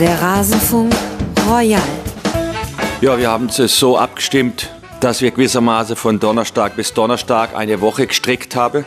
Der 0.00 0.20
Rasenfunk 0.20 0.92
Royal. 1.48 1.80
Ja, 3.00 3.16
wir 3.16 3.30
haben 3.30 3.46
es 3.46 3.78
so 3.78 3.96
abgestimmt, 3.96 4.68
dass 4.98 5.20
wir 5.20 5.30
gewissermaßen 5.30 5.94
von 5.94 6.18
Donnerstag 6.18 6.74
bis 6.74 6.92
Donnerstag 6.94 7.54
eine 7.54 7.80
Woche 7.80 8.08
gestrickt 8.08 8.56
haben. 8.56 8.84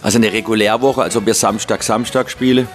Also 0.00 0.16
eine 0.16 0.32
Regulärwoche, 0.32 1.02
also 1.02 1.26
wir 1.26 1.34
Samstag, 1.34 1.82
Samstag 1.82 2.30
spielen. 2.30 2.68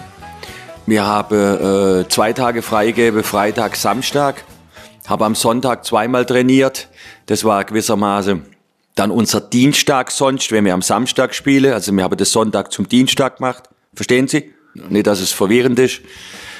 Wir 0.86 1.04
haben 1.04 2.02
äh, 2.02 2.08
zwei 2.08 2.32
Tage 2.32 2.62
freigegeben, 2.62 3.24
Freitag, 3.24 3.74
Samstag. 3.74 4.44
Habe 5.08 5.24
am 5.24 5.34
Sonntag 5.34 5.84
zweimal 5.84 6.26
trainiert. 6.26 6.86
Das 7.26 7.42
war 7.42 7.64
gewissermaßen 7.64 8.44
dann 8.94 9.10
unser 9.10 9.40
Dienstag 9.40 10.12
sonst, 10.12 10.52
wenn 10.52 10.64
wir 10.64 10.74
am 10.74 10.82
Samstag 10.82 11.34
spielen. 11.34 11.72
Also 11.72 11.90
wir 11.90 12.04
haben 12.04 12.16
das 12.16 12.30
Sonntag 12.30 12.70
zum 12.70 12.88
Dienstag 12.88 13.38
gemacht. 13.38 13.64
Verstehen 13.92 14.28
Sie? 14.28 14.54
Nicht, 14.88 15.08
dass 15.08 15.20
es 15.20 15.32
verwirrend 15.32 15.80
ist. 15.80 16.00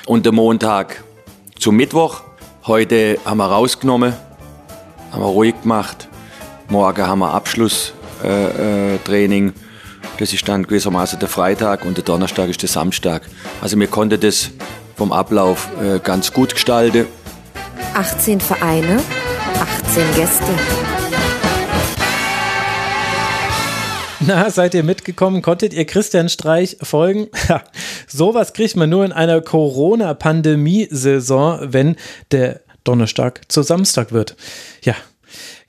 Und 0.07 0.25
der 0.25 0.33
Montag 0.33 1.05
zum 1.59 1.77
Mittwoch. 1.77 2.23
Heute 2.67 3.19
haben 3.25 3.39
wir 3.39 3.47
rausgenommen, 3.47 4.15
haben 5.13 5.23
wir 5.23 5.27
ruhig 5.27 5.55
gemacht. 5.63 6.09
Morgen 6.69 7.07
haben 7.07 7.21
wir 7.21 7.33
Abschlusstraining. 7.33 9.49
Äh, 9.49 9.51
äh, 9.51 9.55
das 10.19 10.33
ist 10.33 10.49
dann 10.49 10.65
gewissermaßen 10.65 11.19
der 11.19 11.29
Freitag 11.29 11.85
und 11.85 11.97
der 11.97 12.05
Donnerstag 12.05 12.49
ist 12.49 12.63
der 12.63 12.69
Samstag. 12.69 13.23
Also 13.61 13.79
wir 13.79 13.87
konnten 13.87 14.21
das 14.21 14.51
vom 14.97 15.13
Ablauf 15.13 15.69
äh, 15.83 15.99
ganz 15.99 16.33
gut 16.33 16.53
gestalten. 16.53 17.07
18 17.95 18.41
Vereine, 18.41 19.01
18 19.87 20.15
Gäste. 20.15 21.00
Na, 24.27 24.51
seid 24.51 24.74
ihr 24.74 24.83
mitgekommen? 24.83 25.41
Konntet 25.41 25.73
ihr 25.73 25.87
Christian 25.87 26.28
Streich 26.28 26.77
folgen? 26.83 27.28
Ja, 27.48 27.64
sowas 28.06 28.53
kriegt 28.53 28.77
man 28.77 28.91
nur 28.91 29.03
in 29.05 29.12
einer 29.12 29.41
Corona-Pandemie-Saison, 29.41 31.72
wenn 31.72 31.97
der 32.30 32.61
Donnerstag 32.84 33.50
zu 33.50 33.62
Samstag 33.62 34.12
wird. 34.12 34.36
Ja, 34.83 34.95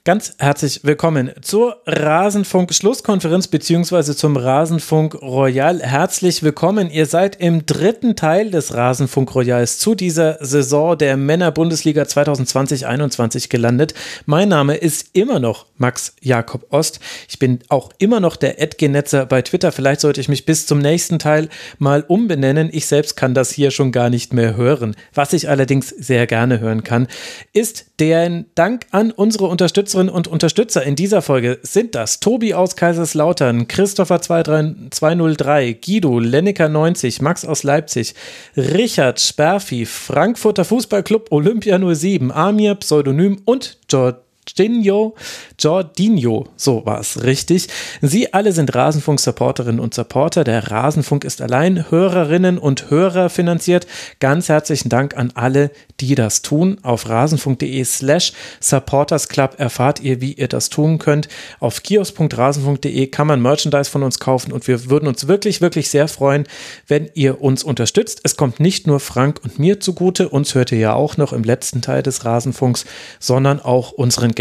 Ganz 0.04 0.34
herzlich 0.40 0.80
willkommen 0.82 1.30
zur 1.44 1.80
Rasenfunk-Schlusskonferenz 1.86 3.50
beziehungsweise 3.50 4.16
zum 4.16 4.36
Rasenfunk 4.36 5.14
Royal. 5.22 5.80
Herzlich 5.80 6.42
willkommen. 6.42 6.90
Ihr 6.90 7.06
seid 7.06 7.36
im 7.36 7.68
dritten 7.68 8.16
Teil 8.16 8.50
des 8.50 8.74
Rasenfunk 8.74 9.36
Royals 9.36 9.78
zu 9.78 9.94
dieser 9.94 10.44
Saison 10.44 10.98
der 10.98 11.18
Männer-Bundesliga 11.18 12.02
2020-21 12.02 13.50
gelandet. 13.50 13.94
Mein 14.26 14.50
Name 14.50 14.76
ist 14.76 15.10
immer 15.14 15.40
noch 15.40 15.68
Max 15.78 16.16
Jakob 16.20 16.66
Ost. 16.72 17.00
Ich 17.30 17.38
bin 17.38 17.60
auch 17.70 17.92
immer 18.00 18.20
noch 18.20 18.38
der 18.38 18.60
Edgenetzer 18.60 19.28
bei 19.28 19.44
Twitter. 19.44 19.72
Vielleicht 19.72 20.02
sollte 20.02 20.20
ich 20.20 20.30
mich 20.30 20.48
bis 20.48 20.66
zum 20.66 20.80
nächsten 20.80 21.20
Teil 21.20 21.48
mal 21.78 22.04
umbenennen. 22.08 22.72
Ich 22.74 22.88
selbst 22.88 23.16
kann 23.18 23.36
das 23.36 23.52
hier 23.52 23.70
schon 23.70 23.92
gar 23.92 24.10
nicht 24.10 24.34
mehr 24.34 24.56
hören. 24.56 24.96
Was 25.14 25.34
ich 25.34 25.48
allerdings 25.48 25.90
sehr 25.90 26.26
gerne 26.26 26.60
hören 26.60 26.84
kann, 26.84 27.08
ist 27.54 27.86
der 28.00 28.46
Dank 28.56 28.88
an 28.90 29.12
unsere 29.12 29.46
Unterstützer 29.46 29.91
Unterstützerinnen 29.96 30.16
und 30.16 30.28
Unterstützer 30.28 30.84
in 30.84 30.96
dieser 30.96 31.22
Folge 31.22 31.60
sind 31.64 31.96
das 31.96 32.20
Tobi 32.20 32.54
aus 32.54 32.76
Kaiserslautern, 32.76 33.68
Christopher 33.68 34.22
203, 34.22 35.74
Guido, 35.74 36.20
Lenneker 36.20 36.70
90, 36.70 37.22
Max 37.22 37.46
aus 37.46 37.64
Leipzig, 37.64 38.16
Richard 38.56 39.20
Sperfi, 39.20 39.86
Frankfurter 39.86 40.66
Fußballclub 40.66 41.32
Olympia 41.32 41.78
07, 41.78 42.32
Amir, 42.32 42.76
Pseudonym 42.76 43.42
und 43.46 43.80
George 43.88 44.20
Jorginho, 44.58 45.16
Jorginho, 45.58 46.48
so 46.58 46.86
war 46.86 47.00
es 47.00 47.24
richtig. 47.24 47.68
Sie 48.02 48.34
alle 48.34 48.52
sind 48.52 48.76
Rasenfunk-Supporterinnen 48.76 49.80
und 49.80 49.94
Supporter. 49.94 50.44
Der 50.44 50.72
Rasenfunk 50.72 51.24
ist 51.24 51.42
allein 51.42 51.90
Hörerinnen 51.90 52.58
und 52.58 52.90
Hörer 52.90 53.30
finanziert. 53.30 53.88
Ganz 54.20 54.50
herzlichen 54.50 54.90
Dank 54.90 55.16
an 55.16 55.32
alle, 55.36 55.72
die 56.02 56.16
das 56.16 56.42
tun. 56.42 56.78
Auf 56.82 57.08
rasenfunk.de 57.08 57.84
slash 57.86 58.34
supportersclub 58.60 59.58
erfahrt 59.58 60.02
ihr, 60.02 60.20
wie 60.20 60.34
ihr 60.34 60.50
das 60.50 60.70
tun 60.70 60.98
könnt. 60.98 61.30
Auf 61.60 61.82
kiosk.rasenfunk.de 61.82 63.08
kann 63.08 63.28
man 63.28 63.42
Merchandise 63.42 63.90
von 63.90 64.04
uns 64.04 64.20
kaufen 64.20 64.52
und 64.52 64.68
wir 64.68 64.90
würden 64.90 65.08
uns 65.08 65.28
wirklich, 65.28 65.62
wirklich 65.62 65.90
sehr 65.90 66.10
freuen, 66.10 66.46
wenn 66.88 67.10
ihr 67.14 67.42
uns 67.42 67.64
unterstützt. 67.64 68.20
Es 68.24 68.36
kommt 68.36 68.60
nicht 68.60 68.86
nur 68.86 69.00
Frank 69.00 69.40
und 69.44 69.60
mir 69.60 69.80
zugute, 69.80 70.28
uns 70.28 70.56
hört 70.56 70.74
ihr 70.74 70.80
ja 70.80 70.94
auch 70.94 71.16
noch 71.16 71.32
im 71.32 71.44
letzten 71.44 71.82
Teil 71.82 72.04
des 72.04 72.26
Rasenfunks, 72.26 72.86
sondern 73.20 73.62
auch 73.62 73.94
unseren 73.94 74.32
Gästen. 74.32 74.41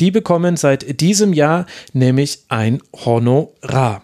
Die 0.00 0.10
bekommen 0.10 0.56
seit 0.56 1.00
diesem 1.00 1.32
Jahr 1.32 1.66
nämlich 1.92 2.44
ein 2.48 2.80
Honorar. 3.04 4.02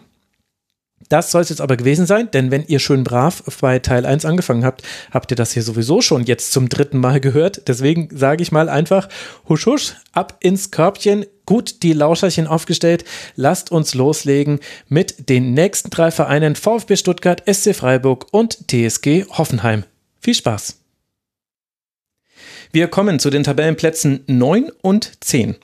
Das 1.09 1.31
soll 1.31 1.41
es 1.41 1.49
jetzt 1.49 1.61
aber 1.61 1.77
gewesen 1.77 2.06
sein, 2.06 2.31
denn 2.31 2.50
wenn 2.50 2.66
ihr 2.66 2.78
schön 2.78 3.03
brav 3.03 3.43
bei 3.61 3.78
Teil 3.78 4.05
1 4.05 4.25
angefangen 4.25 4.65
habt, 4.65 4.83
habt 5.11 5.31
ihr 5.31 5.37
das 5.37 5.53
hier 5.53 5.62
sowieso 5.62 6.00
schon 6.00 6.25
jetzt 6.25 6.53
zum 6.53 6.69
dritten 6.69 6.99
Mal 6.99 7.21
gehört. 7.21 7.66
Deswegen 7.66 8.09
sage 8.12 8.43
ich 8.43 8.53
mal 8.53 8.69
einfach, 8.69 9.09
husch 9.49 9.66
husch, 9.66 9.94
ab 10.12 10.37
ins 10.41 10.71
Körbchen, 10.71 11.25
gut 11.47 11.83
die 11.83 11.95
Lauscherchen 11.95 12.47
aufgestellt. 12.47 13.05
Lasst 13.37 13.72
uns 13.72 13.95
loslegen 13.95 14.60
mit 14.89 15.31
den 15.31 15.55
nächsten 15.55 15.91
drei 15.91 16.10
Vereinen 16.10 16.56
VfB 16.56 16.97
Stuttgart, 16.97 17.43
SC 17.50 17.75
Freiburg 17.75 18.27
und 18.33 18.69
TSG 18.69 19.25
Hoffenheim. 19.31 19.84
Viel 20.21 20.34
Spaß! 20.34 20.78
Wir 22.70 22.88
kommen 22.88 23.18
zu 23.18 23.30
den 23.30 23.44
Tabellenplätzen 23.44 24.24
9 24.26 24.70
und 24.82 25.24
10. 25.24 25.56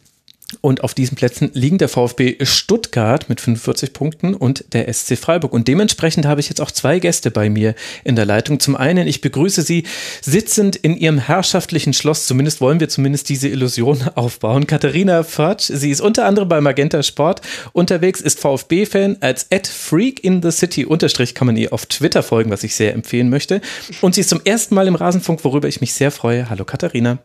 Und 0.61 0.83
auf 0.83 0.95
diesen 0.95 1.17
Plätzen 1.17 1.51
liegen 1.55 1.79
der 1.79 1.89
VfB 1.89 2.37
Stuttgart 2.43 3.29
mit 3.29 3.41
45 3.41 3.93
Punkten 3.93 4.35
und 4.35 4.65
der 4.73 4.93
SC 4.93 5.17
Freiburg. 5.19 5.53
Und 5.53 5.69
dementsprechend 5.69 6.27
habe 6.27 6.41
ich 6.41 6.49
jetzt 6.49 6.61
auch 6.61 6.71
zwei 6.71 6.99
Gäste 6.99 7.31
bei 7.31 7.51
mir 7.51 7.75
in 8.05 8.17
der 8.17 8.25
Leitung. 8.25 8.61
Zum 8.61 8.77
einen, 8.77 9.07
ich 9.07 9.21
begrüße 9.21 9.63
Sie 9.63 9.85
sitzend 10.21 10.77
in 10.77 10.97
Ihrem 10.97 11.19
herrschaftlichen 11.19 11.93
Schloss. 11.93 12.27
Zumindest 12.27 12.61
wollen 12.61 12.81
wir 12.81 12.89
zumindest 12.89 13.29
diese 13.29 13.49
Illusion 13.49 14.03
aufbauen. 14.15 14.67
Katharina 14.67 15.23
Förtsch, 15.23 15.71
sie 15.73 15.91
ist 15.91 16.01
unter 16.01 16.27
anderem 16.27 16.49
bei 16.49 16.61
Magenta 16.61 17.03
Sport 17.03 17.41
unterwegs, 17.73 18.21
ist 18.21 18.41
VfB-Fan 18.41 19.19
als 19.21 19.47
at 19.51 19.67
Freak 19.67 20.23
in 20.25 20.43
the 20.43 20.51
City 20.51 20.85
unterstrich 20.85 21.35
kann 21.35 21.47
man 21.47 21.57
ihr 21.57 21.73
auf 21.73 21.87
Twitter 21.87 22.23
folgen, 22.23 22.51
was 22.51 22.65
ich 22.65 22.75
sehr 22.75 22.95
empfehlen 22.95 23.29
möchte. 23.29 23.61
Und 24.01 24.15
sie 24.15 24.23
ist 24.23 24.31
zum 24.31 24.41
ersten 24.45 24.75
Mal 24.75 24.87
im 24.87 24.95
Rasenfunk, 24.95 25.45
worüber 25.45 25.69
ich 25.69 25.81
mich 25.81 25.93
sehr 25.93 26.11
freue. 26.11 26.49
Hallo 26.51 26.65
Katharina. 26.65 27.19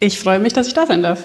Ich 0.00 0.18
freue 0.18 0.38
mich, 0.40 0.52
dass 0.52 0.66
ich 0.66 0.74
da 0.74 0.86
sein 0.86 1.02
darf. 1.02 1.24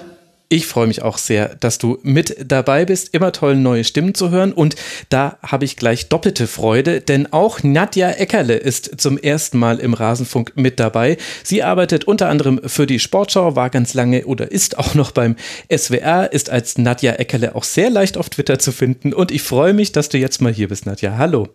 Ich 0.49 0.65
freue 0.65 0.87
mich 0.87 1.01
auch 1.01 1.17
sehr, 1.17 1.55
dass 1.55 1.77
du 1.77 1.97
mit 2.03 2.37
dabei 2.49 2.85
bist. 2.85 3.13
Immer 3.13 3.33
toll, 3.33 3.57
neue 3.57 3.83
Stimmen 3.83 4.13
zu 4.13 4.29
hören. 4.29 4.53
Und 4.53 4.77
da 5.09 5.37
habe 5.41 5.65
ich 5.65 5.75
gleich 5.75 6.07
doppelte 6.07 6.47
Freude, 6.47 7.01
denn 7.01 7.33
auch 7.33 7.63
Nadja 7.63 8.11
Eckerle 8.11 8.55
ist 8.55 9.01
zum 9.01 9.17
ersten 9.17 9.57
Mal 9.57 9.79
im 9.79 9.93
Rasenfunk 9.93 10.53
mit 10.55 10.79
dabei. 10.79 11.17
Sie 11.43 11.63
arbeitet 11.63 12.05
unter 12.05 12.29
anderem 12.29 12.61
für 12.65 12.87
die 12.87 12.99
Sportschau, 12.99 13.57
war 13.57 13.69
ganz 13.69 13.93
lange 13.93 14.25
oder 14.25 14.49
ist 14.49 14.77
auch 14.77 14.95
noch 14.95 15.11
beim 15.11 15.35
SWR, 15.69 16.31
ist 16.31 16.49
als 16.49 16.77
Nadja 16.77 17.13
Eckerle 17.13 17.53
auch 17.53 17.65
sehr 17.65 17.89
leicht 17.89 18.17
auf 18.17 18.29
Twitter 18.29 18.57
zu 18.57 18.71
finden. 18.71 19.11
Und 19.11 19.31
ich 19.31 19.41
freue 19.41 19.73
mich, 19.73 19.91
dass 19.91 20.07
du 20.07 20.17
jetzt 20.17 20.41
mal 20.41 20.53
hier 20.53 20.69
bist, 20.69 20.85
Nadja. 20.85 21.17
Hallo. 21.17 21.49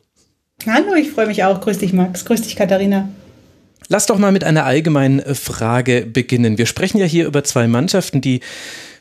Hallo, 0.67 0.95
ich 0.95 1.11
freue 1.13 1.29
mich 1.29 1.43
auch. 1.45 1.63
Grüß 1.63 1.79
dich, 1.79 1.95
Max. 1.95 2.27
Grüß 2.27 2.43
dich, 2.43 2.57
Katharina. 2.57 3.09
Lass 3.89 4.07
doch 4.07 4.19
mal 4.19 4.33
mit 4.33 4.45
einer 4.45 4.65
allgemeinen 4.65 5.21
äh, 5.21 5.35
Frage 5.35 6.07
beginnen. 6.07 6.59
Wir 6.59 6.67
sprechen 6.67 6.99
ja 6.99 7.07
hier 7.07 7.27
über 7.27 7.45
zwei 7.45 7.67
Mannschaften, 7.67 8.21
die 8.21 8.41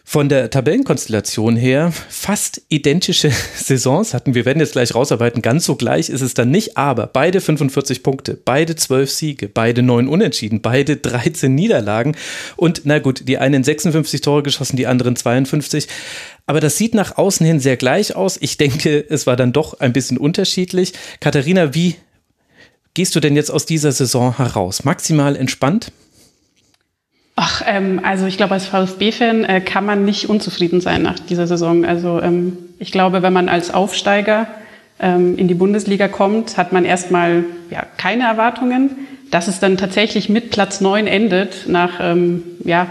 von 0.04 0.30
der 0.30 0.50
Tabellenkonstellation 0.50 1.56
her 1.56 1.94
fast 2.10 2.62
identische 2.70 3.32
Saisons 3.56 4.14
hatten. 4.14 4.36
Wir 4.36 4.46
werden 4.46 4.60
jetzt 4.60 4.74
gleich 4.74 4.94
rausarbeiten, 4.94 5.42
ganz 5.42 5.66
so 5.66 5.76
gleich 5.76 6.10
ist 6.10 6.22
es 6.22 6.34
dann 6.34 6.52
nicht, 6.52 6.76
aber 6.76 7.08
beide 7.08 7.40
45 7.40 8.04
Punkte, 8.04 8.38
beide 8.44 8.76
12 8.76 9.10
Siege, 9.12 9.48
beide 9.48 9.84
9 9.84 10.08
Unentschieden, 10.08 10.62
beide 10.62 10.98
13 10.98 11.54
Niederlagen 11.54 12.18
und 12.58 12.82
na 12.84 13.00
gut, 13.00 13.28
die 13.28 13.38
einen 13.38 13.64
56 13.64 14.22
Tore 14.22 14.44
geschossen, 14.44 14.76
die 14.76 14.88
anderen 14.88 15.16
52. 15.16 15.88
Aber 16.46 16.60
das 16.60 16.78
sieht 16.78 16.94
nach 16.94 17.18
außen 17.18 17.46
hin 17.46 17.60
sehr 17.60 17.78
gleich 17.78 18.16
aus. 18.16 18.38
Ich 18.42 18.58
denke, 18.58 19.06
es 19.08 19.28
war 19.28 19.38
dann 19.38 19.54
doch 19.54 19.80
ein 19.80 19.94
bisschen 19.94 20.18
unterschiedlich. 20.18 20.94
Katharina, 21.22 21.74
wie 21.74 21.96
gehst 22.94 23.16
du 23.16 23.20
denn 23.20 23.36
jetzt 23.36 23.52
aus 23.52 23.66
dieser 23.66 23.92
Saison 23.92 24.38
heraus? 24.38 24.84
Maximal 24.84 25.36
entspannt? 25.36 25.92
Ach, 27.36 27.64
ähm, 27.66 28.02
also 28.04 28.26
ich 28.26 28.38
glaube, 28.38 28.54
als 28.54 28.68
VfB-Fan 28.68 29.46
äh, 29.46 29.62
kann 29.62 29.86
man 29.86 30.06
nicht 30.06 30.30
unzufrieden 30.30 30.82
sein 30.82 31.02
nach 31.02 31.18
dieser 31.18 31.48
Saison. 31.48 31.86
Also 31.86 32.22
ähm, 32.22 32.58
ich 32.78 32.92
glaube, 32.92 33.24
wenn 33.24 33.34
man 33.34 33.50
als 33.50 33.74
Aufsteiger 33.74 34.48
ähm, 35.00 35.38
in 35.38 35.48
die 35.48 35.54
Bundesliga 35.54 36.08
kommt, 36.08 36.58
hat 36.58 36.74
man 36.74 36.86
erstmal 36.86 37.46
ja, 37.70 37.86
keine 37.98 38.26
Erwartungen. 38.26 38.92
Dass 39.32 39.48
es 39.48 39.62
dann 39.62 39.78
tatsächlich 39.78 40.28
mit 40.28 40.52
Platz 40.52 40.82
neun 40.82 41.08
endet, 41.08 41.68
nach 41.68 42.00
ähm, 42.02 42.44
ja, 42.66 42.88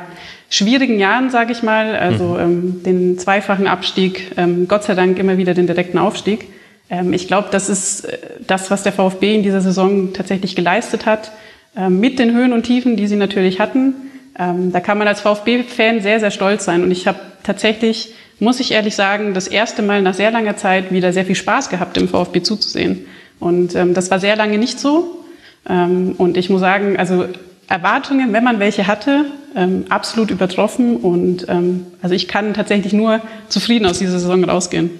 schwierigen 0.49 0.99
Jahren, 0.99 1.31
sage 1.31 1.53
ich 1.53 1.63
mal, 1.63 1.95
also 1.95 2.25
mhm. 2.25 2.41
ähm, 2.41 2.83
den 2.83 3.19
zweifachen 3.19 3.67
Abstieg, 3.67 4.33
ähm, 4.37 4.67
Gott 4.67 4.85
sei 4.85 4.95
Dank 4.95 5.19
immer 5.19 5.37
wieder 5.39 5.55
den 5.55 5.67
direkten 5.67 5.99
Aufstieg. 5.99 6.49
Ähm, 6.91 7.13
ich 7.13 7.29
glaube, 7.29 7.49
das 7.51 7.69
ist 7.69 8.05
äh, 8.05 8.19
das, 8.47 8.71
was 8.71 8.83
der 8.83 8.93
VfB 8.93 9.37
in 9.37 9.43
dieser 9.43 9.61
Saison 9.61 10.13
tatsächlich 10.13 10.57
geleistet 10.57 11.07
hat, 11.07 11.33
äh, 11.77 11.89
mit 11.89 12.19
den 12.19 12.35
Höhen 12.35 12.53
und 12.53 12.65
Tiefen, 12.65 12.97
die 12.97 13.07
sie 13.07 13.17
natürlich 13.17 13.61
hatten. 13.61 13.95
Ähm, 14.39 14.73
da 14.73 14.81
kann 14.81 14.99
man 14.99 15.09
als 15.09 15.21
VfB-Fan 15.21 16.01
sehr, 16.01 16.21
sehr 16.21 16.31
stolz 16.31 16.65
sein. 16.65 16.83
Und 16.83 16.91
ich 16.91 17.07
habe 17.07 17.21
tatsächlich, 17.43 18.15
muss 18.41 18.61
ich 18.61 18.73
ehrlich 18.73 18.97
sagen, 18.97 19.35
das 19.35 19.49
erste 19.49 19.83
Mal 19.83 20.03
nach 20.03 20.15
sehr 20.15 20.31
langer 20.31 20.57
Zeit 20.57 20.93
wieder 20.93 21.13
sehr 21.13 21.25
viel 21.25 21.35
Spaß 21.37 21.69
gehabt, 21.71 21.97
im 21.97 22.09
VfB 22.09 22.43
zuzusehen. 22.43 23.07
Und 23.39 23.75
ähm, 23.75 23.95
das 23.95 24.11
war 24.11 24.19
sehr 24.19 24.37
lange 24.37 24.59
nicht 24.59 24.81
so. 24.81 25.25
Ähm, 25.69 26.15
und 26.19 26.37
ich 26.37 26.51
muss 26.51 26.61
sagen, 26.61 26.97
also 26.97 27.27
Erwartungen, 27.69 28.33
wenn 28.33 28.43
man 28.43 28.59
welche 28.59 28.87
hatte, 28.87 29.27
ähm, 29.55 29.85
absolut 29.89 30.31
übertroffen. 30.31 30.97
Und 30.97 31.47
ähm, 31.49 31.87
also 32.03 32.15
ich 32.15 32.29
kann 32.29 32.55
tatsächlich 32.55 32.93
nur 32.93 33.21
zufrieden 33.49 33.87
aus 33.87 33.99
dieser 33.99 34.19
Saison 34.19 34.43
rausgehen. 34.45 34.91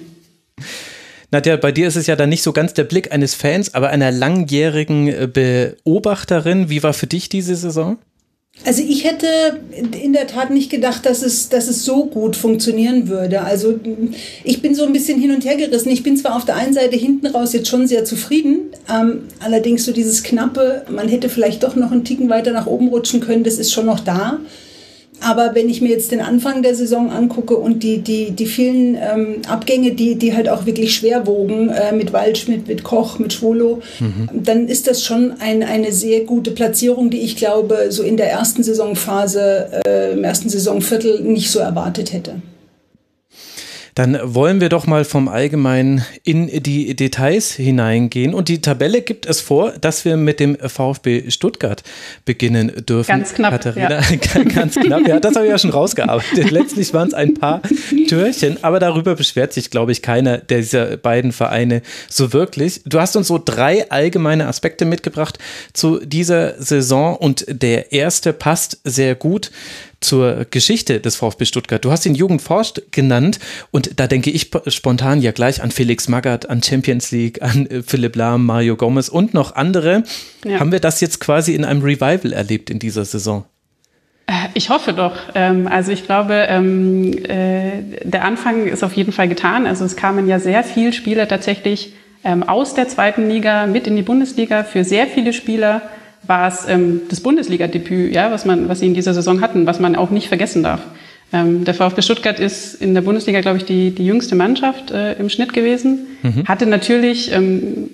Nadja, 1.31 1.55
bei 1.55 1.71
dir 1.71 1.87
ist 1.87 1.95
es 1.95 2.07
ja 2.07 2.17
dann 2.17 2.29
nicht 2.29 2.43
so 2.43 2.51
ganz 2.51 2.73
der 2.73 2.83
Blick 2.83 3.13
eines 3.13 3.35
Fans, 3.35 3.73
aber 3.73 3.89
einer 3.89 4.11
langjährigen 4.11 5.07
äh, 5.07 5.29
Beobachterin. 5.31 6.69
Wie 6.69 6.83
war 6.83 6.93
für 6.93 7.07
dich 7.07 7.29
diese 7.29 7.55
Saison? 7.55 7.97
Also 8.65 8.83
ich 8.83 9.05
hätte 9.05 9.27
in 10.03 10.11
der 10.11 10.27
Tat 10.27 10.51
nicht 10.51 10.69
gedacht, 10.69 11.05
dass 11.05 11.23
es, 11.23 11.47
dass 11.47 11.67
es 11.67 11.85
so 11.85 12.05
gut 12.05 12.35
funktionieren 12.35 13.07
würde. 13.07 13.41
Also 13.41 13.79
ich 14.43 14.61
bin 14.61 14.75
so 14.75 14.83
ein 14.83 14.91
bisschen 14.91 15.19
hin 15.19 15.31
und 15.31 15.45
her 15.45 15.55
gerissen. 15.55 15.89
Ich 15.89 16.03
bin 16.03 16.17
zwar 16.17 16.35
auf 16.35 16.43
der 16.43 16.57
einen 16.57 16.73
Seite 16.73 16.97
hinten 16.97 17.27
raus 17.27 17.53
jetzt 17.53 17.69
schon 17.69 17.87
sehr 17.87 18.03
zufrieden, 18.03 18.73
ähm, 18.89 19.23
allerdings 19.39 19.85
so 19.85 19.93
dieses 19.93 20.21
knappe, 20.21 20.85
man 20.89 21.07
hätte 21.07 21.29
vielleicht 21.29 21.63
doch 21.63 21.75
noch 21.77 21.91
einen 21.91 22.03
Ticken 22.03 22.29
weiter 22.29 22.51
nach 22.51 22.67
oben 22.67 22.89
rutschen 22.89 23.21
können, 23.21 23.45
das 23.45 23.57
ist 23.57 23.71
schon 23.71 23.85
noch 23.85 24.01
da. 24.01 24.39
Aber 25.19 25.53
wenn 25.53 25.69
ich 25.69 25.81
mir 25.81 25.89
jetzt 25.89 26.11
den 26.11 26.21
Anfang 26.21 26.63
der 26.63 26.73
Saison 26.73 27.11
angucke 27.11 27.55
und 27.55 27.83
die, 27.83 27.99
die, 27.99 28.31
die 28.31 28.47
vielen 28.47 28.95
ähm, 28.95 29.41
Abgänge, 29.47 29.91
die, 29.91 30.15
die 30.15 30.35
halt 30.35 30.49
auch 30.49 30.65
wirklich 30.65 30.95
schwer 30.95 31.27
wogen, 31.27 31.69
äh, 31.69 31.91
mit 31.91 32.11
Waldschmidt, 32.11 32.67
mit 32.67 32.83
Koch, 32.83 33.19
mit 33.19 33.33
Schwolo, 33.33 33.81
mhm. 33.99 34.29
dann 34.43 34.67
ist 34.67 34.87
das 34.87 35.03
schon 35.03 35.33
ein, 35.39 35.61
eine 35.61 35.91
sehr 35.91 36.21
gute 36.21 36.51
Platzierung, 36.51 37.11
die 37.11 37.21
ich 37.21 37.35
glaube, 37.35 37.91
so 37.91 38.01
in 38.01 38.17
der 38.17 38.31
ersten 38.31 38.63
Saisonphase, 38.63 39.83
äh, 39.85 40.13
im 40.13 40.23
ersten 40.23 40.49
Saisonviertel 40.49 41.21
nicht 41.21 41.51
so 41.51 41.59
erwartet 41.59 42.13
hätte. 42.13 42.41
Dann 44.01 44.17
wollen 44.23 44.61
wir 44.61 44.69
doch 44.69 44.87
mal 44.87 45.05
vom 45.05 45.27
Allgemeinen 45.27 46.03
in 46.23 46.47
die 46.63 46.95
Details 46.95 47.51
hineingehen. 47.51 48.33
Und 48.33 48.49
die 48.49 48.59
Tabelle 48.59 49.03
gibt 49.03 49.27
es 49.27 49.41
vor, 49.41 49.73
dass 49.79 50.05
wir 50.05 50.17
mit 50.17 50.39
dem 50.39 50.57
VfB 50.57 51.29
Stuttgart 51.29 51.83
beginnen 52.25 52.71
dürfen. 52.89 53.09
Ganz 53.09 53.35
knapp. 53.35 53.51
Katharina, 53.51 54.01
ja. 54.01 54.43
ganz 54.55 54.73
knapp. 54.73 55.07
Ja, 55.07 55.19
das 55.19 55.35
habe 55.35 55.45
ich 55.45 55.51
ja 55.51 55.59
schon 55.59 55.69
rausgearbeitet. 55.69 56.49
Letztlich 56.49 56.95
waren 56.95 57.09
es 57.09 57.13
ein 57.13 57.35
paar 57.35 57.61
Türchen, 58.07 58.57
aber 58.63 58.79
darüber 58.79 59.13
beschwert 59.13 59.53
sich, 59.53 59.69
glaube 59.69 59.91
ich, 59.91 60.01
keiner 60.01 60.39
dieser 60.39 60.97
beiden 60.97 61.31
Vereine 61.31 61.83
so 62.09 62.33
wirklich. 62.33 62.81
Du 62.87 62.99
hast 62.99 63.15
uns 63.15 63.27
so 63.27 63.39
drei 63.43 63.91
allgemeine 63.91 64.47
Aspekte 64.47 64.85
mitgebracht 64.85 65.37
zu 65.73 66.03
dieser 66.03 66.59
Saison 66.59 67.17
und 67.17 67.45
der 67.47 67.91
erste 67.91 68.33
passt 68.33 68.79
sehr 68.83 69.13
gut 69.13 69.51
zur 70.01 70.45
Geschichte 70.49 70.99
des 70.99 71.15
VfB 71.15 71.45
Stuttgart. 71.45 71.85
Du 71.85 71.91
hast 71.91 72.05
ihn 72.05 72.15
Jugend 72.15 72.41
forscht 72.41 72.81
genannt 72.91 73.39
und 73.71 73.99
da 73.99 74.07
denke 74.07 74.31
ich 74.31 74.51
spontan 74.67 75.21
ja 75.21 75.31
gleich 75.31 75.63
an 75.63 75.71
Felix 75.71 76.09
Magath, 76.09 76.49
an 76.49 76.61
Champions 76.61 77.11
League, 77.11 77.41
an 77.41 77.67
äh, 77.67 77.83
Philipp 77.83 78.15
Lahm, 78.15 78.45
Mario 78.45 78.75
Gomez 78.75 79.07
und 79.07 79.33
noch 79.33 79.55
andere. 79.55 80.03
Ja. 80.43 80.59
Haben 80.59 80.71
wir 80.71 80.79
das 80.79 80.99
jetzt 81.01 81.19
quasi 81.19 81.53
in 81.53 81.63
einem 81.63 81.81
Revival 81.81 82.33
erlebt 82.33 82.69
in 82.69 82.79
dieser 82.79 83.05
Saison? 83.05 83.45
Äh, 84.27 84.49
ich 84.55 84.69
hoffe 84.69 84.93
doch. 84.93 85.15
Ähm, 85.35 85.67
also 85.67 85.91
ich 85.91 86.05
glaube, 86.05 86.33
ähm, 86.49 87.13
äh, 87.25 87.83
der 88.03 88.25
Anfang 88.25 88.67
ist 88.67 88.83
auf 88.83 88.93
jeden 88.93 89.11
Fall 89.11 89.27
getan. 89.27 89.67
Also 89.67 89.85
es 89.85 89.95
kamen 89.95 90.27
ja 90.27 90.39
sehr 90.39 90.63
viele 90.63 90.93
Spieler 90.93 91.27
tatsächlich 91.27 91.93
ähm, 92.23 92.43
aus 92.43 92.73
der 92.73 92.87
zweiten 92.87 93.29
Liga 93.29 93.67
mit 93.67 93.87
in 93.87 93.95
die 93.95 94.01
Bundesliga. 94.01 94.63
Für 94.63 94.83
sehr 94.83 95.07
viele 95.07 95.33
Spieler 95.33 95.81
war 96.23 96.47
es 96.47 96.67
ähm, 96.67 97.01
das 97.09 97.21
Bundesliga-Debüt, 97.21 98.13
ja, 98.13 98.31
was, 98.31 98.45
man, 98.45 98.69
was 98.69 98.79
sie 98.79 98.87
in 98.87 98.93
dieser 98.93 99.13
Saison 99.13 99.41
hatten, 99.41 99.65
was 99.65 99.79
man 99.79 99.95
auch 99.95 100.09
nicht 100.09 100.27
vergessen 100.27 100.63
darf. 100.63 100.81
Ähm, 101.33 101.63
der 101.63 101.73
VfB 101.73 102.01
Stuttgart 102.01 102.39
ist 102.39 102.75
in 102.75 102.93
der 102.93 103.01
Bundesliga, 103.01 103.41
glaube 103.41 103.57
ich, 103.57 103.65
die, 103.65 103.91
die 103.91 104.05
jüngste 104.05 104.35
Mannschaft 104.35 104.91
äh, 104.91 105.13
im 105.13 105.29
Schnitt 105.29 105.53
gewesen. 105.53 106.07
Mhm. 106.21 106.47
Hatte 106.47 106.65
natürlich 106.65 107.31
ähm, 107.31 107.89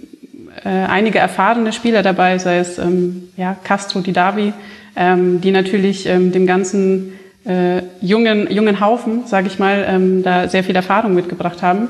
äh, 0.63 0.69
einige 0.69 1.19
erfahrene 1.19 1.71
Spieler 1.71 2.03
dabei, 2.03 2.37
sei 2.39 2.57
es 2.57 2.77
ähm, 2.79 3.29
ja, 3.37 3.55
Castro, 3.63 3.99
Didavi, 3.99 4.53
ähm, 4.95 5.39
die 5.41 5.51
natürlich 5.51 6.07
ähm, 6.07 6.31
dem 6.31 6.47
ganzen 6.47 7.13
äh, 7.45 7.83
jungen, 8.01 8.51
jungen 8.51 8.79
Haufen, 8.79 9.25
sage 9.27 9.47
ich 9.47 9.59
mal, 9.59 9.85
ähm, 9.87 10.23
da 10.23 10.49
sehr 10.49 10.63
viel 10.63 10.75
Erfahrung 10.75 11.13
mitgebracht 11.13 11.61
haben. 11.61 11.89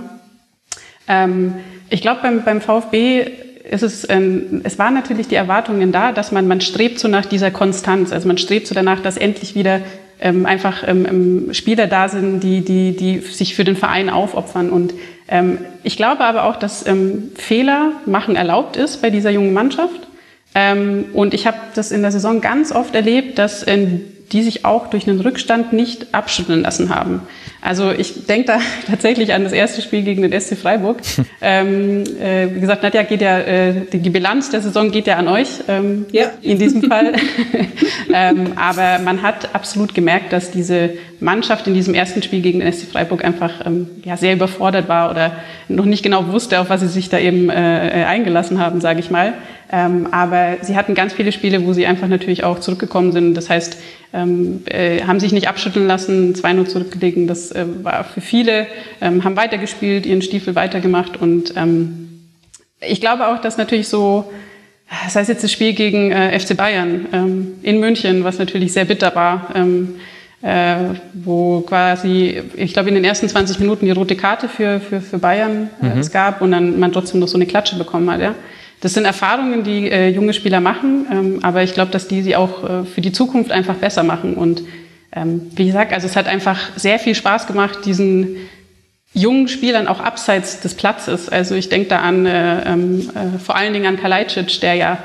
Ähm, 1.08 1.54
ich 1.90 2.02
glaube, 2.02 2.20
beim, 2.22 2.44
beim 2.44 2.60
VfB 2.60 3.26
ist 3.70 3.84
es, 3.84 4.10
ähm, 4.10 4.62
es 4.64 4.80
waren 4.80 4.94
natürlich 4.94 5.28
die 5.28 5.36
Erwartungen 5.36 5.92
da, 5.92 6.12
dass 6.12 6.32
man, 6.32 6.48
man 6.48 6.62
strebt 6.62 7.00
so 7.00 7.08
nach 7.08 7.26
dieser 7.26 7.52
Konstanz, 7.52 8.12
also 8.12 8.28
man 8.28 8.38
strebt 8.38 8.68
so 8.68 8.76
danach, 8.76 9.02
dass 9.02 9.18
endlich 9.18 9.56
wieder 9.56 9.82
ähm, 10.20 10.46
einfach 10.46 10.84
ähm, 10.88 11.06
ähm, 11.06 11.54
Spieler 11.54 11.88
da 11.88 12.10
sind, 12.10 12.42
die, 12.42 12.62
die, 12.62 12.96
die 12.96 13.20
sich 13.20 13.56
für 13.56 13.64
den 13.64 13.76
Verein 13.76 14.10
aufopfern. 14.10 14.70
Und 14.70 14.94
ähm, 15.28 15.60
ich 15.84 15.98
glaube 15.98 16.24
aber 16.24 16.46
auch, 16.46 16.56
dass 16.56 16.86
ähm, 16.88 17.32
Fehler 17.36 17.94
machen 18.06 18.36
erlaubt 18.36 18.78
ist 18.78 19.02
bei 19.02 19.10
dieser 19.10 19.30
jungen 19.30 19.54
Mannschaft. 19.54 20.08
Ähm, 20.56 21.06
und 21.14 21.34
ich 21.34 21.46
habe 21.46 21.58
das 21.76 21.92
in 21.92 22.02
der 22.02 22.12
Saison 22.12 22.42
ganz 22.42 22.72
oft 22.72 22.96
erlebt, 22.96 23.38
dass 23.38 23.64
äh, 23.64 23.88
die 24.32 24.44
sich 24.44 24.66
auch 24.66 24.88
durch 24.88 25.08
einen 25.08 25.22
Rückstand 25.22 25.74
nicht 25.74 26.14
abschütteln 26.14 26.62
lassen 26.62 26.94
haben. 26.94 27.22
Also 27.62 27.92
ich 27.92 28.26
denke 28.26 28.48
da 28.48 28.60
tatsächlich 28.88 29.34
an 29.34 29.44
das 29.44 29.54
erste 29.54 29.82
Spiel 29.82 30.04
gegen 30.04 30.22
den 30.22 30.40
SC 30.40 30.58
Freiburg. 30.58 30.98
ähm, 31.42 32.04
äh, 32.22 32.54
wie 32.54 32.60
gesagt, 32.60 32.84
Nadja 32.84 33.04
geht 33.04 33.22
ja, 33.22 33.40
äh, 33.40 33.74
die, 33.92 34.00
die, 34.00 34.10
Bilanz 34.10 34.50
der 34.50 34.62
Saison 34.62 34.92
geht 34.92 35.08
ja 35.08 35.18
an 35.18 35.28
euch 35.28 35.48
ähm, 35.68 36.06
ja. 36.12 36.28
in 36.42 36.60
diesem 36.60 36.84
Fall. 36.84 37.14
ähm, 38.14 38.54
aber 38.56 39.00
man 39.00 39.22
hat 39.22 39.54
absolut 39.54 39.94
gemerkt, 39.94 40.34
dass 40.34 40.52
diese 40.52 40.92
Mannschaft 41.20 41.68
in 41.68 41.74
diesem 41.74 41.94
ersten 41.94 42.22
Spiel 42.22 42.42
gegen 42.42 42.60
den 42.60 42.72
SC 42.72 42.88
Freiburg 42.92 43.24
einfach 43.26 43.66
ähm, 43.66 43.90
ja, 44.04 44.18
sehr 44.18 44.34
überfordert 44.34 44.88
war 44.88 45.10
oder 45.10 45.32
noch 45.68 45.86
nicht 45.86 46.04
genau 46.04 46.28
wusste, 46.28 46.60
auf 46.60 46.70
was 46.70 46.82
sie 46.82 46.88
sich 46.88 47.10
da 47.10 47.20
eben 47.20 47.50
äh, 47.50 48.02
äh 48.02 48.04
eingelassen 48.06 48.60
haben, 48.60 48.82
sage 48.82 49.00
ich 49.00 49.10
mal. 49.10 49.34
Ähm, 49.72 50.08
aber 50.12 50.58
sie 50.62 50.76
hatten 50.76 50.96
ganz 50.96 51.14
viele 51.14 51.32
Spiele, 51.32 51.66
wo 51.66 51.74
sie 51.74 51.86
einfach 51.86 52.08
natürlich 52.08 52.44
auch 52.44 52.60
zurückgekommen 52.60 53.12
sind. 53.12 53.34
Das 53.34 53.50
heißt, 53.50 53.78
ähm, 54.14 54.62
äh, 54.66 55.02
haben 55.04 55.20
sich 55.20 55.34
nicht 55.34 55.50
abschütteln 55.50 55.88
lassen, 55.88 56.34
2-0 56.34 56.66
zurückgelegen. 56.68 57.28
Das 57.28 57.52
äh, 57.52 57.66
war 57.84 58.06
für 58.06 58.22
viele, 58.22 58.68
ähm, 59.02 59.24
haben 59.24 59.36
weitergespielt, 59.36 60.06
ihren 60.06 60.22
Stiefel 60.22 60.56
weitergemacht. 60.56 61.18
Und 61.18 61.54
ähm, 61.58 62.08
ich 62.80 63.02
glaube 63.02 63.28
auch, 63.28 63.42
dass 63.42 63.58
natürlich 63.58 63.90
so, 63.90 64.32
das 65.04 65.16
heißt 65.16 65.30
jetzt 65.30 65.44
das 65.44 65.52
Spiel 65.52 65.74
gegen 65.74 66.12
äh, 66.12 66.40
FC 66.40 66.56
Bayern 66.56 67.06
ähm, 67.12 67.48
in 67.62 67.82
München, 67.82 68.24
was 68.24 68.40
natürlich 68.40 68.72
sehr 68.72 68.86
bitter 68.86 69.14
war, 69.16 69.50
ähm, 69.54 69.96
äh, 70.42 70.76
wo 71.14 71.62
quasi, 71.62 72.42
ich 72.56 72.72
glaube, 72.72 72.88
in 72.90 72.96
den 72.96 73.04
ersten 73.04 73.28
20 73.28 73.60
Minuten 73.60 73.86
die 73.86 73.92
rote 73.92 74.16
Karte 74.16 74.48
für, 74.48 74.80
für, 74.80 75.02
für 75.02 75.18
Bayern 75.18 75.70
äh, 75.82 75.88
mhm. 75.88 76.00
es 76.00 76.12
gab 76.12 76.42
und 76.42 76.52
dann 76.52 76.80
man 76.80 76.94
trotzdem 76.94 77.20
noch 77.20 77.28
so 77.28 77.38
eine 77.38 77.48
Klatsche 77.48 77.76
bekommen 77.76 78.10
hat. 78.10 78.22
Ja? 78.22 78.36
Das 78.82 78.94
sind 78.94 79.06
Erfahrungen, 79.06 79.64
die 79.64 79.90
äh, 79.90 80.10
junge 80.10 80.34
Spieler 80.34 80.60
machen, 80.60 81.08
ähm, 81.12 81.40
aber 81.42 81.64
ich 81.64 81.74
glaube, 81.74 81.92
dass 81.92 82.08
die 82.08 82.22
sie 82.22 82.36
auch 82.36 82.64
äh, 82.64 82.86
für 82.86 83.02
die 83.02 83.12
Zukunft 83.12 83.52
einfach 83.52 83.76
besser 83.76 84.04
machen. 84.04 84.36
Und 84.36 84.62
ähm, 85.16 85.50
wie 85.56 85.66
gesagt, 85.66 85.94
also 85.94 86.06
es 86.06 86.16
hat 86.16 86.28
einfach 86.28 86.60
sehr 86.76 87.00
viel 87.00 87.16
Spaß 87.16 87.48
gemacht, 87.48 87.86
diesen 87.86 88.38
jungen 89.14 89.48
Spielern 89.48 89.88
auch 89.88 90.00
abseits 90.00 90.60
des 90.60 90.76
Platzes. 90.76 91.28
Also 91.28 91.56
ich 91.56 91.70
denke 91.70 91.90
da 91.90 92.00
an 92.02 92.28
äh, 92.28 92.72
ähm, 92.72 93.10
äh, 93.16 93.40
vor 93.40 93.56
allen 93.56 93.74
Dingen 93.74 93.88
an 93.88 93.98
Kalajdzic, 93.98 94.60
der 94.62 94.76
ja 94.76 95.00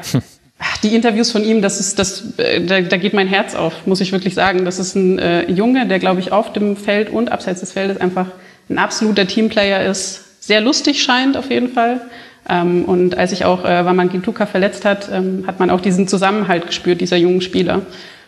ach, 0.58 0.76
die 0.78 0.94
Interviews 0.94 1.32
von 1.32 1.42
ihm, 1.42 1.62
das 1.62 1.80
ist 1.80 1.98
das, 1.98 2.38
äh, 2.38 2.60
da, 2.60 2.82
da 2.82 2.96
geht 2.98 3.14
mein 3.14 3.28
Herz 3.28 3.54
auf, 3.54 3.86
muss 3.86 4.02
ich 4.02 4.12
wirklich 4.12 4.34
sagen. 4.34 4.66
Das 4.66 4.78
ist 4.78 4.94
ein 4.96 5.18
äh, 5.18 5.50
Junge, 5.50 5.86
der 5.86 5.98
glaube 5.98 6.20
ich 6.20 6.30
auf 6.30 6.52
dem 6.52 6.76
Feld 6.76 7.08
und 7.08 7.32
abseits 7.32 7.60
des 7.60 7.72
Feldes 7.72 7.96
einfach 7.96 8.26
ein 8.68 8.78
absoluter 8.78 9.26
Teamplayer 9.26 9.84
ist, 9.90 10.24
sehr 10.40 10.60
lustig 10.60 11.02
scheint 11.02 11.36
auf 11.36 11.50
jeden 11.50 11.68
Fall 11.68 12.00
ähm, 12.48 12.84
und 12.84 13.16
als 13.16 13.32
ich 13.32 13.44
auch 13.44 13.64
äh, 13.64 13.84
Waman 13.84 14.08
Gintuka 14.08 14.46
verletzt 14.46 14.84
hat, 14.84 15.08
ähm, 15.12 15.44
hat 15.46 15.60
man 15.60 15.70
auch 15.70 15.80
diesen 15.80 16.08
Zusammenhalt 16.08 16.66
gespürt, 16.66 17.00
dieser 17.00 17.16
jungen 17.16 17.40
Spieler. 17.40 17.82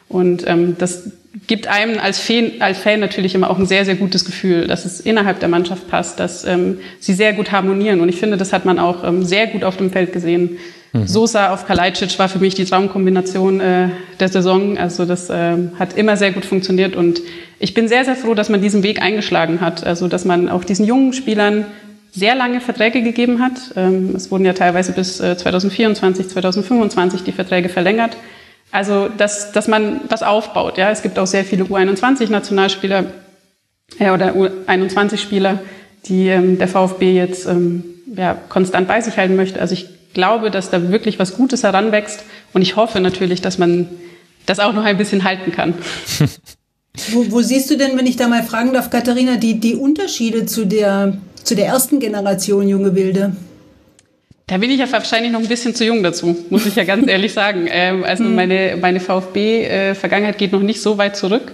Und 0.08 0.46
ähm, 0.46 0.76
das 0.78 1.10
gibt 1.46 1.66
einem 1.66 1.98
als 1.98 2.20
Fan, 2.20 2.52
als 2.60 2.78
Fan 2.78 3.00
natürlich 3.00 3.34
immer 3.34 3.50
auch 3.50 3.58
ein 3.58 3.66
sehr, 3.66 3.84
sehr 3.84 3.96
gutes 3.96 4.24
Gefühl, 4.24 4.66
dass 4.66 4.84
es 4.84 5.00
innerhalb 5.00 5.40
der 5.40 5.48
Mannschaft 5.48 5.88
passt, 5.88 6.20
dass 6.20 6.44
ähm, 6.44 6.78
sie 7.00 7.14
sehr 7.14 7.32
gut 7.32 7.50
harmonieren. 7.50 8.00
Und 8.00 8.08
ich 8.08 8.16
finde, 8.16 8.36
das 8.36 8.52
hat 8.52 8.64
man 8.64 8.78
auch 8.78 9.02
ähm, 9.02 9.24
sehr 9.24 9.48
gut 9.48 9.64
auf 9.64 9.76
dem 9.76 9.90
Feld 9.90 10.12
gesehen. 10.12 10.58
Mhm. 10.92 11.08
Sosa 11.08 11.52
auf 11.52 11.66
Kalajdzic 11.66 12.16
war 12.20 12.28
für 12.28 12.38
mich 12.38 12.54
die 12.54 12.64
Traumkombination 12.64 13.60
äh, 13.60 13.88
der 14.20 14.28
Saison. 14.28 14.78
Also 14.78 15.04
das 15.06 15.28
äh, 15.28 15.56
hat 15.76 15.96
immer 15.96 16.16
sehr 16.16 16.30
gut 16.30 16.44
funktioniert. 16.44 16.94
Und 16.94 17.20
ich 17.58 17.74
bin 17.74 17.88
sehr, 17.88 18.04
sehr 18.04 18.14
froh, 18.14 18.34
dass 18.34 18.48
man 18.48 18.62
diesen 18.62 18.84
Weg 18.84 19.02
eingeschlagen 19.02 19.60
hat. 19.60 19.84
Also 19.84 20.06
dass 20.06 20.24
man 20.24 20.48
auch 20.48 20.62
diesen 20.62 20.86
jungen 20.86 21.12
Spielern 21.12 21.66
sehr 22.14 22.34
lange 22.34 22.60
Verträge 22.60 23.02
gegeben 23.02 23.42
hat. 23.42 23.72
Ähm, 23.76 24.14
es 24.14 24.30
wurden 24.30 24.44
ja 24.44 24.52
teilweise 24.52 24.92
bis 24.92 25.16
2024, 25.18 26.26
äh, 26.26 26.28
2025 26.28 27.24
die 27.24 27.32
Verträge 27.32 27.68
verlängert. 27.68 28.16
Also, 28.70 29.08
dass, 29.08 29.52
dass 29.52 29.68
man 29.68 30.00
was 30.08 30.22
aufbaut. 30.22 30.78
Ja, 30.78 30.90
es 30.90 31.02
gibt 31.02 31.18
auch 31.18 31.26
sehr 31.26 31.44
viele 31.44 31.64
U21-Nationalspieler 31.64 33.04
äh, 33.98 34.10
oder 34.10 34.34
U21-Spieler, 34.34 35.60
die 36.06 36.28
ähm, 36.28 36.58
der 36.58 36.68
VfB 36.68 37.14
jetzt 37.14 37.46
ähm, 37.46 37.84
ja, 38.16 38.34
konstant 38.48 38.88
bei 38.88 39.00
sich 39.00 39.16
halten 39.16 39.36
möchte. 39.36 39.60
Also 39.60 39.74
ich 39.74 39.88
glaube, 40.12 40.50
dass 40.50 40.70
da 40.70 40.90
wirklich 40.90 41.18
was 41.18 41.36
Gutes 41.36 41.62
heranwächst 41.64 42.24
und 42.52 42.62
ich 42.62 42.76
hoffe 42.76 43.00
natürlich, 43.00 43.40
dass 43.42 43.58
man 43.58 43.88
das 44.46 44.60
auch 44.60 44.72
noch 44.72 44.84
ein 44.84 44.96
bisschen 44.96 45.24
halten 45.24 45.52
kann. 45.52 45.74
Wo, 47.10 47.32
wo 47.32 47.42
siehst 47.42 47.68
du 47.72 47.76
denn, 47.76 47.98
wenn 47.98 48.06
ich 48.06 48.14
da 48.14 48.28
mal 48.28 48.44
fragen 48.44 48.72
darf, 48.72 48.88
Katharina, 48.88 49.34
die, 49.34 49.58
die 49.58 49.74
Unterschiede 49.74 50.46
zu 50.46 50.64
der 50.64 51.18
zu 51.44 51.54
der 51.54 51.66
ersten 51.66 52.00
Generation 52.00 52.68
junge 52.68 52.94
Wilde? 52.94 53.36
Da 54.46 54.58
bin 54.58 54.70
ich 54.70 54.78
ja 54.78 54.90
wahrscheinlich 54.90 55.32
noch 55.32 55.40
ein 55.40 55.48
bisschen 55.48 55.74
zu 55.74 55.84
jung 55.84 56.02
dazu, 56.02 56.36
muss 56.50 56.66
ich 56.66 56.76
ja 56.76 56.84
ganz 56.84 57.08
ehrlich 57.08 57.32
sagen. 57.32 57.68
Ähm, 57.70 58.04
also 58.04 58.24
mhm. 58.24 58.34
meine, 58.34 58.76
meine 58.80 59.00
VfB-Vergangenheit 59.00 60.38
geht 60.38 60.52
noch 60.52 60.62
nicht 60.62 60.80
so 60.80 60.98
weit 60.98 61.16
zurück, 61.16 61.52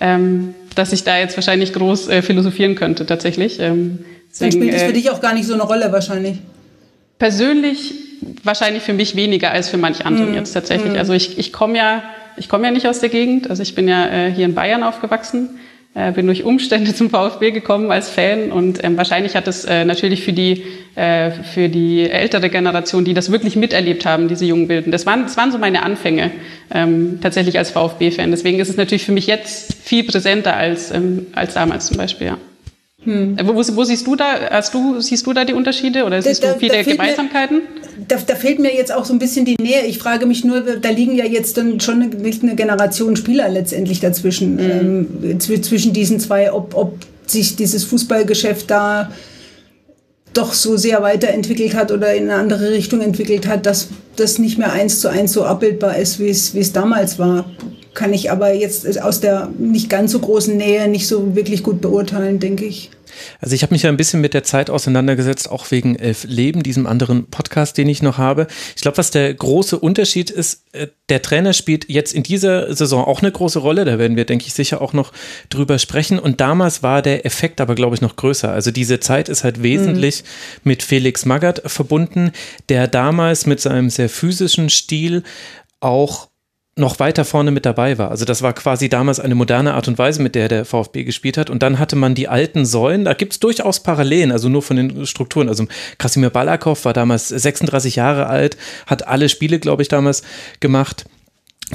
ähm, 0.00 0.54
dass 0.74 0.92
ich 0.92 1.04
da 1.04 1.18
jetzt 1.18 1.36
wahrscheinlich 1.36 1.72
groß 1.72 2.08
äh, 2.08 2.22
philosophieren 2.22 2.74
könnte 2.74 3.06
tatsächlich. 3.06 3.60
Ähm, 3.60 4.04
deswegen, 4.30 4.50
Dann 4.50 4.62
spielt 4.62 4.74
es 4.74 4.82
für 4.82 4.90
äh, 4.90 4.92
dich 4.92 5.10
auch 5.10 5.20
gar 5.20 5.34
nicht 5.34 5.46
so 5.46 5.54
eine 5.54 5.62
Rolle 5.62 5.92
wahrscheinlich. 5.92 6.38
Persönlich 7.18 7.94
wahrscheinlich 8.42 8.82
für 8.82 8.92
mich 8.92 9.14
weniger 9.14 9.50
als 9.50 9.68
für 9.68 9.76
manch 9.76 10.04
anderen 10.04 10.30
mhm. 10.30 10.36
jetzt 10.36 10.52
tatsächlich. 10.52 10.92
Mhm. 10.92 10.98
Also 10.98 11.12
ich, 11.12 11.38
ich 11.38 11.52
komme 11.52 11.76
ja, 11.76 12.02
ich 12.36 12.48
komme 12.48 12.64
ja 12.64 12.70
nicht 12.72 12.88
aus 12.88 13.00
der 13.00 13.10
Gegend. 13.10 13.50
Also 13.50 13.62
ich 13.62 13.74
bin 13.74 13.86
ja 13.86 14.06
äh, 14.08 14.32
hier 14.32 14.46
in 14.46 14.54
Bayern 14.54 14.82
aufgewachsen 14.82 15.50
äh, 15.94 16.12
bin 16.12 16.26
durch 16.26 16.44
Umstände 16.44 16.94
zum 16.94 17.10
VfB 17.10 17.50
gekommen 17.50 17.90
als 17.90 18.08
Fan 18.08 18.50
und 18.50 18.82
ähm, 18.82 18.96
wahrscheinlich 18.96 19.36
hat 19.36 19.46
es 19.46 19.64
äh, 19.64 19.84
natürlich 19.84 20.22
für 20.22 20.32
die 20.32 20.64
äh, 20.94 21.30
für 21.30 21.68
die 21.68 22.08
ältere 22.08 22.48
Generation, 22.48 23.04
die 23.04 23.14
das 23.14 23.30
wirklich 23.30 23.56
miterlebt 23.56 24.06
haben, 24.06 24.28
diese 24.28 24.44
jungen 24.44 24.68
Bilden. 24.68 24.90
Das 24.90 25.04
waren 25.06 25.22
das 25.24 25.36
waren 25.36 25.52
so 25.52 25.58
meine 25.58 25.82
Anfänge 25.82 26.30
ähm, 26.72 27.18
tatsächlich 27.20 27.58
als 27.58 27.70
VfB-Fan. 27.70 28.30
Deswegen 28.30 28.58
ist 28.58 28.68
es 28.68 28.76
natürlich 28.76 29.04
für 29.04 29.12
mich 29.12 29.26
jetzt 29.26 29.74
viel 29.82 30.04
präsenter 30.04 30.56
als 30.56 30.90
ähm, 30.90 31.26
als 31.34 31.54
damals 31.54 31.86
zum 31.86 31.98
Beispiel. 31.98 32.28
Ja. 32.28 32.38
Hm. 33.04 33.36
Wo, 33.44 33.54
wo, 33.56 33.84
siehst 33.84 34.06
du 34.06 34.14
da, 34.14 34.48
hast 34.50 34.72
du, 34.74 35.00
siehst 35.00 35.26
du 35.26 35.32
da 35.32 35.44
die 35.44 35.54
Unterschiede 35.54 36.04
oder 36.04 36.22
siehst 36.22 36.44
da, 36.44 36.52
du 36.52 36.60
viele 36.60 36.84
Gemeinsamkeiten? 36.84 37.56
Mir, 37.56 38.06
da, 38.06 38.16
da, 38.24 38.34
fehlt 38.36 38.60
mir 38.60 38.72
jetzt 38.72 38.92
auch 38.94 39.04
so 39.04 39.12
ein 39.12 39.18
bisschen 39.18 39.44
die 39.44 39.56
Nähe. 39.60 39.84
Ich 39.86 39.98
frage 39.98 40.24
mich 40.26 40.44
nur, 40.44 40.60
da 40.60 40.88
liegen 40.88 41.16
ja 41.16 41.24
jetzt 41.24 41.56
dann 41.56 41.80
schon 41.80 42.02
eine, 42.02 42.10
eine 42.14 42.54
Generation 42.54 43.16
Spieler 43.16 43.48
letztendlich 43.48 43.98
dazwischen, 43.98 44.54
mhm. 44.54 45.24
ähm, 45.24 45.40
zwischen 45.40 45.92
diesen 45.92 46.20
zwei, 46.20 46.52
ob, 46.52 46.76
ob 46.76 46.98
sich 47.26 47.56
dieses 47.56 47.82
Fußballgeschäft 47.84 48.70
da 48.70 49.10
doch 50.32 50.52
so 50.52 50.76
sehr 50.76 51.02
weiterentwickelt 51.02 51.74
hat 51.74 51.90
oder 51.90 52.14
in 52.14 52.24
eine 52.24 52.34
andere 52.34 52.70
Richtung 52.70 53.00
entwickelt 53.00 53.46
hat, 53.46 53.66
dass 53.66 53.88
das 54.16 54.38
nicht 54.38 54.58
mehr 54.58 54.72
eins 54.72 55.00
zu 55.00 55.08
eins 55.08 55.32
so 55.32 55.44
abbildbar 55.44 55.96
ist, 55.96 56.20
wie 56.20 56.30
es 56.30 56.72
damals 56.72 57.18
war. 57.18 57.46
Kann 57.94 58.14
ich 58.14 58.30
aber 58.30 58.52
jetzt 58.54 59.00
aus 59.00 59.20
der 59.20 59.50
nicht 59.58 59.90
ganz 59.90 60.12
so 60.12 60.18
großen 60.18 60.56
Nähe 60.56 60.88
nicht 60.88 61.06
so 61.06 61.34
wirklich 61.34 61.62
gut 61.62 61.80
beurteilen, 61.80 62.38
denke 62.38 62.64
ich. 62.64 62.90
Also 63.40 63.54
ich 63.54 63.62
habe 63.62 63.74
mich 63.74 63.82
ja 63.82 63.90
ein 63.90 63.96
bisschen 63.96 64.20
mit 64.20 64.34
der 64.34 64.44
Zeit 64.44 64.70
auseinandergesetzt, 64.70 65.50
auch 65.50 65.70
wegen 65.70 65.96
Elf 65.96 66.24
Leben, 66.24 66.62
diesem 66.62 66.86
anderen 66.86 67.26
Podcast, 67.26 67.78
den 67.78 67.88
ich 67.88 68.02
noch 68.02 68.18
habe. 68.18 68.46
Ich 68.76 68.82
glaube, 68.82 68.98
was 68.98 69.10
der 69.10 69.32
große 69.34 69.78
Unterschied 69.78 70.30
ist, 70.30 70.64
äh, 70.72 70.88
der 71.08 71.22
Trainer 71.22 71.52
spielt 71.52 71.88
jetzt 71.88 72.14
in 72.14 72.22
dieser 72.22 72.74
Saison 72.74 73.04
auch 73.04 73.20
eine 73.20 73.32
große 73.32 73.58
Rolle. 73.58 73.84
Da 73.84 73.98
werden 73.98 74.16
wir, 74.16 74.24
denke 74.24 74.46
ich, 74.46 74.54
sicher 74.54 74.80
auch 74.80 74.92
noch 74.92 75.12
drüber 75.50 75.78
sprechen. 75.78 76.18
Und 76.18 76.40
damals 76.40 76.82
war 76.82 77.02
der 77.02 77.26
Effekt 77.26 77.60
aber, 77.60 77.74
glaube 77.74 77.94
ich, 77.94 78.00
noch 78.00 78.16
größer. 78.16 78.50
Also 78.50 78.70
diese 78.70 79.00
Zeit 79.00 79.28
ist 79.28 79.44
halt 79.44 79.62
wesentlich 79.62 80.22
mhm. 80.22 80.70
mit 80.70 80.82
Felix 80.82 81.24
Magath 81.24 81.62
verbunden, 81.66 82.32
der 82.68 82.88
damals 82.88 83.46
mit 83.46 83.60
seinem 83.60 83.90
sehr 83.90 84.08
physischen 84.08 84.70
Stil 84.70 85.22
auch 85.80 86.28
noch 86.74 86.98
weiter 87.00 87.24
vorne 87.24 87.50
mit 87.50 87.66
dabei 87.66 87.98
war. 87.98 88.10
Also 88.10 88.24
das 88.24 88.40
war 88.40 88.54
quasi 88.54 88.88
damals 88.88 89.20
eine 89.20 89.34
moderne 89.34 89.74
Art 89.74 89.88
und 89.88 89.98
Weise, 89.98 90.22
mit 90.22 90.34
der 90.34 90.48
der 90.48 90.64
VfB 90.64 91.04
gespielt 91.04 91.36
hat. 91.36 91.50
Und 91.50 91.62
dann 91.62 91.78
hatte 91.78 91.96
man 91.96 92.14
die 92.14 92.28
alten 92.28 92.64
Säulen, 92.64 93.04
da 93.04 93.12
gibt 93.12 93.34
es 93.34 93.40
durchaus 93.40 93.82
Parallelen, 93.82 94.32
also 94.32 94.48
nur 94.48 94.62
von 94.62 94.76
den 94.76 95.06
Strukturen. 95.06 95.48
Also 95.48 95.66
Krasimir 95.98 96.30
Balakow 96.30 96.82
war 96.84 96.94
damals 96.94 97.28
36 97.28 97.96
Jahre 97.96 98.26
alt, 98.26 98.56
hat 98.86 99.06
alle 99.06 99.28
Spiele, 99.28 99.58
glaube 99.58 99.82
ich, 99.82 99.88
damals 99.88 100.22
gemacht. 100.60 101.04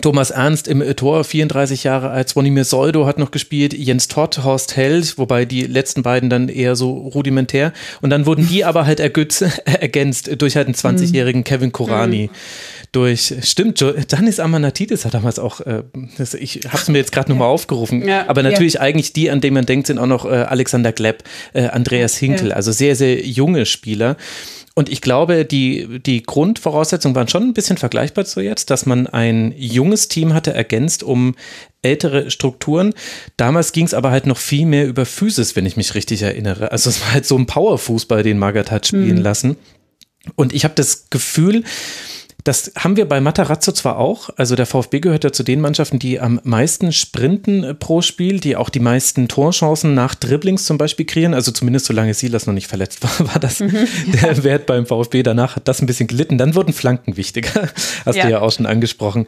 Thomas 0.01 0.30
Ernst 0.30 0.68
im 0.68 0.84
Tor, 0.96 1.24
34 1.24 1.84
Jahre 1.84 2.12
alt, 2.12 2.30
Swanimir 2.30 2.66
Soldo 2.66 3.08
hat 3.08 3.18
noch 3.18 3.32
gespielt, 3.32 3.74
Jens 3.74 4.08
Todd, 4.08 4.44
Horst 4.44 4.75
Held, 4.75 5.18
wobei 5.18 5.46
die 5.46 5.63
letzten 5.63 6.04
beiden 6.04 6.30
dann 6.30 6.50
eher 6.50 6.75
so 6.75 6.92
rudimentär. 6.92 7.74
Und 8.01 8.12
dann 8.12 8.27
wurden 8.27 8.48
die 8.48 8.63
aber 8.63 8.86
halt 8.86 9.00
ergänzt 9.66 10.30
durch 10.39 10.56
halt 10.56 10.68
einen 10.68 10.75
20-jährigen 10.75 11.44
Kevin 11.44 11.72
Korani. 11.72 12.30
Mhm 12.32 12.76
durch, 12.91 13.34
stimmt, 13.44 13.84
Janis 14.10 14.39
Amanatidis 14.39 15.06
hat 15.06 15.13
damals 15.13 15.39
auch, 15.39 15.62
äh, 15.62 15.84
das, 16.17 16.34
ich 16.34 16.62
habe 16.67 16.77
es 16.77 16.88
mir 16.88 16.98
jetzt 16.98 17.12
gerade 17.12 17.29
nochmal 17.29 17.48
aufgerufen, 17.48 18.08
ja, 18.08 18.27
aber 18.27 18.44
natürlich 18.44 18.75
ja. 18.75 18.82
eigentlich 18.82 19.13
die, 19.13 19.29
an 19.29 19.41
denen 19.41 19.53
man 19.53 19.65
denkt, 19.65 19.88
sind 19.88 20.00
auch 20.00 20.08
noch 20.08 20.25
äh, 20.25 20.29
Alexander 20.29 20.91
Glepp, 20.91 21.24
äh, 21.53 21.67
Andreas 21.67 22.17
Hinkel, 22.17 22.50
ja. 22.50 22.56
also 22.56 22.72
sehr, 22.72 22.96
sehr 22.96 23.25
junge 23.25 23.65
Spieler. 23.65 24.17
Und 24.77 24.89
ich 24.89 25.01
glaube, 25.01 25.44
die, 25.44 26.00
die 26.06 26.22
Grundvoraussetzungen 26.22 27.15
waren 27.15 27.27
schon 27.27 27.41
ein 27.41 27.53
bisschen 27.53 27.77
vergleichbar 27.77 28.25
zu 28.25 28.41
jetzt, 28.41 28.70
dass 28.70 28.86
man 28.86 29.08
ein 29.08 29.51
junges 29.58 30.08
Team 30.08 30.36
hatte, 30.36 30.53
ergänzt 30.53 31.01
um 31.01 31.34
ältere 31.82 32.29
Strukturen. 32.29 32.94
Damals 33.38 33.72
ging 33.72 33.88
es 33.88 33.96
aber 33.96 34.12
halt 34.12 34.27
noch 34.27 34.38
viel 34.38 34.67
mehr 34.67 34.88
über 34.88 35.08
Physis, 35.08 35.56
wenn 35.56 35.65
ich 35.65 35.77
mich 35.77 35.96
richtig 35.96 36.22
erinnere. 36.22 36.72
Also 36.72 36.91
es 36.91 37.01
war 37.01 37.13
halt 37.13 37.25
so 37.25 37.36
ein 37.36 37.48
Powerfußball, 37.48 38.22
den 38.22 38.38
Magath 38.38 38.70
hat 38.70 38.86
spielen 38.86 39.17
mhm. 39.17 39.24
lassen. 39.24 39.58
Und 40.36 40.53
ich 40.53 40.63
habe 40.63 40.75
das 40.75 41.10
Gefühl, 41.10 41.63
das 42.48 42.72
haben 42.77 42.96
wir 42.96 43.06
bei 43.08 43.20
Matarazzo 43.20 43.74
zwar 43.74 43.98
auch, 43.98 44.30
also 44.38 44.56
der 44.56 44.66
VfB 44.66 45.01
gehört 45.01 45.25
ja 45.25 45.34
zu 45.34 45.44
den 45.44 45.60
Mannschaften, 45.60 46.00
die 46.00 46.20
am 46.22 46.39
meisten 46.44 46.94
sprinten 46.94 47.63
äh, 47.63 47.74
pro 47.74 48.01
Spiel, 48.01 48.39
die 48.39 48.56
auch 48.56 48.70
die 48.70 48.80
meisten 48.80 49.27
Torchancen 49.27 49.94
nach 49.94 50.16
Dribblings 50.16 50.63
zum 50.63 50.77
Beispiel 50.77 51.06
kreieren, 51.06 51.34
also 51.34 51.51
zumindest 51.51 51.88
solange 51.88 52.13
Silas 52.13 52.48
noch 52.48 52.54
nicht 52.54 52.68
verletzt 52.68 53.04
war, 53.04 53.27
war 53.34 53.39
das 53.39 53.60
mhm, 53.60 53.72
der 54.13 54.34
ja. 54.34 54.44
Wert 54.46 54.66
beim 54.66 54.86
VfB. 54.86 55.24
Danach 55.24 55.58
hat 55.58 55.68
das 55.68 55.82
ein 55.82 55.88
bisschen 55.88 56.08
gelitten, 56.08 56.38
dann 56.38 56.56
wurden 56.56 56.72
Flanken 56.72 57.18
wichtiger, 57.18 57.68
hast 58.06 58.16
ja. 58.16 58.24
du 58.25 58.32
ja 58.32 58.39
auch 58.39 58.51
schon 58.51 58.66
angesprochen. 58.66 59.27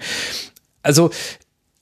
Also 0.82 1.12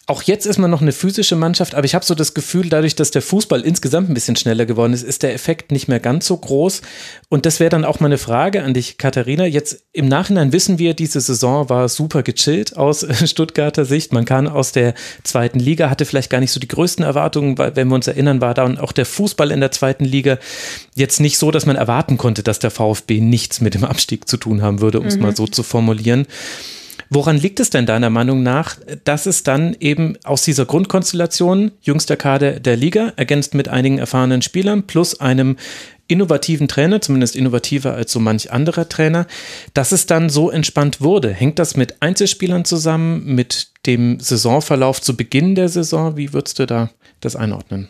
auch 0.09 0.21
jetzt 0.21 0.45
ist 0.45 0.57
man 0.57 0.71
noch 0.71 0.81
eine 0.81 0.93
physische 0.93 1.35
Mannschaft, 1.35 1.75
aber 1.75 1.83
ich 1.83 1.93
habe 1.93 2.05
so 2.05 2.15
das 2.15 2.33
Gefühl, 2.33 2.69
dadurch, 2.69 2.95
dass 2.95 3.11
der 3.11 3.21
Fußball 3.21 3.59
insgesamt 3.59 4.09
ein 4.09 4.13
bisschen 4.13 4.37
schneller 4.37 4.65
geworden 4.65 4.93
ist, 4.93 5.03
ist 5.03 5.21
der 5.21 5.33
Effekt 5.33 5.73
nicht 5.73 5.89
mehr 5.89 5.99
ganz 5.99 6.25
so 6.25 6.37
groß. 6.37 6.81
Und 7.27 7.45
das 7.45 7.59
wäre 7.59 7.69
dann 7.69 7.83
auch 7.83 7.99
meine 7.99 8.17
Frage 8.17 8.63
an 8.63 8.73
dich, 8.73 8.97
Katharina. 8.97 9.45
Jetzt 9.45 9.83
im 9.91 10.07
Nachhinein 10.07 10.53
wissen 10.53 10.79
wir, 10.79 10.93
diese 10.93 11.19
Saison 11.19 11.67
war 11.67 11.89
super 11.89 12.23
gechillt 12.23 12.77
aus 12.77 13.05
Stuttgarter 13.29 13.83
Sicht. 13.83 14.13
Man 14.13 14.23
kann 14.23 14.47
aus 14.47 14.71
der 14.71 14.93
zweiten 15.23 15.59
Liga, 15.59 15.89
hatte 15.89 16.05
vielleicht 16.05 16.29
gar 16.29 16.39
nicht 16.39 16.53
so 16.53 16.61
die 16.61 16.69
größten 16.69 17.03
Erwartungen, 17.03 17.57
weil, 17.57 17.75
wenn 17.75 17.89
wir 17.89 17.95
uns 17.95 18.07
erinnern, 18.07 18.39
war 18.39 18.53
da 18.53 18.65
auch 18.79 18.93
der 18.93 19.05
Fußball 19.05 19.51
in 19.51 19.59
der 19.59 19.71
zweiten 19.71 20.05
Liga 20.05 20.37
jetzt 20.95 21.19
nicht 21.19 21.37
so, 21.37 21.51
dass 21.51 21.65
man 21.65 21.75
erwarten 21.75 22.17
konnte, 22.17 22.43
dass 22.43 22.59
der 22.59 22.71
VfB 22.71 23.19
nichts 23.19 23.59
mit 23.59 23.73
dem 23.73 23.83
Abstieg 23.83 24.29
zu 24.29 24.37
tun 24.37 24.61
haben 24.61 24.79
würde, 24.79 25.01
um 25.01 25.05
es 25.05 25.17
mhm. 25.17 25.23
mal 25.23 25.35
so 25.35 25.47
zu 25.47 25.63
formulieren. 25.63 26.27
Woran 27.09 27.37
liegt 27.37 27.59
es 27.59 27.69
denn 27.69 27.85
deiner 27.85 28.09
Meinung 28.09 28.43
nach, 28.43 28.77
dass 29.03 29.25
es 29.25 29.43
dann 29.43 29.75
eben 29.79 30.15
aus 30.23 30.43
dieser 30.43 30.65
Grundkonstellation, 30.65 31.71
jüngster 31.81 32.17
Kader 32.17 32.59
der 32.59 32.75
Liga, 32.75 33.13
ergänzt 33.15 33.53
mit 33.53 33.69
einigen 33.69 33.97
erfahrenen 33.97 34.41
Spielern 34.41 34.83
plus 34.83 35.19
einem 35.19 35.55
innovativen 36.07 36.67
Trainer, 36.67 37.01
zumindest 37.01 37.35
innovativer 37.35 37.93
als 37.93 38.11
so 38.11 38.19
manch 38.19 38.51
anderer 38.51 38.87
Trainer, 38.89 39.27
dass 39.73 39.91
es 39.91 40.05
dann 40.05 40.29
so 40.29 40.49
entspannt 40.49 41.01
wurde. 41.01 41.33
Hängt 41.33 41.59
das 41.59 41.75
mit 41.75 42.01
Einzelspielern 42.01 42.65
zusammen, 42.65 43.35
mit 43.35 43.71
dem 43.85 44.19
Saisonverlauf 44.19 45.01
zu 45.01 45.15
Beginn 45.15 45.55
der 45.55 45.69
Saison? 45.69 46.17
Wie 46.17 46.33
würdest 46.33 46.59
du 46.59 46.65
da 46.65 46.89
das 47.19 47.35
einordnen? 47.35 47.89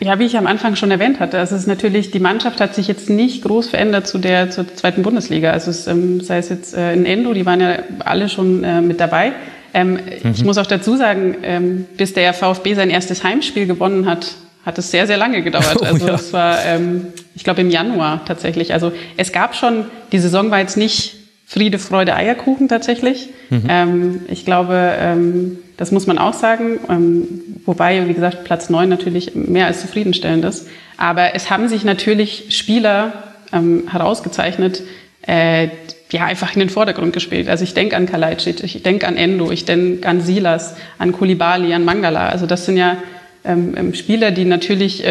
Ja, 0.00 0.18
wie 0.18 0.24
ich 0.24 0.38
am 0.38 0.46
Anfang 0.46 0.76
schon 0.76 0.90
erwähnt 0.90 1.20
hatte, 1.20 1.36
es 1.36 1.52
ist 1.52 1.66
natürlich, 1.66 2.10
die 2.10 2.20
Mannschaft 2.20 2.60
hat 2.60 2.74
sich 2.74 2.88
jetzt 2.88 3.10
nicht 3.10 3.42
groß 3.42 3.68
verändert 3.68 4.06
zu 4.06 4.16
der 4.16 4.50
zur 4.50 4.66
zweiten 4.74 5.02
Bundesliga. 5.02 5.50
Also 5.50 5.70
es, 5.70 5.86
ähm, 5.86 6.22
sei 6.22 6.38
es 6.38 6.48
jetzt 6.48 6.74
äh, 6.74 6.94
in 6.94 7.04
Endo, 7.04 7.34
die 7.34 7.44
waren 7.44 7.60
ja 7.60 7.78
alle 7.98 8.30
schon 8.30 8.64
äh, 8.64 8.80
mit 8.80 8.98
dabei. 8.98 9.32
Ähm, 9.74 9.98
mhm. 10.22 10.32
Ich 10.32 10.42
muss 10.42 10.56
auch 10.56 10.66
dazu 10.66 10.96
sagen, 10.96 11.36
ähm, 11.42 11.86
bis 11.98 12.14
der 12.14 12.32
VfB 12.32 12.74
sein 12.74 12.88
erstes 12.88 13.22
Heimspiel 13.24 13.66
gewonnen 13.66 14.06
hat, 14.06 14.36
hat 14.64 14.78
es 14.78 14.90
sehr, 14.90 15.06
sehr 15.06 15.18
lange 15.18 15.42
gedauert. 15.42 15.76
Oh, 15.80 15.84
also 15.84 16.06
ja. 16.06 16.14
es 16.14 16.32
war, 16.32 16.64
ähm, 16.64 17.08
ich 17.34 17.44
glaube, 17.44 17.60
im 17.60 17.68
Januar 17.68 18.24
tatsächlich. 18.24 18.72
Also 18.72 18.92
es 19.18 19.32
gab 19.32 19.54
schon, 19.54 19.84
die 20.12 20.18
Saison 20.18 20.50
war 20.50 20.60
jetzt 20.60 20.78
nicht 20.78 21.17
Friede, 21.50 21.78
Freude, 21.78 22.14
Eierkuchen 22.14 22.68
tatsächlich. 22.68 23.30
Mhm. 23.48 23.62
Ähm, 23.70 24.20
ich 24.28 24.44
glaube, 24.44 24.92
ähm, 25.00 25.58
das 25.78 25.92
muss 25.92 26.06
man 26.06 26.18
auch 26.18 26.34
sagen. 26.34 26.78
Ähm, 26.90 27.26
wobei, 27.64 28.06
wie 28.06 28.12
gesagt, 28.12 28.44
Platz 28.44 28.68
neun 28.68 28.90
natürlich 28.90 29.34
mehr 29.34 29.64
als 29.64 29.80
zufriedenstellend 29.80 30.44
ist. 30.44 30.68
Aber 30.98 31.34
es 31.34 31.48
haben 31.48 31.68
sich 31.68 31.84
natürlich 31.84 32.54
Spieler 32.54 33.14
ähm, 33.50 33.84
herausgezeichnet, 33.90 34.82
äh, 35.26 35.68
ja, 36.10 36.26
einfach 36.26 36.52
in 36.52 36.60
den 36.60 36.68
Vordergrund 36.68 37.14
gespielt. 37.14 37.48
Also 37.48 37.64
ich 37.64 37.72
denke 37.72 37.96
an 37.96 38.04
Kalajdzic, 38.04 38.62
ich 38.62 38.82
denke 38.82 39.08
an 39.08 39.16
Endo, 39.16 39.50
ich 39.50 39.64
denke 39.64 40.06
an 40.06 40.20
Silas, 40.20 40.76
an 40.98 41.12
Kulibali, 41.12 41.72
an 41.72 41.82
Mangala. 41.82 42.28
Also 42.28 42.44
das 42.44 42.66
sind 42.66 42.76
ja 42.76 42.98
ähm, 43.46 43.72
ähm, 43.74 43.94
Spieler, 43.94 44.32
die 44.32 44.44
natürlich 44.44 45.02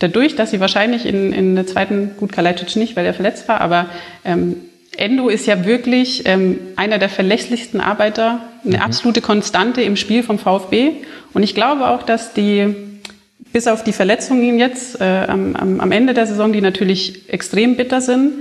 dadurch, 0.00 0.34
dass 0.34 0.50
sie 0.50 0.58
wahrscheinlich 0.58 1.06
in, 1.06 1.32
in 1.32 1.54
der 1.54 1.68
zweiten, 1.68 2.10
gut 2.18 2.32
Kalajdzic 2.32 2.74
nicht, 2.74 2.96
weil 2.96 3.06
er 3.06 3.14
verletzt 3.14 3.46
war, 3.46 3.60
aber 3.60 3.86
Endo 4.96 5.28
ist 5.28 5.46
ja 5.46 5.64
wirklich 5.64 6.22
ähm, 6.26 6.58
einer 6.76 6.98
der 6.98 7.08
verlässlichsten 7.08 7.80
Arbeiter, 7.80 8.40
eine 8.64 8.76
mhm. 8.76 8.82
absolute 8.82 9.20
Konstante 9.20 9.82
im 9.82 9.96
Spiel 9.96 10.22
vom 10.22 10.38
VfB. 10.38 10.92
Und 11.32 11.42
ich 11.42 11.54
glaube 11.54 11.88
auch, 11.88 12.02
dass 12.02 12.34
die, 12.34 12.74
bis 13.52 13.66
auf 13.66 13.84
die 13.84 13.92
Verletzungen 13.92 14.58
jetzt 14.58 15.00
äh, 15.00 15.24
am, 15.26 15.56
am 15.56 15.92
Ende 15.92 16.14
der 16.14 16.26
Saison, 16.26 16.52
die 16.52 16.60
natürlich 16.60 17.28
extrem 17.28 17.76
bitter 17.76 18.00
sind, 18.00 18.32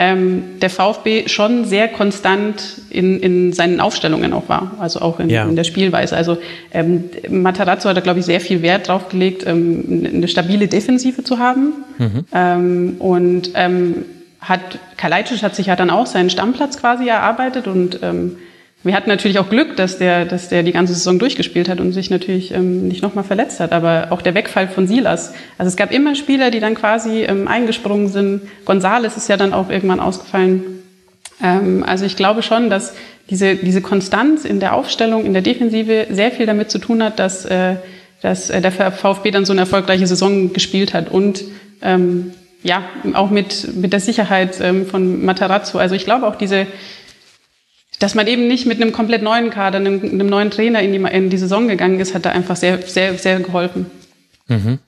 ähm, 0.00 0.60
der 0.62 0.70
VfB 0.70 1.26
schon 1.26 1.64
sehr 1.64 1.88
konstant 1.88 2.82
in, 2.88 3.18
in 3.18 3.52
seinen 3.52 3.80
Aufstellungen 3.80 4.32
auch 4.32 4.48
war, 4.48 4.76
also 4.78 5.00
auch 5.00 5.18
in, 5.18 5.28
ja. 5.28 5.44
in 5.44 5.56
der 5.56 5.64
Spielweise. 5.64 6.16
Also 6.16 6.38
ähm, 6.72 7.10
Matarazzo 7.28 7.88
hat 7.88 7.96
da, 7.96 8.00
glaube 8.00 8.20
ich, 8.20 8.24
sehr 8.24 8.40
viel 8.40 8.62
Wert 8.62 8.86
drauf 8.86 9.08
gelegt, 9.08 9.44
ähm, 9.44 10.12
eine 10.14 10.28
stabile 10.28 10.68
Defensive 10.68 11.24
zu 11.24 11.40
haben. 11.40 11.72
Mhm. 11.98 12.24
Ähm, 12.32 12.96
und 13.00 13.50
ähm, 13.54 14.04
hat 14.40 14.78
Kalajdzic 14.96 15.42
hat 15.42 15.54
sich 15.56 15.66
ja 15.66 15.76
dann 15.76 15.90
auch 15.90 16.06
seinen 16.06 16.30
Stammplatz 16.30 16.78
quasi 16.78 17.08
erarbeitet 17.08 17.66
und 17.66 18.00
ähm, 18.02 18.36
wir 18.84 18.94
hatten 18.94 19.10
natürlich 19.10 19.40
auch 19.40 19.50
Glück, 19.50 19.76
dass 19.76 19.98
der, 19.98 20.24
dass 20.24 20.48
der 20.48 20.62
die 20.62 20.72
ganze 20.72 20.94
Saison 20.94 21.18
durchgespielt 21.18 21.68
hat 21.68 21.80
und 21.80 21.92
sich 21.92 22.10
natürlich 22.10 22.54
ähm, 22.54 22.86
nicht 22.86 23.02
nochmal 23.02 23.24
verletzt 23.24 23.58
hat. 23.58 23.72
Aber 23.72 24.08
auch 24.10 24.22
der 24.22 24.34
Wegfall 24.34 24.68
von 24.68 24.86
Silas. 24.86 25.34
Also 25.58 25.68
es 25.68 25.76
gab 25.76 25.90
immer 25.92 26.14
Spieler, 26.14 26.52
die 26.52 26.60
dann 26.60 26.76
quasi 26.76 27.24
ähm, 27.24 27.48
eingesprungen 27.48 28.08
sind. 28.08 28.42
Gonzales 28.64 29.16
ist 29.16 29.28
ja 29.28 29.36
dann 29.36 29.52
auch 29.52 29.68
irgendwann 29.68 29.98
ausgefallen. 29.98 30.62
Ähm, 31.42 31.82
also 31.84 32.04
ich 32.04 32.14
glaube 32.14 32.42
schon, 32.42 32.70
dass 32.70 32.94
diese, 33.30 33.56
diese 33.56 33.82
Konstanz 33.82 34.44
in 34.44 34.60
der 34.60 34.74
Aufstellung, 34.74 35.24
in 35.24 35.32
der 35.32 35.42
Defensive 35.42 36.06
sehr 36.10 36.30
viel 36.30 36.46
damit 36.46 36.70
zu 36.70 36.78
tun 36.78 37.02
hat, 37.02 37.18
dass, 37.18 37.44
äh, 37.46 37.76
dass 38.22 38.48
äh, 38.48 38.60
der 38.60 38.70
VfB 38.70 39.32
dann 39.32 39.44
so 39.44 39.52
eine 39.52 39.62
erfolgreiche 39.62 40.06
Saison 40.06 40.52
gespielt 40.52 40.94
hat 40.94 41.10
und 41.10 41.42
ähm, 41.82 42.32
ja, 42.62 42.82
auch 43.14 43.30
mit, 43.30 43.76
mit 43.76 43.92
der 43.92 44.00
Sicherheit 44.00 44.60
ähm, 44.60 44.86
von 44.86 45.24
Matarazzo. 45.24 45.78
Also 45.78 45.94
ich 45.94 46.04
glaube 46.04 46.26
auch 46.26 46.36
diese, 46.36 46.66
dass 47.98 48.14
man 48.14 48.26
eben 48.26 48.48
nicht 48.48 48.66
mit 48.66 48.80
einem 48.80 48.92
komplett 48.92 49.22
neuen 49.22 49.50
Kader, 49.50 49.78
einem, 49.78 50.02
einem 50.02 50.26
neuen 50.26 50.50
Trainer 50.50 50.80
in 50.82 50.92
die, 50.92 51.10
in 51.10 51.30
die 51.30 51.38
Saison 51.38 51.68
gegangen 51.68 52.00
ist, 52.00 52.14
hat 52.14 52.26
da 52.26 52.30
einfach 52.30 52.56
sehr, 52.56 52.82
sehr, 52.82 53.16
sehr 53.18 53.40
geholfen. 53.40 53.86
Mhm. 54.48 54.78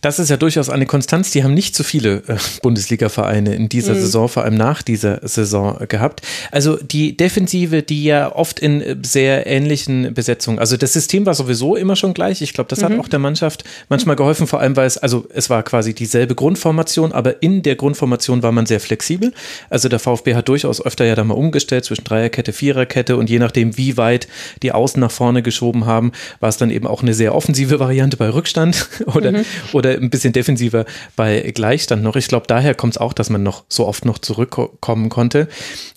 Das 0.00 0.18
ist 0.18 0.28
ja 0.28 0.36
durchaus 0.36 0.68
eine 0.70 0.86
Konstanz. 0.86 1.30
Die 1.30 1.44
haben 1.44 1.54
nicht 1.54 1.74
so 1.74 1.84
viele 1.84 2.22
äh, 2.28 2.36
Bundesliga-Vereine 2.62 3.54
in 3.54 3.68
dieser 3.68 3.94
mhm. 3.94 4.00
Saison, 4.00 4.28
vor 4.28 4.44
allem 4.44 4.54
nach 4.54 4.82
dieser 4.82 5.26
Saison 5.26 5.78
gehabt. 5.88 6.22
Also 6.50 6.76
die 6.76 7.16
Defensive, 7.16 7.82
die 7.82 8.04
ja 8.04 8.34
oft 8.34 8.60
in 8.60 8.80
äh, 8.80 8.96
sehr 9.02 9.46
ähnlichen 9.46 10.14
Besetzungen, 10.14 10.58
also 10.58 10.76
das 10.76 10.92
System 10.92 11.26
war 11.26 11.34
sowieso 11.34 11.76
immer 11.76 11.96
schon 11.96 12.14
gleich. 12.14 12.42
Ich 12.42 12.52
glaube, 12.52 12.68
das 12.68 12.82
hat 12.82 12.92
mhm. 12.92 13.00
auch 13.00 13.08
der 13.08 13.18
Mannschaft 13.18 13.64
manchmal 13.88 14.16
geholfen, 14.16 14.46
vor 14.46 14.60
allem 14.60 14.76
weil 14.76 14.86
es, 14.86 14.98
also 14.98 15.26
es 15.32 15.50
war 15.50 15.62
quasi 15.62 15.94
dieselbe 15.94 16.34
Grundformation, 16.34 17.12
aber 17.12 17.42
in 17.42 17.62
der 17.62 17.76
Grundformation 17.76 18.42
war 18.42 18.52
man 18.52 18.66
sehr 18.66 18.80
flexibel. 18.80 19.32
Also 19.70 19.88
der 19.88 19.98
VfB 19.98 20.34
hat 20.34 20.48
durchaus 20.48 20.84
öfter 20.84 21.04
ja 21.04 21.14
da 21.14 21.24
mal 21.24 21.34
umgestellt 21.34 21.84
zwischen 21.84 22.04
Dreierkette, 22.04 22.52
Viererkette 22.52 23.16
und 23.16 23.30
je 23.30 23.38
nachdem, 23.38 23.76
wie 23.76 23.96
weit 23.96 24.28
die 24.62 24.72
Außen 24.72 25.00
nach 25.00 25.10
vorne 25.10 25.42
geschoben 25.42 25.86
haben, 25.86 26.12
war 26.40 26.48
es 26.48 26.56
dann 26.56 26.70
eben 26.70 26.86
auch 26.86 27.02
eine 27.02 27.14
sehr 27.14 27.34
offensive 27.34 27.80
Variante 27.80 28.16
bei 28.16 28.28
Rückstand 28.28 28.88
oder, 29.06 29.32
mhm. 29.32 29.44
oder 29.72 29.87
oder 29.88 30.02
ein 30.02 30.10
bisschen 30.10 30.32
defensiver 30.32 30.84
bei 31.16 31.40
Gleichstand 31.54 32.02
noch. 32.02 32.16
Ich 32.16 32.28
glaube, 32.28 32.46
daher 32.46 32.74
kommt 32.74 32.94
es 32.94 32.98
auch, 32.98 33.12
dass 33.12 33.30
man 33.30 33.42
noch 33.42 33.64
so 33.68 33.86
oft 33.86 34.04
noch 34.04 34.18
zurückkommen 34.18 35.08
konnte. 35.08 35.48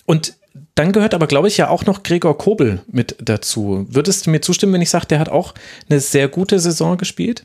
Und 0.06 0.34
dann 0.74 0.92
gehört 0.92 1.14
aber, 1.14 1.26
glaube 1.26 1.48
ich, 1.48 1.56
ja 1.58 1.68
auch 1.68 1.84
noch 1.84 2.02
Gregor 2.02 2.36
Kobel 2.36 2.80
mit 2.90 3.16
dazu. 3.20 3.86
Würdest 3.90 4.26
du 4.26 4.30
mir 4.30 4.40
zustimmen, 4.40 4.72
wenn 4.72 4.82
ich 4.82 4.90
sage, 4.90 5.06
der 5.06 5.18
hat 5.18 5.28
auch 5.28 5.54
eine 5.88 6.00
sehr 6.00 6.28
gute 6.28 6.58
Saison 6.58 6.96
gespielt? 6.96 7.44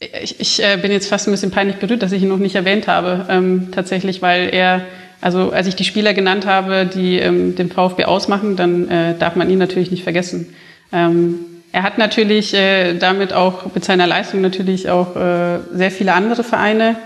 Ich, 0.00 0.40
ich 0.40 0.62
äh, 0.62 0.76
bin 0.76 0.90
jetzt 0.90 1.08
fast 1.08 1.28
ein 1.28 1.30
bisschen 1.30 1.52
peinlich 1.52 1.76
berührt, 1.76 2.02
dass 2.02 2.10
ich 2.10 2.22
ihn 2.22 2.28
noch 2.28 2.38
nicht 2.38 2.56
erwähnt 2.56 2.88
habe, 2.88 3.26
ähm, 3.28 3.68
tatsächlich, 3.70 4.20
weil 4.20 4.52
er, 4.52 4.84
also 5.20 5.50
als 5.52 5.68
ich 5.68 5.76
die 5.76 5.84
Spieler 5.84 6.12
genannt 6.12 6.44
habe, 6.44 6.86
die 6.86 7.18
ähm, 7.18 7.54
den 7.54 7.70
VfB 7.70 8.06
ausmachen, 8.06 8.56
dann 8.56 8.88
äh, 8.88 9.16
darf 9.16 9.36
man 9.36 9.48
ihn 9.48 9.58
natürlich 9.58 9.92
nicht 9.92 10.02
vergessen. 10.02 10.54
Ähm, 10.92 11.51
er 11.72 11.82
hat 11.82 11.98
natürlich 11.98 12.54
äh, 12.54 12.94
damit 12.94 13.32
auch 13.32 13.74
mit 13.74 13.84
seiner 13.84 14.06
Leistung 14.06 14.42
natürlich 14.42 14.90
auch 14.90 15.16
äh, 15.16 15.58
sehr 15.72 15.90
viele 15.90 16.12
andere 16.12 16.44
Vereine 16.44 16.96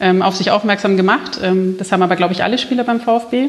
ähm, 0.00 0.22
auf 0.22 0.34
sich 0.34 0.50
aufmerksam 0.50 0.96
gemacht. 0.96 1.38
Ähm, 1.42 1.76
das 1.78 1.92
haben 1.92 2.02
aber, 2.02 2.16
glaube 2.16 2.32
ich, 2.32 2.42
alle 2.42 2.58
Spieler 2.58 2.84
beim 2.84 3.00
VfB. 3.00 3.48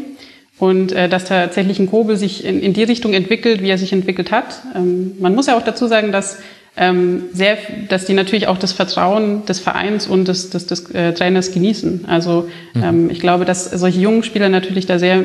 Und 0.58 0.94
äh, 0.94 1.10
dass 1.10 1.25
tatsächlich 1.25 1.79
ein 1.79 1.89
Kobel 1.89 2.15
sich 2.15 2.46
in, 2.46 2.62
in 2.62 2.74
die 2.74 2.84
Richtung 2.84 3.13
entwickelt, 3.13 3.62
wie 3.62 3.70
er 3.70 3.77
sich 3.77 3.91
entwickelt 3.91 4.32
hat. 4.32 4.62
Ähm, 4.74 5.13
man 5.20 5.36
muss 5.36 5.48
ja 5.48 5.58
auch 5.58 5.63
dazu 5.63 5.88
sagen, 5.88 6.12
dass 6.12 6.38
ähm, 6.77 7.24
sehr, 7.34 7.58
dass 7.89 8.05
die 8.05 8.13
natürlich 8.13 8.48
auch 8.48 8.58
das 8.58 8.74
Vertrauen 8.74 9.46
des 9.46 9.60
Vereins 9.60 10.08
und 10.08 10.27
des, 10.27 10.50
des, 10.50 10.65
des 10.65 10.91
äh, 10.91 11.13
Trainers 11.13 11.51
genießen. 11.51 12.05
Also 12.08 12.50
mhm. 12.74 12.84
ähm, 12.84 13.10
ich 13.10 13.20
glaube, 13.20 13.46
dass 13.46 13.70
solche 13.72 14.00
jungen 14.00 14.24
Spieler 14.24 14.50
natürlich 14.50 14.86
da 14.86 15.00
sehr, 15.00 15.23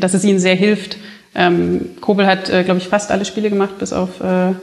dass 0.00 0.14
es 0.14 0.24
ihnen 0.24 0.38
sehr 0.38 0.54
hilft, 0.54 0.98
ähm, 1.38 1.90
Kobel 2.00 2.26
hat, 2.26 2.50
äh, 2.50 2.64
glaube 2.64 2.80
ich, 2.80 2.88
fast 2.88 3.12
alle 3.12 3.24
Spiele 3.24 3.48
gemacht, 3.48 3.78
bis 3.78 3.92
auf 3.92 4.20
äh, 4.20 4.54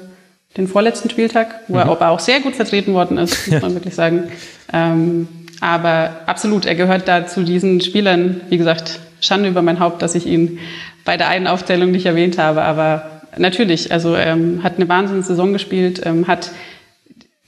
den 0.57 0.67
vorletzten 0.67 1.09
Spieltag, 1.09 1.61
wo 1.69 1.75
mhm. 1.75 1.79
er 1.79 1.89
aber 1.89 2.09
auch 2.09 2.19
sehr 2.19 2.41
gut 2.41 2.55
vertreten 2.55 2.93
worden 2.93 3.17
ist, 3.17 3.47
muss 3.47 3.61
man 3.61 3.73
wirklich 3.73 3.95
sagen. 3.95 4.25
Ähm, 4.73 5.27
aber 5.61 6.21
absolut, 6.25 6.65
er 6.65 6.75
gehört 6.75 7.07
da 7.07 7.27
zu 7.27 7.43
diesen 7.43 7.79
Spielern, 7.79 8.41
wie 8.49 8.57
gesagt, 8.57 8.99
Schande 9.21 9.47
über 9.47 9.61
mein 9.61 9.79
Haupt, 9.79 10.01
dass 10.01 10.15
ich 10.15 10.25
ihn 10.25 10.59
bei 11.05 11.15
der 11.15 11.29
einen 11.29 11.47
Aufstellung 11.47 11.91
nicht 11.91 12.05
erwähnt 12.05 12.37
habe, 12.37 12.63
aber 12.63 13.21
natürlich, 13.37 13.91
also 13.93 14.17
ähm, 14.17 14.61
hat 14.61 14.75
eine 14.75 14.89
Wahnsinns-Saison 14.89 15.53
gespielt, 15.53 16.01
ähm, 16.05 16.27
hat 16.27 16.51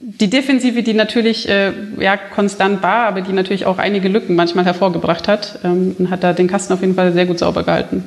die 0.00 0.30
Defensive, 0.30 0.82
die 0.82 0.94
natürlich 0.94 1.48
äh, 1.48 1.72
ja 1.98 2.16
konstant 2.16 2.82
war, 2.82 3.06
aber 3.06 3.20
die 3.20 3.32
natürlich 3.32 3.66
auch 3.66 3.78
einige 3.78 4.08
Lücken 4.08 4.36
manchmal 4.36 4.64
hervorgebracht 4.64 5.28
hat, 5.28 5.58
ähm, 5.64 5.96
und 5.98 6.10
hat 6.10 6.24
da 6.24 6.32
den 6.32 6.48
Kasten 6.48 6.72
auf 6.72 6.80
jeden 6.80 6.94
Fall 6.94 7.12
sehr 7.12 7.26
gut 7.26 7.38
sauber 7.38 7.64
gehalten. 7.64 8.04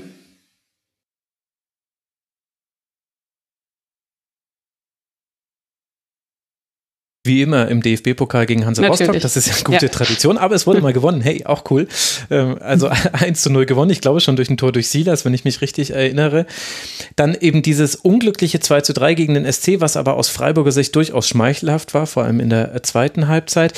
Wie 7.23 7.43
immer 7.43 7.67
im 7.67 7.83
DFB-Pokal 7.83 8.47
gegen 8.47 8.65
Hansa 8.65 8.83
Rostock. 8.87 9.19
Das 9.19 9.37
ist 9.37 9.47
ja 9.47 9.53
eine 9.53 9.63
gute 9.63 9.85
ja. 9.85 9.91
Tradition, 9.91 10.39
aber 10.39 10.55
es 10.55 10.65
wurde 10.65 10.81
mal 10.81 10.91
gewonnen. 10.91 11.21
Hey, 11.21 11.45
auch 11.45 11.69
cool. 11.69 11.87
Ähm, 12.31 12.57
also 12.59 12.89
1 13.11 13.41
zu 13.43 13.51
0 13.51 13.67
gewonnen. 13.67 13.91
Ich 13.91 14.01
glaube 14.01 14.21
schon 14.21 14.35
durch 14.35 14.49
ein 14.49 14.57
Tor 14.57 14.71
durch 14.71 14.89
Silas, 14.89 15.23
wenn 15.23 15.35
ich 15.35 15.43
mich 15.43 15.61
richtig 15.61 15.91
erinnere. 15.91 16.47
Dann 17.15 17.35
eben 17.35 17.61
dieses 17.61 17.95
unglückliche 17.95 18.59
2 18.59 18.81
zu 18.81 18.93
3 18.93 19.13
gegen 19.13 19.35
den 19.35 19.51
SC, 19.51 19.81
was 19.81 19.97
aber 19.97 20.15
aus 20.15 20.29
Freiburger 20.29 20.71
Sicht 20.71 20.95
durchaus 20.95 21.27
schmeichelhaft 21.27 21.93
war, 21.93 22.07
vor 22.07 22.23
allem 22.23 22.39
in 22.39 22.49
der 22.49 22.81
zweiten 22.81 23.27
Halbzeit 23.27 23.73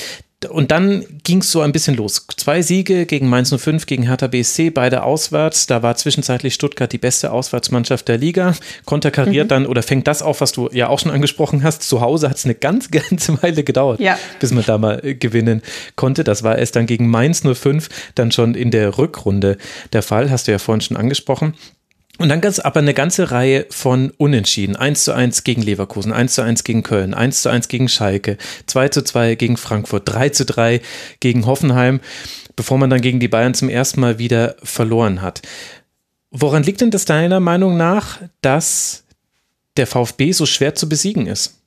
und 0.46 0.72
dann 0.72 1.06
ging 1.24 1.40
es 1.40 1.52
so 1.52 1.62
ein 1.62 1.72
bisschen 1.72 1.96
los. 1.96 2.26
Zwei 2.38 2.62
Siege 2.62 3.06
gegen 3.06 3.28
Mainz 3.30 3.54
05, 3.56 3.86
gegen 3.86 4.04
Hertha 4.04 4.28
BSC, 4.28 4.70
beide 4.70 5.04
auswärts. 5.04 5.68
Da 5.68 5.84
war 5.84 5.96
zwischenzeitlich 5.96 6.54
Stuttgart 6.54 6.92
die 6.92 6.98
beste 6.98 7.32
Auswärtsmannschaft 7.32 8.08
der 8.08 8.18
Liga. 8.18 8.56
Konterkariert 8.86 9.46
mhm. 9.46 9.50
dann 9.50 9.66
oder 9.66 9.84
fängt 9.84 10.08
das 10.08 10.22
auf, 10.22 10.42
was 10.42 10.52
du 10.52 10.70
ja 10.72 10.88
auch 10.88 11.00
schon 11.00 11.12
angesprochen 11.12 11.64
hast. 11.64 11.84
Zu 11.84 12.02
Hause 12.02 12.30
hat 12.30 12.38
es 12.38 12.46
eine 12.46 12.56
ganz, 12.56 12.92
ganze 13.10 13.42
Weile 13.42 13.64
gedauert, 13.64 14.00
ja. 14.00 14.18
bis 14.40 14.52
man 14.52 14.64
da 14.66 14.78
mal 14.78 15.00
äh, 15.04 15.16
gewinnen 15.16 15.62
konnte. 15.96 16.24
Das 16.24 16.44
war 16.44 16.58
erst 16.58 16.76
dann 16.76 16.86
gegen 16.86 17.10
Mainz 17.10 17.44
05 17.44 17.90
dann 18.16 18.32
schon 18.32 18.56
in 18.56 18.72
der 18.72 18.98
Rückrunde 18.98 19.58
der 19.92 20.04
Fall. 20.04 20.30
Hast 20.30 20.48
du 20.48 20.52
ja 20.52 20.60
vorhin 20.60 20.82
schon 20.82 20.98
angesprochen. 20.98 21.54
Und 22.20 22.30
dann 22.30 22.42
gab 22.42 22.52
es 22.52 22.60
aber 22.60 22.80
eine 22.80 22.94
ganze 22.94 23.32
Reihe 23.32 23.66
von 23.72 24.12
Unentschieden. 24.18 24.76
1 24.76 25.04
zu 25.04 25.14
1 25.14 25.44
gegen 25.44 25.64
Leverkusen, 25.64 26.14
1 26.14 26.36
zu 26.36 26.44
1 26.44 26.64
gegen 26.64 26.84
Köln, 26.84 27.16
1 27.16 27.42
zu 27.42 27.50
1 27.50 27.68
gegen 27.68 27.90
Schalke, 27.90 28.38
2 28.68 28.90
zu 28.90 29.04
2 29.04 29.36
gegen 29.36 29.58
Frankfurt, 29.58 30.04
3 30.06 30.30
zu 30.30 30.46
3 30.46 30.82
gegen 31.20 31.48
Hoffenheim, 31.48 32.02
bevor 32.56 32.78
man 32.78 32.92
dann 32.92 33.02
gegen 33.02 33.20
die 33.20 33.28
Bayern 33.28 33.56
zum 33.56 33.68
ersten 33.68 34.00
Mal 34.00 34.20
wieder 34.20 34.56
verloren 34.62 35.24
hat. 35.24 35.42
Woran 36.30 36.64
liegt 36.64 36.82
denn 36.82 36.92
das 36.92 37.06
deiner 37.06 37.40
Meinung 37.40 37.78
nach, 37.78 38.20
dass 38.42 39.04
der 39.78 39.88
VfB 39.88 40.34
so 40.34 40.46
schwer 40.46 40.76
zu 40.76 40.88
besiegen 40.88 41.26
ist? 41.26 41.58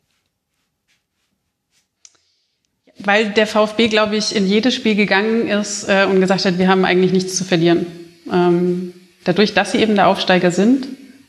Weil 3.01 3.31
der 3.31 3.49
VfB, 3.49 3.89
glaube 3.89 4.17
ich, 4.17 4.35
in 4.35 4.47
jedes 4.47 4.75
Spiel 4.75 4.95
gegangen 4.95 5.49
ist 5.49 5.89
äh, 5.89 6.07
und 6.09 6.21
gesagt 6.21 6.45
hat, 6.45 6.59
wir 6.59 6.69
haben 6.69 6.85
eigentlich 6.85 7.13
nichts 7.13 7.35
zu 7.37 7.45
verlieren. 7.45 7.87
Ähm 8.33 8.95
dadurch, 9.27 9.55
dass 9.55 9.73
sie 9.73 9.79
eben 9.79 9.95
der 9.95 10.09
Aufsteiger 10.09 10.51
sind, 10.51 10.87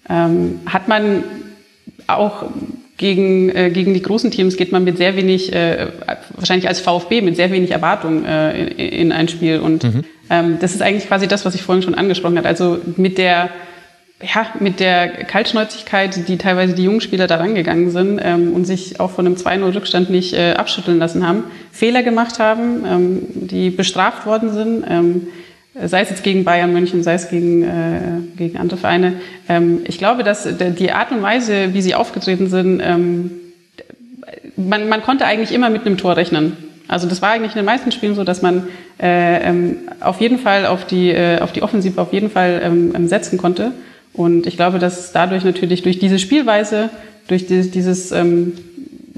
ähm, 0.10 0.62
hat 0.66 0.88
man 0.88 1.24
auch 2.08 2.46
gegen, 2.98 3.50
äh, 3.56 3.70
gegen 3.70 3.94
die 3.94 4.02
großen 4.02 4.32
Teams 4.32 4.58
geht 4.58 4.72
man 4.72 4.84
mit 4.84 4.98
sehr 4.98 5.16
wenig, 5.16 5.54
äh, 5.54 5.88
wahrscheinlich 6.36 6.68
als 6.68 6.80
VfB, 6.80 7.22
mit 7.22 7.36
sehr 7.36 7.52
wenig 7.52 7.72
Erwartung 7.72 8.26
äh, 8.26 8.68
in, 8.68 8.78
in 8.78 9.12
ein 9.12 9.28
Spiel. 9.28 9.60
Und 9.60 9.84
mhm. 9.84 10.04
ähm, 10.30 10.58
das 10.60 10.74
ist 10.74 10.82
eigentlich 10.82 11.08
quasi 11.08 11.28
das, 11.28 11.46
was 11.46 11.54
ich 11.54 11.62
vorhin 11.62 11.84
schon 11.84 11.96
angesprochen 11.96 12.38
habe. 12.38 12.48
Also 12.48 12.80
mit 12.96 13.18
der, 13.18 13.50
ja, 14.22 14.48
mit 14.60 14.80
der 14.80 15.10
Kaltschnäuzigkeit, 15.26 16.28
die 16.28 16.38
teilweise 16.38 16.74
die 16.74 16.84
jungen 16.84 17.02
Spieler 17.02 17.28
da 17.28 17.36
rangegangen 17.36 17.92
sind 17.92 18.20
ähm, 18.24 18.54
und 18.54 18.66
sich 18.66 19.00
auch 19.00 19.12
von 19.12 19.28
einem 19.28 19.36
2-0-Rückstand 19.36 20.10
nicht 20.10 20.34
äh, 20.34 20.54
abschütteln 20.54 20.98
lassen 20.98 21.28
haben, 21.28 21.44
Fehler 21.72 22.02
gemacht 22.02 22.40
haben, 22.40 22.84
ähm, 22.88 23.22
die 23.36 23.70
bestraft 23.70 24.26
worden 24.26 24.54
sind. 24.54 24.84
Sei 25.86 26.02
es 26.02 26.10
jetzt 26.10 26.24
gegen 26.24 26.44
Bayern 26.44 26.74
München, 26.74 27.04
sei 27.04 27.14
es 27.14 27.30
gegen, 27.30 27.64
äh, 27.64 28.00
gegen 28.36 28.58
andere 28.58 28.80
Vereine. 28.80 29.14
Ähm, 29.48 29.82
ich 29.86 29.98
glaube, 29.98 30.24
dass 30.24 30.48
die 30.58 30.92
Art 30.92 31.12
und 31.12 31.22
Weise, 31.22 31.74
wie 31.74 31.82
sie 31.82 31.94
aufgetreten 31.94 32.50
sind, 32.50 32.82
ähm, 32.84 33.32
man, 34.56 34.90
man 34.90 35.04
konnte 35.04 35.26
eigentlich 35.26 35.52
immer 35.52 35.70
mit 35.70 35.86
einem 35.86 35.98
Tor 35.98 36.18
rechnen. 36.18 36.58
Also 36.88 37.08
das 37.08 37.22
war 37.22 37.32
eigentlich 37.32 37.52
in 37.52 37.58
den 37.58 37.66
meisten 37.66 37.92
Spielen 37.92 38.16
so, 38.16 38.24
dass 38.24 38.42
man 38.42 38.68
äh, 39.00 39.50
ähm, 39.50 39.78
auf 40.00 40.22
jeden 40.22 40.40
Fall 40.40 40.66
auf 40.66 40.86
die, 40.86 41.10
äh, 41.10 41.40
auf 41.40 41.52
die 41.52 41.62
Offensive 41.62 42.02
auf 42.02 42.14
jeden 42.14 42.30
Fall 42.30 42.62
ähm, 42.64 42.94
ähm 42.96 43.08
setzen 43.08 43.38
konnte. 43.38 43.72
Und 44.14 44.48
ich 44.48 44.56
glaube, 44.56 44.80
dass 44.80 45.12
dadurch 45.12 45.44
natürlich 45.44 45.84
durch 45.84 46.00
diese 46.00 46.18
Spielweise, 46.18 46.90
durch 47.28 47.46
dieses, 47.46 47.72
dieses 47.72 48.12
ähm, 48.12 48.54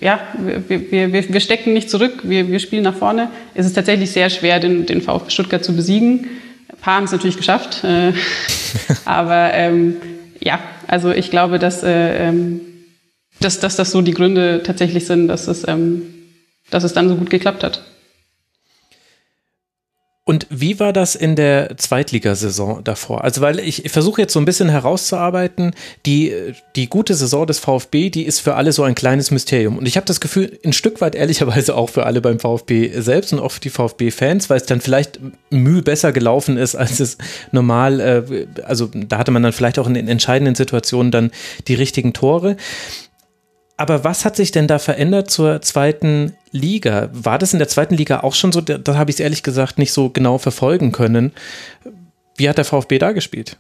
ja, 0.02 0.19
wir, 0.67 0.91
wir, 1.13 1.34
wir 1.34 1.39
stecken 1.39 1.74
nicht 1.74 1.89
zurück, 1.89 2.22
wir, 2.24 2.50
wir 2.50 2.60
spielen 2.60 2.84
nach 2.84 2.95
vorne, 2.95 3.30
ist 3.54 3.65
es 3.65 3.74
tatsächlich 3.74 4.12
sehr 4.12 4.30
schwer, 4.30 4.60
den, 4.60 4.86
den 4.86 5.02
VfB 5.02 5.30
Stuttgart 5.30 5.63
zu 5.63 5.76
besiegen. 5.76 6.28
Ein 6.69 6.77
paar 6.82 6.95
haben 6.95 7.03
es 7.05 7.12
natürlich 7.12 7.38
geschafft, 7.38 7.84
äh, 7.84 8.13
aber 9.05 9.53
ähm, 9.53 9.97
ja, 10.39 10.60
also 10.88 11.12
ich 11.12 11.29
glaube, 11.29 11.60
dass, 11.60 11.84
äh, 11.84 12.27
ähm, 12.27 12.62
dass, 13.39 13.60
dass 13.60 13.75
das 13.75 13.91
so 13.91 14.01
die 14.01 14.13
Gründe 14.13 14.62
tatsächlich 14.63 15.05
sind, 15.05 15.27
dass 15.27 15.47
es, 15.47 15.67
ähm, 15.67 16.03
dass 16.69 16.84
es 16.84 16.93
dann 16.93 17.10
so 17.10 17.15
gut 17.15 17.29
geklappt 17.29 17.63
hat. 17.63 17.84
Und 20.30 20.46
wie 20.52 20.80
war 20.80 20.94
das 20.94 21.15
in 21.15 21.36
der 21.36 21.76
Zweitligasaison 21.78 22.84
davor? 22.84 23.24
Also, 23.24 23.42
weil 23.42 23.58
ich 23.58 23.89
versuche 23.89 24.22
jetzt 24.22 24.32
so 24.32 24.39
ein 24.39 24.46
bisschen 24.46 24.70
herauszuarbeiten, 24.70 25.74
die, 26.06 26.32
die 26.76 26.88
gute 26.88 27.15
Saison 27.15 27.48
des 27.48 27.58
VfB, 27.58 28.12
die 28.12 28.28
ist 28.28 28.39
für 28.39 28.54
alle 28.54 28.72
so 28.72 28.84
ein 28.84 28.94
kleines 28.94 29.32
Mysterium. 29.32 29.80
Und 29.80 29.88
ich 29.88 29.98
habe 29.98 30.06
das 30.06 30.22
Gefühl, 30.22 30.60
ein 30.63 30.72
Stück 30.72 31.02
weit 31.02 31.15
ehrlicherweise 31.15 31.76
auch 31.76 31.89
für 31.89 32.06
alle 32.06 32.22
beim 32.22 32.39
VfB 32.39 33.02
selbst 33.02 33.34
und 33.34 33.39
auch 33.39 33.54
für 33.54 33.60
die 33.60 33.72
VfB-Fans, 33.72 34.52
weil 34.52 34.58
es 34.58 34.68
dann 34.68 34.82
vielleicht 34.82 35.20
mühe 35.50 35.82
besser 35.82 36.12
gelaufen 36.12 36.58
ist, 36.58 36.76
als 36.76 37.00
es 37.00 37.18
normal, 37.52 38.00
äh, 38.00 38.46
also 38.65 38.88
da 38.94 39.18
hatte 39.18 39.32
man 39.32 39.42
dann 39.42 39.52
vielleicht 39.52 39.80
auch 39.80 39.88
in 39.88 39.96
den 39.96 40.08
entscheidenden 40.08 40.54
Situationen 40.54 41.12
dann 41.12 41.32
die 41.68 41.74
richtigen 41.74 42.13
Tore. 42.13 42.56
Aber 43.80 44.04
was 44.04 44.26
hat 44.26 44.36
sich 44.36 44.52
denn 44.52 44.68
da 44.68 44.78
verändert 44.78 45.32
zur 45.32 45.62
zweiten 45.62 46.34
Liga? 46.52 47.10
War 47.13 47.39
das 47.39 47.54
in 47.54 47.60
der 47.60 47.70
zweiten 47.70 47.96
Liga 47.96 48.20
auch 48.20 48.34
schon 48.34 48.52
so? 48.52 48.60
Da, 48.60 48.78
da 48.78 48.98
habe 48.98 49.10
ich 49.10 49.15
es 49.15 49.20
ehrlich 49.22 49.42
gesagt 49.42 49.78
nicht 49.78 49.94
so 49.94 50.10
genau 50.10 50.38
verfolgen 50.38 50.92
können. 50.92 51.32
Wie 52.36 52.50
hat 52.50 52.58
der 52.58 52.65
VfB 52.65 53.00
da 53.00 53.13
gespielt? 53.13 53.56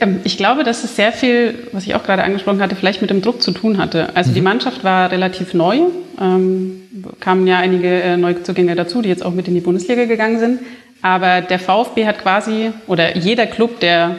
Ähm, 0.00 0.20
ich 0.24 0.38
glaube, 0.38 0.64
dass 0.64 0.82
es 0.82 0.96
sehr 0.96 1.12
viel, 1.12 1.68
was 1.72 1.84
ich 1.84 1.94
auch 1.94 2.04
gerade 2.04 2.24
angesprochen 2.24 2.62
hatte, 2.62 2.74
vielleicht 2.74 3.02
mit 3.02 3.10
dem 3.10 3.20
Druck 3.20 3.42
zu 3.42 3.50
tun 3.50 3.76
hatte. 3.76 4.16
Also 4.16 4.30
mhm. 4.30 4.34
die 4.34 4.40
Mannschaft 4.40 4.82
war 4.82 5.10
relativ 5.10 5.52
neu, 5.52 5.80
ähm, 6.18 6.80
kamen 7.20 7.46
ja 7.46 7.58
einige 7.58 7.88
äh, 8.02 8.16
Neuzugänge 8.16 8.74
dazu, 8.76 9.02
die 9.02 9.10
jetzt 9.10 9.26
auch 9.26 9.34
mit 9.34 9.46
in 9.46 9.52
die 9.52 9.60
Bundesliga 9.60 10.06
gegangen 10.06 10.38
sind. 10.38 10.60
Aber 11.02 11.42
der 11.42 11.58
VfB 11.58 12.06
hat 12.06 12.22
quasi, 12.22 12.70
oder 12.86 13.14
jeder 13.14 13.46
Club, 13.46 13.78
der 13.80 14.16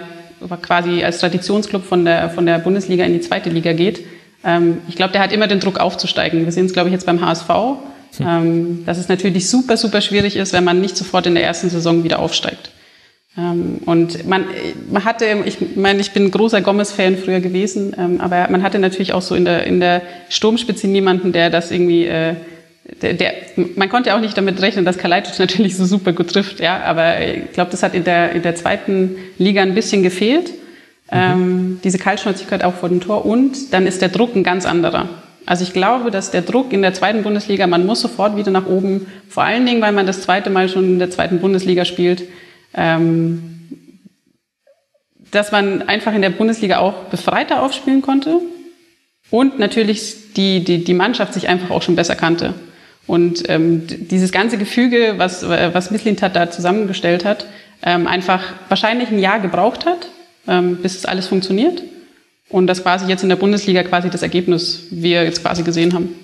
quasi 0.62 1.04
als 1.04 1.18
Traditionsclub 1.18 1.84
von 1.84 2.06
der, 2.06 2.30
von 2.30 2.46
der 2.46 2.60
Bundesliga 2.60 3.06
in 3.06 3.14
die 3.14 3.22
zweite 3.22 3.50
Liga 3.50 3.74
geht, 3.74 4.04
ähm, 4.44 4.82
ich 4.88 4.96
glaube, 4.96 5.14
der 5.14 5.22
hat 5.22 5.32
immer 5.32 5.48
den 5.48 5.60
Druck 5.60 5.80
aufzusteigen. 5.80 6.46
Wir 6.46 6.52
sehen 6.52 6.66
es, 6.66 6.74
glaube 6.74 6.90
ich, 6.90 6.94
jetzt 6.94 7.06
beim 7.06 7.22
HSV, 7.22 7.50
hm. 7.50 8.28
ähm, 8.28 8.84
dass 8.86 8.98
es 8.98 9.10
natürlich 9.10 9.50
super, 9.50 9.78
super 9.78 10.02
schwierig 10.02 10.36
ist, 10.36 10.54
wenn 10.54 10.64
man 10.64 10.82
nicht 10.82 10.98
sofort 10.98 11.26
in 11.26 11.36
der 11.36 11.44
ersten 11.44 11.70
Saison 11.70 12.04
wieder 12.04 12.20
aufsteigt. 12.20 12.72
Ähm, 13.38 13.80
und 13.86 14.28
man, 14.28 14.46
man 14.92 15.06
hatte, 15.06 15.26
ich 15.46 15.58
meine, 15.76 16.00
ich 16.02 16.12
bin 16.12 16.26
ein 16.26 16.32
großer 16.32 16.62
Gomez-Fan 16.62 17.18
früher 17.18 17.40
gewesen, 17.40 17.96
ähm, 17.98 18.22
aber 18.22 18.48
man 18.50 18.62
hatte 18.62 18.78
natürlich 18.78 19.14
auch 19.14 19.24
so 19.24 19.34
in 19.34 19.46
der, 19.46 19.66
in 19.66 19.80
der 19.80 20.02
Sturmspitze 20.30 20.88
niemanden, 20.88 21.32
der 21.32 21.50
das 21.50 21.72
irgendwie, 21.72 22.06
äh, 22.06 22.36
der, 23.02 23.14
der, 23.14 23.34
man 23.76 23.90
konnte 23.90 24.14
auch 24.14 24.20
nicht 24.20 24.38
damit 24.38 24.62
rechnen, 24.62 24.86
dass 24.86 24.98
Kalajdzic 24.98 25.40
natürlich 25.40 25.76
so 25.76 25.86
super 25.86 26.14
gut 26.14 26.32
trifft, 26.32 26.60
ja, 26.60 26.82
aber 26.84 27.22
ich 27.22 27.54
glaube, 27.54 27.72
das 27.72 27.82
hat 27.82 27.96
in 27.96 28.04
der, 28.04 28.34
in 28.34 28.44
der 28.44 28.56
zweiten 28.56 29.16
Liga 29.40 29.64
ein 29.64 29.74
bisschen 29.74 30.04
gefehlt. 30.04 30.52
Ähm, 31.12 31.80
diese 31.84 31.98
Kaltschnäuzigkeit 31.98 32.64
auch 32.64 32.74
vor 32.74 32.90
dem 32.90 33.02
Tor 33.02 33.26
und 33.26 33.74
dann 33.74 33.86
ist 33.86 34.02
der 34.02 34.10
Druck 34.10 34.36
ein 34.36 34.44
ganz 34.44 34.66
anderer. 34.66 35.10
Also 35.46 35.64
ich 35.64 35.74
glaube, 35.74 36.10
dass 36.10 36.32
der 36.32 36.42
Druck 36.42 36.72
in 36.72 36.82
der 36.82 36.94
zweiten 36.94 37.24
Bundesliga, 37.24 37.68
man 37.68 37.86
muss 37.86 38.02
sofort 38.02 38.38
wieder 38.38 38.52
nach 38.52 38.66
oben, 38.66 39.08
vor 39.28 39.44
allen 39.44 39.66
Dingen, 39.66 39.82
weil 39.82 39.92
man 39.92 40.08
das 40.08 40.22
zweite 40.22 40.50
Mal 40.50 40.70
schon 40.70 40.86
in 40.86 41.00
der 41.00 41.12
zweiten 41.12 41.40
Bundesliga 41.40 41.84
spielt, 41.84 42.24
ähm, 42.74 43.50
dass 45.32 45.52
man 45.52 45.82
einfach 45.90 46.14
in 46.14 46.22
der 46.22 46.30
Bundesliga 46.30 46.78
auch 46.78 47.06
befreiter 47.06 47.62
aufspielen 47.62 48.02
konnte 48.02 48.40
und 49.32 49.60
natürlich 49.60 50.34
die, 50.34 50.64
die, 50.64 50.84
die 50.84 50.94
Mannschaft 50.94 51.34
sich 51.34 51.48
einfach 51.50 51.72
auch 51.72 51.82
schon 51.82 51.96
besser 51.96 52.16
kannte. 52.16 52.54
Und 53.06 53.50
ähm, 53.50 53.84
dieses 53.88 54.32
ganze 54.32 54.58
Gefüge, 54.58 55.16
was, 55.18 55.48
was 55.48 55.92
Misslintat 55.92 56.36
da 56.36 56.50
zusammengestellt 56.50 57.26
hat, 57.26 57.46
ähm, 57.84 58.08
einfach 58.08 58.54
wahrscheinlich 58.70 59.10
ein 59.10 59.20
Jahr 59.20 59.42
gebraucht 59.42 59.86
hat, 59.86 60.08
ähm, 60.48 60.78
bis 60.78 60.96
es 60.96 61.06
alles 61.06 61.28
funktioniert. 61.28 61.84
Und 62.50 62.68
das 62.68 62.84
quasi 62.84 63.08
jetzt 63.08 63.24
in 63.24 63.30
der 63.30 63.36
Bundesliga 63.36 63.84
quasi 63.84 64.10
das 64.10 64.22
Ergebnis 64.22 64.84
wir 64.92 65.24
jetzt 65.24 65.42
quasi 65.42 65.64
gesehen 65.64 65.94
haben. 65.94 66.16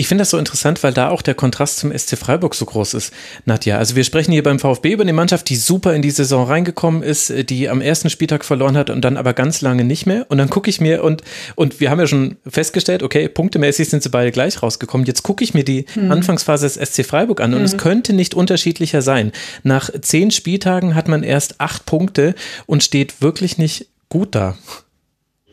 Ich 0.00 0.08
finde 0.08 0.22
das 0.22 0.30
so 0.30 0.38
interessant, 0.38 0.82
weil 0.82 0.94
da 0.94 1.10
auch 1.10 1.20
der 1.20 1.34
Kontrast 1.34 1.76
zum 1.76 1.92
SC 1.92 2.16
Freiburg 2.16 2.54
so 2.54 2.64
groß 2.64 2.94
ist, 2.94 3.12
Nadja. 3.44 3.76
Also 3.76 3.96
wir 3.96 4.04
sprechen 4.04 4.32
hier 4.32 4.42
beim 4.42 4.58
VfB 4.58 4.92
über 4.92 5.02
eine 5.02 5.12
Mannschaft, 5.12 5.50
die 5.50 5.56
super 5.56 5.94
in 5.94 6.00
die 6.00 6.10
Saison 6.10 6.46
reingekommen 6.46 7.02
ist, 7.02 7.30
die 7.50 7.68
am 7.68 7.82
ersten 7.82 8.08
Spieltag 8.08 8.46
verloren 8.46 8.78
hat 8.78 8.88
und 8.88 9.02
dann 9.02 9.18
aber 9.18 9.34
ganz 9.34 9.60
lange 9.60 9.84
nicht 9.84 10.06
mehr. 10.06 10.24
Und 10.30 10.38
dann 10.38 10.48
gucke 10.48 10.70
ich 10.70 10.80
mir 10.80 11.04
und, 11.04 11.22
und 11.54 11.80
wir 11.80 11.90
haben 11.90 12.00
ja 12.00 12.06
schon 12.06 12.38
festgestellt, 12.48 13.02
okay, 13.02 13.28
punktemäßig 13.28 13.90
sind 13.90 14.02
sie 14.02 14.08
beide 14.08 14.32
gleich 14.32 14.62
rausgekommen. 14.62 15.06
Jetzt 15.06 15.22
gucke 15.22 15.44
ich 15.44 15.52
mir 15.52 15.64
die 15.64 15.84
hm. 15.92 16.10
Anfangsphase 16.10 16.66
des 16.66 16.76
SC 16.76 17.04
Freiburg 17.04 17.42
an 17.42 17.52
und 17.52 17.58
hm. 17.58 17.66
es 17.66 17.76
könnte 17.76 18.14
nicht 18.14 18.32
unterschiedlicher 18.32 19.02
sein. 19.02 19.32
Nach 19.64 19.90
zehn 20.00 20.30
Spieltagen 20.30 20.94
hat 20.94 21.08
man 21.08 21.22
erst 21.22 21.60
acht 21.60 21.84
Punkte 21.84 22.34
und 22.64 22.82
steht 22.82 23.20
wirklich 23.20 23.58
nicht 23.58 23.88
gut 24.08 24.34
da. 24.34 24.56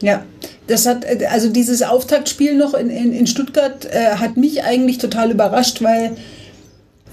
Ja, 0.02 0.24
das 0.68 0.86
hat, 0.86 1.06
also 1.32 1.50
dieses 1.50 1.82
Auftaktspiel 1.82 2.56
noch 2.56 2.74
in, 2.74 2.90
in, 2.90 3.14
in 3.14 3.26
Stuttgart 3.26 3.86
äh, 3.86 4.16
hat 4.18 4.38
mich 4.38 4.64
eigentlich 4.64 5.00
total 5.00 5.32
überrascht, 5.32 5.82
weil 5.82 6.16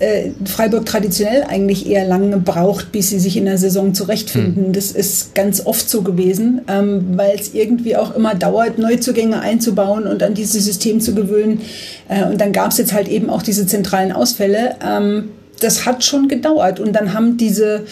äh, 0.01 0.31
Freiburg 0.45 0.87
traditionell 0.87 1.45
eigentlich 1.45 1.87
eher 1.87 2.05
lange 2.05 2.37
braucht, 2.39 2.91
bis 2.91 3.11
sie 3.11 3.21
sich 3.21 3.37
in 3.37 3.45
der 3.45 3.59
Saison 3.59 3.95
zurechtfinden. 3.95 4.69
Mhm. 4.69 4.73
Das 4.73 4.91
ist 4.91 5.35
ganz 5.35 5.65
oft 5.65 5.89
so 5.89 6.03
gewesen, 6.03 6.63
ähm, 6.69 7.17
weil 7.17 7.39
es 7.39 7.55
irgendwie 7.55 7.97
auch 7.97 8.15
immer 8.15 8.35
dauert, 8.35 8.79
Neuzugänge 8.79 9.41
einzubauen 9.41 10.07
und 10.07 10.23
an 10.23 10.35
dieses 10.35 10.65
System 10.65 11.01
zu 11.01 11.15
gewöhnen. 11.15 11.61
Äh, 12.09 12.25
und 12.25 12.41
dann 12.41 12.53
gab 12.53 12.73
es 12.73 12.79
jetzt 12.79 12.93
halt 12.93 13.09
eben 13.09 13.31
auch 13.31 13.43
diese 13.43 13.67
zentralen 13.67 14.11
Ausfälle. 14.11 14.77
Ähm, 14.85 15.31
das 15.61 15.87
hat 15.87 16.03
schon 16.03 16.27
gedauert 16.27 16.81
und 16.81 16.93
dann 16.93 17.15
haben 17.15 17.37
diese 17.37 17.85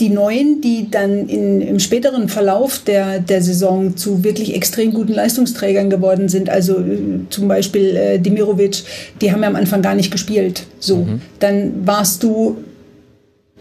die 0.00 0.10
Neuen, 0.10 0.60
die 0.60 0.90
dann 0.90 1.28
in, 1.28 1.60
im 1.60 1.78
späteren 1.78 2.28
Verlauf 2.28 2.80
der, 2.80 3.18
der 3.18 3.42
Saison 3.42 3.96
zu 3.96 4.24
wirklich 4.24 4.54
extrem 4.54 4.92
guten 4.92 5.12
Leistungsträgern 5.12 5.90
geworden 5.90 6.28
sind, 6.28 6.50
also 6.50 6.78
äh, 6.78 7.20
zum 7.30 7.48
Beispiel 7.48 7.96
äh, 7.96 8.18
Dimirovic, 8.18 8.84
die 9.20 9.32
haben 9.32 9.42
ja 9.42 9.48
am 9.48 9.56
Anfang 9.56 9.82
gar 9.82 9.94
nicht 9.94 10.10
gespielt. 10.10 10.64
So, 10.80 10.98
mhm. 10.98 11.20
dann 11.40 11.86
warst 11.86 12.22
du 12.22 12.58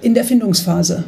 in 0.02 0.13
der 0.13 0.26
Findungsphase 0.26 1.06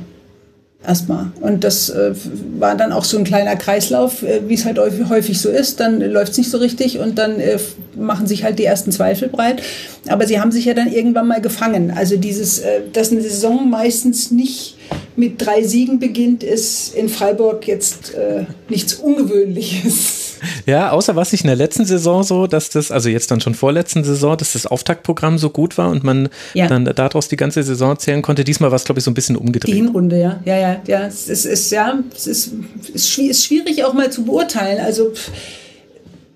erstmal. 0.86 1.28
Und 1.42 1.64
das 1.64 1.90
äh, 1.90 2.14
war 2.58 2.76
dann 2.76 2.94
auch 2.94 3.04
so 3.04 3.18
ein 3.18 3.24
kleiner 3.26 3.56
Kreislauf, 3.56 4.24
äh, 4.24 4.42
wie 4.48 4.54
es 4.54 4.66
halt 4.66 4.80
häufig 4.80 5.42
so 5.42 5.50
ist. 5.50 5.80
Dann 5.80 6.00
läuft 6.00 6.32
es 6.32 6.38
nicht 6.38 6.50
so 6.50 6.58
richtig 6.58 7.00
und 7.00 7.18
dann 7.18 7.40
äh, 7.40 7.58
machen 7.96 8.28
sich 8.28 8.44
halt 8.44 8.60
die 8.60 8.66
ersten 8.66 8.92
Zweifel 8.92 9.28
breit. 9.28 9.62
Aber 10.08 10.26
sie 10.26 10.40
haben 10.40 10.52
sich 10.52 10.66
ja 10.66 10.74
dann 10.74 10.92
irgendwann 10.92 11.28
mal 11.28 11.42
gefangen. 11.42 11.92
Also 11.92 12.16
dieses, 12.16 12.60
äh, 12.60 12.82
dass 12.94 13.12
eine 13.12 13.22
Saison 13.22 13.70
meistens 13.70 14.32
nicht 14.32 14.77
mit 15.16 15.44
drei 15.44 15.64
Siegen 15.64 16.00
beginnt, 16.00 16.44
ist 16.44 16.96
in 16.96 17.10
Freiburg 17.10 17.68
jetzt 17.68 18.14
äh, 18.14 18.46
nichts 18.70 18.96
Ungewöhnliches. 18.96 20.24
Ja, 20.68 20.92
außer 20.92 21.16
was 21.16 21.34
ich 21.34 21.42
in 21.42 21.48
der 21.48 21.56
letzten 21.56 21.86
Saison 21.86 22.22
so, 22.22 22.46
dass 22.46 22.70
das, 22.70 22.92
also 22.92 23.10
jetzt 23.10 23.32
dann 23.32 23.42
schon 23.42 23.56
vorletzten 23.56 24.04
Saison, 24.04 24.38
dass 24.38 24.54
das 24.54 24.68
Auftaktprogramm 24.68 25.40
so 25.40 25.50
gut 25.50 25.80
war 25.80 25.90
und 25.90 26.04
man 26.04 26.30
ja. 26.54 26.68
dann 26.68 26.86
daraus 26.86 27.28
die 27.28 27.38
ganze 27.38 27.64
Saison 27.64 27.98
zählen 27.98 28.22
konnte. 28.22 28.44
Diesmal 28.44 28.70
war 28.70 28.76
es, 28.76 28.84
glaube 28.84 29.00
ich, 29.00 29.06
so 29.06 29.10
ein 29.10 29.16
bisschen 29.16 29.36
umgedreht. 29.36 29.74
Die 29.74 29.78
Hinrunde, 29.78 30.20
ja. 30.20 30.40
Ja, 30.46 30.58
ja, 30.58 30.82
ja. 30.86 31.08
Es 31.08 31.28
ist, 31.28 31.46
ist 31.46 31.72
ja, 31.72 31.98
es 32.16 32.28
ist, 32.28 32.52
ist 32.94 33.10
schwierig 33.44 33.84
auch 33.84 33.94
mal 33.94 34.12
zu 34.12 34.26
beurteilen. 34.26 34.80
Also, 34.80 35.12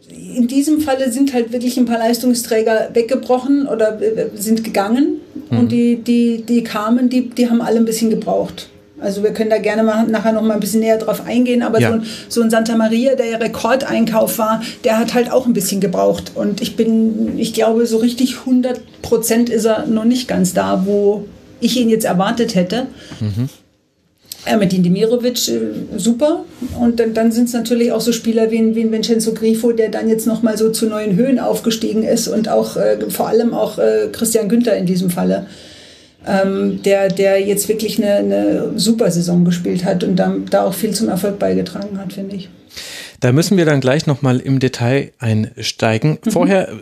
in 0.09 0.47
diesem 0.47 0.81
Falle 0.81 1.11
sind 1.11 1.33
halt 1.33 1.51
wirklich 1.51 1.77
ein 1.77 1.85
paar 1.85 1.99
Leistungsträger 1.99 2.89
weggebrochen 2.93 3.67
oder 3.67 4.01
äh, 4.01 4.29
sind 4.35 4.63
gegangen 4.63 5.19
mhm. 5.51 5.59
und 5.59 5.71
die, 5.71 5.97
die, 5.97 6.43
die 6.47 6.63
kamen, 6.63 7.09
die, 7.09 7.29
die 7.29 7.49
haben 7.49 7.61
alle 7.61 7.77
ein 7.77 7.85
bisschen 7.85 8.09
gebraucht. 8.09 8.69
Also 9.01 9.23
wir 9.23 9.33
können 9.33 9.49
da 9.49 9.57
gerne 9.57 9.83
mal 9.83 10.05
nachher 10.07 10.31
noch 10.31 10.43
mal 10.43 10.53
ein 10.53 10.59
bisschen 10.59 10.79
näher 10.79 10.97
drauf 10.97 11.25
eingehen, 11.25 11.63
aber 11.63 11.79
ja. 11.79 11.89
so, 11.89 11.93
ein, 11.95 12.05
so, 12.29 12.41
ein, 12.41 12.49
Santa 12.51 12.75
Maria, 12.75 13.15
der 13.15 13.25
ja 13.25 13.37
Rekordeinkauf 13.37 14.37
war, 14.37 14.61
der 14.83 14.99
hat 14.99 15.15
halt 15.15 15.31
auch 15.31 15.47
ein 15.47 15.53
bisschen 15.53 15.81
gebraucht. 15.81 16.33
Und 16.35 16.61
ich 16.61 16.75
bin, 16.75 17.39
ich 17.39 17.53
glaube, 17.53 17.87
so 17.87 17.97
richtig 17.97 18.37
100 18.39 18.79
Prozent 19.01 19.49
ist 19.49 19.65
er 19.65 19.87
noch 19.87 20.05
nicht 20.05 20.27
ganz 20.27 20.53
da, 20.53 20.83
wo 20.85 21.25
ich 21.59 21.77
ihn 21.77 21.89
jetzt 21.89 22.05
erwartet 22.05 22.53
hätte. 22.53 22.87
Mhm. 23.19 23.49
Ja, 24.49 24.57
mit 24.57 24.71
Dimirovic 24.71 25.47
äh, 25.49 25.59
super. 25.97 26.45
Und 26.79 26.99
dann, 26.99 27.13
dann 27.13 27.31
sind 27.31 27.45
es 27.45 27.53
natürlich 27.53 27.91
auch 27.91 28.01
so 28.01 28.11
Spieler 28.11 28.49
wie, 28.49 28.75
wie 28.75 28.91
Vincenzo 28.91 29.33
Grifo, 29.33 29.71
der 29.71 29.89
dann 29.89 30.09
jetzt 30.09 30.25
nochmal 30.25 30.57
so 30.57 30.71
zu 30.71 30.87
neuen 30.87 31.15
Höhen 31.15 31.39
aufgestiegen 31.39 32.03
ist 32.03 32.27
und 32.27 32.49
auch 32.49 32.75
äh, 32.75 32.97
vor 33.09 33.27
allem 33.27 33.53
auch 33.53 33.77
äh, 33.77 34.07
Christian 34.11 34.49
Günther 34.49 34.75
in 34.75 34.85
diesem 34.87 35.11
Falle, 35.11 35.45
ähm, 36.25 36.81
der, 36.83 37.09
der 37.09 37.39
jetzt 37.39 37.69
wirklich 37.69 38.01
eine, 38.01 38.15
eine 38.15 38.71
super 38.77 39.11
Saison 39.11 39.45
gespielt 39.45 39.85
hat 39.85 40.03
und 40.03 40.15
da, 40.15 40.35
da 40.49 40.65
auch 40.65 40.73
viel 40.73 40.91
zum 40.91 41.09
Erfolg 41.09 41.37
beigetragen 41.37 41.99
hat, 41.99 42.13
finde 42.13 42.35
ich. 42.35 42.49
Da 43.19 43.31
müssen 43.31 43.57
wir 43.57 43.65
dann 43.65 43.81
gleich 43.81 44.07
nochmal 44.07 44.39
im 44.39 44.59
Detail 44.59 45.11
einsteigen. 45.19 46.17
Mhm. 46.25 46.31
Vorher 46.31 46.69
äh, 46.69 46.75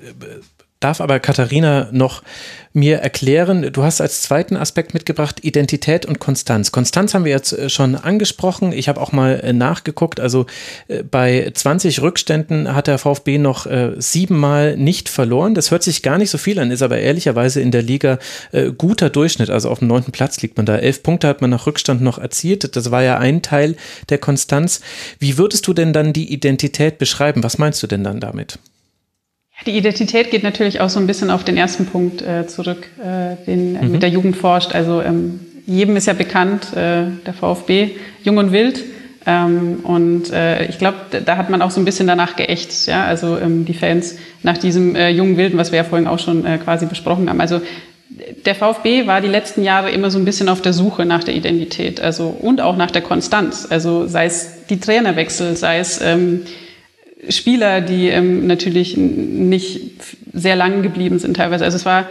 darf 0.79 1.01
aber 1.01 1.19
Katharina 1.19 1.89
noch 1.91 2.23
mir 2.71 2.99
erklären, 2.99 3.73
du 3.73 3.83
hast 3.83 3.99
als 3.99 4.21
zweiten 4.21 4.55
Aspekt 4.55 4.93
mitgebracht 4.93 5.43
Identität 5.43 6.05
und 6.05 6.19
Konstanz. 6.19 6.71
Konstanz 6.71 7.13
haben 7.13 7.25
wir 7.25 7.31
jetzt 7.31 7.51
äh, 7.51 7.69
schon 7.69 7.95
angesprochen. 7.95 8.71
Ich 8.71 8.87
habe 8.87 9.01
auch 9.01 9.11
mal 9.11 9.39
äh, 9.39 9.53
nachgeguckt. 9.53 10.19
Also 10.19 10.45
äh, 10.87 11.03
bei 11.03 11.51
20 11.53 12.01
Rückständen 12.01 12.75
hat 12.75 12.87
der 12.87 12.97
VfB 12.97 13.37
noch 13.37 13.67
siebenmal 13.97 14.77
nicht 14.77 15.09
verloren. 15.09 15.53
Das 15.53 15.71
hört 15.71 15.83
sich 15.83 16.01
gar 16.01 16.17
nicht 16.17 16.29
so 16.29 16.37
viel 16.37 16.59
an, 16.59 16.71
ist 16.71 16.81
aber 16.81 16.97
ehrlicherweise 16.99 17.61
in 17.61 17.71
der 17.71 17.81
Liga 17.81 18.19
guter 18.77 19.09
Durchschnitt. 19.09 19.49
Also 19.49 19.69
auf 19.69 19.79
dem 19.79 19.87
neunten 19.87 20.11
Platz 20.11 20.41
liegt 20.41 20.57
man 20.57 20.65
da. 20.65 20.77
Elf 20.77 21.03
Punkte 21.03 21.27
hat 21.27 21.41
man 21.41 21.49
nach 21.49 21.67
Rückstand 21.67 22.01
noch 22.01 22.17
erzielt. 22.17 22.75
Das 22.75 22.91
war 22.91 23.03
ja 23.03 23.17
ein 23.17 23.41
Teil 23.41 23.75
der 24.09 24.17
Konstanz. 24.17 24.81
Wie 25.19 25.37
würdest 25.37 25.67
du 25.67 25.73
denn 25.73 25.93
dann 25.93 26.13
die 26.13 26.31
Identität 26.31 26.97
beschreiben? 26.97 27.43
Was 27.43 27.57
meinst 27.57 27.81
du 27.83 27.87
denn 27.87 28.03
dann 28.03 28.19
damit? 28.19 28.59
Die 29.65 29.75
Identität 29.77 30.31
geht 30.31 30.43
natürlich 30.43 30.79
auch 30.79 30.89
so 30.89 30.99
ein 30.99 31.07
bisschen 31.07 31.29
auf 31.29 31.43
den 31.43 31.57
ersten 31.57 31.85
Punkt 31.85 32.21
äh, 32.21 32.47
zurück, 32.47 32.87
äh, 32.99 33.35
den 33.45 33.73
mhm. 33.73 33.91
mit 33.91 34.01
der 34.01 34.09
Jugend 34.09 34.37
forscht. 34.37 34.73
Also 34.73 35.01
ähm, 35.01 35.39
jedem 35.65 35.95
ist 35.97 36.07
ja 36.07 36.13
bekannt, 36.13 36.73
äh, 36.73 37.05
der 37.25 37.33
VfB, 37.33 37.91
jung 38.23 38.37
und 38.37 38.51
wild. 38.51 38.83
Ähm, 39.25 39.81
und 39.83 40.31
äh, 40.31 40.65
ich 40.65 40.77
glaube, 40.77 40.97
da 41.25 41.35
hat 41.37 41.49
man 41.49 41.61
auch 41.61 41.71
so 41.71 41.81
ein 41.81 41.85
bisschen 41.85 42.07
danach 42.07 42.35
geächtzt, 42.35 42.87
ja, 42.87 43.03
also 43.03 43.37
ähm, 43.37 43.65
die 43.65 43.73
Fans 43.73 44.15
nach 44.43 44.57
diesem 44.57 44.95
äh, 44.95 45.09
jungen 45.09 45.35
Wilden, 45.35 45.57
was 45.57 45.71
wir 45.71 45.77
ja 45.77 45.83
vorhin 45.83 46.07
auch 46.07 46.19
schon 46.19 46.45
äh, 46.45 46.57
quasi 46.57 46.85
besprochen 46.85 47.29
haben. 47.29 47.41
Also 47.41 47.61
der 48.45 48.55
VfB 48.55 49.07
war 49.07 49.21
die 49.21 49.27
letzten 49.27 49.63
Jahre 49.63 49.91
immer 49.91 50.09
so 50.09 50.17
ein 50.17 50.25
bisschen 50.25 50.49
auf 50.49 50.61
der 50.61 50.73
Suche 50.73 51.05
nach 51.05 51.23
der 51.23 51.35
Identität, 51.35 52.01
also 52.01 52.27
und 52.27 52.61
auch 52.61 52.77
nach 52.77 52.91
der 52.91 53.01
Konstanz. 53.01 53.67
Also 53.69 54.07
sei 54.07 54.25
es 54.25 54.65
die 54.69 54.79
Trainerwechsel, 54.79 55.55
sei 55.55 55.79
es 55.79 56.01
ähm, 56.01 56.41
Spieler, 57.27 57.81
die 57.81 58.07
ähm, 58.07 58.47
natürlich 58.47 58.95
nicht 58.95 59.91
sehr 60.31 60.55
lang 60.55 60.81
geblieben 60.81 61.19
sind 61.19 61.35
teilweise. 61.35 61.65
Also 61.65 61.75
es 61.75 61.85
war 61.85 62.05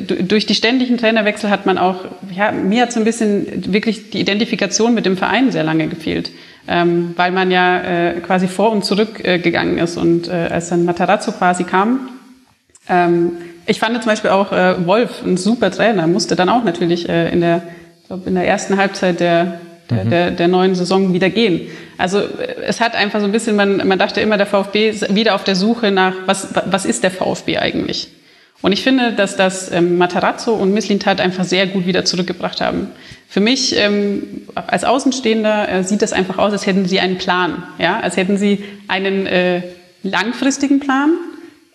durch 0.00 0.46
die 0.46 0.54
ständigen 0.54 0.98
Trainerwechsel 0.98 1.50
hat 1.50 1.66
man 1.66 1.78
auch, 1.78 2.04
ja, 2.34 2.50
mir 2.52 2.82
hat 2.82 2.92
so 2.92 3.00
ein 3.00 3.04
bisschen 3.04 3.72
wirklich 3.72 4.10
die 4.10 4.20
Identifikation 4.20 4.94
mit 4.94 5.06
dem 5.06 5.16
Verein 5.16 5.52
sehr 5.52 5.62
lange 5.62 5.88
gefehlt, 5.88 6.30
ähm, 6.66 7.12
weil 7.16 7.30
man 7.30 7.50
ja 7.50 7.80
äh, 7.80 8.20
quasi 8.20 8.48
vor 8.48 8.72
und 8.72 8.84
zurück 8.84 9.24
äh, 9.24 9.38
gegangen 9.38 9.78
ist 9.78 9.96
und 9.96 10.28
äh, 10.28 10.48
als 10.50 10.70
dann 10.70 10.84
Matarazzo 10.84 11.32
quasi 11.32 11.64
kam, 11.64 12.08
ähm, 12.88 13.32
ich 13.66 13.78
fand 13.78 13.96
zum 14.02 14.10
Beispiel 14.10 14.30
auch 14.30 14.52
äh, 14.52 14.86
Wolf 14.86 15.22
ein 15.24 15.36
super 15.36 15.70
Trainer, 15.70 16.06
musste 16.06 16.36
dann 16.36 16.48
auch 16.48 16.64
natürlich 16.64 17.08
äh, 17.08 17.30
in 17.30 17.40
der, 17.40 17.62
glaub, 18.06 18.26
in 18.26 18.34
der 18.34 18.46
ersten 18.46 18.76
Halbzeit 18.76 19.20
der 19.20 19.60
der, 19.90 20.04
mhm. 20.04 20.10
der, 20.10 20.30
der 20.30 20.48
neuen 20.48 20.74
Saison 20.74 21.12
wieder 21.12 21.30
gehen. 21.30 21.68
Also 21.98 22.18
äh, 22.18 22.62
es 22.66 22.80
hat 22.80 22.94
einfach 22.94 23.20
so 23.20 23.26
ein 23.26 23.32
bisschen, 23.32 23.56
man, 23.56 23.86
man 23.86 23.98
dachte 23.98 24.20
immer, 24.20 24.36
der 24.36 24.46
VfB 24.46 24.88
ist 24.88 25.14
wieder 25.14 25.34
auf 25.34 25.44
der 25.44 25.56
Suche 25.56 25.90
nach, 25.90 26.14
was, 26.26 26.48
was 26.66 26.84
ist 26.84 27.02
der 27.02 27.10
VfB 27.10 27.58
eigentlich? 27.58 28.08
Und 28.62 28.72
ich 28.72 28.82
finde, 28.82 29.12
dass 29.12 29.36
das 29.36 29.70
ähm, 29.70 29.98
Matarazzo 29.98 30.54
und 30.54 30.72
Misslintat 30.72 31.20
einfach 31.20 31.44
sehr 31.44 31.66
gut 31.66 31.86
wieder 31.86 32.06
zurückgebracht 32.06 32.62
haben. 32.62 32.88
Für 33.28 33.40
mich 33.40 33.76
ähm, 33.76 34.42
als 34.54 34.84
Außenstehender 34.84 35.68
äh, 35.68 35.84
sieht 35.84 36.00
das 36.00 36.14
einfach 36.14 36.38
aus, 36.38 36.52
als 36.52 36.66
hätten 36.66 36.86
sie 36.86 36.98
einen 36.98 37.18
Plan, 37.18 37.64
ja, 37.78 38.00
als 38.00 38.16
hätten 38.16 38.38
sie 38.38 38.64
einen 38.88 39.26
äh, 39.26 39.60
langfristigen 40.02 40.80
Plan, 40.80 41.10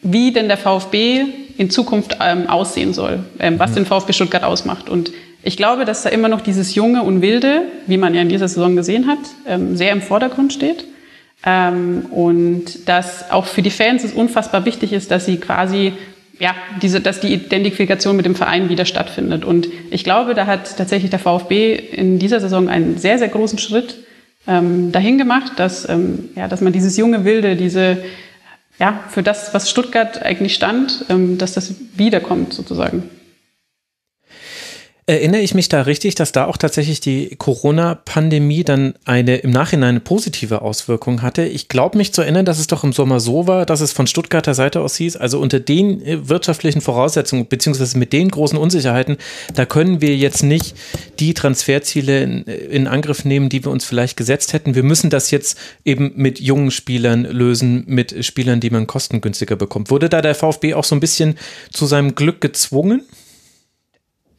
wie 0.01 0.31
denn 0.31 0.47
der 0.47 0.57
VfB 0.57 1.25
in 1.57 1.69
Zukunft 1.69 2.17
ähm, 2.21 2.47
aussehen 2.49 2.93
soll, 2.93 3.19
ähm, 3.39 3.59
was 3.59 3.71
mhm. 3.71 3.75
den 3.75 3.85
VfB 3.85 4.13
Stuttgart 4.13 4.43
ausmacht. 4.43 4.89
Und 4.89 5.11
ich 5.41 5.57
glaube, 5.57 5.85
dass 5.85 6.03
da 6.03 6.09
immer 6.09 6.27
noch 6.27 6.41
dieses 6.41 6.75
Junge 6.75 7.03
und 7.03 7.21
Wilde, 7.21 7.63
wie 7.87 7.97
man 7.97 8.13
ja 8.13 8.21
in 8.21 8.29
dieser 8.29 8.47
Saison 8.47 8.75
gesehen 8.75 9.07
hat, 9.07 9.19
ähm, 9.47 9.77
sehr 9.77 9.91
im 9.91 10.01
Vordergrund 10.01 10.51
steht. 10.51 10.85
Ähm, 11.45 12.07
und 12.11 12.89
dass 12.89 13.31
auch 13.31 13.45
für 13.45 13.61
die 13.61 13.69
Fans 13.69 14.03
es 14.03 14.13
unfassbar 14.13 14.65
wichtig 14.65 14.91
ist, 14.91 15.11
dass 15.11 15.25
sie 15.25 15.37
quasi 15.37 15.93
ja, 16.39 16.55
diese, 16.81 17.01
dass 17.01 17.19
die 17.19 17.33
Identifikation 17.33 18.15
mit 18.15 18.25
dem 18.25 18.35
Verein 18.35 18.69
wieder 18.69 18.85
stattfindet. 18.85 19.43
Und 19.43 19.67
ich 19.91 20.05
glaube, 20.05 20.33
da 20.33 20.45
hat 20.45 20.77
tatsächlich 20.77 21.09
der 21.09 21.19
VfB 21.19 21.75
in 21.75 22.17
dieser 22.17 22.39
Saison 22.39 22.69
einen 22.69 22.97
sehr, 22.97 23.19
sehr 23.19 23.27
großen 23.27 23.59
Schritt 23.59 23.97
ähm, 24.47 24.93
dahin 24.93 25.17
gemacht, 25.17 25.53
dass, 25.57 25.85
ja, 26.35 26.47
dass 26.47 26.61
man 26.61 26.71
dieses 26.71 26.95
junge 26.95 27.25
Wilde, 27.25 27.57
diese, 27.57 27.97
ja, 28.79 29.01
für 29.09 29.21
das, 29.21 29.53
was 29.53 29.69
Stuttgart 29.69 30.21
eigentlich 30.23 30.55
stand, 30.55 31.03
dass 31.09 31.55
das 31.55 31.75
wiederkommt 31.95 32.53
sozusagen. 32.53 33.03
Erinnere 35.09 35.41
ich 35.41 35.55
mich 35.55 35.69
da 35.69 35.81
richtig, 35.81 36.13
dass 36.13 36.33
da 36.33 36.45
auch 36.45 36.55
tatsächlich 36.55 36.99
die 36.99 37.35
Corona-Pandemie 37.35 38.63
dann 38.63 38.93
eine 39.05 39.37
im 39.37 39.49
Nachhinein 39.49 39.89
eine 39.89 40.01
positive 40.01 40.61
Auswirkung 40.61 41.23
hatte? 41.23 41.45
Ich 41.45 41.67
glaube 41.67 41.97
mich 41.97 42.13
zu 42.13 42.21
erinnern, 42.21 42.45
dass 42.45 42.59
es 42.59 42.67
doch 42.67 42.83
im 42.83 42.93
Sommer 42.93 43.19
so 43.19 43.47
war, 43.47 43.65
dass 43.65 43.81
es 43.81 43.91
von 43.91 44.05
Stuttgarter 44.05 44.53
Seite 44.53 44.81
aus 44.81 44.97
hieß, 44.97 45.17
also 45.17 45.39
unter 45.39 45.59
den 45.59 46.05
äh, 46.05 46.29
wirtschaftlichen 46.29 46.81
Voraussetzungen 46.81 47.47
beziehungsweise 47.47 47.97
mit 47.97 48.13
den 48.13 48.29
großen 48.29 48.55
Unsicherheiten, 48.55 49.17
da 49.55 49.65
können 49.65 49.99
wir 49.99 50.15
jetzt 50.15 50.43
nicht 50.43 50.75
die 51.19 51.33
Transferziele 51.33 52.21
in, 52.21 52.45
äh, 52.45 52.57
in 52.57 52.85
Angriff 52.85 53.25
nehmen, 53.25 53.49
die 53.49 53.65
wir 53.65 53.71
uns 53.71 53.85
vielleicht 53.85 54.15
gesetzt 54.15 54.53
hätten. 54.53 54.75
Wir 54.75 54.83
müssen 54.83 55.09
das 55.09 55.31
jetzt 55.31 55.57
eben 55.83 56.11
mit 56.17 56.39
jungen 56.39 56.69
Spielern 56.69 57.23
lösen, 57.23 57.83
mit 57.87 58.23
Spielern, 58.23 58.59
die 58.59 58.69
man 58.69 58.85
kostengünstiger 58.85 59.55
bekommt. 59.55 59.89
Wurde 59.89 60.07
da 60.07 60.21
der 60.21 60.35
VfB 60.35 60.75
auch 60.75 60.83
so 60.83 60.95
ein 60.95 60.99
bisschen 60.99 61.33
zu 61.73 61.87
seinem 61.87 62.13
Glück 62.13 62.41
gezwungen? 62.41 63.01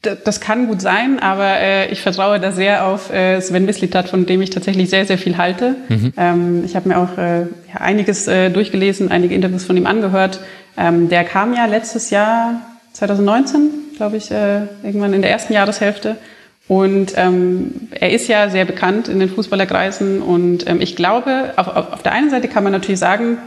Das 0.03 0.41
kann 0.41 0.67
gut 0.67 0.81
sein, 0.81 1.19
aber 1.19 1.61
äh, 1.61 1.93
ich 1.93 2.01
vertraue 2.01 2.41
da 2.41 2.53
sehr 2.53 2.87
auf 2.87 3.13
äh, 3.13 3.39
Sven 3.43 3.67
Mislitat, 3.67 4.09
von 4.09 4.25
dem 4.25 4.41
ich 4.41 4.49
tatsächlich 4.49 4.89
sehr, 4.89 5.05
sehr 5.05 5.19
viel 5.19 5.37
halte. 5.37 5.77
Mhm. 5.91 6.13
Ähm, 6.17 6.65
ich 6.65 6.75
habe 6.75 6.89
mir 6.89 6.97
auch 6.97 7.19
äh, 7.19 7.41
ja, 7.41 7.81
einiges 7.81 8.27
äh, 8.27 8.49
durchgelesen, 8.49 9.11
einige 9.11 9.35
Interviews 9.35 9.65
von 9.65 9.77
ihm 9.77 9.87
angehört. 9.87 10.41
Ähm, 10.79 11.11
der 11.11 11.25
kam 11.25 11.53
ja 11.53 11.67
letztes 11.67 12.09
Jahr, 12.09 12.63
2019, 12.95 13.71
glaube 13.97 14.17
ich, 14.17 14.31
äh, 14.31 14.63
irgendwann 14.83 15.13
in 15.13 15.21
der 15.21 15.31
ersten 15.31 15.53
Jahreshälfte. 15.53 16.17
Und 16.67 17.15
ähm, 17.17 17.89
er 17.91 18.11
ist 18.11 18.29
ja 18.29 18.49
sehr 18.49 18.65
bekannt 18.65 19.09
in 19.09 19.21
den 19.21 19.29
Fußballerkreisen. 19.29 20.23
Und 20.23 20.67
ähm, 20.67 20.81
ich 20.81 20.97
glaube, 20.97 21.53
auf, 21.57 21.67
auf, 21.67 22.03
der 22.03 22.13
einen 22.13 22.31
Seite 22.31 22.49
kann 22.49 22.63
man 22.65 22.73
natürlich 22.73 23.01
sagen, 23.01 23.39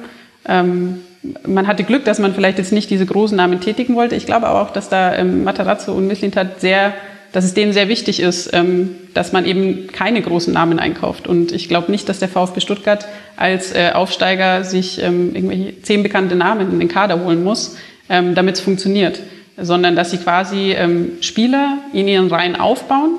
ähm, 0.48 1.02
man 1.48 1.68
hatte 1.68 1.84
Glück, 1.84 2.06
dass 2.06 2.20
man 2.20 2.34
vielleicht 2.34 2.58
jetzt 2.58 2.74
nicht 2.74 2.90
diese 2.90 3.06
großen 3.06 3.36
Namen 3.36 3.62
tätigen 3.62 3.96
wollte. 3.96 4.16
Ich 4.16 4.26
glaube 4.26 4.48
aber 4.48 4.62
auch, 4.62 4.72
dass 4.72 4.90
da 4.90 5.16
ähm, 5.16 5.44
Matarazzo 5.44 5.94
und 5.94 6.08
Mislintat 6.08 6.60
sehr, 6.60 6.94
dass 7.32 7.46
es 7.46 7.54
denen 7.54 7.72
sehr 7.72 7.88
wichtig 7.88 8.20
ist, 8.20 8.54
ähm, 8.54 8.96
dass 9.14 9.32
man 9.32 9.46
eben 9.46 9.88
keine 9.88 10.22
großen 10.22 10.54
Namen 10.54 10.80
einkauft. 10.80 11.28
Und 11.28 11.52
ich 11.52 11.70
glaube 11.70 11.92
nicht, 11.92 12.10
dass 12.10 12.20
der 12.20 12.28
VfB 12.28 12.60
Stuttgart 12.60 13.08
als 13.38 13.74
äh, 13.74 13.92
Aufsteiger 13.94 14.64
sich 14.64 15.02
ähm, 15.02 15.34
irgendwelche 15.34 15.82
zehn 15.82 16.04
bekannte 16.04 16.36
Namen 16.36 16.72
in 16.72 16.80
den 16.80 16.90
Kader 16.90 17.24
holen 17.24 17.44
muss, 17.44 17.78
ähm, 18.10 18.36
damit 18.36 18.56
es 18.56 18.62
funktioniert, 18.62 19.22
sondern 19.58 19.96
dass 19.96 20.12
sie 20.12 20.18
quasi 20.18 20.74
ähm, 20.74 21.14
Spieler 21.22 21.78
in 21.94 22.08
ihren 22.08 22.28
Reihen 22.28 22.58
aufbauen, 22.58 23.18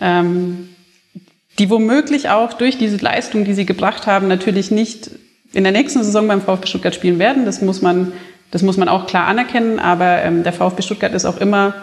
ähm, 0.00 0.70
die 1.60 1.70
womöglich 1.70 2.30
auch 2.30 2.52
durch 2.52 2.78
diese 2.78 2.96
Leistung, 2.96 3.44
die 3.44 3.54
sie 3.54 3.66
gebracht 3.66 4.06
haben, 4.06 4.28
natürlich 4.28 4.70
nicht 4.70 5.10
in 5.52 5.64
der 5.64 5.72
nächsten 5.72 6.02
Saison 6.02 6.28
beim 6.28 6.40
VfB 6.40 6.66
Stuttgart 6.66 6.94
spielen 6.94 7.18
werden. 7.18 7.44
Das 7.44 7.62
muss 7.62 7.82
man, 7.82 8.12
das 8.50 8.62
muss 8.62 8.76
man 8.76 8.88
auch 8.88 9.06
klar 9.06 9.26
anerkennen. 9.26 9.78
Aber 9.78 10.22
ähm, 10.22 10.42
der 10.42 10.52
VfB 10.52 10.82
Stuttgart 10.82 11.14
ist 11.14 11.24
auch 11.24 11.38
immer 11.38 11.74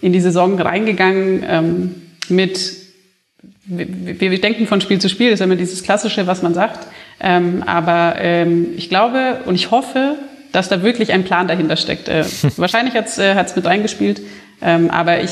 in 0.00 0.12
die 0.12 0.20
Saison 0.20 0.60
reingegangen 0.60 1.44
ähm, 1.48 1.94
mit, 2.28 2.76
wir, 3.64 4.30
wir, 4.30 4.40
denken 4.40 4.66
von 4.66 4.80
Spiel 4.80 5.00
zu 5.00 5.08
Spiel, 5.08 5.30
das 5.30 5.40
ist 5.40 5.44
immer 5.44 5.56
dieses 5.56 5.82
Klassische, 5.82 6.26
was 6.26 6.42
man 6.42 6.54
sagt. 6.54 6.86
Ähm, 7.20 7.62
aber 7.64 8.16
ähm, 8.18 8.68
ich 8.76 8.88
glaube 8.88 9.40
und 9.46 9.54
ich 9.54 9.70
hoffe, 9.70 10.16
dass 10.52 10.68
da 10.68 10.82
wirklich 10.82 11.12
ein 11.12 11.24
Plan 11.24 11.48
dahinter 11.48 11.76
steckt. 11.76 12.08
Äh, 12.08 12.24
wahrscheinlich 12.56 12.94
hat 12.94 13.06
es 13.06 13.18
äh, 13.18 13.44
mit 13.56 13.64
reingespielt, 13.64 14.20
ähm, 14.60 14.90
aber 14.90 15.22
ich 15.22 15.30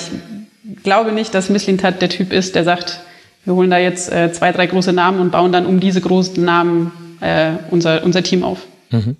glaube 0.82 1.12
nicht, 1.12 1.34
dass 1.34 1.50
Misslintat 1.50 2.00
der 2.00 2.08
Typ 2.08 2.32
ist, 2.32 2.54
der 2.54 2.64
sagt, 2.64 3.00
wir 3.44 3.54
holen 3.54 3.70
da 3.70 3.78
jetzt 3.78 4.12
äh, 4.12 4.32
zwei, 4.32 4.52
drei 4.52 4.66
große 4.66 4.92
Namen 4.92 5.20
und 5.20 5.32
bauen 5.32 5.52
dann 5.52 5.66
um 5.66 5.80
diese 5.80 6.00
großen 6.00 6.42
Namen 6.42 6.92
äh, 7.22 7.54
unser, 7.70 8.04
unser 8.04 8.22
Team 8.22 8.44
auf. 8.44 8.58
Mhm. 8.90 9.16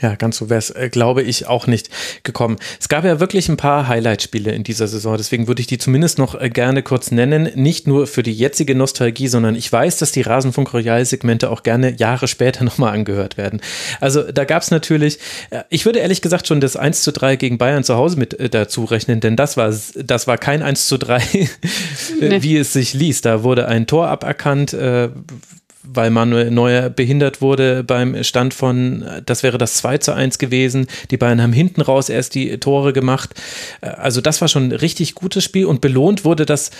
Ja, 0.00 0.14
ganz 0.14 0.38
so 0.38 0.48
wäre 0.48 0.58
es, 0.58 0.70
äh, 0.70 0.88
glaube 0.88 1.22
ich, 1.22 1.46
auch 1.46 1.66
nicht 1.66 1.90
gekommen. 2.22 2.56
Es 2.80 2.88
gab 2.88 3.04
ja 3.04 3.20
wirklich 3.20 3.48
ein 3.48 3.58
paar 3.58 3.86
Highlight-Spiele 3.86 4.52
in 4.52 4.64
dieser 4.64 4.88
Saison, 4.88 5.16
deswegen 5.18 5.46
würde 5.46 5.60
ich 5.60 5.66
die 5.66 5.76
zumindest 5.76 6.18
noch 6.18 6.40
äh, 6.40 6.48
gerne 6.48 6.82
kurz 6.82 7.10
nennen. 7.10 7.50
Nicht 7.54 7.86
nur 7.86 8.06
für 8.06 8.22
die 8.22 8.32
jetzige 8.32 8.74
Nostalgie, 8.74 9.28
sondern 9.28 9.54
ich 9.54 9.70
weiß, 9.70 9.98
dass 9.98 10.12
die 10.12 10.22
Rasenfunk 10.22 10.72
Royal-Segmente 10.72 11.50
auch 11.50 11.62
gerne 11.62 11.94
Jahre 11.96 12.28
später 12.28 12.64
nochmal 12.70 12.94
angehört 12.94 13.36
werden. 13.36 13.60
Also 14.00 14.22
da 14.22 14.44
gab 14.44 14.62
es 14.62 14.70
natürlich, 14.70 15.18
äh, 15.50 15.64
ich 15.68 15.84
würde 15.84 15.98
ehrlich 15.98 16.22
gesagt 16.22 16.46
schon 16.46 16.62
das 16.62 16.76
1 16.76 17.02
zu 17.02 17.12
3 17.12 17.36
gegen 17.36 17.58
Bayern 17.58 17.84
zu 17.84 17.96
Hause 17.96 18.18
mit 18.18 18.54
dazu 18.54 18.84
rechnen, 18.84 19.20
denn 19.20 19.36
das 19.36 19.58
war, 19.58 19.74
das 19.96 20.26
war 20.26 20.38
kein 20.38 20.62
1 20.62 20.86
zu 20.86 20.96
3, 20.96 21.22
nee. 22.20 22.42
wie 22.42 22.56
es 22.56 22.72
sich 22.72 22.94
liest. 22.94 23.26
Da 23.26 23.42
wurde 23.42 23.68
ein 23.68 23.86
Tor 23.86 24.08
aberkannt. 24.08 24.74
Äh, 25.90 25.96
weil 25.96 26.10
Manuel 26.10 26.50
Neuer 26.50 26.90
behindert 26.90 27.40
wurde 27.40 27.84
beim 27.84 28.22
Stand 28.24 28.54
von, 28.54 29.04
das 29.26 29.42
wäre 29.42 29.58
das 29.58 29.74
2 29.74 29.98
zu 29.98 30.14
1 30.14 30.38
gewesen. 30.38 30.86
Die 31.10 31.16
Bayern 31.16 31.42
haben 31.42 31.52
hinten 31.52 31.80
raus 31.80 32.08
erst 32.08 32.34
die 32.34 32.58
Tore 32.58 32.92
gemacht. 32.92 33.30
Also 33.80 34.20
das 34.20 34.40
war 34.40 34.48
schon 34.48 34.68
ein 34.68 34.72
richtig 34.72 35.14
gutes 35.14 35.44
Spiel 35.44 35.66
und 35.66 35.80
belohnt 35.80 36.24
wurde 36.24 36.46
das, 36.46 36.70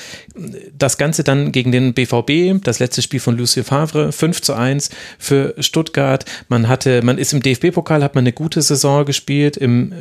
das 0.76 0.98
Ganze 0.98 1.24
dann 1.24 1.52
gegen 1.52 1.72
den 1.72 1.94
BVB, 1.94 2.62
das 2.64 2.78
letzte 2.78 3.02
Spiel 3.02 3.20
von 3.20 3.36
Lucien 3.36 3.64
Favre, 3.64 4.12
5 4.12 4.42
zu 4.42 4.54
1 4.54 4.90
für 5.18 5.54
Stuttgart. 5.58 6.24
Man 6.48 6.68
hatte, 6.68 7.02
man 7.02 7.18
ist 7.18 7.32
im 7.32 7.42
DFB-Pokal, 7.42 8.02
hat 8.02 8.14
man 8.14 8.22
eine 8.22 8.32
gute 8.32 8.62
Saison 8.62 9.04
gespielt, 9.04 9.56
im 9.56 9.92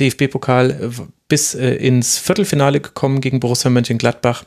DFB-Pokal 0.00 0.90
bis 1.28 1.54
äh, 1.54 1.74
ins 1.74 2.18
Viertelfinale 2.18 2.80
gekommen 2.80 3.20
gegen 3.20 3.40
Borussia 3.40 3.70
Mönchengladbach. 3.70 4.44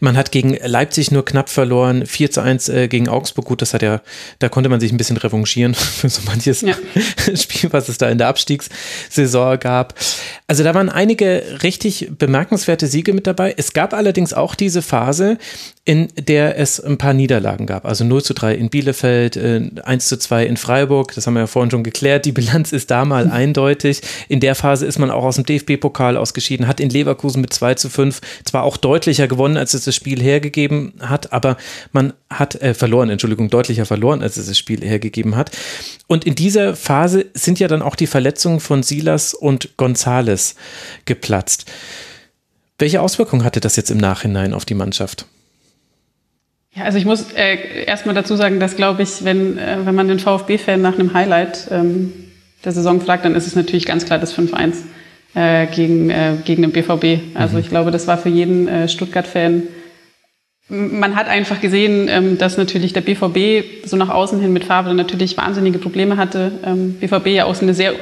Man 0.00 0.16
hat 0.16 0.32
gegen 0.32 0.56
Leipzig 0.64 1.10
nur 1.10 1.24
knapp 1.24 1.48
verloren, 1.48 2.06
4 2.06 2.30
zu 2.30 2.40
1 2.40 2.68
äh, 2.68 2.88
gegen 2.88 3.08
Augsburg. 3.08 3.46
Gut, 3.46 3.62
das 3.62 3.74
hat 3.74 3.82
ja, 3.82 4.00
da 4.38 4.48
konnte 4.48 4.68
man 4.68 4.80
sich 4.80 4.92
ein 4.92 4.96
bisschen 4.96 5.16
revanchieren 5.16 5.74
für 5.74 6.08
so 6.08 6.22
manches 6.26 6.62
ja. 6.62 6.74
Spiel, 7.34 7.72
was 7.72 7.88
es 7.88 7.98
da 7.98 8.08
in 8.08 8.18
der 8.18 8.28
Abstiegssaison 8.28 9.58
gab. 9.58 9.94
Also 10.46 10.64
da 10.64 10.74
waren 10.74 10.88
einige 10.88 11.42
richtig 11.62 12.10
bemerkenswerte 12.18 12.86
Siege 12.86 13.12
mit 13.12 13.26
dabei. 13.26 13.54
Es 13.56 13.72
gab 13.72 13.94
allerdings 13.94 14.32
auch 14.32 14.54
diese 14.54 14.82
Phase, 14.82 15.38
in 15.84 16.08
der 16.16 16.58
es 16.58 16.78
ein 16.78 16.96
paar 16.96 17.12
Niederlagen 17.12 17.66
gab. 17.66 17.86
Also 17.86 18.04
0 18.04 18.22
zu 18.22 18.34
3 18.34 18.54
in 18.54 18.70
Bielefeld, 18.70 19.36
1 19.36 19.82
äh, 19.84 19.98
zu 19.98 20.16
2 20.16 20.46
in 20.46 20.56
Freiburg. 20.56 21.12
Das 21.14 21.26
haben 21.26 21.34
wir 21.34 21.40
ja 21.40 21.46
vorhin 21.48 21.72
schon 21.72 21.82
geklärt. 21.82 22.24
Die 22.24 22.32
Bilanz 22.32 22.72
ist 22.72 22.90
da 22.92 23.04
mal 23.04 23.28
eindeutig. 23.28 24.00
In 24.28 24.38
der 24.38 24.54
Phase 24.54 24.86
ist 24.86 24.98
man 24.98 25.10
auch 25.10 25.24
aus 25.24 25.36
dem 25.36 25.44
DFB-Pokal 25.44 26.16
ausgeschieden, 26.16 26.68
hat 26.68 26.78
in 26.78 26.88
Leverkusen 26.88 27.40
mit 27.40 27.52
2 27.52 27.74
zu 27.74 27.88
5 27.90 28.20
zwar 28.44 28.62
auch 28.62 28.76
deutlicher 28.76 29.26
gewonnen, 29.26 29.51
als 29.56 29.74
es 29.74 29.84
das 29.84 29.94
Spiel 29.94 30.22
hergegeben 30.22 30.94
hat, 31.00 31.32
aber 31.32 31.56
man 31.92 32.12
hat 32.30 32.60
äh, 32.62 32.74
verloren, 32.74 33.10
Entschuldigung, 33.10 33.50
deutlicher 33.50 33.86
verloren, 33.86 34.22
als 34.22 34.36
es 34.36 34.46
das 34.46 34.58
Spiel 34.58 34.82
hergegeben 34.82 35.36
hat. 35.36 35.50
Und 36.06 36.24
in 36.24 36.34
dieser 36.34 36.76
Phase 36.76 37.26
sind 37.34 37.58
ja 37.58 37.68
dann 37.68 37.82
auch 37.82 37.96
die 37.96 38.06
Verletzungen 38.06 38.60
von 38.60 38.82
Silas 38.82 39.34
und 39.34 39.76
Gonzales 39.76 40.54
geplatzt. 41.04 41.70
Welche 42.78 43.00
Auswirkungen 43.00 43.44
hatte 43.44 43.60
das 43.60 43.76
jetzt 43.76 43.90
im 43.90 43.98
Nachhinein 43.98 44.54
auf 44.54 44.64
die 44.64 44.74
Mannschaft? 44.74 45.26
Ja, 46.74 46.84
also 46.84 46.96
ich 46.96 47.04
muss 47.04 47.32
äh, 47.32 47.84
erstmal 47.84 48.14
dazu 48.14 48.34
sagen, 48.34 48.58
dass 48.58 48.76
glaube 48.76 49.02
ich, 49.02 49.24
wenn, 49.24 49.58
äh, 49.58 49.78
wenn 49.84 49.94
man 49.94 50.08
den 50.08 50.18
VfB-Fan 50.18 50.80
nach 50.80 50.98
einem 50.98 51.12
Highlight 51.12 51.68
ähm, 51.70 52.12
der 52.64 52.72
Saison 52.72 53.00
fragt, 53.00 53.24
dann 53.24 53.34
ist 53.34 53.46
es 53.46 53.54
natürlich 53.54 53.84
ganz 53.84 54.06
klar 54.06 54.18
das 54.18 54.36
5-1 54.36 54.74
äh, 55.34 55.66
gegen, 55.66 56.10
äh, 56.10 56.34
gegen 56.44 56.62
den 56.62 56.72
BVB. 56.72 57.34
Also 57.34 57.54
mhm. 57.54 57.60
ich 57.60 57.68
glaube, 57.68 57.90
das 57.90 58.06
war 58.06 58.18
für 58.18 58.28
jeden 58.28 58.68
äh, 58.68 58.88
Stuttgart-Fan. 58.88 59.64
Man 60.68 61.16
hat 61.16 61.28
einfach 61.28 61.60
gesehen, 61.60 62.08
ähm, 62.08 62.38
dass 62.38 62.56
natürlich 62.56 62.92
der 62.92 63.02
BVB 63.02 63.86
so 63.86 63.96
nach 63.96 64.08
außen 64.08 64.40
hin 64.40 64.52
mit 64.52 64.64
Favre 64.64 64.94
natürlich 64.94 65.36
wahnsinnige 65.36 65.78
Probleme 65.78 66.16
hatte. 66.16 66.52
Ähm, 66.64 66.94
BVB 66.94 67.28
ja 67.28 67.44
auch 67.46 67.54
so 67.54 67.62
eine 67.62 67.74
sehr 67.74 67.94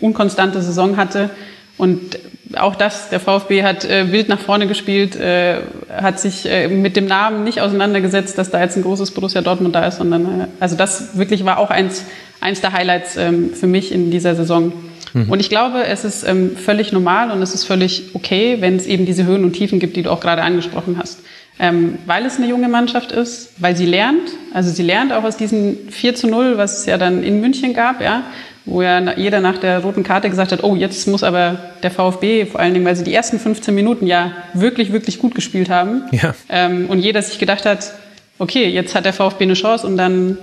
unkonstante 0.00 0.62
Saison 0.62 0.96
hatte. 0.96 1.30
Und 1.78 2.18
auch 2.56 2.76
das, 2.76 3.10
der 3.10 3.20
VfB 3.20 3.62
hat 3.62 3.84
äh, 3.84 4.12
wild 4.12 4.28
nach 4.28 4.38
vorne 4.38 4.66
gespielt, 4.66 5.16
äh, 5.16 5.58
hat 5.90 6.20
sich 6.20 6.46
äh, 6.46 6.68
mit 6.68 6.96
dem 6.96 7.06
Namen 7.06 7.44
nicht 7.44 7.60
auseinandergesetzt, 7.60 8.38
dass 8.38 8.50
da 8.50 8.60
jetzt 8.60 8.76
ein 8.76 8.82
großes 8.82 9.10
Borussia 9.10 9.42
Dortmund 9.42 9.74
da 9.74 9.86
ist, 9.86 9.98
sondern 9.98 10.40
äh, 10.40 10.46
also 10.60 10.76
das 10.76 11.18
wirklich 11.18 11.44
war 11.44 11.58
auch 11.58 11.70
eins, 11.70 12.04
eins 12.40 12.60
der 12.60 12.72
Highlights 12.72 13.16
ähm, 13.16 13.52
für 13.52 13.66
mich 13.66 13.92
in 13.92 14.10
dieser 14.10 14.34
Saison. 14.34 14.72
Mhm. 15.14 15.30
Und 15.30 15.40
ich 15.40 15.48
glaube, 15.48 15.84
es 15.84 16.04
ist 16.04 16.26
ähm, 16.26 16.56
völlig 16.56 16.92
normal 16.92 17.30
und 17.30 17.42
es 17.42 17.54
ist 17.54 17.64
völlig 17.64 18.10
okay, 18.14 18.58
wenn 18.60 18.76
es 18.76 18.86
eben 18.86 19.06
diese 19.06 19.24
Höhen 19.24 19.44
und 19.44 19.52
Tiefen 19.52 19.78
gibt, 19.78 19.96
die 19.96 20.02
du 20.02 20.10
auch 20.10 20.20
gerade 20.20 20.42
angesprochen 20.42 20.98
hast. 20.98 21.20
Ähm, 21.58 21.98
weil 22.04 22.26
es 22.26 22.36
eine 22.36 22.46
junge 22.48 22.68
Mannschaft 22.68 23.12
ist, 23.12 23.52
weil 23.58 23.76
sie 23.76 23.86
lernt, 23.86 24.30
also 24.52 24.70
sie 24.70 24.82
lernt 24.82 25.12
auch 25.12 25.24
aus 25.24 25.38
diesem 25.38 25.88
4 25.88 26.14
zu 26.14 26.26
0, 26.26 26.58
was 26.58 26.80
es 26.80 26.86
ja 26.86 26.98
dann 26.98 27.22
in 27.22 27.40
München 27.40 27.72
gab, 27.72 28.02
ja, 28.02 28.24
wo 28.66 28.82
ja 28.82 29.16
jeder 29.16 29.40
nach 29.40 29.56
der 29.56 29.78
roten 29.78 30.02
Karte 30.02 30.28
gesagt 30.28 30.52
hat, 30.52 30.62
oh, 30.64 30.76
jetzt 30.76 31.08
muss 31.08 31.22
aber 31.22 31.56
der 31.82 31.90
VfB, 31.90 32.44
vor 32.44 32.60
allen 32.60 32.74
Dingen, 32.74 32.84
weil 32.84 32.96
sie 32.96 33.04
die 33.04 33.14
ersten 33.14 33.38
15 33.38 33.74
Minuten 33.74 34.06
ja 34.06 34.32
wirklich, 34.52 34.92
wirklich 34.92 35.18
gut 35.18 35.34
gespielt 35.34 35.70
haben. 35.70 36.02
Ja. 36.10 36.34
Ähm, 36.50 36.86
und 36.88 36.98
jeder 36.98 37.22
sich 37.22 37.38
gedacht 37.38 37.64
hat, 37.64 37.94
okay, 38.38 38.68
jetzt 38.68 38.94
hat 38.94 39.06
der 39.06 39.14
VfB 39.14 39.44
eine 39.44 39.54
Chance 39.54 39.86
und 39.86 39.96
dann 39.96 40.36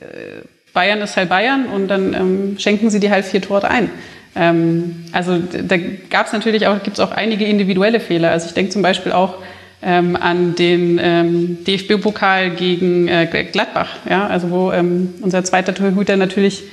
äh, 0.00 0.42
Bayern 0.76 1.00
ist 1.00 1.16
halt 1.16 1.30
Bayern 1.30 1.64
und 1.66 1.88
dann 1.88 2.12
ähm, 2.12 2.58
schenken 2.58 2.90
sie 2.90 3.00
die 3.00 3.10
halt 3.10 3.24
vier 3.24 3.40
Tore 3.40 3.68
ein. 3.68 3.90
Ähm, 4.36 5.04
also 5.10 5.38
da 5.38 5.78
gab 6.10 6.26
es 6.26 6.34
natürlich 6.34 6.66
auch, 6.66 6.82
gibt 6.82 6.98
es 6.98 7.00
auch 7.00 7.12
einige 7.12 7.46
individuelle 7.46 7.98
Fehler. 7.98 8.30
Also 8.30 8.48
ich 8.48 8.52
denke 8.52 8.72
zum 8.72 8.82
Beispiel 8.82 9.12
auch 9.12 9.36
ähm, 9.82 10.16
an 10.16 10.54
den 10.54 11.00
ähm, 11.02 11.64
DFB-Pokal 11.64 12.50
gegen 12.50 13.08
äh, 13.08 13.46
Gladbach, 13.50 13.96
ja, 14.08 14.26
also 14.26 14.50
wo 14.50 14.70
ähm, 14.70 15.14
unser 15.22 15.42
zweiter 15.44 15.74
Torhüter 15.74 16.18
natürlich 16.18 16.64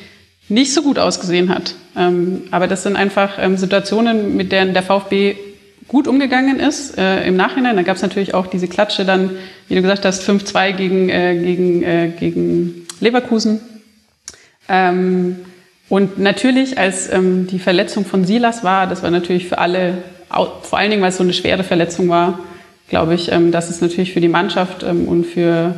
nicht 0.49 0.73
so 0.73 0.81
gut 0.81 0.99
ausgesehen 0.99 1.47
hat. 1.47 1.75
Ähm, 1.95 2.41
aber 2.51 2.67
das 2.67 2.83
sind 2.83 2.97
einfach 2.97 3.37
ähm, 3.39 3.55
Situationen, 3.55 4.35
mit 4.35 4.51
denen 4.51 4.73
der 4.73 4.83
VfB 4.83 5.37
gut 5.87 6.09
umgegangen 6.09 6.59
ist 6.59 6.97
äh, 6.97 7.25
im 7.25 7.37
Nachhinein. 7.37 7.77
Da 7.77 7.83
gab 7.83 7.95
es 7.95 8.01
natürlich 8.01 8.33
auch 8.33 8.47
diese 8.47 8.67
Klatsche 8.67 9.05
dann, 9.05 9.31
wie 9.69 9.75
du 9.75 9.81
gesagt 9.81 10.03
hast, 10.03 10.27
5-2 10.27 10.73
gegen, 10.73 11.07
äh, 11.07 11.35
gegen, 11.41 11.83
äh, 11.83 12.11
gegen 12.19 12.85
Leverkusen. 12.99 13.61
Ähm, 14.69 15.37
und 15.89 16.17
natürlich, 16.17 16.77
als 16.77 17.11
ähm, 17.11 17.47
die 17.47 17.59
Verletzung 17.59 18.05
von 18.05 18.25
Silas 18.25 18.63
war, 18.63 18.87
das 18.87 19.03
war 19.03 19.11
natürlich 19.11 19.47
für 19.47 19.57
alle, 19.57 19.99
vor 20.29 20.79
allen 20.79 20.89
Dingen, 20.89 21.01
weil 21.01 21.09
es 21.09 21.17
so 21.17 21.23
eine 21.23 21.33
schwere 21.33 21.63
Verletzung 21.63 22.09
war, 22.09 22.39
glaube 22.89 23.13
ich, 23.13 23.31
ähm, 23.31 23.51
dass 23.51 23.69
es 23.69 23.81
natürlich 23.81 24.13
für 24.13 24.21
die 24.21 24.27
Mannschaft 24.27 24.83
ähm, 24.83 25.07
und 25.07 25.25
für 25.25 25.75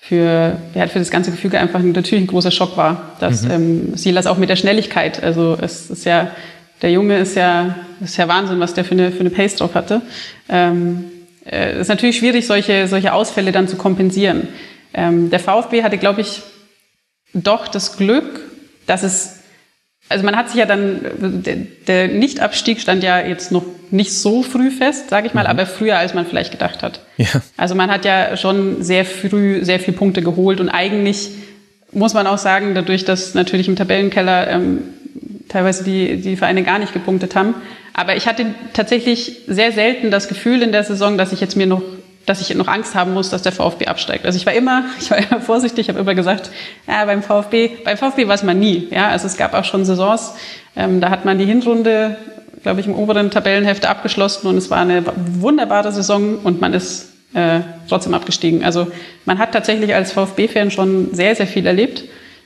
für, 0.00 0.56
ja, 0.74 0.86
für 0.86 1.00
das 1.00 1.10
ganze 1.10 1.30
Gefüge 1.30 1.58
einfach 1.58 1.80
natürlich 1.80 2.24
ein 2.24 2.28
großer 2.28 2.50
Schock 2.50 2.76
war, 2.76 3.16
dass 3.20 3.42
mhm. 3.42 3.50
ähm, 3.50 3.96
Silas 3.96 4.26
auch 4.26 4.38
mit 4.38 4.48
der 4.48 4.56
Schnelligkeit, 4.56 5.22
also 5.22 5.58
es 5.60 5.90
ist 5.90 6.06
ja, 6.06 6.30
der 6.80 6.92
Junge 6.92 7.18
ist 7.18 7.34
ja, 7.34 7.74
ist 8.00 8.16
ja 8.16 8.28
Wahnsinn, 8.28 8.60
was 8.60 8.72
der 8.74 8.84
für 8.84 8.92
eine, 8.92 9.10
für 9.10 9.20
eine 9.20 9.30
Pace 9.30 9.56
drauf 9.56 9.74
hatte. 9.74 10.00
Ähm, 10.48 11.04
äh, 11.44 11.80
ist 11.80 11.88
natürlich 11.88 12.16
schwierig, 12.16 12.46
solche, 12.46 12.86
solche 12.86 13.12
Ausfälle 13.12 13.52
dann 13.52 13.68
zu 13.68 13.76
kompensieren. 13.76 14.48
Ähm, 14.94 15.30
der 15.30 15.40
VfB 15.40 15.82
hatte, 15.82 15.98
glaube 15.98 16.20
ich, 16.20 16.40
doch 17.42 17.68
das 17.68 17.96
Glück, 17.96 18.40
dass 18.86 19.02
es 19.02 19.38
also 20.08 20.24
man 20.24 20.36
hat 20.36 20.48
sich 20.48 20.58
ja 20.58 20.66
dann, 20.66 21.00
der, 21.44 21.56
der 21.86 22.08
Nichtabstieg 22.08 22.80
stand 22.80 23.02
ja 23.02 23.20
jetzt 23.20 23.52
noch 23.52 23.64
nicht 23.90 24.12
so 24.12 24.42
früh 24.42 24.70
fest, 24.70 25.10
sage 25.10 25.26
ich 25.26 25.34
mal, 25.34 25.44
mhm. 25.44 25.50
aber 25.50 25.66
früher, 25.66 25.98
als 25.98 26.14
man 26.14 26.26
vielleicht 26.26 26.50
gedacht 26.50 26.82
hat. 26.82 27.00
Ja. 27.18 27.26
Also 27.56 27.74
man 27.74 27.90
hat 27.90 28.04
ja 28.04 28.36
schon 28.36 28.82
sehr 28.82 29.04
früh 29.04 29.64
sehr 29.64 29.80
viele 29.80 29.96
Punkte 29.96 30.22
geholt 30.22 30.60
und 30.60 30.68
eigentlich 30.68 31.30
muss 31.92 32.14
man 32.14 32.26
auch 32.26 32.38
sagen, 32.38 32.74
dadurch, 32.74 33.04
dass 33.04 33.34
natürlich 33.34 33.68
im 33.68 33.76
Tabellenkeller 33.76 34.48
ähm, 34.48 34.82
teilweise 35.48 35.84
die, 35.84 36.20
die 36.20 36.36
Vereine 36.36 36.62
gar 36.62 36.78
nicht 36.78 36.92
gepunktet 36.92 37.34
haben. 37.34 37.54
Aber 37.94 38.14
ich 38.14 38.26
hatte 38.26 38.46
tatsächlich 38.74 39.40
sehr 39.46 39.72
selten 39.72 40.10
das 40.10 40.28
Gefühl 40.28 40.62
in 40.62 40.70
der 40.72 40.84
Saison, 40.84 41.18
dass 41.18 41.32
ich 41.32 41.40
jetzt 41.40 41.56
mir 41.56 41.66
noch 41.66 41.82
dass 42.28 42.40
ich 42.40 42.54
noch 42.54 42.68
Angst 42.68 42.94
haben 42.94 43.14
muss, 43.14 43.30
dass 43.30 43.42
der 43.42 43.52
VfB 43.52 43.86
absteigt. 43.86 44.26
Also 44.26 44.36
ich 44.36 44.46
war 44.46 44.52
immer, 44.52 44.84
ich 45.00 45.10
war 45.10 45.18
immer 45.18 45.40
vorsichtig, 45.40 45.80
ich 45.80 45.88
habe 45.88 46.00
immer 46.00 46.14
gesagt, 46.14 46.50
ja, 46.86 47.04
beim 47.04 47.22
VfB, 47.22 47.70
beim 47.84 47.96
VfB 47.96 48.28
weiß 48.28 48.42
man 48.42 48.58
nie. 48.58 48.88
Ja, 48.90 49.08
also 49.08 49.26
es 49.26 49.36
gab 49.36 49.54
auch 49.54 49.64
schon 49.64 49.84
Saisons, 49.84 50.34
ähm, 50.76 51.00
da 51.00 51.10
hat 51.10 51.24
man 51.24 51.38
die 51.38 51.46
Hinrunde, 51.46 52.16
glaube 52.62 52.80
ich, 52.80 52.86
im 52.86 52.94
oberen 52.94 53.30
Tabellenhälfte 53.30 53.88
abgeschlossen 53.88 54.46
und 54.48 54.56
es 54.56 54.70
war 54.70 54.78
eine 54.78 55.04
wunderbare 55.40 55.92
Saison 55.92 56.38
und 56.38 56.60
man 56.60 56.74
ist 56.74 57.12
äh, 57.34 57.60
trotzdem 57.88 58.14
abgestiegen. 58.14 58.64
Also 58.64 58.88
man 59.24 59.38
hat 59.38 59.52
tatsächlich 59.52 59.94
als 59.94 60.12
VfB-Fan 60.12 60.70
schon 60.70 61.14
sehr, 61.14 61.34
sehr 61.34 61.46
viel 61.46 61.66
erlebt. 61.66 62.04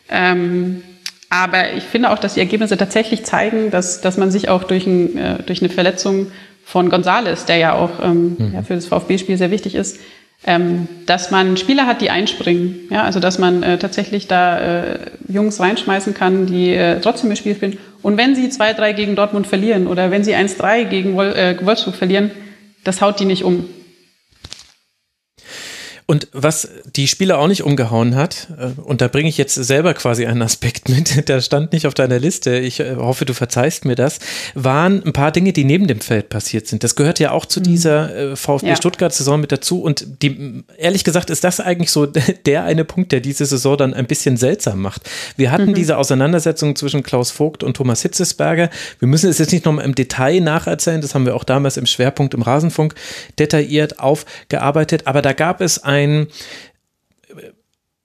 Ähm, 0.09 0.83
aber 1.31 1.73
ich 1.73 1.85
finde 1.85 2.11
auch, 2.11 2.19
dass 2.19 2.35
die 2.35 2.41
Ergebnisse 2.41 2.77
tatsächlich 2.77 3.25
zeigen, 3.25 3.71
dass, 3.71 4.03
dass 4.03 4.19
man 4.19 4.31
sich 4.31 4.51
auch 4.51 4.65
durch, 4.65 4.87
ein, 4.87 5.17
äh, 5.17 5.43
durch 5.43 5.63
eine 5.63 5.71
Verletzung 5.71 6.27
von 6.65 6.91
Gonzales, 6.91 7.45
der 7.45 7.57
ja 7.57 7.73
auch 7.75 7.91
ähm, 8.03 8.37
mhm. 8.39 8.53
ja, 8.55 8.63
für 8.63 8.75
das 8.75 8.87
VfB-Spiel 8.87 9.37
sehr 9.37 9.51
wichtig 9.51 9.75
ist, 9.75 9.99
ähm, 10.45 10.89
dass 11.07 11.31
man 11.31 11.57
Spieler 11.57 11.87
hat, 11.87 12.01
die 12.01 12.11
einspringen. 12.11 12.89
Ja, 12.91 13.05
also 13.05 13.21
dass 13.21 13.39
man 13.39 13.63
äh, 13.63 13.79
tatsächlich 13.79 14.27
da 14.27 14.59
äh, 14.59 14.99
Jungs 15.29 15.61
reinschmeißen 15.61 16.15
kann, 16.15 16.47
die 16.47 16.75
äh, 16.75 17.01
trotzdem 17.01 17.31
ihr 17.31 17.37
Spiel 17.37 17.55
spielen. 17.55 17.79
Und 18.03 18.17
wenn 18.17 18.35
sie 18.35 18.49
2-3 18.49 18.93
gegen 18.95 19.17
Dortmund 19.17 19.47
verlieren 19.47 19.87
oder 19.87 20.11
wenn 20.11 20.25
sie 20.25 20.35
1-3 20.35 20.85
gegen 20.85 21.15
Wol 21.15 21.27
äh, 21.27 21.57
Wolfsburg 21.65 21.95
verlieren, 21.95 22.31
das 22.85 23.01
haut 23.01 23.21
die 23.21 23.25
nicht 23.25 23.45
um. 23.45 23.69
Und 26.07 26.29
was 26.33 26.69
die 26.97 27.07
Spieler 27.07 27.39
auch 27.39 27.47
nicht 27.47 27.63
umgehauen 27.63 28.17
hat, 28.17 28.49
äh, 28.59 28.81
und 28.81 29.01
da 29.01 29.09
bringe 29.09 29.29
ich 29.29 29.39
jetzt 29.39 29.55
selber 29.55 29.95
quasi 29.95 30.27
einen 30.27 30.43
Aspekt 30.43 30.89
mit, 30.89 31.29
der 31.29 31.41
stand 31.41 31.73
nicht 31.73 31.87
auf 31.87 31.95
deiner 31.95 32.19
Liste, 32.19 32.59
ich 32.59 32.81
äh, 32.81 32.97
hoffe, 32.97 33.25
du 33.25 33.35
verzeihst 33.35 33.85
mir 33.85 33.95
das, 33.95 34.19
waren 34.55 35.03
ein 35.05 35.13
paar 35.13 35.31
Dinge, 35.31 35.53
die 35.53 35.65
neben 35.65 35.87
dem 35.87 36.01
Feld 36.01 36.29
passiert 36.29 36.67
sind. 36.67 36.83
Das 36.83 36.97
gehört 36.97 37.21
ja 37.21 37.31
auch 37.31 37.47
zu 37.47 37.61
mhm. 37.61 37.65
dieser 37.65 38.17
äh, 38.17 38.37
VfB 38.37 38.69
ja. 38.69 38.77
Stuttgart-Saison 38.77 39.41
mit 39.41 39.53
dazu. 39.53 39.81
Und 39.83 40.23
die, 40.23 40.65
ehrlich 40.77 41.05
gesagt 41.05 41.31
ist 41.31 41.45
das 41.45 41.61
eigentlich 41.61 41.91
so 41.91 42.07
der 42.47 42.65
eine 42.65 42.85
Punkt, 42.85 43.13
der 43.13 43.21
diese 43.21 43.47
Saison 43.47 43.77
dann 43.77 43.95
ein 43.95 44.07
bisschen 44.07 44.37
seltsam 44.37 44.81
macht. 44.81 45.09
Wir 45.37 45.53
hatten 45.53 45.71
mhm. 45.71 45.75
diese 45.75 45.99
Auseinandersetzung 45.99 46.75
zwischen 46.75 47.03
Klaus 47.03 47.31
Vogt 47.31 47.63
und 47.63 47.77
Thomas 47.77 48.03
Hitzesberger. 48.03 48.71
Wir 48.99 49.09
müssen 49.09 49.31
es 49.31 49.39
jetzt 49.39 49.53
nicht 49.53 49.65
nochmal 49.65 49.85
im 49.85 49.95
Detail 49.95 50.41
nacherzählen, 50.41 51.01
das 51.01 51.15
haben 51.15 51.27
wir 51.27 51.37
auch 51.37 51.45
damals 51.45 51.77
im 51.77 51.87
Schwerpunkt 51.87 52.35
im 52.35 52.43
Rasenfunk 52.43 52.95
detailliert 53.39 54.01
aufgearbeitet. 54.01 55.07
Aber 55.07 55.23
da 55.23 55.33
gab 55.33 55.61
es 55.61 55.83
ein 55.83 56.02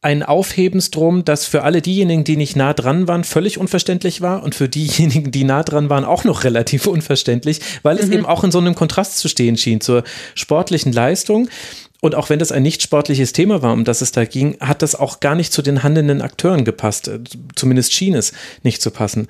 ein 0.02 0.24
Aufhebensdrum, 0.24 1.26
das 1.26 1.46
für 1.46 1.64
alle 1.64 1.82
diejenigen, 1.82 2.24
die 2.24 2.38
nicht 2.38 2.56
nah 2.56 2.74
dran 2.74 3.08
waren, 3.08 3.24
völlig 3.24 3.58
unverständlich 3.58 4.22
war 4.22 4.44
und 4.44 4.56
für 4.56 4.70
diejenigen, 4.70 5.32
die 5.32 5.44
nah 5.44 5.64
dran 5.64 5.90
waren, 5.90 6.06
auch 6.06 6.24
noch 6.24 6.44
relativ 6.44 6.88
unverständlich, 6.88 7.60
weil 7.84 7.96
mhm. 7.96 8.04
es 8.04 8.10
eben 8.10 8.26
auch 8.26 8.44
in 8.44 8.52
so 8.52 8.60
einem 8.60 8.76
Kontrast 8.76 9.18
zu 9.18 9.28
stehen 9.28 9.58
schien 9.58 9.82
zur 9.82 10.04
sportlichen 10.36 10.94
Leistung. 10.94 11.50
Und 12.00 12.14
auch 12.14 12.30
wenn 12.30 12.38
das 12.38 12.52
ein 12.52 12.62
nicht 12.62 12.84
sportliches 12.84 13.34
Thema 13.34 13.64
war, 13.64 13.74
um 13.74 13.84
das 13.84 14.02
es 14.02 14.12
da 14.12 14.24
ging, 14.24 14.56
hat 14.60 14.84
das 14.84 14.94
auch 14.94 15.20
gar 15.20 15.34
nicht 15.34 15.52
zu 15.52 15.64
den 15.64 15.82
handelnden 15.82 16.22
Akteuren 16.22 16.64
gepasst. 16.64 17.10
Zumindest 17.56 17.92
schien 17.92 18.14
es 18.14 18.34
nicht 18.62 18.84
zu 18.84 18.92
passen. 18.92 19.28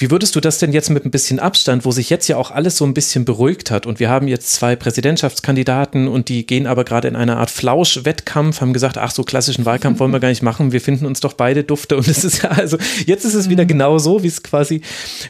Wie 0.00 0.12
würdest 0.12 0.36
du 0.36 0.40
das 0.40 0.58
denn 0.58 0.72
jetzt 0.72 0.90
mit 0.90 1.04
ein 1.04 1.10
bisschen 1.10 1.40
Abstand, 1.40 1.84
wo 1.84 1.90
sich 1.90 2.08
jetzt 2.08 2.28
ja 2.28 2.36
auch 2.36 2.52
alles 2.52 2.76
so 2.76 2.84
ein 2.84 2.94
bisschen 2.94 3.24
beruhigt 3.24 3.72
hat 3.72 3.84
und 3.84 3.98
wir 3.98 4.08
haben 4.08 4.28
jetzt 4.28 4.52
zwei 4.52 4.76
Präsidentschaftskandidaten 4.76 6.06
und 6.06 6.28
die 6.28 6.46
gehen 6.46 6.68
aber 6.68 6.84
gerade 6.84 7.08
in 7.08 7.16
einer 7.16 7.38
Art 7.38 7.50
Flausch-Wettkampf, 7.50 8.60
haben 8.60 8.72
gesagt, 8.72 8.96
ach 8.96 9.10
so 9.10 9.24
klassischen 9.24 9.64
Wahlkampf 9.64 9.98
wollen 9.98 10.12
wir 10.12 10.20
gar 10.20 10.28
nicht 10.28 10.42
machen, 10.42 10.70
wir 10.70 10.80
finden 10.80 11.04
uns 11.04 11.18
doch 11.18 11.32
beide 11.32 11.64
dufte 11.64 11.96
und 11.96 12.06
es 12.06 12.22
ist 12.22 12.44
ja 12.44 12.50
also, 12.50 12.78
jetzt 13.06 13.24
ist 13.24 13.34
es 13.34 13.48
wieder 13.48 13.64
mhm. 13.64 13.68
genau 13.68 13.98
so, 13.98 14.22
wie 14.22 14.28
es 14.28 14.44
quasi 14.44 14.82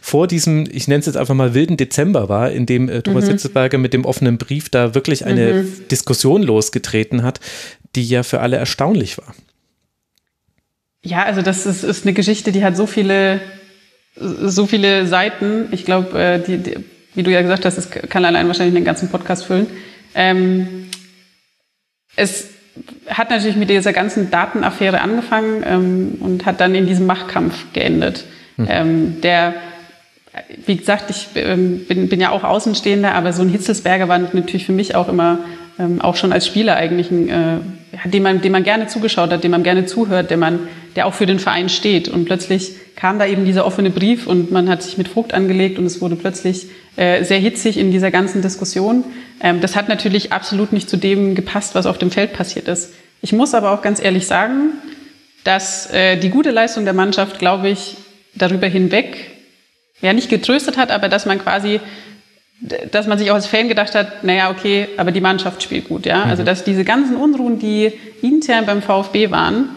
vor 0.03 0.27
diesem, 0.27 0.69
ich 0.71 0.87
nenne 0.87 1.01
es 1.01 1.07
jetzt 1.07 1.17
einfach 1.17 1.35
mal 1.35 1.55
wilden 1.55 1.79
Dezember 1.79 2.29
war, 2.29 2.53
in 2.53 2.67
dem 2.67 2.91
äh, 2.91 3.01
Thomas 3.01 3.25
mhm. 3.25 3.31
Hitzelsberger 3.31 3.79
mit 3.79 3.95
dem 3.95 4.05
offenen 4.05 4.37
Brief 4.37 4.69
da 4.69 4.95
wirklich 4.95 5.25
eine 5.25 5.63
mhm. 5.63 5.89
Diskussion 5.91 6.43
losgetreten 6.43 7.23
hat, 7.23 7.41
die 7.97 8.07
ja 8.07 8.23
für 8.23 8.41
alle 8.41 8.59
erstaunlich 8.59 9.17
war. 9.17 9.35
Ja, 11.03 11.23
also 11.23 11.41
das 11.41 11.65
ist, 11.65 11.85
ist 11.85 12.05
eine 12.05 12.13
Geschichte, 12.13 12.53
die 12.53 12.63
hat 12.63 12.77
so 12.77 12.87
viele 12.87 13.41
so 14.21 14.67
viele 14.67 15.07
Seiten. 15.07 15.69
Ich 15.71 15.85
glaube, 15.85 16.19
äh, 16.19 16.39
die, 16.41 16.59
die, 16.59 16.77
wie 17.15 17.23
du 17.23 17.31
ja 17.31 17.43
gesagt 17.43 17.65
hast, 17.65 17.77
das 17.77 17.91
kann 17.91 18.25
allein 18.25 18.47
wahrscheinlich 18.47 18.75
den 18.75 18.85
ganzen 18.85 19.09
Podcast 19.09 19.45
füllen. 19.45 19.67
Ähm, 20.15 20.89
es 22.17 22.49
hat 23.09 23.31
natürlich 23.31 23.57
mit 23.57 23.71
dieser 23.71 23.93
ganzen 23.93 24.31
Datenaffäre 24.31 25.01
angefangen 25.01 25.63
ähm, 25.67 26.19
und 26.21 26.47
hat 26.47 26.61
dann 26.61 26.75
in 26.75 26.87
diesem 26.87 27.07
Machtkampf 27.07 27.73
geendet. 27.73 28.25
Hm. 28.57 28.67
Ähm, 28.69 29.21
der, 29.21 29.55
wie 30.67 30.77
gesagt, 30.77 31.11
ich 31.11 31.29
ähm, 31.35 31.87
bin, 31.87 32.09
bin 32.09 32.21
ja 32.21 32.31
auch 32.31 32.45
Außenstehender, 32.45 33.15
aber 33.15 33.33
so 33.33 33.43
ein 33.43 33.49
Hitzelsberger 33.49 34.09
war 34.09 34.19
natürlich 34.19 34.67
für 34.67 34.73
mich 34.73 34.95
auch 34.95 35.09
immer, 35.09 35.39
ähm, 35.79 36.01
auch 36.01 36.17
schon 36.17 36.33
als 36.33 36.47
Spieler 36.47 36.77
eigentlich 36.77 37.11
ein, 37.11 37.29
äh, 37.29 38.09
dem 38.09 38.23
man, 38.23 38.41
dem 38.41 38.53
man 38.53 38.65
gerne 38.65 38.87
zugeschaut 38.87 39.31
hat, 39.31 39.45
dem 39.45 39.51
man 39.51 39.63
gerne 39.63 39.87
zuhört, 39.87 40.31
der 40.31 40.37
man, 40.37 40.69
der 40.97 41.07
auch 41.07 41.15
für 41.15 41.27
den 41.27 41.39
Verein 41.39 41.69
steht. 41.69 42.09
Und 42.09 42.25
plötzlich 42.25 42.73
kam 42.97 43.19
da 43.19 43.27
eben 43.27 43.45
dieser 43.45 43.65
offene 43.65 43.91
Brief 43.91 44.27
und 44.27 44.51
man 44.51 44.69
hat 44.69 44.83
sich 44.83 44.99
mit 44.99 45.09
Vogt 45.09 45.33
angelegt 45.33 45.79
und 45.79 45.87
es 45.87 46.01
wurde 46.01 46.17
plötzlich 46.17 46.67
äh, 46.97 47.23
sehr 47.23 47.39
hitzig 47.39 47.79
in 47.79 47.93
dieser 47.93 48.11
ganzen 48.11 48.43
Diskussion. 48.43 49.05
Ähm, 49.41 49.61
das 49.61 49.77
hat 49.77 49.89
natürlich 49.89 50.33
absolut 50.33 50.73
nicht 50.73 50.91
zu 50.91 50.97
dem 50.97 51.35
gepasst, 51.35 51.75
was 51.75 51.87
auf 51.87 51.99
dem 51.99 52.11
Feld 52.11 52.33
passiert 52.33 52.69
ist. 52.69 52.93
Ich 53.23 53.33
muss 53.33 53.55
aber 53.55 53.73
auch 53.73 53.83
ganz 53.83 54.03
ehrlich 54.03 54.27
sagen, 54.27 54.73
dass 55.45 55.93
äh, 55.93 56.17
die 56.17 56.31
gute 56.31 56.51
Leistung 56.51 56.85
der 56.85 56.95
Mannschaft, 56.95 57.39
glaube 57.39 57.69
ich, 57.69 57.97
darüber 58.35 58.67
hinweg 58.67 59.31
ja 60.01 60.13
nicht 60.13 60.29
getröstet 60.29 60.77
hat, 60.77 60.91
aber 60.91 61.09
dass 61.09 61.27
man 61.27 61.39
quasi 61.39 61.81
dass 62.61 63.07
man 63.07 63.19
sich 63.19 63.31
auch 63.31 63.37
als 63.37 63.47
Fan 63.47 63.69
gedacht 63.69 63.95
hat, 63.95 64.25
naja, 64.25 64.51
okay, 64.51 64.89
aber 64.97 65.13
die 65.13 65.21
Mannschaft 65.21 65.63
spielt 65.63 65.89
gut, 65.89 66.07
ja. 66.07 66.25
Also, 66.25 66.43
mhm. 66.43 66.47
dass 66.47 66.65
diese 66.65 66.85
ganzen 66.85 67.17
Unruhen, 67.17 67.59
die 67.59 67.93
intern 68.21 68.67
beim 68.67 68.83
VfB 68.83 69.31
waren, 69.31 69.69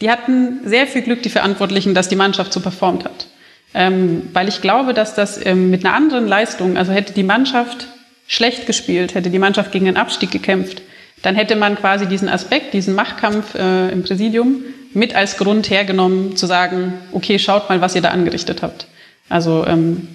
die 0.00 0.10
hatten 0.10 0.60
sehr 0.64 0.86
viel 0.86 1.02
Glück, 1.02 1.22
die 1.22 1.28
Verantwortlichen, 1.28 1.94
dass 1.94 2.08
die 2.08 2.16
Mannschaft 2.16 2.52
so 2.52 2.60
performt 2.60 3.04
hat. 3.04 3.28
Ähm, 3.72 4.28
weil 4.32 4.48
ich 4.48 4.60
glaube, 4.60 4.94
dass 4.94 5.14
das 5.14 5.44
ähm, 5.44 5.70
mit 5.70 5.84
einer 5.84 5.94
anderen 5.94 6.26
Leistung, 6.26 6.76
also 6.76 6.92
hätte 6.92 7.12
die 7.12 7.22
Mannschaft 7.22 7.86
schlecht 8.26 8.66
gespielt, 8.66 9.14
hätte 9.14 9.30
die 9.30 9.38
Mannschaft 9.38 9.70
gegen 9.70 9.84
den 9.84 9.96
Abstieg 9.96 10.30
gekämpft, 10.30 10.82
dann 11.22 11.36
hätte 11.36 11.56
man 11.56 11.76
quasi 11.76 12.06
diesen 12.06 12.28
Aspekt, 12.28 12.74
diesen 12.74 12.94
Machtkampf 12.94 13.54
äh, 13.54 13.90
im 13.90 14.02
Präsidium 14.02 14.64
mit 14.92 15.14
als 15.14 15.38
Grund 15.38 15.70
hergenommen, 15.70 16.36
zu 16.36 16.46
sagen, 16.46 16.94
okay, 17.12 17.38
schaut 17.38 17.68
mal, 17.68 17.80
was 17.80 17.94
ihr 17.94 18.02
da 18.02 18.10
angerichtet 18.10 18.62
habt. 18.62 18.86
Also 19.28 19.64
ähm, 19.66 20.08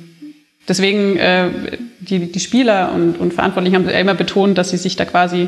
Deswegen, 0.69 1.17
äh, 1.17 1.49
die, 2.09 2.31
die 2.31 2.39
Spieler 2.39 2.91
und, 2.93 3.19
und 3.19 3.33
Verantwortlichen 3.33 3.75
haben 3.75 3.89
immer 3.89 4.13
betont, 4.13 4.57
dass 4.57 4.69
sie 4.69 4.77
sich 4.77 4.95
da 4.95 5.05
quasi, 5.05 5.47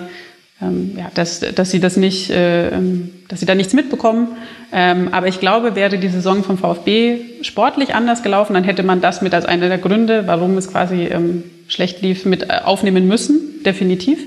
ähm, 0.61 0.93
ja, 0.97 1.11
dass, 1.13 1.39
dass 1.39 1.71
sie 1.71 1.79
das 1.79 1.97
nicht, 1.97 2.29
äh, 2.29 2.69
ähm, 2.69 3.11
dass 3.27 3.39
sie 3.39 3.45
da 3.45 3.55
nichts 3.55 3.73
mitbekommen. 3.73 4.29
Ähm, 4.71 5.09
aber 5.11 5.27
ich 5.27 5.39
glaube, 5.39 5.75
wäre 5.75 5.97
die 5.97 6.07
Saison 6.07 6.43
vom 6.43 6.57
VfB 6.57 7.19
sportlich 7.41 7.93
anders 7.95 8.23
gelaufen, 8.23 8.53
dann 8.53 8.63
hätte 8.63 8.83
man 8.83 9.01
das 9.01 9.21
mit 9.21 9.33
als 9.33 9.45
einer 9.45 9.67
der 9.67 9.79
Gründe, 9.79 10.27
warum 10.27 10.57
es 10.57 10.69
quasi 10.69 11.05
ähm, 11.05 11.43
schlecht 11.67 12.01
lief, 12.01 12.25
mit 12.25 12.43
äh, 12.43 12.59
aufnehmen 12.63 13.07
müssen, 13.07 13.63
definitiv. 13.65 14.19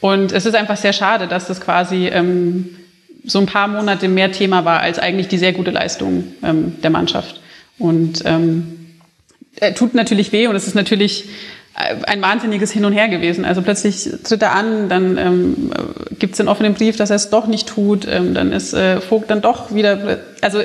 Und 0.00 0.32
es 0.32 0.46
ist 0.46 0.54
einfach 0.54 0.76
sehr 0.76 0.92
schade, 0.92 1.26
dass 1.26 1.46
das 1.46 1.60
quasi 1.60 2.08
ähm, 2.08 2.76
so 3.24 3.38
ein 3.38 3.46
paar 3.46 3.68
Monate 3.68 4.08
mehr 4.08 4.32
Thema 4.32 4.64
war 4.64 4.80
als 4.80 4.98
eigentlich 4.98 5.28
die 5.28 5.38
sehr 5.38 5.52
gute 5.52 5.70
Leistung 5.70 6.34
ähm, 6.42 6.76
der 6.82 6.90
Mannschaft. 6.90 7.40
Und 7.78 8.22
ähm, 8.24 8.84
äh, 9.60 9.72
tut 9.72 9.94
natürlich 9.94 10.32
weh 10.32 10.46
und 10.46 10.56
es 10.56 10.66
ist 10.66 10.74
natürlich 10.74 11.26
ein 11.74 12.22
wahnsinniges 12.22 12.70
Hin 12.70 12.84
und 12.84 12.92
Her 12.92 13.08
gewesen. 13.08 13.44
Also 13.44 13.60
plötzlich 13.62 14.08
tritt 14.22 14.42
er 14.42 14.54
an, 14.54 14.88
dann 14.88 15.18
ähm, 15.18 15.70
gibt 16.18 16.34
es 16.34 16.38
den 16.38 16.48
offenen 16.48 16.74
Brief, 16.74 16.96
dass 16.96 17.10
er 17.10 17.16
es 17.16 17.30
doch 17.30 17.46
nicht 17.46 17.68
tut, 17.68 18.06
ähm, 18.08 18.32
dann 18.34 18.52
ist 18.52 18.74
äh, 18.74 19.00
Vogt 19.00 19.30
dann 19.30 19.42
doch 19.42 19.74
wieder. 19.74 20.18
Also 20.40 20.60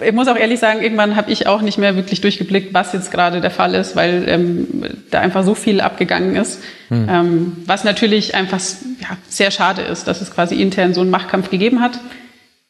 ich 0.00 0.12
muss 0.12 0.28
auch 0.28 0.36
ehrlich 0.36 0.60
sagen, 0.60 0.82
irgendwann 0.82 1.16
habe 1.16 1.30
ich 1.30 1.46
auch 1.46 1.62
nicht 1.62 1.78
mehr 1.78 1.96
wirklich 1.96 2.20
durchgeblickt, 2.20 2.72
was 2.72 2.92
jetzt 2.92 3.10
gerade 3.10 3.40
der 3.40 3.50
Fall 3.50 3.74
ist, 3.74 3.96
weil 3.96 4.24
ähm, 4.28 4.68
da 5.10 5.20
einfach 5.20 5.44
so 5.44 5.54
viel 5.54 5.80
abgegangen 5.80 6.36
ist. 6.36 6.60
Hm. 6.88 7.08
Ähm, 7.08 7.56
was 7.66 7.84
natürlich 7.84 8.34
einfach 8.34 8.60
ja, 9.00 9.16
sehr 9.28 9.50
schade 9.50 9.82
ist, 9.82 10.06
dass 10.06 10.20
es 10.20 10.30
quasi 10.30 10.60
intern 10.60 10.94
so 10.94 11.00
einen 11.00 11.10
Machtkampf 11.10 11.50
gegeben 11.50 11.80
hat. 11.80 11.98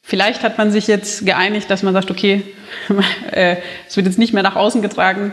Vielleicht 0.00 0.42
hat 0.42 0.56
man 0.56 0.70
sich 0.70 0.86
jetzt 0.86 1.26
geeinigt, 1.26 1.70
dass 1.70 1.82
man 1.82 1.92
sagt, 1.92 2.10
okay, 2.10 2.42
äh, 3.32 3.56
es 3.86 3.96
wird 3.96 4.06
jetzt 4.06 4.18
nicht 4.18 4.32
mehr 4.32 4.42
nach 4.42 4.56
außen 4.56 4.80
getragen. 4.80 5.32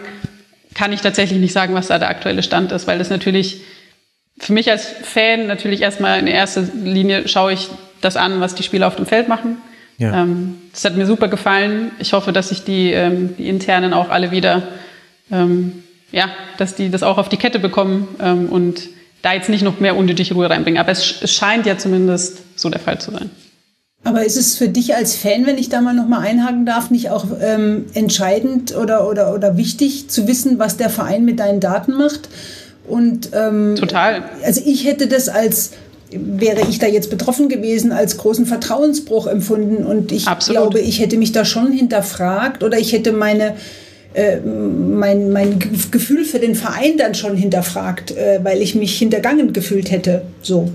Kann 0.75 0.93
ich 0.93 1.01
tatsächlich 1.01 1.39
nicht 1.39 1.53
sagen, 1.53 1.73
was 1.73 1.87
da 1.87 1.97
der 1.97 2.09
aktuelle 2.09 2.43
Stand 2.43 2.71
ist, 2.71 2.85
weil 2.85 2.99
das 2.99 3.09
natürlich 3.09 3.61
für 4.37 4.53
mich 4.53 4.69
als 4.69 4.85
Fan 4.85 5.47
natürlich 5.47 5.81
erstmal 5.81 6.19
in 6.19 6.27
erster 6.27 6.61
Linie 6.61 7.27
schaue 7.27 7.53
ich 7.53 7.69
das 8.01 8.17
an, 8.17 8.41
was 8.41 8.53
die 8.53 8.63
Spieler 8.63 8.87
auf 8.87 8.95
dem 8.97 9.07
Feld 9.07 9.27
machen. 9.27 9.57
Ja. 9.97 10.21
Ähm, 10.21 10.57
das 10.73 10.83
hat 10.85 10.97
mir 10.97 11.05
super 11.05 11.29
gefallen. 11.29 11.91
Ich 11.99 12.13
hoffe, 12.13 12.33
dass 12.33 12.49
sich 12.49 12.63
die, 12.63 12.91
ähm, 12.91 13.35
die 13.37 13.47
internen 13.47 13.93
auch 13.93 14.09
alle 14.09 14.31
wieder, 14.31 14.63
ähm, 15.31 15.83
ja, 16.11 16.29
dass 16.57 16.75
die 16.75 16.91
das 16.91 17.01
auch 17.01 17.17
auf 17.17 17.29
die 17.29 17.37
Kette 17.37 17.59
bekommen 17.59 18.47
und 18.49 18.89
da 19.21 19.33
jetzt 19.33 19.49
nicht 19.49 19.63
noch 19.63 19.79
mehr 19.79 19.97
unnötige 19.97 20.33
Ruhe 20.35 20.49
reinbringen. 20.49 20.79
Aber 20.79 20.91
es, 20.91 21.21
es 21.21 21.33
scheint 21.33 21.65
ja 21.65 21.77
zumindest 21.77 22.43
so 22.55 22.69
der 22.69 22.79
Fall 22.79 22.99
zu 22.99 23.11
sein. 23.11 23.31
Aber 24.05 24.23
ist 24.23 24.37
es 24.37 24.55
für 24.55 24.69
dich 24.69 24.95
als 24.95 25.15
Fan, 25.15 25.47
wenn 25.47 25.57
ich 25.57 25.67
da 25.69 25.81
mal 25.81 25.93
noch 25.93 26.07
mal 26.07 26.19
einhaken 26.19 26.65
darf, 26.65 26.91
nicht 26.91 27.09
auch 27.09 27.25
ähm, 27.41 27.85
entscheidend 27.95 28.77
oder, 28.77 29.09
oder, 29.09 29.33
oder 29.33 29.57
wichtig 29.57 30.09
zu 30.09 30.27
wissen, 30.27 30.59
was 30.59 30.77
der 30.77 30.91
Verein 30.91 31.25
mit 31.25 31.39
deinen 31.39 31.59
Daten 31.59 31.93
macht? 31.93 32.29
Und 32.87 33.31
ähm, 33.33 33.75
total. 33.75 34.23
Also 34.43 34.61
ich 34.63 34.85
hätte 34.85 35.07
das 35.07 35.27
als 35.27 35.71
wäre 36.11 36.61
ich 36.69 36.77
da 36.77 36.85
jetzt 36.85 37.09
betroffen 37.09 37.49
gewesen, 37.49 37.91
als 37.91 38.17
großen 38.17 38.45
Vertrauensbruch 38.45 39.25
empfunden. 39.25 39.83
Und 39.83 40.11
ich 40.11 40.27
Absolut. 40.27 40.61
glaube, 40.61 40.79
ich 40.79 40.99
hätte 40.99 41.17
mich 41.17 41.31
da 41.31 41.43
schon 41.43 41.71
hinterfragt 41.71 42.63
oder 42.63 42.77
ich 42.77 42.93
hätte 42.93 43.11
meine 43.11 43.55
äh, 44.13 44.37
mein, 44.39 45.31
mein 45.31 45.59
Gefühl 45.91 46.23
für 46.25 46.39
den 46.39 46.55
Verein 46.55 46.97
dann 46.97 47.15
schon 47.15 47.35
hinterfragt, 47.35 48.11
äh, 48.11 48.39
weil 48.43 48.61
ich 48.61 48.75
mich 48.75 48.97
hintergangen 48.97 49.51
gefühlt 49.51 49.89
hätte. 49.89 50.21
So. 50.41 50.69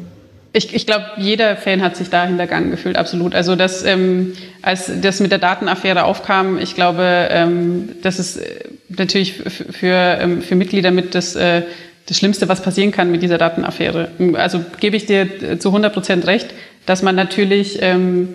Ich, 0.53 0.75
ich 0.75 0.85
glaube, 0.85 1.05
jeder 1.17 1.57
Fan 1.57 1.81
hat 1.81 1.97
sich 1.97 2.11
da 2.11 2.27
hintergangen 2.27 2.73
gefühlt, 2.73 2.97
absolut. 2.97 3.35
Also 3.37 3.55
das, 3.55 3.85
ähm, 3.85 4.33
als 4.63 4.91
das 5.01 5.21
mit 5.21 5.31
der 5.31 5.39
Datenaffäre 5.39 6.05
aufkam, 6.05 6.59
ich 6.59 6.75
glaube, 6.75 7.29
ähm, 7.31 7.91
das 8.03 8.19
ist 8.19 8.39
äh, 8.39 8.65
natürlich 8.89 9.35
für, 9.35 10.19
ähm, 10.21 10.43
für 10.43 10.57
Mitglieder 10.57 10.91
mit 10.91 11.15
das, 11.15 11.37
äh, 11.37 11.63
das 12.07 12.17
Schlimmste, 12.17 12.49
was 12.49 12.63
passieren 12.63 12.91
kann 12.91 13.13
mit 13.13 13.23
dieser 13.23 13.39
Datenaffäre. 13.39 14.11
Also 14.35 14.65
gebe 14.81 14.97
ich 14.97 15.07
dir 15.07 15.21
äh, 15.21 15.59
zu 15.59 15.69
100 15.69 15.93
Prozent 15.93 16.27
recht, 16.27 16.49
dass 16.85 17.03
man 17.03 17.15
natürlich 17.15 17.79
ähm, 17.81 18.31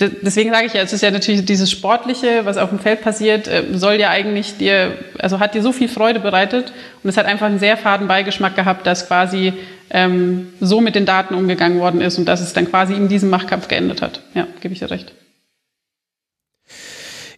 Deswegen 0.00 0.52
sage 0.52 0.66
ich 0.66 0.74
ja, 0.74 0.82
es 0.82 0.92
ist 0.92 1.02
ja 1.02 1.10
natürlich 1.10 1.44
dieses 1.44 1.72
Sportliche, 1.72 2.44
was 2.44 2.56
auf 2.56 2.68
dem 2.68 2.78
Feld 2.78 3.02
passiert, 3.02 3.48
äh, 3.48 3.64
soll 3.72 3.94
ja 3.94 4.10
eigentlich 4.10 4.56
dir, 4.56 4.96
also 5.18 5.40
hat 5.40 5.56
dir 5.56 5.62
so 5.62 5.72
viel 5.72 5.88
Freude 5.88 6.20
bereitet 6.20 6.72
und 7.02 7.10
es 7.10 7.16
hat 7.16 7.26
einfach 7.26 7.46
einen 7.46 7.58
sehr 7.58 7.76
faden 7.76 8.06
Beigeschmack 8.06 8.54
gehabt, 8.54 8.86
dass 8.86 9.08
quasi 9.08 9.54
ähm, 9.90 10.48
so 10.60 10.80
mit 10.80 10.94
den 10.94 11.06
Daten 11.06 11.34
umgegangen 11.34 11.78
worden 11.78 12.00
ist 12.00 12.18
und 12.18 12.26
dass 12.26 12.40
es 12.40 12.52
dann 12.52 12.68
quasi 12.68 12.94
in 12.94 13.08
diesem 13.08 13.30
Machtkampf 13.30 13.68
geendet 13.68 14.02
hat. 14.02 14.20
Ja, 14.34 14.46
gebe 14.60 14.74
ich 14.74 14.80
dir 14.80 14.90
recht. 14.90 15.12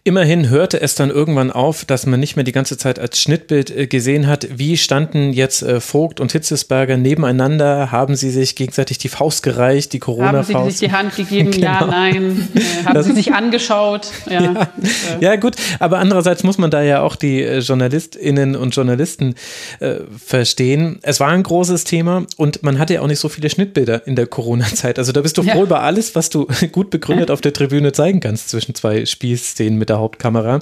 Immerhin 0.03 0.49
hörte 0.49 0.81
es 0.81 0.95
dann 0.95 1.11
irgendwann 1.11 1.51
auf, 1.51 1.85
dass 1.85 2.07
man 2.07 2.19
nicht 2.19 2.35
mehr 2.35 2.43
die 2.43 2.51
ganze 2.51 2.75
Zeit 2.75 2.97
als 2.97 3.21
Schnittbild 3.21 3.69
äh, 3.69 3.85
gesehen 3.85 4.25
hat, 4.25 4.47
wie 4.49 4.75
standen 4.75 5.31
jetzt 5.31 5.61
äh, 5.61 5.79
Vogt 5.79 6.19
und 6.19 6.31
Hitzesberger 6.31 6.97
nebeneinander, 6.97 7.91
haben 7.91 8.15
sie 8.15 8.31
sich 8.31 8.55
gegenseitig 8.55 8.97
die 8.97 9.09
Faust 9.09 9.43
gereicht, 9.43 9.93
die 9.93 9.99
Corona-Faust. 9.99 10.55
Haben 10.55 10.65
sie 10.65 10.77
sich 10.77 10.89
die 10.89 10.91
Hand 10.91 11.15
gegeben, 11.15 11.51
genau. 11.51 11.67
ja, 11.67 11.85
nein, 11.85 12.47
äh, 12.55 12.85
haben 12.85 12.95
das 12.95 13.05
sie 13.05 13.13
sich 13.13 13.33
angeschaut. 13.33 14.07
Ja. 14.31 14.41
Ja. 14.41 14.67
ja. 15.19 15.35
gut, 15.35 15.55
aber 15.79 15.99
andererseits 15.99 16.43
muss 16.43 16.57
man 16.57 16.71
da 16.71 16.81
ja 16.81 17.01
auch 17.01 17.17
die 17.17 17.41
JournalistInnen 17.41 18.55
und 18.55 18.73
Journalisten 18.73 19.35
äh, 19.79 19.95
verstehen. 20.25 20.99
Es 21.01 21.19
war 21.19 21.29
ein 21.29 21.43
großes 21.43 21.83
Thema 21.83 22.25
und 22.37 22.63
man 22.63 22.79
hatte 22.79 22.93
ja 22.93 23.01
auch 23.01 23.07
nicht 23.07 23.19
so 23.19 23.27
viele 23.27 23.49
Schnittbilder 23.49 24.07
in 24.07 24.15
der 24.15 24.27
Corona-Zeit. 24.27 24.99
Also 24.99 25.11
da 25.11 25.21
bist 25.21 25.37
du 25.37 25.43
froh 25.43 25.57
ja. 25.57 25.63
über 25.63 25.81
alles, 25.81 26.15
was 26.15 26.29
du 26.29 26.47
gut 26.71 26.91
begründet 26.91 27.29
auf 27.29 27.41
der 27.41 27.51
Tribüne 27.51 27.91
zeigen 27.91 28.21
kannst 28.21 28.49
zwischen 28.49 28.73
zwei 28.73 29.05
Spielszenen 29.05 29.77
mit 29.77 29.90
der 29.91 29.99
Hauptkamera. 29.99 30.59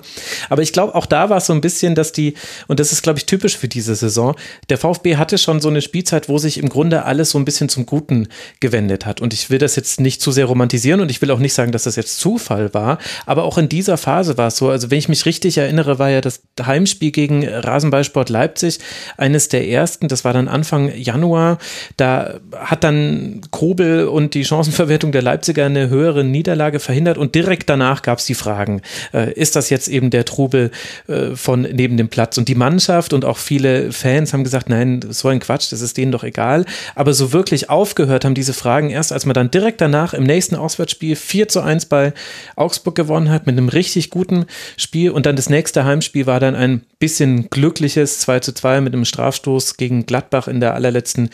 Aber 0.49 0.61
ich 0.61 0.73
glaube, 0.73 0.95
auch 0.95 1.05
da 1.05 1.30
war 1.30 1.38
es 1.38 1.45
so 1.45 1.53
ein 1.53 1.61
bisschen, 1.61 1.95
dass 1.95 2.11
die, 2.11 2.34
und 2.67 2.80
das 2.80 2.91
ist, 2.91 3.03
glaube 3.03 3.19
ich, 3.19 3.25
typisch 3.25 3.57
für 3.57 3.67
diese 3.67 3.95
Saison, 3.95 4.36
der 4.69 4.77
VfB 4.77 5.15
hatte 5.15 5.38
schon 5.38 5.61
so 5.61 5.69
eine 5.69 5.82
Spielzeit, 5.82 6.30
wo 6.30 6.38
sich 6.38 6.57
im 6.57 6.69
Grunde 6.69 7.05
alles 7.05 7.32
so 7.32 7.38
ein 7.38 7.45
bisschen 7.45 7.69
zum 7.69 7.86
Guten 7.86 8.27
gewendet 8.59 9.05
hat. 9.05 9.21
Und 9.21 9.34
ich 9.34 9.49
will 9.49 9.59
das 9.59 9.75
jetzt 9.75 9.99
nicht 9.99 10.21
zu 10.21 10.32
sehr 10.32 10.45
romantisieren 10.45 11.01
und 11.01 11.11
ich 11.11 11.21
will 11.21 11.32
auch 11.32 11.39
nicht 11.39 11.53
sagen, 11.53 11.71
dass 11.71 11.84
das 11.84 11.95
jetzt 11.95 12.19
Zufall 12.19 12.73
war, 12.73 12.97
aber 13.25 13.43
auch 13.43 13.57
in 13.57 13.69
dieser 13.69 13.97
Phase 13.97 14.38
war 14.38 14.47
es 14.47 14.57
so. 14.57 14.69
Also 14.69 14.91
wenn 14.91 14.97
ich 14.97 15.09
mich 15.09 15.25
richtig 15.25 15.57
erinnere, 15.57 15.99
war 15.99 16.09
ja 16.09 16.21
das 16.21 16.41
Heimspiel 16.61 17.11
gegen 17.11 17.47
Rasenballsport 17.47 18.30
Leipzig 18.30 18.80
eines 19.17 19.49
der 19.49 19.67
ersten, 19.67 20.07
das 20.07 20.25
war 20.25 20.34
dann 20.34 20.47
Anfang 20.47 20.91
Januar, 20.95 21.59
da 21.97 22.39
hat 22.55 22.84
dann 22.84 23.41
Kobel 23.51 24.07
und 24.07 24.34
die 24.34 24.45
Chancenverwertung 24.45 25.11
der 25.11 25.21
Leipziger 25.21 25.65
eine 25.65 25.89
höhere 25.89 26.23
Niederlage 26.23 26.80
verhindert 26.80 27.17
und 27.17 27.36
direkt 27.36 27.69
danach 27.69 28.01
gab 28.01 28.19
es 28.19 28.25
die 28.25 28.34
Fragen, 28.34 28.82
äh, 29.28 29.34
ist 29.34 29.55
das 29.55 29.70
jetzt 29.70 29.88
eben 29.88 30.09
der 30.09 30.26
Trubel 30.26 30.72
äh, 31.07 31.36
von 31.36 31.61
neben 31.61 31.97
dem 31.97 32.09
Platz? 32.09 32.38
Und 32.38 32.47
die 32.47 32.55
Mannschaft 32.55 33.13
und 33.13 33.26
auch 33.26 33.38
viele 33.38 33.91
Fans 33.91 34.34
haben 34.34 34.43
gesagt, 34.43 34.70
nein, 34.70 35.01
so 35.09 35.28
ein 35.28 35.39
Quatsch, 35.39 35.72
das 35.72 35.82
ist 35.82 35.97
denen 35.97 36.11
doch 36.11 36.24
egal. 36.24 36.65
Aber 36.95 37.13
so 37.13 37.34
wirklich 37.34 37.70
aufgehört 37.70 38.26
haben 38.26 38.36
diese 38.36 38.53
Fragen 38.53 38.89
erst, 38.89 39.11
als 39.11 39.26
man 39.26 39.34
dann 39.34 39.51
direkt 39.51 39.82
danach 39.82 40.13
im 40.13 40.24
nächsten 40.24 40.55
Auswärtsspiel 40.55 41.15
4 41.15 41.47
zu 41.47 41.61
1 41.61 41.86
bei 41.86 42.13
Augsburg 42.55 42.95
gewonnen 42.95 43.30
hat, 43.30 43.45
mit 43.45 43.57
einem 43.57 43.70
richtig 43.70 44.09
guten 44.09 44.45
Spiel. 44.78 45.11
Und 45.11 45.26
dann 45.26 45.36
das 45.36 45.49
nächste 45.49 45.86
Heimspiel 45.86 46.26
war 46.26 46.39
dann 46.39 46.55
ein 46.55 46.82
bisschen 46.99 47.49
glückliches 47.49 48.20
2 48.20 48.39
zu 48.41 48.53
2 48.53 48.82
mit 48.82 48.93
einem 48.93 49.05
Strafstoß 49.05 49.78
gegen 49.78 50.05
Gladbach 50.05 50.47
in 50.47 50.59
der 50.59 50.74
allerletzten 50.74 51.30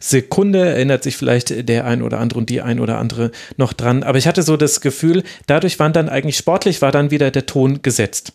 Sekunde. 0.00 0.68
Erinnert 0.68 1.02
sich 1.02 1.16
vielleicht 1.16 1.68
der 1.68 1.84
ein 1.84 2.02
oder 2.02 2.18
andere 2.18 2.38
und 2.38 2.50
die 2.50 2.60
ein 2.60 2.80
oder 2.80 2.98
andere 2.98 3.30
noch 3.56 3.72
dran. 3.72 4.02
Aber 4.02 4.18
ich 4.18 4.26
hatte 4.26 4.42
so 4.42 4.56
das 4.56 4.80
Gefühl, 4.80 5.22
dadurch 5.46 5.78
waren 5.78 5.92
dann 5.92 6.08
eigentlich 6.08 6.36
sportlich, 6.36 6.82
war 6.82 6.92
dann 6.92 7.10
wieder 7.10 7.23
der 7.30 7.46
Ton 7.46 7.82
gesetzt. 7.82 8.32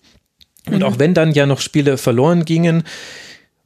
Und 0.68 0.80
mhm. 0.80 0.84
auch 0.84 1.00
wenn 1.00 1.14
dann 1.14 1.32
ja 1.32 1.46
noch 1.46 1.62
Spiele 1.62 1.98
verloren 1.98 2.46
gingen, 2.46 2.84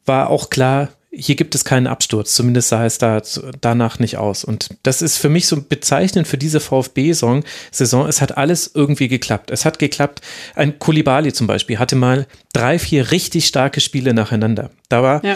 war 0.06 0.30
auch 0.30 0.50
klar, 0.50 0.90
hier 1.16 1.36
gibt 1.36 1.54
es 1.54 1.64
keinen 1.64 1.86
Absturz, 1.86 2.34
zumindest 2.34 2.70
sah 2.70 2.86
es 2.86 2.98
da 2.98 3.22
danach 3.62 4.00
nicht 4.00 4.18
aus. 4.18 4.44
Und 4.44 4.70
das 4.82 5.04
ist 5.04 5.18
für 5.18 5.30
mich 5.30 5.46
so 5.46 5.62
bezeichnend 5.62 6.28
für 6.28 6.40
diese 6.40 6.60
VfB-Saison. 6.60 7.44
Saison, 7.72 8.08
es 8.08 8.20
hat 8.20 8.36
alles 8.36 8.72
irgendwie 8.74 9.08
geklappt. 9.08 9.52
Es 9.52 9.64
hat 9.64 9.78
geklappt. 9.78 10.22
Ein 10.56 10.80
Kulibali 10.80 11.32
zum 11.32 11.46
Beispiel 11.46 11.78
hatte 11.78 11.96
mal 11.96 12.26
drei, 12.52 12.80
vier 12.80 13.12
richtig 13.12 13.46
starke 13.46 13.80
Spiele 13.80 14.14
nacheinander. 14.16 14.72
Da 14.90 15.04
war 15.04 15.24
ja. 15.24 15.36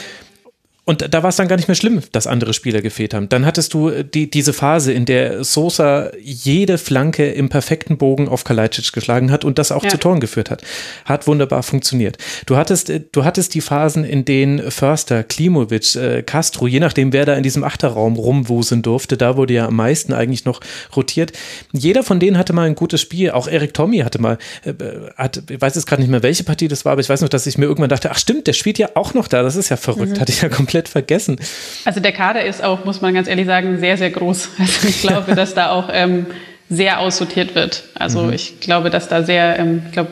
Und 0.89 1.13
da 1.13 1.21
war 1.21 1.29
es 1.29 1.35
dann 1.35 1.49
gar 1.49 1.57
nicht 1.57 1.67
mehr 1.67 1.75
schlimm, 1.75 2.01
dass 2.13 2.27
andere 2.27 2.53
Spieler 2.53 2.81
gefehlt 2.81 3.13
haben. 3.13 3.27
Dann 3.27 3.45
hattest 3.45 3.73
du 3.73 3.89
äh, 3.89 4.05
die, 4.05 4.31
diese 4.31 4.53
Phase, 4.53 4.93
in 4.93 5.03
der 5.03 5.43
Sosa 5.43 6.11
jede 6.17 6.77
Flanke 6.77 7.29
im 7.29 7.49
perfekten 7.49 7.97
Bogen 7.97 8.29
auf 8.29 8.45
Kalajdzic 8.45 8.93
geschlagen 8.93 9.29
hat 9.29 9.43
und 9.43 9.59
das 9.59 9.73
auch 9.73 9.83
ja. 9.83 9.89
zu 9.89 9.97
Toren 9.97 10.21
geführt 10.21 10.49
hat. 10.49 10.61
Hat 11.03 11.27
wunderbar 11.27 11.61
funktioniert. 11.63 12.17
Du 12.45 12.55
hattest, 12.55 12.89
äh, 12.89 13.01
du 13.11 13.25
hattest 13.25 13.53
die 13.53 13.59
Phasen, 13.59 14.05
in 14.05 14.23
denen 14.23 14.71
Förster, 14.71 15.23
Klimovic, 15.23 15.97
äh, 15.97 16.23
Castro, 16.23 16.67
je 16.67 16.79
nachdem, 16.79 17.11
wer 17.11 17.25
da 17.25 17.33
in 17.33 17.43
diesem 17.43 17.65
Achterraum 17.65 18.15
rumwuseln 18.15 18.81
durfte, 18.81 19.17
da 19.17 19.35
wurde 19.35 19.55
ja 19.55 19.67
am 19.67 19.75
meisten 19.75 20.13
eigentlich 20.13 20.45
noch 20.45 20.61
rotiert. 20.95 21.33
Jeder 21.73 22.01
von 22.01 22.21
denen 22.21 22.37
hatte 22.37 22.53
mal 22.53 22.65
ein 22.65 22.75
gutes 22.75 23.01
Spiel. 23.01 23.31
Auch 23.31 23.49
Erik 23.49 23.73
Tommy 23.73 23.97
hatte 23.97 24.21
mal, 24.21 24.37
äh, 24.63 24.71
hat, 25.17 25.43
ich 25.49 25.59
weiß 25.59 25.75
jetzt 25.75 25.85
gerade 25.85 26.01
nicht 26.01 26.11
mehr, 26.11 26.23
welche 26.23 26.45
Partie 26.45 26.69
das 26.69 26.85
war, 26.85 26.93
aber 26.93 27.01
ich 27.01 27.09
weiß 27.09 27.19
noch, 27.19 27.29
dass 27.29 27.45
ich 27.45 27.57
mir 27.57 27.65
irgendwann 27.65 27.89
dachte, 27.89 28.09
ach 28.09 28.17
stimmt, 28.17 28.47
der 28.47 28.53
spielt 28.53 28.77
ja 28.77 28.91
auch 28.93 29.13
noch 29.13 29.27
da. 29.27 29.43
Das 29.43 29.57
ist 29.57 29.67
ja 29.67 29.75
verrückt. 29.75 30.15
Mhm. 30.15 30.19
Hatte 30.21 30.31
ich 30.31 30.41
ja 30.41 30.47
komplett 30.47 30.76
komplett 30.77 30.89
vergessen. 30.89 31.37
Also 31.85 31.99
der 31.99 32.11
Kader 32.11 32.45
ist 32.45 32.63
auch, 32.63 32.85
muss 32.85 33.01
man 33.01 33.13
ganz 33.13 33.27
ehrlich 33.27 33.47
sagen, 33.47 33.79
sehr, 33.79 33.97
sehr 33.97 34.11
groß. 34.11 34.49
Also 34.59 34.87
ich 34.87 35.01
glaube, 35.01 35.35
dass 35.35 35.53
da 35.53 35.71
auch 35.71 35.89
ähm, 35.91 36.25
sehr 36.69 36.99
aussortiert 36.99 37.55
wird. 37.55 37.83
Also 37.95 38.23
mhm. 38.23 38.33
ich 38.33 38.59
glaube, 38.59 38.89
dass 38.89 39.07
da 39.07 39.23
sehr, 39.23 39.57
ähm, 39.59 39.83
ich 39.85 39.91
glaube, 39.93 40.11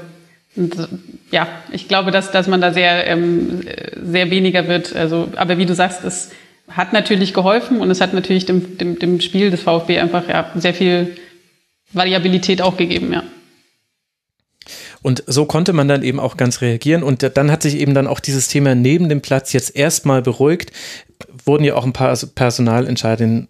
ja, 1.32 1.48
ich 1.72 1.88
glaube, 1.88 2.12
dass, 2.12 2.32
dass 2.32 2.48
man 2.48 2.62
da 2.62 2.72
sehr, 2.72 3.08
ähm, 3.08 3.62
sehr 4.02 4.32
weniger 4.32 4.68
wird. 4.68 4.96
Also, 4.96 5.28
aber 5.36 5.58
wie 5.58 5.66
du 5.66 5.76
sagst, 5.76 6.04
es 6.06 6.32
hat 6.70 6.94
natürlich 6.94 7.34
geholfen 7.34 7.82
und 7.82 7.92
es 7.92 8.00
hat 8.02 8.14
natürlich 8.14 8.46
dem, 8.46 8.78
dem, 8.78 8.98
dem 8.98 9.22
Spiel 9.22 9.52
des 9.52 9.62
VfB 9.62 10.00
einfach 10.00 10.28
ja, 10.30 10.50
sehr 10.56 10.74
viel 10.74 11.18
Variabilität 11.92 12.62
auch 12.62 12.78
gegeben, 12.78 13.14
ja. 13.14 13.24
Und 15.06 15.24
so 15.28 15.46
konnte 15.46 15.72
man 15.72 15.88
dann 15.88 16.02
eben 16.02 16.20
auch 16.20 16.36
ganz 16.36 16.62
reagieren. 16.62 17.04
Und 17.04 17.30
dann 17.38 17.52
hat 17.52 17.62
sich 17.62 17.78
eben 17.78 17.94
dann 17.94 18.08
auch 18.08 18.20
dieses 18.20 18.48
Thema 18.48 18.74
neben 18.74 19.08
dem 19.08 19.22
Platz 19.22 19.54
jetzt 19.54 19.76
erstmal 19.76 20.24
beruhigt. 20.24 20.72
Wurden 21.46 21.64
ja 21.64 21.76
auch 21.76 21.86
ein 21.86 21.94
paar 21.94 22.18
Personalentscheidungen 22.18 23.48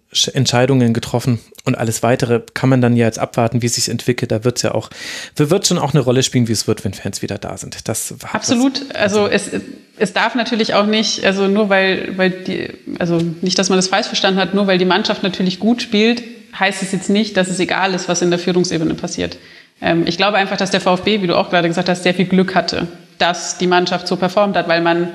getroffen 0.92 1.38
und 1.64 1.74
alles 1.74 2.02
weitere 2.02 2.42
kann 2.52 2.68
man 2.68 2.82
dann 2.82 2.94
ja 2.94 3.06
jetzt 3.06 3.18
abwarten, 3.18 3.62
wie 3.62 3.66
es 3.66 3.76
sich 3.76 3.88
entwickelt. 3.88 4.32
Da 4.32 4.44
wird 4.44 4.58
es 4.58 4.62
ja 4.64 4.74
auch, 4.74 4.90
wird 5.36 5.66
schon 5.66 5.78
auch 5.78 5.94
eine 5.94 6.02
Rolle 6.02 6.22
spielen, 6.22 6.46
wie 6.46 6.52
es 6.52 6.68
wird, 6.68 6.84
wenn 6.84 6.92
Fans 6.92 7.22
wieder 7.22 7.38
da 7.38 7.56
sind. 7.56 7.88
Das 7.88 8.12
Absolut. 8.32 8.90
Das, 8.90 8.94
also 8.94 9.26
es, 9.26 9.50
es 9.96 10.12
darf 10.12 10.34
natürlich 10.34 10.74
auch 10.74 10.84
nicht, 10.84 11.24
also 11.24 11.48
nur 11.48 11.70
weil, 11.70 12.18
weil 12.18 12.32
die, 12.32 12.68
also 12.98 13.18
nicht, 13.40 13.58
dass 13.58 13.70
man 13.70 13.78
das 13.78 13.88
falsch 13.88 14.08
verstanden 14.08 14.40
hat, 14.40 14.52
nur 14.52 14.66
weil 14.66 14.76
die 14.76 14.84
Mannschaft 14.84 15.22
natürlich 15.22 15.58
gut 15.58 15.80
spielt, 15.80 16.22
heißt 16.58 16.82
es 16.82 16.92
jetzt 16.92 17.08
nicht, 17.08 17.38
dass 17.38 17.48
es 17.48 17.58
egal 17.60 17.94
ist, 17.94 18.10
was 18.10 18.20
in 18.20 18.28
der 18.28 18.38
Führungsebene 18.38 18.92
passiert. 18.92 19.38
Ähm, 19.80 20.04
ich 20.06 20.16
glaube 20.16 20.36
einfach, 20.36 20.56
dass 20.56 20.70
der 20.70 20.80
VfB, 20.80 21.22
wie 21.22 21.26
du 21.26 21.36
auch 21.36 21.50
gerade 21.50 21.68
gesagt 21.68 21.88
hast, 21.88 22.02
sehr 22.02 22.14
viel 22.14 22.26
Glück 22.26 22.54
hatte, 22.54 22.88
dass 23.18 23.58
die 23.58 23.66
Mannschaft 23.66 24.06
so 24.08 24.16
performt 24.16 24.56
hat, 24.56 24.68
weil 24.68 24.80
man 24.80 25.08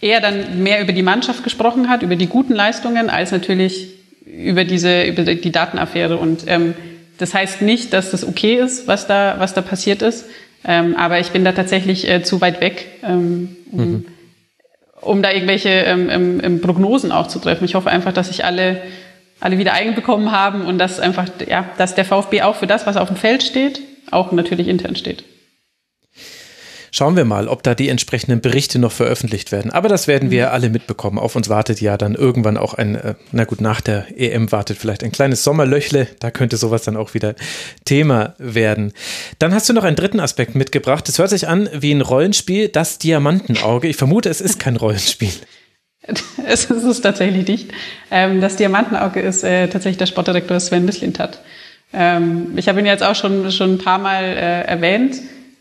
eher 0.00 0.20
dann 0.20 0.62
mehr 0.62 0.80
über 0.80 0.92
die 0.92 1.02
Mannschaft 1.02 1.44
gesprochen 1.44 1.88
hat, 1.88 2.02
über 2.02 2.16
die 2.16 2.26
guten 2.26 2.54
Leistungen, 2.54 3.10
als 3.10 3.32
natürlich 3.32 3.94
über 4.26 4.64
diese, 4.64 5.04
über 5.04 5.22
die 5.22 5.52
Datenaffäre. 5.52 6.16
Und 6.16 6.44
ähm, 6.46 6.74
das 7.18 7.34
heißt 7.34 7.62
nicht, 7.62 7.92
dass 7.92 8.10
das 8.10 8.26
okay 8.26 8.56
ist, 8.56 8.88
was 8.88 9.06
da, 9.06 9.36
was 9.38 9.54
da 9.54 9.62
passiert 9.62 10.02
ist. 10.02 10.26
Ähm, 10.66 10.96
aber 10.96 11.20
ich 11.20 11.30
bin 11.30 11.44
da 11.44 11.52
tatsächlich 11.52 12.08
äh, 12.08 12.22
zu 12.22 12.40
weit 12.40 12.60
weg, 12.60 12.86
ähm, 13.02 13.56
um, 13.70 13.78
mhm. 13.78 14.04
um 15.00 15.22
da 15.22 15.30
irgendwelche 15.30 15.68
ähm, 15.68 16.40
ähm, 16.42 16.60
Prognosen 16.60 17.12
auch 17.12 17.28
zu 17.28 17.38
treffen. 17.38 17.64
Ich 17.64 17.74
hoffe 17.74 17.90
einfach, 17.90 18.12
dass 18.12 18.28
sich 18.28 18.44
alle 18.44 18.80
alle 19.40 19.58
wieder 19.58 19.74
einbekommen 19.74 20.32
haben 20.32 20.64
und 20.64 20.78
dass 20.78 21.00
einfach, 21.00 21.26
ja, 21.46 21.66
dass 21.76 21.94
der 21.94 22.06
VfB 22.06 22.42
auch 22.42 22.56
für 22.56 22.66
das, 22.66 22.86
was 22.86 22.96
auf 22.96 23.08
dem 23.08 23.16
Feld 23.16 23.42
steht, 23.42 23.80
auch 24.14 24.32
natürlich 24.32 24.68
intern 24.68 24.96
steht. 24.96 25.24
Schauen 26.96 27.16
wir 27.16 27.24
mal, 27.24 27.48
ob 27.48 27.64
da 27.64 27.74
die 27.74 27.88
entsprechenden 27.88 28.40
Berichte 28.40 28.78
noch 28.78 28.92
veröffentlicht 28.92 29.50
werden. 29.50 29.72
Aber 29.72 29.88
das 29.88 30.06
werden 30.06 30.30
wir 30.30 30.52
alle 30.52 30.70
mitbekommen. 30.70 31.18
Auf 31.18 31.34
uns 31.34 31.48
wartet 31.48 31.80
ja 31.80 31.96
dann 31.96 32.14
irgendwann 32.14 32.56
auch 32.56 32.74
ein, 32.74 32.94
äh, 32.94 33.14
na 33.32 33.42
gut, 33.42 33.60
nach 33.60 33.80
der 33.80 34.06
EM 34.16 34.52
wartet 34.52 34.78
vielleicht 34.78 35.02
ein 35.02 35.10
kleines 35.10 35.42
Sommerlöchle. 35.42 36.06
Da 36.20 36.30
könnte 36.30 36.56
sowas 36.56 36.84
dann 36.84 36.96
auch 36.96 37.12
wieder 37.12 37.34
Thema 37.84 38.36
werden. 38.38 38.92
Dann 39.40 39.52
hast 39.52 39.68
du 39.68 39.72
noch 39.72 39.82
einen 39.82 39.96
dritten 39.96 40.20
Aspekt 40.20 40.54
mitgebracht. 40.54 41.08
Es 41.08 41.18
hört 41.18 41.30
sich 41.30 41.48
an 41.48 41.68
wie 41.72 41.90
ein 41.90 42.00
Rollenspiel, 42.00 42.68
das 42.68 42.98
Diamantenauge. 42.98 43.88
Ich 43.88 43.96
vermute, 43.96 44.28
es 44.28 44.40
ist 44.40 44.60
kein 44.60 44.76
Rollenspiel. 44.76 45.32
Es 46.46 46.66
ist 46.66 46.84
es 46.84 47.00
tatsächlich 47.00 47.48
nicht. 47.48 47.70
Ähm, 48.10 48.40
das 48.40 48.54
Diamantenauge 48.54 49.20
ist 49.20 49.42
äh, 49.42 49.66
tatsächlich 49.66 49.96
der 49.96 50.06
Sportdirektor 50.06 50.60
Sven 50.60 50.84
Mislintat. 50.84 51.40
Ähm, 51.94 52.52
ich 52.56 52.68
habe 52.68 52.80
ihn 52.80 52.86
jetzt 52.86 53.02
auch 53.02 53.14
schon, 53.14 53.50
schon 53.52 53.74
ein 53.74 53.78
paar 53.78 53.98
Mal 53.98 54.24
äh, 54.24 54.62
erwähnt. 54.62 55.16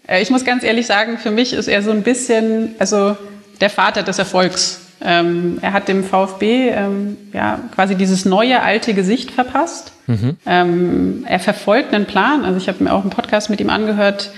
Äh, 0.07 0.21
ich 0.21 0.29
muss 0.29 0.45
ganz 0.45 0.63
ehrlich 0.63 0.87
sagen, 0.87 1.17
für 1.17 1.31
mich 1.31 1.53
ist 1.53 1.67
er 1.67 1.81
so 1.81 1.91
ein 1.91 2.03
bisschen, 2.03 2.75
also 2.79 3.15
der 3.61 3.69
Vater 3.69 4.03
des 4.03 4.19
Erfolgs. 4.19 4.79
Ähm, 5.05 5.59
er 5.61 5.73
hat 5.73 5.87
dem 5.87 6.03
VfB 6.03 6.69
ähm, 6.69 7.17
ja, 7.33 7.59
quasi 7.75 7.95
dieses 7.95 8.25
neue, 8.25 8.61
alte 8.61 8.93
Gesicht 8.93 9.31
verpasst. 9.31 9.91
Mhm. 10.07 10.37
Ähm, 10.45 11.25
er 11.27 11.39
verfolgt 11.39 11.93
einen 11.93 12.05
Plan. 12.05 12.45
Also 12.45 12.57
ich 12.57 12.67
habe 12.67 12.83
mir 12.83 12.93
auch 12.93 13.01
einen 13.01 13.09
Podcast 13.09 13.49
mit 13.49 13.59
ihm 13.59 13.69
angehört. 13.69 14.31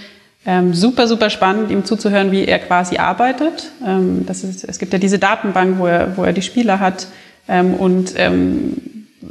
Ähm, 0.48 0.74
super, 0.74 1.08
super 1.08 1.30
spannend, 1.30 1.72
ihm 1.72 1.86
zuzuhören, 1.86 2.32
wie 2.32 2.46
er 2.46 2.60
quasi 2.60 2.98
arbeitet. 2.98 3.72
Ähm, 3.86 4.26
das 4.26 4.44
ist, 4.44 4.64
es 4.64 4.80
gibt 4.80 4.94
ja 4.94 5.00
diese 5.00 5.20
Datenbank, 5.20 5.80
wo 5.80 5.88
er, 5.88 6.18
wo 6.18 6.24
er 6.24 6.34
die 6.34 6.42
Spieler 6.42 6.80
hat. 6.80 7.08
und 7.48 8.16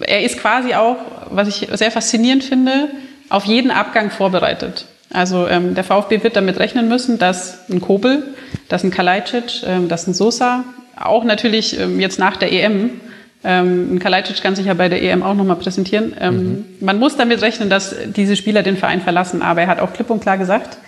er 0.01 0.23
ist 0.23 0.39
quasi 0.39 0.75
auch, 0.75 0.97
was 1.31 1.49
ich 1.49 1.68
sehr 1.72 1.91
faszinierend 1.91 2.45
finde, 2.45 2.89
auf 3.29 3.45
jeden 3.45 3.70
Abgang 3.70 4.11
vorbereitet. 4.11 4.87
Also 5.12 5.47
ähm, 5.49 5.75
der 5.75 5.85
VfB 5.85 6.22
wird 6.22 6.37
damit 6.37 6.59
rechnen 6.59 6.89
müssen, 6.89 7.18
dass 7.18 7.70
ein 7.70 7.81
Kobel, 7.81 8.35
dass 8.68 8.85
ein 8.85 8.91
Kalajdzic, 8.91 9.62
ähm, 9.66 9.89
dass 9.89 10.07
ein 10.07 10.14
Sosa, 10.14 10.64
auch 10.97 11.25
natürlich 11.25 11.79
ähm, 11.79 12.01
jetzt 12.01 12.18
nach 12.18 12.37
der 12.37 12.53
EM, 12.53 13.01
ähm, 13.45 13.95
ein 13.95 13.99
Kalajdzic 13.99 14.43
kann 14.43 14.57
sich 14.57 14.66
ja 14.66 14.75
bei 14.75 14.89
der 14.89 15.03
EM 15.03 15.22
auch 15.22 15.35
nochmal 15.35 15.57
präsentieren. 15.57 16.14
Ähm, 16.18 16.37
mhm. 16.37 16.64
Man 16.81 16.99
muss 16.99 17.16
damit 17.16 17.43
rechnen, 17.43 17.68
dass 17.68 17.95
diese 18.07 18.37
Spieler 18.37 18.62
den 18.62 18.77
Verein 18.77 19.03
verlassen, 19.03 19.43
aber 19.43 19.62
er 19.62 19.66
hat 19.68 19.81
auch 19.81 19.93
klipp 19.93 20.11
und 20.11 20.20
klar 20.20 20.39
gesagt, 20.39 20.79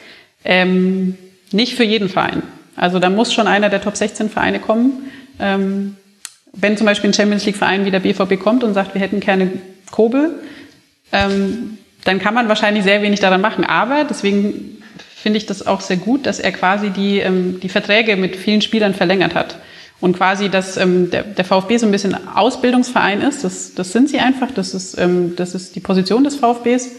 ähm, 0.44 1.16
nicht 1.52 1.74
für 1.74 1.84
jeden 1.84 2.08
Verein. 2.08 2.42
Also 2.74 2.98
da 2.98 3.10
muss 3.10 3.32
schon 3.32 3.46
einer 3.46 3.68
der 3.68 3.80
Top 3.80 3.96
16 3.96 4.30
Vereine 4.30 4.58
kommen. 4.58 5.10
Ähm, 5.38 5.96
wenn 6.52 6.76
zum 6.76 6.86
Beispiel 6.86 7.10
ein 7.10 7.14
Champions 7.14 7.44
League 7.44 7.56
Verein 7.56 7.84
wie 7.84 7.90
der 7.90 8.00
BVB 8.00 8.40
kommt 8.40 8.64
und 8.64 8.74
sagt, 8.74 8.94
wir 8.94 9.00
hätten 9.00 9.20
keine 9.20 9.50
Kobel, 9.90 10.34
ähm, 11.12 11.78
dann 12.04 12.18
kann 12.18 12.34
man 12.34 12.48
wahrscheinlich 12.48 12.84
sehr 12.84 13.02
wenig 13.02 13.20
daran 13.20 13.40
machen. 13.40 13.64
Aber 13.64 14.04
deswegen 14.04 14.82
finde 15.16 15.38
ich 15.38 15.46
das 15.46 15.66
auch 15.66 15.80
sehr 15.80 15.96
gut, 15.96 16.26
dass 16.26 16.38
er 16.38 16.52
quasi 16.52 16.90
die, 16.90 17.18
ähm, 17.18 17.58
die 17.60 17.68
Verträge 17.68 18.16
mit 18.16 18.36
vielen 18.36 18.62
Spielern 18.62 18.94
verlängert 18.94 19.34
hat. 19.34 19.56
Und 20.00 20.16
quasi, 20.16 20.50
dass 20.50 20.76
ähm, 20.76 21.10
der, 21.10 21.22
der 21.22 21.44
VfB 21.44 21.78
so 21.78 21.86
ein 21.86 21.92
bisschen 21.92 22.14
Ausbildungsverein 22.28 23.22
ist, 23.22 23.44
das, 23.44 23.74
das 23.74 23.92
sind 23.92 24.10
sie 24.10 24.18
einfach, 24.20 24.50
das 24.50 24.74
ist, 24.74 24.98
ähm, 24.98 25.34
das 25.36 25.54
ist 25.54 25.74
die 25.74 25.80
Position 25.80 26.22
des 26.22 26.36
VfBs 26.36 26.92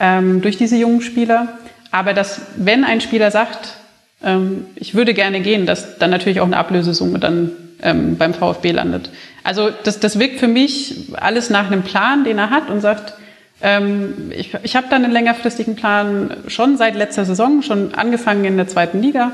ähm, 0.00 0.40
durch 0.40 0.56
diese 0.56 0.76
jungen 0.76 1.02
Spieler. 1.02 1.58
aber 1.90 2.14
dass, 2.14 2.40
wenn 2.56 2.84
ein 2.84 3.00
Spieler 3.00 3.30
sagt, 3.30 3.76
ähm, 4.24 4.66
ich 4.76 4.94
würde 4.94 5.14
gerne 5.14 5.40
gehen, 5.40 5.66
dass 5.66 5.98
dann 5.98 6.10
natürlich 6.10 6.40
auch 6.40 6.46
eine 6.46 6.56
Ablösesumme 6.56 7.18
dann 7.18 7.52
ähm, 7.82 8.16
beim 8.16 8.34
VfB 8.34 8.72
landet. 8.72 9.10
Also 9.44 9.70
das, 9.84 10.00
das 10.00 10.18
wirkt 10.18 10.40
für 10.40 10.48
mich 10.48 11.12
alles 11.14 11.50
nach 11.50 11.66
einem 11.66 11.82
Plan, 11.82 12.24
den 12.24 12.38
er 12.38 12.50
hat 12.50 12.70
und 12.70 12.80
sagt, 12.80 13.14
ähm, 13.60 14.30
ich, 14.30 14.54
ich 14.62 14.76
habe 14.76 14.86
dann 14.90 15.04
einen 15.04 15.12
längerfristigen 15.12 15.74
Plan 15.74 16.36
schon 16.46 16.76
seit 16.76 16.94
letzter 16.94 17.24
Saison, 17.24 17.62
schon 17.62 17.94
angefangen 17.94 18.44
in 18.44 18.56
der 18.56 18.68
zweiten 18.68 19.02
Liga. 19.02 19.32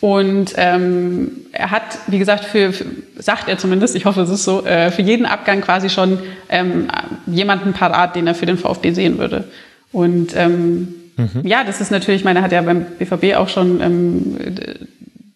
Und 0.00 0.52
ähm, 0.56 1.30
er 1.52 1.70
hat, 1.70 1.98
wie 2.06 2.18
gesagt, 2.18 2.44
für, 2.44 2.72
für, 2.72 2.84
sagt 3.18 3.48
er 3.48 3.56
zumindest, 3.56 3.96
ich 3.96 4.04
hoffe, 4.04 4.20
es 4.22 4.30
ist 4.30 4.44
so, 4.44 4.64
äh, 4.66 4.90
für 4.90 5.02
jeden 5.02 5.24
Abgang 5.24 5.62
quasi 5.62 5.88
schon 5.88 6.18
ähm, 6.50 6.88
jemanden 7.26 7.72
parat, 7.72 8.14
den 8.14 8.26
er 8.26 8.34
für 8.34 8.44
den 8.44 8.58
VfB 8.58 8.92
sehen 8.92 9.18
würde. 9.18 9.44
Und 9.92 10.36
ähm, 10.36 10.94
mhm. 11.16 11.40
ja, 11.44 11.64
das 11.64 11.80
ist 11.80 11.90
natürlich, 11.90 12.20
ich 12.20 12.24
meine, 12.24 12.40
er 12.40 12.42
hat 12.42 12.52
ja 12.52 12.60
beim 12.60 12.84
BVB 12.98 13.36
auch 13.36 13.48
schon 13.48 13.80
ähm, 13.80 14.36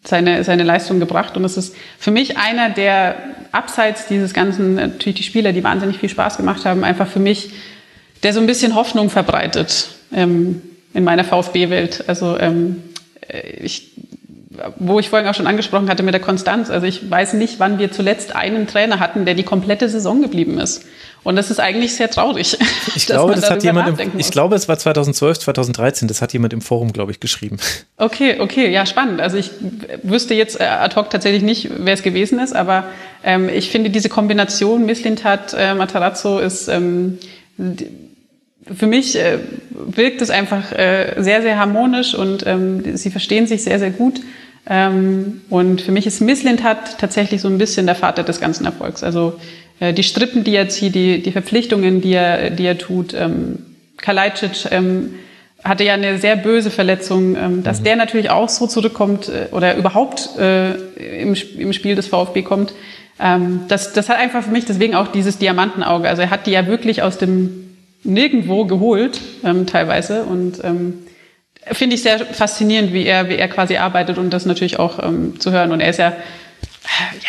seine, 0.05 0.45
seine 0.45 0.63
Leistung 0.63 1.01
gebracht. 1.01 1.37
Und 1.37 1.45
es 1.45 1.57
ist 1.57 1.77
für 1.99 2.11
mich 2.11 2.39
einer 2.39 2.71
der, 2.71 3.17
abseits 3.53 4.07
dieses 4.07 4.33
ganzen, 4.33 4.75
natürlich 4.77 5.19
die 5.19 5.23
Spieler, 5.23 5.53
die 5.53 5.65
wahnsinnig 5.65 5.99
viel 5.99 6.09
Spaß 6.09 6.37
gemacht 6.37 6.65
haben, 6.65 6.85
einfach 6.85 7.09
für 7.09 7.19
mich, 7.19 7.51
der 8.23 8.33
so 8.33 8.41
ein 8.41 8.47
bisschen 8.47 8.75
Hoffnung 8.75 9.11
verbreitet 9.11 9.89
ähm, 10.13 10.63
in 10.95 11.05
meiner 11.05 11.25
VfB-Welt. 11.25 12.05
Also 12.07 12.39
ähm, 12.39 12.83
ich 13.61 13.93
wo 14.79 14.99
ich 14.99 15.09
vorhin 15.09 15.29
auch 15.29 15.35
schon 15.35 15.47
angesprochen 15.47 15.89
hatte 15.89 16.03
mit 16.03 16.13
der 16.13 16.21
Konstanz. 16.21 16.71
Also 16.71 16.87
ich 16.87 17.09
weiß 17.09 17.35
nicht, 17.35 17.61
wann 17.61 17.79
wir 17.79 17.93
zuletzt 17.93 18.35
einen 18.35 18.67
Trainer 18.67 18.99
hatten, 19.01 19.25
der 19.25 19.35
die 19.35 19.43
komplette 19.43 19.89
Saison 19.89 20.23
geblieben 20.23 20.59
ist. 20.59 20.85
Und 21.23 21.37
das 21.37 21.51
ist 21.51 21.61
eigentlich 21.61 21.95
sehr 21.95 22.11
traurig. 22.11 22.57
Ich 22.97 23.07
glaube, 23.07 23.35
das 23.35 23.51
hat 23.51 23.63
jemand 23.63 24.01
im, 24.01 24.19
ich 24.19 24.31
glaube, 24.31 24.57
es 24.57 24.69
war 24.69 24.79
2012, 24.79 25.39
2013, 25.41 26.09
das 26.09 26.23
hat 26.23 26.33
jemand 26.33 26.53
im 26.53 26.63
Forum, 26.63 26.93
glaube 26.93 27.13
ich, 27.13 27.21
geschrieben. 27.21 27.59
Okay, 27.97 28.41
okay, 28.41 28.71
ja, 28.71 28.87
spannend. 28.87 29.21
Also 29.21 29.37
ich 29.37 29.51
wüsste 30.03 30.33
jetzt 30.33 30.59
äh, 30.59 30.65
ad 30.65 30.97
hoc 30.97 31.11
tatsächlich 31.11 31.43
nicht, 31.43 31.69
wer 31.81 31.93
es 31.93 32.03
gewesen 32.03 32.39
ist, 32.39 32.57
aber 32.57 32.85
ähm, 33.23 33.51
ich 33.51 33.69
finde 33.69 33.91
diese 33.91 34.09
Kombination 34.09 34.87
Misslintat, 34.87 35.55
äh, 35.57 35.75
Matarazzo 35.75 36.39
ist 36.39 36.69
ähm, 36.69 37.19
für 38.75 38.87
mich 38.87 39.19
äh, 39.19 39.39
wirkt 39.71 40.23
es 40.23 40.31
einfach 40.31 40.73
äh, 40.73 41.15
sehr, 41.19 41.43
sehr 41.43 41.59
harmonisch 41.59 42.15
und 42.15 42.47
ähm, 42.47 42.97
sie 42.97 43.11
verstehen 43.11 43.47
sich 43.47 43.65
sehr, 43.65 43.79
sehr 43.79 43.91
gut. 43.91 44.21
Ähm, 44.67 45.41
und 45.49 45.81
für 45.81 45.93
mich 45.93 46.07
ist 46.07 46.21
Misslintat 46.21 46.99
tatsächlich 46.99 47.41
so 47.41 47.49
ein 47.49 47.59
bisschen 47.59 47.87
der 47.87 47.95
Vater 47.95 48.23
des 48.23 48.41
ganzen 48.41 48.67
Erfolgs. 48.67 49.03
Also 49.03 49.41
die 49.81 50.03
Strippen, 50.03 50.45
die 50.45 50.55
er 50.55 50.69
zieht, 50.69 50.95
die, 50.95 51.23
die 51.23 51.33
Verpflichtungen, 51.33 52.01
die 52.01 52.13
er, 52.13 52.51
die 52.51 52.67
er 52.67 52.79
tut. 52.79 53.15
Ähm, 53.15 53.59
Kalajdzic 53.97 54.71
ähm, 54.71 55.15
hatte 55.63 55.85
ja 55.85 55.95
eine 55.95 56.19
sehr 56.19 56.37
böse 56.37 56.71
Verletzung, 56.71 57.37
ähm, 57.37 57.63
dass 57.63 57.81
mhm. 57.81 57.85
der 57.85 57.97
natürlich 57.97 58.31
auch 58.31 58.49
so 58.49 58.67
zurückkommt 58.67 59.29
äh, 59.29 59.49
oder 59.53 59.77
überhaupt 59.77 60.31
äh, 60.39 60.73
im, 61.21 61.35
im 61.59 61.73
Spiel 61.73 61.95
des 61.95 62.07
VfB 62.07 62.43
kommt. 62.43 62.73
Ähm, 63.19 63.63
das, 63.69 63.93
das 63.93 64.09
hat 64.09 64.19
einfach 64.19 64.45
für 64.45 64.51
mich 64.51 64.65
deswegen 64.65 64.95
auch 64.95 65.09
dieses 65.09 65.39
Diamantenauge. 65.39 66.09
Also 66.09 66.23
er 66.23 66.31
hat 66.31 66.47
die 66.47 66.53
ja 66.53 66.67
wirklich 66.67 67.03
aus 67.03 67.19
dem 67.19 67.77
Nirgendwo 68.03 68.65
geholt, 68.65 69.21
ähm, 69.45 69.67
teilweise. 69.67 70.23
Und 70.23 70.65
ähm, 70.65 70.95
finde 71.73 71.97
ich 71.97 72.03
sehr 72.03 72.19
faszinierend, 72.19 72.95
wie 72.95 73.05
er, 73.05 73.29
wie 73.29 73.37
er 73.37 73.49
quasi 73.49 73.77
arbeitet 73.77 74.17
und 74.17 74.31
das 74.31 74.47
natürlich 74.47 74.79
auch 74.79 75.03
ähm, 75.03 75.39
zu 75.39 75.53
hören. 75.53 75.73
Und 75.73 75.81
er 75.81 75.91
ist 75.91 75.99
ja 75.99 76.15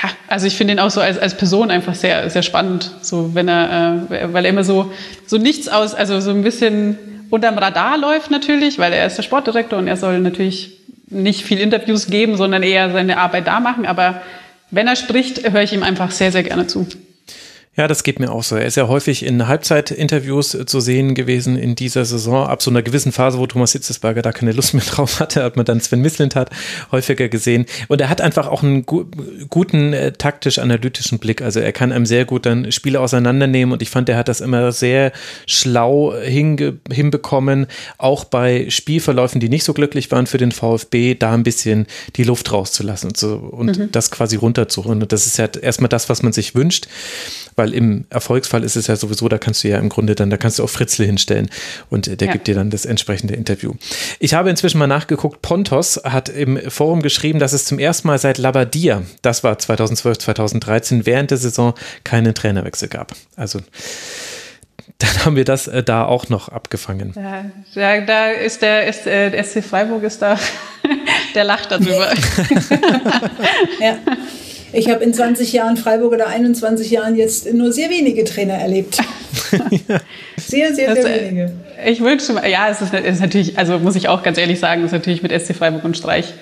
ja, 0.02 0.10
also 0.28 0.48
ich 0.48 0.56
finde 0.56 0.74
ihn 0.74 0.80
auch 0.80 0.90
so 0.92 1.02
als, 1.02 1.18
als 1.18 1.36
Person 1.36 1.72
einfach 1.72 1.96
sehr, 1.96 2.30
sehr 2.30 2.42
spannend. 2.42 2.92
So, 3.02 3.36
wenn 3.36 3.48
er, 3.48 4.08
äh, 4.10 4.34
weil 4.34 4.46
er 4.46 4.50
immer 4.50 4.64
so, 4.64 4.92
so 5.26 5.38
nichts 5.38 5.68
aus, 5.68 5.94
also 5.94 6.20
so 6.20 6.32
ein 6.32 6.44
bisschen 6.44 6.98
unterm 7.30 7.58
Radar 7.58 7.98
läuft 7.98 8.32
natürlich, 8.32 8.80
weil 8.80 8.94
er 8.94 9.08
ist 9.08 9.18
der 9.18 9.24
Sportdirektor 9.24 9.80
und 9.80 9.88
er 9.88 9.98
soll 9.98 10.20
natürlich 10.20 10.78
nicht 11.08 11.44
viel 11.44 11.60
Interviews 11.60 12.08
geben, 12.08 12.38
sondern 12.38 12.64
eher 12.64 12.92
seine 12.92 13.18
Arbeit 13.18 13.48
da 13.48 13.60
machen. 13.60 13.86
Aber 13.86 14.22
wenn 14.70 14.88
er 14.88 14.96
spricht, 14.96 15.52
höre 15.52 15.64
ich 15.64 15.74
ihm 15.74 15.84
einfach 15.84 16.12
sehr, 16.12 16.32
sehr 16.32 16.44
gerne 16.44 16.68
zu. 16.68 16.88
Ja, 17.82 17.88
das 17.88 18.04
geht 18.04 18.20
mir 18.20 18.32
auch 18.32 18.44
so. 18.44 18.58
Er 18.58 18.68
ist 18.68 18.78
ja 18.78 18.88
häufig 18.88 19.26
in 19.26 19.48
Halbzeitinterviews 19.48 20.56
zu 20.68 20.80
sehen 20.80 21.16
gewesen 21.16 21.58
in 21.58 21.74
dieser 21.74 22.06
Saison. 22.06 22.46
Ab 22.46 22.62
so 22.62 22.70
einer 22.70 22.84
gewissen 22.84 23.12
Phase, 23.12 23.40
wo 23.40 23.48
Thomas 23.48 23.72
Hitzesberger 23.72 24.22
da 24.22 24.32
keine 24.32 24.52
Lust 24.52 24.76
mehr 24.76 24.84
drauf 24.88 25.20
hatte, 25.20 25.42
hat 25.42 25.56
man 25.56 25.66
dann 25.66 25.82
Sven 25.82 26.00
Mislintat 26.00 26.52
häufiger 26.92 27.28
gesehen. 27.28 27.66
Und 27.88 28.00
er 28.00 28.10
hat 28.10 28.22
einfach 28.22 28.48
auch 28.48 28.62
einen 28.62 28.86
gu 28.86 29.06
guten 29.50 29.94
äh, 29.94 30.12
taktisch-analytischen 30.12 31.18
Blick. 31.18 31.42
Also 31.42 31.60
er 31.60 31.72
kann 31.72 31.92
einem 31.92 32.06
sehr 32.06 32.26
gut 32.26 32.46
dann 32.46 32.72
Spiele 32.72 33.00
auseinandernehmen 33.00 33.74
und 33.74 33.82
ich 33.82 33.90
fand, 33.90 34.08
er 34.10 34.18
hat 34.18 34.28
das 34.28 34.42
immer 34.42 34.72
sehr 34.72 35.12
schlau 35.48 36.14
hinbekommen, 36.22 37.66
auch 37.98 38.26
bei 38.26 38.70
Spielverläufen, 38.70 39.42
die 39.42 39.50
nicht 39.50 39.64
so 39.64 39.74
glücklich 39.74 40.12
waren 40.12 40.28
für 40.28 40.38
den 40.38 40.52
VfB, 40.52 41.16
da 41.16 41.34
ein 41.34 41.42
bisschen 41.42 41.88
die 42.16 42.26
Luft 42.26 42.54
rauszulassen 42.54 43.10
und, 43.10 43.18
so, 43.18 43.38
und 43.38 43.80
mhm. 43.80 43.92
das 43.92 44.12
quasi 44.12 44.36
runterzuholen. 44.36 45.02
Und 45.02 45.12
das 45.12 45.26
ist 45.26 45.38
ja 45.38 45.48
erstmal 45.60 45.90
das, 45.90 46.10
was 46.10 46.22
man 46.22 46.32
sich 46.32 46.54
wünscht 46.54 46.86
weil 47.56 47.71
im 47.74 48.06
Erfolgsfall 48.10 48.64
ist 48.64 48.76
es 48.76 48.88
ja 48.88 48.96
sowieso, 48.96 49.30
da 49.30 49.38
kannst 49.38 49.64
du 49.64 49.70
ja 49.70 49.78
im 49.80 49.90
Grunde 49.90 50.16
dann, 50.16 50.30
da 50.30 50.38
kannst 50.38 50.60
du 50.60 50.64
auch 50.64 50.70
Fritzle 50.70 51.06
hinstellen 51.06 51.50
und 51.90 52.08
der 52.08 52.28
ja. 52.28 52.34
gibt 52.34 52.48
dir 52.48 52.56
dann 52.56 52.70
das 52.70 52.86
entsprechende 52.86 53.36
Interview. 53.36 53.74
Ich 54.20 54.34
habe 54.34 54.50
inzwischen 54.50 54.78
mal 54.78 54.88
nachgeguckt, 54.88 55.42
Pontos 55.42 56.02
hat 56.04 56.30
im 56.30 56.60
Forum 56.70 57.02
geschrieben, 57.02 57.40
dass 57.40 57.54
es 57.54 57.66
zum 57.66 57.80
ersten 57.80 58.08
Mal 58.08 58.20
seit 58.20 58.38
Labadia, 58.38 59.04
das 59.22 59.44
war 59.44 59.58
2012, 59.58 60.20
2013, 60.20 61.06
während 61.06 61.32
der 61.32 61.38
Saison 61.38 61.74
keinen 62.04 62.34
Trainerwechsel 62.34 62.88
gab. 62.88 63.14
Also 63.36 63.60
dann 65.00 65.26
haben 65.26 65.36
wir 65.36 65.46
das 65.46 65.68
äh, 65.68 65.84
da 65.84 66.06
auch 66.06 66.30
noch 66.30 66.50
abgefangen. 66.50 67.14
Ja, 67.16 67.46
da, 67.74 68.02
da 68.02 68.30
ist 68.32 68.62
der, 68.62 68.88
ist, 68.88 69.08
äh, 69.08 69.44
SC 69.44 69.64
Freiburg 69.64 70.04
ist 70.04 70.22
da, 70.22 70.38
der 71.36 71.44
lacht 71.44 71.72
darüber. 71.72 72.12
ja. 73.80 73.98
Ich 74.74 74.90
habe 74.90 75.04
in 75.04 75.14
20 75.14 75.52
Jahren 75.54 75.78
Freiburg 75.78 76.14
oder 76.14 76.28
21 76.28 76.92
Jahren 76.92 77.16
jetzt 77.16 77.52
nur 77.54 77.72
sehr 77.72 77.90
wenige 77.90 78.24
Trainer 78.24 78.56
erlebt. 78.56 79.00
Sehr, 80.38 80.74
sehr, 80.74 80.96
das, 80.96 81.04
sehr 81.04 81.22
äh, 81.22 81.30
wenige. 81.30 81.52
Ich 81.86 82.02
wünsche 82.02 82.34
mal, 82.34 82.50
ja, 82.50 82.68
es 82.70 82.82
ist, 82.82 82.94
es 82.94 83.16
ist 83.16 83.22
natürlich, 83.22 83.58
also 83.58 83.80
muss 83.80 83.96
ich 83.96 84.10
auch 84.10 84.22
ganz 84.22 84.38
ehrlich 84.38 84.60
sagen, 84.60 84.84
ist 84.84 84.92
natürlich 84.92 85.24
mit 85.24 85.32
SC 85.32 85.56
Freiburg 85.56 85.86
und 85.86 85.96
Streich 85.96 86.34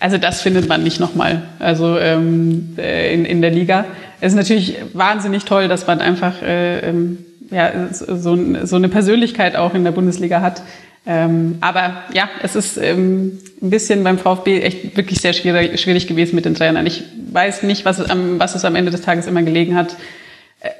also 0.00 0.18
das 0.18 0.42
findet 0.42 0.68
man 0.68 0.82
nicht 0.82 1.00
nochmal, 1.00 1.42
also 1.58 1.98
ähm, 1.98 2.76
äh, 2.78 3.12
in, 3.12 3.24
in 3.24 3.42
der 3.42 3.50
Liga. 3.50 3.84
Es 4.20 4.32
ist 4.32 4.36
natürlich 4.36 4.76
wahnsinnig 4.92 5.44
toll, 5.44 5.68
dass 5.68 5.86
man 5.86 6.00
einfach 6.00 6.40
äh, 6.42 6.80
ähm, 6.80 7.18
ja, 7.50 7.72
so, 7.92 8.38
so 8.64 8.76
eine 8.76 8.88
Persönlichkeit 8.88 9.56
auch 9.56 9.74
in 9.74 9.84
der 9.84 9.92
Bundesliga 9.92 10.40
hat, 10.40 10.62
ähm, 11.06 11.58
aber 11.60 12.04
ja, 12.12 12.28
es 12.42 12.54
ist 12.54 12.76
ähm, 12.76 13.38
ein 13.62 13.70
bisschen 13.70 14.04
beim 14.04 14.18
VfB 14.18 14.60
echt 14.60 14.96
wirklich 14.96 15.20
sehr 15.20 15.32
schwierig, 15.32 15.80
schwierig 15.80 16.06
gewesen 16.06 16.34
mit 16.34 16.44
den 16.44 16.54
Trainern. 16.54 16.86
Ich 16.86 17.04
weiß 17.32 17.62
nicht, 17.62 17.84
was 17.84 17.98
es, 17.98 18.10
am, 18.10 18.38
was 18.38 18.54
es 18.54 18.64
am 18.64 18.74
Ende 18.74 18.90
des 18.90 19.02
Tages 19.02 19.26
immer 19.26 19.42
gelegen 19.42 19.74
hat. 19.74 19.96
Äh, 20.60 20.70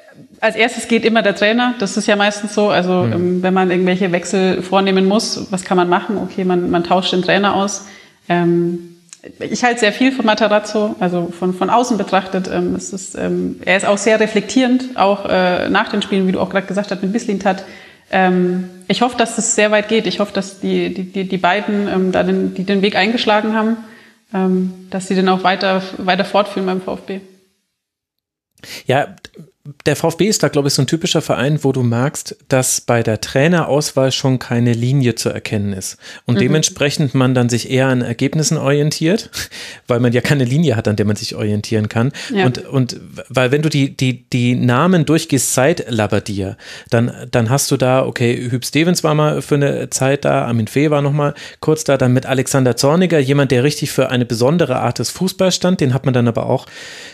als 0.40 0.56
erstes 0.56 0.88
geht 0.88 1.04
immer 1.04 1.22
der 1.22 1.34
Trainer, 1.34 1.74
das 1.78 1.96
ist 1.96 2.06
ja 2.06 2.16
meistens 2.16 2.54
so. 2.54 2.68
Also 2.68 3.04
mhm. 3.04 3.12
ähm, 3.12 3.42
wenn 3.42 3.54
man 3.54 3.70
irgendwelche 3.70 4.12
Wechsel 4.12 4.62
vornehmen 4.62 5.06
muss, 5.06 5.50
was 5.50 5.64
kann 5.64 5.76
man 5.76 5.88
machen? 5.88 6.18
Okay, 6.18 6.44
man, 6.44 6.70
man 6.70 6.84
tauscht 6.84 7.12
den 7.12 7.22
Trainer 7.22 7.54
aus. 7.54 7.86
Ähm, 8.28 8.96
ich 9.40 9.64
halte 9.64 9.80
sehr 9.80 9.92
viel 9.92 10.12
von 10.12 10.26
Matarazzo, 10.26 10.94
also 11.00 11.32
von, 11.36 11.52
von 11.52 11.70
außen 11.70 11.98
betrachtet. 11.98 12.48
Ähm, 12.52 12.74
es 12.76 12.92
ist, 12.92 13.16
ähm, 13.16 13.60
er 13.64 13.76
ist 13.76 13.86
auch 13.86 13.98
sehr 13.98 14.20
reflektierend, 14.20 14.96
auch 14.96 15.26
äh, 15.28 15.68
nach 15.68 15.88
den 15.88 16.02
Spielen, 16.02 16.26
wie 16.28 16.32
du 16.32 16.40
auch 16.40 16.50
gerade 16.50 16.66
gesagt 16.66 16.90
hast, 16.90 17.02
mit 17.02 17.12
Bislintat. 17.12 17.64
Ähm, 18.10 18.70
ich 18.88 19.02
hoffe, 19.02 19.16
dass 19.16 19.36
es 19.38 19.54
sehr 19.54 19.70
weit 19.70 19.88
geht. 19.88 20.06
Ich 20.06 20.20
hoffe, 20.20 20.32
dass 20.32 20.60
die, 20.60 20.94
die, 20.94 21.28
die 21.28 21.38
beiden, 21.38 21.88
ähm, 21.88 22.12
da 22.12 22.22
den, 22.22 22.54
die 22.54 22.64
den 22.64 22.82
Weg 22.82 22.96
eingeschlagen 22.96 23.54
haben, 23.54 23.76
ähm, 24.32 24.88
dass 24.90 25.08
sie 25.08 25.14
den 25.14 25.28
auch 25.28 25.44
weiter, 25.44 25.82
weiter 25.98 26.24
fortführen 26.24 26.66
beim 26.66 26.80
VfB. 26.80 27.20
Ja, 28.86 29.14
der 29.84 29.96
VfB 29.96 30.26
ist 30.26 30.42
da, 30.42 30.48
glaube 30.48 30.68
ich, 30.68 30.74
so 30.74 30.82
ein 30.82 30.86
typischer 30.86 31.20
Verein, 31.20 31.62
wo 31.62 31.72
du 31.72 31.82
merkst, 31.82 32.36
dass 32.48 32.80
bei 32.80 33.02
der 33.02 33.20
Trainerauswahl 33.20 34.12
schon 34.12 34.38
keine 34.38 34.72
Linie 34.72 35.14
zu 35.14 35.28
erkennen 35.28 35.72
ist. 35.72 35.98
Und 36.24 36.36
mhm. 36.36 36.40
dementsprechend 36.40 37.14
man 37.14 37.34
dann 37.34 37.48
sich 37.48 37.70
eher 37.70 37.88
an 37.88 38.00
Ergebnissen 38.00 38.56
orientiert, 38.56 39.30
weil 39.86 40.00
man 40.00 40.12
ja 40.12 40.20
keine 40.20 40.44
Linie 40.44 40.76
hat, 40.76 40.88
an 40.88 40.96
der 40.96 41.06
man 41.06 41.16
sich 41.16 41.34
orientieren 41.34 41.88
kann. 41.88 42.12
Ja. 42.34 42.46
Und, 42.46 42.66
und 42.66 43.00
weil 43.28 43.50
wenn 43.50 43.62
du 43.62 43.68
die, 43.68 43.94
die, 43.96 44.24
die 44.30 44.54
Namen 44.54 45.04
durchgehst 45.04 45.52
seit 45.54 45.90
Labadia, 45.90 46.56
dann, 46.90 47.12
dann 47.30 47.50
hast 47.50 47.70
du 47.70 47.76
da, 47.76 48.06
okay, 48.06 48.50
Hüb 48.50 48.64
Stevens 48.64 49.04
war 49.04 49.14
mal 49.14 49.42
für 49.42 49.56
eine 49.56 49.90
Zeit 49.90 50.24
da, 50.24 50.46
Armin 50.46 50.68
Fee 50.68 50.90
war 50.90 51.02
noch 51.02 51.12
mal 51.12 51.34
kurz 51.60 51.84
da, 51.84 51.96
dann 51.96 52.12
mit 52.12 52.26
Alexander 52.26 52.76
Zorniger, 52.76 53.18
jemand, 53.18 53.50
der 53.50 53.64
richtig 53.64 53.90
für 53.90 54.10
eine 54.10 54.24
besondere 54.24 54.76
Art 54.76 54.98
des 54.98 55.10
Fußballs 55.10 55.56
stand, 55.56 55.80
den 55.80 55.92
hat 55.92 56.04
man 56.06 56.14
dann 56.14 56.28
aber 56.28 56.46
auch 56.46 56.66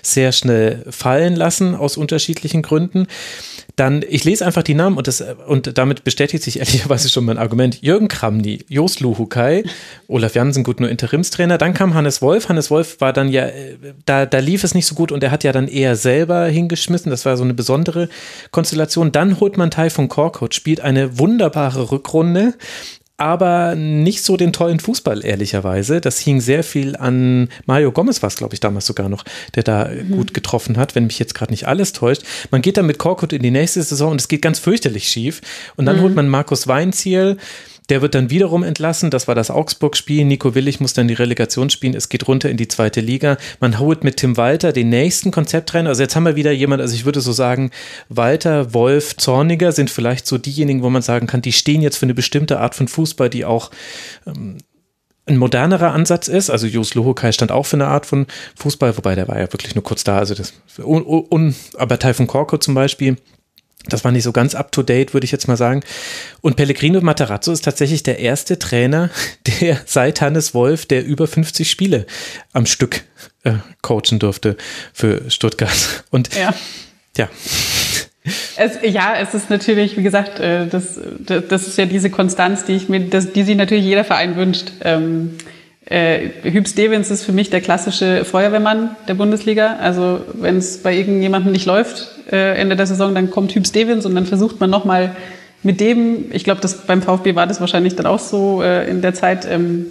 sehr 0.02 0.30
schnell 0.32 0.84
fallen 0.90 1.34
lassen 1.34 1.74
aus 1.74 1.96
unterschiedlichen 1.96 2.43
unterschiedlichen 2.44 2.62
Gründen. 2.62 3.06
Dann, 3.76 4.04
ich 4.08 4.24
lese 4.24 4.46
einfach 4.46 4.62
die 4.62 4.74
Namen 4.74 4.96
und, 4.96 5.08
das, 5.08 5.20
und 5.48 5.76
damit 5.76 6.04
bestätigt 6.04 6.44
sich 6.44 6.58
ehrlicherweise 6.60 7.08
schon 7.08 7.24
mein 7.24 7.38
Argument. 7.38 7.82
Jürgen 7.82 8.08
Kramny, 8.08 8.64
Jos 8.68 9.00
Luhukai, 9.00 9.64
Olaf 10.06 10.34
Jansen, 10.34 10.62
gut 10.62 10.80
nur 10.80 10.88
Interimstrainer. 10.88 11.58
Dann 11.58 11.74
kam 11.74 11.94
Hannes 11.94 12.22
Wolf. 12.22 12.48
Hannes 12.48 12.70
Wolf 12.70 13.00
war 13.00 13.12
dann 13.12 13.28
ja, 13.28 13.48
da, 14.06 14.26
da 14.26 14.38
lief 14.38 14.62
es 14.62 14.74
nicht 14.74 14.86
so 14.86 14.94
gut 14.94 15.10
und 15.10 15.24
er 15.24 15.30
hat 15.30 15.44
ja 15.44 15.52
dann 15.52 15.68
eher 15.68 15.96
selber 15.96 16.44
hingeschmissen. 16.46 17.10
Das 17.10 17.24
war 17.24 17.36
so 17.36 17.44
eine 17.44 17.54
besondere 17.54 18.08
Konstellation. 18.52 19.10
Dann 19.10 19.40
holt 19.40 19.56
man 19.56 19.70
Teil 19.70 19.90
von 19.90 20.08
Korkut, 20.08 20.54
spielt 20.54 20.80
eine 20.80 21.18
wunderbare 21.18 21.90
Rückrunde 21.90 22.54
aber 23.16 23.76
nicht 23.76 24.24
so 24.24 24.36
den 24.36 24.52
tollen 24.52 24.80
Fußball, 24.80 25.24
ehrlicherweise. 25.24 26.00
Das 26.00 26.18
hing 26.18 26.40
sehr 26.40 26.64
viel 26.64 26.96
an 26.96 27.48
Mario 27.64 27.92
Gomez, 27.92 28.22
war 28.22 28.28
es, 28.28 28.36
glaube 28.36 28.54
ich, 28.54 28.60
damals 28.60 28.86
sogar 28.86 29.08
noch, 29.08 29.24
der 29.54 29.62
da 29.62 29.88
mhm. 29.88 30.10
gut 30.10 30.34
getroffen 30.34 30.76
hat, 30.76 30.94
wenn 30.94 31.06
mich 31.06 31.20
jetzt 31.20 31.34
gerade 31.34 31.52
nicht 31.52 31.68
alles 31.68 31.92
täuscht. 31.92 32.22
Man 32.50 32.60
geht 32.60 32.76
dann 32.76 32.86
mit 32.86 32.98
Korkut 32.98 33.32
in 33.32 33.42
die 33.42 33.52
nächste 33.52 33.82
Saison 33.82 34.12
und 34.12 34.20
es 34.20 34.28
geht 34.28 34.42
ganz 34.42 34.58
fürchterlich 34.58 35.08
schief. 35.08 35.42
Und 35.76 35.86
dann 35.86 35.98
mhm. 35.98 36.02
holt 36.02 36.14
man 36.16 36.28
Markus 36.28 36.66
Weinziel. 36.66 37.36
Der 37.90 38.00
wird 38.00 38.14
dann 38.14 38.30
wiederum 38.30 38.62
entlassen. 38.62 39.10
Das 39.10 39.28
war 39.28 39.34
das 39.34 39.50
Augsburg-Spiel. 39.50 40.24
Nico 40.24 40.54
Willig 40.54 40.80
muss 40.80 40.94
dann 40.94 41.08
die 41.08 41.14
Relegation 41.14 41.68
spielen. 41.68 41.94
Es 41.94 42.08
geht 42.08 42.26
runter 42.26 42.48
in 42.48 42.56
die 42.56 42.68
zweite 42.68 43.00
Liga. 43.00 43.36
Man 43.60 43.78
holt 43.78 44.04
mit 44.04 44.16
Tim 44.16 44.36
Walter 44.36 44.72
den 44.72 44.88
nächsten 44.88 45.30
Konzepttrainer. 45.30 45.90
Also 45.90 46.02
jetzt 46.02 46.16
haben 46.16 46.24
wir 46.24 46.36
wieder 46.36 46.52
jemand, 46.52 46.80
also 46.80 46.94
ich 46.94 47.04
würde 47.04 47.20
so 47.20 47.32
sagen, 47.32 47.70
Walter, 48.08 48.72
Wolf, 48.72 49.16
Zorniger 49.16 49.72
sind 49.72 49.90
vielleicht 49.90 50.26
so 50.26 50.38
diejenigen, 50.38 50.82
wo 50.82 50.88
man 50.88 51.02
sagen 51.02 51.26
kann, 51.26 51.42
die 51.42 51.52
stehen 51.52 51.82
jetzt 51.82 51.98
für 51.98 52.06
eine 52.06 52.14
bestimmte 52.14 52.58
Art 52.58 52.74
von 52.74 52.88
Fußball, 52.88 53.28
die 53.28 53.44
auch 53.44 53.70
ähm, 54.26 54.58
ein 55.26 55.36
modernerer 55.36 55.92
Ansatz 55.92 56.28
ist. 56.28 56.50
Also 56.50 56.66
Jos 56.66 56.94
Lohokai 56.94 57.32
stand 57.32 57.52
auch 57.52 57.66
für 57.66 57.76
eine 57.76 57.86
Art 57.86 58.06
von 58.06 58.26
Fußball, 58.56 58.96
wobei 58.96 59.14
der 59.14 59.28
war 59.28 59.38
ja 59.38 59.52
wirklich 59.52 59.74
nur 59.74 59.84
kurz 59.84 60.04
da. 60.04 60.18
Also 60.18 60.34
das, 60.34 60.52
un, 60.78 61.04
un, 61.04 61.54
aber 61.76 61.98
Taifun 61.98 62.26
Korko 62.26 62.58
zum 62.58 62.74
Beispiel 62.74 63.16
das 63.86 64.04
war 64.04 64.12
nicht 64.12 64.24
so 64.24 64.32
ganz 64.32 64.54
up 64.54 64.72
to 64.72 64.82
date, 64.82 65.14
würde 65.14 65.24
ich 65.24 65.32
jetzt 65.32 65.48
mal 65.48 65.56
sagen. 65.56 65.82
Und 66.40 66.56
Pellegrino 66.56 67.00
Matarazzo 67.00 67.52
ist 67.52 67.64
tatsächlich 67.64 68.02
der 68.02 68.18
erste 68.18 68.58
Trainer, 68.58 69.10
der 69.60 69.80
seit 69.86 70.20
Hannes 70.20 70.54
Wolf, 70.54 70.86
der 70.86 71.04
über 71.04 71.26
50 71.26 71.70
Spiele 71.70 72.06
am 72.52 72.66
Stück 72.66 73.02
äh, 73.44 73.54
coachen 73.82 74.18
durfte 74.18 74.56
für 74.92 75.30
Stuttgart. 75.30 76.04
Und 76.10 76.34
ja. 76.34 76.54
ja. 77.16 77.28
Es, 78.56 78.78
ja, 78.82 79.16
es 79.18 79.34
ist 79.34 79.50
natürlich, 79.50 79.98
wie 79.98 80.02
gesagt, 80.02 80.40
äh, 80.40 80.66
das, 80.66 80.98
das 81.18 81.68
ist 81.68 81.76
ja 81.76 81.84
diese 81.84 82.08
Konstanz, 82.08 82.64
die 82.64 82.72
ich 82.72 82.88
mir, 82.88 83.00
das, 83.00 83.32
die 83.32 83.42
sich 83.42 83.54
natürlich 83.54 83.84
jeder 83.84 84.04
Verein 84.04 84.36
wünscht. 84.36 84.72
Ähm, 84.80 85.36
äh, 85.86 86.30
Hüb 86.42 86.66
Stevens 86.66 87.10
ist 87.10 87.24
für 87.24 87.32
mich 87.32 87.50
der 87.50 87.60
klassische 87.60 88.24
Feuerwehrmann 88.24 88.96
der 89.06 89.14
Bundesliga. 89.14 89.76
Also 89.80 90.20
wenn 90.34 90.56
es 90.56 90.82
bei 90.82 90.96
irgendjemandem 90.96 91.52
nicht 91.52 91.66
läuft 91.66 92.08
äh, 92.32 92.58
Ende 92.58 92.76
der 92.76 92.86
Saison, 92.86 93.14
dann 93.14 93.30
kommt 93.30 93.54
Hüb 93.54 93.66
Stevens 93.66 94.06
und 94.06 94.14
dann 94.14 94.26
versucht 94.26 94.60
man 94.60 94.70
nochmal 94.70 95.14
mit 95.62 95.80
dem, 95.80 96.26
ich 96.32 96.44
glaube, 96.44 96.60
beim 96.86 97.02
VfB 97.02 97.34
war 97.34 97.46
das 97.46 97.60
wahrscheinlich 97.60 97.96
dann 97.96 98.06
auch 98.06 98.18
so 98.18 98.62
äh, 98.62 98.88
in 98.88 99.02
der 99.02 99.14
Zeit, 99.14 99.46
ähm, 99.50 99.86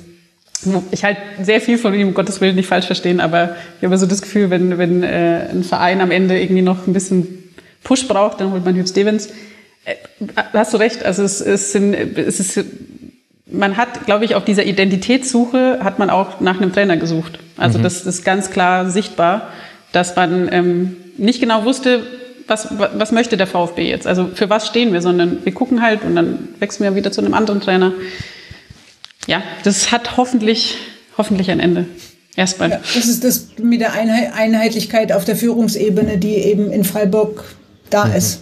ich 0.92 1.04
halte 1.04 1.20
sehr 1.42 1.60
viel 1.60 1.78
von 1.78 1.94
ihm, 1.94 2.10
um 2.10 2.14
Gottes 2.14 2.40
Willen 2.40 2.56
nicht 2.56 2.68
falsch 2.68 2.86
verstehen, 2.86 3.20
aber 3.20 3.56
ich 3.80 3.86
habe 3.86 3.98
so 3.98 4.06
das 4.06 4.22
Gefühl, 4.22 4.50
wenn, 4.50 4.78
wenn 4.78 5.04
äh, 5.04 5.48
ein 5.52 5.64
Verein 5.64 6.00
am 6.00 6.12
Ende 6.12 6.40
irgendwie 6.40 6.62
noch 6.62 6.88
ein 6.88 6.94
bisschen 6.94 7.44
Push 7.84 8.08
braucht, 8.08 8.40
dann 8.40 8.52
holt 8.52 8.64
man 8.64 8.76
Hüb 8.76 8.88
Stevens. 8.88 9.30
Äh, 9.84 9.96
hast 10.54 10.74
du 10.74 10.78
recht, 10.78 11.04
also 11.04 11.24
es, 11.24 11.42
es, 11.42 11.74
sind, 11.74 11.94
es 11.94 12.40
ist 12.40 12.66
man 13.54 13.78
hat, 13.78 14.06
glaube 14.06 14.26
ich, 14.26 14.36
auf 14.36 14.44
dieser 14.44 14.66
Identitätssuche 14.66 15.80
hat 15.82 16.00
man 16.00 16.10
auch 16.10 16.42
nach 16.42 16.60
einem 16.60 16.74
Trainer 16.74 16.98
gesucht. 16.98 17.40
Also 17.56 17.78
mhm. 17.78 17.84
das 17.84 18.06
ist 18.06 18.26
ganz 18.26 18.50
klar 18.50 18.90
sichtbar, 18.90 19.50
dass 19.92 20.16
man 20.16 20.50
ähm, 20.52 20.98
nicht 21.18 21.40
genau 21.40 21.64
wusste, 21.64 22.04
was, 22.48 22.68
was 22.78 23.12
möchte 23.12 23.38
der 23.38 23.48
VfB 23.48 23.88
jetzt? 23.88 24.08
Also 24.08 24.30
für 24.34 24.50
was 24.50 24.68
stehen 24.68 24.92
wir, 24.92 25.02
sondern 25.02 25.46
wir 25.46 25.54
gucken 25.54 25.82
halt 25.82 26.04
und 26.04 26.16
dann 26.16 26.50
wechseln 26.60 26.84
wir 26.84 26.96
wieder 26.96 27.12
zu 27.12 27.22
einem 27.22 27.34
anderen 27.34 27.62
Trainer. 27.62 27.94
Ja, 29.28 29.42
das 29.64 29.92
hat 29.92 30.18
hoffentlich, 30.18 30.76
hoffentlich 31.18 31.50
ein 31.52 31.60
Ende. 31.60 31.86
Erstmal. 32.36 32.72
Ja, 32.72 32.78
das 32.78 33.06
ist 33.06 33.24
das 33.24 33.50
mit 33.62 33.80
der 33.80 33.94
Einheitlichkeit 33.94 35.14
auf 35.14 35.24
der 35.24 35.36
Führungsebene, 35.36 36.18
die 36.18 36.36
eben 36.36 36.72
in 36.72 36.84
Freiburg 36.84 37.46
da 37.92 38.06
mhm. 38.06 38.16
ist. 38.16 38.42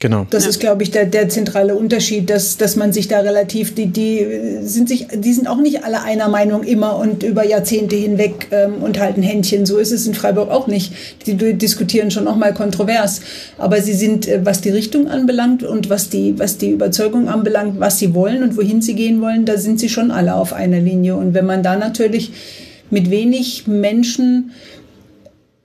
Genau. 0.00 0.26
Das 0.30 0.44
ja. 0.44 0.50
ist, 0.50 0.60
glaube 0.60 0.82
ich, 0.82 0.90
der, 0.90 1.04
der 1.04 1.28
zentrale 1.28 1.74
Unterschied, 1.74 2.30
dass, 2.30 2.56
dass 2.56 2.74
man 2.74 2.90
sich 2.90 3.06
da 3.06 3.20
relativ, 3.20 3.74
die, 3.74 3.86
die 3.86 4.26
sind 4.62 4.88
sich, 4.88 5.08
die 5.12 5.32
sind 5.34 5.46
auch 5.46 5.58
nicht 5.58 5.84
alle 5.84 6.02
einer 6.02 6.28
Meinung 6.28 6.62
immer 6.62 6.96
und 6.96 7.22
über 7.22 7.46
Jahrzehnte 7.46 7.96
hinweg 7.96 8.48
ähm, 8.50 8.82
und 8.82 8.98
halten 8.98 9.22
Händchen. 9.22 9.66
So 9.66 9.76
ist 9.76 9.92
es 9.92 10.06
in 10.06 10.14
Freiburg 10.14 10.50
auch 10.50 10.66
nicht. 10.68 10.94
Die 11.26 11.36
diskutieren 11.36 12.10
schon 12.10 12.28
auch 12.28 12.36
mal 12.36 12.54
kontrovers. 12.54 13.20
Aber 13.58 13.82
sie 13.82 13.92
sind, 13.92 14.26
äh, 14.26 14.40
was 14.42 14.62
die 14.62 14.70
Richtung 14.70 15.06
anbelangt 15.06 15.64
und 15.64 15.90
was 15.90 16.08
die, 16.08 16.38
was 16.38 16.56
die 16.56 16.70
Überzeugung 16.70 17.28
anbelangt, 17.28 17.78
was 17.78 17.98
sie 17.98 18.14
wollen 18.14 18.42
und 18.42 18.56
wohin 18.56 18.80
sie 18.80 18.94
gehen 18.94 19.20
wollen, 19.20 19.44
da 19.44 19.58
sind 19.58 19.78
sie 19.78 19.90
schon 19.90 20.10
alle 20.10 20.34
auf 20.34 20.54
einer 20.54 20.80
Linie. 20.80 21.16
Und 21.16 21.34
wenn 21.34 21.44
man 21.44 21.62
da 21.62 21.76
natürlich 21.76 22.32
mit 22.88 23.10
wenig 23.10 23.66
Menschen 23.66 24.52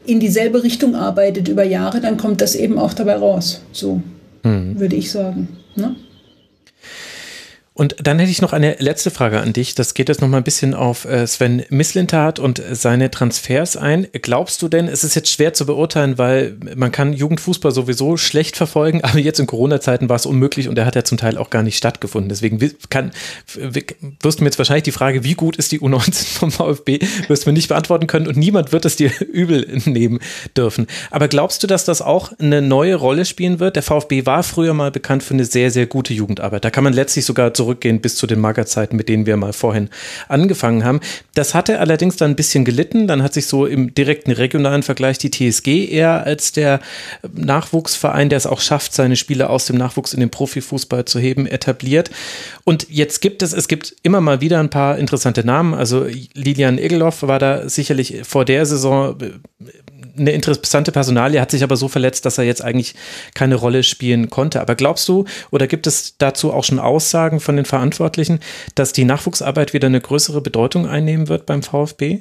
in 0.06 0.20
dieselbe 0.20 0.62
Richtung 0.62 0.94
arbeitet 0.94 1.48
über 1.48 1.64
Jahre, 1.64 2.02
dann 2.02 2.18
kommt 2.18 2.42
das 2.42 2.54
eben 2.54 2.78
auch 2.78 2.92
dabei 2.92 3.16
raus. 3.16 3.62
So 3.72 4.02
mhm. 4.46 4.80
würde 4.80 4.96
ich 4.96 5.12
sagen. 5.12 5.50
Ne? 5.76 5.96
Und 7.78 7.98
dann 8.02 8.20
hätte 8.20 8.32
ich 8.32 8.42
noch 8.42 8.54
eine 8.54 8.78
letzte 8.80 9.12
Frage 9.12 9.42
an 9.42 9.52
dich. 9.52 9.76
Das 9.76 9.94
geht 9.94 10.08
jetzt 10.08 10.22
noch 10.22 10.30
mal 10.30 10.38
ein 10.38 10.46
bisschen 10.46 10.74
auf 10.74 11.04
äh, 11.04 11.28
Sven 11.28 11.66
Mislintat 11.70 12.40
und 12.40 12.64
seine 12.72 13.12
Transfers 13.12 13.76
ein. 13.76 14.08
Glaubst 14.14 14.62
du 14.62 14.70
denn, 14.70 14.88
es 14.88 15.04
ist 15.04 15.14
jetzt 15.14 15.30
schwer 15.30 15.54
zu 15.54 15.66
beurteilen, 15.66 16.18
weil 16.18 16.56
man 16.78 16.94
kann 16.94 17.12
Jugendfußball 17.12 17.74
sowieso 17.74 18.16
schlecht 18.16 18.56
verfolgen, 18.56 19.02
aber 19.04 19.20
jetzt 19.20 19.42
in 19.42 19.46
Corona-Zeiten 19.46 20.08
war 20.08 20.16
es 20.16 20.26
unmöglich 20.26 20.70
und 20.70 20.78
er 20.78 20.86
hat 20.86 20.96
ja 20.96 21.04
zum 21.04 21.18
Teil 21.18 21.38
auch 21.38 21.50
gar 21.50 21.64
nicht 21.64 21.76
stattgefunden. 21.76 22.30
Deswegen 22.30 22.60
kann, 22.90 23.12
wirst 23.54 24.40
du 24.40 24.44
mir 24.44 24.48
jetzt 24.48 24.58
wahrscheinlich 24.58 24.84
die 24.84 24.94
Frage, 24.94 25.26
wie 25.26 25.34
gut 25.34 25.58
ist 25.58 25.74
die 25.74 25.82
U19 25.82 26.24
vom 26.40 26.52
VfB, 26.54 27.00
wirst 27.28 27.46
du 27.46 27.50
mir 27.50 27.56
nicht 27.56 27.68
beantworten 27.68 28.08
können 28.08 28.28
und 28.28 28.38
niemand 28.38 28.72
wird 28.72 28.86
es 28.86 28.96
dir 28.96 29.12
übel 29.20 29.82
nehmen 29.84 30.20
dürfen. 30.56 30.88
Aber 31.12 31.28
glaubst 31.28 31.62
du, 31.62 31.68
dass 31.68 31.84
das 31.84 32.02
auch 32.02 32.32
eine 32.40 32.62
neue 32.62 32.96
Rolle 32.96 33.26
spielen 33.26 33.60
wird? 33.60 33.76
Der 33.76 33.84
VfB 33.84 34.26
war 34.26 34.44
früher 34.44 34.74
mal 34.74 34.92
bekannt 34.92 35.24
für 35.24 35.34
eine 35.34 35.44
sehr, 35.44 35.72
sehr 35.72 35.88
gute 35.88 36.14
Jugendarbeit. 36.14 36.64
Da 36.64 36.70
kann 36.70 36.86
man 36.86 36.94
letztlich 36.94 37.26
sogar 37.26 37.54
zu 37.54 37.65
zurückgehen 37.66 38.00
bis 38.00 38.16
zu 38.16 38.28
den 38.28 38.40
Magerzeiten, 38.40 38.96
mit 38.96 39.10
denen 39.10 39.26
wir 39.26 39.38
mal 39.38 39.54
vorhin 39.54 39.90
angefangen 40.28 40.84
haben. 40.84 41.00
Das 41.34 41.54
hatte 41.56 41.80
allerdings 41.80 42.16
dann 42.16 42.32
ein 42.32 42.36
bisschen 42.36 42.64
gelitten. 42.64 43.08
Dann 43.08 43.24
hat 43.24 43.34
sich 43.34 43.48
so 43.48 43.66
im 43.66 43.94
direkten 43.94 44.32
regionalen 44.32 44.84
Vergleich 44.84 45.18
die 45.18 45.32
TSG 45.32 45.90
eher 45.90 46.24
als 46.24 46.52
der 46.52 46.80
Nachwuchsverein, 47.34 48.30
der 48.30 48.38
es 48.38 48.46
auch 48.46 48.62
schafft, 48.62 48.94
seine 48.94 49.16
Spieler 49.16 49.50
aus 49.50 49.66
dem 49.66 49.78
Nachwuchs 49.78 50.14
in 50.14 50.20
den 50.20 50.30
Profifußball 50.30 51.06
zu 51.06 51.20
heben, 51.20 51.48
etabliert. 51.48 52.12
Und 52.64 52.88
jetzt 52.90 53.22
gibt 53.22 53.42
es, 53.42 53.54
es 53.54 53.68
gibt 53.68 53.96
immer 54.04 54.22
mal 54.22 54.42
wieder 54.42 54.60
ein 54.60 54.70
paar 54.70 54.98
interessante 54.98 55.44
Namen. 55.44 55.74
Also 55.74 56.06
Lilian 56.34 56.78
Egelhoff 56.78 57.24
war 57.24 57.40
da 57.40 57.68
sicherlich 57.68 58.22
vor 58.24 58.46
der 58.46 58.66
Saison 58.66 59.18
eine 60.18 60.32
interessante 60.32 60.92
Personalie, 60.92 61.42
hat 61.42 61.52
sich 61.52 61.64
aber 61.64 61.78
so 61.78 61.88
verletzt, 61.88 62.26
dass 62.26 62.38
er 62.38 62.44
jetzt 62.44 62.64
eigentlich 62.64 62.96
keine 63.34 63.56
Rolle 63.56 63.84
spielen 63.84 64.30
konnte. 64.30 64.62
Aber 64.62 64.76
glaubst 64.76 65.08
du, 65.08 65.26
oder 65.52 65.68
gibt 65.68 65.88
es 65.88 66.18
dazu 66.18 66.54
auch 66.54 66.64
schon 66.64 66.80
Aussagen 66.80 67.40
von 67.40 67.56
den 67.56 67.66
Verantwortlichen, 67.66 68.40
dass 68.76 68.94
die 68.94 69.06
Nachwuchsarbeit 69.06 69.74
wieder 69.74 69.88
eine 69.88 70.02
größere 70.02 70.42
Bedeutung 70.42 70.88
einnehmen 70.88 71.28
wird 71.28 71.46
beim 71.46 71.64
VfB? 71.64 72.20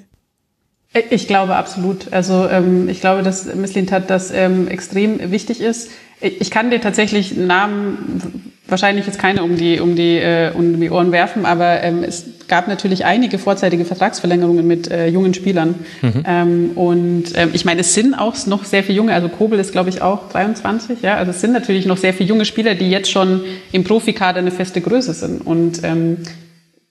Ich 1.10 1.26
glaube 1.26 1.56
absolut. 1.56 2.12
Also 2.12 2.48
ähm, 2.48 2.88
ich 2.88 3.00
glaube, 3.00 3.22
dass 3.22 3.52
Misslintat 3.52 4.10
das 4.10 4.30
ähm, 4.30 4.68
extrem 4.68 5.32
wichtig 5.32 5.60
ist. 5.60 5.90
Ich 6.24 6.50
kann 6.50 6.70
dir 6.70 6.80
tatsächlich 6.80 7.36
Namen 7.36 8.52
wahrscheinlich 8.66 9.06
jetzt 9.06 9.18
keine 9.18 9.42
um 9.42 9.56
die, 9.56 9.78
um 9.78 9.94
die, 9.94 10.16
äh, 10.16 10.50
um 10.54 10.80
die 10.80 10.90
Ohren 10.90 11.12
werfen, 11.12 11.44
aber 11.44 11.82
ähm, 11.82 12.02
es 12.02 12.24
gab 12.48 12.66
natürlich 12.66 13.04
einige 13.04 13.38
vorzeitige 13.38 13.84
Vertragsverlängerungen 13.84 14.66
mit 14.66 14.90
äh, 14.90 15.08
jungen 15.08 15.34
Spielern. 15.34 15.74
Mhm. 16.00 16.24
Ähm, 16.26 16.70
und 16.74 17.24
ähm, 17.34 17.50
ich 17.52 17.66
meine, 17.66 17.82
es 17.82 17.92
sind 17.92 18.14
auch 18.14 18.34
noch 18.46 18.64
sehr 18.64 18.82
viele 18.82 18.96
junge, 18.96 19.12
also 19.12 19.28
Kobel 19.28 19.58
ist 19.58 19.72
glaube 19.72 19.90
ich 19.90 20.00
auch 20.00 20.30
23, 20.30 21.02
ja, 21.02 21.16
also 21.16 21.30
es 21.30 21.42
sind 21.42 21.52
natürlich 21.52 21.84
noch 21.84 21.98
sehr 21.98 22.14
viele 22.14 22.30
junge 22.30 22.46
Spieler, 22.46 22.74
die 22.74 22.90
jetzt 22.90 23.10
schon 23.10 23.42
im 23.72 23.84
Profikader 23.84 24.38
eine 24.38 24.50
feste 24.50 24.80
Größe 24.80 25.12
sind. 25.12 25.46
Und 25.46 25.84
ähm, 25.84 26.18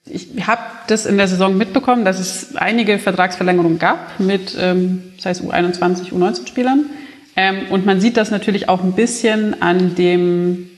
ich 0.06 0.28
habe 0.46 0.62
das 0.88 1.08
in 1.08 1.18
der 1.18 1.28
Saison 1.28 1.58
mitbekommen, 1.58 2.06
dass 2.06 2.20
es 2.20 2.56
einige 2.56 3.00
Vertragsverlängerungen 3.00 3.80
gab 3.80 4.20
mit, 4.20 4.56
ähm, 4.60 5.02
sei 5.18 5.32
es 5.32 5.42
U21, 5.42 6.12
U19-Spielern. 6.12 6.86
Ähm, 7.36 7.68
und 7.70 7.86
man 7.86 8.00
sieht 8.00 8.18
das 8.18 8.32
natürlich 8.32 8.70
auch 8.70 8.84
ein 8.84 8.94
bisschen 8.94 9.62
an 9.62 9.96
dem 9.96 10.70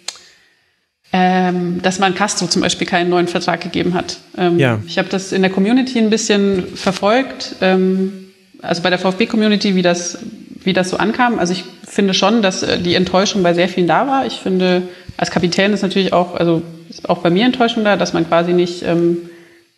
ähm, 1.18 1.82
dass 1.82 2.00
man 2.00 2.14
Castro 2.14 2.48
zum 2.48 2.62
Beispiel 2.62 2.86
keinen 2.86 3.10
neuen 3.10 3.30
Vertrag 3.30 3.62
gegeben 3.62 3.94
hat. 3.94 4.18
Ähm, 4.38 4.60
ja. 4.60 4.80
Ich 4.86 4.98
habe 4.98 5.08
das 5.08 5.32
in 5.32 5.44
der 5.44 5.52
Community 5.52 5.98
ein 5.98 6.10
bisschen 6.10 6.76
verfolgt, 6.76 7.56
ähm, 7.62 8.34
also 8.62 8.82
bei 8.82 8.90
der 8.90 9.00
VfB-Community, 9.00 9.76
wie 9.76 9.82
das, 9.82 10.18
wie 10.64 10.74
das 10.74 10.90
so 10.90 10.98
ankam. 10.98 11.40
Also 11.40 11.54
ich 11.54 11.64
finde 11.88 12.14
schon, 12.14 12.42
dass 12.42 12.64
äh, 12.64 12.80
die 12.80 12.96
Enttäuschung 12.96 13.44
bei 13.44 13.54
sehr 13.54 13.70
vielen 13.70 13.88
da 13.88 14.08
war. 14.08 14.26
Ich 14.26 14.34
finde, 14.34 14.82
als 15.16 15.32
Kapitän 15.32 15.72
ist 15.72 15.84
natürlich 15.84 16.12
auch, 16.12 16.36
also 16.36 16.64
ist 16.90 17.08
auch 17.10 17.20
bei 17.20 17.30
mir 17.30 17.46
Enttäuschung 17.46 17.86
da, 17.86 17.96
dass 17.96 18.12
man 18.12 18.28
quasi 18.28 18.52
nicht 18.52 18.84
ähm, 18.84 19.30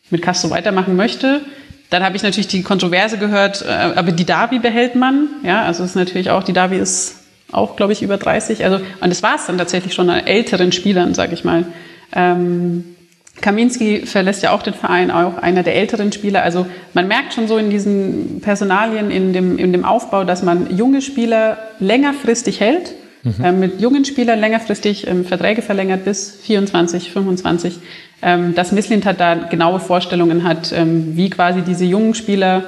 mit 0.10 0.24
Castro 0.24 0.50
weitermachen 0.50 0.96
möchte. 0.96 1.42
Dann 1.90 2.04
habe 2.04 2.16
ich 2.16 2.24
natürlich 2.24 2.48
die 2.48 2.64
Kontroverse 2.64 3.18
gehört, 3.18 3.64
äh, 3.64 3.70
aber 3.70 4.12
die 4.12 4.26
Davi 4.26 4.60
behält 4.60 4.96
man. 4.96 5.30
Ja, 5.44 5.64
also 5.64 5.84
es 5.84 5.92
ist 5.92 5.96
natürlich 5.96 6.30
auch, 6.30 6.44
die 6.44 6.54
Davi 6.54 6.78
ist 6.78 7.18
auch, 7.52 7.76
glaube 7.76 7.94
ich, 7.94 8.02
über 8.02 8.18
30. 8.18 8.66
Also, 8.66 8.78
und 9.00 9.10
das 9.10 9.24
war 9.24 9.36
es 9.36 9.46
dann 9.46 9.58
tatsächlich 9.58 9.94
schon 9.94 10.10
an 10.10 10.26
älteren 10.26 10.72
Spielern, 10.72 11.14
sage 11.14 11.34
ich 11.34 11.44
mal. 11.44 11.66
Ähm, 12.14 12.96
Kaminski 13.42 14.06
verlässt 14.06 14.44
ja 14.44 14.52
auch 14.52 14.64
den 14.64 14.74
Verein, 14.74 15.12
auch 15.12 15.38
einer 15.38 15.64
der 15.64 15.76
älteren 15.76 16.12
Spieler. 16.12 16.44
Also 16.44 16.66
man 16.94 17.08
merkt 17.08 17.34
schon 17.34 17.48
so 17.48 17.58
in 17.58 17.70
diesen 17.70 18.42
Personalien, 18.42 19.12
in 19.12 19.32
dem, 19.32 19.58
in 19.60 19.72
dem 19.72 19.86
Aufbau, 19.86 20.24
dass 20.24 20.42
man 20.44 20.76
junge 20.76 21.02
Spieler 21.02 21.58
längerfristig 21.80 22.60
hält 22.60 22.94
mhm. 23.24 23.44
äh, 23.44 23.52
mit 23.52 23.80
jungen 23.80 24.06
Spielern 24.06 24.40
längerfristig 24.40 25.08
ähm, 25.08 25.24
Verträge 25.24 25.62
verlängert 25.62 26.04
bis 26.04 26.32
24, 26.42 27.12
25, 27.12 27.80
ähm, 28.22 28.56
dass 28.56 28.72
Misslintat 28.72 29.20
da 29.20 29.36
genaue 29.36 29.80
Vorstellungen 29.80 30.44
hat, 30.44 30.72
ähm, 30.72 31.16
wie 31.16 31.30
quasi 31.30 31.62
diese 31.62 31.86
jungen 31.86 32.14
Spieler 32.14 32.64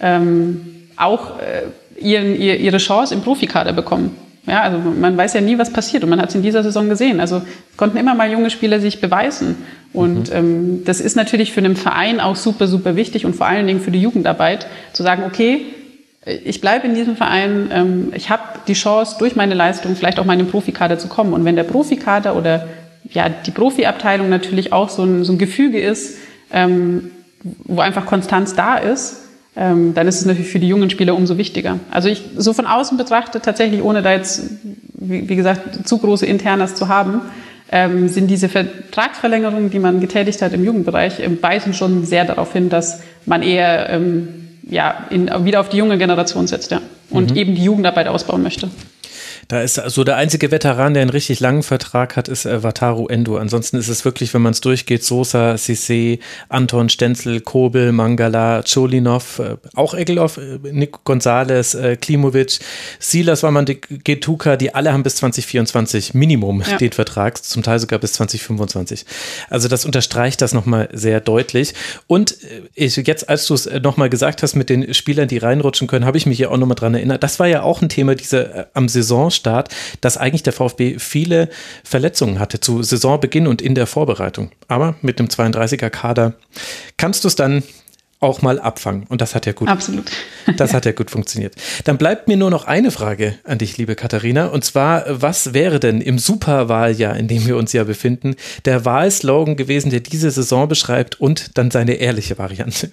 ähm, 0.00 0.60
auch 0.96 1.38
äh, 1.38 2.00
ihren, 2.00 2.38
ihr, 2.40 2.58
ihre 2.58 2.78
Chance 2.78 3.14
im 3.14 3.20
Profikader 3.20 3.72
bekommen. 3.72 4.16
Ja, 4.46 4.62
also 4.62 4.78
man 4.78 5.16
weiß 5.16 5.34
ja 5.34 5.40
nie, 5.40 5.58
was 5.58 5.72
passiert 5.72 6.04
und 6.04 6.10
man 6.10 6.20
hat 6.20 6.28
es 6.28 6.34
in 6.34 6.42
dieser 6.42 6.62
Saison 6.62 6.88
gesehen. 6.88 7.18
Also 7.18 7.42
konnten 7.76 7.96
immer 7.96 8.14
mal 8.14 8.30
junge 8.30 8.50
Spieler 8.50 8.78
sich 8.78 9.00
beweisen. 9.00 9.56
Und 9.94 10.30
mhm. 10.30 10.36
ähm, 10.36 10.82
das 10.84 11.00
ist 11.00 11.16
natürlich 11.16 11.52
für 11.52 11.60
einen 11.60 11.76
Verein 11.76 12.20
auch 12.20 12.36
super, 12.36 12.66
super 12.66 12.94
wichtig 12.94 13.24
und 13.24 13.34
vor 13.34 13.46
allen 13.46 13.66
Dingen 13.66 13.80
für 13.80 13.90
die 13.90 14.00
Jugendarbeit 14.00 14.66
zu 14.92 15.02
sagen, 15.02 15.22
okay, 15.26 15.62
ich 16.26 16.60
bleibe 16.60 16.86
in 16.86 16.94
diesem 16.94 17.16
Verein, 17.16 17.70
ähm, 17.72 18.12
ich 18.14 18.30
habe 18.30 18.42
die 18.66 18.72
Chance, 18.72 19.16
durch 19.18 19.36
meine 19.36 19.54
Leistung 19.54 19.96
vielleicht 19.96 20.18
auch 20.18 20.24
mal 20.24 20.34
in 20.34 20.40
den 20.40 20.48
Profikader 20.48 20.98
zu 20.98 21.08
kommen. 21.08 21.32
Und 21.32 21.44
wenn 21.44 21.56
der 21.56 21.64
Profikader 21.64 22.36
oder 22.36 22.66
ja, 23.10 23.28
die 23.28 23.50
Profiabteilung 23.50 24.28
natürlich 24.28 24.72
auch 24.72 24.88
so 24.88 25.02
ein, 25.04 25.24
so 25.24 25.32
ein 25.32 25.38
Gefüge 25.38 25.80
ist, 25.80 26.16
ähm, 26.52 27.10
wo 27.64 27.80
einfach 27.80 28.06
Konstanz 28.06 28.54
da 28.54 28.76
ist, 28.76 29.24
ähm, 29.56 29.94
dann 29.94 30.08
ist 30.08 30.20
es 30.20 30.26
natürlich 30.26 30.50
für 30.50 30.58
die 30.58 30.68
jungen 30.68 30.90
Spieler 30.90 31.14
umso 31.14 31.38
wichtiger. 31.38 31.78
Also 31.90 32.08
ich 32.08 32.22
so 32.36 32.52
von 32.52 32.66
außen 32.66 32.96
betrachtet, 32.96 33.44
tatsächlich 33.44 33.82
ohne 33.82 34.02
da 34.02 34.12
jetzt, 34.12 34.42
wie, 34.94 35.28
wie 35.28 35.36
gesagt, 35.36 35.86
zu 35.86 35.98
große 35.98 36.26
Internas 36.26 36.74
zu 36.74 36.88
haben, 36.88 37.20
ähm, 37.70 38.08
sind 38.08 38.28
diese 38.28 38.48
Vertragsverlängerungen, 38.48 39.70
die 39.70 39.78
man 39.78 40.00
getätigt 40.00 40.42
hat 40.42 40.52
im 40.52 40.64
Jugendbereich, 40.64 41.20
ähm, 41.20 41.38
weisen 41.40 41.74
schon 41.74 42.04
sehr 42.04 42.24
darauf 42.24 42.52
hin, 42.52 42.68
dass 42.68 43.02
man 43.26 43.42
eher 43.42 43.90
ähm, 43.90 44.28
ja, 44.68 45.06
in, 45.10 45.30
wieder 45.44 45.60
auf 45.60 45.68
die 45.68 45.76
junge 45.76 45.98
Generation 45.98 46.46
setzt 46.46 46.70
ja, 46.70 46.80
und 47.10 47.32
mhm. 47.32 47.36
eben 47.36 47.54
die 47.54 47.64
Jugendarbeit 47.64 48.08
ausbauen 48.08 48.42
möchte. 48.42 48.68
Da 49.48 49.60
ist 49.60 49.78
also 49.78 50.04
der 50.04 50.16
einzige 50.16 50.50
Veteran, 50.50 50.94
der 50.94 51.02
einen 51.02 51.10
richtig 51.10 51.40
langen 51.40 51.62
Vertrag 51.62 52.16
hat, 52.16 52.28
ist 52.28 52.46
äh, 52.46 52.62
Wataru 52.62 53.08
Endo. 53.08 53.36
Ansonsten 53.36 53.76
ist 53.76 53.88
es 53.88 54.04
wirklich, 54.04 54.32
wenn 54.34 54.42
man 54.42 54.52
es 54.52 54.60
durchgeht, 54.60 55.04
Sosa, 55.04 55.56
Sisse, 55.56 56.18
Anton 56.48 56.88
Stenzel, 56.88 57.40
Kobel, 57.40 57.92
Mangala, 57.92 58.62
Cholinov, 58.62 59.38
äh, 59.38 59.56
auch 59.74 59.94
Egelov, 59.94 60.38
äh, 60.38 60.58
Nick 60.72 61.04
Gonzalez, 61.04 61.74
äh, 61.74 61.96
Klimovic, 61.96 62.58
Silas 62.98 63.42
Waman, 63.42 63.66
Getuka, 63.66 64.56
die 64.56 64.74
alle 64.74 64.92
haben 64.92 65.02
bis 65.02 65.16
2024 65.16 66.14
Minimum 66.14 66.62
ja. 66.66 66.76
den 66.78 66.92
Vertrag, 66.92 67.42
zum 67.42 67.62
Teil 67.62 67.78
sogar 67.78 67.98
bis 67.98 68.14
2025. 68.14 69.04
Also 69.50 69.68
das 69.68 69.84
unterstreicht 69.84 70.40
das 70.40 70.54
nochmal 70.54 70.88
sehr 70.92 71.20
deutlich. 71.20 71.74
Und 72.06 72.32
äh, 72.42 72.62
ich, 72.74 72.96
jetzt, 72.96 73.28
als 73.28 73.46
du 73.46 73.54
es 73.54 73.66
äh, 73.66 73.80
nochmal 73.80 74.08
gesagt 74.08 74.42
hast 74.42 74.54
mit 74.54 74.70
den 74.70 74.94
Spielern, 74.94 75.28
die 75.28 75.38
reinrutschen 75.38 75.86
können, 75.86 76.04
habe 76.04 76.16
ich 76.16 76.26
mich 76.26 76.38
ja 76.38 76.48
auch 76.48 76.56
nochmal 76.56 76.76
dran 76.76 76.94
erinnert. 76.94 77.22
Das 77.22 77.38
war 77.38 77.46
ja 77.46 77.62
auch 77.62 77.82
ein 77.82 77.88
Thema 77.88 78.14
diese, 78.14 78.68
am 78.74 78.88
Saison 78.88 79.30
Saisonstart, 79.34 79.74
dass 80.00 80.16
eigentlich 80.16 80.42
der 80.42 80.52
VfB 80.52 80.98
viele 80.98 81.48
Verletzungen 81.82 82.38
hatte 82.38 82.60
zu 82.60 82.82
Saisonbeginn 82.82 83.46
und 83.46 83.60
in 83.62 83.74
der 83.74 83.86
Vorbereitung. 83.86 84.50
Aber 84.68 84.94
mit 85.02 85.18
dem 85.18 85.28
32er 85.28 85.90
Kader 85.90 86.34
kannst 86.96 87.24
du 87.24 87.28
es 87.28 87.36
dann 87.36 87.62
auch 88.20 88.40
mal 88.40 88.58
abfangen. 88.58 89.04
Und 89.08 89.20
das 89.20 89.34
hat 89.34 89.44
ja 89.44 89.52
gut. 89.52 89.68
Absolut. 89.68 90.10
Das 90.56 90.74
hat 90.74 90.84
ja 90.84 90.92
gut 91.00 91.10
funktioniert. 91.10 91.54
Dann 91.84 91.96
bleibt 91.96 92.28
mir 92.28 92.36
nur 92.36 92.50
noch 92.50 92.66
eine 92.66 92.90
Frage 92.90 93.38
an 93.44 93.58
dich, 93.58 93.78
liebe 93.78 93.96
Katharina. 93.96 94.46
Und 94.46 94.62
zwar, 94.62 95.04
was 95.08 95.54
wäre 95.54 95.80
denn 95.80 96.02
im 96.02 96.18
Superwahljahr, 96.18 97.16
in 97.16 97.28
dem 97.28 97.46
wir 97.46 97.56
uns 97.56 97.72
ja 97.72 97.84
befinden, 97.84 98.36
der 98.66 98.84
Wahlslogan 98.84 99.56
gewesen, 99.56 99.90
der 99.90 100.00
diese 100.00 100.30
Saison 100.30 100.68
beschreibt 100.68 101.18
und 101.18 101.56
dann 101.56 101.70
seine 101.70 101.94
ehrliche 101.94 102.36
Variante? 102.36 102.90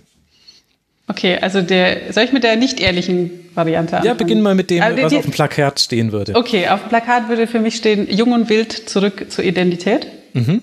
Okay, 1.11 1.37
also 1.41 1.61
der, 1.61 2.13
soll 2.13 2.23
ich 2.23 2.31
mit 2.31 2.45
der 2.45 2.55
nicht 2.55 2.79
ehrlichen 2.79 3.49
Variante 3.53 3.97
anfangen? 3.97 4.07
Ja, 4.07 4.13
beginn 4.13 4.41
mal 4.41 4.55
mit 4.55 4.69
dem, 4.69 4.81
also 4.81 5.03
was 5.03 5.09
die, 5.09 5.17
auf 5.17 5.23
dem 5.23 5.31
Plakat 5.31 5.81
stehen 5.81 6.13
würde. 6.13 6.35
Okay, 6.35 6.69
auf 6.69 6.79
dem 6.79 6.89
Plakat 6.89 7.27
würde 7.27 7.47
für 7.47 7.59
mich 7.59 7.75
stehen, 7.75 8.07
jung 8.09 8.31
und 8.31 8.49
wild 8.49 8.71
zurück 8.71 9.25
zur 9.29 9.43
Identität. 9.43 10.07
Mhm. 10.31 10.61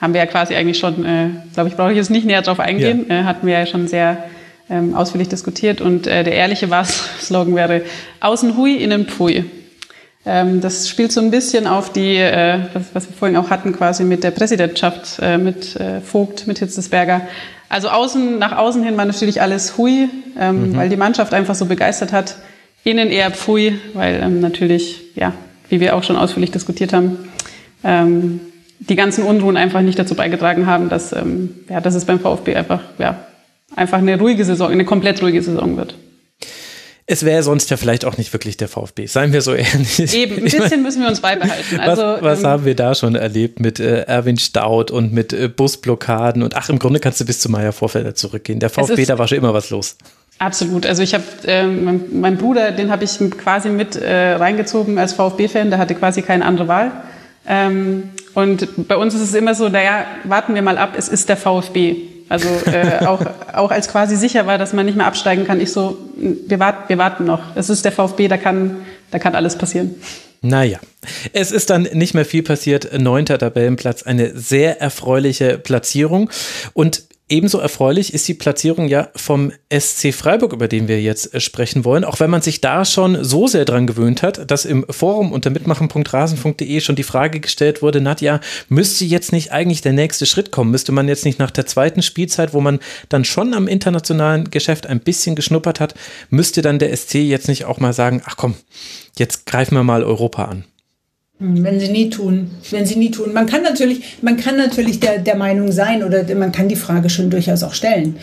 Haben 0.00 0.14
wir 0.14 0.20
ja 0.20 0.26
quasi 0.26 0.54
eigentlich 0.54 0.78
schon, 0.78 1.04
äh, 1.04 1.28
glaube 1.52 1.68
ich, 1.68 1.76
brauche 1.76 1.90
ich 1.90 1.98
jetzt 1.98 2.08
nicht 2.08 2.24
näher 2.24 2.40
drauf 2.40 2.60
eingehen, 2.60 3.04
ja. 3.10 3.20
äh, 3.20 3.24
hatten 3.24 3.46
wir 3.46 3.58
ja 3.58 3.66
schon 3.66 3.88
sehr 3.88 4.24
ähm, 4.70 4.94
ausführlich 4.94 5.28
diskutiert. 5.28 5.82
Und 5.82 6.06
äh, 6.06 6.24
der 6.24 6.32
ehrliche 6.32 6.66
Slogan 7.20 7.54
wäre, 7.54 7.82
außen 8.20 8.56
hui, 8.56 8.76
innen 8.76 9.04
pfui. 9.04 9.44
Ähm, 10.24 10.62
das 10.62 10.88
spielt 10.88 11.12
so 11.12 11.20
ein 11.20 11.30
bisschen 11.30 11.66
auf 11.66 11.92
die, 11.92 12.16
äh, 12.16 12.60
was, 12.72 12.94
was, 12.94 13.08
wir 13.10 13.16
vorhin 13.16 13.36
auch 13.36 13.50
hatten, 13.50 13.74
quasi 13.74 14.04
mit 14.04 14.24
der 14.24 14.30
Präsidentschaft, 14.30 15.18
äh, 15.20 15.36
mit 15.36 15.76
äh, 15.76 16.00
Vogt, 16.00 16.46
mit 16.46 16.58
Hitzesberger. 16.58 17.20
Also 17.70 17.88
außen, 17.88 18.38
nach 18.38 18.58
außen 18.58 18.82
hin 18.82 18.96
war 18.96 19.04
natürlich 19.04 19.40
alles 19.40 19.78
hui, 19.78 20.08
ähm, 20.38 20.70
mhm. 20.72 20.76
weil 20.76 20.88
die 20.88 20.96
Mannschaft 20.96 21.32
einfach 21.32 21.54
so 21.54 21.66
begeistert 21.66 22.12
hat. 22.12 22.36
Innen 22.82 23.10
eher 23.10 23.30
pfui, 23.30 23.78
weil 23.94 24.20
ähm, 24.22 24.40
natürlich, 24.40 25.02
ja, 25.14 25.32
wie 25.68 25.78
wir 25.80 25.94
auch 25.94 26.02
schon 26.02 26.16
ausführlich 26.16 26.50
diskutiert 26.50 26.92
haben, 26.92 27.30
ähm, 27.84 28.40
die 28.80 28.96
ganzen 28.96 29.22
Unruhen 29.22 29.56
einfach 29.56 29.82
nicht 29.82 29.98
dazu 29.98 30.16
beigetragen 30.16 30.66
haben, 30.66 30.88
dass, 30.88 31.12
ähm, 31.12 31.54
ja, 31.68 31.80
dass 31.80 31.94
es 31.94 32.06
beim 32.06 32.18
VfB 32.18 32.56
einfach, 32.56 32.80
ja, 32.98 33.24
einfach 33.76 33.98
eine 33.98 34.18
ruhige 34.18 34.44
Saison, 34.44 34.72
eine 34.72 34.84
komplett 34.84 35.22
ruhige 35.22 35.40
Saison 35.40 35.76
wird. 35.76 35.94
Es 37.10 37.24
wäre 37.24 37.42
sonst 37.42 37.68
ja 37.70 37.76
vielleicht 37.76 38.04
auch 38.04 38.18
nicht 38.18 38.32
wirklich 38.32 38.56
der 38.56 38.68
VfB, 38.68 39.06
seien 39.06 39.32
wir 39.32 39.42
so 39.42 39.52
ehrlich. 39.52 40.14
Eben, 40.14 40.36
ein 40.36 40.44
bisschen 40.44 40.60
meine, 40.60 40.76
müssen 40.76 41.02
wir 41.02 41.08
uns 41.08 41.20
beibehalten. 41.20 41.80
Also, 41.80 42.02
was, 42.02 42.22
was 42.22 42.38
ähm, 42.38 42.46
haben 42.46 42.64
wir 42.64 42.76
da 42.76 42.94
schon 42.94 43.16
erlebt 43.16 43.58
mit 43.58 43.80
äh, 43.80 44.02
Erwin 44.02 44.38
Staud 44.38 44.92
und 44.92 45.12
mit 45.12 45.32
äh, 45.32 45.48
Busblockaden 45.48 46.44
und 46.44 46.56
ach, 46.56 46.68
im 46.68 46.78
Grunde 46.78 47.00
kannst 47.00 47.20
du 47.20 47.24
bis 47.24 47.40
zu 47.40 47.50
Meier 47.50 47.72
Vorfelder 47.72 48.14
zurückgehen. 48.14 48.60
Der 48.60 48.70
VfB, 48.70 49.06
da 49.06 49.18
war 49.18 49.26
schon 49.26 49.38
immer 49.38 49.52
was 49.52 49.70
los. 49.70 49.96
Absolut. 50.38 50.86
Also 50.86 51.02
ich 51.02 51.12
habe 51.12 51.24
ähm, 51.46 51.84
mein, 51.84 52.00
mein, 52.12 52.36
Bruder, 52.36 52.70
den 52.70 52.92
habe 52.92 53.02
ich 53.02 53.18
quasi 53.38 53.70
mit 53.70 53.96
äh, 53.96 54.34
reingezogen 54.34 54.96
als 54.96 55.12
VfB-Fan, 55.14 55.70
der 55.70 55.80
hatte 55.80 55.96
quasi 55.96 56.22
keine 56.22 56.44
andere 56.44 56.68
Wahl. 56.68 56.92
Ähm, 57.44 58.10
und 58.34 58.86
bei 58.86 58.96
uns 58.96 59.14
ist 59.14 59.22
es 59.22 59.34
immer 59.34 59.56
so, 59.56 59.68
naja, 59.68 60.04
warten 60.22 60.54
wir 60.54 60.62
mal 60.62 60.78
ab, 60.78 60.94
es 60.96 61.08
ist 61.08 61.28
der 61.28 61.36
VfB. 61.36 62.09
Also 62.30 62.48
äh, 62.66 63.04
auch, 63.06 63.20
auch 63.52 63.72
als 63.72 63.88
quasi 63.88 64.14
sicher 64.16 64.46
war, 64.46 64.56
dass 64.56 64.72
man 64.72 64.86
nicht 64.86 64.96
mehr 64.96 65.06
absteigen 65.06 65.44
kann, 65.44 65.60
ich 65.60 65.72
so, 65.72 65.98
wir 66.16 66.60
warten, 66.60 66.88
wir 66.88 66.96
warten 66.96 67.24
noch. 67.24 67.42
Es 67.56 67.68
ist 67.68 67.84
der 67.84 67.90
VfB, 67.90 68.28
da 68.28 68.36
kann, 68.36 68.76
da 69.10 69.18
kann 69.18 69.34
alles 69.34 69.58
passieren. 69.58 69.96
Naja, 70.40 70.78
es 71.32 71.50
ist 71.50 71.70
dann 71.70 71.82
nicht 71.92 72.14
mehr 72.14 72.24
viel 72.24 72.44
passiert. 72.44 72.98
Neunter 72.98 73.36
Tabellenplatz, 73.36 74.04
eine 74.04 74.38
sehr 74.38 74.80
erfreuliche 74.80 75.58
Platzierung. 75.58 76.30
Und 76.72 77.02
Ebenso 77.30 77.58
erfreulich 77.58 78.12
ist 78.12 78.26
die 78.26 78.34
Platzierung 78.34 78.88
ja 78.88 79.08
vom 79.14 79.52
SC 79.72 80.12
Freiburg, 80.12 80.52
über 80.52 80.66
den 80.66 80.88
wir 80.88 81.00
jetzt 81.00 81.32
äh, 81.32 81.38
sprechen 81.38 81.84
wollen. 81.84 82.04
Auch 82.04 82.18
wenn 82.18 82.28
man 82.28 82.42
sich 82.42 82.60
da 82.60 82.84
schon 82.84 83.22
so 83.22 83.46
sehr 83.46 83.64
dran 83.64 83.86
gewöhnt 83.86 84.24
hat, 84.24 84.50
dass 84.50 84.64
im 84.64 84.84
Forum 84.90 85.30
unter 85.30 85.50
mitmachen.rasen.de 85.50 86.80
schon 86.80 86.96
die 86.96 87.04
Frage 87.04 87.38
gestellt 87.38 87.82
wurde, 87.82 88.00
Nadja, 88.00 88.40
müsste 88.68 89.04
jetzt 89.04 89.30
nicht 89.30 89.52
eigentlich 89.52 89.80
der 89.80 89.92
nächste 89.92 90.26
Schritt 90.26 90.50
kommen? 90.50 90.72
Müsste 90.72 90.90
man 90.90 91.06
jetzt 91.06 91.24
nicht 91.24 91.38
nach 91.38 91.52
der 91.52 91.66
zweiten 91.66 92.02
Spielzeit, 92.02 92.52
wo 92.52 92.60
man 92.60 92.80
dann 93.08 93.24
schon 93.24 93.54
am 93.54 93.68
internationalen 93.68 94.50
Geschäft 94.50 94.88
ein 94.88 94.98
bisschen 94.98 95.36
geschnuppert 95.36 95.78
hat, 95.78 95.94
müsste 96.30 96.62
dann 96.62 96.80
der 96.80 96.96
SC 96.96 97.14
jetzt 97.14 97.46
nicht 97.46 97.64
auch 97.64 97.78
mal 97.78 97.92
sagen, 97.92 98.22
ach 98.24 98.36
komm, 98.36 98.56
jetzt 99.16 99.46
greifen 99.46 99.76
wir 99.76 99.84
mal 99.84 100.02
Europa 100.02 100.46
an? 100.46 100.64
Wenn 101.42 101.80
sie 101.80 101.88
nie 101.88 102.10
tun, 102.10 102.50
wenn 102.70 102.84
sie 102.84 102.96
nie 102.96 103.10
tun. 103.10 103.32
Man 103.32 103.46
kann 103.46 103.62
natürlich, 103.62 104.18
man 104.20 104.36
kann 104.36 104.58
natürlich 104.58 105.00
der, 105.00 105.16
der 105.18 105.36
Meinung 105.36 105.72
sein 105.72 106.04
oder 106.04 106.22
man 106.34 106.52
kann 106.52 106.68
die 106.68 106.76
Frage 106.76 107.08
schon 107.08 107.30
durchaus 107.30 107.62
auch 107.62 107.72
stellen. 107.72 108.16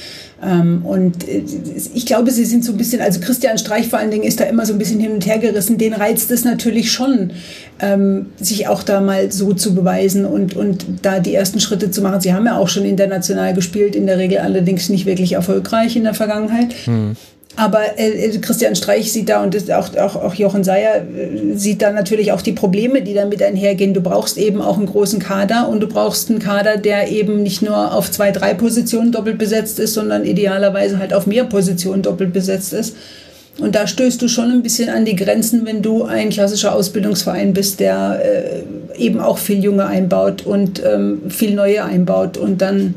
Ähm, 0.43 0.85
und 0.85 1.27
äh, 1.27 1.41
ich 1.95 2.05
glaube, 2.05 2.29
sie 2.29 2.45
sind 2.45 2.63
so 2.63 2.73
ein 2.73 2.77
bisschen, 2.77 3.01
also 3.01 3.19
Christian 3.19 3.57
Streich 3.57 3.87
vor 3.87 3.97
allen 3.97 4.11
Dingen 4.11 4.21
ist 4.21 4.39
da 4.39 4.43
immer 4.43 4.67
so 4.67 4.73
ein 4.73 4.77
bisschen 4.77 4.99
hin 4.99 5.13
und 5.13 5.25
her 5.25 5.39
gerissen. 5.39 5.79
Den 5.79 5.93
reizt 5.93 6.29
es 6.29 6.43
natürlich 6.43 6.91
schon, 6.91 7.31
ähm, 7.79 8.27
sich 8.39 8.67
auch 8.67 8.83
da 8.83 9.01
mal 9.01 9.31
so 9.31 9.51
zu 9.53 9.73
beweisen 9.73 10.23
und, 10.23 10.55
und 10.55 10.85
da 11.01 11.19
die 11.19 11.33
ersten 11.33 11.59
Schritte 11.59 11.89
zu 11.89 12.03
machen. 12.03 12.21
Sie 12.21 12.33
haben 12.33 12.45
ja 12.45 12.55
auch 12.55 12.67
schon 12.67 12.85
international 12.85 13.55
gespielt, 13.55 13.95
in 13.95 14.05
der 14.05 14.19
Regel 14.19 14.37
allerdings 14.37 14.89
nicht 14.89 15.07
wirklich 15.07 15.33
erfolgreich 15.33 15.95
in 15.95 16.03
der 16.03 16.13
Vergangenheit. 16.13 16.75
Hm. 16.85 17.15
Aber 17.55 17.97
äh, 17.97 18.37
Christian 18.37 18.75
Streich 18.75 19.11
sieht 19.11 19.29
da 19.29 19.41
und 19.41 19.71
auch, 19.71 19.95
auch, 19.95 20.15
auch 20.15 20.33
Jochen 20.35 20.63
Seyer 20.63 20.97
äh, 20.97 21.55
sieht 21.55 21.81
da 21.81 21.91
natürlich 21.91 22.31
auch 22.31 22.41
die 22.41 22.51
Probleme, 22.51 23.01
die 23.01 23.15
damit 23.15 23.41
einhergehen. 23.41 23.95
Du 23.95 24.01
brauchst 24.01 24.37
eben 24.37 24.61
auch 24.61 24.77
einen 24.77 24.85
großen 24.85 25.19
Kader 25.19 25.67
und 25.67 25.79
du 25.79 25.87
brauchst 25.87 26.29
einen 26.29 26.39
Kader, 26.39 26.77
der 26.77 27.09
eben 27.09 27.41
nicht 27.41 27.63
nur 27.63 27.95
auf 27.95 28.11
zwei, 28.11 28.31
drei 28.31 28.53
Positionen 28.53 29.11
doppelt 29.11 29.39
besetzt 29.39 29.79
ist, 29.79 29.95
sondern 29.95 30.25
idealerweise 30.25 30.99
halt 30.99 31.13
auf 31.13 31.25
mehr 31.25 31.45
Positionen 31.45 32.03
doppelt 32.03 32.31
besetzt 32.31 32.73
ist. 32.73 32.95
Und 33.59 33.73
da 33.73 33.87
stößt 33.87 34.21
du 34.21 34.27
schon 34.27 34.51
ein 34.51 34.61
bisschen 34.61 34.89
an 34.89 35.05
die 35.05 35.15
Grenzen, 35.15 35.65
wenn 35.65 35.81
du 35.81 36.03
ein 36.03 36.29
klassischer 36.29 36.75
Ausbildungsverein 36.75 37.53
bist, 37.53 37.79
der 37.79 38.21
äh, 38.23 39.01
eben 39.01 39.19
auch 39.19 39.39
viel 39.39 39.63
Junge 39.63 39.87
einbaut 39.87 40.45
und 40.45 40.81
ähm, 40.85 41.23
viel 41.29 41.55
Neue 41.55 41.83
einbaut 41.83 42.37
und 42.37 42.61
dann 42.61 42.93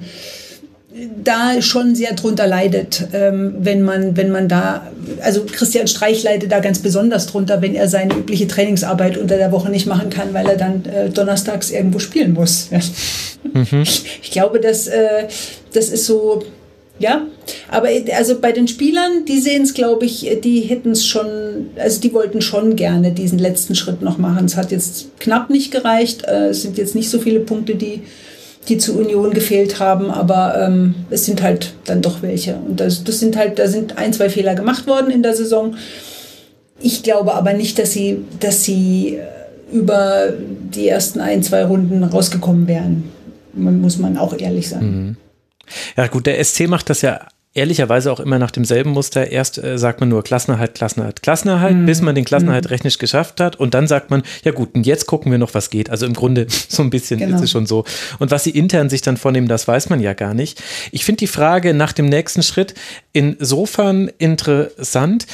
da 1.23 1.63
schon 1.63 1.95
sehr 1.95 2.15
drunter 2.15 2.47
leidet, 2.47 3.09
ähm, 3.13 3.55
wenn 3.59 3.83
man, 3.83 4.17
wenn 4.17 4.31
man 4.31 4.49
da, 4.49 4.91
also 5.23 5.45
Christian 5.45 5.87
Streich 5.87 6.23
leidet 6.23 6.53
da 6.53 6.61
ganz 6.61 6.81
besonders 6.81 7.27
drunter, 7.27 7.63
wenn 7.63 7.75
er 7.75 7.89
seine 7.89 8.15
übliche 8.15 8.47
Trainingsarbeit 8.47 9.17
unter 9.17 9.37
der 9.37 9.53
Woche 9.53 9.71
nicht 9.71 9.87
machen 9.87 10.11
kann, 10.11 10.35
weil 10.35 10.47
er 10.47 10.57
dann 10.57 10.85
äh, 10.85 11.11
donnerstags 11.11 11.71
irgendwo 11.71 11.99
spielen 11.99 12.33
muss. 12.35 12.69
Ja. 12.71 12.81
Mhm. 13.55 13.85
Ich 14.23 14.31
glaube, 14.33 14.61
dass, 14.61 14.87
äh, 14.87 15.27
das 15.73 15.89
ist 15.89 16.05
so, 16.05 16.43
Ja, 16.99 17.27
aber 17.69 17.89
also 18.15 18.39
bei 18.39 18.53
den 18.53 18.69
Spielern, 18.69 19.25
die 19.25 19.41
sehen 19.41 19.63
es, 19.63 19.73
glaube 19.73 20.05
ich, 20.05 20.29
die 20.45 20.61
hätten 20.61 20.91
es 20.91 21.07
schon, 21.07 21.71
also 21.79 21.99
die 22.03 22.13
wollten 22.13 22.43
schon 22.43 22.77
gerne 22.77 23.13
diesen 23.13 23.39
letzten 23.39 23.75
Schritt 23.75 24.03
noch 24.03 24.19
machen. 24.19 24.45
Es 24.45 24.59
hat 24.59 24.71
jetzt 24.71 25.19
knapp 25.19 25.49
nicht 25.49 25.73
gereicht. 25.73 26.25
Äh, 26.27 26.49
es 26.49 26.61
sind 26.61 26.77
jetzt 26.77 26.95
nicht 26.95 27.09
so 27.09 27.19
viele 27.19 27.41
Punkte, 27.41 27.75
die, 27.77 28.03
die 28.69 28.79
zu 28.79 28.99
Union 28.99 29.33
gefehlt 29.33 29.81
haben, 29.81 30.11
aber 30.11 30.61
ähm, 30.61 30.95
es 31.11 31.25
sind 31.25 31.43
halt 31.43 31.75
dann 31.87 32.03
doch 32.03 32.23
welche. 32.23 32.57
Und 32.57 32.81
das, 32.81 33.05
das 33.05 33.19
sind 33.19 33.37
halt, 33.37 33.59
da 33.59 33.67
sind 33.69 33.99
ein, 33.99 34.13
zwei 34.13 34.29
Fehler 34.29 34.55
gemacht 34.55 34.87
worden 34.87 35.11
in 35.11 35.23
der 35.23 35.35
Saison. 35.35 35.77
Ich 36.79 37.03
glaube 37.03 37.35
aber 37.35 37.53
nicht, 37.53 37.79
dass 37.79 37.93
sie, 37.93 38.25
dass 38.39 38.65
sie 38.65 39.17
äh, 39.17 39.77
über 39.77 40.33
die 40.39 40.89
ersten 40.89 41.21
ein, 41.21 41.43
zwei 41.43 41.65
Runden 41.65 42.05
rausgekommen 42.05 42.67
wären. 42.69 43.11
Muss 43.53 43.99
man 43.99 44.17
auch 44.17 44.39
ehrlich 44.39 44.69
sein. 44.69 44.83
Mhm. 44.83 45.17
Ja, 45.97 46.07
gut, 46.07 46.27
der 46.27 46.43
SC 46.43 46.69
macht 46.69 46.91
das 46.91 47.03
ja 47.03 47.27
ehrlicherweise 47.53 48.13
auch 48.13 48.21
immer 48.21 48.39
nach 48.39 48.53
demselben 48.53 48.91
Muster. 48.91 49.31
Erst 49.31 49.59
äh, 49.59 49.77
sagt 49.77 50.01
man 50.01 50.09
nur 50.09 50.23
Klassenerhalt, 50.23 50.75
Klassenerhalt, 50.75 51.23
Klassenerhalt, 51.23 51.77
mhm. 51.77 51.87
bis 51.87 52.01
man 52.01 52.15
den 52.15 52.25
Klassenerhalt 52.25 52.65
mhm. 52.65 52.71
rechnerisch 52.71 52.99
geschafft 52.99 53.41
hat. 53.41 53.57
Und 53.57 53.75
dann 53.75 53.89
sagt 53.89 54.11
man, 54.11 54.23
ja 54.45 54.53
gut, 54.53 54.75
und 54.75 54.87
jetzt 54.87 55.07
gucken 55.07 55.33
wir 55.33 55.39
noch, 55.39 55.55
was 55.55 55.71
geht. 55.71 55.91
Also 55.91 56.07
im 56.07 56.15
Grunde 56.15 56.47
so 56.69 56.83
ein 56.83 56.91
bisschen 56.91 57.19
genau. 57.19 57.37
ist 57.37 57.43
es 57.43 57.51
schon 57.51 57.67
so. 57.67 57.85
Und 58.19 58.31
was 58.31 58.45
sie 58.45 58.51
intern 58.51 58.89
sich 58.89 59.03
dann 59.03 59.17
vornehmen, 59.17 59.49
das 59.49 59.67
weiß 59.67 59.89
man 59.91 60.01
ja 60.01 60.13
gar 60.13 60.35
nicht. 60.35 60.63
Ich 60.93 61.05
finde 61.05 61.19
die 61.19 61.27
Frage 61.27 61.75
nach 61.75 61.93
dem 61.93 62.07
nächsten 62.07 62.43
Schritt 62.43 62.75
insofern 63.13 64.11
interessant, 64.19 65.27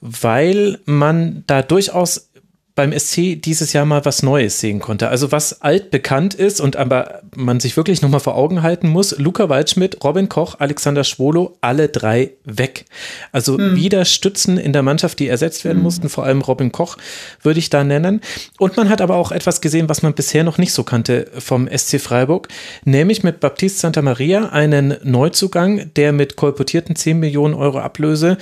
weil 0.00 0.78
man 0.84 1.42
da 1.46 1.62
durchaus 1.62 2.28
beim 2.74 2.92
SC 2.92 3.40
dieses 3.40 3.72
Jahr 3.72 3.84
mal 3.84 4.04
was 4.04 4.24
Neues 4.24 4.58
sehen 4.58 4.80
konnte. 4.80 5.08
Also 5.08 5.30
was 5.30 5.62
altbekannt 5.62 6.34
ist 6.34 6.60
und 6.60 6.74
aber 6.76 7.22
man 7.36 7.60
sich 7.60 7.76
wirklich 7.76 8.02
nochmal 8.02 8.18
vor 8.18 8.34
Augen 8.34 8.62
halten 8.62 8.88
muss, 8.88 9.16
Luca 9.16 9.48
Waldschmidt, 9.48 10.02
Robin 10.02 10.28
Koch, 10.28 10.56
Alexander 10.58 11.04
Schwolo, 11.04 11.56
alle 11.60 11.88
drei 11.88 12.32
weg. 12.44 12.86
Also 13.30 13.58
mhm. 13.58 13.76
wieder 13.76 14.04
Stützen 14.04 14.58
in 14.58 14.72
der 14.72 14.82
Mannschaft, 14.82 15.20
die 15.20 15.28
ersetzt 15.28 15.64
werden 15.64 15.78
mhm. 15.78 15.84
mussten, 15.84 16.08
vor 16.08 16.24
allem 16.24 16.40
Robin 16.42 16.72
Koch 16.72 16.96
würde 17.42 17.60
ich 17.60 17.70
da 17.70 17.84
nennen. 17.84 18.20
Und 18.58 18.76
man 18.76 18.88
hat 18.88 19.00
aber 19.00 19.16
auch 19.16 19.30
etwas 19.30 19.60
gesehen, 19.60 19.88
was 19.88 20.02
man 20.02 20.14
bisher 20.14 20.42
noch 20.42 20.58
nicht 20.58 20.72
so 20.72 20.82
kannte 20.82 21.30
vom 21.38 21.68
SC 21.68 22.00
Freiburg, 22.00 22.48
nämlich 22.84 23.22
mit 23.22 23.38
Baptiste 23.38 23.80
Santa 23.80 24.02
Maria 24.02 24.48
einen 24.48 24.96
Neuzugang, 25.04 25.92
der 25.94 26.12
mit 26.12 26.34
kolportierten 26.34 26.96
10 26.96 27.20
Millionen 27.20 27.54
Euro 27.54 27.78
Ablöse, 27.78 28.36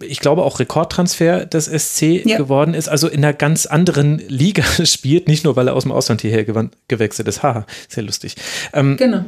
ich 0.00 0.18
glaube 0.18 0.42
auch 0.42 0.58
Rekordtransfer 0.58 1.46
des 1.46 1.66
SC 1.66 2.26
ja. 2.26 2.36
geworden 2.36 2.74
ist, 2.74 2.88
also 2.88 3.06
in 3.06 3.24
einer 3.24 3.32
ganz 3.32 3.66
anderen 3.66 3.75
Liga 3.84 4.62
spielt, 4.84 5.28
nicht 5.28 5.44
nur 5.44 5.56
weil 5.56 5.68
er 5.68 5.74
aus 5.74 5.82
dem 5.82 5.92
Ausland 5.92 6.22
hierher 6.22 6.44
gewechselt 6.88 7.28
ist. 7.28 7.42
Haha, 7.42 7.66
sehr 7.88 8.04
lustig. 8.04 8.36
Ähm, 8.72 8.96
genau. 8.96 9.24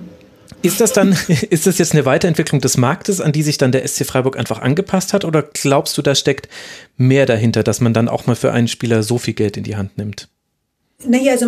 Ist 0.63 0.81
das 0.81 0.93
dann, 0.93 1.17
ist 1.51 1.67
das 1.67 1.79
jetzt 1.79 1.93
eine 1.93 2.05
Weiterentwicklung 2.05 2.61
des 2.61 2.77
Marktes, 2.77 3.21
an 3.21 3.33
die 3.33 3.43
sich 3.43 3.59
dann 3.59 3.73
der 3.73 3.87
SC 3.87 4.05
Freiburg 4.05 4.39
einfach 4.39 4.61
angepasst 4.61 5.13
hat? 5.13 5.25
Oder 5.25 5.43
glaubst 5.43 5.97
du, 5.99 6.03
da 6.03 6.15
steckt 6.15 6.49
mehr 6.97 7.27
dahinter, 7.27 7.63
dass 7.63 7.81
man 7.81 7.93
dann 7.93 8.09
auch 8.09 8.27
mal 8.27 8.37
für 8.37 8.53
einen 8.53 8.69
Spieler 8.69 9.03
so 9.03 9.19
viel 9.19 9.35
Geld 9.35 9.57
in 9.57 9.65
die 9.65 9.77
Hand 9.77 9.99
nimmt? 9.99 10.29
Naja, 11.07 11.33
also 11.33 11.47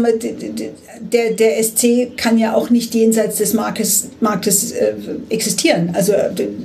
der, 1.00 1.32
der 1.32 1.64
SC 1.64 2.16
kann 2.16 2.38
ja 2.38 2.54
auch 2.54 2.70
nicht 2.70 2.94
jenseits 2.94 3.38
des 3.38 3.52
Marktes, 3.52 4.10
Marktes 4.20 4.70
äh, 4.70 4.94
existieren. 5.28 5.90
Also 5.92 6.12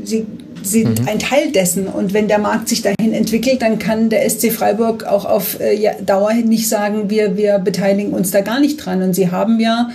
sie 0.04 0.28
sind 0.66 1.02
mhm. 1.02 1.08
ein 1.08 1.20
Teil 1.20 1.52
dessen. 1.52 1.88
Und 1.88 2.14
wenn 2.14 2.28
der 2.28 2.40
Markt 2.40 2.70
sich 2.70 2.82
dahin 2.82 3.14
entwickelt, 3.14 3.62
dann 3.62 3.80
kann 3.80 4.10
der 4.10 4.30
SC 4.30 4.52
Freiburg 4.52 5.06
auch 5.06 5.26
auf 5.26 5.60
äh, 5.60 5.94
Dauer 6.06 6.34
nicht 6.34 6.68
sagen, 6.68 7.10
wir, 7.10 7.38
wir 7.38 7.60
beteiligen 7.60 8.14
uns 8.14 8.32
da 8.32 8.42
gar 8.42 8.60
nicht 8.60 8.78
dran. 8.78 9.02
Und 9.02 9.14
sie 9.14 9.32
haben 9.32 9.60
ja 9.60 9.90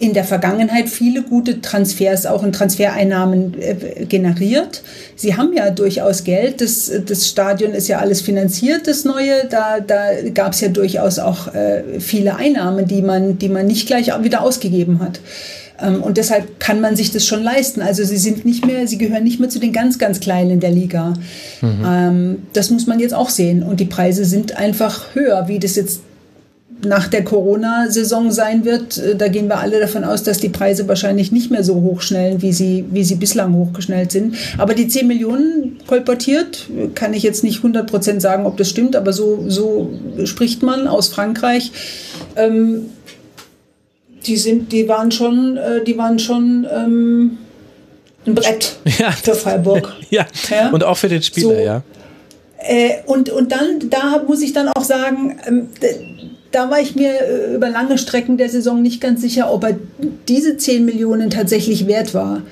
in 0.00 0.14
der 0.14 0.24
Vergangenheit 0.24 0.88
viele 0.88 1.22
gute 1.22 1.60
Transfers, 1.60 2.26
auch 2.26 2.44
in 2.44 2.52
Transfereinnahmen 2.52 3.60
äh, 3.60 4.04
generiert. 4.04 4.82
Sie 5.16 5.36
haben 5.36 5.52
ja 5.52 5.70
durchaus 5.70 6.24
Geld. 6.24 6.60
Das, 6.60 6.90
das 7.06 7.28
Stadion 7.28 7.72
ist 7.72 7.88
ja 7.88 7.98
alles 7.98 8.20
finanziert, 8.20 8.86
das 8.86 9.04
neue. 9.04 9.46
Da, 9.50 9.80
da 9.80 10.10
gab 10.32 10.52
es 10.52 10.60
ja 10.60 10.68
durchaus 10.68 11.18
auch 11.18 11.52
äh, 11.54 11.98
viele 11.98 12.36
Einnahmen, 12.36 12.86
die 12.86 13.02
man, 13.02 13.38
die 13.38 13.48
man 13.48 13.66
nicht 13.66 13.86
gleich 13.86 14.12
wieder 14.22 14.42
ausgegeben 14.42 15.00
hat. 15.00 15.20
Ähm, 15.80 16.02
und 16.02 16.16
deshalb 16.16 16.60
kann 16.60 16.80
man 16.80 16.96
sich 16.96 17.10
das 17.10 17.24
schon 17.24 17.42
leisten. 17.42 17.82
Also 17.82 18.04
sie 18.04 18.16
sind 18.16 18.44
nicht 18.44 18.66
mehr, 18.66 18.86
sie 18.86 18.98
gehören 18.98 19.24
nicht 19.24 19.40
mehr 19.40 19.48
zu 19.48 19.58
den 19.58 19.72
ganz, 19.72 19.98
ganz 19.98 20.20
Kleinen 20.20 20.50
in 20.52 20.60
der 20.60 20.70
Liga. 20.70 21.14
Mhm. 21.60 21.84
Ähm, 21.86 22.42
das 22.52 22.70
muss 22.70 22.86
man 22.86 23.00
jetzt 23.00 23.14
auch 23.14 23.28
sehen. 23.30 23.62
Und 23.62 23.80
die 23.80 23.86
Preise 23.86 24.24
sind 24.24 24.56
einfach 24.56 25.14
höher, 25.14 25.48
wie 25.48 25.58
das 25.58 25.76
jetzt 25.76 26.00
nach 26.84 27.08
der 27.08 27.24
Corona-Saison 27.24 28.30
sein 28.30 28.64
wird. 28.64 28.98
Äh, 28.98 29.16
da 29.16 29.28
gehen 29.28 29.48
wir 29.48 29.58
alle 29.58 29.80
davon 29.80 30.04
aus, 30.04 30.22
dass 30.22 30.38
die 30.38 30.48
Preise 30.48 30.86
wahrscheinlich 30.88 31.32
nicht 31.32 31.50
mehr 31.50 31.64
so 31.64 31.76
hochschnellen, 31.76 32.42
wie 32.42 32.52
sie, 32.52 32.84
wie 32.90 33.04
sie 33.04 33.16
bislang 33.16 33.54
hochgeschnellt 33.54 34.12
sind. 34.12 34.36
Aber 34.58 34.74
die 34.74 34.88
10 34.88 35.06
Millionen 35.06 35.78
kolportiert, 35.86 36.68
kann 36.94 37.14
ich 37.14 37.22
jetzt 37.22 37.42
nicht 37.42 37.58
100 37.58 37.88
Prozent 37.88 38.22
sagen, 38.22 38.46
ob 38.46 38.56
das 38.56 38.68
stimmt, 38.68 38.96
aber 38.96 39.12
so, 39.12 39.44
so 39.48 39.90
spricht 40.24 40.62
man 40.62 40.86
aus 40.86 41.08
Frankreich. 41.08 41.72
Ähm, 42.36 42.86
die 44.26 44.36
sind, 44.36 44.72
die 44.72 44.88
waren 44.88 45.10
schon, 45.10 45.56
äh, 45.56 45.84
die 45.84 45.96
waren 45.96 46.18
schon 46.18 46.66
ähm, 46.72 47.38
ein 48.26 48.34
Brett 48.34 48.76
ja, 48.98 49.10
für 49.10 49.34
Freiburg. 49.34 49.94
Ja. 50.10 50.26
ja. 50.50 50.70
und 50.70 50.84
auch 50.84 50.96
für 50.96 51.08
den 51.08 51.22
Spieler, 51.22 51.56
so, 51.56 51.60
ja. 51.60 51.82
Äh, 52.58 53.02
und, 53.06 53.28
und 53.30 53.52
dann, 53.52 53.90
da 53.90 54.22
muss 54.26 54.42
ich 54.42 54.52
dann 54.52 54.68
auch 54.68 54.82
sagen, 54.82 55.38
ähm, 55.46 55.68
da 56.50 56.70
war 56.70 56.80
ich 56.80 56.94
mir 56.94 57.20
äh, 57.20 57.54
über 57.54 57.68
lange 57.68 57.98
Strecken 57.98 58.36
der 58.36 58.48
Saison 58.48 58.80
nicht 58.82 59.00
ganz 59.00 59.20
sicher, 59.20 59.52
ob 59.52 59.64
er 59.64 59.78
diese 60.28 60.56
10 60.56 60.84
Millionen 60.84 61.30
tatsächlich 61.30 61.86
wert 61.86 62.14
war 62.14 62.42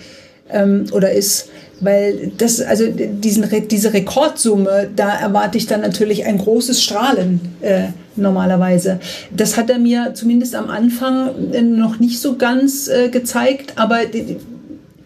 ähm, 0.50 0.86
oder 0.92 1.12
ist. 1.12 1.48
Weil 1.80 2.32
das, 2.38 2.60
also 2.62 2.86
diesen, 2.86 3.46
diese 3.68 3.92
Rekordsumme, 3.92 4.88
da 4.96 5.14
erwarte 5.14 5.58
ich 5.58 5.66
dann 5.66 5.82
natürlich 5.82 6.24
ein 6.24 6.38
großes 6.38 6.82
Strahlen 6.82 7.40
äh, 7.60 7.88
normalerweise. 8.16 8.98
Das 9.30 9.58
hat 9.58 9.68
er 9.68 9.78
mir 9.78 10.12
zumindest 10.14 10.54
am 10.54 10.70
Anfang 10.70 11.52
äh, 11.52 11.60
noch 11.60 11.98
nicht 11.98 12.20
so 12.20 12.36
ganz 12.36 12.88
äh, 12.88 13.10
gezeigt, 13.10 13.74
aber 13.76 13.98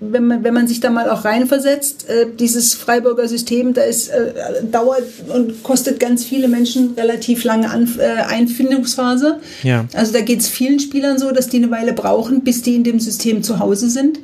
wenn 0.01 0.27
man, 0.27 0.45
wenn 0.45 0.55
man 0.55 0.67
sich 0.67 0.81
da 0.81 0.91
mal 0.91 1.11
auch 1.11 1.25
reinversetzt, 1.25 2.09
äh, 2.09 2.27
dieses 2.39 2.75
Freiburger 2.75 3.29
System, 3.29 3.75
da 3.75 3.83
ist, 3.83 4.09
äh, 4.09 4.33
dauert 4.71 5.03
und 5.29 5.63
kostet 5.63 6.01
ganz 6.01 6.25
viele 6.25 6.49
Menschen 6.49 6.95
relativ 6.97 7.45
lange 7.45 7.71
Anf 7.71 7.99
äh, 7.99 8.05
Einfindungsphase. 8.29 9.41
Ja. 9.63 9.85
Also 9.95 10.13
da 10.13 10.23
geht 10.23 10.41
es 10.41 10.49
vielen 10.49 10.81
Spielern 10.81 11.19
so, 11.19 11.31
dass 11.33 11.49
die 11.49 11.59
eine 11.59 11.71
Weile 11.71 11.93
brauchen, 11.93 12.43
bis 12.43 12.63
die 12.63 12.77
in 12.77 12.85
dem 12.85 12.99
System 12.99 13.43
zu 13.43 13.59
Hause 13.59 13.91
sind. 13.91 14.19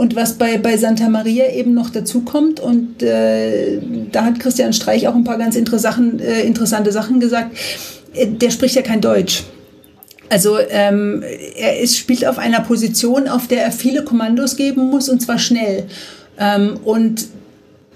Und 0.00 0.16
was 0.16 0.38
bei, 0.38 0.56
bei 0.56 0.78
Santa 0.78 1.10
Maria 1.10 1.50
eben 1.50 1.74
noch 1.74 1.90
dazu 1.90 2.22
kommt, 2.22 2.58
und 2.58 3.02
äh, 3.02 3.78
da 4.10 4.24
hat 4.24 4.40
Christian 4.40 4.72
Streich 4.72 5.06
auch 5.06 5.14
ein 5.14 5.24
paar 5.24 5.36
ganz 5.36 5.56
äh, 5.56 6.40
interessante 6.46 6.90
Sachen 6.90 7.20
gesagt, 7.20 7.54
äh, 8.14 8.26
der 8.26 8.50
spricht 8.50 8.76
ja 8.76 8.80
kein 8.80 9.02
Deutsch. 9.02 9.42
Also 10.30 10.56
ähm, 10.70 11.22
er 11.54 11.80
ist, 11.80 11.98
spielt 11.98 12.26
auf 12.26 12.38
einer 12.38 12.60
Position, 12.60 13.28
auf 13.28 13.46
der 13.46 13.62
er 13.62 13.72
viele 13.72 14.02
Kommandos 14.02 14.56
geben 14.56 14.88
muss, 14.88 15.10
und 15.10 15.20
zwar 15.20 15.38
schnell. 15.38 15.84
Ähm, 16.38 16.78
und 16.82 17.26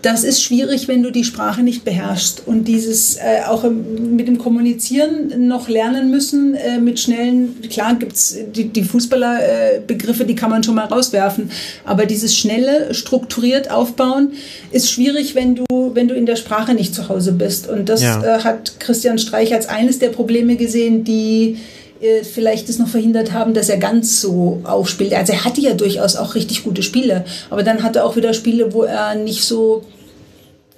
das 0.04 0.22
ist 0.22 0.42
schwierig, 0.42 0.86
wenn 0.86 1.02
du 1.02 1.10
die 1.10 1.24
Sprache 1.24 1.62
nicht 1.62 1.82
beherrschst 1.82 2.42
und 2.44 2.68
dieses 2.68 3.16
äh, 3.16 3.42
auch 3.46 3.64
mit 3.64 4.28
dem 4.28 4.36
Kommunizieren 4.36 5.48
noch 5.48 5.68
lernen 5.68 6.10
müssen, 6.10 6.54
äh, 6.54 6.78
mit 6.78 7.00
schnellen, 7.00 7.56
klar 7.70 7.94
gibt's 7.94 8.36
die, 8.54 8.68
die 8.68 8.84
Fußballerbegriffe, 8.84 10.24
äh, 10.24 10.26
die 10.26 10.34
kann 10.34 10.50
man 10.50 10.62
schon 10.62 10.74
mal 10.74 10.84
rauswerfen, 10.84 11.50
aber 11.86 12.04
dieses 12.04 12.36
schnelle, 12.36 12.92
strukturiert 12.92 13.70
aufbauen 13.70 14.32
ist 14.70 14.90
schwierig, 14.90 15.34
wenn 15.34 15.54
du, 15.54 15.64
wenn 15.94 16.08
du 16.08 16.14
in 16.14 16.26
der 16.26 16.36
Sprache 16.36 16.74
nicht 16.74 16.94
zu 16.94 17.08
Hause 17.08 17.32
bist. 17.32 17.68
Und 17.68 17.88
das 17.88 18.02
ja. 18.02 18.22
Äh, 18.22 18.40
hat 18.40 18.78
Christian 18.80 19.18
Streich 19.18 19.54
als 19.54 19.68
eines 19.68 20.00
der 20.00 20.10
Probleme 20.10 20.56
gesehen, 20.56 21.04
die 21.04 21.56
äh, 22.04 22.24
vielleicht 22.24 22.68
es 22.68 22.78
noch 22.78 22.88
verhindert 22.88 23.32
haben, 23.32 23.54
dass 23.54 23.68
er 23.68 23.78
ganz 23.78 24.20
so 24.20 24.60
aufspielt. 24.64 25.14
Also 25.14 25.32
er 25.32 25.44
hatte 25.44 25.60
ja 25.60 25.74
durchaus 25.74 26.16
auch 26.16 26.34
richtig 26.34 26.64
gute 26.64 26.82
Spiele, 26.82 27.24
aber 27.50 27.62
dann 27.62 27.82
hatte 27.82 28.00
er 28.00 28.06
auch 28.06 28.16
wieder 28.16 28.34
Spiele, 28.34 28.72
wo 28.72 28.82
er 28.82 29.14
nicht 29.14 29.44
so 29.44 29.84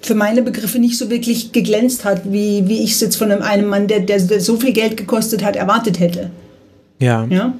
für 0.00 0.14
meine 0.14 0.42
Begriffe 0.42 0.78
nicht 0.78 0.96
so 0.96 1.10
wirklich 1.10 1.52
geglänzt 1.52 2.04
hat, 2.04 2.32
wie, 2.32 2.68
wie 2.68 2.82
ich 2.82 2.92
es 2.92 3.00
jetzt 3.00 3.16
von 3.16 3.32
einem, 3.32 3.42
einem 3.42 3.68
Mann, 3.68 3.88
der, 3.88 4.00
der, 4.00 4.20
so 4.20 4.56
viel 4.56 4.72
Geld 4.72 4.96
gekostet 4.96 5.44
hat, 5.44 5.56
erwartet 5.56 5.98
hätte. 5.98 6.30
Ja. 7.00 7.26
ja? 7.28 7.54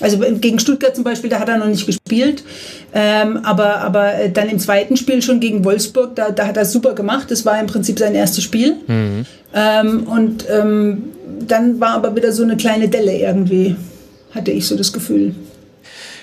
Also 0.00 0.18
gegen 0.18 0.58
Stuttgart 0.58 0.94
zum 0.94 1.04
Beispiel, 1.04 1.30
da 1.30 1.38
hat 1.40 1.48
er 1.48 1.58
noch 1.58 1.66
nicht 1.66 1.86
gespielt. 1.86 2.42
Ähm, 2.92 3.38
aber, 3.44 3.78
aber 3.78 4.14
äh, 4.14 4.30
dann 4.30 4.48
im 4.48 4.58
zweiten 4.58 4.96
Spiel 4.96 5.22
schon 5.22 5.40
gegen 5.40 5.64
Wolfsburg, 5.64 6.16
da, 6.16 6.30
da 6.30 6.46
hat 6.46 6.56
er 6.56 6.64
super 6.64 6.94
gemacht. 6.94 7.30
Das 7.30 7.44
war 7.44 7.60
im 7.60 7.66
Prinzip 7.66 7.98
sein 7.98 8.14
erstes 8.14 8.44
Spiel. 8.44 8.76
Mhm. 8.86 9.26
Ähm, 9.54 10.04
und 10.04 10.44
ähm, 10.50 11.04
dann 11.46 11.80
war 11.80 11.90
aber 11.90 12.14
wieder 12.16 12.32
so 12.32 12.42
eine 12.42 12.56
kleine 12.56 12.88
Delle 12.88 13.16
irgendwie, 13.16 13.76
hatte 14.32 14.50
ich 14.50 14.66
so 14.66 14.76
das 14.76 14.92
Gefühl. 14.92 15.34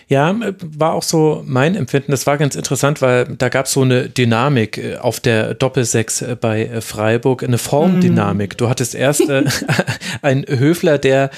Ja, 0.09 0.33
war 0.61 0.93
auch 0.93 1.03
so 1.03 1.43
mein 1.45 1.75
Empfinden. 1.75 2.11
Das 2.11 2.25
war 2.25 2.37
ganz 2.37 2.55
interessant, 2.55 3.01
weil 3.01 3.25
da 3.25 3.49
gab 3.49 3.65
es 3.65 3.73
so 3.73 3.81
eine 3.81 4.07
Dynamik 4.07 4.77
äh, 4.77 4.95
auf 4.95 5.19
der 5.19 5.53
Doppelsechs 5.53 6.21
äh, 6.21 6.37
bei 6.39 6.65
äh, 6.65 6.79
Freiburg, 6.79 7.43
eine 7.43 7.57
Formdynamik. 7.57 8.57
Du 8.57 8.69
hattest 8.69 8.95
erst 8.95 9.27
äh, 9.29 9.43
einen 10.21 10.45
Höfler, 10.47 10.97
der 10.97 11.29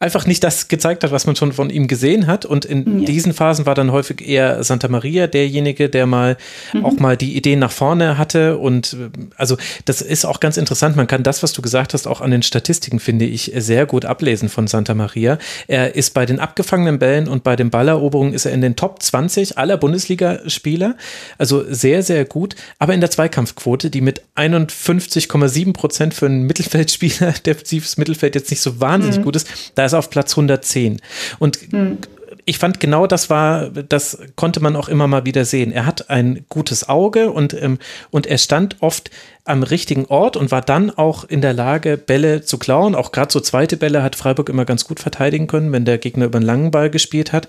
einfach 0.00 0.26
nicht 0.26 0.42
das 0.42 0.66
gezeigt 0.66 1.04
hat, 1.04 1.12
was 1.12 1.26
man 1.26 1.36
schon 1.36 1.52
von 1.52 1.70
ihm 1.70 1.86
gesehen 1.86 2.26
hat. 2.26 2.44
Und 2.44 2.64
in 2.64 3.00
ja. 3.00 3.06
diesen 3.06 3.32
Phasen 3.32 3.64
war 3.64 3.76
dann 3.76 3.92
häufig 3.92 4.26
eher 4.26 4.64
Santa 4.64 4.88
Maria 4.88 5.28
derjenige, 5.28 5.88
der 5.88 6.06
mal 6.06 6.36
mhm. 6.72 6.84
auch 6.84 6.94
mal 6.94 7.16
die 7.16 7.36
Ideen 7.36 7.60
nach 7.60 7.70
vorne 7.70 8.18
hatte. 8.18 8.58
Und 8.58 8.96
also 9.36 9.56
das 9.84 10.02
ist 10.02 10.24
auch 10.24 10.40
ganz 10.40 10.56
interessant. 10.56 10.96
Man 10.96 11.06
kann 11.06 11.22
das, 11.22 11.44
was 11.44 11.52
du 11.52 11.62
gesagt 11.62 11.94
hast, 11.94 12.08
auch 12.08 12.20
an 12.20 12.32
den 12.32 12.42
Statistiken, 12.42 12.98
finde 12.98 13.26
ich, 13.26 13.52
sehr 13.54 13.86
gut 13.86 14.04
ablesen 14.04 14.48
von 14.48 14.66
Santa 14.66 14.94
Maria. 14.94 15.38
Er 15.68 15.94
ist 15.94 16.12
bei 16.12 16.26
den 16.26 16.40
abgefangenen 16.40 16.98
Bällen 16.98 17.28
und 17.28 17.44
bei 17.44 17.54
den 17.54 17.70
Baller 17.70 17.99
Balleroberung 18.00 18.32
ist 18.32 18.46
er 18.46 18.52
in 18.52 18.60
den 18.60 18.76
Top 18.76 19.02
20 19.02 19.58
aller 19.58 19.76
Bundesligaspieler. 19.76 20.96
Also 21.38 21.64
sehr, 21.68 22.02
sehr 22.02 22.24
gut. 22.24 22.56
Aber 22.78 22.94
in 22.94 23.00
der 23.00 23.10
Zweikampfquote, 23.10 23.90
die 23.90 24.00
mit 24.00 24.22
51,7 24.36 25.72
Prozent 25.72 26.14
für 26.14 26.26
einen 26.26 26.44
Mittelfeldspieler, 26.44 27.32
defensives 27.46 27.96
Mittelfeld 27.98 28.34
jetzt 28.34 28.50
nicht 28.50 28.60
so 28.60 28.80
wahnsinnig 28.80 29.18
mhm. 29.18 29.24
gut 29.24 29.36
ist, 29.36 29.72
da 29.74 29.84
ist 29.84 29.92
er 29.92 29.98
auf 29.98 30.10
Platz 30.10 30.32
110. 30.32 31.00
Und 31.38 31.72
mhm 31.72 31.98
ich 32.50 32.58
fand 32.58 32.80
genau 32.80 33.06
das 33.06 33.30
war, 33.30 33.70
das 33.70 34.18
konnte 34.34 34.58
man 34.58 34.74
auch 34.74 34.88
immer 34.88 35.06
mal 35.06 35.24
wieder 35.24 35.44
sehen. 35.44 35.70
Er 35.70 35.86
hat 35.86 36.10
ein 36.10 36.44
gutes 36.48 36.88
Auge 36.88 37.30
und, 37.30 37.54
ähm, 37.54 37.78
und 38.10 38.26
er 38.26 38.38
stand 38.38 38.78
oft 38.80 39.08
am 39.44 39.62
richtigen 39.62 40.06
Ort 40.06 40.36
und 40.36 40.50
war 40.50 40.60
dann 40.60 40.90
auch 40.90 41.22
in 41.22 41.42
der 41.42 41.52
Lage, 41.52 41.96
Bälle 41.96 42.42
zu 42.42 42.58
klauen. 42.58 42.96
Auch 42.96 43.12
gerade 43.12 43.32
so 43.32 43.38
zweite 43.38 43.76
Bälle 43.76 44.02
hat 44.02 44.16
Freiburg 44.16 44.48
immer 44.48 44.64
ganz 44.64 44.84
gut 44.84 44.98
verteidigen 44.98 45.46
können, 45.46 45.70
wenn 45.70 45.84
der 45.84 45.98
Gegner 45.98 46.24
über 46.24 46.38
einen 46.38 46.46
langen 46.46 46.72
Ball 46.72 46.90
gespielt 46.90 47.32
hat. 47.32 47.46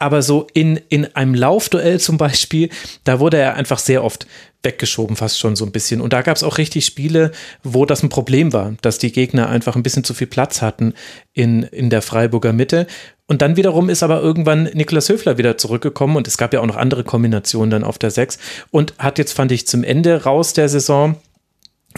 Aber 0.00 0.22
so 0.22 0.48
in, 0.54 0.80
in 0.88 1.14
einem 1.14 1.36
Laufduell 1.36 2.00
zum 2.00 2.18
Beispiel, 2.18 2.68
da 3.04 3.20
wurde 3.20 3.36
er 3.36 3.54
einfach 3.54 3.78
sehr 3.78 4.02
oft 4.02 4.26
weggeschoben, 4.64 5.16
fast 5.16 5.38
schon 5.38 5.56
so 5.56 5.64
ein 5.64 5.72
bisschen. 5.72 6.00
Und 6.00 6.12
da 6.12 6.22
gab 6.22 6.36
es 6.36 6.42
auch 6.42 6.58
richtig 6.58 6.84
Spiele, 6.86 7.32
wo 7.62 7.86
das 7.86 8.02
ein 8.02 8.08
Problem 8.08 8.52
war, 8.52 8.74
dass 8.82 8.98
die 8.98 9.12
Gegner 9.12 9.48
einfach 9.48 9.76
ein 9.76 9.82
bisschen 9.82 10.04
zu 10.04 10.14
viel 10.14 10.26
Platz 10.26 10.62
hatten 10.62 10.94
in, 11.32 11.62
in 11.62 11.90
der 11.90 12.02
Freiburger 12.02 12.52
Mitte. 12.52 12.86
Und 13.32 13.40
dann 13.40 13.56
wiederum 13.56 13.88
ist 13.88 14.02
aber 14.02 14.20
irgendwann 14.20 14.64
Niklas 14.74 15.08
Höfler 15.08 15.38
wieder 15.38 15.56
zurückgekommen 15.56 16.16
und 16.16 16.28
es 16.28 16.36
gab 16.36 16.52
ja 16.52 16.60
auch 16.60 16.66
noch 16.66 16.76
andere 16.76 17.02
Kombinationen 17.02 17.70
dann 17.70 17.82
auf 17.82 17.96
der 17.96 18.10
6 18.10 18.36
und 18.70 18.92
hat 18.98 19.16
jetzt, 19.16 19.32
fand 19.32 19.50
ich, 19.52 19.66
zum 19.66 19.84
Ende 19.84 20.24
raus 20.24 20.52
der 20.52 20.68
Saison 20.68 21.16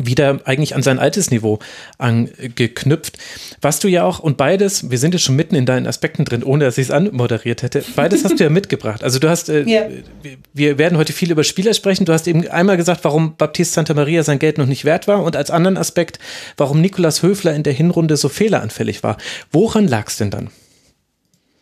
wieder 0.01 0.39
eigentlich 0.45 0.77
an 0.77 0.85
sein 0.85 1.01
altes 1.01 1.33
Niveau 1.33 1.59
angeknüpft. 1.99 3.19
Was 3.61 3.81
du 3.81 3.89
ja 3.89 4.05
auch, 4.05 4.21
und 4.21 4.37
beides, 4.37 4.93
wir 4.93 4.99
sind 4.99 5.13
ja 5.13 5.19
schon 5.19 5.35
mitten 5.35 5.57
in 5.57 5.67
deinen 5.67 5.89
Aspekten 5.89 6.25
drin, 6.25 6.45
ohne 6.45 6.67
dass 6.67 6.79
ich 6.79 6.85
es 6.85 6.91
anmoderiert 6.93 7.65
hätte, 7.65 7.83
beides 7.97 8.23
hast 8.23 8.39
du 8.39 8.45
ja 8.45 8.51
mitgebracht. 8.61 9.03
Also 9.03 9.19
du 9.19 9.29
hast, 9.29 9.49
äh, 9.49 9.65
ja. 9.65 9.89
wir 10.53 10.79
werden 10.79 10.97
heute 10.97 11.13
viel 11.13 11.33
über 11.33 11.43
Spieler 11.43 11.75
sprechen. 11.75 12.05
Du 12.05 12.13
hast 12.13 12.29
eben 12.29 12.47
einmal 12.47 12.77
gesagt, 12.77 13.03
warum 13.03 13.35
Baptiste 13.37 13.75
Santa 13.75 13.95
Maria 13.95 14.23
sein 14.23 14.39
Geld 14.39 14.57
noch 14.57 14.67
nicht 14.67 14.85
wert 14.85 15.09
war 15.09 15.25
und 15.25 15.35
als 15.35 15.51
anderen 15.51 15.79
Aspekt, 15.79 16.21
warum 16.57 16.81
Nikolas 16.81 17.25
Höfler 17.25 17.55
in 17.55 17.65
der 17.65 17.73
Hinrunde 17.73 18.17
so 18.17 18.29
fehleranfällig 18.29 19.03
war. 19.03 19.17
Woran 19.51 19.89
lag 19.89 20.07
es 20.07 20.17
denn 20.17 20.31
dann? 20.31 20.51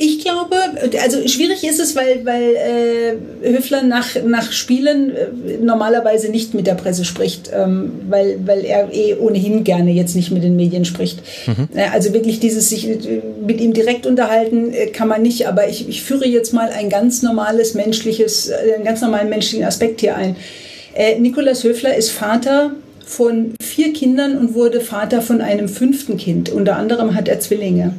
Ich 0.05 0.19
glaube, 0.19 0.57
also 1.01 1.29
schwierig 1.29 1.63
ist 1.63 1.79
es, 1.79 1.95
weil, 1.95 2.27
weil 2.27 2.57
äh, 2.57 3.53
Höfler 3.53 3.85
nach, 3.85 4.17
nach 4.27 4.51
Spielen 4.51 5.15
äh, 5.15 5.59
normalerweise 5.63 6.29
nicht 6.29 6.55
mit 6.55 6.67
der 6.67 6.75
Presse 6.75 7.05
spricht, 7.05 7.53
ähm, 7.55 7.93
weil, 8.09 8.41
weil 8.45 8.65
er 8.65 8.93
eh 8.93 9.15
ohnehin 9.15 9.63
gerne 9.63 9.93
jetzt 9.93 10.17
nicht 10.17 10.33
mit 10.33 10.43
den 10.43 10.57
Medien 10.57 10.85
spricht. 10.85 11.23
Mhm. 11.47 11.69
Äh, 11.77 11.85
also 11.93 12.13
wirklich 12.13 12.41
dieses 12.41 12.69
sich 12.69 12.89
äh, 12.89 13.23
mit 13.47 13.61
ihm 13.61 13.75
direkt 13.75 14.05
unterhalten 14.05 14.73
äh, 14.73 14.87
kann 14.89 15.07
man 15.07 15.23
nicht, 15.23 15.47
aber 15.47 15.69
ich, 15.69 15.89
ich 15.89 16.03
führe 16.03 16.27
jetzt 16.27 16.53
mal 16.53 16.71
ein 16.71 16.91
ganz 16.91 17.23
normales 17.23 17.75
menschliches, 17.75 18.49
äh, 18.49 18.75
einen 18.75 18.85
ganz 18.85 19.03
normalen 19.03 19.29
menschlichen 19.29 19.65
Aspekt 19.65 20.01
hier 20.01 20.17
ein. 20.17 20.35
Äh, 20.95 21.21
Nikolas 21.21 21.63
Höfler 21.63 21.95
ist 21.95 22.11
Vater 22.11 22.73
von 23.07 23.55
vier 23.63 23.93
Kindern 23.93 24.37
und 24.37 24.55
wurde 24.55 24.81
Vater 24.81 25.23
von 25.23 25.41
einem 25.41 25.69
fünften 25.69 26.17
Kind. 26.17 26.51
Unter 26.51 26.75
anderem 26.75 27.15
hat 27.15 27.29
er 27.29 27.39
Zwillinge 27.39 27.95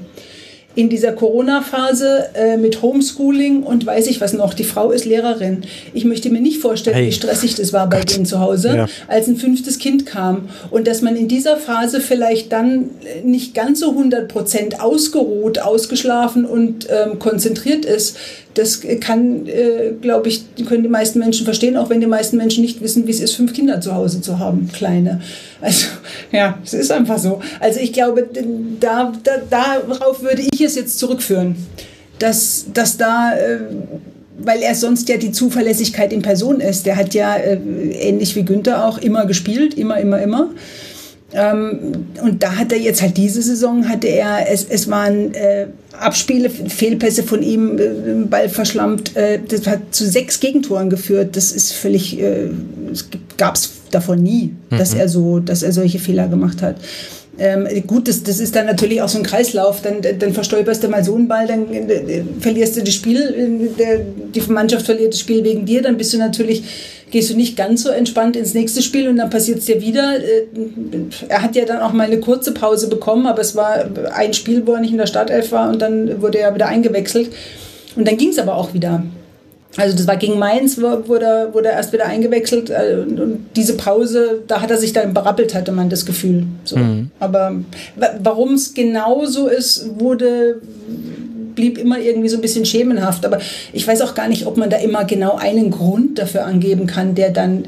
in 0.76 0.90
dieser 0.90 1.12
Corona-Phase 1.12 2.30
äh, 2.34 2.58
mit 2.58 2.82
Homeschooling 2.82 3.64
und 3.64 3.86
weiß 3.86 4.08
ich 4.08 4.22
was 4.22 4.34
noch. 4.34 4.54
Die 4.54 4.64
Frau 4.64 4.92
ist 4.92 5.06
Lehrerin. 5.06 5.64
Ich 5.94 6.04
möchte 6.04 6.30
mir 6.30 6.42
nicht 6.42 6.60
vorstellen, 6.62 6.96
hey. 6.96 7.08
wie 7.08 7.12
stressig 7.12 7.56
das 7.56 7.74
war 7.74 7.88
bei 7.88 8.00
Gott. 8.00 8.16
denen 8.16 8.26
zu 8.26 8.40
Hause, 8.40 8.76
ja. 8.76 8.88
als 9.08 9.28
ein 9.28 9.36
fünftes 9.36 9.78
Kind 9.78 10.06
kam. 10.06 10.50
Und 10.72 10.88
dass 10.88 11.02
man 11.02 11.16
in 11.16 11.28
dieser 11.28 11.58
Phase 11.58 12.02
vielleicht 12.02 12.52
dann 12.52 12.90
nicht 13.24 13.54
ganz 13.54 13.82
so 13.82 13.92
100 13.92 14.28
Prozent 14.28 14.82
ausgeruht, 14.82 15.60
ausgeschlafen 15.60 16.46
und 16.46 16.88
ähm, 16.90 17.20
konzentriert 17.20 17.86
ist, 17.86 18.18
das 18.56 18.82
kann, 19.00 19.48
äh, 19.48 19.94
glaube 20.00 20.30
ich, 20.30 20.44
können 20.68 20.84
die 20.84 20.90
meisten 20.90 21.20
Menschen 21.20 21.44
verstehen, 21.46 21.78
auch 21.78 21.90
wenn 21.90 22.02
die 22.02 22.08
meisten 22.08 22.38
Menschen 22.38 22.62
nicht 22.62 22.82
wissen, 22.82 23.08
wie 23.08 23.12
es 23.12 23.20
ist, 23.20 23.36
fünf 23.36 23.54
Kinder 23.54 23.82
zu 23.82 23.96
Hause 23.96 24.22
zu 24.22 24.40
haben, 24.40 24.70
kleine. 24.72 25.22
Also 25.64 25.88
ja, 26.32 26.60
es 26.64 26.74
ist 26.74 26.92
einfach 26.92 27.18
so. 27.18 27.40
Also 27.60 27.80
ich 27.80 27.94
glaube, 27.94 28.28
da, 28.80 29.14
da, 29.24 29.32
darauf 29.50 30.22
würde 30.22 30.44
ich 30.52 30.60
es 30.62 30.76
jetzt 30.76 31.00
zurückführen, 31.00 31.56
dass, 32.20 32.66
dass 32.74 32.98
da... 32.98 33.34
Äh, 33.36 33.60
weil 34.36 34.62
er 34.62 34.74
sonst 34.76 35.08
ja 35.10 35.18
die 35.18 35.32
Zuverlässigkeit 35.32 36.12
in 36.12 36.24
Person 36.24 36.60
ist. 36.60 36.86
Der 36.88 36.96
hat 36.96 37.14
ja 37.14 37.36
äh, 37.36 37.56
ähnlich 37.56 38.36
wie 38.36 38.44
Günther 38.44 38.86
auch 38.86 38.98
immer 38.98 39.26
gespielt, 39.26 39.76
immer, 39.76 40.00
immer, 40.00 40.22
immer. 40.22 40.50
Ähm, 41.34 42.08
und 42.22 42.44
da 42.44 42.56
hat 42.56 42.72
er 42.72 42.80
jetzt 42.80 43.02
halt 43.02 43.18
diese 43.18 43.42
Saison, 43.42 43.90
hatte 43.90 44.08
er, 44.08 44.52
es, 44.52 44.66
es 44.70 44.90
waren 44.90 45.34
äh, 45.34 45.68
Abspiele, 46.00 46.50
Fehlpässe 46.50 47.24
von 47.24 47.42
ihm, 47.42 47.80
äh, 47.80 48.26
Ball 48.26 48.50
verschlammt, 48.50 49.16
äh, 49.16 49.40
das 49.48 49.66
hat 49.66 49.80
zu 49.92 50.06
sechs 50.06 50.40
Gegentoren 50.40 50.90
geführt. 50.90 51.36
Das 51.36 51.52
ist 51.52 51.74
völlig, 51.74 52.20
äh, 52.20 52.50
gab 53.38 53.56
es 53.56 53.72
davon 53.94 54.22
nie, 54.22 54.54
mhm. 54.70 54.78
dass 54.78 54.94
er 54.94 55.10
so, 55.10 55.40
dass 55.40 55.64
er 55.64 55.72
solche 55.72 56.00
Fehler 56.00 56.28
gemacht 56.28 56.62
hat. 56.62 56.78
Ähm, 57.40 57.68
gut, 57.88 58.08
das, 58.08 58.22
das 58.22 58.40
ist 58.40 58.56
dann 58.56 58.68
natürlich 58.68 59.02
auch 59.02 59.10
so 59.10 59.18
ein 59.18 59.24
Kreislauf. 59.24 59.82
Dann, 59.82 60.02
dann 60.20 60.34
verstolperst 60.34 60.84
du 60.84 60.88
mal 60.88 61.04
so 61.04 61.16
einen 61.16 61.28
Ball, 61.28 61.48
dann 61.48 61.74
äh, 61.74 62.24
verlierst 62.40 62.78
du 62.78 62.84
das 62.84 62.94
Spiel, 62.94 63.18
äh, 63.20 63.80
der, 63.80 64.02
die 64.34 64.52
Mannschaft 64.52 64.86
verliert 64.86 65.14
das 65.14 65.20
Spiel 65.20 65.44
wegen 65.44 65.66
dir, 65.66 65.82
dann 65.82 65.98
bist 65.98 66.14
du 66.14 66.18
natürlich 66.18 66.64
gehst 67.14 67.30
du 67.30 67.36
nicht 67.36 67.56
ganz 67.56 67.84
so 67.84 67.90
entspannt 67.90 68.36
ins 68.36 68.56
nächste 68.56 68.82
Spiel 68.82 69.08
und 69.08 69.18
dann 69.18 69.30
passiert 69.30 69.60
es 69.60 69.66
dir 69.66 69.80
wieder. 69.80 70.18
Äh, 70.18 70.48
er 71.30 71.44
hat 71.44 71.56
ja 71.56 71.64
dann 71.64 71.80
auch 71.80 71.94
mal 71.94 72.08
eine 72.08 72.20
kurze 72.20 72.56
Pause 72.56 72.90
bekommen, 72.90 73.28
aber 73.28 73.40
es 73.40 73.56
war 73.56 73.86
ein 74.16 74.34
Spiel, 74.34 74.66
wo 74.66 74.74
er 74.74 74.80
nicht 74.80 74.94
in 74.94 74.98
der 74.98 75.06
Startelf 75.06 75.52
war 75.52 75.70
und 75.70 75.80
dann 75.80 76.24
wurde 76.24 76.40
er 76.40 76.56
wieder 76.56 76.68
eingewechselt. 76.68 77.30
Und 77.96 78.08
dann 78.08 78.18
ging 78.18 78.30
es 78.30 78.40
aber 78.40 78.56
auch 78.56 78.74
wieder. 78.74 79.04
Also 79.76 79.98
das 79.98 80.06
war 80.06 80.18
gegen 80.18 80.38
Mainz, 80.38 80.78
wurde 80.78 81.26
er, 81.26 81.54
wurde 81.54 81.70
er 81.70 81.78
erst 81.78 81.94
wieder 81.94 82.06
eingewechselt 82.06 82.70
äh, 82.70 82.98
und 83.00 83.46
diese 83.56 83.76
Pause, 83.76 84.44
da 84.48 84.62
hat 84.62 84.70
er 84.70 84.78
sich 84.78 84.94
dann 84.94 85.14
berappelt, 85.14 85.56
hatte 85.56 85.72
man 85.72 85.90
das 85.90 86.06
Gefühl. 86.06 86.46
So. 86.64 86.78
Mhm. 86.78 87.10
Aber 87.20 87.56
warum 88.22 88.54
es 88.54 88.74
genau 88.74 89.26
so 89.26 89.48
ist, 89.48 90.00
wurde 90.00 90.62
blieb 91.56 91.78
immer 91.78 92.00
irgendwie 92.00 92.30
so 92.30 92.38
ein 92.38 92.42
bisschen 92.42 92.66
schemenhaft. 92.66 93.26
Aber 93.26 93.40
ich 93.72 93.88
weiß 93.88 94.02
auch 94.02 94.16
gar 94.16 94.28
nicht, 94.28 94.46
ob 94.46 94.58
man 94.58 94.70
da 94.70 94.78
immer 94.78 95.06
genau 95.06 95.36
einen 95.36 95.72
Grund 95.72 96.20
dafür 96.20 96.46
angeben 96.46 96.88
kann, 96.88 97.16
der 97.16 97.32
dann 97.32 97.66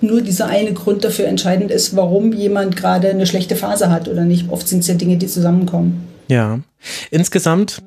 nur 0.00 0.20
dieser 0.20 0.46
eine 0.46 0.72
Grund 0.72 1.04
dafür 1.04 1.26
entscheidend 1.26 1.70
ist, 1.70 1.96
warum 1.96 2.32
jemand 2.32 2.76
gerade 2.76 3.10
eine 3.10 3.26
schlechte 3.26 3.56
Phase 3.56 3.90
hat 3.90 4.08
oder 4.08 4.24
nicht. 4.24 4.50
Oft 4.50 4.68
sind 4.68 4.80
es 4.80 4.86
ja 4.86 4.94
Dinge, 4.94 5.16
die 5.16 5.26
zusammenkommen. 5.26 6.08
Ja, 6.28 6.60
insgesamt 7.10 7.82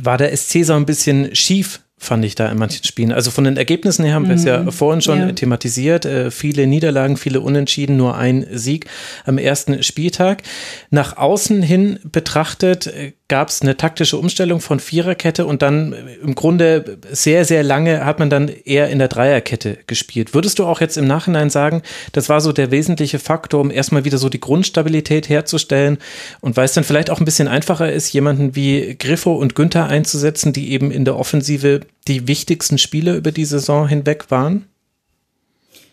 war 0.00 0.18
der 0.18 0.36
SC 0.36 0.64
so 0.64 0.72
ein 0.74 0.86
bisschen 0.86 1.34
schief 1.34 1.80
fand 2.00 2.24
ich 2.24 2.34
da 2.34 2.48
in 2.50 2.58
manchen 2.58 2.84
Spielen. 2.84 3.12
Also 3.12 3.30
von 3.30 3.44
den 3.44 3.58
Ergebnissen 3.58 4.06
her 4.06 4.14
haben 4.14 4.26
wir 4.26 4.34
es 4.34 4.44
ja 4.44 4.62
mhm. 4.62 4.72
vorhin 4.72 5.02
schon 5.02 5.18
ja. 5.18 5.32
thematisiert. 5.32 6.06
Äh, 6.06 6.30
viele 6.30 6.66
Niederlagen, 6.66 7.18
viele 7.18 7.42
Unentschieden, 7.42 7.98
nur 7.98 8.16
ein 8.16 8.46
Sieg 8.50 8.86
am 9.26 9.36
ersten 9.36 9.82
Spieltag. 9.82 10.42
Nach 10.88 11.18
außen 11.18 11.62
hin 11.62 12.00
betrachtet 12.02 12.86
äh, 12.86 13.12
gab 13.30 13.48
es 13.48 13.62
eine 13.62 13.76
taktische 13.76 14.18
Umstellung 14.18 14.60
von 14.60 14.80
Viererkette 14.80 15.46
und 15.46 15.62
dann 15.62 15.92
äh, 15.94 16.14
im 16.22 16.34
Grunde 16.34 16.98
sehr, 17.10 17.46
sehr 17.46 17.62
lange 17.62 18.04
hat 18.04 18.18
man 18.18 18.28
dann 18.28 18.48
eher 18.48 18.90
in 18.90 18.98
der 18.98 19.08
Dreierkette 19.08 19.78
gespielt. 19.86 20.34
Würdest 20.34 20.58
du 20.58 20.66
auch 20.66 20.80
jetzt 20.80 20.98
im 20.98 21.06
Nachhinein 21.06 21.48
sagen, 21.48 21.82
das 22.12 22.28
war 22.28 22.40
so 22.40 22.52
der 22.52 22.70
wesentliche 22.72 23.20
Faktor, 23.20 23.60
um 23.60 23.70
erstmal 23.70 24.04
wieder 24.04 24.18
so 24.18 24.28
die 24.28 24.40
Grundstabilität 24.40 25.28
herzustellen 25.28 25.98
und 26.40 26.56
weil 26.56 26.64
es 26.64 26.74
dann 26.74 26.84
vielleicht 26.84 27.08
auch 27.08 27.20
ein 27.20 27.24
bisschen 27.24 27.48
einfacher 27.48 27.90
ist, 27.90 28.12
jemanden 28.12 28.56
wie 28.56 28.96
Griffo 28.98 29.32
und 29.32 29.54
Günther 29.54 29.86
einzusetzen, 29.86 30.52
die 30.52 30.72
eben 30.72 30.90
in 30.90 31.04
der 31.04 31.16
Offensive 31.16 31.80
die 32.08 32.26
wichtigsten 32.26 32.78
Spiele 32.78 33.14
über 33.14 33.30
die 33.30 33.44
Saison 33.44 33.86
hinweg 33.86 34.30
waren? 34.30 34.66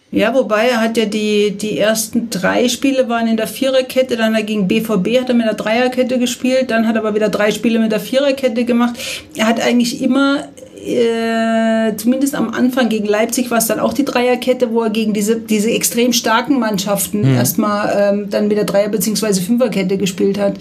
Ja, 0.09 0.33
wobei 0.33 0.69
er 0.69 0.79
hat 0.79 0.95
ja 0.95 1.05
die, 1.05 1.51
die 1.51 1.77
ersten 1.77 2.29
drei 2.29 2.69
Spiele 2.69 3.09
waren 3.09 3.27
in 3.27 3.35
der 3.35 3.47
Viererkette, 3.47 4.15
dann 4.15 4.35
er 4.35 4.43
gegen 4.43 4.67
BVB 4.67 5.19
hat 5.19 5.29
er 5.29 5.35
mit 5.35 5.45
der 5.45 5.53
Dreierkette 5.53 6.17
gespielt, 6.17 6.71
dann 6.71 6.88
hat 6.88 6.95
er 6.95 7.01
aber 7.01 7.13
wieder 7.13 7.27
drei 7.27 7.51
Spiele 7.51 7.77
mit 7.77 7.91
der 7.91 7.99
Viererkette 7.99 8.63
gemacht. 8.63 8.95
Er 9.35 9.47
hat 9.47 9.59
eigentlich 9.59 10.01
immer, 10.01 10.45
äh, 10.85 11.93
zumindest 11.97 12.35
am 12.35 12.51
Anfang 12.51 12.88
gegen 12.88 13.05
Leipzig 13.05 13.51
war 13.51 13.57
es 13.57 13.67
dann 13.67 13.81
auch 13.81 13.91
die 13.91 14.05
Dreierkette, 14.05 14.71
wo 14.71 14.84
er 14.84 14.91
gegen 14.91 15.11
diese, 15.11 15.41
diese 15.41 15.71
extrem 15.71 16.13
starken 16.13 16.57
Mannschaften 16.57 17.21
mhm. 17.21 17.35
erstmal 17.35 18.13
ähm, 18.13 18.29
dann 18.29 18.47
mit 18.47 18.55
der 18.57 18.65
Dreier- 18.65 18.89
bzw. 18.89 19.41
Fünferkette 19.41 19.97
gespielt 19.97 20.39
hat. 20.39 20.53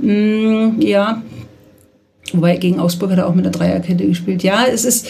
Mm, 0.00 0.80
ja, 0.80 1.22
Wobei 2.34 2.56
gegen 2.56 2.80
Augsburg 2.80 3.12
hat 3.12 3.18
er 3.18 3.28
auch 3.28 3.34
mit 3.34 3.44
einer 3.44 3.52
Dreierkette 3.52 4.06
gespielt. 4.06 4.42
Ja, 4.42 4.64
es 4.66 4.84
ist, 4.84 5.06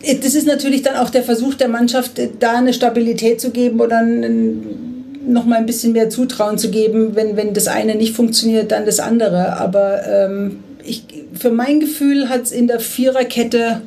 das 0.00 0.34
ist 0.34 0.46
natürlich 0.46 0.82
dann 0.82 0.96
auch 0.96 1.10
der 1.10 1.22
Versuch 1.22 1.54
der 1.54 1.68
Mannschaft, 1.68 2.12
da 2.38 2.58
eine 2.58 2.72
Stabilität 2.72 3.40
zu 3.40 3.50
geben 3.50 3.80
oder 3.80 4.02
noch 4.02 5.44
mal 5.44 5.56
ein 5.56 5.66
bisschen 5.66 5.92
mehr 5.92 6.10
Zutrauen 6.10 6.58
zu 6.58 6.70
geben. 6.70 7.14
Wenn, 7.14 7.36
wenn 7.36 7.52
das 7.52 7.68
eine 7.68 7.94
nicht 7.94 8.14
funktioniert, 8.14 8.72
dann 8.72 8.86
das 8.86 9.00
andere. 9.00 9.58
Aber 9.58 10.06
ähm, 10.06 10.60
ich, 10.84 11.04
für 11.34 11.50
mein 11.50 11.80
Gefühl 11.80 12.28
hat 12.28 12.42
es 12.42 12.52
in 12.52 12.66
der 12.66 12.80
Viererkette 12.80 13.82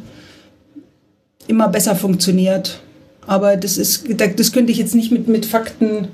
immer 1.48 1.68
besser 1.68 1.96
funktioniert. 1.96 2.80
Aber 3.26 3.58
das, 3.58 3.78
ist, 3.78 4.06
das 4.18 4.52
könnte 4.52 4.72
ich 4.72 4.78
jetzt 4.78 4.96
nicht 4.96 5.12
mit, 5.12 5.28
mit 5.28 5.46
Fakten 5.46 6.10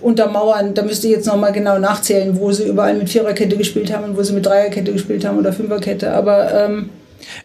untermauern. 0.00 0.74
Da 0.74 0.82
müsste 0.82 1.06
ich 1.06 1.12
jetzt 1.12 1.26
nochmal 1.26 1.52
genau 1.52 1.78
nachzählen, 1.78 2.38
wo 2.38 2.52
sie 2.52 2.66
überall 2.66 2.94
mit 2.94 3.08
Viererkette 3.08 3.56
gespielt 3.56 3.92
haben 3.92 4.04
und 4.04 4.16
wo 4.16 4.22
sie 4.22 4.32
mit 4.32 4.46
Dreierkette 4.46 4.92
gespielt 4.92 5.24
haben 5.24 5.38
oder 5.38 5.52
Fünferkette. 5.52 6.12
Aber 6.12 6.52
ähm, 6.52 6.90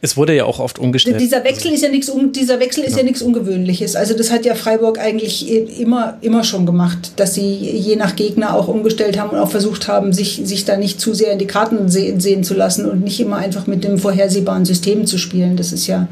es 0.02 0.18
wurde 0.18 0.36
ja 0.36 0.46
auch 0.46 0.60
oft 0.60 0.80
umgestellt. 0.80 1.20
Dieser 1.20 1.44
Wechsel 1.44 1.74
ist 1.74 1.82
ja 1.82 1.90
nichts 1.90 2.12
dieser 2.36 2.60
Wechsel 2.60 2.84
ist 2.84 2.94
ja. 2.94 3.00
ja 3.00 3.04
nichts 3.04 3.22
Ungewöhnliches. 3.22 3.96
Also 3.96 4.16
das 4.16 4.32
hat 4.32 4.46
ja 4.46 4.56
Freiburg 4.56 5.00
eigentlich 5.00 5.50
immer 5.80 6.18
immer 6.22 6.44
schon 6.44 6.66
gemacht, 6.66 7.14
dass 7.18 7.36
sie 7.36 7.54
je 7.54 7.96
nach 7.96 8.16
Gegner 8.16 8.56
auch 8.56 8.68
umgestellt 8.68 9.20
haben 9.20 9.32
und 9.32 9.38
auch 9.38 9.52
versucht 9.52 9.88
haben, 9.88 10.14
sich 10.14 10.42
sich 10.44 10.66
da 10.66 10.78
nicht 10.78 11.00
zu 11.00 11.14
sehr 11.14 11.34
in 11.34 11.40
die 11.40 11.48
Karten 11.48 11.90
sehen, 11.90 12.20
sehen 12.20 12.44
zu 12.44 12.54
lassen 12.54 12.86
und 12.86 13.04
nicht 13.04 13.20
immer 13.20 13.38
einfach 13.38 13.68
mit 13.68 13.84
dem 13.84 13.98
vorhersehbaren 13.98 14.66
System 14.66 15.06
zu 15.06 15.18
spielen. 15.18 15.58
Das 15.58 15.72
ist 15.72 15.88
ja 15.88 16.08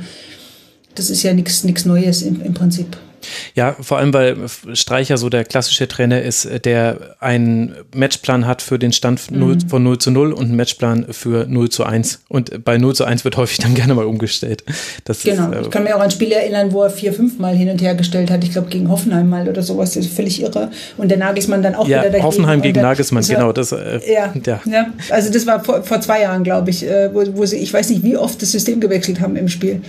das 0.95 1.09
ist 1.09 1.23
ja 1.23 1.33
nichts 1.33 1.63
nichts 1.63 1.85
Neues 1.85 2.21
im, 2.21 2.41
im 2.41 2.53
Prinzip. 2.53 2.97
Ja, 3.55 3.75
vor 3.79 3.97
allem, 3.97 4.13
weil 4.13 4.37
Streicher 4.73 5.17
so 5.17 5.29
der 5.29 5.43
klassische 5.43 5.87
Trainer 5.87 6.21
ist, 6.21 6.47
der 6.65 7.15
einen 7.19 7.75
Matchplan 7.93 8.45
hat 8.45 8.61
für 8.61 8.79
den 8.79 8.91
Stand 8.91 9.31
0, 9.31 9.55
mhm. 9.55 9.59
von 9.69 9.83
0 9.83 9.97
zu 9.97 10.11
0 10.11 10.33
und 10.33 10.45
einen 10.45 10.55
Matchplan 10.55 11.07
für 11.11 11.45
0 11.47 11.69
zu 11.69 11.83
1. 11.83 12.21
Und 12.27 12.63
bei 12.63 12.77
0 12.77 12.95
zu 12.95 13.05
1 13.05 13.25
wird 13.25 13.37
häufig 13.37 13.57
dann 13.59 13.73
gerne 13.73 13.95
mal 13.95 14.05
umgestellt. 14.05 14.63
Das 15.05 15.23
genau, 15.23 15.51
ist, 15.51 15.57
äh, 15.57 15.61
ich 15.61 15.69
kann 15.69 15.83
mir 15.83 15.95
auch 15.95 16.01
an 16.01 16.11
Spiele 16.11 16.35
erinnern, 16.35 16.71
wo 16.71 16.83
er 16.83 16.89
vier, 16.89 17.13
fünf 17.13 17.39
Mal 17.39 17.55
hin 17.55 17.69
und 17.69 17.81
her 17.81 17.95
gestellt 17.95 18.31
hat. 18.31 18.43
Ich 18.43 18.51
glaube, 18.51 18.69
gegen 18.69 18.89
Hoffenheim 18.89 19.29
mal 19.29 19.47
oder 19.47 19.63
sowas. 19.63 19.93
Das 19.93 20.05
ist 20.05 20.15
völlig 20.15 20.41
irre. 20.41 20.71
Und 20.97 21.09
der 21.09 21.17
Nagelsmann 21.17 21.61
dann 21.61 21.75
auch 21.75 21.87
ja, 21.87 21.99
wieder 21.99 22.09
dagegen. 22.09 22.23
Hoffenheim 22.23 22.61
gegen 22.61 22.81
Nagelsmann, 22.81 23.27
war, 23.27 23.35
genau. 23.35 23.51
Das, 23.51 23.71
äh, 23.71 23.99
ja, 24.11 24.33
ja. 24.45 24.61
ja, 24.65 24.87
also 25.09 25.31
das 25.31 25.45
war 25.45 25.63
vor, 25.63 25.83
vor 25.83 26.01
zwei 26.01 26.21
Jahren, 26.21 26.43
glaube 26.43 26.69
ich, 26.69 26.85
äh, 26.85 27.13
wo, 27.13 27.23
wo 27.35 27.45
sie, 27.45 27.57
ich 27.57 27.73
weiß 27.73 27.89
nicht, 27.89 28.03
wie 28.03 28.17
oft 28.17 28.41
das 28.41 28.51
System 28.51 28.79
gewechselt 28.79 29.19
haben 29.19 29.35
im 29.35 29.49
Spiel. 29.49 29.81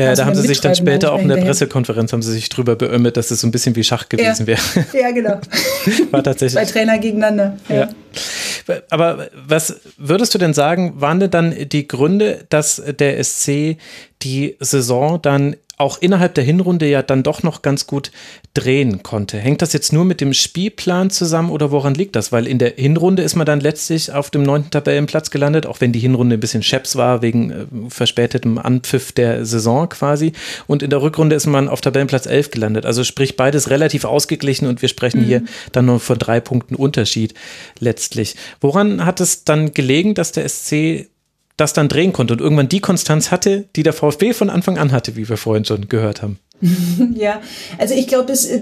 Ja, 0.00 0.14
da 0.14 0.24
haben 0.26 0.34
sie 0.34 0.46
sich 0.46 0.60
dann 0.60 0.74
später 0.74 1.12
auch 1.12 1.20
in 1.20 1.28
der 1.28 1.36
Pressekonferenz 1.36 2.12
haben 2.12 2.22
sie 2.22 2.32
sich 2.32 2.48
drüber 2.48 2.76
beömmelt, 2.76 3.16
dass 3.16 3.30
es 3.30 3.40
so 3.40 3.46
ein 3.46 3.50
bisschen 3.50 3.76
wie 3.76 3.84
Schach 3.84 4.08
gewesen 4.08 4.46
ja. 4.46 4.46
wäre. 4.46 4.60
Ja, 4.92 5.10
genau. 5.10 5.40
War 6.10 6.22
tatsächlich. 6.22 6.60
Bei 6.60 6.70
Trainer 6.70 6.98
gegeneinander. 6.98 7.56
Ja. 7.68 7.74
ja. 7.76 7.88
Aber 8.90 9.28
was 9.34 9.80
würdest 9.96 10.34
du 10.34 10.38
denn 10.38 10.54
sagen, 10.54 11.00
waren 11.00 11.20
denn 11.20 11.30
dann 11.30 11.54
die 11.68 11.88
Gründe, 11.88 12.44
dass 12.48 12.82
der 12.98 13.22
SC 13.22 13.76
die 14.22 14.56
Saison 14.60 15.20
dann 15.20 15.56
auch 15.80 15.98
innerhalb 16.00 16.34
der 16.34 16.44
Hinrunde 16.44 16.88
ja 16.88 17.02
dann 17.02 17.22
doch 17.22 17.42
noch 17.42 17.62
ganz 17.62 17.86
gut 17.86 18.12
drehen 18.54 19.02
konnte. 19.02 19.38
Hängt 19.38 19.62
das 19.62 19.72
jetzt 19.72 19.92
nur 19.92 20.04
mit 20.04 20.20
dem 20.20 20.34
Spielplan 20.34 21.10
zusammen 21.10 21.50
oder 21.50 21.70
woran 21.70 21.94
liegt 21.94 22.16
das? 22.16 22.32
Weil 22.32 22.46
in 22.46 22.58
der 22.58 22.74
Hinrunde 22.76 23.22
ist 23.22 23.34
man 23.36 23.46
dann 23.46 23.60
letztlich 23.60 24.12
auf 24.12 24.30
dem 24.30 24.42
neunten 24.42 24.70
Tabellenplatz 24.70 25.30
gelandet, 25.30 25.66
auch 25.66 25.80
wenn 25.80 25.92
die 25.92 25.98
Hinrunde 25.98 26.36
ein 26.36 26.40
bisschen 26.40 26.62
scheps 26.62 26.96
war 26.96 27.22
wegen 27.22 27.50
äh, 27.50 27.66
verspätetem 27.88 28.58
Anpfiff 28.58 29.12
der 29.12 29.46
Saison 29.46 29.88
quasi. 29.88 30.32
Und 30.66 30.82
in 30.82 30.90
der 30.90 31.00
Rückrunde 31.00 31.34
ist 31.34 31.46
man 31.46 31.68
auf 31.68 31.80
Tabellenplatz 31.80 32.26
11 32.26 32.50
gelandet. 32.50 32.86
Also 32.86 33.02
sprich 33.02 33.36
beides 33.36 33.70
relativ 33.70 34.04
ausgeglichen 34.04 34.68
und 34.68 34.82
wir 34.82 34.88
sprechen 34.88 35.22
mhm. 35.22 35.26
hier 35.26 35.42
dann 35.72 35.86
nur 35.86 36.00
von 36.00 36.18
drei 36.18 36.40
Punkten 36.40 36.74
Unterschied 36.74 37.34
letztlich. 37.78 38.36
Woran 38.60 39.04
hat 39.04 39.20
es 39.20 39.44
dann 39.44 39.72
gelegen, 39.72 40.14
dass 40.14 40.32
der 40.32 40.48
SC 40.48 41.08
das 41.60 41.72
dann 41.72 41.88
drehen 41.88 42.12
konnte 42.12 42.34
und 42.34 42.40
irgendwann 42.40 42.68
die 42.68 42.80
Konstanz 42.80 43.30
hatte, 43.30 43.64
die 43.76 43.82
der 43.82 43.92
VfB 43.92 44.32
von 44.32 44.50
Anfang 44.50 44.78
an 44.78 44.92
hatte, 44.92 45.16
wie 45.16 45.28
wir 45.28 45.36
vorhin 45.36 45.64
schon 45.64 45.88
gehört 45.88 46.22
haben. 46.22 46.38
ja, 47.14 47.40
also 47.78 47.94
ich 47.94 48.06
glaube, 48.06 48.32
äh, 48.32 48.60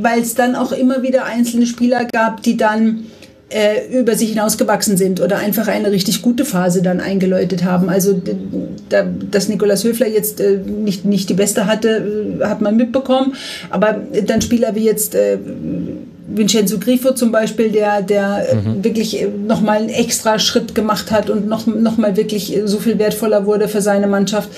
weil 0.00 0.20
es 0.20 0.34
dann 0.34 0.56
auch 0.56 0.72
immer 0.72 1.02
wieder 1.02 1.24
einzelne 1.24 1.66
Spieler 1.66 2.04
gab, 2.06 2.42
die 2.42 2.56
dann 2.56 3.06
äh, 3.48 3.86
über 3.96 4.16
sich 4.16 4.30
hinausgewachsen 4.30 4.96
sind 4.96 5.20
oder 5.20 5.38
einfach 5.38 5.68
eine 5.68 5.92
richtig 5.92 6.22
gute 6.22 6.44
Phase 6.44 6.82
dann 6.82 7.00
eingeläutet 7.00 7.62
haben. 7.64 7.88
Also 7.88 8.20
da, 8.88 9.04
dass 9.30 9.48
Nikolaus 9.48 9.84
Höfler 9.84 10.08
jetzt 10.08 10.40
äh, 10.40 10.56
nicht, 10.56 11.04
nicht 11.04 11.28
die 11.28 11.34
beste 11.34 11.66
hatte, 11.66 12.38
äh, 12.40 12.44
hat 12.44 12.60
man 12.60 12.76
mitbekommen. 12.76 13.34
Aber 13.70 14.00
dann 14.24 14.42
Spieler 14.42 14.74
wie 14.74 14.84
jetzt 14.84 15.14
äh, 15.14 15.38
Vincenzo 16.28 16.78
Grifo 16.78 17.12
zum 17.12 17.32
Beispiel, 17.32 17.70
der, 17.70 18.02
der 18.02 18.50
äh, 18.50 18.56
mhm. 18.56 18.84
wirklich 18.84 19.26
nochmal 19.46 19.78
einen 19.78 19.88
extra 19.88 20.38
Schritt 20.38 20.74
gemacht 20.74 21.10
hat 21.10 21.30
und 21.30 21.46
noch, 21.46 21.66
noch 21.66 21.96
mal 21.96 22.16
wirklich 22.16 22.58
so 22.64 22.78
viel 22.78 22.98
wertvoller 22.98 23.46
wurde 23.46 23.68
für 23.68 23.80
seine 23.80 24.06
Mannschaft 24.06 24.50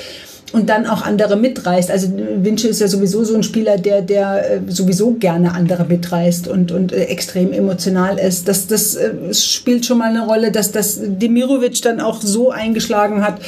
und 0.52 0.70
dann 0.70 0.86
auch 0.86 1.02
andere 1.02 1.36
mitreißt. 1.36 1.90
Also 1.90 2.08
Vince 2.36 2.68
ist 2.68 2.80
ja 2.80 2.88
sowieso 2.88 3.24
so 3.24 3.34
ein 3.34 3.42
Spieler, 3.42 3.76
der, 3.76 4.02
der 4.02 4.50
äh, 4.50 4.60
sowieso 4.68 5.12
gerne 5.12 5.52
andere 5.52 5.84
mitreißt 5.84 6.48
und, 6.48 6.72
und 6.72 6.92
äh, 6.92 7.04
extrem 7.04 7.52
emotional 7.52 8.18
ist. 8.18 8.48
Das, 8.48 8.66
das 8.66 8.94
äh, 8.94 9.34
spielt 9.34 9.84
schon 9.84 9.98
mal 9.98 10.08
eine 10.08 10.24
Rolle, 10.26 10.50
dass 10.50 10.72
das 10.72 11.00
Demirovic 11.02 11.82
dann 11.82 12.00
auch 12.00 12.22
so 12.22 12.50
eingeschlagen 12.50 13.22
hat. 13.22 13.40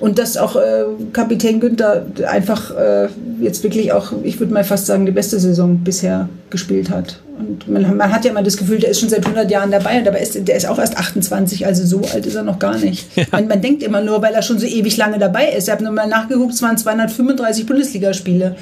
Und 0.00 0.18
dass 0.18 0.36
auch 0.36 0.56
äh, 0.56 0.84
Kapitän 1.12 1.60
Günther 1.60 2.06
einfach 2.26 2.76
äh, 2.76 3.08
jetzt 3.40 3.62
wirklich 3.62 3.92
auch, 3.92 4.12
ich 4.22 4.38
würde 4.38 4.52
mal 4.52 4.64
fast 4.64 4.86
sagen, 4.86 5.06
die 5.06 5.12
beste 5.12 5.38
Saison 5.40 5.78
bisher 5.78 6.28
gespielt 6.50 6.90
hat. 6.90 7.20
Und 7.38 7.68
man, 7.68 7.96
man, 7.96 8.12
hat 8.12 8.24
ja 8.24 8.32
immer 8.32 8.42
das 8.42 8.56
Gefühl, 8.56 8.78
der 8.78 8.90
ist 8.90 9.00
schon 9.00 9.08
seit 9.08 9.24
100 9.24 9.50
Jahren 9.50 9.70
dabei 9.70 9.98
und 9.98 10.06
dabei 10.06 10.20
ist 10.20 10.36
der 10.48 10.56
ist 10.56 10.66
auch 10.66 10.78
erst 10.78 10.96
28, 10.96 11.66
also 11.66 11.86
so 11.86 12.02
alt 12.12 12.26
ist 12.26 12.34
er 12.34 12.42
noch 12.42 12.58
gar 12.58 12.76
nicht. 12.78 13.06
Ja. 13.16 13.24
Man, 13.30 13.46
man, 13.48 13.62
denkt 13.62 13.82
immer 13.82 14.00
nur, 14.00 14.22
weil 14.22 14.34
er 14.34 14.42
schon 14.42 14.58
so 14.58 14.66
ewig 14.66 14.96
lange 14.96 15.18
dabei 15.18 15.50
ist. 15.50 15.68
Ich 15.68 15.72
habe 15.72 15.84
nochmal 15.84 16.08
nachgeguckt, 16.08 16.52
es 16.52 16.62
waren 16.62 16.76
235 16.76 17.66
Bundesligaspiele. 17.66 18.56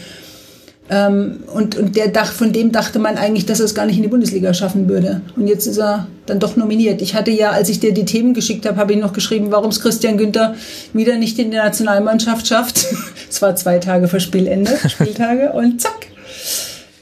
Ähm, 0.88 1.40
und 1.52 1.76
und 1.76 1.96
der 1.96 2.08
Dach, 2.08 2.32
von 2.32 2.52
dem 2.52 2.70
dachte 2.70 2.98
man 2.98 3.16
eigentlich, 3.16 3.46
dass 3.46 3.60
er 3.60 3.66
es 3.66 3.74
gar 3.74 3.86
nicht 3.86 3.96
in 3.96 4.02
die 4.02 4.08
Bundesliga 4.08 4.54
schaffen 4.54 4.88
würde. 4.88 5.22
Und 5.34 5.48
jetzt 5.48 5.66
ist 5.66 5.78
er 5.78 6.06
dann 6.26 6.38
doch 6.38 6.56
nominiert. 6.56 7.02
Ich 7.02 7.14
hatte 7.14 7.30
ja, 7.30 7.50
als 7.50 7.68
ich 7.68 7.80
dir 7.80 7.92
die 7.92 8.04
Themen 8.04 8.34
geschickt 8.34 8.66
habe, 8.66 8.76
habe 8.76 8.92
ich 8.92 8.98
noch 8.98 9.12
geschrieben, 9.12 9.48
warum 9.50 9.70
es 9.70 9.80
Christian 9.80 10.16
Günther 10.16 10.54
wieder 10.92 11.16
nicht 11.16 11.38
in 11.38 11.50
die 11.50 11.56
Nationalmannschaft 11.56 12.46
schafft. 12.46 12.86
Es 13.28 13.42
war 13.42 13.56
zwei 13.56 13.78
Tage 13.78 14.08
vor 14.08 14.20
Spielende, 14.20 14.72
Spieltage, 14.88 15.52
und 15.52 15.80
zack, 15.80 16.06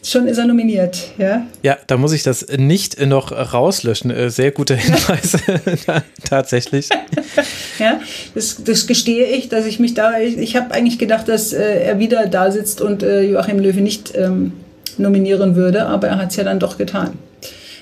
schon 0.05 0.29
ist 0.29 0.39
er 0.39 0.47
nominiert, 0.47 1.09
ja. 1.19 1.47
Ja, 1.63 1.79
da 1.87 1.97
muss 1.97 2.13
ich 2.13 2.23
das 2.23 2.47
nicht 2.57 3.01
noch 3.05 3.33
rauslöschen. 3.33 4.11
Äh, 4.11 4.31
sehr 4.31 4.53
guter 4.53 4.77
Hinweis, 4.77 5.37
tatsächlich. 6.29 6.89
ja, 7.79 8.01
das, 8.35 8.63
das, 8.63 8.87
gestehe 8.87 9.27
ich, 9.27 9.49
dass 9.49 9.67
ich 9.67 9.81
mich 9.81 9.95
da, 9.95 10.19
ich, 10.19 10.37
ich 10.37 10.57
habe 10.57 10.73
eigentlich 10.73 10.99
gedacht, 10.99 11.29
dass 11.29 11.53
äh, 11.53 11.85
er 11.85 11.99
wieder 11.99 12.27
da 12.27 12.53
sitzt 12.53 12.81
und 12.81 13.03
äh, 13.03 13.23
Joachim 13.23 13.59
Löwe 13.59 13.81
nicht 13.81 14.15
ähm, 14.15 14.53
nominieren 14.99 15.57
würde, 15.57 15.87
aber 15.87 16.09
er 16.09 16.19
hat 16.19 16.31
es 16.31 16.37
ja 16.37 16.45
dann 16.45 16.61
doch 16.61 16.79
getan. 16.79 17.19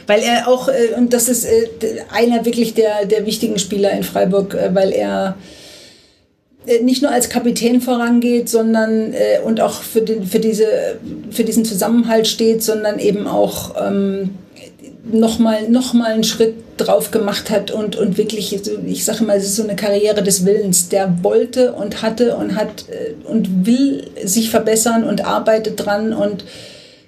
Weil 0.07 0.23
er 0.23 0.49
auch, 0.49 0.69
äh, 0.69 0.95
und 0.97 1.13
das 1.13 1.29
ist 1.29 1.45
äh, 1.45 1.69
einer 2.11 2.45
wirklich 2.45 2.75
der, 2.75 3.07
der 3.07 3.27
wichtigen 3.27 3.59
Spieler 3.59 3.93
in 3.93 4.03
Freiburg, 4.03 4.55
äh, 4.55 4.75
weil 4.75 4.93
er 4.93 5.37
nicht 6.83 7.03
nur 7.03 7.11
als 7.11 7.29
Kapitän 7.29 7.81
vorangeht, 7.81 8.49
sondern 8.49 9.13
äh, 9.13 9.41
und 9.45 9.61
auch 9.61 9.83
für, 9.83 10.03
den, 10.03 10.25
für, 10.25 10.39
diese, 10.39 10.67
für 11.31 11.45
diesen 11.45 11.65
Zusammenhalt 11.65 12.29
steht, 12.29 12.63
sondern 12.63 12.99
eben 12.99 13.27
auch 13.27 13.75
ähm, 13.81 14.31
nochmal 15.11 15.69
noch 15.69 15.93
mal 15.95 16.13
einen 16.13 16.25
Schritt 16.25 16.55
drauf 16.77 17.11
gemacht 17.11 17.51
hat 17.51 17.71
und, 17.71 17.97
und 17.97 18.17
wirklich, 18.17 18.57
ich 18.87 19.05
sage 19.05 19.25
mal, 19.25 19.37
es 19.37 19.45
ist 19.45 19.57
so 19.57 19.65
eine 19.65 19.77
Karriere 19.77 20.23
des 20.23 20.45
Willens. 20.45 20.89
Der 20.89 21.19
wollte 21.23 21.73
und 21.73 22.03
hatte 22.03 22.37
und 22.37 22.55
hat 22.55 22.87
äh, 22.89 23.15
und 23.29 23.67
will 23.67 24.11
sich 24.25 24.51
verbessern 24.51 25.05
und 25.05 25.25
arbeitet 25.25 25.85
dran 25.85 26.13
und 26.13 26.45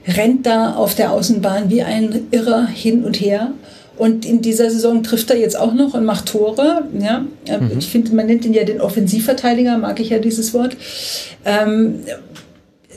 rennt 0.06 0.46
da 0.46 0.74
auf 0.74 0.94
der 0.94 1.12
Außenbahn 1.12 1.70
wie 1.70 1.82
ein 1.82 2.26
Irrer 2.30 2.66
hin 2.66 3.04
und 3.04 3.20
her. 3.20 3.52
Und 3.96 4.24
in 4.26 4.42
dieser 4.42 4.70
Saison 4.70 5.02
trifft 5.02 5.30
er 5.30 5.38
jetzt 5.38 5.58
auch 5.58 5.72
noch 5.72 5.94
und 5.94 6.04
macht 6.04 6.26
Tore. 6.26 6.82
Ja? 6.98 7.24
Ähm, 7.46 7.68
mhm. 7.68 7.78
Ich 7.78 7.88
finde, 7.88 8.14
man 8.14 8.26
nennt 8.26 8.44
ihn 8.44 8.54
ja 8.54 8.64
den 8.64 8.80
Offensivverteidiger, 8.80 9.78
mag 9.78 10.00
ich 10.00 10.10
ja 10.10 10.18
dieses 10.18 10.52
Wort. 10.52 10.76
Ähm, 11.44 12.00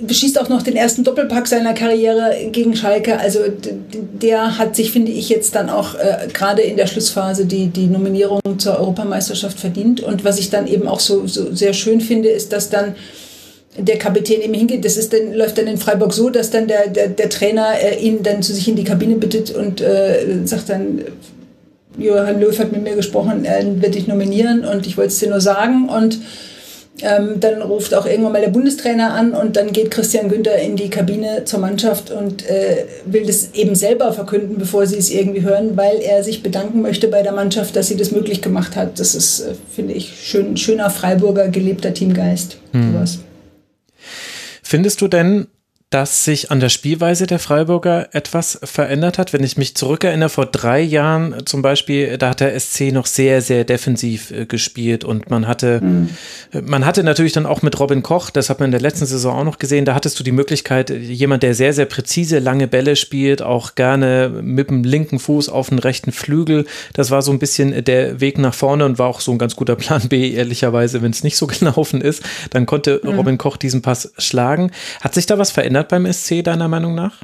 beschießt 0.02 0.40
auch 0.40 0.50
noch 0.50 0.62
den 0.62 0.76
ersten 0.76 1.04
Doppelpack 1.04 1.48
seiner 1.48 1.74
Karriere 1.74 2.36
gegen 2.52 2.76
Schalke. 2.76 3.20
Also 3.20 3.40
der 4.22 4.58
hat 4.58 4.76
sich, 4.76 4.92
finde 4.92 5.12
ich, 5.12 5.30
jetzt 5.30 5.56
dann 5.56 5.70
auch 5.70 5.96
äh, 5.96 6.28
gerade 6.34 6.62
in 6.62 6.78
der 6.78 6.88
Schlussphase 6.88 7.46
die, 7.46 7.68
die 7.68 7.88
Nominierung 7.88 8.42
zur 8.58 8.80
Europameisterschaft 8.80 9.60
verdient. 9.60 10.02
Und 10.02 10.24
was 10.24 10.40
ich 10.40 10.50
dann 10.50 10.68
eben 10.68 10.88
auch 10.88 11.00
so, 11.00 11.28
so 11.28 11.54
sehr 11.54 11.74
schön 11.74 12.02
finde, 12.02 12.30
ist, 12.30 12.54
dass 12.54 12.70
dann 12.70 12.96
der 13.78 13.98
Kapitän 13.98 14.42
eben 14.42 14.54
hingeht. 14.54 14.84
Das 14.84 14.98
ist 14.98 15.14
dann, 15.14 15.34
läuft 15.34 15.58
dann 15.58 15.68
in 15.68 15.78
Freiburg 15.78 16.14
so, 16.14 16.30
dass 16.30 16.50
dann 16.50 16.68
der, 16.68 16.88
der, 16.88 17.08
der 17.10 17.30
Trainer 17.30 17.74
äh, 17.82 18.00
ihn 18.00 18.24
dann 18.24 18.42
zu 18.42 18.54
sich 18.54 18.68
in 18.68 18.76
die 18.76 18.84
Kabine 18.84 19.16
bittet 19.16 19.52
und 19.52 19.82
äh, 19.82 20.46
sagt 20.46 20.70
dann, 20.70 21.02
Johann 21.98 22.40
Löw 22.40 22.58
hat 22.60 22.72
mit 22.72 22.84
mir 22.84 22.96
gesprochen, 22.96 23.46
er 23.46 23.82
wird 23.82 23.96
dich 23.96 24.08
nominieren 24.08 24.66
und 24.66 24.86
ich 24.86 24.98
wollte 24.98 25.10
es 25.10 25.20
dir 25.20 25.30
nur 25.30 25.42
sagen. 25.42 25.90
Und 25.90 26.20
Ähm, 27.00 27.40
dann 27.40 27.62
ruft 27.62 27.94
auch 27.94 28.08
irgendwann 28.08 28.32
mal 28.32 28.42
der 28.42 28.50
Bundestrainer 28.50 29.14
an 29.14 29.34
und 29.34 29.56
dann 29.56 29.72
geht 29.72 29.92
Christian 29.92 30.30
Günther 30.30 30.58
in 30.58 30.76
die 30.76 30.90
Kabine 30.90 31.44
zur 31.46 31.60
Mannschaft 31.60 32.10
und 32.10 32.44
äh, 32.50 32.86
will 33.06 33.24
das 33.24 33.54
eben 33.54 33.76
selber 33.76 34.14
verkünden, 34.14 34.58
bevor 34.58 34.88
sie 34.88 34.98
es 34.98 35.12
irgendwie 35.12 35.44
hören, 35.44 35.78
weil 35.78 36.00
er 36.00 36.24
sich 36.24 36.42
bedanken 36.42 36.82
möchte 36.82 37.08
bei 37.08 37.22
der 37.22 37.34
Mannschaft, 37.34 37.76
dass 37.76 37.90
sie 37.90 37.98
das 37.98 38.10
möglich 38.10 38.42
gemacht 38.42 38.76
hat. 38.76 39.00
Das 39.00 39.14
ist, 39.14 39.42
äh, 39.42 39.54
finde 39.70 39.94
ich, 39.94 40.12
schön, 40.24 40.58
schöner 40.58 40.90
Freiburger 40.90 41.50
gelebter 41.50 41.94
Teamgeist. 41.94 42.58
Hm. 42.72 42.96
Findest 44.70 45.00
du 45.00 45.08
denn, 45.08 45.48
dass 45.90 46.26
sich 46.26 46.52
an 46.52 46.60
der 46.60 46.68
Spielweise 46.68 47.28
der 47.28 47.40
Freiburger 47.40 48.10
etwas 48.14 48.60
verändert 48.62 49.18
hat. 49.18 49.32
Wenn 49.32 49.46
ich 49.46 49.56
mich 49.56 49.76
zurückerinnere, 49.76 50.28
vor 50.28 50.46
drei 50.46 50.82
Jahren 50.82 51.46
zum 51.46 51.62
Beispiel, 51.62 52.18
da 52.18 52.32
hat 52.32 52.42
der 52.42 52.60
SC 52.60 52.92
noch 52.92 53.06
sehr, 53.06 53.42
sehr 53.42 53.64
defensiv 53.64 54.32
äh, 54.32 54.46
gespielt 54.46 55.06
und 55.06 55.30
man 55.30 55.48
hatte, 55.48 55.80
mhm. 55.80 56.10
man 56.62 56.86
hatte 56.86 57.04
natürlich 57.04 57.32
dann 57.32 57.46
auch 57.46 57.62
mit 57.62 57.80
Robin 57.80 58.04
Koch, 58.04 58.32
das 58.32 58.50
hat 58.50 58.60
man 58.60 58.68
in 58.68 58.72
der 58.72 58.82
letzten 58.82 59.06
Saison 59.06 59.40
auch 59.40 59.44
noch 59.46 59.60
gesehen, 59.60 59.86
da 59.86 59.96
hattest 59.96 60.20
du 60.20 60.26
die 60.26 60.34
Möglichkeit, 60.34 60.90
jemand, 60.90 61.44
der 61.44 61.54
sehr, 61.54 61.72
sehr 61.72 61.86
präzise 61.86 62.40
lange 62.40 62.68
Bälle 62.68 62.98
spielt, 62.98 63.42
auch 63.42 63.76
gerne 63.76 64.30
mit 64.42 64.70
dem 64.70 64.84
linken 64.84 65.20
Fuß 65.20 65.48
auf 65.48 65.70
den 65.70 65.80
rechten 65.80 66.12
Flügel. 66.12 66.66
Das 66.94 67.12
war 67.12 67.22
so 67.22 67.32
ein 67.32 67.40
bisschen 67.40 67.86
der 67.86 68.20
Weg 68.20 68.40
nach 68.40 68.54
vorne 68.54 68.84
und 68.84 69.00
war 69.00 69.08
auch 69.08 69.22
so 69.22 69.32
ein 69.32 69.38
ganz 69.38 69.56
guter 69.56 69.78
Plan 69.78 70.10
B, 70.10 70.34
ehrlicherweise, 70.34 71.02
wenn 71.02 71.12
es 71.12 71.24
nicht 71.24 71.38
so 71.38 71.48
gelaufen 71.48 72.02
ist. 72.02 72.24
Dann 72.50 72.66
konnte 72.66 73.00
mhm. 73.02 73.12
Robin 73.12 73.38
Koch 73.38 73.56
diesen 73.56 73.82
Pass 73.82 74.12
schlagen. 74.18 74.72
Hat 75.00 75.14
sich 75.14 75.26
da 75.26 75.38
was 75.38 75.52
verändert? 75.52 75.77
Verändert 75.78 75.90
beim 75.90 76.12
SC 76.12 76.44
deiner 76.44 76.68
Meinung 76.68 76.96
nach? 76.96 77.24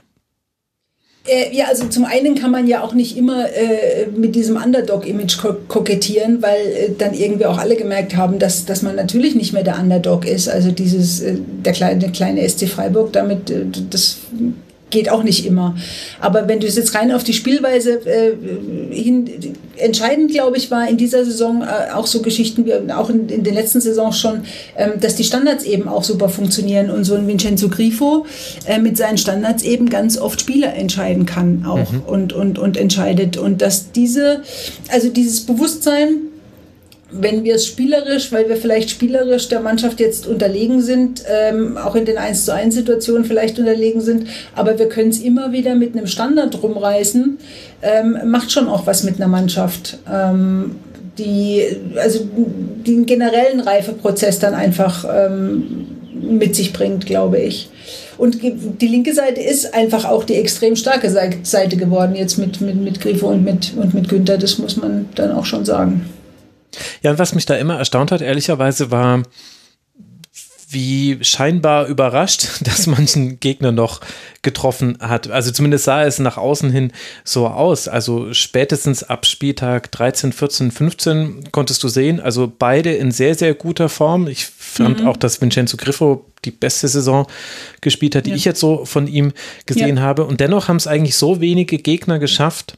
Äh, 1.25 1.55
ja, 1.55 1.67
also 1.67 1.88
zum 1.88 2.03
einen 2.03 2.35
kann 2.35 2.51
man 2.51 2.67
ja 2.67 2.84
auch 2.84 2.93
nicht 2.93 3.15
immer 3.15 3.45
äh, 3.45 4.07
mit 4.07 4.35
diesem 4.35 4.57
Underdog-Image 4.57 5.38
ko 5.41 5.55
kokettieren, 5.69 6.41
weil 6.41 6.65
äh, 6.65 6.89
dann 6.97 7.13
irgendwie 7.13 7.45
auch 7.45 7.57
alle 7.57 7.77
gemerkt 7.77 8.17
haben, 8.17 8.39
dass, 8.39 8.65
dass 8.65 8.81
man 8.81 8.97
natürlich 8.97 9.34
nicht 9.34 9.53
mehr 9.53 9.63
der 9.63 9.80
Underdog 9.80 10.25
ist. 10.27 10.49
Also 10.49 10.71
dieses, 10.71 11.21
äh, 11.21 11.38
der 11.63 11.71
kleine, 11.71 11.99
der 11.99 12.11
kleine 12.11 12.47
SC 12.47 12.67
Freiburg, 12.67 13.13
damit, 13.13 13.49
äh, 13.49 13.63
das 13.89 14.17
geht 14.94 15.10
auch 15.10 15.24
nicht 15.24 15.45
immer. 15.45 15.76
Aber 16.22 16.48
wenn 16.48 16.61
du 16.61 16.68
es 16.68 16.78
jetzt 16.78 16.95
rein 16.95 17.11
auf 17.11 17.26
die 17.26 17.34
Spielweise 17.34 17.99
äh, 18.06 18.32
hin, 18.94 19.30
entscheidend, 19.76 20.32
glaube 20.32 20.56
ich, 20.56 20.72
war 20.72 20.88
in 20.88 20.95
dieser 20.95 21.26
Saison 21.26 21.64
äh, 21.64 21.91
auch 21.91 22.07
so 22.07 22.22
Geschichten 22.22 22.65
wie 22.65 22.74
auch 22.94 23.10
in, 23.10 23.28
in 23.28 23.44
den 23.44 23.56
letzten 23.56 23.82
Saisons 23.82 24.20
schon, 24.20 24.44
ähm, 24.78 24.94
dass 25.02 25.15
die 25.15 25.26
Standards 25.26 25.65
eben 25.65 25.90
auch 25.90 26.03
super 26.03 26.30
funktionieren 26.30 26.90
und 26.90 27.03
so 27.03 27.15
ein 27.15 27.28
Vincenzo 27.28 27.68
Grifo 27.68 28.26
äh, 28.65 28.80
mit 28.80 28.95
seinen 28.95 29.18
Standards 29.18 29.64
eben 29.64 29.90
ganz 29.90 30.18
oft 30.18 30.40
Spieler 30.40 30.74
entscheiden 30.76 31.26
kann 31.26 31.65
auch 31.68 31.91
mhm. 31.91 32.02
und, 32.06 32.34
und, 32.34 32.60
und 32.60 32.78
entscheidet. 32.78 33.36
Und 33.38 33.61
dass 33.61 33.91
diese, 33.91 34.44
also 34.90 35.10
dieses 35.10 35.41
Bewusstsein, 35.41 36.32
wenn 37.19 37.44
wir 37.44 37.56
es 37.56 37.65
spielerisch, 37.65 38.31
weil 38.31 38.49
wir 38.49 38.57
vielleicht 38.57 38.90
spielerisch 38.90 39.48
der 39.49 39.60
Mannschaft 39.60 39.99
jetzt 39.99 40.27
unterlegen 40.27 40.81
sind, 40.81 41.23
ähm, 41.30 41.77
auch 41.77 41.95
in 41.95 42.06
den 42.06 42.18
1 42.18 42.45
zu 42.45 42.53
1 42.53 42.73
Situationen 42.73 43.26
vielleicht 43.26 43.60
unterlegen 43.60 44.02
sind, 44.02 44.27
aber 44.56 44.80
wir 44.80 44.90
können 44.90 45.10
es 45.10 45.19
immer 45.19 45.52
wieder 45.52 45.76
mit 45.76 45.95
einem 45.95 46.07
Standard 46.07 46.61
rumreißen, 46.61 47.38
ähm, 47.81 48.18
macht 48.26 48.52
schon 48.52 48.68
auch 48.68 48.88
was 48.88 49.03
mit 49.03 49.18
einer 49.18 49.27
Mannschaft. 49.27 49.99
Ähm, 50.11 50.76
die, 51.18 51.64
also 51.95 52.27
den 52.34 53.06
generellen 53.06 53.60
Reifeprozess 53.60 54.40
dann 54.40 54.56
einfach 54.56 55.06
ähm, 55.07 55.85
mit 56.11 56.56
sich 56.56 56.73
bringt, 56.73 57.06
glaube 57.06 57.40
ich. 57.40 57.69
Und 58.18 58.40
die 58.41 58.88
linke 58.88 59.14
Seite 59.14 59.41
ist 59.41 59.73
einfach 59.73 60.06
auch 60.06 60.23
die 60.23 60.35
extrem 60.35 60.76
starke 60.76 61.10
Seite 61.10 61.77
geworden 61.77 62.15
jetzt 62.15 62.38
mit, 62.38 62.61
mit, 62.61 62.76
mit 62.76 63.02
Grifo 63.02 63.27
und 63.27 63.44
mit, 63.44 63.73
und 63.76 63.94
mit 63.94 64.10
Günther, 64.10 64.38
das 64.38 64.57
muss 64.60 64.77
man 64.77 65.07
dann 65.15 65.31
auch 65.31 65.45
schon 65.45 65.65
sagen. 65.65 66.06
Ja, 67.01 67.11
und 67.11 67.19
was 67.19 67.35
mich 67.35 67.45
da 67.45 67.55
immer 67.55 67.77
erstaunt 67.77 68.11
hat, 68.11 68.21
ehrlicherweise, 68.21 68.91
war, 68.91 69.23
wie 70.73 71.19
scheinbar 71.21 71.87
überrascht, 71.87 72.47
dass 72.61 72.87
manchen 72.87 73.39
Gegner 73.39 73.71
noch 73.71 74.01
getroffen 74.41 74.97
hat. 74.99 75.29
Also 75.29 75.51
zumindest 75.51 75.85
sah 75.85 76.03
es 76.03 76.19
nach 76.19 76.37
außen 76.37 76.71
hin 76.71 76.91
so 77.23 77.47
aus. 77.47 77.87
Also 77.87 78.33
spätestens 78.33 79.03
ab 79.03 79.25
Spieltag 79.25 79.91
13, 79.91 80.33
14, 80.33 80.71
15 80.71 81.51
konntest 81.51 81.83
du 81.83 81.87
sehen, 81.87 82.19
also 82.19 82.51
beide 82.57 82.93
in 82.93 83.11
sehr, 83.11 83.35
sehr 83.35 83.53
guter 83.53 83.87
Form. 83.87 84.27
Ich 84.27 84.45
fand 84.45 85.01
mhm. 85.01 85.07
auch, 85.07 85.17
dass 85.17 85.41
Vincenzo 85.41 85.77
Griffo 85.77 86.25
die 86.43 86.51
beste 86.51 86.87
Saison 86.89 87.27
gespielt 87.79 88.15
hat, 88.15 88.25
die 88.25 88.31
ja. 88.31 88.35
ich 88.35 88.43
jetzt 88.43 88.59
so 88.59 88.83
von 88.85 89.07
ihm 89.07 89.31
gesehen 89.65 89.97
ja. 89.97 90.03
habe. 90.03 90.25
Und 90.25 90.41
dennoch 90.41 90.67
haben 90.67 90.77
es 90.77 90.87
eigentlich 90.87 91.15
so 91.15 91.39
wenige 91.39 91.77
Gegner 91.77 92.19
geschafft, 92.19 92.77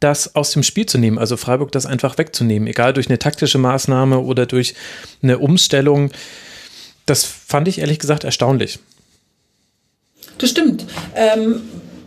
das 0.00 0.34
aus 0.34 0.50
dem 0.50 0.62
Spiel 0.62 0.86
zu 0.86 0.98
nehmen, 0.98 1.18
also 1.18 1.36
Freiburg 1.36 1.72
das 1.72 1.86
einfach 1.86 2.18
wegzunehmen, 2.18 2.68
egal 2.68 2.92
durch 2.92 3.08
eine 3.08 3.18
taktische 3.18 3.58
Maßnahme 3.58 4.18
oder 4.18 4.46
durch 4.46 4.74
eine 5.22 5.38
Umstellung. 5.38 6.10
Das 7.06 7.24
fand 7.24 7.68
ich 7.68 7.78
ehrlich 7.78 7.98
gesagt 7.98 8.24
erstaunlich. 8.24 8.78
Das 10.38 10.50
stimmt. 10.50 10.84
Ähm, 11.14 11.62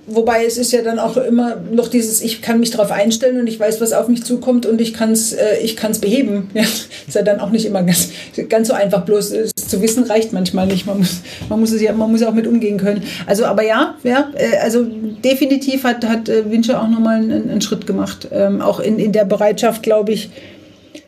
wobei 0.07 0.45
es 0.45 0.57
ist 0.57 0.71
ja 0.71 0.81
dann 0.81 0.99
auch 0.99 1.17
immer 1.17 1.57
noch 1.71 1.89
dieses, 1.89 2.21
ich 2.21 2.41
kann 2.41 2.59
mich 2.59 2.71
darauf 2.71 2.91
einstellen 2.91 3.39
und 3.39 3.47
ich 3.47 3.59
weiß, 3.59 3.79
was 3.81 3.91
auf 3.91 4.07
mich 4.07 4.23
zukommt 4.23 4.65
und 4.65 4.79
ich 4.79 4.93
kann 4.93 5.11
es 5.11 5.34
äh, 5.34 5.57
ich 5.61 5.75
kann's 5.75 5.99
beheben. 5.99 6.49
Ja, 6.57 6.63
ist 6.63 7.13
ja 7.13 7.21
dann 7.21 7.39
auch 7.39 7.51
nicht 7.51 7.65
immer 7.65 7.84
ganz, 7.84 8.09
ganz 8.49 8.69
so 8.69 8.73
einfach. 8.73 9.05
Bloß 9.05 9.31
äh, 9.31 9.45
zu 9.55 9.81
wissen 9.81 10.05
reicht 10.05 10.34
manchmal 10.34 10.65
nicht. 10.65 10.88
Man 10.88 10.99
muss, 10.99 11.21
man 11.49 11.59
muss 11.59 11.71
es 11.71 11.81
ja, 11.81 11.91
man 11.91 12.09
muss 12.09 12.23
auch 12.23 12.34
mit 12.34 12.47
umgehen 12.47 12.77
können. 12.77 13.03
Also, 13.27 13.45
aber 13.45 13.63
ja, 13.63 13.95
ja, 14.03 14.31
äh, 14.35 14.57
also 14.63 14.84
definitiv 15.23 15.84
hat, 15.84 16.05
hat 16.05 16.29
äh, 16.29 16.49
Wincher 16.49 16.81
auch 16.81 16.88
nochmal 16.88 17.17
einen, 17.17 17.49
einen 17.49 17.61
Schritt 17.61 17.85
gemacht. 17.85 18.29
Ähm, 18.31 18.61
auch 18.61 18.79
in, 18.79 18.97
in 18.97 19.11
der 19.11 19.25
Bereitschaft, 19.25 19.84
glaube 19.84 20.13
ich, 20.13 20.31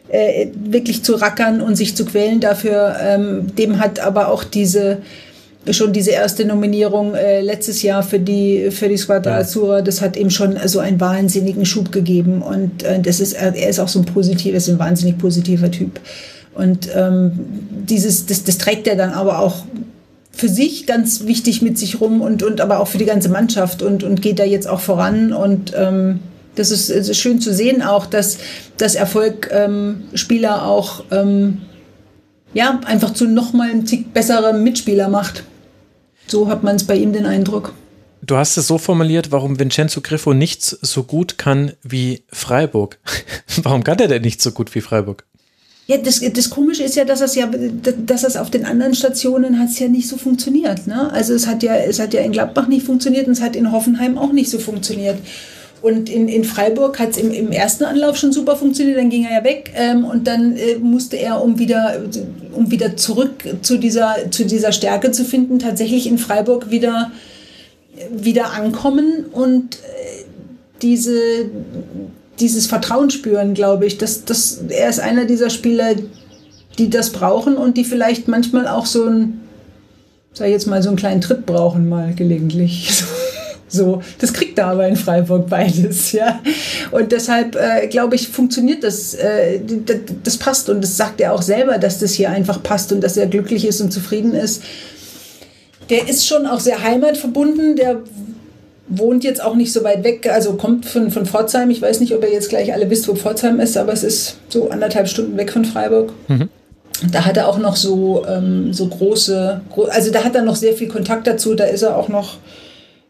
äh, 0.09 0.47
wirklich 0.55 1.03
zu 1.03 1.15
rackern 1.15 1.61
und 1.61 1.75
sich 1.75 1.95
zu 1.95 2.05
quälen 2.05 2.39
dafür. 2.39 2.95
Ähm, 3.01 3.55
dem 3.55 3.79
hat 3.79 3.99
aber 3.99 4.27
auch 4.27 4.43
diese 4.43 4.99
schon 5.71 5.93
diese 5.93 6.11
erste 6.11 6.45
Nominierung 6.45 7.13
äh, 7.15 7.41
letztes 7.41 7.81
Jahr 7.81 8.03
für 8.03 8.19
die 8.19 8.71
für 8.71 8.89
die 8.89 8.97
Squadra 8.97 9.31
ja. 9.31 9.37
Azzurra, 9.39 9.81
das 9.81 10.01
hat 10.01 10.15
ihm 10.17 10.29
schon 10.29 10.57
so 10.65 10.79
einen 10.79 10.99
wahnsinnigen 10.99 11.65
Schub 11.65 11.91
gegeben 11.91 12.41
und 12.41 12.83
äh, 12.83 12.99
das 12.99 13.19
ist 13.19 13.33
er 13.33 13.55
ist 13.55 13.79
auch 13.79 13.87
so 13.87 13.99
ein 13.99 14.05
positiver, 14.05 14.57
ist 14.57 14.69
ein 14.69 14.79
wahnsinnig 14.79 15.17
positiver 15.17 15.71
Typ 15.71 15.99
und 16.55 16.89
ähm, 16.95 17.31
dieses 17.87 18.25
das, 18.25 18.43
das 18.43 18.57
trägt 18.57 18.87
er 18.87 18.95
dann 18.95 19.11
aber 19.11 19.39
auch 19.39 19.63
für 20.31 20.49
sich 20.49 20.85
ganz 20.85 21.25
wichtig 21.25 21.61
mit 21.61 21.77
sich 21.77 21.99
rum 21.99 22.21
und 22.21 22.43
und 22.43 22.61
aber 22.61 22.79
auch 22.79 22.87
für 22.87 22.97
die 22.97 23.05
ganze 23.05 23.29
Mannschaft 23.29 23.81
und 23.81 24.03
und 24.03 24.21
geht 24.21 24.39
da 24.39 24.45
jetzt 24.45 24.67
auch 24.67 24.79
voran 24.79 25.33
und 25.33 25.73
ähm, 25.75 26.19
das 26.55 26.71
ist, 26.71 26.89
ist 26.89 27.15
schön 27.17 27.39
zu 27.39 27.53
sehen 27.53 27.81
auch, 27.81 28.05
dass 28.05 28.37
das 28.77 28.95
Erfolg 28.95 29.49
ähm, 29.51 30.03
Spieler 30.13 30.65
auch 30.65 31.03
ähm, 31.11 31.59
ja, 32.53 32.79
einfach 32.85 33.13
zu 33.13 33.27
noch 33.27 33.53
mal 33.53 33.69
einem 33.69 33.85
Tick 33.85 34.13
besserem 34.13 34.63
Mitspieler 34.63 35.07
macht. 35.07 35.43
So 36.29 36.47
hat 36.47 36.63
man 36.63 36.75
es 36.75 36.85
bei 36.85 36.95
ihm 36.95 37.13
den 37.13 37.25
Eindruck. 37.25 37.73
Du 38.21 38.37
hast 38.37 38.57
es 38.57 38.67
so 38.67 38.77
formuliert, 38.77 39.31
warum 39.31 39.59
Vincenzo 39.59 40.01
Griffo 40.01 40.33
nichts 40.33 40.77
so 40.81 41.03
gut 41.03 41.37
kann 41.37 41.73
wie 41.81 42.23
Freiburg. 42.31 42.99
warum 43.63 43.83
kann 43.83 43.99
er 43.99 44.07
denn 44.07 44.21
nicht 44.21 44.41
so 44.41 44.51
gut 44.51 44.75
wie 44.75 44.81
Freiburg? 44.81 45.25
Ja, 45.87 45.97
das, 45.97 46.19
das 46.19 46.51
Komische 46.51 46.83
ist 46.83 46.95
ja, 46.95 47.03
dass 47.03 47.21
es 47.21 47.33
ja, 47.33 47.49
dass 48.05 48.23
es 48.23 48.37
auf 48.37 48.51
den 48.51 48.65
anderen 48.65 48.93
Stationen 48.93 49.57
hat 49.57 49.69
es 49.69 49.79
ja 49.79 49.87
nicht 49.87 50.07
so 50.07 50.17
funktioniert. 50.17 50.85
Ne? 50.85 51.11
Also 51.11 51.33
es 51.33 51.47
hat 51.47 51.63
ja, 51.63 51.75
es 51.77 51.99
hat 51.99 52.13
ja 52.13 52.21
in 52.21 52.31
Gladbach 52.31 52.67
nicht 52.67 52.85
funktioniert 52.85 53.25
und 53.25 53.33
es 53.33 53.41
hat 53.41 53.55
in 53.55 53.71
Hoffenheim 53.71 54.19
auch 54.19 54.31
nicht 54.31 54.51
so 54.51 54.59
funktioniert. 54.59 55.17
Und 55.81 56.09
in, 56.09 56.27
in 56.27 56.43
Freiburg 56.43 56.99
hat 56.99 57.11
es 57.11 57.17
im, 57.17 57.31
im 57.31 57.51
ersten 57.51 57.85
Anlauf 57.85 58.17
schon 58.17 58.33
super 58.33 58.55
funktioniert, 58.55 58.97
dann 58.97 59.09
ging 59.09 59.25
er 59.25 59.39
ja 59.39 59.43
weg 59.43 59.71
ähm, 59.75 60.03
und 60.03 60.27
dann 60.27 60.57
äh, 60.57 60.75
musste 60.75 61.17
er, 61.17 61.41
um 61.41 61.57
wieder, 61.57 62.01
um 62.53 62.69
wieder 62.69 62.97
zurück 62.97 63.43
zu 63.61 63.77
dieser, 63.77 64.15
zu 64.29 64.45
dieser 64.45 64.71
Stärke 64.71 65.11
zu 65.11 65.23
finden, 65.23 65.59
tatsächlich 65.59 66.07
in 66.07 66.17
Freiburg 66.17 66.69
wieder, 66.69 67.11
wieder 68.11 68.53
ankommen 68.53 69.25
und 69.31 69.75
äh, 69.75 70.25
diese, 70.81 71.19
dieses 72.39 72.67
Vertrauen 72.67 73.09
spüren, 73.09 73.53
glaube 73.53 73.85
ich. 73.85 73.97
Das, 73.97 74.25
das, 74.25 74.61
er 74.67 74.89
ist 74.89 74.99
einer 74.99 75.25
dieser 75.25 75.49
Spieler, 75.49 75.95
die 76.77 76.89
das 76.89 77.11
brauchen 77.11 77.55
und 77.55 77.77
die 77.77 77.85
vielleicht 77.85 78.27
manchmal 78.27 78.67
auch 78.67 78.85
so 78.85 79.05
ein, 79.05 79.41
sag 80.33 80.47
ich 80.47 80.53
jetzt 80.53 80.67
mal, 80.67 80.81
so 80.81 80.89
einen 80.89 80.97
kleinen 80.97 81.21
Tritt 81.21 81.45
brauchen, 81.45 81.87
mal 81.87 82.13
gelegentlich. 82.15 83.03
So, 83.69 84.01
das 84.17 84.33
kriegt 84.33 84.57
er 84.57 84.67
aber 84.67 84.87
in 84.87 84.95
Freiburg 84.95 85.47
beides, 85.47 86.11
ja. 86.11 86.41
Und 86.91 87.11
deshalb 87.11 87.55
äh, 87.55 87.87
glaube 87.87 88.15
ich, 88.15 88.27
funktioniert 88.27 88.83
das, 88.83 89.13
äh, 89.13 89.59
das, 89.85 89.97
das 90.23 90.37
passt 90.37 90.69
und 90.69 90.83
das 90.83 90.97
sagt 90.97 91.21
er 91.21 91.33
auch 91.33 91.43
selber, 91.43 91.77
dass 91.77 91.99
das 91.99 92.13
hier 92.13 92.31
einfach 92.31 92.61
passt 92.61 92.91
und 92.91 93.01
dass 93.01 93.15
er 93.15 93.27
glücklich 93.27 93.65
ist 93.65 93.79
und 93.79 93.91
zufrieden 93.91 94.33
ist. 94.33 94.63
Der 95.89 96.09
ist 96.09 96.27
schon 96.27 96.45
auch 96.45 96.59
sehr 96.59 96.83
heimatverbunden, 96.83 97.75
der 97.75 98.01
wohnt 98.87 99.23
jetzt 99.23 99.43
auch 99.43 99.55
nicht 99.55 99.71
so 99.71 99.83
weit 99.83 100.03
weg, 100.03 100.27
also 100.31 100.53
kommt 100.53 100.85
von, 100.85 101.11
von 101.11 101.25
Pforzheim. 101.25 101.69
Ich 101.69 101.81
weiß 101.81 101.99
nicht, 101.99 102.13
ob 102.15 102.23
ihr 102.23 102.31
jetzt 102.31 102.49
gleich 102.49 102.73
alle 102.73 102.89
wisst, 102.89 103.07
wo 103.07 103.15
Pforzheim 103.15 103.59
ist, 103.59 103.77
aber 103.77 103.93
es 103.93 104.03
ist 104.03 104.37
so 104.49 104.69
anderthalb 104.71 105.07
Stunden 105.07 105.37
weg 105.37 105.51
von 105.51 105.63
Freiburg. 105.63 106.11
Mhm. 106.27 106.49
Da 107.11 107.25
hat 107.25 107.37
er 107.37 107.47
auch 107.47 107.59
noch 107.59 107.75
so, 107.75 108.25
ähm, 108.27 108.73
so 108.73 108.87
große, 108.87 109.61
also 109.89 110.11
da 110.11 110.23
hat 110.23 110.35
er 110.35 110.41
noch 110.41 110.55
sehr 110.55 110.73
viel 110.73 110.87
Kontakt 110.87 111.27
dazu, 111.27 111.55
da 111.55 111.65
ist 111.65 111.83
er 111.83 111.95
auch 111.95 112.09
noch 112.09 112.37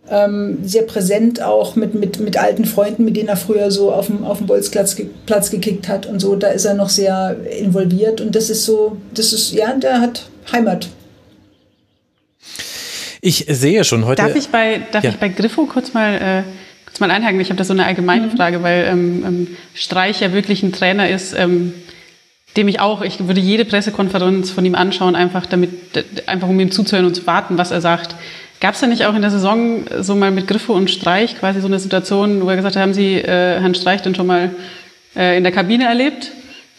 ähm, 0.09 0.59
sehr 0.63 0.83
präsent 0.83 1.41
auch 1.41 1.75
mit, 1.75 1.93
mit, 1.93 2.19
mit 2.19 2.37
alten 2.37 2.65
Freunden, 2.65 3.05
mit 3.05 3.15
denen 3.15 3.29
er 3.29 3.37
früher 3.37 3.71
so 3.71 3.91
auf 3.91 4.07
dem, 4.07 4.23
auf 4.23 4.39
dem 4.39 4.47
Bolzplatz 4.47 4.97
Platz 5.25 5.51
gekickt 5.51 5.87
hat 5.87 6.05
und 6.05 6.19
so. 6.19 6.35
Da 6.35 6.49
ist 6.49 6.65
er 6.65 6.73
noch 6.73 6.89
sehr 6.89 7.37
involviert 7.59 8.21
und 8.21 8.35
das 8.35 8.49
ist 8.49 8.65
so, 8.65 8.97
das 9.13 9.33
ist, 9.33 9.53
ja, 9.53 9.73
der 9.73 10.01
hat 10.01 10.29
Heimat. 10.51 10.89
Ich 13.21 13.45
sehe 13.49 13.83
schon 13.83 14.05
heute. 14.05 14.21
Darf 14.21 14.35
ich 14.35 14.47
bei, 14.47 14.81
darf 14.91 15.03
ja. 15.03 15.09
ich 15.11 15.17
bei 15.17 15.29
Griffo 15.29 15.65
kurz 15.65 15.93
mal, 15.93 16.15
äh, 16.15 16.43
kurz 16.85 16.99
mal 16.99 17.11
einhaken? 17.11 17.39
Ich 17.41 17.49
habe 17.49 17.57
da 17.57 17.63
so 17.63 17.73
eine 17.73 17.85
allgemeine 17.85 18.27
mhm. 18.27 18.31
Frage, 18.31 18.63
weil 18.63 18.85
ähm, 18.85 19.23
ähm, 19.25 19.47
Streich 19.73 20.21
ja 20.21 20.31
wirklich 20.31 20.63
ein 20.63 20.71
Trainer 20.71 21.09
ist, 21.09 21.33
ähm, 21.37 21.73
dem 22.55 22.67
ich 22.67 22.79
auch, 22.79 23.01
ich 23.01 23.27
würde 23.27 23.41
jede 23.41 23.65
Pressekonferenz 23.65 24.51
von 24.51 24.65
ihm 24.65 24.75
anschauen, 24.75 25.15
einfach 25.15 25.45
damit, 25.45 25.69
einfach 26.27 26.47
um 26.47 26.59
ihm 26.59 26.71
zuzuhören 26.71 27.05
und 27.05 27.15
zu 27.15 27.27
warten, 27.27 27.57
was 27.57 27.71
er 27.71 27.81
sagt. 27.81 28.15
Gab 28.61 28.73
es 28.73 28.81
da 28.81 28.87
nicht 28.87 29.05
auch 29.05 29.15
in 29.15 29.21
der 29.21 29.31
Saison 29.31 29.85
so 29.99 30.15
mal 30.15 30.31
mit 30.31 30.47
Griffo 30.47 30.73
und 30.73 30.91
Streich 30.91 31.39
quasi 31.39 31.61
so 31.61 31.67
eine 31.67 31.79
Situation, 31.79 32.43
wo 32.43 32.49
er 32.49 32.57
gesagt 32.57 32.75
hat, 32.75 32.81
haben 32.81 32.93
Sie 32.93 33.15
äh, 33.15 33.59
Herrn 33.59 33.75
Streich 33.75 34.01
denn 34.01 34.15
schon 34.15 34.27
mal 34.27 34.51
äh, 35.15 35.37
in 35.37 35.43
der 35.43 35.53
Kabine 35.53 35.85
erlebt? 35.85 36.31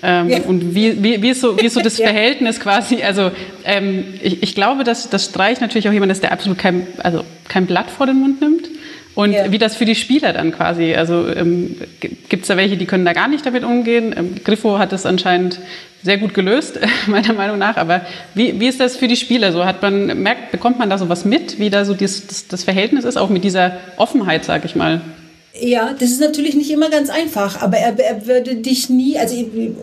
Ähm, 0.02 0.28
ja. 0.28 0.38
Und 0.40 0.74
wie, 0.74 1.02
wie, 1.02 1.22
wie, 1.22 1.30
ist 1.30 1.40
so, 1.40 1.58
wie 1.58 1.66
ist 1.66 1.74
so 1.74 1.80
das 1.84 1.98
ja. 1.98 2.06
Verhältnis 2.06 2.60
quasi? 2.60 3.02
Also 3.02 3.30
ähm, 3.64 4.04
ich, 4.22 4.42
ich 4.42 4.54
glaube, 4.54 4.84
dass, 4.84 5.08
dass 5.08 5.26
Streich 5.26 5.60
natürlich 5.60 5.88
auch 5.88 5.92
jemand 5.92 6.12
ist, 6.12 6.22
der 6.22 6.32
absolut 6.32 6.58
kein, 6.58 6.86
also 6.98 7.24
kein 7.48 7.66
Blatt 7.66 7.90
vor 7.90 8.06
den 8.06 8.20
Mund 8.20 8.40
nimmt. 8.40 8.68
Und 9.14 9.32
ja. 9.32 9.50
wie 9.50 9.58
das 9.58 9.76
für 9.76 9.84
die 9.84 9.96
Spieler 9.96 10.32
dann 10.32 10.52
quasi, 10.52 10.94
also 10.94 11.26
ähm, 11.28 11.76
gibt 12.00 12.42
es 12.42 12.48
da 12.48 12.56
welche, 12.56 12.76
die 12.76 12.86
können 12.86 13.04
da 13.04 13.12
gar 13.12 13.28
nicht 13.28 13.44
damit 13.44 13.64
umgehen. 13.64 14.14
Ähm, 14.16 14.34
Griffo 14.44 14.78
hat 14.78 14.92
das 14.92 15.04
anscheinend 15.04 15.60
sehr 16.02 16.18
gut 16.18 16.32
gelöst, 16.32 16.78
meiner 17.06 17.32
Meinung 17.32 17.58
nach. 17.58 17.76
Aber 17.76 18.02
wie, 18.34 18.60
wie 18.60 18.68
ist 18.68 18.80
das 18.80 18.96
für 18.96 19.08
die 19.08 19.16
Spieler 19.16 19.52
so? 19.52 19.64
Hat 19.64 19.82
man, 19.82 20.22
merkt, 20.22 20.52
bekommt 20.52 20.78
man 20.78 20.88
da 20.88 20.98
so 20.98 21.08
was 21.08 21.24
mit, 21.24 21.58
wie 21.58 21.70
da 21.70 21.84
so 21.84 21.94
das, 21.94 22.26
das, 22.26 22.48
das 22.48 22.64
Verhältnis 22.64 23.04
ist, 23.04 23.16
auch 23.16 23.30
mit 23.30 23.44
dieser 23.44 23.72
Offenheit, 23.96 24.44
sag 24.44 24.64
ich 24.64 24.76
mal? 24.76 25.00
Ja, 25.60 25.94
das 25.98 26.10
ist 26.10 26.20
natürlich 26.20 26.54
nicht 26.54 26.70
immer 26.70 26.90
ganz 26.90 27.10
einfach, 27.10 27.60
aber 27.60 27.76
er, 27.76 27.98
er 27.98 28.26
würde 28.26 28.54
dich 28.54 28.88
nie, 28.88 29.18
also 29.18 29.34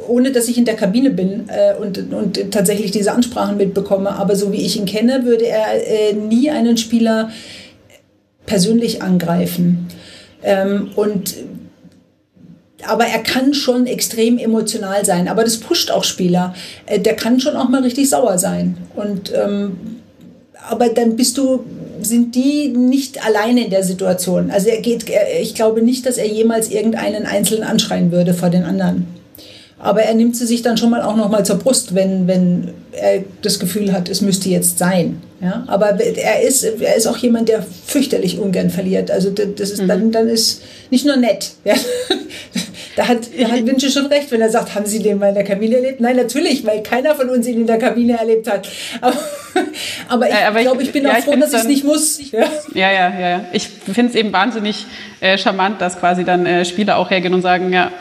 ohne 0.08 0.32
dass 0.32 0.48
ich 0.48 0.58
in 0.58 0.64
der 0.64 0.76
Kabine 0.76 1.10
bin 1.10 1.50
äh, 1.50 1.76
und, 1.76 2.14
und 2.14 2.52
tatsächlich 2.52 2.92
diese 2.92 3.12
Ansprachen 3.12 3.58
mitbekomme, 3.58 4.12
aber 4.12 4.38
so 4.38 4.54
wie 4.54 4.66
ich 4.66 4.78
ihn 4.78 4.86
kenne, 4.86 5.26
würde 5.26 5.46
er 5.46 5.74
äh, 5.74 6.14
nie 6.14 6.50
einen 6.50 6.78
Spieler 6.78 7.32
persönlich 8.48 9.04
angreifen. 9.04 9.88
Ähm, 10.42 10.90
und 10.96 11.36
aber 12.86 13.06
er 13.06 13.20
kann 13.20 13.54
schon 13.54 13.86
extrem 13.86 14.38
emotional 14.38 15.04
sein. 15.06 15.28
Aber 15.28 15.44
das 15.44 15.58
pusht 15.58 15.92
auch 15.92 16.04
Spieler. 16.04 16.56
Äh, 16.88 17.00
der 17.00 17.16
kann 17.16 17.40
schon 17.40 17.56
auch 17.56 17.70
mal 17.70 17.84
richtig 17.84 18.10
sauer 18.10 18.40
sein. 18.40 18.78
Und 18.96 19.32
ähm, 19.36 19.78
aber 20.70 20.90
dann 20.90 21.16
bist 21.16 21.38
du, 21.38 21.64
sind 22.02 22.36
die 22.36 22.70
nicht 22.70 23.26
alleine 23.26 23.66
in 23.66 23.70
der 23.70 23.84
Situation. 23.84 24.52
Also 24.52 24.70
er 24.70 24.82
geht, 24.82 25.06
ich 25.42 25.56
glaube 25.56 25.82
nicht, 25.82 26.06
dass 26.06 26.18
er 26.18 26.28
jemals 26.28 26.70
irgendeinen 26.70 27.26
Einzelnen 27.26 27.64
anschreien 27.64 28.12
würde 28.12 28.34
vor 28.34 28.50
den 28.50 28.64
anderen. 28.64 29.08
Aber 29.80 30.02
er 30.02 30.14
nimmt 30.14 30.36
sie 30.36 30.46
sich 30.46 30.62
dann 30.64 30.78
schon 30.78 30.90
mal 30.90 31.02
auch 31.02 31.16
noch 31.16 31.30
mal 31.30 31.46
zur 31.46 31.58
Brust, 31.58 31.96
wenn, 31.96 32.28
wenn 32.28 32.72
er 32.92 33.24
das 33.42 33.60
Gefühl 33.60 33.94
hat, 33.94 34.10
es 34.10 34.22
müsste 34.22 34.50
jetzt 34.50 34.80
sein. 34.80 35.22
Ja? 35.42 35.64
Aber 35.68 36.00
er 36.00 36.42
ist, 36.42 36.64
er 36.64 36.96
ist 36.96 37.08
auch 37.08 37.18
jemand, 37.18 37.50
der 37.50 37.64
fürchterlich 37.86 38.40
ungern 38.40 38.70
verliert. 38.70 39.12
Also 39.12 39.30
das 39.30 39.72
ist, 39.72 39.82
mhm. 39.82 39.88
dann, 39.88 40.12
dann 40.12 40.28
ist 40.30 40.64
nicht 40.90 41.06
nur 41.06 41.18
nett. 41.18 41.52
Ja? 41.64 41.76
Da 42.98 43.08
hat, 43.08 43.20
da 43.40 43.50
hat 43.50 43.64
Vinci 43.64 43.92
schon 43.92 44.08
recht, 44.08 44.32
wenn 44.32 44.42
er 44.42 44.50
sagt, 44.50 44.74
haben 44.74 44.88
Sie 44.88 44.98
den 44.98 45.20
mal 45.20 45.30
in 45.30 45.36
der 45.36 45.44
Kabine 45.44 45.76
erlebt? 45.76 46.02
Nein, 46.02 46.16
natürlich, 46.16 46.66
weil 46.66 46.82
keiner 46.82 47.14
von 47.14 47.30
uns 47.30 47.46
ihn 47.48 47.62
in 47.62 47.68
der 47.68 47.78
Kabine 47.78 48.18
erlebt 48.18 48.50
hat. 48.50 48.68
Aber, 50.10 50.26
aber 50.26 50.28
ich 50.28 50.58
äh, 50.58 50.62
glaube, 50.64 50.82
ich 50.82 50.92
bin 50.92 51.04
ja, 51.04 51.12
auch 51.12 51.18
froh, 51.18 51.36
dass 51.36 51.54
ich 51.54 51.60
es 51.60 51.68
nicht 51.68 51.84
muss. 51.84 52.20
Ja, 52.32 52.46
ja, 52.74 52.92
ja. 52.92 53.20
ja, 53.20 53.46
Ich 53.54 53.68
finde 53.68 54.12
es 54.12 54.16
eben 54.16 54.34
wahnsinnig 54.34 54.86
äh, 55.20 55.38
charmant, 55.38 55.80
dass 55.80 56.00
quasi 56.00 56.24
dann 56.24 56.46
äh, 56.46 56.66
Spieler 56.66 56.98
auch 56.98 57.12
hergehen 57.12 57.34
und 57.34 57.42
sagen, 57.44 57.72
ja, 57.72 57.92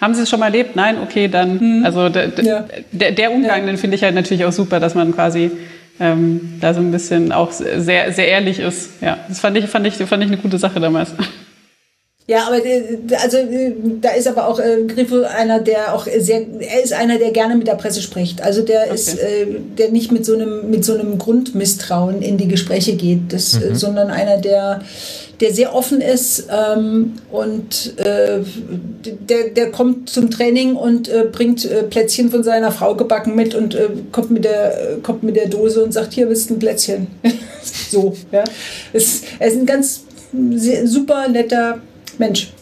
haben 0.00 0.14
Sie 0.14 0.22
es 0.22 0.30
schon 0.30 0.38
mal 0.40 0.46
erlebt? 0.46 0.76
Nein? 0.76 0.98
Okay, 1.02 1.28
dann. 1.28 1.58
Hm. 1.58 1.82
Also 1.84 2.06
ja. 2.06 2.66
der, 2.92 3.12
der 3.12 3.32
Umgang, 3.32 3.66
den 3.66 3.76
finde 3.76 3.96
ich 3.96 4.02
halt 4.04 4.14
natürlich 4.14 4.44
auch 4.44 4.52
super, 4.52 4.78
dass 4.78 4.94
man 4.94 5.14
quasi 5.14 5.50
ähm, 6.00 6.58
da 6.60 6.74
so 6.74 6.80
ein 6.80 6.90
bisschen 6.90 7.32
auch 7.32 7.52
sehr, 7.52 8.12
sehr 8.12 8.28
ehrlich 8.28 8.58
ist. 8.58 8.90
Ja, 9.00 9.18
das 9.28 9.40
fand 9.40 9.56
ich, 9.56 9.66
fand 9.66 9.86
ich, 9.86 9.94
fand 9.94 10.22
ich 10.22 10.28
eine 10.30 10.38
gute 10.38 10.58
Sache 10.58 10.80
damals. 10.80 11.10
Ja, 12.26 12.46
aber 12.46 12.64
äh, 12.64 12.98
also 13.22 13.36
äh, 13.36 13.74
da 14.00 14.12
ist 14.12 14.26
aber 14.26 14.48
auch 14.48 14.58
äh, 14.58 14.84
Griffo 14.86 15.22
einer, 15.24 15.60
der 15.60 15.94
auch 15.94 16.06
sehr, 16.06 16.42
er 16.58 16.82
ist 16.82 16.94
einer, 16.94 17.18
der 17.18 17.32
gerne 17.32 17.54
mit 17.54 17.66
der 17.66 17.74
Presse 17.74 18.00
spricht. 18.00 18.40
Also 18.40 18.62
der 18.62 18.84
okay. 18.84 18.94
ist, 18.94 19.18
äh, 19.18 19.46
der 19.76 19.90
nicht 19.90 20.10
mit 20.10 20.24
so 20.24 20.34
einem 20.34 20.70
mit 20.70 20.86
so 20.86 20.94
einem 20.94 21.18
Grundmisstrauen 21.18 22.22
in 22.22 22.38
die 22.38 22.48
Gespräche 22.48 22.96
geht, 22.96 23.32
das, 23.32 23.60
mhm. 23.60 23.74
sondern 23.74 24.10
einer, 24.10 24.38
der 24.38 24.80
der 25.40 25.52
sehr 25.52 25.74
offen 25.74 26.00
ist 26.00 26.48
ähm, 26.50 27.14
und 27.30 27.98
äh, 27.98 28.40
der, 29.04 29.50
der 29.50 29.70
kommt 29.70 30.08
zum 30.10 30.30
Training 30.30 30.76
und 30.76 31.08
äh, 31.08 31.24
bringt 31.30 31.64
äh, 31.64 31.82
Plätzchen 31.82 32.30
von 32.30 32.42
seiner 32.42 32.72
Frau 32.72 32.94
gebacken 32.94 33.34
mit 33.34 33.54
und 33.54 33.74
äh, 33.74 33.88
kommt, 34.12 34.30
mit 34.30 34.44
der, 34.44 34.98
kommt 35.02 35.22
mit 35.22 35.36
der 35.36 35.48
Dose 35.48 35.82
und 35.82 35.92
sagt, 35.92 36.12
hier 36.12 36.26
bist 36.26 36.50
ein 36.50 36.58
Plätzchen. 36.58 37.08
so, 37.90 38.14
ja. 38.30 38.44
Es, 38.92 39.22
er 39.38 39.48
ist 39.48 39.56
ein 39.56 39.66
ganz 39.66 40.04
super 40.84 41.28
netter 41.28 41.78
Mensch. 42.18 42.52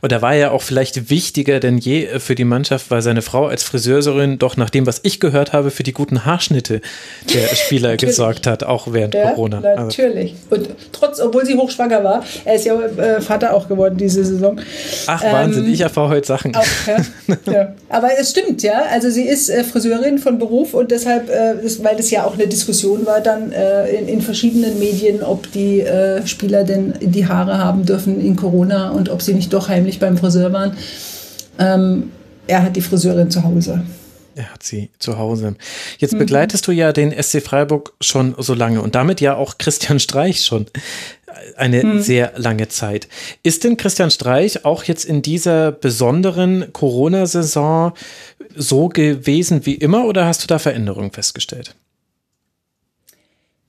Und 0.00 0.12
er 0.12 0.22
war 0.22 0.34
ja 0.34 0.50
auch 0.50 0.62
vielleicht 0.62 1.10
wichtiger 1.10 1.60
denn 1.60 1.78
je 1.78 2.18
für 2.18 2.34
die 2.34 2.44
Mannschaft, 2.44 2.90
weil 2.90 3.02
seine 3.02 3.22
Frau 3.22 3.46
als 3.46 3.62
Friseurin 3.62 4.38
doch 4.38 4.56
nach 4.56 4.70
dem, 4.70 4.86
was 4.86 5.00
ich 5.02 5.20
gehört 5.20 5.52
habe, 5.52 5.70
für 5.70 5.82
die 5.82 5.92
guten 5.92 6.24
Haarschnitte 6.24 6.80
der 7.32 7.48
Spieler 7.54 7.96
gesorgt 7.96 8.46
hat, 8.46 8.64
auch 8.64 8.92
während 8.92 9.14
ja, 9.14 9.30
Corona. 9.30 9.60
Natürlich. 9.60 10.34
Und 10.50 10.68
trotz, 10.92 11.20
obwohl 11.20 11.44
sie 11.46 11.56
hochschwanger 11.56 12.04
war, 12.04 12.24
er 12.44 12.54
ist 12.54 12.64
ja 12.64 12.78
äh, 12.80 13.20
Vater 13.20 13.54
auch 13.54 13.68
geworden 13.68 13.96
diese 13.96 14.24
Saison. 14.24 14.60
Ach, 15.06 15.22
Wahnsinn, 15.22 15.64
ähm, 15.64 15.72
ich 15.72 15.80
erfahre 15.80 16.08
heute 16.10 16.26
Sachen. 16.26 16.54
Auch, 16.54 16.64
ja. 16.86 17.36
ja. 17.52 17.74
Aber 17.88 18.08
es 18.18 18.30
stimmt, 18.30 18.62
ja. 18.62 18.82
Also 18.90 19.10
sie 19.10 19.26
ist 19.26 19.48
äh, 19.48 19.64
Friseurin 19.64 20.18
von 20.18 20.38
Beruf 20.38 20.74
und 20.74 20.90
deshalb, 20.90 21.28
äh, 21.28 21.54
das, 21.62 21.82
weil 21.82 21.96
das 21.96 22.10
ja 22.10 22.24
auch 22.24 22.34
eine 22.34 22.46
Diskussion 22.46 23.06
war 23.06 23.20
dann 23.20 23.52
äh, 23.52 23.88
in, 23.90 24.08
in, 24.08 24.20
verschiedenen 24.20 24.78
Medien, 24.78 25.22
ob 25.22 25.50
die 25.52 25.80
äh, 25.80 26.26
Spieler 26.26 26.64
denn 26.64 26.94
die 27.00 27.26
Haare 27.26 27.58
haben 27.58 27.84
dürfen 27.84 28.20
in 28.20 28.36
Corona 28.36 28.90
und 28.90 29.08
ob 29.08 29.22
sie 29.22 29.34
nicht 29.34 29.52
doch 29.52 29.67
heimlich 29.68 29.98
beim 29.98 30.16
Friseur 30.16 30.52
waren. 30.52 30.76
Ähm, 31.58 32.10
er 32.46 32.62
hat 32.62 32.76
die 32.76 32.80
Friseurin 32.80 33.30
zu 33.30 33.44
Hause. 33.44 33.82
Er 34.34 34.52
hat 34.52 34.62
sie 34.62 34.90
zu 34.98 35.18
Hause. 35.18 35.56
Jetzt 35.98 36.14
mhm. 36.14 36.18
begleitest 36.18 36.66
du 36.66 36.72
ja 36.72 36.92
den 36.92 37.10
SC 37.10 37.42
Freiburg 37.42 37.92
schon 38.00 38.34
so 38.38 38.54
lange 38.54 38.80
und 38.82 38.94
damit 38.94 39.20
ja 39.20 39.34
auch 39.34 39.58
Christian 39.58 39.98
Streich 39.98 40.44
schon 40.44 40.66
eine 41.56 41.84
mhm. 41.84 42.00
sehr 42.00 42.32
lange 42.36 42.68
Zeit. 42.68 43.08
Ist 43.42 43.64
denn 43.64 43.76
Christian 43.76 44.10
Streich 44.10 44.64
auch 44.64 44.84
jetzt 44.84 45.04
in 45.04 45.22
dieser 45.22 45.72
besonderen 45.72 46.72
Corona-Saison 46.72 47.92
so 48.54 48.88
gewesen 48.88 49.66
wie 49.66 49.74
immer 49.74 50.04
oder 50.04 50.26
hast 50.26 50.42
du 50.42 50.46
da 50.46 50.58
Veränderungen 50.58 51.10
festgestellt? 51.10 51.74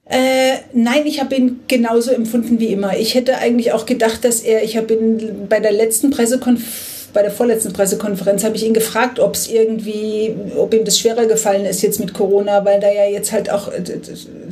Äh, 0.10 0.58
nein, 0.74 1.06
ich 1.06 1.22
habe 1.22 1.36
ihn 1.36 1.60
genauso 1.68 2.12
empfunden 2.12 2.60
wie 2.60 2.74
immer. 2.74 2.98
Ich 2.98 3.14
hätte 3.14 3.38
eigentlich 3.38 3.74
auch 3.74 3.86
gedacht, 3.86 4.26
dass 4.26 4.42
er, 4.42 4.64
ich 4.64 4.76
habe 4.76 4.94
ihn 4.94 5.48
bei 5.48 5.60
der 5.60 5.72
letzten 5.72 6.10
Pressekonferenz 6.10 6.98
bei 7.14 7.24
der 7.24 7.32
vorletzten 7.32 7.74
Pressekonferenz 7.74 8.44
habe 8.44 8.56
ich 8.56 8.64
ihn 8.64 8.74
gefragt, 8.76 9.20
ob 9.20 9.34
es 9.34 9.50
irgendwie, 9.50 10.36
ob 10.56 10.74
ihm 10.74 10.86
das 10.86 11.00
schwerer 11.00 11.26
gefallen 11.26 11.66
ist 11.66 11.82
jetzt 11.82 12.00
mit 12.00 12.14
Corona, 12.14 12.66
weil 12.66 12.80
da 12.80 12.92
ja 12.92 13.06
jetzt 13.06 13.32
halt 13.32 13.50
auch 13.50 13.68
äh, 13.70 13.82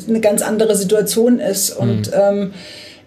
eine 0.08 0.20
ganz 0.22 0.42
andere 0.42 0.76
Situation 0.76 1.40
ist 1.40 1.70
und 1.72 2.08
mhm. 2.08 2.52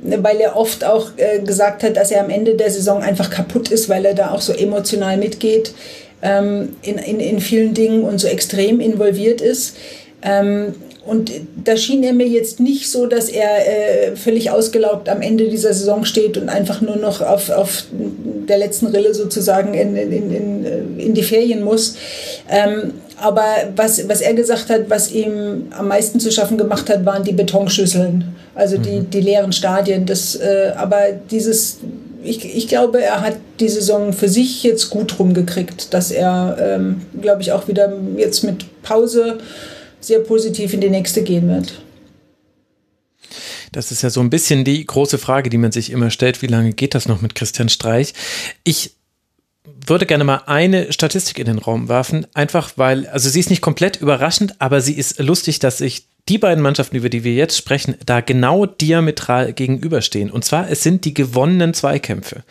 ähm, 0.03 0.23
weil 0.23 0.41
er 0.41 0.57
oft 0.57 0.85
auch 0.85 1.11
äh, 1.17 1.41
gesagt 1.41 1.83
hat, 1.83 1.97
dass 1.97 2.11
er 2.11 2.23
am 2.23 2.31
Ende 2.31 2.55
der 2.55 2.71
Saison 2.71 3.03
einfach 3.03 3.29
kaputt 3.29 3.71
ist, 3.71 3.89
weil 3.89 4.05
er 4.05 4.15
da 4.15 4.31
auch 4.31 4.41
so 4.41 4.53
emotional 4.53 5.17
mitgeht 5.17 5.75
ähm, 6.23 6.77
in, 6.83 6.99
in, 6.99 7.21
in 7.21 7.41
vielen 7.41 7.75
Dingen 7.75 8.05
und 8.05 8.19
so 8.19 8.29
extrem 8.29 8.81
involviert 8.81 9.41
ist. 9.41 9.77
Ähm, 10.23 10.75
und 11.07 11.33
da 11.65 11.77
schien 11.77 12.03
er 12.03 12.13
mir 12.13 12.27
jetzt 12.27 12.61
nicht 12.61 12.91
so, 12.91 13.07
dass 13.07 13.31
er 13.31 13.67
äh, 13.67 14.17
völlig 14.17 14.51
ausgelaugt 14.51 15.09
am 15.09 15.23
Ende 15.23 15.49
dieser 15.49 15.73
Saison 15.73 16.05
steht 16.05 16.37
und 16.37 16.51
einfach 16.51 16.83
nur 16.83 16.97
noch 16.97 17.23
auf, 17.23 17.49
auf 17.51 17.85
der 17.91 18.59
letzten 18.59 18.87
Rille 18.87 19.15
sozusagen 19.15 19.73
in, 19.73 19.97
in, 19.97 20.13
in, 20.13 20.65
äh, 20.65 21.03
in 21.03 21.15
die 21.15 21.23
Ferien 21.23 21.65
muss. 21.65 21.97
Ähm, 22.51 22.93
aber 23.17 23.45
was, 23.77 24.07
was 24.09 24.21
er 24.21 24.35
gesagt 24.35 24.69
hat, 24.69 24.89
was 24.89 25.11
ihm 25.11 25.69
am 25.71 25.89
meisten 25.89 26.21
zu 26.21 26.31
schaffen 26.31 26.59
gemacht 26.59 26.91
hat, 26.91 27.05
waren 27.07 27.25
die 27.25 27.33
Betonschüsseln, 27.33 28.37
also 28.55 28.77
die, 28.77 29.01
mhm. 29.01 29.11
die 29.11 29.21
leeren 29.21 29.53
Stadien. 29.53 30.05
Das, 30.05 30.37
äh, 30.37 30.73
aber 30.77 31.01
dieses, 31.31 31.79
ich, 32.23 32.57
ich 32.57 32.69
glaube, 32.69 33.03
er 33.03 33.23
hat 33.23 33.37
die 33.59 33.69
Saison 33.69 34.13
für 34.13 34.29
sich 34.29 34.63
jetzt 34.63 34.91
gut 34.91 35.19
rumgekriegt, 35.19 35.95
dass 35.95 36.11
er, 36.11 36.57
ähm, 36.61 37.03
glaube 37.21 37.41
ich, 37.41 37.53
auch 37.53 37.69
wieder 37.69 37.93
jetzt 38.17 38.45
mit 38.45 38.67
Pause 38.83 39.39
sehr 40.01 40.21
positiv 40.21 40.73
in 40.73 40.81
die 40.81 40.91
nächste 40.91 41.23
gehen 41.23 41.49
wird. 41.49 41.83
Das 43.73 43.93
ist 43.93 44.03
ja 44.03 44.11
so 44.11 44.21
ein 44.21 44.31
bisschen 44.31 44.65
die 44.65 44.85
große 44.85 45.19
Frage, 45.19 45.51
die 45.51 45.59
man 45.59 45.73
sich 45.73 45.91
immer 45.91 46.11
stellt. 46.11 46.43
Wie 46.43 46.49
lange 46.49 46.73
geht 46.73 46.95
das 46.95 47.07
noch 47.07 47.21
mit 47.21 47.35
Christian 47.35 47.69
Streich? 47.69 48.15
Ich 48.65 48.97
würde 49.87 50.07
gerne 50.07 50.25
mal 50.25 50.43
eine 50.47 50.93
Statistik 50.93 51.39
in 51.39 51.47
den 51.47 51.59
Raum 51.59 51.89
werfen, 51.89 52.27
einfach 52.35 52.73
weil, 52.77 53.07
also 53.07 53.29
sie 53.29 53.41
ist 53.41 53.51
nicht 53.51 53.63
komplett 53.63 54.01
überraschend, 54.01 54.61
aber 54.61 54.81
sie 54.81 54.95
ist 54.95 55.21
lustig, 55.21 55.59
dass 55.59 55.81
ich 55.81 56.09
die 56.31 56.39
beiden 56.39 56.63
Mannschaften, 56.63 56.95
über 56.95 57.09
die 57.09 57.25
wir 57.25 57.35
jetzt 57.35 57.57
sprechen, 57.57 57.97
da 58.07 58.21
genau 58.21 58.65
diametral 58.65 59.53
gegenüberstehen. 59.53 60.31
Und 60.31 60.45
zwar, 60.45 60.71
es 60.71 60.83
sind 60.85 61.05
die 61.05 61.13
gewonnenen 61.13 61.75
Zweikämpfe. 61.75 62.45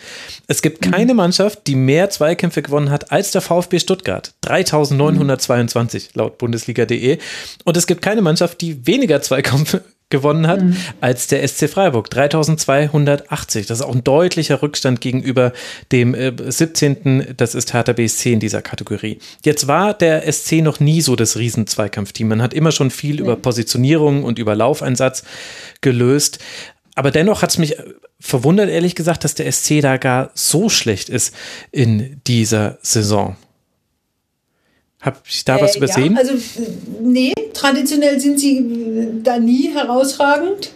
Es 0.47 0.61
gibt 0.61 0.85
mhm. 0.85 0.91
keine 0.91 1.13
Mannschaft, 1.13 1.65
die 1.65 1.75
mehr 1.75 2.09
Zweikämpfe 2.09 2.61
gewonnen 2.61 2.91
hat 2.91 3.13
als 3.13 3.31
der 3.31 3.39
VfB 3.39 3.79
Stuttgart. 3.79 4.33
3922 4.41 6.09
laut 6.13 6.37
Bundesliga.de. 6.37 7.19
Und 7.63 7.77
es 7.77 7.87
gibt 7.87 8.01
keine 8.01 8.21
Mannschaft, 8.21 8.59
die 8.59 8.85
weniger 8.85 9.21
Zweikämpfe 9.21 9.85
gewonnen 10.09 10.47
hat 10.47 10.61
mhm. 10.61 10.75
als 11.01 11.27
der 11.27 11.47
SC 11.47 11.69
Freiburg. 11.69 12.09
3280. 12.09 13.67
Das 13.67 13.79
ist 13.79 13.85
auch 13.85 13.93
ein 13.93 14.03
deutlicher 14.03 14.61
Rückstand 14.61 15.01
gegenüber 15.01 15.53
dem 15.91 16.15
äh, 16.15 16.33
17. 16.47 17.35
Das 17.37 17.55
ist 17.55 17.73
Hertha 17.73 17.93
BSC 17.93 18.33
in 18.33 18.39
dieser 18.39 18.61
Kategorie. 18.61 19.19
Jetzt 19.43 19.67
war 19.67 19.93
der 19.93 20.31
SC 20.31 20.61
noch 20.61 20.79
nie 20.79 21.01
so 21.01 21.15
das 21.15 21.37
Riesenzweikampfteam. 21.37 22.27
Man 22.27 22.41
hat 22.41 22.53
immer 22.53 22.71
schon 22.71 22.91
viel 22.91 23.17
ja. 23.17 23.21
über 23.21 23.35
Positionierung 23.35 24.23
und 24.23 24.39
über 24.39 24.55
Laufeinsatz 24.55 25.23
gelöst. 25.81 26.39
Aber 26.95 27.11
dennoch 27.11 27.41
hat 27.41 27.51
es 27.51 27.57
mich 27.57 27.77
verwundert, 28.19 28.69
ehrlich 28.69 28.95
gesagt, 28.95 29.23
dass 29.23 29.35
der 29.35 29.49
SC 29.51 29.81
da 29.81 29.97
gar 29.97 30.31
so 30.33 30.69
schlecht 30.69 31.09
ist 31.09 31.33
in 31.71 32.19
dieser 32.27 32.77
Saison. 32.81 33.37
Habe 35.01 35.17
ich 35.27 35.45
da 35.45 35.61
was 35.61 35.75
äh, 35.75 35.77
übersehen? 35.77 36.13
Ja, 36.13 36.19
also, 36.19 36.33
nee, 37.01 37.33
traditionell 37.53 38.19
sind 38.19 38.39
sie 38.39 39.21
da 39.23 39.39
nie 39.39 39.69
herausragend. 39.73 40.71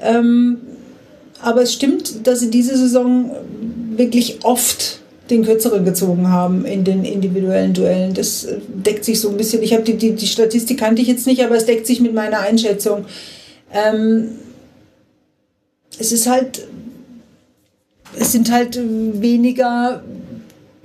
Ähm, 0.00 0.58
aber 1.42 1.62
es 1.62 1.72
stimmt, 1.72 2.26
dass 2.26 2.40
sie 2.40 2.50
diese 2.50 2.76
Saison 2.76 3.30
wirklich 3.96 4.44
oft 4.44 5.00
den 5.30 5.44
Kürzeren 5.44 5.84
gezogen 5.84 6.30
haben 6.30 6.64
in 6.64 6.84
den 6.84 7.04
individuellen 7.04 7.74
Duellen. 7.74 8.14
Das 8.14 8.46
deckt 8.68 9.04
sich 9.04 9.20
so 9.20 9.28
ein 9.28 9.36
bisschen. 9.36 9.62
Ich 9.62 9.72
habe 9.72 9.82
die, 9.82 9.96
die, 9.96 10.14
die 10.14 10.26
Statistik 10.26 10.78
kannte 10.78 11.02
ich 11.02 11.08
jetzt 11.08 11.26
nicht, 11.26 11.42
aber 11.44 11.56
es 11.56 11.66
deckt 11.66 11.86
sich 11.86 12.00
mit 12.00 12.14
meiner 12.14 12.40
Einschätzung. 12.40 13.04
Ähm, 13.72 14.28
es 15.98 16.12
ist 16.12 16.26
halt, 16.26 16.66
es 18.18 18.32
sind 18.32 18.50
halt 18.50 18.78
weniger 18.78 20.02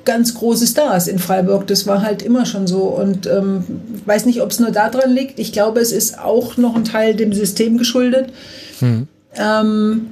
ganz 0.06 0.34
große 0.34 0.68
Stars 0.68 1.08
in 1.08 1.20
Freiburg. 1.20 1.68
Das 1.68 1.88
war 1.88 2.02
halt 2.02 2.22
immer 2.22 2.46
schon 2.46 2.68
so. 2.68 2.84
Und 2.84 3.28
ähm, 3.28 3.64
weiß 4.06 4.26
nicht, 4.26 4.42
ob 4.42 4.52
es 4.52 4.60
nur 4.60 4.72
daran 4.72 5.12
liegt. 5.12 5.40
Ich 5.40 5.52
glaube, 5.52 5.80
es 5.80 5.92
ist 5.92 6.20
auch 6.20 6.58
noch 6.58 6.76
ein 6.76 6.86
Teil 6.86 7.16
dem 7.16 7.34
System 7.34 7.78
geschuldet. 7.78 8.32
Mhm. 8.80 9.08
Ähm, 9.36 10.08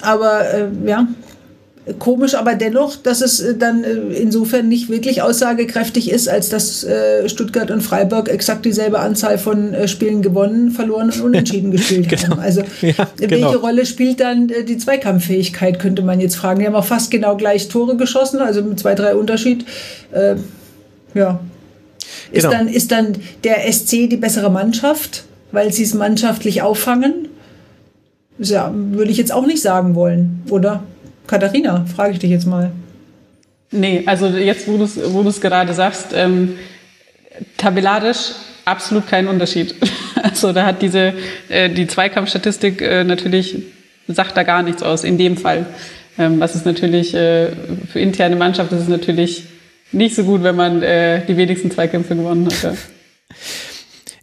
aber 0.00 0.50
äh, 0.52 0.66
ja, 0.84 1.06
komisch, 1.98 2.34
aber 2.34 2.54
dennoch, 2.54 2.96
dass 2.96 3.20
es 3.20 3.40
äh, 3.40 3.54
dann 3.56 3.84
äh, 3.84 3.92
insofern 4.14 4.68
nicht 4.68 4.88
wirklich 4.88 5.20
aussagekräftig 5.20 6.10
ist, 6.10 6.28
als 6.28 6.48
dass 6.48 6.82
äh, 6.82 7.28
Stuttgart 7.28 7.70
und 7.70 7.82
Freiburg 7.82 8.28
exakt 8.30 8.64
dieselbe 8.64 9.00
Anzahl 9.00 9.36
von 9.36 9.74
Spielen 9.86 10.22
gewonnen, 10.22 10.70
verloren 10.70 11.10
und 11.10 11.20
unentschieden 11.20 11.70
gespielt 11.72 12.08
genau. 12.08 12.36
haben. 12.36 12.40
Also 12.40 12.62
ja, 12.80 12.94
welche 13.18 13.36
genau. 13.36 13.50
Rolle 13.52 13.84
spielt 13.84 14.20
dann 14.20 14.50
die 14.66 14.78
Zweikampffähigkeit, 14.78 15.78
könnte 15.78 16.02
man 16.02 16.20
jetzt 16.20 16.36
fragen. 16.36 16.60
Die 16.60 16.66
haben 16.66 16.74
auch 16.74 16.84
fast 16.84 17.10
genau 17.10 17.36
gleich 17.36 17.68
Tore 17.68 17.96
geschossen, 17.96 18.40
also 18.40 18.62
mit 18.62 18.78
zwei, 18.80 18.94
drei 18.94 19.14
Unterschied. 19.14 19.66
Äh, 20.12 20.36
ja. 21.12 21.40
Ist, 22.32 22.44
genau. 22.44 22.50
dann, 22.50 22.68
ist 22.68 22.92
dann 22.92 23.12
der 23.44 23.70
SC 23.70 24.08
die 24.08 24.16
bessere 24.16 24.50
Mannschaft, 24.50 25.24
weil 25.52 25.72
sie 25.72 25.82
es 25.82 25.92
mannschaftlich 25.92 26.62
auffangen? 26.62 27.28
Ja, 28.38 28.72
würde 28.74 29.10
ich 29.10 29.18
jetzt 29.18 29.32
auch 29.32 29.46
nicht 29.46 29.62
sagen 29.62 29.94
wollen, 29.94 30.42
oder? 30.50 30.82
Katharina, 31.26 31.84
frage 31.86 32.12
ich 32.12 32.18
dich 32.18 32.30
jetzt 32.30 32.46
mal. 32.46 32.72
Nee, 33.70 34.04
also 34.06 34.28
jetzt, 34.28 34.68
wo 34.68 34.76
du 34.76 34.84
es 34.84 34.98
wo 35.12 35.22
gerade 35.40 35.74
sagst, 35.74 36.08
ähm, 36.14 36.58
tabellarisch 37.56 38.32
absolut 38.64 39.08
kein 39.08 39.28
Unterschied. 39.28 39.74
Also 40.24 40.52
da 40.52 40.64
hat 40.64 40.80
diese 40.80 41.12
äh, 41.50 41.68
die 41.68 41.86
Zweikampfstatistik 41.86 42.80
äh, 42.80 43.04
natürlich 43.04 43.56
sagt 44.08 44.34
da 44.38 44.42
gar 44.42 44.62
nichts 44.62 44.82
aus 44.82 45.04
in 45.04 45.18
dem 45.18 45.36
Fall. 45.36 45.66
Ähm, 46.16 46.40
was 46.40 46.54
ist 46.54 46.64
natürlich 46.64 47.12
äh, 47.14 47.50
für 47.92 48.00
interne 48.00 48.34
Mannschaft 48.34 48.72
ist 48.72 48.80
es 48.80 48.88
natürlich 48.88 49.44
nicht 49.92 50.14
so 50.16 50.24
gut, 50.24 50.42
wenn 50.42 50.56
man 50.56 50.82
äh, 50.82 51.20
die 51.26 51.36
wenigsten 51.36 51.70
Zweikämpfe 51.70 52.16
gewonnen 52.16 52.48
hat. 52.48 52.78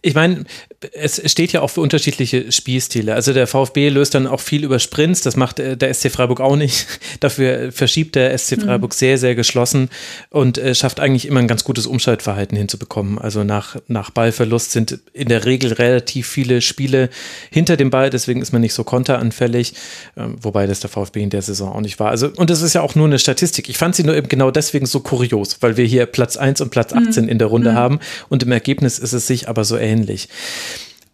Ich 0.04 0.14
meine, 0.14 0.44
es 0.92 1.30
steht 1.30 1.52
ja 1.52 1.60
auch 1.60 1.68
für 1.68 1.80
unterschiedliche 1.80 2.50
Spielstile. 2.50 3.14
Also 3.14 3.32
der 3.32 3.46
VfB 3.46 3.88
löst 3.88 4.14
dann 4.16 4.26
auch 4.26 4.40
viel 4.40 4.64
über 4.64 4.80
Sprints, 4.80 5.20
das 5.20 5.36
macht 5.36 5.60
äh, 5.60 5.76
der 5.76 5.94
SC 5.94 6.10
Freiburg 6.10 6.40
auch 6.40 6.56
nicht. 6.56 6.86
Dafür 7.20 7.70
verschiebt 7.70 8.16
der 8.16 8.36
SC 8.36 8.56
mhm. 8.56 8.62
Freiburg 8.62 8.90
mhm. 8.90 8.96
sehr, 8.96 9.18
sehr 9.18 9.36
geschlossen 9.36 9.90
und 10.30 10.58
äh, 10.58 10.74
schafft 10.74 10.98
eigentlich 10.98 11.26
immer 11.26 11.38
ein 11.38 11.46
ganz 11.46 11.62
gutes 11.62 11.86
Umschaltverhalten 11.86 12.58
hinzubekommen. 12.58 13.18
Also 13.18 13.44
nach, 13.44 13.76
nach 13.86 14.10
Ballverlust 14.10 14.72
sind 14.72 14.98
in 15.12 15.28
der 15.28 15.44
Regel 15.44 15.72
relativ 15.72 16.26
viele 16.26 16.60
Spiele 16.62 17.08
hinter 17.50 17.76
dem 17.76 17.90
Ball, 17.90 18.10
deswegen 18.10 18.42
ist 18.42 18.52
man 18.52 18.60
nicht 18.60 18.74
so 18.74 18.82
konteranfällig, 18.82 19.74
ähm, 20.16 20.36
wobei 20.40 20.66
das 20.66 20.80
der 20.80 20.90
VfB 20.90 21.22
in 21.22 21.30
der 21.30 21.42
Saison 21.42 21.72
auch 21.72 21.80
nicht 21.80 22.00
war. 22.00 22.10
Also, 22.10 22.28
und 22.34 22.50
das 22.50 22.60
ist 22.60 22.74
ja 22.74 22.80
auch 22.80 22.96
nur 22.96 23.06
eine 23.06 23.20
Statistik. 23.20 23.68
Ich 23.68 23.78
fand 23.78 23.94
sie 23.94 24.02
nur 24.02 24.16
eben 24.16 24.28
genau 24.28 24.50
deswegen 24.50 24.86
so 24.86 24.98
kurios, 24.98 25.58
weil 25.60 25.76
wir 25.76 25.84
hier 25.84 26.06
Platz 26.06 26.36
1 26.36 26.60
und 26.60 26.70
Platz 26.70 26.92
18 26.92 27.24
mhm. 27.24 27.30
in 27.30 27.38
der 27.38 27.46
Runde 27.46 27.70
mhm. 27.70 27.76
haben 27.76 28.00
und 28.28 28.42
im 28.42 28.50
Ergebnis 28.50 28.98
ist 28.98 29.12
es 29.12 29.28
sich 29.28 29.48
aber 29.48 29.62
so 29.64 29.76
ähnlich 29.76 29.91
ähnlich. 29.92 30.28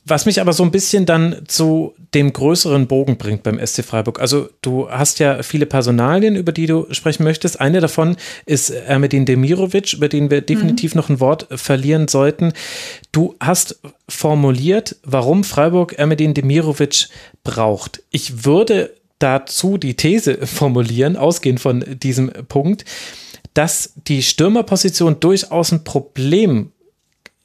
Was 0.08 0.24
mich 0.24 0.40
aber 0.40 0.54
so 0.54 0.62
ein 0.62 0.70
bisschen 0.70 1.04
dann 1.04 1.42
zu 1.48 1.94
dem 2.14 2.32
größeren 2.32 2.86
Bogen 2.86 3.18
bringt 3.18 3.42
beim 3.42 3.64
SC 3.64 3.84
Freiburg. 3.84 4.20
Also 4.20 4.48
du 4.62 4.90
hast 4.90 5.18
ja 5.18 5.42
viele 5.42 5.66
Personalien, 5.66 6.34
über 6.34 6.52
die 6.52 6.66
du 6.66 6.86
sprechen 6.92 7.24
möchtest. 7.24 7.60
Eine 7.60 7.80
davon 7.80 8.16
ist 8.46 8.70
Ermedin 8.70 9.26
Demirovic, 9.26 9.92
über 9.92 10.08
den 10.08 10.30
wir 10.30 10.40
definitiv 10.40 10.94
mhm. 10.94 10.98
noch 10.98 11.08
ein 11.10 11.20
Wort 11.20 11.46
verlieren 11.50 12.08
sollten. 12.08 12.54
Du 13.12 13.34
hast 13.38 13.80
formuliert, 14.08 14.96
warum 15.02 15.44
Freiburg 15.44 15.92
Ermedin 15.98 16.32
Demirovic 16.32 17.08
braucht. 17.44 18.02
Ich 18.10 18.46
würde 18.46 18.94
dazu 19.18 19.76
die 19.76 19.94
These 19.94 20.38
formulieren, 20.46 21.16
ausgehend 21.16 21.60
von 21.60 21.84
diesem 21.86 22.32
Punkt, 22.48 22.86
dass 23.52 23.92
die 24.06 24.22
Stürmerposition 24.22 25.20
durchaus 25.20 25.72
ein 25.72 25.84
Problem 25.84 26.72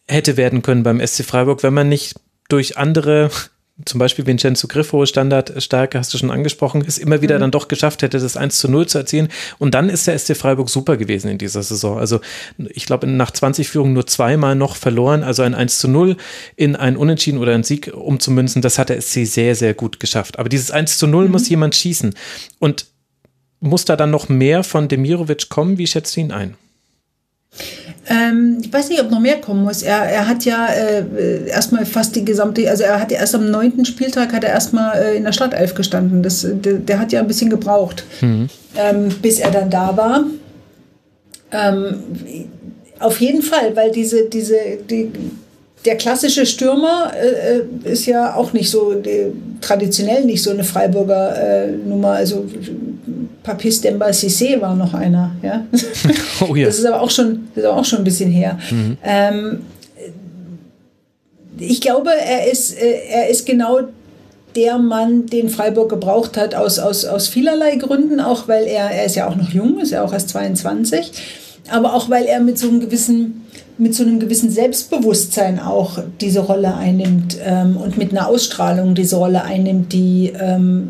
hätte 0.08 0.38
werden 0.38 0.62
können 0.62 0.84
beim 0.84 1.06
SC 1.06 1.24
Freiburg, 1.24 1.64
wenn 1.64 1.74
man 1.74 1.90
nicht 1.90 2.16
durch 2.50 2.78
andere 2.78 3.30
zum 3.86 3.98
Beispiel 4.00 4.28
Vincenzo 4.28 4.68
Griffo, 4.68 5.04
Standardstärke, 5.04 5.98
hast 5.98 6.14
du 6.14 6.20
schon 6.20 6.30
angesprochen, 6.30 6.84
es 6.88 7.00
immer 7.00 7.24
wieder 7.24 7.38
mhm. 7.38 7.42
dann 7.42 7.52
doch 7.52 7.68
geschafft 7.68 8.04
hätte, 8.04 8.20
das 8.20 8.38
1 8.38 8.60
zu 8.60 8.70
0 8.70 8.88
zu 8.88 9.00
erzielen. 9.00 9.30
Und 9.58 9.74
dann 9.74 9.90
ist 9.90 10.06
der 10.06 10.18
SC 10.18 10.38
Freiburg 10.38 10.70
super 10.70 10.96
gewesen 10.96 11.32
in 11.32 11.40
dieser 11.40 11.64
Saison. 11.64 11.98
Also 11.98 12.22
ich 12.70 12.86
glaube, 12.86 13.08
nach 13.08 13.32
20 13.32 13.68
Führungen 13.68 13.94
nur 13.94 14.06
zweimal 14.06 14.56
noch 14.56 14.76
verloren, 14.76 15.24
also 15.24 15.42
ein 15.42 15.56
1 15.56 15.80
zu 15.80 15.88
0 15.88 16.18
in 16.56 16.76
ein 16.76 16.96
Unentschieden 16.96 17.40
oder 17.40 17.54
einen 17.54 17.64
Sieg 17.64 17.92
umzumünzen, 17.94 18.62
das 18.62 18.78
hat 18.78 18.90
der 18.90 19.02
SC 19.02 19.26
sehr, 19.26 19.56
sehr 19.56 19.74
gut 19.74 20.00
geschafft. 20.00 20.38
Aber 20.38 20.50
dieses 20.50 20.70
1 20.70 21.00
zu 21.00 21.08
0 21.08 21.26
mhm. 21.26 21.32
muss 21.32 21.50
jemand 21.50 21.76
schießen. 21.76 22.14
Und 22.60 22.86
muss 23.60 23.86
da 23.86 23.96
dann 23.96 24.12
noch 24.12 24.30
mehr 24.30 24.64
von 24.64 24.88
Demirovic 24.88 25.50
kommen? 25.50 25.78
Wie 25.78 25.88
schätzt 25.88 26.16
du 26.16 26.20
ihn 26.20 26.32
ein? 26.32 26.56
Ähm, 28.10 28.58
ich 28.62 28.72
weiß 28.72 28.90
nicht, 28.90 29.02
ob 29.02 29.10
noch 29.10 29.20
mehr 29.20 29.40
kommen 29.40 29.64
muss. 29.64 29.82
Er, 29.82 30.04
er 30.04 30.28
hat 30.28 30.44
ja 30.44 30.68
äh, 30.68 31.48
erstmal 31.48 31.86
fast 31.86 32.16
die 32.16 32.26
gesamte, 32.26 32.70
also 32.70 32.84
er 32.84 33.00
hat 33.00 33.12
ja 33.12 33.20
erst 33.20 33.36
am 33.36 33.50
neunten 33.50 33.86
Spieltag 33.86 34.34
hat 34.34 34.44
er 34.44 34.50
erstmal 34.50 34.98
äh, 34.98 35.16
in 35.16 35.24
der 35.24 35.32
Startelf 35.32 35.74
gestanden. 35.74 36.22
Das, 36.22 36.46
der, 36.46 36.74
der, 36.74 37.00
hat 37.00 37.14
ja 37.14 37.22
ein 37.22 37.28
bisschen 37.28 37.50
gebraucht, 37.50 38.04
mhm. 38.20 38.50
ähm, 38.76 39.10
bis 39.22 39.40
er 39.40 39.52
dann 39.52 39.70
da 39.70 39.96
war. 39.96 40.26
Ähm, 41.52 41.96
auf 43.00 43.22
jeden 43.22 43.42
Fall, 43.42 43.76
weil 43.76 43.92
diese, 43.92 44.26
diese, 44.26 44.58
die, 44.90 45.12
der 45.86 45.96
klassische 45.96 46.46
Stürmer 46.46 47.12
äh, 47.16 47.60
äh 47.60 47.92
ist 47.92 48.06
ja 48.06 48.36
auch 48.36 48.52
nicht 48.54 48.70
so 48.70 48.94
die, 48.96 49.32
traditionell 49.62 50.26
nicht 50.26 50.44
so 50.44 50.52
eine 50.52 50.64
Freiburger 50.64 51.38
äh, 51.38 51.72
Nummer. 51.72 52.12
Also 52.12 52.46
Papis 53.44 53.82
Demba 53.82 54.08
Cissé 54.08 54.60
war 54.60 54.76
noch 54.76 54.94
einer. 54.94 55.36
Ja? 55.42 55.66
Oh, 56.50 56.56
ja. 56.56 56.66
Das 56.66 56.80
ist 56.80 56.86
aber 56.86 57.02
auch 57.02 57.10
schon, 57.10 57.48
das 57.56 57.64
ist 57.64 57.70
auch 57.70 57.86
schon 57.86 58.00
ein 58.00 58.04
bisschen 58.04 58.32
her. 58.32 58.58
Mhm. 58.72 58.98
Ähm, 59.04 59.60
ich 61.60 61.82
glaube, 61.82 62.10
er 62.12 62.52
ist, 62.52 62.78
äh, 62.78 63.00
er 63.10 63.30
ist 63.30 63.46
genau 63.46 63.82
der 64.56 64.78
Mann, 64.78 65.26
den 65.26 65.50
Freiburg 65.50 65.90
gebraucht 65.90 66.38
hat, 66.38 66.56
aus, 66.56 66.80
aus, 66.80 67.06
aus 67.06 67.28
vielerlei 67.28 67.76
Gründen, 67.76 68.20
auch 68.20 68.48
weil 68.48 68.66
er, 68.66 68.92
er 68.92 69.06
ist 69.06 69.16
ja 69.16 69.28
auch 69.28 69.36
noch 69.36 69.50
jung, 69.50 69.80
ist 69.80 69.92
ja 69.92 70.04
auch 70.04 70.14
erst 70.14 70.30
22, 70.30 71.12
aber 71.70 71.94
auch 71.94 72.10
weil 72.10 72.26
er 72.26 72.40
mit 72.40 72.58
so 72.58 72.68
einem 72.68 72.80
gewissen 72.80 73.44
mit 73.78 73.96
so 73.96 74.04
einem 74.04 74.20
gewissen 74.20 74.52
Selbstbewusstsein 74.52 75.60
auch 75.60 75.98
diese 76.22 76.42
Rolle 76.42 76.76
einnimmt 76.76 77.38
ähm, 77.44 77.76
und 77.78 77.98
mit 77.98 78.12
einer 78.12 78.28
Ausstrahlung 78.28 78.94
diese 78.94 79.16
Rolle 79.16 79.44
einnimmt, 79.44 79.94
die 79.94 80.32
ähm, 80.40 80.90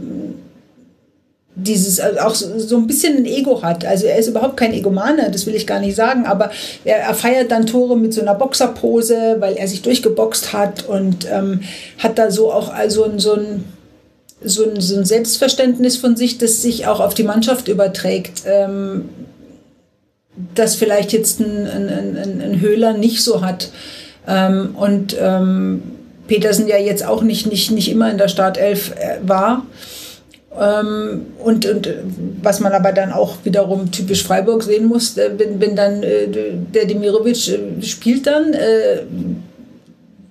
dieses 1.56 2.00
also 2.00 2.20
auch 2.20 2.34
so 2.36 2.78
ein 2.78 2.88
bisschen 2.88 3.18
ein 3.18 3.26
Ego 3.26 3.62
hat. 3.62 3.86
Also 3.86 4.08
er 4.08 4.18
ist 4.18 4.28
überhaupt 4.28 4.58
kein 4.58 4.74
Egomaner, 4.74 5.30
das 5.30 5.46
will 5.46 5.56
ich 5.56 5.68
gar 5.68 5.80
nicht 5.80 5.96
sagen, 5.96 6.26
aber 6.26 6.52
er, 6.84 6.98
er 6.98 7.14
feiert 7.14 7.52
dann 7.52 7.68
Tore 7.68 7.96
mit 7.96 8.14
so 8.14 8.22
einer 8.22 8.34
Boxerpose, 8.34 9.38
weil 9.40 9.56
er 9.56 9.68
sich 9.68 9.82
durchgeboxt 9.84 10.54
hat 10.54 10.86
und 10.88 11.28
ähm, 11.32 11.62
hat 12.00 12.18
da 12.18 12.32
so 12.32 12.52
auch 12.52 12.74
also 12.74 13.08
so 13.18 13.34
ein 13.36 13.64
so 14.46 14.70
ein, 14.70 14.82
so 14.82 14.98
ein 14.98 15.06
Selbstverständnis 15.06 15.96
von 15.96 16.18
sich, 16.18 16.38
das 16.38 16.62
sich 16.62 16.86
auch 16.88 17.00
auf 17.00 17.14
die 17.14 17.24
Mannschaft 17.24 17.70
überträgt. 17.70 18.44
Ähm, 18.46 19.10
das 20.56 20.76
vielleicht 20.76 21.14
jetzt 21.14 21.40
ein, 21.40 21.68
ein, 21.68 21.90
ein, 21.90 22.42
ein 22.42 22.60
Höhler 22.60 22.94
nicht 22.94 23.24
so 23.24 23.42
hat. 23.42 23.72
Ähm, 24.28 24.76
und 24.76 25.16
ähm, 25.20 25.84
Petersen 26.28 26.68
ja 26.68 26.78
jetzt 26.78 27.06
auch 27.06 27.22
nicht, 27.22 27.48
nicht, 27.48 27.72
nicht 27.72 27.90
immer 27.90 28.10
in 28.10 28.18
der 28.18 28.28
Startelf 28.28 28.92
äh, 28.92 29.20
war. 29.22 29.66
Ähm, 30.60 31.26
und, 31.44 31.66
und 31.66 31.90
was 32.42 32.60
man 32.60 32.74
aber 32.74 32.92
dann 32.92 33.12
auch 33.12 33.38
wiederum 33.44 33.92
typisch 33.92 34.24
Freiburg 34.24 34.64
sehen 34.64 34.86
muss, 34.86 35.18
äh, 35.18 35.32
wenn, 35.38 35.60
wenn 35.60 35.76
dann 35.76 36.04
äh, 36.04 36.28
der 36.74 36.86
Demirovic 36.86 37.48
äh, 37.48 37.82
spielt 37.82 38.28
dann 38.28 38.54
äh, 38.54 39.00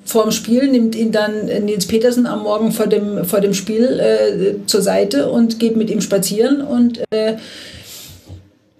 vor 0.05 0.25
dem 0.25 0.33
Spiel, 0.33 0.69
nimmt 0.69 0.95
ihn 0.95 1.13
dann 1.13 1.47
Nils 1.47 1.87
Petersen 1.87 2.27
am 2.27 2.43
Morgen 2.43 2.73
vor 2.73 2.87
dem, 2.87 3.25
vor 3.25 3.41
dem 3.41 3.55
Spiel 3.55 4.01
äh, 4.01 4.67
zur 4.67 4.83
Seite 4.83 5.31
und 5.31 5.59
geht 5.59 5.77
mit 5.77 5.91
ihm 5.91 6.01
spazieren 6.01 6.61
und 6.61 7.03
äh, 7.11 7.37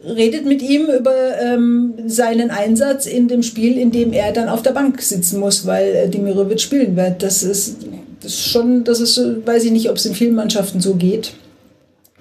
redet 0.05 0.47
mit 0.47 0.63
ihm 0.63 0.87
über 0.87 1.15
ähm, 1.41 1.95
seinen 2.07 2.51
Einsatz 2.51 3.07
in 3.07 3.29
dem 3.29 3.43
Spiel, 3.43 3.79
in 3.79 3.93
dem 3.93 4.13
er 4.13 4.33
dann 4.33 4.49
auf 4.49 4.63
der 4.63 4.73
Bank 4.73 5.01
sitzen 5.01 5.39
muss, 5.39 5.67
weil 5.67 5.95
äh, 5.95 6.09
Demirovic 6.09 6.61
spielen 6.61 6.97
wird. 6.97 7.23
Das 7.23 7.43
ist 7.43 7.77
das 8.23 8.33
ist 8.33 8.49
schon, 8.49 8.85
das 8.85 9.01
ist, 9.01 9.21
weiß 9.45 9.65
ich 9.65 9.73
nicht, 9.73 9.91
ob 9.91 9.97
es 9.97 10.07
in 10.07 10.15
vielen 10.15 10.35
Mannschaften 10.35 10.81
so 10.81 10.95
geht. 10.95 11.33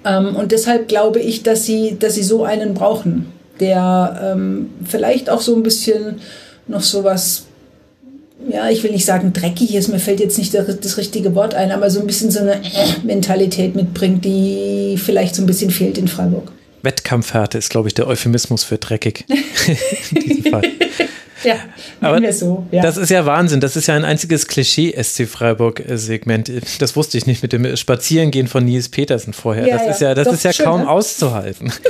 Ähm, 0.04 0.36
und 0.36 0.52
deshalb 0.52 0.88
glaube 0.88 1.20
ich, 1.20 1.44
dass 1.44 1.66
sie, 1.66 1.98
dass 2.00 2.16
sie 2.16 2.24
so 2.24 2.44
einen 2.44 2.74
brauchen, 2.74 3.28
der 3.60 4.34
ähm, 4.34 4.72
vielleicht 4.84 5.30
auch 5.30 5.42
so 5.42 5.56
ein 5.56 5.64
bisschen 5.64 6.20
noch 6.68 6.82
so 6.82 7.04
was, 7.04 7.46
ja, 8.50 8.70
ich 8.70 8.84
will 8.84 8.92
nicht 8.92 9.06
sagen 9.06 9.34
dreckig 9.34 9.76
ist, 9.76 9.90
mir 9.90 10.00
fällt 10.00 10.20
jetzt 10.20 10.38
nicht 10.38 10.54
das, 10.54 10.80
das 10.80 10.98
richtige 10.98 11.36
Wort 11.36 11.54
ein, 11.54 11.72
aber 11.72 11.90
so 11.92 12.00
ein 12.00 12.08
bisschen 12.08 12.32
so 12.32 12.40
eine 12.40 12.56
äh 12.56 12.88
Mentalität 13.04 13.76
mitbringt, 13.76 14.26
die 14.26 14.96
vielleicht 14.98 15.36
so 15.36 15.44
ein 15.44 15.46
bisschen 15.46 15.70
fehlt 15.70 15.98
in 15.98 16.08
Freiburg. 16.08 16.52
Wettkampfhärte 16.82 17.60
ist, 17.60 17.70
glaube 17.70 17.90
ich, 17.90 17.94
der 17.94 18.08
Euphemismus 18.08 18.64
für 18.64 18.80
dreckig 18.80 19.26
in 20.12 20.22
diesem 20.22 20.52
Fall. 20.52 20.64
Ja, 21.44 21.56
aber 22.02 22.22
wir 22.22 22.34
so. 22.34 22.66
Ja. 22.72 22.82
Das 22.82 22.98
ist 22.98 23.10
ja 23.10 23.26
Wahnsinn. 23.26 23.60
Das 23.60 23.76
ist 23.76 23.88
ja 23.88 23.96
ein 23.96 24.06
einziges 24.06 24.48
Klischee-SC 24.48 25.28
Freiburg-Segment. 25.28 26.52
Das 26.80 26.96
wusste 26.96 27.18
ich 27.18 27.26
nicht 27.26 27.42
mit 27.42 27.54
dem 27.54 27.76
Spazierengehen 27.76 28.48
von 28.48 28.66
Nils 28.66 28.90
Petersen 28.90 29.34
vorher. 29.34 29.68
Ja, 29.68 29.78
das 29.78 29.86
ja. 29.86 29.92
ist 29.92 30.02
ja, 30.02 30.16
das 30.16 30.28
Doch, 30.28 30.34
ist 30.34 30.44
ja 30.44 30.54
schön, 30.54 30.66
kaum 30.66 30.82
ne? 30.82 30.90
auszuhalten. 30.90 31.72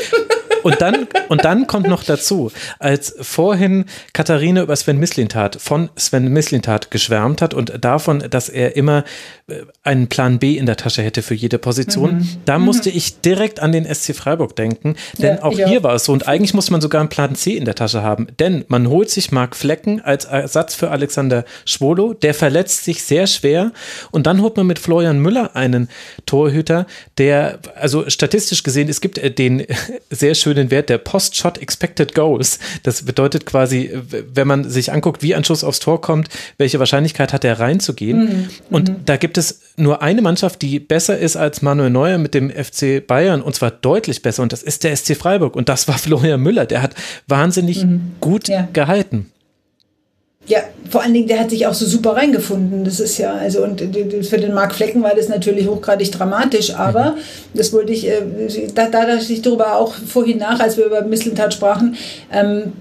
Und 0.63 0.81
dann, 0.81 1.07
und 1.29 1.45
dann 1.45 1.67
kommt 1.67 1.88
noch 1.88 2.03
dazu, 2.03 2.51
als 2.79 3.15
vorhin 3.19 3.85
Katharina 4.13 4.61
über 4.61 4.75
Sven 4.75 4.97
Mislintat 4.97 5.57
von 5.61 5.89
Sven 5.95 6.31
Mislintat 6.31 6.91
geschwärmt 6.91 7.41
hat 7.41 7.53
und 7.53 7.83
davon, 7.83 8.23
dass 8.29 8.49
er 8.49 8.75
immer 8.75 9.03
äh, 9.47 9.61
einen 9.83 10.07
Plan 10.07 10.39
B 10.39 10.57
in 10.57 10.65
der 10.65 10.77
Tasche 10.77 11.01
hätte 11.01 11.21
für 11.21 11.33
jede 11.33 11.57
Position, 11.57 12.17
mhm. 12.17 12.29
da 12.45 12.59
mhm. 12.59 12.65
musste 12.65 12.89
ich 12.89 13.21
direkt 13.21 13.59
an 13.59 13.71
den 13.71 13.85
SC 13.85 14.15
Freiburg 14.15 14.55
denken, 14.55 14.95
denn 15.17 15.38
ja, 15.38 15.43
auch 15.43 15.53
hier 15.53 15.79
auch. 15.79 15.83
war 15.83 15.95
es 15.95 16.05
so 16.05 16.13
und 16.13 16.27
eigentlich 16.27 16.53
muss 16.53 16.69
man 16.69 16.81
sogar 16.81 17.01
einen 17.01 17.09
Plan 17.09 17.35
C 17.35 17.55
in 17.57 17.65
der 17.65 17.75
Tasche 17.75 18.03
haben, 18.03 18.27
denn 18.39 18.65
man 18.67 18.88
holt 18.88 19.09
sich 19.09 19.31
Marc 19.31 19.55
Flecken 19.55 20.01
als 20.01 20.25
Ersatz 20.25 20.75
für 20.75 20.91
Alexander 20.91 21.45
Schwolo, 21.65 22.13
der 22.13 22.33
verletzt 22.33 22.83
sich 22.85 23.03
sehr 23.03 23.27
schwer 23.27 23.71
und 24.11 24.27
dann 24.27 24.41
holt 24.41 24.57
man 24.57 24.67
mit 24.67 24.79
Florian 24.79 25.19
Müller 25.19 25.55
einen 25.55 25.89
Torhüter, 26.25 26.85
der, 27.17 27.59
also 27.75 28.09
statistisch 28.09 28.63
gesehen, 28.63 28.89
es 28.89 29.01
gibt 29.01 29.17
äh, 29.17 29.31
den 29.31 29.65
sehr 30.09 30.35
schönen 30.35 30.51
den 30.53 30.72
Wert 30.72 30.90
der 30.90 30.98
Post-Shot 30.98 31.57
Expected 31.57 32.15
Goals. 32.15 32.60
Das 32.84 33.03
bedeutet 33.03 33.45
quasi, 33.45 33.91
wenn 34.34 34.48
man 34.48 34.69
sich 34.69 34.91
anguckt, 34.91 35.22
wie 35.22 35.36
ein 35.36 35.44
Schuss 35.44 35.64
aufs 35.64 35.80
Tor 35.80 36.02
kommt, 36.02 36.30
welche 36.57 36.80
Wahrscheinlichkeit 36.80 37.34
hat 37.34 37.44
er 37.44 37.60
reinzugehen. 37.60 38.19
Mhm. 38.19 38.49
Und 38.69 38.90
mhm. 38.90 38.95
da 39.06 39.18
gibt 39.18 39.38
es 39.38 39.61
nur 39.78 40.02
eine 40.02 40.22
Mannschaft, 40.22 40.61
die 40.61 40.80
besser 40.80 41.18
ist 41.18 41.36
als 41.36 41.61
Manuel 41.61 41.90
Neuer 41.90 42.18
mit 42.18 42.34
dem 42.34 42.49
FC 42.49 43.06
Bayern 43.06 43.41
und 43.41 43.56
zwar 43.56 43.72
deutlich 43.72 44.22
besser 44.22 44.44
und 44.44 44.53
das 44.53 44.64
ist 44.64 44.84
der 44.84 44.95
SC 44.95 45.15
Freiburg 45.15 45.56
und 45.56 45.69
das 45.69 45.88
war 45.88 45.98
Florian 45.98 46.41
Müller. 46.41 46.65
Der 46.65 46.82
hat 46.82 46.95
wahnsinnig 47.28 47.84
mhm. 47.84 48.14
gut 48.19 48.48
ja. 48.48 48.68
gehalten. 48.73 49.32
Ja, 50.47 50.59
vor 50.89 51.03
allen 51.03 51.13
Dingen, 51.13 51.27
der 51.27 51.39
hat 51.39 51.51
sich 51.51 51.68
auch 51.68 51.73
so 51.73 51.85
super 51.85 52.15
reingefunden. 52.15 52.84
Das 52.84 52.99
ist 52.99 53.18
ja, 53.18 53.34
also, 53.35 53.63
und 53.63 53.80
für 53.80 54.38
den 54.38 54.53
Marc 54.53 54.73
Flecken 54.73 55.03
war 55.03 55.15
das 55.15 55.30
natürlich 55.30 55.68
hochgradig 55.68 56.11
dramatisch, 56.11 56.73
aber 56.76 57.11
mhm. 57.11 57.18
das 57.53 57.72
wollte 57.72 57.93
ich, 57.93 58.07
äh, 58.07 58.22
da, 58.73 58.89
da 58.89 59.05
dachte 59.05 59.31
ich 59.31 59.41
darüber 59.41 59.77
auch 59.77 59.93
vorhin 59.93 60.39
nach, 60.39 60.59
als 60.59 60.77
wir 60.77 60.85
über 60.85 61.03
Misslintat 61.03 61.53
sprachen, 61.53 61.95
ähm, 62.34 62.73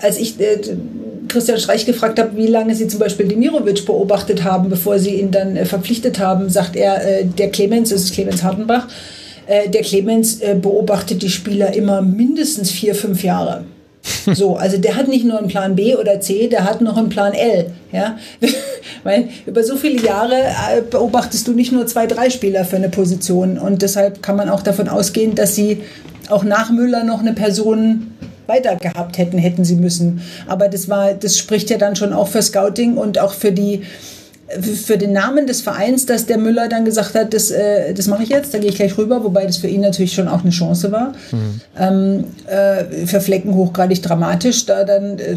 als 0.00 0.18
ich 0.18 0.38
äh, 0.38 0.58
Christian 1.28 1.58
Streich 1.58 1.86
gefragt 1.86 2.18
habe, 2.18 2.36
wie 2.36 2.46
lange 2.46 2.74
sie 2.74 2.86
zum 2.86 3.00
Beispiel 3.00 3.26
Demirovic 3.26 3.86
beobachtet 3.86 4.44
haben, 4.44 4.68
bevor 4.68 4.98
sie 4.98 5.16
ihn 5.16 5.30
dann 5.30 5.56
äh, 5.56 5.64
verpflichtet 5.64 6.18
haben, 6.18 6.50
sagt 6.50 6.76
er, 6.76 7.20
äh, 7.20 7.24
der 7.24 7.50
Clemens, 7.50 7.90
das 7.90 8.02
ist 8.02 8.14
Clemens 8.14 8.42
Hartenbach, 8.42 8.86
äh, 9.46 9.68
der 9.68 9.82
Clemens 9.82 10.40
äh, 10.40 10.54
beobachtet 10.60 11.22
die 11.22 11.30
Spieler 11.30 11.74
immer 11.74 12.02
mindestens 12.02 12.70
vier, 12.70 12.94
fünf 12.94 13.24
Jahre. 13.24 13.64
So, 14.34 14.56
also 14.56 14.76
der 14.78 14.96
hat 14.96 15.08
nicht 15.08 15.24
nur 15.24 15.38
einen 15.38 15.48
Plan 15.48 15.76
B 15.76 15.94
oder 15.94 16.20
C, 16.20 16.48
der 16.48 16.64
hat 16.64 16.80
noch 16.80 16.96
einen 16.96 17.08
Plan 17.08 17.32
L. 17.32 17.70
Ja? 17.92 18.18
Weil 19.04 19.28
über 19.46 19.62
so 19.62 19.76
viele 19.76 20.02
Jahre 20.02 20.34
äh, 20.34 20.82
beobachtest 20.88 21.46
du 21.46 21.52
nicht 21.52 21.72
nur 21.72 21.86
zwei, 21.86 22.06
drei 22.06 22.30
Spieler 22.30 22.64
für 22.64 22.76
eine 22.76 22.88
Position. 22.88 23.58
Und 23.58 23.82
deshalb 23.82 24.22
kann 24.22 24.36
man 24.36 24.48
auch 24.48 24.62
davon 24.62 24.88
ausgehen, 24.88 25.34
dass 25.34 25.54
sie 25.54 25.82
auch 26.28 26.44
nach 26.44 26.70
Müller 26.70 27.04
noch 27.04 27.20
eine 27.20 27.32
Person 27.32 28.12
weiter 28.46 28.76
gehabt 28.76 29.18
hätten, 29.18 29.38
hätten 29.38 29.64
sie 29.64 29.76
müssen. 29.76 30.22
Aber 30.46 30.68
das 30.68 30.88
war, 30.88 31.14
das 31.14 31.38
spricht 31.38 31.70
ja 31.70 31.78
dann 31.78 31.96
schon 31.96 32.12
auch 32.12 32.28
für 32.28 32.42
Scouting 32.42 32.96
und 32.96 33.18
auch 33.18 33.32
für 33.32 33.52
die 33.52 33.82
für 34.48 34.96
den 34.96 35.12
Namen 35.12 35.46
des 35.46 35.60
Vereins, 35.60 36.06
dass 36.06 36.26
der 36.26 36.38
Müller 36.38 36.68
dann 36.68 36.84
gesagt 36.84 37.14
hat, 37.14 37.34
das, 37.34 37.50
äh, 37.50 37.92
das 37.94 38.06
mache 38.06 38.22
ich 38.22 38.28
jetzt, 38.28 38.54
da 38.54 38.58
gehe 38.58 38.70
ich 38.70 38.76
gleich 38.76 38.96
rüber, 38.96 39.24
wobei 39.24 39.44
das 39.44 39.56
für 39.56 39.66
ihn 39.66 39.80
natürlich 39.80 40.12
schon 40.12 40.28
auch 40.28 40.42
eine 40.42 40.50
Chance 40.50 40.92
war. 40.92 41.12
Mhm. 41.32 41.60
Ähm, 41.78 42.24
äh, 42.46 43.06
für 43.06 43.20
Flecken 43.20 43.54
hochgradig 43.54 44.02
dramatisch, 44.02 44.64
da 44.66 44.84
dann 44.84 45.18
äh, 45.18 45.36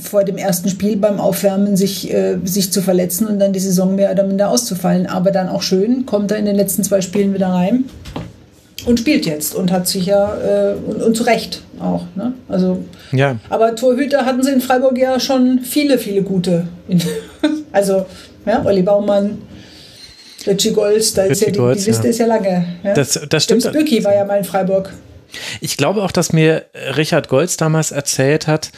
vor 0.00 0.24
dem 0.24 0.38
ersten 0.38 0.70
Spiel 0.70 0.96
beim 0.96 1.20
Aufwärmen 1.20 1.76
sich, 1.76 2.12
äh, 2.12 2.38
sich 2.44 2.72
zu 2.72 2.80
verletzen 2.80 3.26
und 3.26 3.38
dann 3.38 3.52
die 3.52 3.60
Saison 3.60 3.94
mehr 3.94 4.10
oder 4.10 4.24
minder 4.24 4.48
auszufallen. 4.48 5.06
Aber 5.06 5.30
dann 5.30 5.48
auch 5.48 5.62
schön, 5.62 6.06
kommt 6.06 6.30
er 6.30 6.38
in 6.38 6.46
den 6.46 6.56
letzten 6.56 6.84
zwei 6.84 7.02
Spielen 7.02 7.34
wieder 7.34 7.48
rein 7.48 7.84
und 8.86 8.98
spielt 8.98 9.26
jetzt 9.26 9.54
und 9.54 9.70
hat 9.70 9.86
sich 9.86 10.06
ja 10.06 10.34
äh, 10.36 10.74
und, 10.74 11.02
und 11.02 11.16
zu 11.16 11.24
Recht 11.24 11.62
auch. 11.78 12.04
Ne? 12.14 12.32
Also, 12.48 12.82
ja. 13.12 13.36
Aber 13.50 13.74
Torhüter 13.76 14.24
hatten 14.24 14.42
sie 14.42 14.52
in 14.52 14.60
Freiburg 14.60 14.98
ja 14.98 15.20
schon 15.20 15.60
viele, 15.60 15.98
viele 15.98 16.22
gute. 16.22 16.64
Also 17.72 18.06
ja, 18.46 18.64
Olli 18.64 18.82
Baumann, 18.82 19.42
Richie 20.46 20.72
Golds, 20.72 21.14
da 21.14 21.24
ist 21.24 21.40
ja 21.40 21.50
die, 21.50 21.52
die 21.52 21.84
Liste 21.86 22.04
ja. 22.04 22.10
ist 22.10 22.18
ja 22.18 22.26
lange. 22.26 22.66
Ja? 22.82 22.94
Das, 22.94 23.20
das 23.28 23.44
stimmt. 23.44 23.62
Selbst 23.62 23.78
Böcki 23.78 24.04
war 24.04 24.14
ja 24.14 24.24
mal 24.24 24.38
in 24.38 24.44
Freiburg. 24.44 24.92
Ich 25.60 25.76
glaube 25.76 26.02
auch, 26.02 26.12
dass 26.12 26.32
mir 26.32 26.66
Richard 26.96 27.28
Golds 27.28 27.56
damals 27.56 27.90
erzählt 27.90 28.46
hat, 28.46 28.70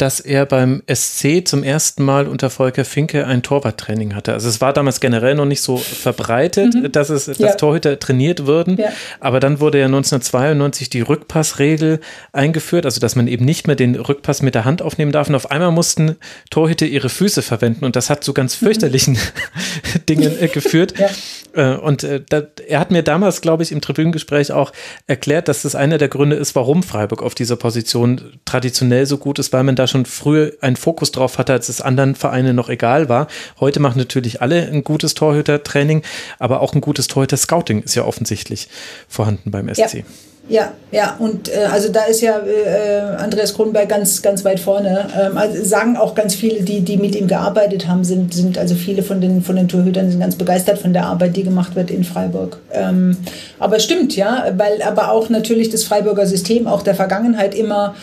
dass 0.00 0.18
er 0.18 0.46
beim 0.46 0.82
SC 0.92 1.46
zum 1.46 1.62
ersten 1.62 2.04
Mal 2.04 2.26
unter 2.26 2.48
Volker 2.48 2.86
Finke 2.86 3.26
ein 3.26 3.42
Torwarttraining 3.42 4.14
hatte. 4.14 4.32
Also 4.32 4.48
es 4.48 4.60
war 4.60 4.72
damals 4.72 5.00
generell 5.00 5.34
noch 5.34 5.44
nicht 5.44 5.60
so 5.60 5.76
verbreitet, 5.76 6.74
mhm. 6.74 6.90
dass 6.90 7.10
es 7.10 7.26
dass 7.26 7.38
ja. 7.38 7.54
Torhüter 7.54 7.98
trainiert 7.98 8.46
würden, 8.46 8.78
ja. 8.78 8.88
aber 9.20 9.40
dann 9.40 9.60
wurde 9.60 9.78
ja 9.78 9.86
1992 9.86 10.88
die 10.88 11.02
Rückpassregel 11.02 12.00
eingeführt, 12.32 12.86
also 12.86 12.98
dass 12.98 13.14
man 13.14 13.26
eben 13.26 13.44
nicht 13.44 13.66
mehr 13.66 13.76
den 13.76 13.94
Rückpass 13.94 14.40
mit 14.40 14.54
der 14.54 14.64
Hand 14.64 14.80
aufnehmen 14.80 15.12
darf 15.12 15.28
und 15.28 15.34
auf 15.34 15.50
einmal 15.50 15.70
mussten 15.70 16.16
Torhüter 16.48 16.86
ihre 16.86 17.10
Füße 17.10 17.42
verwenden 17.42 17.84
und 17.84 17.94
das 17.94 18.08
hat 18.08 18.24
zu 18.24 18.32
ganz 18.32 18.60
mhm. 18.60 18.66
fürchterlichen 18.66 19.14
mhm. 19.14 20.06
Dingen 20.08 20.32
äh, 20.40 20.48
geführt. 20.48 20.94
Ja. 20.98 21.10
Äh, 21.52 21.76
und 21.76 22.04
äh, 22.04 22.22
da, 22.26 22.42
er 22.66 22.80
hat 22.80 22.90
mir 22.90 23.02
damals, 23.02 23.40
glaube 23.40 23.62
ich, 23.62 23.72
im 23.72 23.80
Tribünengespräch 23.80 24.52
auch 24.52 24.72
erklärt, 25.06 25.48
dass 25.48 25.62
das 25.62 25.74
einer 25.74 25.98
der 25.98 26.08
Gründe 26.08 26.36
ist, 26.36 26.54
warum 26.54 26.82
Freiburg 26.82 27.22
auf 27.22 27.34
dieser 27.34 27.56
Position 27.56 28.32
traditionell 28.44 29.06
so 29.06 29.18
gut 29.18 29.38
ist, 29.38 29.52
weil 29.52 29.64
man 29.64 29.76
da 29.76 29.86
schon 29.90 30.06
früher 30.06 30.52
einen 30.60 30.76
Fokus 30.76 31.12
drauf 31.12 31.38
hatte, 31.38 31.52
als 31.52 31.68
es 31.68 31.80
anderen 31.80 32.14
Vereinen 32.14 32.56
noch 32.56 32.68
egal 32.68 33.08
war. 33.08 33.26
Heute 33.58 33.80
machen 33.80 33.98
natürlich 33.98 34.40
alle 34.40 34.62
ein 34.66 34.84
gutes 34.84 35.14
Torhüter-Training, 35.14 36.02
aber 36.38 36.60
auch 36.60 36.74
ein 36.74 36.80
gutes 36.80 37.08
Torhüter-Scouting 37.08 37.82
ist 37.82 37.94
ja 37.94 38.04
offensichtlich 38.04 38.68
vorhanden 39.08 39.50
beim 39.50 39.72
SC. 39.72 39.94
Ja. 39.94 40.04
Ja, 40.50 40.72
ja, 40.90 41.14
und 41.20 41.48
äh, 41.48 41.66
also 41.70 41.92
da 41.92 42.04
ist 42.04 42.22
ja 42.22 42.40
äh, 42.40 43.16
Andreas 43.18 43.54
Kronberg 43.54 43.88
ganz, 43.88 44.20
ganz 44.20 44.44
weit 44.44 44.58
vorne. 44.58 45.06
Ähm, 45.16 45.38
also 45.38 45.62
sagen 45.64 45.96
auch 45.96 46.16
ganz 46.16 46.34
viele, 46.34 46.62
die, 46.62 46.80
die 46.80 46.96
mit 46.96 47.14
ihm 47.14 47.28
gearbeitet 47.28 47.86
haben, 47.86 48.02
sind, 48.02 48.34
sind 48.34 48.58
also 48.58 48.74
viele 48.74 49.04
von 49.04 49.20
den, 49.20 49.42
von 49.42 49.54
den 49.54 49.68
Torhütern 49.68 50.10
sind 50.10 50.18
ganz 50.18 50.34
begeistert 50.34 50.78
von 50.78 50.92
der 50.92 51.06
Arbeit, 51.06 51.36
die 51.36 51.44
gemacht 51.44 51.76
wird 51.76 51.92
in 51.92 52.02
Freiburg. 52.02 52.58
Ähm, 52.72 53.16
aber 53.60 53.78
stimmt, 53.78 54.16
ja, 54.16 54.46
weil 54.56 54.82
aber 54.82 55.12
auch 55.12 55.28
natürlich 55.28 55.70
das 55.70 55.84
Freiburger 55.84 56.26
System 56.26 56.66
auch 56.66 56.82
der 56.82 56.96
Vergangenheit 56.96 57.54
immer 57.54 57.94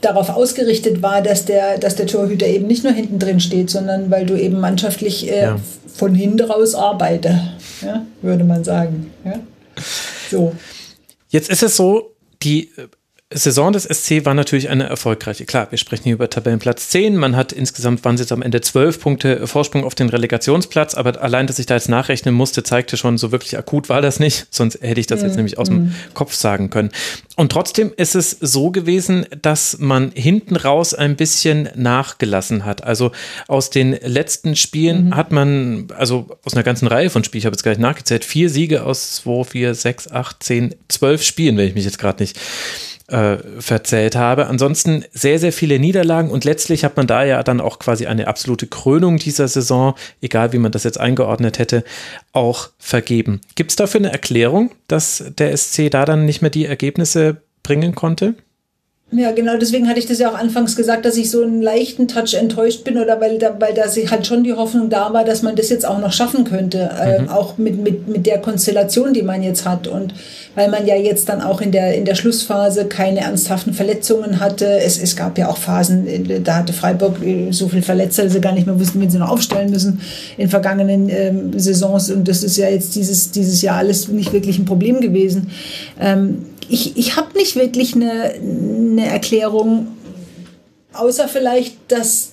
darauf 0.00 0.30
ausgerichtet 0.30 1.02
war, 1.02 1.22
dass 1.22 1.44
der, 1.44 1.78
dass 1.78 1.96
der 1.96 2.06
Torhüter 2.06 2.46
eben 2.46 2.66
nicht 2.66 2.84
nur 2.84 2.92
hinten 2.92 3.18
drin 3.18 3.40
steht, 3.40 3.70
sondern 3.70 4.10
weil 4.10 4.26
du 4.26 4.34
eben 4.34 4.60
mannschaftlich 4.60 5.30
äh, 5.30 5.42
ja. 5.42 5.56
von 5.94 6.14
hinten 6.14 6.40
raus 6.40 6.74
arbeite, 6.74 7.40
ja, 7.82 8.06
würde 8.22 8.44
man 8.44 8.64
sagen. 8.64 9.12
Ja? 9.24 9.40
So. 10.30 10.54
Jetzt 11.28 11.50
ist 11.50 11.62
es 11.62 11.76
so, 11.76 12.14
die 12.42 12.70
Saison 13.32 13.72
des 13.72 13.84
SC 13.84 14.24
war 14.24 14.34
natürlich 14.34 14.70
eine 14.70 14.88
erfolgreiche. 14.88 15.46
Klar, 15.46 15.70
wir 15.70 15.78
sprechen 15.78 16.02
hier 16.02 16.14
über 16.14 16.28
Tabellenplatz 16.28 16.88
10. 16.88 17.16
Man 17.16 17.36
hat 17.36 17.52
insgesamt, 17.52 18.04
waren 18.04 18.16
es 18.16 18.22
jetzt 18.22 18.32
am 18.32 18.42
Ende 18.42 18.60
12 18.60 19.00
Punkte 19.00 19.46
Vorsprung 19.46 19.84
auf 19.84 19.94
den 19.94 20.08
Relegationsplatz. 20.08 20.96
Aber 20.96 21.22
allein, 21.22 21.46
dass 21.46 21.60
ich 21.60 21.66
da 21.66 21.74
jetzt 21.74 21.88
nachrechnen 21.88 22.34
musste, 22.34 22.64
zeigte 22.64 22.96
schon, 22.96 23.18
so 23.18 23.30
wirklich 23.30 23.56
akut 23.56 23.88
war 23.88 24.02
das 24.02 24.18
nicht. 24.18 24.48
Sonst 24.50 24.82
hätte 24.82 24.98
ich 24.98 25.06
das 25.06 25.22
jetzt 25.22 25.36
nämlich 25.36 25.58
aus 25.58 25.68
dem 25.68 25.76
mhm. 25.76 25.94
Kopf 26.12 26.34
sagen 26.34 26.70
können. 26.70 26.90
Und 27.36 27.52
trotzdem 27.52 27.92
ist 27.96 28.16
es 28.16 28.36
so 28.40 28.72
gewesen, 28.72 29.26
dass 29.40 29.78
man 29.78 30.10
hinten 30.10 30.56
raus 30.56 30.92
ein 30.92 31.14
bisschen 31.14 31.68
nachgelassen 31.76 32.64
hat. 32.64 32.82
Also 32.82 33.12
aus 33.46 33.70
den 33.70 33.92
letzten 33.92 34.56
Spielen 34.56 35.06
mhm. 35.06 35.16
hat 35.16 35.30
man, 35.30 35.86
also 35.96 36.26
aus 36.44 36.54
einer 36.54 36.64
ganzen 36.64 36.88
Reihe 36.88 37.10
von 37.10 37.22
Spielen, 37.22 37.38
ich 37.38 37.46
habe 37.46 37.54
jetzt 37.54 37.62
gleich 37.62 37.78
nachgezählt, 37.78 38.24
vier 38.24 38.50
Siege 38.50 38.82
aus 38.82 39.14
2, 39.22 39.44
4, 39.44 39.74
6, 39.76 40.10
8, 40.10 40.42
10, 40.42 40.74
12 40.88 41.22
Spielen, 41.22 41.56
wenn 41.56 41.68
ich 41.68 41.74
mich 41.76 41.84
jetzt 41.84 42.00
gerade 42.00 42.20
nicht 42.20 42.36
äh, 43.10 43.38
verzählt 43.60 44.16
habe. 44.16 44.46
Ansonsten 44.46 45.04
sehr, 45.12 45.38
sehr 45.38 45.52
viele 45.52 45.78
Niederlagen 45.78 46.30
und 46.30 46.44
letztlich 46.44 46.84
hat 46.84 46.96
man 46.96 47.06
da 47.06 47.24
ja 47.24 47.42
dann 47.42 47.60
auch 47.60 47.78
quasi 47.78 48.06
eine 48.06 48.28
absolute 48.28 48.66
Krönung 48.66 49.16
dieser 49.18 49.48
Saison, 49.48 49.94
egal 50.20 50.52
wie 50.52 50.58
man 50.58 50.72
das 50.72 50.84
jetzt 50.84 51.00
eingeordnet 51.00 51.58
hätte, 51.58 51.84
auch 52.32 52.70
vergeben. 52.78 53.40
Gibt 53.54 53.70
es 53.70 53.76
dafür 53.76 54.00
eine 54.00 54.12
Erklärung, 54.12 54.70
dass 54.88 55.24
der 55.38 55.56
SC 55.56 55.90
da 55.90 56.04
dann 56.04 56.24
nicht 56.24 56.42
mehr 56.42 56.50
die 56.50 56.66
Ergebnisse 56.66 57.38
bringen 57.62 57.94
konnte? 57.94 58.34
Ja, 59.12 59.32
genau, 59.32 59.56
deswegen 59.56 59.88
hatte 59.88 59.98
ich 59.98 60.06
das 60.06 60.20
ja 60.20 60.30
auch 60.30 60.38
anfangs 60.38 60.76
gesagt, 60.76 61.04
dass 61.04 61.16
ich 61.16 61.32
so 61.32 61.42
einen 61.42 61.62
leichten 61.62 62.06
Touch 62.06 62.34
enttäuscht 62.34 62.84
bin 62.84 62.96
oder 62.96 63.20
weil 63.20 63.38
da, 63.38 63.56
weil 63.58 63.74
da 63.74 63.82
halt 63.82 64.24
schon 64.24 64.44
die 64.44 64.52
Hoffnung 64.52 64.88
da 64.88 65.12
war, 65.12 65.24
dass 65.24 65.42
man 65.42 65.56
das 65.56 65.68
jetzt 65.68 65.84
auch 65.84 65.98
noch 65.98 66.12
schaffen 66.12 66.44
könnte, 66.44 66.90
äh, 66.96 67.18
mhm. 67.18 67.26
äh, 67.26 67.30
auch 67.30 67.58
mit, 67.58 67.82
mit, 67.82 68.06
mit 68.06 68.26
der 68.26 68.38
Konstellation, 68.38 69.12
die 69.12 69.22
man 69.22 69.42
jetzt 69.42 69.66
hat 69.66 69.88
und 69.88 70.14
weil 70.54 70.70
man 70.70 70.86
ja 70.86 70.94
jetzt 70.94 71.28
dann 71.28 71.40
auch 71.40 71.60
in 71.60 71.72
der, 71.72 71.96
in 71.96 72.04
der 72.04 72.14
Schlussphase 72.14 72.84
keine 72.86 73.20
ernsthaften 73.20 73.72
Verletzungen 73.72 74.38
hatte. 74.38 74.66
Es, 74.66 75.02
es 75.02 75.16
gab 75.16 75.38
ja 75.38 75.48
auch 75.48 75.56
Phasen, 75.56 76.06
da 76.44 76.56
hatte 76.56 76.72
Freiburg 76.72 77.20
äh, 77.20 77.50
so 77.50 77.66
viel 77.66 77.82
Verletzte, 77.82 78.22
dass 78.22 78.32
sie 78.32 78.40
gar 78.40 78.52
nicht 78.52 78.68
mehr 78.68 78.78
wussten, 78.78 79.00
wen 79.00 79.10
sie 79.10 79.18
noch 79.18 79.30
aufstellen 79.30 79.70
müssen 79.70 80.00
in 80.36 80.48
vergangenen 80.48 81.08
ähm, 81.08 81.58
Saisons 81.58 82.12
und 82.12 82.28
das 82.28 82.44
ist 82.44 82.56
ja 82.56 82.68
jetzt 82.68 82.94
dieses, 82.94 83.32
dieses 83.32 83.60
Jahr 83.60 83.78
alles 83.78 84.06
nicht 84.06 84.32
wirklich 84.32 84.56
ein 84.56 84.66
Problem 84.66 85.00
gewesen. 85.00 85.50
Ähm, 86.00 86.44
ich, 86.70 86.96
ich 86.96 87.16
habe 87.16 87.36
nicht 87.36 87.56
wirklich 87.56 87.94
eine, 87.94 88.32
eine 88.34 89.06
Erklärung, 89.06 89.88
außer 90.92 91.28
vielleicht, 91.28 91.76
dass 91.88 92.32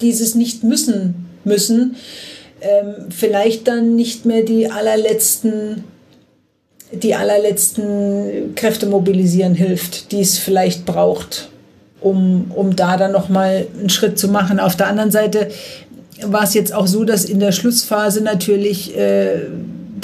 dieses 0.00 0.34
nicht 0.34 0.64
müssen 0.64 1.26
müssen 1.44 1.96
ähm, 2.60 3.10
vielleicht 3.10 3.66
dann 3.66 3.96
nicht 3.96 4.24
mehr 4.26 4.42
die 4.42 4.70
allerletzten 4.70 5.84
die 6.92 7.14
allerletzten 7.14 8.54
Kräfte 8.54 8.84
mobilisieren 8.84 9.54
hilft, 9.54 10.12
die 10.12 10.20
es 10.20 10.36
vielleicht 10.36 10.84
braucht, 10.84 11.48
um, 12.02 12.50
um 12.54 12.76
da 12.76 12.98
dann 12.98 13.12
nochmal 13.12 13.66
einen 13.78 13.88
Schritt 13.88 14.18
zu 14.18 14.28
machen. 14.28 14.60
Auf 14.60 14.76
der 14.76 14.88
anderen 14.88 15.10
Seite 15.10 15.48
war 16.22 16.42
es 16.42 16.52
jetzt 16.52 16.74
auch 16.74 16.86
so, 16.86 17.04
dass 17.04 17.24
in 17.24 17.40
der 17.40 17.52
Schlussphase 17.52 18.20
natürlich 18.22 18.94
äh, 18.94 19.40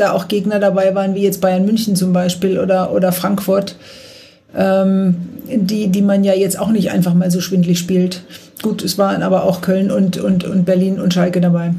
da 0.01 0.13
auch 0.13 0.29
Gegner 0.29 0.59
dabei 0.59 0.95
waren, 0.95 1.15
wie 1.15 1.23
jetzt 1.23 1.41
Bayern 1.41 1.65
München 1.65 1.97
zum 1.97 2.13
Beispiel 2.13 2.59
oder, 2.59 2.93
oder 2.93 3.13
Frankfurt, 3.13 3.77
ähm, 4.57 5.17
die, 5.47 5.89
die 5.89 6.03
man 6.03 6.25
ja 6.25 6.35
jetzt 6.35 6.59
auch 6.59 6.71
nicht 6.71 6.91
einfach 6.91 7.15
mal 7.15 7.31
so 7.31 7.41
schwindlig 7.41 7.79
spielt. 7.79 8.23
Gut, 8.63 8.83
es 8.83 8.99
waren 8.99 9.23
aber 9.23 9.45
auch 9.45 9.61
Köln 9.61 9.91
und, 9.91 10.17
und, 10.17 10.45
und 10.45 10.65
Berlin 10.65 10.99
und 10.99 11.15
Schalke 11.15 11.41
dabei. 11.41 11.75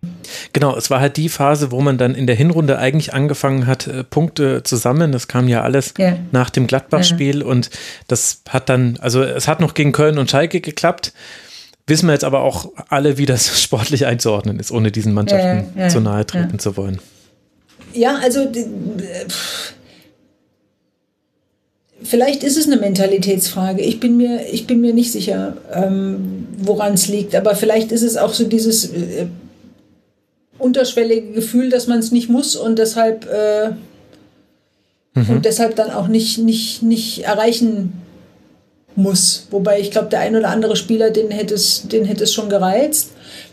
Genau, 0.53 0.75
es 0.75 0.89
war 0.89 0.99
halt 0.99 1.17
die 1.17 1.29
Phase, 1.29 1.71
wo 1.71 1.81
man 1.81 1.97
dann 1.97 2.15
in 2.15 2.27
der 2.27 2.35
Hinrunde 2.35 2.77
eigentlich 2.77 3.13
angefangen 3.13 3.67
hat, 3.67 3.87
äh, 3.87 4.03
Punkte 4.03 4.63
zu 4.63 4.75
sammeln. 4.75 5.11
Das 5.11 5.27
kam 5.27 5.47
ja 5.47 5.61
alles 5.61 5.93
ja. 5.97 6.17
nach 6.31 6.49
dem 6.49 6.67
Gladbach-Spiel 6.67 7.39
ja. 7.39 7.45
und 7.45 7.69
das 8.07 8.41
hat 8.47 8.69
dann, 8.69 8.97
also 9.01 9.23
es 9.23 9.47
hat 9.47 9.59
noch 9.59 9.73
gegen 9.73 9.91
Köln 9.91 10.17
und 10.17 10.29
Schalke 10.29 10.61
geklappt. 10.61 11.13
Wissen 11.87 12.07
wir 12.07 12.13
jetzt 12.13 12.23
aber 12.23 12.41
auch 12.41 12.71
alle, 12.89 13.17
wie 13.17 13.25
das 13.25 13.61
sportlich 13.61 14.05
einzuordnen 14.05 14.59
ist, 14.59 14.71
ohne 14.71 14.91
diesen 14.91 15.13
Mannschaften 15.13 15.77
ja, 15.77 15.89
zu 15.89 15.99
nahe 15.99 16.25
treten 16.25 16.59
zu 16.59 16.77
wollen. 16.77 16.99
Ja, 17.93 18.17
also 18.17 18.47
vielleicht 22.03 22.43
ist 22.43 22.57
es 22.57 22.67
eine 22.67 22.77
Mentalitätsfrage. 22.77 23.81
Ich 23.81 23.99
bin 23.99 24.17
mir, 24.17 24.45
ich 24.51 24.67
bin 24.67 24.81
mir 24.81 24.93
nicht 24.93 25.11
sicher, 25.11 25.57
ähm, 25.73 26.47
woran 26.57 26.93
es 26.93 27.07
liegt. 27.07 27.35
Aber 27.35 27.55
vielleicht 27.55 27.91
ist 27.91 28.03
es 28.03 28.17
auch 28.17 28.33
so 28.33 28.45
dieses 28.45 28.93
äh, 28.93 29.27
unterschwellige 30.57 31.31
Gefühl, 31.31 31.69
dass 31.69 31.87
man 31.87 31.99
es 31.99 32.11
nicht 32.11 32.29
muss 32.29 32.55
und 32.55 32.79
deshalb 32.79 33.25
äh, 33.31 33.69
mhm. 35.19 35.29
und 35.29 35.45
deshalb 35.45 35.75
dann 35.75 35.91
auch 35.91 36.07
nicht, 36.07 36.37
nicht, 36.37 36.83
nicht 36.83 37.23
erreichen 37.23 37.93
muss. 38.95 39.47
Wobei 39.51 39.79
ich 39.79 39.91
glaube, 39.91 40.09
der 40.09 40.19
ein 40.19 40.35
oder 40.35 40.49
andere 40.49 40.75
Spieler, 40.75 41.11
den 41.11 41.31
hätte 41.31 41.53
es, 41.53 41.87
den 41.87 42.05
hätte 42.05 42.25
es 42.25 42.33
schon 42.33 42.49
gereizt. 42.49 43.11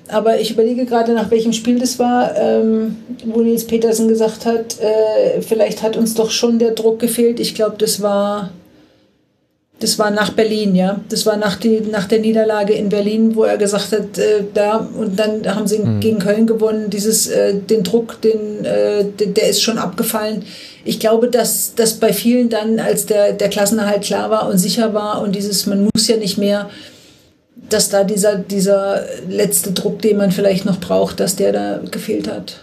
Aber 0.08 0.40
ich 0.40 0.52
überlege 0.52 0.86
gerade, 0.86 1.12
nach 1.12 1.30
welchem 1.30 1.52
Spiel 1.52 1.78
das 1.78 1.98
war, 1.98 2.36
ähm, 2.36 2.96
wo 3.24 3.40
Nils 3.40 3.66
Petersen 3.66 4.08
gesagt 4.08 4.46
hat, 4.46 4.78
äh, 4.80 5.42
vielleicht 5.42 5.82
hat 5.82 5.96
uns 5.96 6.14
doch 6.14 6.30
schon 6.30 6.58
der 6.58 6.72
Druck 6.72 7.00
gefehlt. 7.00 7.40
Ich 7.40 7.54
glaube, 7.54 7.76
das 7.78 8.00
war, 8.00 8.50
das 9.80 9.98
war 9.98 10.10
nach 10.10 10.30
Berlin, 10.30 10.76
ja. 10.76 11.00
Das 11.08 11.26
war 11.26 11.36
nach, 11.36 11.56
die, 11.56 11.80
nach 11.80 12.06
der 12.06 12.20
Niederlage 12.20 12.72
in 12.72 12.88
Berlin, 12.88 13.34
wo 13.34 13.44
er 13.44 13.58
gesagt 13.58 13.92
hat, 13.92 14.16
äh, 14.18 14.44
da 14.54 14.88
und 14.96 15.18
dann 15.18 15.54
haben 15.54 15.66
sie 15.66 15.78
mhm. 15.78 16.00
gegen 16.00 16.18
Köln 16.20 16.46
gewonnen. 16.46 16.88
Dieses, 16.88 17.26
äh, 17.26 17.54
den 17.54 17.82
Druck, 17.82 18.20
den, 18.22 18.64
äh, 18.64 19.04
der, 19.04 19.26
der 19.28 19.48
ist 19.48 19.60
schon 19.60 19.78
abgefallen. 19.78 20.44
Ich 20.84 21.00
glaube, 21.00 21.28
dass, 21.28 21.74
dass 21.74 21.94
bei 21.94 22.12
vielen 22.12 22.48
dann, 22.48 22.78
als 22.78 23.06
der, 23.06 23.32
der 23.32 23.48
Klassenerhalt 23.48 24.02
klar 24.02 24.30
war 24.30 24.48
und 24.48 24.58
sicher 24.58 24.94
war 24.94 25.20
und 25.20 25.34
dieses, 25.34 25.66
man 25.66 25.88
muss 25.92 26.06
ja 26.06 26.16
nicht 26.16 26.38
mehr, 26.38 26.70
dass 27.68 27.88
da 27.88 28.04
dieser, 28.04 28.36
dieser 28.36 29.04
letzte 29.28 29.72
Druck, 29.72 30.02
den 30.02 30.16
man 30.16 30.30
vielleicht 30.30 30.64
noch 30.64 30.80
braucht, 30.80 31.20
dass 31.20 31.36
der 31.36 31.52
da 31.52 31.80
gefehlt 31.90 32.28
hat. 32.28 32.60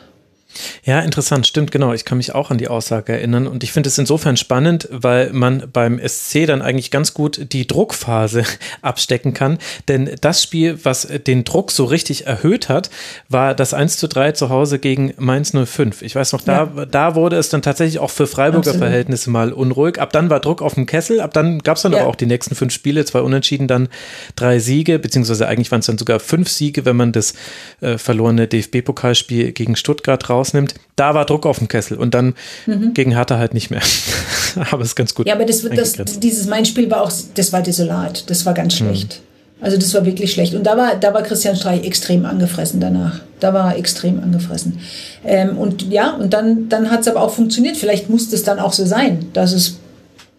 Ja, 0.84 1.00
interessant, 1.00 1.48
stimmt, 1.48 1.72
genau. 1.72 1.94
Ich 1.94 2.06
kann 2.06 2.18
mich 2.18 2.36
auch 2.36 2.52
an 2.52 2.58
die 2.58 2.68
Aussage 2.68 3.14
erinnern. 3.14 3.48
Und 3.48 3.64
ich 3.64 3.72
finde 3.72 3.90
es 3.90 3.98
insofern 3.98 4.38
spannend, 4.38 4.88
weil 4.92 5.32
man 5.32 5.70
beim 5.72 6.00
SC 6.00 6.46
dann 6.46 6.62
eigentlich 6.62 6.92
ganz 6.92 7.14
gut 7.14 7.54
die 7.54 7.68
Druckphase 7.68 8.44
abstecken 8.82 9.34
kann. 9.34 9.58
Denn 9.88 10.12
das 10.22 10.44
Spiel, 10.44 10.80
was 10.84 11.08
den 11.28 11.44
Druck 11.44 11.72
so 11.72 11.86
richtig 11.86 12.28
erhöht 12.28 12.70
hat, 12.70 12.90
war 13.30 13.56
das 13.56 13.74
1 13.74 13.98
zu 13.98 14.08
3 14.08 14.34
zu 14.34 14.50
Hause 14.50 14.80
gegen 14.80 15.14
Mainz 15.18 15.54
05. 15.54 16.02
Ich 16.02 16.16
weiß 16.16 16.34
noch, 16.34 16.42
da, 16.42 16.70
ja. 16.76 16.86
da 16.86 17.16
wurde 17.16 17.38
es 17.38 17.50
dann 17.50 17.62
tatsächlich 17.62 18.00
auch 18.00 18.10
für 18.10 18.28
Freiburger 18.28 18.72
Absolut. 18.72 18.80
Verhältnisse 18.80 19.30
mal 19.30 19.54
unruhig. 19.54 20.00
Ab 20.00 20.12
dann 20.12 20.30
war 20.30 20.40
Druck 20.40 20.62
auf 20.62 20.76
dem 20.76 20.86
Kessel. 20.86 21.22
Ab 21.22 21.34
dann 21.34 21.60
gab 21.60 21.78
es 21.78 21.84
dann 21.84 21.94
ja. 21.94 22.00
aber 22.00 22.10
auch 22.10 22.16
die 22.16 22.26
nächsten 22.26 22.56
fünf 22.56 22.74
Spiele, 22.74 23.06
zwei 23.06 23.22
Unentschieden, 23.22 23.68
dann 23.68 23.90
drei 24.36 24.60
Siege, 24.60 25.00
beziehungsweise 25.00 25.48
eigentlich 25.48 25.72
waren 25.72 25.80
es 25.80 25.86
dann 25.86 25.98
sogar 25.98 26.20
fünf 26.20 26.50
Siege, 26.50 26.86
wenn 26.86 26.96
man 26.96 27.12
das 27.12 27.34
äh, 27.82 27.98
verlorene 27.98 28.48
DFB-Pokalspiel 28.48 29.52
gegen 29.52 29.76
Stuttgart 29.76 30.30
raus 30.30 30.43
rausnimmt, 30.44 30.76
da 30.95 31.14
war 31.14 31.26
Druck 31.26 31.45
auf 31.45 31.60
dem 31.60 31.68
Kessel 31.68 31.98
und 31.98 32.14
dann 32.14 32.34
mhm. 32.65 32.94
gegen 32.94 33.11
Hertha 33.11 33.38
halt 33.38 33.53
nicht 33.53 33.72
mehr. 33.72 33.82
aber 34.72 34.82
es 34.82 34.90
ist 34.90 34.95
ganz 34.95 35.15
gut. 35.15 35.28
Ja, 35.28 35.36
aber 35.36 35.45
das, 35.45 35.64
das, 35.64 36.20
dieses 36.20 36.48
Mein-Spiel 36.48 36.91
war 36.91 37.02
auch, 37.02 37.11
das 37.36 37.53
war 37.53 37.61
desolat, 37.61 38.30
das 38.30 38.45
war 38.45 38.53
ganz 38.53 38.74
mhm. 38.74 38.86
schlecht. 38.86 39.20
Mhm. 39.20 39.34
Also 39.64 39.78
das 39.78 39.94
war 39.94 40.06
wirklich 40.06 40.34
schlecht. 40.34 40.56
Und 40.56 40.64
da 40.65 40.76
war, 40.76 40.95
da 40.95 41.14
war 41.14 41.24
Christian 41.24 41.56
Streich 41.56 41.86
extrem 41.86 42.26
angefressen 42.26 42.82
danach. 42.82 43.22
Da 43.40 43.53
war 43.53 43.72
er 43.72 43.78
extrem 43.78 44.22
angefressen. 44.22 44.80
Ähm, 45.24 45.57
und 45.57 45.84
ja, 45.84 46.15
und 46.15 46.34
dann, 46.34 46.68
dann 46.68 46.91
hat 46.91 47.02
es 47.02 47.07
aber 47.07 47.22
auch 47.22 47.34
funktioniert. 47.34 47.78
Vielleicht 47.78 48.10
muss 48.10 48.34
es 48.34 48.44
dann 48.44 48.60
auch 48.60 48.74
so 48.74 48.86
sein, 48.86 49.30
dass 49.32 49.53
es, 49.53 49.78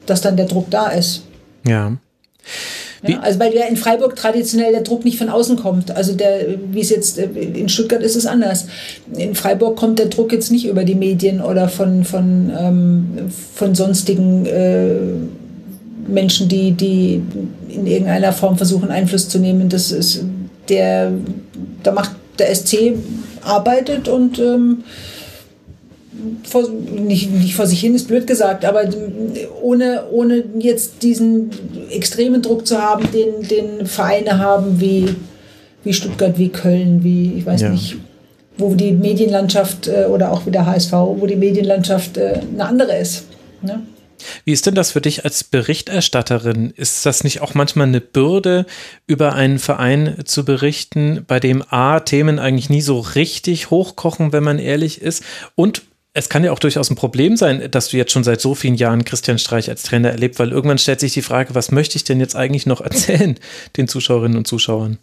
dass 0.05 0.21
dann 0.21 0.37
der 0.37 0.45
Druck 0.45 0.71
da 0.71 0.89
ist. 0.89 1.23
Ja. 1.67 1.93
Ja, 3.07 3.21
also 3.21 3.39
weil 3.39 3.55
ja 3.55 3.67
in 3.67 3.77
Freiburg 3.77 4.17
traditionell 4.17 4.73
der 4.73 4.83
Druck 4.83 5.05
nicht 5.05 5.19
von 5.19 5.29
außen 5.29 5.57
kommt. 5.57 5.91
Also 5.91 6.15
der, 6.15 6.47
wie 6.71 6.81
es 6.81 6.91
jetzt 6.91 7.19
äh, 7.19 7.27
in 7.27 7.69
Stuttgart 7.69 8.03
ist 8.03 8.17
es 8.17 8.27
anders. 8.27 8.67
In 9.17 9.35
Freiburg 9.35 9.77
kommt 9.77 9.99
der 9.99 10.07
Druck 10.07 10.33
jetzt 10.33 10.51
nicht 10.51 10.67
über 10.67 10.85
die 10.85 10.95
Medien 10.95 11.41
oder 11.41 11.69
von, 11.69 12.05
von, 12.05 12.51
ähm, 12.59 13.07
von 13.55 13.75
sonstigen 13.75 14.47
äh, 14.47 14.95
Menschen, 16.07 16.49
die, 16.49 16.73
die 16.73 17.23
in 17.69 17.87
irgendeiner 17.87 18.33
Form 18.33 18.57
versuchen, 18.57 18.91
Einfluss 18.91 19.29
zu 19.29 19.39
nehmen. 19.39 19.69
Das 19.69 19.93
ist 19.93 20.25
der, 20.69 21.13
da 21.83 21.93
macht 21.93 22.13
der 22.39 22.55
SC 22.55 22.95
arbeitet 23.43 24.09
und 24.09 24.39
ähm, 24.39 24.85
vor, 26.49 26.69
nicht, 26.69 27.31
nicht 27.31 27.55
vor 27.55 27.67
sich 27.67 27.81
hin, 27.81 27.95
ist 27.95 28.09
blöd 28.09 28.27
gesagt, 28.27 28.65
aber 28.65 28.85
ohne, 29.63 30.05
ohne 30.11 30.45
jetzt 30.59 31.03
diesen 31.03 31.51
extremen 31.91 32.43
Druck 32.43 32.67
zu 32.67 32.81
haben, 32.81 33.09
den, 33.13 33.49
den 33.49 33.87
Vereine 33.87 34.39
haben 34.39 34.81
wie, 34.81 35.15
wie 35.83 35.93
Stuttgart, 35.93 36.39
wie 36.39 36.49
Köln, 36.49 37.05
wie, 37.05 37.35
ich 37.39 37.47
weiß 37.47 37.63
ja. 37.63 37.69
nicht, 37.71 37.97
wo 38.57 38.75
die 38.75 38.93
Medienlandschaft 38.93 39.89
äh, 39.89 40.07
oder 40.07 40.33
auch 40.33 40.47
wie 40.47 40.51
der 40.51 40.67
HSV, 40.67 40.93
wo 40.93 41.27
die 41.27 41.37
Medienlandschaft 41.37 42.17
äh, 42.17 42.41
eine 42.53 42.65
andere 42.65 42.97
ist. 42.97 43.25
Ne? 43.63 43.83
Wie 44.45 44.53
ist 44.53 44.67
denn 44.67 44.75
das 44.75 44.93
für 44.93 45.01
dich 45.01 45.25
als 45.25 45.45
Berichterstatterin? 45.45 46.73
Ist 46.77 47.05
das 47.07 47.25
nicht 47.25 47.41
auch 47.41 47.55
manchmal 47.55 47.89
eine 47.89 48.01
Bürde, 48.01 48.67
über 49.07 49.35
einen 49.35 49.59
Verein 49.59 50.17
zu 50.25 50.45
berichten, 50.45 51.25
bei 51.27 51.41
dem 51.41 51.63
A 51.69 52.01
Themen 52.01 52.39
eigentlich 52.39 52.71
nie 52.71 52.81
so 52.81 53.01
richtig 53.01 53.71
hochkochen, 53.71 54.33
wenn 54.33 54.45
man 54.45 54.59
ehrlich 54.59 55.03
ist, 55.03 55.23
und 55.55 55.83
es 56.17 56.29
kann 56.29 56.45
ja 56.45 56.53
auch 56.53 56.61
durchaus 56.61 56.91
ein 56.91 56.95
Problem 56.95 57.37
sein, 57.37 57.69
dass 57.73 57.89
du 57.89 57.97
jetzt 57.97 58.13
schon 58.13 58.23
seit 58.23 58.41
so 58.41 58.55
vielen 58.55 58.77
Jahren 58.77 59.05
Christian 59.05 59.39
Streich 59.39 59.69
als 59.69 59.83
Trainer 59.83 60.11
erlebt, 60.11 60.39
weil 60.39 60.53
irgendwann 60.53 60.79
stellt 60.79 61.01
sich 61.01 61.13
die 61.13 61.23
Frage, 61.23 61.57
was 61.57 61.73
möchte 61.73 61.97
ich 61.97 62.05
denn 62.05 62.21
jetzt 62.21 62.37
eigentlich 62.37 62.67
noch 62.67 62.81
erzählen 62.85 63.37
den 63.77 63.89
Zuschauerinnen 63.89 64.39
und 64.39 64.47
Zuschauern? 64.47 64.99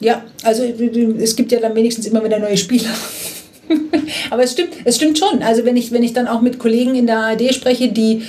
Ja, 0.00 0.24
also 0.42 0.64
es 0.64 1.36
gibt 1.36 1.52
ja 1.52 1.60
dann 1.60 1.74
wenigstens 1.76 2.06
immer 2.06 2.24
wieder 2.24 2.38
neue 2.38 2.56
Spieler. 2.56 2.90
Aber 4.30 4.42
es 4.42 4.52
stimmt, 4.52 4.74
es 4.84 4.96
stimmt 4.96 5.18
schon. 5.18 5.42
Also 5.42 5.64
wenn 5.64 5.76
ich, 5.76 5.92
wenn 5.92 6.02
ich 6.02 6.12
dann 6.12 6.26
auch 6.26 6.40
mit 6.40 6.58
Kollegen 6.58 6.96
in 6.96 7.06
der 7.06 7.18
ARD 7.18 7.54
spreche, 7.54 7.92
die 7.92 8.22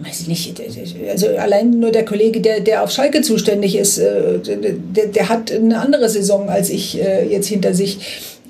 weiß 0.00 0.22
ich 0.22 0.26
nicht, 0.26 0.60
also 1.08 1.28
allein 1.36 1.78
nur 1.78 1.92
der 1.92 2.04
Kollege, 2.04 2.40
der, 2.40 2.58
der 2.58 2.82
auf 2.82 2.90
Schalke 2.90 3.22
zuständig 3.22 3.76
ist, 3.76 3.98
äh, 3.98 4.40
der, 4.40 5.06
der 5.06 5.28
hat 5.28 5.52
eine 5.52 5.78
andere 5.78 6.08
Saison 6.08 6.48
als 6.48 6.68
ich 6.70 7.00
äh, 7.00 7.28
jetzt 7.28 7.46
hinter 7.46 7.74
sich. 7.74 7.98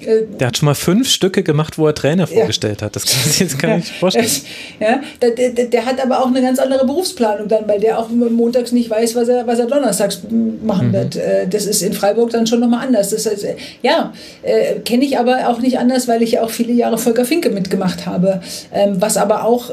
Äh, 0.00 0.22
der 0.38 0.48
hat 0.48 0.56
schon 0.56 0.66
mal 0.66 0.74
fünf 0.74 1.08
Stücke 1.08 1.42
gemacht, 1.42 1.78
wo 1.78 1.86
er 1.86 1.94
Trainer 1.94 2.26
vorgestellt 2.26 2.80
ja. 2.80 2.86
hat. 2.86 2.96
Das 2.96 3.06
kann, 3.06 3.20
das 3.38 3.58
kann 3.58 3.78
ich 3.78 3.92
vorstellen. 3.92 4.26
Ja, 4.80 5.00
der, 5.22 5.30
der, 5.30 5.66
der, 5.66 5.86
hat 5.86 6.02
aber 6.02 6.20
auch 6.20 6.26
eine 6.26 6.42
ganz 6.42 6.58
andere 6.58 6.84
Berufsplanung 6.84 7.48
dann, 7.48 7.68
weil 7.68 7.80
der 7.80 7.98
auch 7.98 8.08
montags 8.10 8.72
nicht 8.72 8.90
weiß, 8.90 9.14
was 9.14 9.28
er, 9.28 9.46
was 9.46 9.58
er 9.58 9.66
donnerstags 9.66 10.22
machen 10.62 10.88
mhm. 10.88 10.92
wird. 10.92 11.16
Äh, 11.16 11.48
das 11.48 11.66
ist 11.66 11.82
in 11.82 11.92
Freiburg 11.92 12.30
dann 12.30 12.46
schon 12.46 12.60
nochmal 12.60 12.86
anders. 12.86 13.10
Das 13.10 13.26
heißt, 13.26 13.46
ja, 13.82 14.12
äh, 14.42 14.80
kenne 14.80 15.04
ich 15.04 15.18
aber 15.18 15.48
auch 15.48 15.60
nicht 15.60 15.78
anders, 15.78 16.08
weil 16.08 16.22
ich 16.22 16.32
ja 16.32 16.42
auch 16.42 16.50
viele 16.50 16.72
Jahre 16.72 16.98
Volker 16.98 17.24
Finke 17.24 17.50
mitgemacht 17.50 18.06
habe. 18.06 18.40
Ähm, 18.72 19.00
was 19.00 19.16
aber 19.16 19.44
auch 19.44 19.70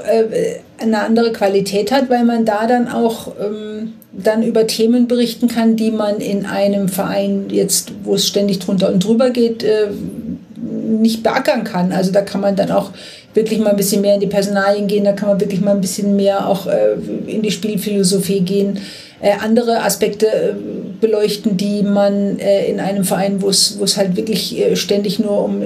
eine 0.78 1.00
andere 1.00 1.32
Qualität 1.32 1.92
hat, 1.92 2.10
weil 2.10 2.24
man 2.24 2.46
da 2.46 2.68
dann 2.68 2.88
auch 2.88 3.34
ähm, 3.40 3.94
dann 4.14 4.44
über 4.44 4.68
Themen 4.68 5.08
berichten 5.08 5.48
kann, 5.48 5.76
die 5.76 5.92
man 5.92 6.20
in 6.20 6.46
einem 6.46 6.90
Verein 6.90 7.46
jetzt, 7.50 7.92
wo 8.04 8.16
es 8.16 8.28
ständig 8.28 8.60
drunter 8.60 8.92
und 8.92 9.04
drüber 9.04 9.30
geht, 9.30 9.64
äh, 9.64 9.88
nicht 10.58 11.24
beackern 11.24 11.64
kann. 11.64 11.92
Also 11.92 12.12
da 12.12 12.22
kann 12.22 12.42
man 12.42 12.56
dann 12.56 12.72
auch 12.72 12.92
wirklich 13.34 13.60
mal 13.60 13.70
ein 13.70 13.78
bisschen 13.78 14.02
mehr 14.02 14.16
in 14.16 14.20
die 14.20 14.28
Personalien 14.28 14.88
gehen, 14.88 15.06
da 15.06 15.14
kann 15.14 15.30
man 15.30 15.40
wirklich 15.40 15.62
mal 15.62 15.74
ein 15.74 15.82
bisschen 15.82 16.18
mehr 16.18 16.48
auch 16.48 16.68
äh, 16.68 16.96
in 17.26 17.42
die 17.42 17.52
Spielphilosophie 17.52 18.42
gehen, 18.42 18.80
äh, 19.22 19.32
andere 19.42 19.82
Aspekte 19.84 20.58
beleuchten, 21.00 21.56
die 21.56 21.82
man 21.82 22.38
in 22.38 22.80
einem 22.80 23.04
Verein, 23.04 23.42
wo 23.42 23.50
es 23.50 23.98
halt 23.98 24.16
wirklich 24.16 24.64
ständig 24.76 25.18
nur 25.18 25.44
um 25.44 25.64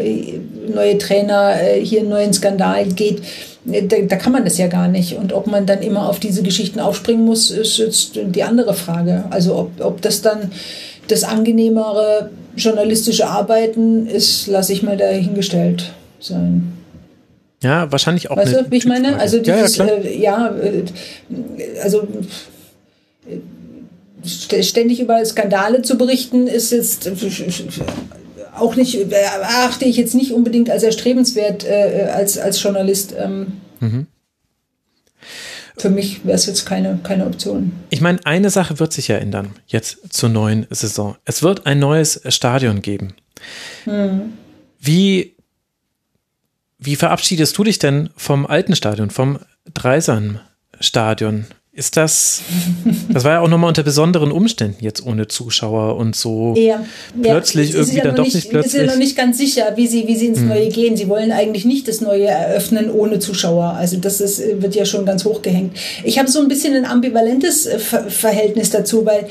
neue 0.73 0.97
Trainer, 0.97 1.55
hier 1.81 1.99
einen 2.01 2.09
neuen 2.09 2.31
Skandal 2.31 2.85
geht, 2.85 3.21
da, 3.65 3.97
da, 4.01 4.15
kann 4.15 4.31
man 4.31 4.45
das 4.45 4.57
ja 4.57 4.67
gar 4.67 4.87
nicht. 4.87 5.17
Und 5.17 5.33
ob 5.33 5.47
man 5.47 5.65
dann 5.65 5.81
immer 5.81 6.07
auf 6.09 6.19
diese 6.19 6.43
Geschichten 6.43 6.79
aufspringen 6.79 7.25
muss, 7.25 7.49
ist 7.51 7.77
jetzt 7.77 8.11
die 8.15 8.43
andere 8.43 8.73
Frage. 8.73 9.25
Also 9.31 9.55
ob, 9.55 9.83
ob 9.83 10.01
das 10.01 10.21
dann 10.21 10.51
das 11.07 11.23
angenehmere 11.23 12.29
journalistische 12.55 13.27
Arbeiten 13.27 14.07
ist, 14.07 14.47
lasse 14.47 14.73
ich 14.73 14.83
mal 14.83 14.97
dahingestellt 14.97 15.91
sein. 16.19 16.73
Ja, 17.61 17.91
wahrscheinlich 17.91 18.29
auch. 18.29 18.37
Weißt 18.37 18.53
du, 18.53 18.65
wie 18.69 18.77
ich 18.77 18.85
meine? 18.85 19.17
Also 19.17 19.39
dieses, 19.39 19.77
ja, 19.77 19.85
ja, 19.85 19.95
äh, 19.95 20.19
ja 20.19 20.55
äh, 20.57 20.83
also 21.81 22.07
äh, 23.27 24.63
ständig 24.63 24.99
über 24.99 25.23
Skandale 25.25 25.81
zu 25.81 25.97
berichten, 25.97 26.47
ist 26.47 26.71
jetzt 26.71 27.09
auch 28.57 28.75
nicht, 28.75 28.95
erachte 29.11 29.85
ich 29.85 29.97
jetzt 29.97 30.15
nicht 30.15 30.31
unbedingt 30.31 30.69
als 30.69 30.83
erstrebenswert 30.83 31.65
äh, 31.65 32.09
als, 32.13 32.37
als 32.37 32.61
Journalist. 32.61 33.13
Ähm, 33.17 33.53
mhm. 33.79 34.07
Für 35.77 35.89
mich 35.89 36.25
wäre 36.25 36.35
es 36.35 36.45
jetzt 36.45 36.65
keine, 36.65 36.99
keine 37.03 37.25
Option. 37.25 37.73
Ich 37.89 37.99
meine, 37.99 38.19
eine 38.25 38.49
Sache 38.49 38.79
wird 38.79 38.93
sich 38.93 39.09
ja 39.09 39.17
ändern, 39.17 39.51
jetzt 39.67 40.13
zur 40.13 40.29
neuen 40.29 40.67
Saison. 40.69 41.17
Es 41.25 41.43
wird 41.43 41.65
ein 41.65 41.79
neues 41.79 42.21
Stadion 42.29 42.81
geben. 42.81 43.13
Mhm. 43.85 44.33
Wie, 44.79 45.35
wie 46.77 46.95
verabschiedest 46.95 47.57
du 47.57 47.63
dich 47.63 47.79
denn 47.79 48.09
vom 48.15 48.45
alten 48.45 48.75
Stadion, 48.75 49.09
vom 49.09 49.39
Dreisam-Stadion? 49.73 51.45
Ist 51.77 51.97
das, 51.97 52.39
das 53.09 53.25
war 53.25 53.33
ja 53.33 53.39
auch 53.41 53.49
nochmal 53.49 53.67
unter 53.67 53.83
besonderen 53.83 54.31
Umständen 54.31 54.81
jetzt 54.81 55.05
ohne 55.05 55.27
Zuschauer 55.27 55.97
und 55.97 56.15
so 56.15 56.53
ja, 56.55 56.85
plötzlich 57.21 57.71
ja, 57.71 57.79
irgendwie 57.79 57.97
ja 57.97 58.03
dann 58.05 58.15
doch 58.15 58.23
nicht, 58.23 58.35
nicht 58.35 58.49
plötzlich. 58.49 58.75
ist 58.75 58.79
ja 58.79 58.85
noch 58.93 58.97
nicht 58.97 59.17
ganz 59.17 59.37
sicher, 59.37 59.73
wie 59.75 59.85
sie, 59.85 60.07
wie 60.07 60.15
sie 60.15 60.27
ins 60.27 60.39
hm. 60.39 60.47
Neue 60.47 60.69
gehen. 60.69 60.95
Sie 60.95 61.09
wollen 61.09 61.33
eigentlich 61.33 61.65
nicht 61.65 61.89
das 61.89 61.99
Neue 61.99 62.27
eröffnen 62.27 62.89
ohne 62.89 63.19
Zuschauer. 63.19 63.73
Also 63.77 63.97
das 63.97 64.21
ist, 64.21 64.41
wird 64.61 64.73
ja 64.73 64.85
schon 64.85 65.05
ganz 65.05 65.25
hochgehängt. 65.25 65.75
Ich 66.05 66.17
habe 66.17 66.31
so 66.31 66.39
ein 66.39 66.47
bisschen 66.47 66.75
ein 66.75 66.85
ambivalentes 66.85 67.65
äh, 67.65 67.77
Verhältnis 67.77 68.69
dazu, 68.69 69.05
weil 69.05 69.27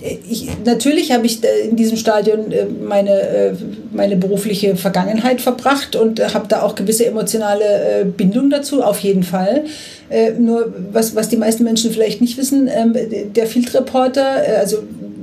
ich, 0.00 0.48
natürlich 0.64 1.12
habe 1.12 1.24
ich 1.26 1.42
äh, 1.44 1.68
in 1.68 1.76
diesem 1.76 1.96
Stadion 1.96 2.50
äh, 2.50 2.66
meine, 2.66 3.56
meine 3.92 4.16
berufliche 4.16 4.76
Vergangenheit 4.76 5.40
verbracht 5.40 5.96
und 5.96 6.20
habe 6.34 6.48
da 6.48 6.62
auch 6.62 6.74
gewisse 6.74 7.06
emotionale 7.06 8.12
Bindung 8.16 8.50
dazu, 8.50 8.82
auf 8.82 8.98
jeden 9.00 9.22
Fall. 9.22 9.64
Äh, 10.10 10.32
nur 10.32 10.72
was, 10.92 11.16
was 11.16 11.28
die 11.28 11.36
meisten 11.36 11.64
Menschen 11.64 11.90
vielleicht 11.90 12.20
nicht 12.20 12.36
wissen, 12.36 12.68
ähm, 12.68 12.94
der 13.34 13.46
Field 13.46 13.72
Reporter, 13.74 14.46
äh, 14.46 14.56
also 14.56 14.78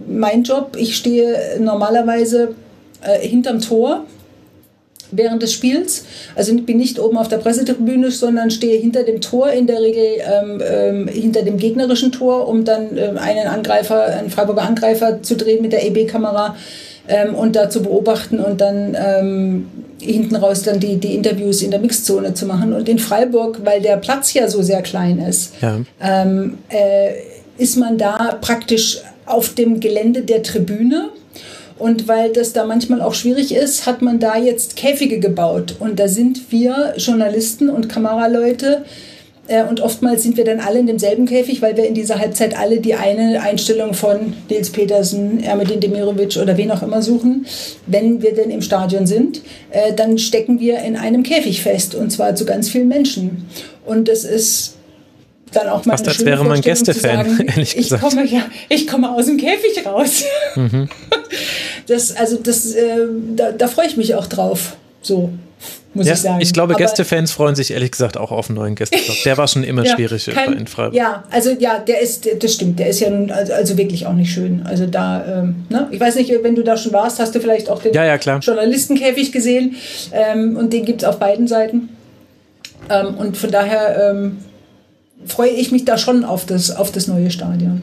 mein 0.07 0.43
Job, 0.43 0.75
ich 0.77 0.95
stehe 0.95 1.37
normalerweise 1.59 2.55
äh, 3.01 3.19
hinterm 3.25 3.61
Tor 3.61 4.05
während 5.11 5.41
des 5.41 5.53
Spiels. 5.53 6.05
Also 6.35 6.53
ich 6.53 6.65
bin 6.65 6.77
nicht 6.77 6.99
oben 6.99 7.17
auf 7.17 7.27
der 7.27 7.37
Pressetribüne, 7.37 8.11
sondern 8.11 8.51
stehe 8.51 8.79
hinter 8.79 9.03
dem 9.03 9.21
Tor, 9.21 9.51
in 9.51 9.67
der 9.67 9.81
Regel 9.81 10.05
ähm, 10.19 10.61
ähm, 10.65 11.07
hinter 11.07 11.43
dem 11.43 11.57
gegnerischen 11.57 12.11
Tor, 12.11 12.47
um 12.47 12.65
dann 12.65 12.97
ähm, 12.97 13.17
einen 13.17 13.47
Angreifer, 13.47 14.05
einen 14.05 14.29
Freiburger 14.29 14.63
Angreifer 14.63 15.21
zu 15.21 15.35
drehen 15.35 15.61
mit 15.61 15.73
der 15.73 15.85
EB-Kamera 15.85 16.55
ähm, 17.07 17.35
und 17.35 17.55
da 17.55 17.69
zu 17.69 17.81
beobachten 17.81 18.39
und 18.39 18.61
dann 18.61 18.97
ähm, 18.99 19.67
hinten 19.99 20.35
raus 20.35 20.63
dann 20.63 20.79
die, 20.79 20.97
die 20.97 21.15
Interviews 21.15 21.61
in 21.61 21.71
der 21.71 21.79
Mixzone 21.79 22.33
zu 22.33 22.45
machen. 22.45 22.73
Und 22.73 22.89
in 22.89 22.99
Freiburg, 22.99 23.59
weil 23.63 23.81
der 23.81 23.97
Platz 23.97 24.33
ja 24.33 24.49
so 24.49 24.61
sehr 24.61 24.81
klein 24.81 25.19
ist, 25.19 25.53
ja. 25.61 25.79
ähm, 26.01 26.57
äh, 26.69 27.11
ist 27.57 27.77
man 27.77 27.97
da 27.97 28.37
praktisch 28.41 28.99
auf 29.25 29.53
dem 29.53 29.79
Gelände 29.79 30.23
der 30.23 30.43
Tribüne. 30.43 31.09
Und 31.77 32.07
weil 32.07 32.31
das 32.31 32.53
da 32.53 32.65
manchmal 32.65 33.01
auch 33.01 33.13
schwierig 33.13 33.53
ist, 33.53 33.85
hat 33.85 34.01
man 34.01 34.19
da 34.19 34.37
jetzt 34.37 34.75
Käfige 34.75 35.19
gebaut. 35.19 35.75
Und 35.79 35.99
da 35.99 36.07
sind 36.07 36.51
wir 36.51 36.93
Journalisten 36.97 37.69
und 37.69 37.89
Kameraleute 37.89 38.83
äh, 39.51 39.63
und 39.63 39.81
oftmals 39.81 40.23
sind 40.23 40.37
wir 40.37 40.45
dann 40.45 40.59
alle 40.59 40.79
in 40.79 40.87
demselben 40.87 41.25
Käfig, 41.25 41.61
weil 41.61 41.75
wir 41.75 41.85
in 41.85 41.93
dieser 41.93 42.19
Halbzeit 42.19 42.57
alle 42.57 42.79
die 42.79 42.93
eine 42.93 43.41
Einstellung 43.41 43.93
von 43.93 44.33
Nils 44.49 44.69
Petersen, 44.69 45.43
Ermedin 45.43 45.79
Demirovic 45.79 46.37
oder 46.37 46.57
wen 46.57 46.71
auch 46.71 46.83
immer 46.83 47.01
suchen. 47.01 47.45
Wenn 47.85 48.21
wir 48.21 48.33
denn 48.33 48.49
im 48.49 48.61
Stadion 48.61 49.05
sind, 49.05 49.41
äh, 49.71 49.93
dann 49.93 50.17
stecken 50.17 50.59
wir 50.59 50.79
in 50.79 50.95
einem 50.95 51.23
Käfig 51.23 51.61
fest 51.61 51.95
und 51.95 52.11
zwar 52.11 52.35
zu 52.35 52.45
ganz 52.45 52.69
vielen 52.69 52.87
Menschen. 52.87 53.47
Und 53.85 54.07
das 54.07 54.23
ist 54.23 54.75
dann 55.51 55.67
auch 55.67 55.85
mal 55.85 55.93
Fast 55.93 56.07
als 56.07 56.25
wäre 56.25 56.43
man 56.43 56.61
Gästefan, 56.61 57.39
ehrlich 57.47 57.75
gesagt. 57.75 58.03
Ich 58.03 58.09
komme, 58.09 58.25
ja, 58.27 58.41
ich 58.69 58.87
komme 58.87 59.11
aus 59.11 59.25
dem 59.25 59.37
Käfig 59.37 59.85
raus. 59.85 60.23
Mhm. 60.55 60.89
Das, 61.87 62.15
also 62.15 62.37
das, 62.37 62.73
äh, 62.73 63.07
da, 63.35 63.51
da 63.51 63.67
freue 63.67 63.87
ich 63.87 63.97
mich 63.97 64.15
auch 64.15 64.27
drauf. 64.27 64.75
So 65.01 65.31
muss 65.93 66.07
ja, 66.07 66.13
ich 66.13 66.19
sagen. 66.19 66.41
Ich 66.41 66.53
glaube, 66.53 66.75
Gästefans 66.75 67.31
freuen 67.31 67.55
sich 67.55 67.71
ehrlich 67.71 67.91
gesagt 67.91 68.17
auch 68.17 68.31
auf 68.31 68.49
einen 68.49 68.57
neuen 68.57 68.75
Gästeblock. 68.75 69.17
Der 69.25 69.37
war 69.37 69.47
schon 69.47 69.63
immer 69.63 69.83
ja, 69.85 69.95
schwierig 69.95 70.25
kein, 70.25 70.53
in 70.53 70.67
Freiburg. 70.67 70.95
Ja, 70.95 71.23
also 71.31 71.51
ja, 71.59 71.79
der 71.79 72.01
ist, 72.01 72.27
das 72.39 72.53
stimmt, 72.53 72.79
der 72.79 72.87
ist 72.87 73.01
ja 73.01 73.09
nun 73.09 73.29
also, 73.31 73.53
also 73.53 73.77
wirklich 73.77 74.05
auch 74.05 74.13
nicht 74.13 74.31
schön. 74.31 74.61
Also 74.65 74.85
da, 74.87 75.25
ähm, 75.25 75.65
ne? 75.69 75.87
ich 75.91 75.99
weiß 75.99 76.15
nicht, 76.15 76.31
wenn 76.43 76.55
du 76.55 76.63
da 76.63 76.77
schon 76.77 76.93
warst, 76.93 77.19
hast 77.19 77.35
du 77.35 77.39
vielleicht 77.39 77.69
auch 77.69 77.81
den 77.81 77.93
ja, 77.93 78.05
ja, 78.05 78.15
Journalistenkäfig 78.15 79.31
gesehen 79.31 79.75
ähm, 80.13 80.55
und 80.55 80.71
den 80.71 80.85
gibt 80.85 81.01
es 81.01 81.07
auf 81.07 81.19
beiden 81.19 81.47
Seiten. 81.47 81.89
Ähm, 82.89 83.15
und 83.15 83.37
von 83.37 83.51
daher 83.51 84.11
ähm, 84.11 84.37
freue 85.25 85.51
ich 85.51 85.71
mich 85.71 85.85
da 85.85 85.97
schon 85.97 86.23
auf 86.23 86.45
das, 86.45 86.71
auf 86.75 86.91
das 86.91 87.07
neue 87.07 87.31
Stadion. 87.31 87.81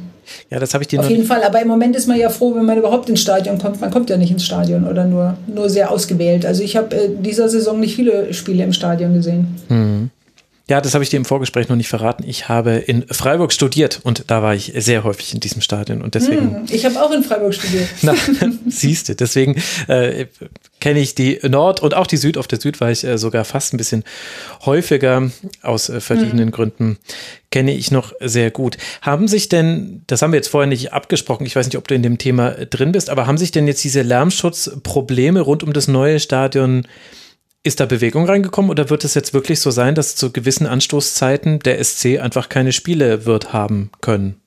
Ja, 0.50 0.58
das 0.58 0.74
habe 0.74 0.84
ich 0.84 0.88
dir 0.88 1.00
Auf 1.00 1.08
jeden 1.08 1.24
Fall, 1.24 1.42
aber 1.42 1.60
im 1.60 1.68
Moment 1.68 1.96
ist 1.96 2.06
man 2.06 2.18
ja 2.18 2.28
froh, 2.28 2.54
wenn 2.54 2.66
man 2.66 2.78
überhaupt 2.78 3.08
ins 3.08 3.20
Stadion 3.20 3.58
kommt. 3.58 3.80
Man 3.80 3.90
kommt 3.90 4.10
ja 4.10 4.16
nicht 4.16 4.30
ins 4.30 4.44
Stadion 4.44 4.86
oder 4.86 5.04
nur, 5.04 5.36
nur 5.46 5.70
sehr 5.70 5.90
ausgewählt. 5.90 6.44
Also 6.44 6.62
ich 6.62 6.76
habe 6.76 6.94
äh, 6.94 7.08
dieser 7.18 7.48
Saison 7.48 7.80
nicht 7.80 7.96
viele 7.96 8.32
Spiele 8.34 8.64
im 8.64 8.72
Stadion 8.72 9.14
gesehen. 9.14 9.56
Mhm. 9.68 10.10
Ja, 10.68 10.82
das 10.82 10.92
habe 10.92 11.02
ich 11.02 11.08
dir 11.08 11.16
im 11.16 11.24
Vorgespräch 11.24 11.70
noch 11.70 11.76
nicht 11.76 11.88
verraten. 11.88 12.24
Ich 12.26 12.50
habe 12.50 12.72
in 12.72 13.06
Freiburg 13.08 13.54
studiert 13.54 14.00
und 14.02 14.24
da 14.26 14.42
war 14.42 14.54
ich 14.54 14.74
sehr 14.76 15.02
häufig 15.02 15.32
in 15.32 15.40
diesem 15.40 15.62
Stadion 15.62 16.02
und 16.02 16.14
deswegen. 16.14 16.56
Hm, 16.56 16.64
ich 16.70 16.84
habe 16.84 17.02
auch 17.02 17.10
in 17.10 17.22
Freiburg 17.22 17.54
studiert. 17.54 17.88
Na, 18.02 18.14
siehst 18.66 19.08
du, 19.08 19.14
deswegen 19.14 19.56
äh, 19.86 20.26
kenne 20.80 21.00
ich 21.00 21.14
die 21.14 21.38
Nord 21.48 21.80
und 21.80 21.94
auch 21.94 22.06
die 22.06 22.16
Süd. 22.16 22.38
Auf 22.38 22.46
der 22.46 22.60
Süd 22.60 22.80
war 22.80 22.90
ich 22.90 23.04
äh, 23.04 23.18
sogar 23.18 23.44
fast 23.44 23.74
ein 23.74 23.76
bisschen 23.76 24.04
häufiger 24.64 25.30
aus 25.62 25.88
äh, 25.88 26.00
verschiedenen 26.00 26.48
hm. 26.48 26.50
Gründen. 26.52 26.98
Kenne 27.50 27.74
ich 27.74 27.90
noch 27.90 28.12
sehr 28.20 28.50
gut. 28.50 28.76
Haben 29.02 29.28
sich 29.28 29.48
denn, 29.48 30.02
das 30.06 30.22
haben 30.22 30.32
wir 30.32 30.38
jetzt 30.38 30.48
vorher 30.48 30.68
nicht 30.68 30.92
abgesprochen, 30.92 31.46
ich 31.46 31.56
weiß 31.56 31.66
nicht, 31.66 31.78
ob 31.78 31.88
du 31.88 31.94
in 31.94 32.02
dem 32.02 32.18
Thema 32.18 32.50
drin 32.50 32.92
bist, 32.92 33.10
aber 33.10 33.26
haben 33.26 33.38
sich 33.38 33.50
denn 33.50 33.66
jetzt 33.66 33.82
diese 33.84 34.02
Lärmschutzprobleme 34.02 35.40
rund 35.40 35.62
um 35.62 35.72
das 35.72 35.88
neue 35.88 36.20
Stadion 36.20 36.86
ist 37.64 37.80
da 37.80 37.86
Bewegung 37.86 38.24
reingekommen 38.24 38.70
oder 38.70 38.88
wird 38.88 39.04
es 39.04 39.14
jetzt 39.14 39.34
wirklich 39.34 39.60
so 39.60 39.70
sein, 39.70 39.94
dass 39.94 40.16
zu 40.16 40.32
gewissen 40.32 40.66
Anstoßzeiten 40.66 41.58
der 41.60 41.82
SC 41.82 42.18
einfach 42.18 42.48
keine 42.48 42.72
Spiele 42.72 43.26
wird 43.26 43.52
haben 43.52 43.90
können? 44.00 44.40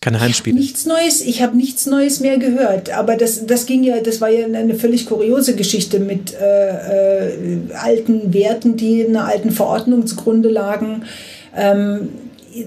Keine 0.00 0.20
Heimspiele. 0.20 0.56
Nichts 0.56 0.86
Neues, 0.86 1.22
ich 1.22 1.42
habe 1.42 1.56
nichts 1.56 1.86
Neues 1.86 2.20
mehr 2.20 2.38
gehört. 2.38 2.96
Aber 2.96 3.16
das, 3.16 3.46
das 3.46 3.66
ging 3.66 3.82
ja, 3.82 4.00
das 4.00 4.20
war 4.20 4.28
ja 4.28 4.46
eine 4.46 4.74
völlig 4.74 5.06
kuriose 5.06 5.56
Geschichte 5.56 5.98
mit 5.98 6.34
äh, 6.34 7.30
äh, 7.30 7.58
alten 7.74 8.32
Werten, 8.32 8.76
die 8.76 9.00
in 9.00 9.16
einer 9.16 9.26
alten 9.26 9.50
Verordnung 9.50 10.06
zugrunde 10.06 10.50
lagen. 10.50 11.02
Ähm, 11.56 12.10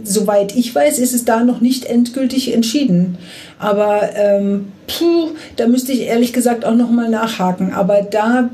soweit 0.04 0.56
ich 0.58 0.76
weiß, 0.76 1.00
ist 1.00 1.14
es 1.14 1.24
da 1.24 1.44
noch 1.46 1.62
nicht 1.62 1.86
endgültig 1.86 2.54
entschieden. 2.54 3.18
Aber 3.60 4.10
ähm, 4.16 4.74
puh, 4.88 5.30
da 5.56 5.68
müsste 5.68 5.94
ich 5.94 6.02
ehrlich 6.02 6.34
gesagt 6.34 6.66
auch 6.66 6.76
noch 6.76 6.92
mal 6.92 7.10
nachhaken. 7.10 7.72
Aber 7.72 8.02
da, 8.02 8.50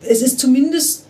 es 0.00 0.22
ist 0.22 0.40
zumindest 0.40 1.04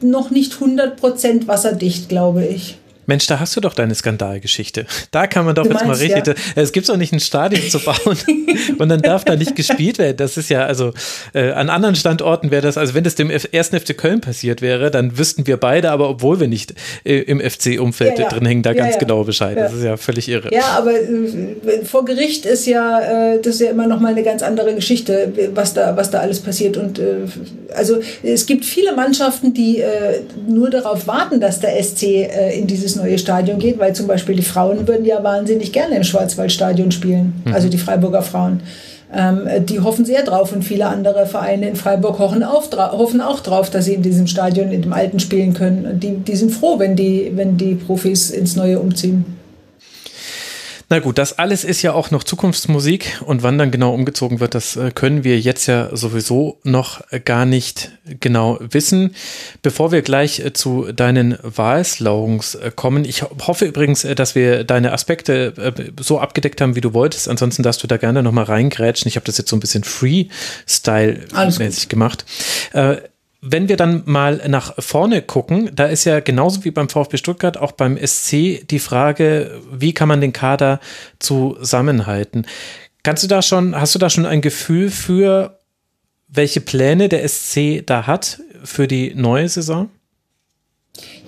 noch 0.00 0.30
nicht 0.32 0.54
100% 0.54 1.46
wasserdicht, 1.46 2.08
glaube 2.08 2.44
ich. 2.44 2.79
Mensch, 3.10 3.26
da 3.26 3.40
hast 3.40 3.56
du 3.56 3.60
doch 3.60 3.74
deine 3.74 3.94
Skandalgeschichte. 3.94 4.86
Da 5.10 5.26
kann 5.26 5.44
man 5.44 5.56
doch 5.56 5.64
du 5.64 5.70
jetzt 5.70 5.84
meinst, 5.84 6.00
mal 6.00 6.14
richtig. 6.14 6.26
Ja. 6.28 6.34
Es 6.54 6.70
gibt 6.72 6.88
doch 6.88 6.96
nicht 6.96 7.12
ein 7.12 7.18
Stadion 7.18 7.68
zu 7.68 7.80
bauen 7.80 8.16
und 8.78 8.88
dann 8.88 9.02
darf 9.02 9.24
da 9.24 9.34
nicht 9.34 9.56
gespielt 9.56 9.98
werden. 9.98 10.16
Das 10.16 10.36
ist 10.36 10.48
ja, 10.48 10.64
also 10.64 10.92
äh, 11.34 11.50
an 11.50 11.70
anderen 11.70 11.96
Standorten 11.96 12.52
wäre 12.52 12.62
das, 12.62 12.78
also 12.78 12.94
wenn 12.94 13.02
das 13.02 13.16
dem 13.16 13.30
ersten 13.30 13.80
FC 13.80 13.96
Köln 13.98 14.20
passiert 14.20 14.62
wäre, 14.62 14.92
dann 14.92 15.18
wüssten 15.18 15.46
wir 15.48 15.56
beide, 15.56 15.90
aber 15.90 16.08
obwohl 16.08 16.38
wir 16.38 16.46
nicht 16.46 16.74
äh, 17.04 17.18
im 17.22 17.40
FC-Umfeld 17.40 18.18
ja, 18.18 18.24
ja. 18.24 18.30
drin 18.30 18.46
hängen, 18.46 18.62
da 18.62 18.74
ganz 18.74 18.98
genau 18.98 19.24
Bescheid. 19.24 19.56
Das 19.56 19.72
ist 19.72 19.82
ja 19.82 19.96
völlig 19.96 20.28
irre. 20.28 20.54
Ja, 20.54 20.78
aber 20.78 20.92
äh, 20.92 21.84
vor 21.84 22.04
Gericht 22.04 22.46
ist 22.46 22.66
ja, 22.66 23.32
äh, 23.34 23.40
das 23.40 23.54
ist 23.54 23.60
ja 23.60 23.70
immer 23.70 23.88
noch 23.88 23.98
mal 23.98 24.12
eine 24.12 24.22
ganz 24.22 24.42
andere 24.42 24.74
Geschichte, 24.74 25.32
was 25.52 25.74
da, 25.74 25.96
was 25.96 26.12
da 26.12 26.20
alles 26.20 26.38
passiert. 26.38 26.76
Und 26.76 27.00
äh, 27.00 27.26
also 27.74 27.98
es 28.22 28.46
gibt 28.46 28.64
viele 28.64 28.94
Mannschaften, 28.94 29.52
die 29.52 29.78
äh, 29.78 30.20
nur 30.46 30.70
darauf 30.70 31.08
warten, 31.08 31.40
dass 31.40 31.58
der 31.58 31.82
SC 31.82 32.28
in 32.54 32.68
dieses 32.68 32.99
neue 33.00 33.18
Stadion 33.18 33.58
geht, 33.58 33.78
weil 33.78 33.94
zum 33.94 34.06
Beispiel 34.06 34.36
die 34.36 34.42
Frauen 34.42 34.86
würden 34.86 35.04
ja 35.04 35.22
wahnsinnig 35.22 35.72
gerne 35.72 35.96
im 35.96 36.04
Schwarzwaldstadion 36.04 36.92
spielen, 36.92 37.42
mhm. 37.44 37.54
also 37.54 37.68
die 37.68 37.78
Freiburger 37.78 38.22
Frauen. 38.22 38.60
Ähm, 39.12 39.48
die 39.66 39.80
hoffen 39.80 40.04
sehr 40.04 40.22
drauf 40.22 40.52
und 40.52 40.62
viele 40.62 40.86
andere 40.86 41.26
Vereine 41.26 41.68
in 41.68 41.76
Freiburg 41.76 42.20
hoffen, 42.20 42.44
auf, 42.44 42.70
hoffen 42.72 43.20
auch 43.20 43.40
drauf, 43.40 43.68
dass 43.68 43.86
sie 43.86 43.94
in 43.94 44.02
diesem 44.02 44.28
Stadion, 44.28 44.70
in 44.70 44.82
dem 44.82 44.92
alten 44.92 45.18
spielen 45.18 45.52
können. 45.52 45.98
Die, 45.98 46.18
die 46.18 46.36
sind 46.36 46.52
froh, 46.52 46.78
wenn 46.78 46.94
die, 46.94 47.32
wenn 47.34 47.56
die 47.56 47.74
Profis 47.74 48.30
ins 48.30 48.54
Neue 48.54 48.78
umziehen. 48.78 49.39
Na 50.92 50.98
gut, 50.98 51.18
das 51.18 51.38
alles 51.38 51.62
ist 51.62 51.82
ja 51.82 51.92
auch 51.92 52.10
noch 52.10 52.24
Zukunftsmusik 52.24 53.22
und 53.24 53.44
wann 53.44 53.58
dann 53.58 53.70
genau 53.70 53.94
umgezogen 53.94 54.40
wird, 54.40 54.56
das 54.56 54.74
äh, 54.74 54.90
können 54.92 55.22
wir 55.22 55.38
jetzt 55.38 55.68
ja 55.68 55.96
sowieso 55.96 56.58
noch 56.64 57.00
gar 57.24 57.46
nicht 57.46 57.92
genau 58.18 58.58
wissen. 58.60 59.14
Bevor 59.62 59.92
wir 59.92 60.02
gleich 60.02 60.40
äh, 60.40 60.52
zu 60.52 60.90
deinen 60.90 61.38
Wahlslogans 61.44 62.56
äh, 62.56 62.72
kommen, 62.74 63.04
ich 63.04 63.22
hoffe 63.22 63.66
übrigens, 63.66 64.02
dass 64.02 64.34
wir 64.34 64.64
deine 64.64 64.92
Aspekte 64.92 65.92
so 66.00 66.18
abgedeckt 66.18 66.60
haben, 66.60 66.74
wie 66.74 66.80
du 66.80 66.92
wolltest. 66.92 67.28
Ansonsten 67.28 67.62
darfst 67.62 67.84
du 67.84 67.86
da 67.86 67.96
gerne 67.96 68.24
nochmal 68.24 68.46
reingrätschen. 68.46 69.08
Ich 69.08 69.14
habe 69.14 69.26
das 69.26 69.38
jetzt 69.38 69.50
so 69.50 69.54
ein 69.54 69.60
bisschen 69.60 69.84
Freestyle-mäßig 69.84 71.88
gemacht 71.88 72.24
wenn 73.42 73.68
wir 73.68 73.76
dann 73.76 74.02
mal 74.04 74.42
nach 74.48 74.74
vorne 74.78 75.22
gucken, 75.22 75.70
da 75.74 75.86
ist 75.86 76.04
ja 76.04 76.20
genauso 76.20 76.64
wie 76.64 76.70
beim 76.70 76.88
VfB 76.88 77.16
Stuttgart 77.16 77.56
auch 77.56 77.72
beim 77.72 77.96
SC 77.96 78.66
die 78.68 78.78
Frage, 78.78 79.60
wie 79.72 79.94
kann 79.94 80.08
man 80.08 80.20
den 80.20 80.32
Kader 80.32 80.80
zusammenhalten? 81.18 82.46
Kannst 83.02 83.22
du 83.22 83.28
da 83.28 83.40
schon, 83.40 83.74
hast 83.74 83.94
du 83.94 83.98
da 83.98 84.10
schon 84.10 84.26
ein 84.26 84.42
Gefühl 84.42 84.90
für, 84.90 85.58
welche 86.28 86.60
Pläne 86.60 87.08
der 87.08 87.26
SC 87.26 87.84
da 87.84 88.06
hat 88.06 88.40
für 88.62 88.86
die 88.86 89.14
neue 89.14 89.48
Saison? 89.48 89.88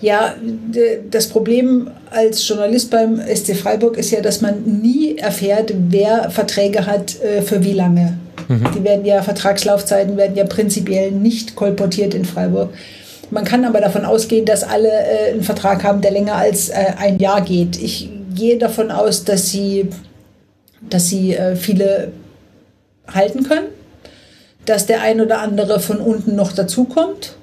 Ja, 0.03 0.35
das 1.11 1.29
Problem 1.29 1.89
als 2.11 2.47
Journalist 2.47 2.91
beim 2.91 3.21
SC 3.21 3.55
Freiburg 3.55 3.97
ist 3.97 4.11
ja, 4.11 4.21
dass 4.21 4.41
man 4.41 4.81
nie 4.83 5.17
erfährt, 5.17 5.73
wer 5.91 6.29
Verträge 6.29 6.87
hat 6.87 7.23
äh, 7.23 7.41
für 7.41 7.63
wie 7.63 7.73
lange. 7.73 8.19
Mhm. 8.49 8.67
Die 8.77 8.83
werden 8.83 9.05
ja, 9.05 9.23
Vertragslaufzeiten 9.23 10.17
werden 10.17 10.35
ja 10.35 10.45
prinzipiell 10.45 11.13
nicht 11.13 11.55
kolportiert 11.55 12.15
in 12.15 12.25
Freiburg. 12.25 12.71
Man 13.31 13.45
kann 13.45 13.65
aber 13.65 13.81
davon 13.81 14.05
ausgehen, 14.05 14.45
dass 14.45 14.65
alle 14.65 14.91
äh, 14.91 15.33
einen 15.35 15.45
Vertrag 15.45 15.85
haben, 15.85 16.01
der 16.01 16.11
länger 16.11 16.35
als 16.35 16.71
äh, 16.71 16.95
ein 16.99 17.21
Jahr 17.21 17.41
geht. 17.41 17.81
Ich 17.81 18.11
gehe 18.35 18.59
davon 18.59 18.91
aus, 18.91 19.23
dass 19.23 19.51
sie, 19.51 19.89
dass 20.81 21.09
sie 21.11 21.37
viele 21.55 22.11
halten 23.07 23.45
können, 23.45 23.67
dass 24.65 24.87
der 24.87 25.03
ein 25.03 25.21
oder 25.21 25.41
andere 25.41 25.79
von 25.79 25.99
unten 25.99 26.35
noch 26.35 26.51
dazukommt 26.51 27.37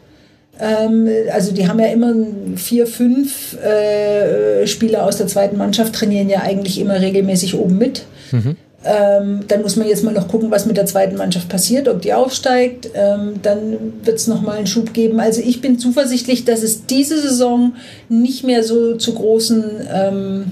also 1.32 1.54
die 1.54 1.68
haben 1.68 1.80
ja 1.80 1.88
immer 1.88 2.14
vier, 2.56 2.86
fünf 2.86 3.58
äh, 3.64 4.68
Spieler 4.68 5.06
aus 5.06 5.18
der 5.18 5.28
zweiten 5.28 5.58
Mannschaft, 5.58 5.94
trainieren 5.94 6.30
ja 6.30 6.42
eigentlich 6.42 6.80
immer 6.80 7.00
regelmäßig 7.00 7.56
oben 7.56 7.78
mit. 7.78 8.04
Mhm. 8.32 8.58
Ähm, 8.84 9.42
dann 9.48 9.62
muss 9.62 9.76
man 9.76 9.88
jetzt 9.88 10.06
mal 10.06 10.14
noch 10.14 10.30
gucken, 10.30 10.52
was 10.52 10.66
mit 10.66 10.78
der 10.78 10.86
zweiten 10.86 11.18
Mannschaft 11.18 11.50
passiert, 11.50 11.90
ob 11.90 12.02
die 12.02 12.14
aufsteigt. 12.14 12.90
Ähm, 12.94 13.34
dann 13.42 13.78
wird 14.04 14.18
es 14.18 14.28
nochmal 14.28 14.58
einen 14.58 14.68
Schub 14.68 14.94
geben. 14.94 15.20
Also 15.20 15.42
ich 15.42 15.60
bin 15.60 15.80
zuversichtlich, 15.80 16.46
dass 16.46 16.64
es 16.64 16.86
diese 16.86 17.22
Saison 17.22 17.74
nicht 18.08 18.46
mehr 18.46 18.64
so 18.64 18.96
zu 18.96 19.14
großen 19.14 19.64
ähm, 19.94 20.44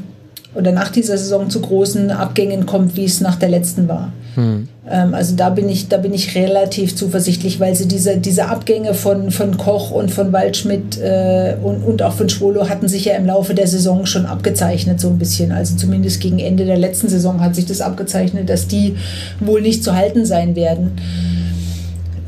oder 0.56 0.74
nach 0.74 0.90
dieser 0.90 1.18
Saison 1.18 1.50
zu 1.50 1.62
großen 1.62 2.12
Abgängen 2.12 2.66
kommt, 2.66 2.98
wie 2.98 3.06
es 3.06 3.22
nach 3.22 3.38
der 3.38 3.50
letzten 3.50 3.88
war. 3.88 4.12
Hm. 4.36 4.68
Ähm, 4.90 5.14
also 5.14 5.36
da 5.36 5.50
bin 5.50 5.70
ich, 5.70 5.90
da 5.90 5.98
bin 5.98 6.14
ich 6.14 6.36
relativ 6.36 6.96
zuversichtlich, 6.96 7.60
weil 7.60 7.76
sie 7.76 7.88
diese, 7.88 8.18
diese 8.18 8.48
Abgänge 8.48 8.94
von, 8.94 9.32
von 9.32 9.58
Koch 9.58 9.92
und 9.92 10.12
von 10.12 10.32
Waldschmidt 10.32 10.98
äh, 11.00 11.56
und, 11.62 11.84
und 11.84 12.02
auch 12.02 12.14
von 12.14 12.30
Schwolo 12.30 12.70
hatten 12.70 12.88
sich 12.88 13.06
ja 13.06 13.16
im 13.16 13.26
Laufe 13.26 13.54
der 13.54 13.68
Saison 13.68 14.06
schon 14.06 14.26
abgezeichnet, 14.26 15.00
so 15.00 15.10
ein 15.10 15.18
bisschen. 15.18 15.52
Also 15.52 15.76
zumindest 15.76 16.22
gegen 16.22 16.40
Ende 16.40 16.66
der 16.66 16.78
letzten 16.78 17.10
Saison 17.10 17.42
hat 17.42 17.56
sich 17.56 17.66
das 17.66 17.82
abgezeichnet, 17.82 18.50
dass 18.50 18.68
die 18.68 18.96
wohl 19.40 19.62
nicht 19.62 19.84
zu 19.84 19.96
halten 19.96 20.26
sein 20.26 20.56
werden. 20.56 20.92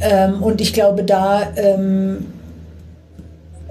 Ähm, 0.02 0.42
und 0.42 0.62
ich 0.62 0.74
glaube, 0.74 1.04
da 1.04 1.44
ähm, 1.56 2.26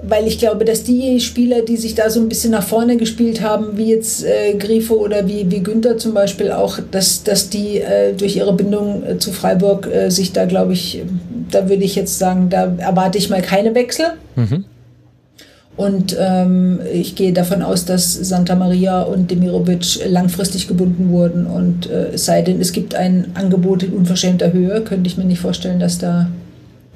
weil 0.01 0.27
ich 0.27 0.39
glaube, 0.39 0.65
dass 0.65 0.83
die 0.83 1.19
Spieler, 1.19 1.61
die 1.61 1.77
sich 1.77 1.95
da 1.95 2.09
so 2.09 2.19
ein 2.19 2.29
bisschen 2.29 2.51
nach 2.51 2.63
vorne 2.63 2.97
gespielt 2.97 3.41
haben, 3.41 3.77
wie 3.77 3.89
jetzt 3.89 4.23
äh, 4.23 4.53
Grifo 4.53 4.95
oder 4.95 5.27
wie, 5.27 5.49
wie 5.51 5.61
Günther 5.61 5.97
zum 5.97 6.13
Beispiel 6.13 6.51
auch, 6.51 6.79
dass, 6.91 7.23
dass 7.23 7.49
die 7.49 7.81
äh, 7.81 8.13
durch 8.13 8.35
ihre 8.35 8.53
Bindung 8.53 9.03
äh, 9.03 9.17
zu 9.17 9.31
Freiburg 9.31 9.87
äh, 9.87 10.09
sich 10.09 10.31
da, 10.31 10.45
glaube 10.45 10.73
ich, 10.73 11.03
da 11.51 11.67
würde 11.67 11.83
ich 11.83 11.95
jetzt 11.95 12.17
sagen, 12.17 12.49
da 12.49 12.73
erwarte 12.77 13.17
ich 13.17 13.29
mal 13.29 13.41
keine 13.41 13.75
Wechsel. 13.75 14.05
Mhm. 14.35 14.65
Und 15.75 16.15
ähm, 16.19 16.81
ich 16.91 17.15
gehe 17.15 17.31
davon 17.31 17.61
aus, 17.61 17.85
dass 17.85 18.13
Santa 18.13 18.55
Maria 18.55 19.01
und 19.01 19.31
Demirovic 19.31 20.05
langfristig 20.05 20.67
gebunden 20.67 21.09
wurden. 21.09 21.45
Und 21.45 21.89
äh, 21.89 22.09
es 22.15 22.25
sei 22.25 22.41
denn, 22.41 22.59
es 22.59 22.73
gibt 22.73 22.95
ein 22.95 23.31
Angebot 23.33 23.83
in 23.83 23.93
unverschämter 23.93 24.51
Höhe, 24.51 24.81
könnte 24.81 25.07
ich 25.07 25.17
mir 25.17 25.23
nicht 25.23 25.39
vorstellen, 25.39 25.79
dass 25.79 25.97
da, 25.97 26.29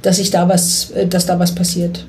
dass 0.02 0.18
sich 0.18 0.32
da 0.32 0.50
was, 0.50 0.92
äh, 0.92 1.08
dass 1.08 1.26
da 1.26 1.40
was 1.40 1.56
passiert. 1.56 2.06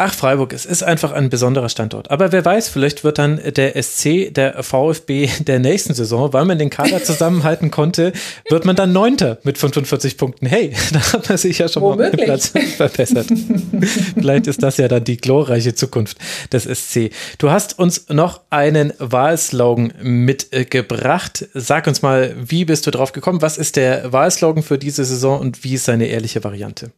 Ach, 0.00 0.14
Freiburg, 0.14 0.52
es 0.52 0.64
ist 0.64 0.84
einfach 0.84 1.10
ein 1.10 1.28
besonderer 1.28 1.68
Standort. 1.68 2.08
Aber 2.12 2.30
wer 2.30 2.44
weiß, 2.44 2.68
vielleicht 2.68 3.02
wird 3.02 3.18
dann 3.18 3.40
der 3.56 3.82
SC, 3.82 4.32
der 4.32 4.62
VfB 4.62 5.28
der 5.40 5.58
nächsten 5.58 5.92
Saison, 5.92 6.32
weil 6.32 6.44
man 6.44 6.56
den 6.56 6.70
Kader 6.70 7.02
zusammenhalten 7.02 7.72
konnte, 7.72 8.12
wird 8.48 8.64
man 8.64 8.76
dann 8.76 8.92
Neunter 8.92 9.38
mit 9.42 9.58
45 9.58 10.16
Punkten. 10.16 10.46
Hey, 10.46 10.72
da 10.92 11.00
hat 11.00 11.28
man 11.28 11.36
sich 11.36 11.58
ja 11.58 11.68
schon 11.68 11.82
Womöglich. 11.82 12.12
mal 12.12 12.16
den 12.16 12.24
Platz 12.26 12.52
verbessert. 12.76 13.26
vielleicht 14.14 14.46
ist 14.46 14.62
das 14.62 14.76
ja 14.76 14.86
dann 14.86 15.02
die 15.02 15.16
glorreiche 15.16 15.74
Zukunft 15.74 16.18
des 16.52 16.62
SC. 16.62 17.10
Du 17.38 17.50
hast 17.50 17.76
uns 17.80 18.08
noch 18.08 18.42
einen 18.50 18.92
Wahlslogan 19.00 19.94
mitgebracht. 20.00 21.48
Sag 21.54 21.88
uns 21.88 22.02
mal, 22.02 22.36
wie 22.38 22.64
bist 22.64 22.86
du 22.86 22.92
drauf 22.92 23.10
gekommen? 23.10 23.42
Was 23.42 23.58
ist 23.58 23.74
der 23.74 24.12
Wahlslogan 24.12 24.62
für 24.62 24.78
diese 24.78 25.04
Saison 25.04 25.40
und 25.40 25.64
wie 25.64 25.74
ist 25.74 25.86
seine 25.86 26.06
ehrliche 26.06 26.44
Variante? 26.44 26.92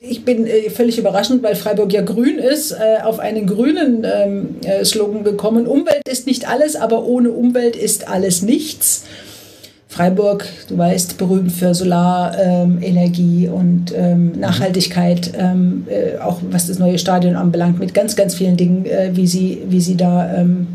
Ich 0.00 0.24
bin 0.24 0.46
äh, 0.46 0.70
völlig 0.70 0.96
überraschend, 0.96 1.42
weil 1.42 1.56
Freiburg 1.56 1.92
ja 1.92 2.02
grün 2.02 2.38
ist, 2.38 2.70
äh, 2.70 3.02
auf 3.02 3.18
einen 3.18 3.48
grünen 3.48 4.04
ähm, 4.04 4.56
äh, 4.64 4.84
Slogan 4.84 5.24
gekommen. 5.24 5.66
Umwelt 5.66 6.06
ist 6.08 6.24
nicht 6.26 6.48
alles, 6.48 6.76
aber 6.76 7.04
ohne 7.04 7.32
Umwelt 7.32 7.74
ist 7.74 8.06
alles 8.06 8.42
nichts. 8.42 9.04
Freiburg, 9.88 10.46
du 10.68 10.78
weißt, 10.78 11.18
berühmt 11.18 11.50
für 11.50 11.74
Solarenergie 11.74 13.46
ähm, 13.46 13.52
und 13.52 13.92
ähm, 13.96 14.38
Nachhaltigkeit, 14.38 15.32
ähm, 15.36 15.86
äh, 15.88 16.18
auch 16.18 16.38
was 16.48 16.68
das 16.68 16.78
neue 16.78 16.98
Stadion 16.98 17.34
anbelangt, 17.34 17.80
mit 17.80 17.92
ganz, 17.92 18.14
ganz 18.14 18.36
vielen 18.36 18.56
Dingen, 18.56 18.86
äh, 18.86 19.10
wie, 19.14 19.26
sie, 19.26 19.62
wie 19.66 19.80
sie 19.80 19.96
da 19.96 20.32
ähm, 20.32 20.68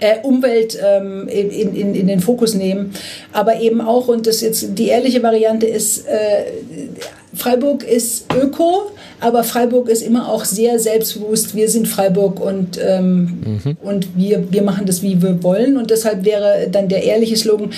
äh, 0.00 0.18
Umwelt 0.22 0.78
ähm, 0.84 1.28
in, 1.28 1.74
in, 1.74 1.94
in 1.94 2.06
den 2.08 2.20
Fokus 2.20 2.54
nehmen. 2.54 2.92
Aber 3.32 3.60
eben 3.60 3.80
auch, 3.80 4.08
und 4.08 4.26
das 4.26 4.42
jetzt 4.42 4.78
die 4.78 4.88
ehrliche 4.88 5.22
Variante 5.22 5.66
ist, 5.66 6.06
äh, 6.06 6.44
Freiburg 7.34 7.82
ist 7.82 8.26
Öko, 8.34 8.90
aber 9.20 9.44
Freiburg 9.44 9.88
ist 9.88 10.02
immer 10.02 10.28
auch 10.28 10.44
sehr 10.44 10.78
selbstbewusst. 10.78 11.54
Wir 11.54 11.68
sind 11.68 11.88
Freiburg 11.88 12.40
und, 12.40 12.78
ähm, 12.82 13.60
mhm. 13.64 13.76
und 13.82 14.16
wir, 14.16 14.52
wir 14.52 14.62
machen 14.62 14.86
das, 14.86 15.02
wie 15.02 15.20
wir 15.22 15.42
wollen. 15.42 15.76
Und 15.76 15.90
deshalb 15.90 16.24
wäre 16.24 16.68
dann 16.70 16.88
der 16.88 17.02
ehrliche 17.02 17.36
Slogan, 17.36 17.70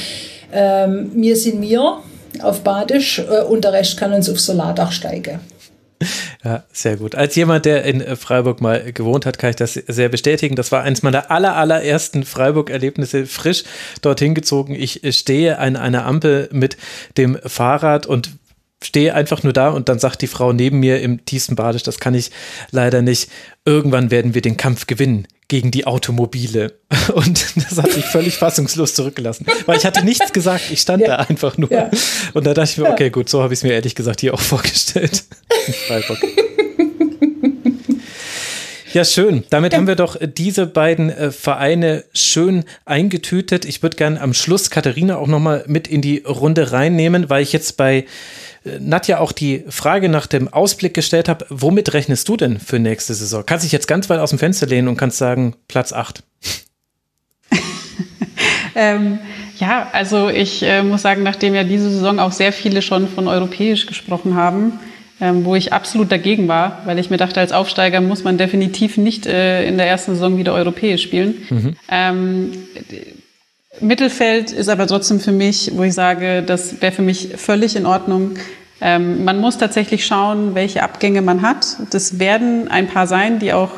ähm, 0.52 1.10
mir 1.14 1.36
sind 1.36 1.60
mir 1.60 1.98
auf 2.40 2.62
Badisch 2.62 3.20
äh, 3.20 3.42
und 3.42 3.64
der 3.64 3.72
Rest 3.72 3.96
kann 3.96 4.12
uns 4.12 4.28
auf 4.28 4.40
Solardach 4.40 4.92
steigen. 4.92 5.40
Ja, 6.44 6.64
sehr 6.72 6.96
gut. 6.96 7.14
Als 7.14 7.34
jemand, 7.36 7.64
der 7.64 7.84
in 7.84 8.02
Freiburg 8.16 8.60
mal 8.60 8.92
gewohnt 8.92 9.24
hat, 9.24 9.38
kann 9.38 9.50
ich 9.50 9.56
das 9.56 9.74
sehr 9.74 10.08
bestätigen. 10.08 10.56
Das 10.56 10.72
war 10.72 10.82
eines 10.82 11.02
meiner 11.02 11.30
aller, 11.30 11.56
allerersten 11.56 12.24
Freiburg-Erlebnisse. 12.24 13.26
Frisch 13.26 13.64
dorthin 14.02 14.34
gezogen. 14.34 14.74
Ich 14.74 15.00
stehe 15.16 15.58
an 15.58 15.76
einer 15.76 16.04
Ampel 16.04 16.48
mit 16.52 16.76
dem 17.16 17.38
Fahrrad 17.46 18.06
und 18.06 18.32
stehe 18.84 19.14
einfach 19.14 19.42
nur 19.42 19.52
da 19.52 19.70
und 19.70 19.88
dann 19.88 19.98
sagt 19.98 20.22
die 20.22 20.26
Frau 20.26 20.52
neben 20.52 20.80
mir 20.80 21.00
im 21.00 21.24
tiefsten 21.24 21.56
Badisch, 21.56 21.82
das 21.82 21.98
kann 21.98 22.14
ich 22.14 22.30
leider 22.70 23.02
nicht. 23.02 23.30
Irgendwann 23.64 24.10
werden 24.10 24.34
wir 24.34 24.42
den 24.42 24.56
Kampf 24.56 24.86
gewinnen 24.86 25.26
gegen 25.48 25.70
die 25.70 25.86
Automobile. 25.86 26.72
Und 27.14 27.44
das 27.56 27.78
hat 27.78 27.94
mich 27.94 28.04
völlig 28.04 28.36
fassungslos 28.36 28.94
zurückgelassen, 28.94 29.46
weil 29.66 29.76
ich 29.76 29.84
hatte 29.84 30.04
nichts 30.04 30.32
gesagt. 30.32 30.70
Ich 30.70 30.80
stand 30.80 31.02
ja. 31.02 31.08
da 31.08 31.16
einfach 31.24 31.58
nur. 31.58 31.70
Ja. 31.70 31.90
Und 32.32 32.46
da 32.46 32.54
dachte 32.54 32.70
ich 32.72 32.78
mir, 32.78 32.90
okay, 32.90 33.10
gut, 33.10 33.28
so 33.28 33.42
habe 33.42 33.52
ich 33.52 33.60
es 33.60 33.62
mir 33.62 33.72
ehrlich 33.72 33.94
gesagt 33.94 34.20
hier 34.20 34.34
auch 34.34 34.40
vorgestellt. 34.40 35.24
Ja, 38.94 39.04
schön. 39.04 39.42
Damit 39.50 39.72
ja. 39.72 39.78
haben 39.78 39.88
wir 39.88 39.96
doch 39.96 40.16
diese 40.20 40.66
beiden 40.66 41.10
äh, 41.10 41.32
Vereine 41.32 42.04
schön 42.14 42.64
eingetütet. 42.84 43.64
Ich 43.64 43.82
würde 43.82 43.96
gerne 43.96 44.20
am 44.20 44.34
Schluss 44.34 44.70
Katharina 44.70 45.16
auch 45.16 45.26
nochmal 45.26 45.64
mit 45.66 45.88
in 45.88 46.00
die 46.00 46.18
Runde 46.18 46.70
reinnehmen, 46.70 47.28
weil 47.28 47.42
ich 47.42 47.52
jetzt 47.52 47.76
bei 47.76 48.04
Nadja 48.64 49.18
auch 49.18 49.32
die 49.32 49.64
Frage 49.68 50.08
nach 50.08 50.26
dem 50.26 50.52
Ausblick 50.52 50.94
gestellt 50.94 51.28
habe, 51.28 51.46
womit 51.50 51.92
rechnest 51.92 52.28
du 52.28 52.36
denn 52.36 52.58
für 52.58 52.78
nächste 52.78 53.14
Saison? 53.14 53.44
Kannst 53.44 53.64
dich 53.64 53.72
jetzt 53.72 53.88
ganz 53.88 54.08
weit 54.08 54.20
aus 54.20 54.30
dem 54.30 54.38
Fenster 54.38 54.66
lehnen 54.66 54.88
und 54.88 54.96
kannst 54.96 55.18
sagen, 55.18 55.54
Platz 55.68 55.92
8. 55.92 56.22
ähm, 58.74 59.18
ja, 59.58 59.88
also 59.92 60.30
ich 60.30 60.62
äh, 60.62 60.82
muss 60.82 61.02
sagen, 61.02 61.22
nachdem 61.22 61.54
ja 61.54 61.64
diese 61.64 61.90
Saison 61.90 62.18
auch 62.18 62.32
sehr 62.32 62.52
viele 62.52 62.80
schon 62.80 63.08
von 63.08 63.28
europäisch 63.28 63.86
gesprochen 63.86 64.34
haben, 64.34 64.80
ähm, 65.20 65.44
wo 65.44 65.54
ich 65.54 65.72
absolut 65.72 66.10
dagegen 66.10 66.48
war, 66.48 66.82
weil 66.86 66.98
ich 66.98 67.10
mir 67.10 67.18
dachte, 67.18 67.40
als 67.40 67.52
Aufsteiger 67.52 68.00
muss 68.00 68.24
man 68.24 68.38
definitiv 68.38 68.96
nicht 68.96 69.26
äh, 69.26 69.66
in 69.66 69.76
der 69.76 69.86
ersten 69.86 70.14
Saison 70.14 70.38
wieder 70.38 70.54
europäisch 70.54 71.02
spielen. 71.02 71.34
Mhm. 71.50 71.76
Ähm, 71.88 72.52
Mittelfeld 73.80 74.52
ist 74.52 74.68
aber 74.68 74.86
trotzdem 74.86 75.20
für 75.20 75.32
mich, 75.32 75.72
wo 75.74 75.82
ich 75.82 75.94
sage, 75.94 76.42
das 76.42 76.80
wäre 76.80 76.92
für 76.92 77.02
mich 77.02 77.34
völlig 77.36 77.76
in 77.76 77.86
Ordnung. 77.86 78.32
Ähm, 78.80 79.24
man 79.24 79.40
muss 79.40 79.58
tatsächlich 79.58 80.06
schauen, 80.06 80.54
welche 80.54 80.82
Abgänge 80.82 81.22
man 81.22 81.42
hat. 81.42 81.76
Das 81.90 82.18
werden 82.18 82.68
ein 82.68 82.86
paar 82.86 83.06
sein, 83.06 83.38
die 83.38 83.52
auch 83.52 83.70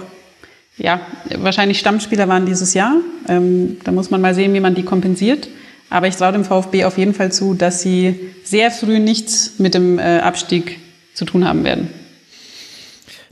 ja, 0.79 1.01
wahrscheinlich 1.39 1.79
Stammspieler 1.79 2.29
waren 2.29 2.45
dieses 2.45 2.75
Jahr. 2.75 2.97
Ähm, 3.29 3.79
da 3.85 3.93
muss 3.93 4.11
man 4.11 4.21
mal 4.21 4.35
sehen, 4.35 4.53
wie 4.55 4.61
man 4.61 4.75
die 4.75 4.83
kompensiert. 4.83 5.49
Aber 5.89 6.09
ich 6.09 6.17
traue 6.17 6.33
dem 6.33 6.45
VfB 6.45 6.85
auf 6.85 6.99
jeden 6.99 7.15
Fall 7.15 7.33
zu, 7.33 7.55
dass 7.55 7.81
sie 7.81 8.19
sehr 8.45 8.71
früh 8.71 8.99
nichts 8.99 9.59
mit 9.59 9.75
dem 9.75 9.99
äh, 9.99 10.19
Abstieg 10.19 10.81
zu 11.15 11.25
tun 11.25 11.47
haben 11.47 11.65
werden. 11.65 11.89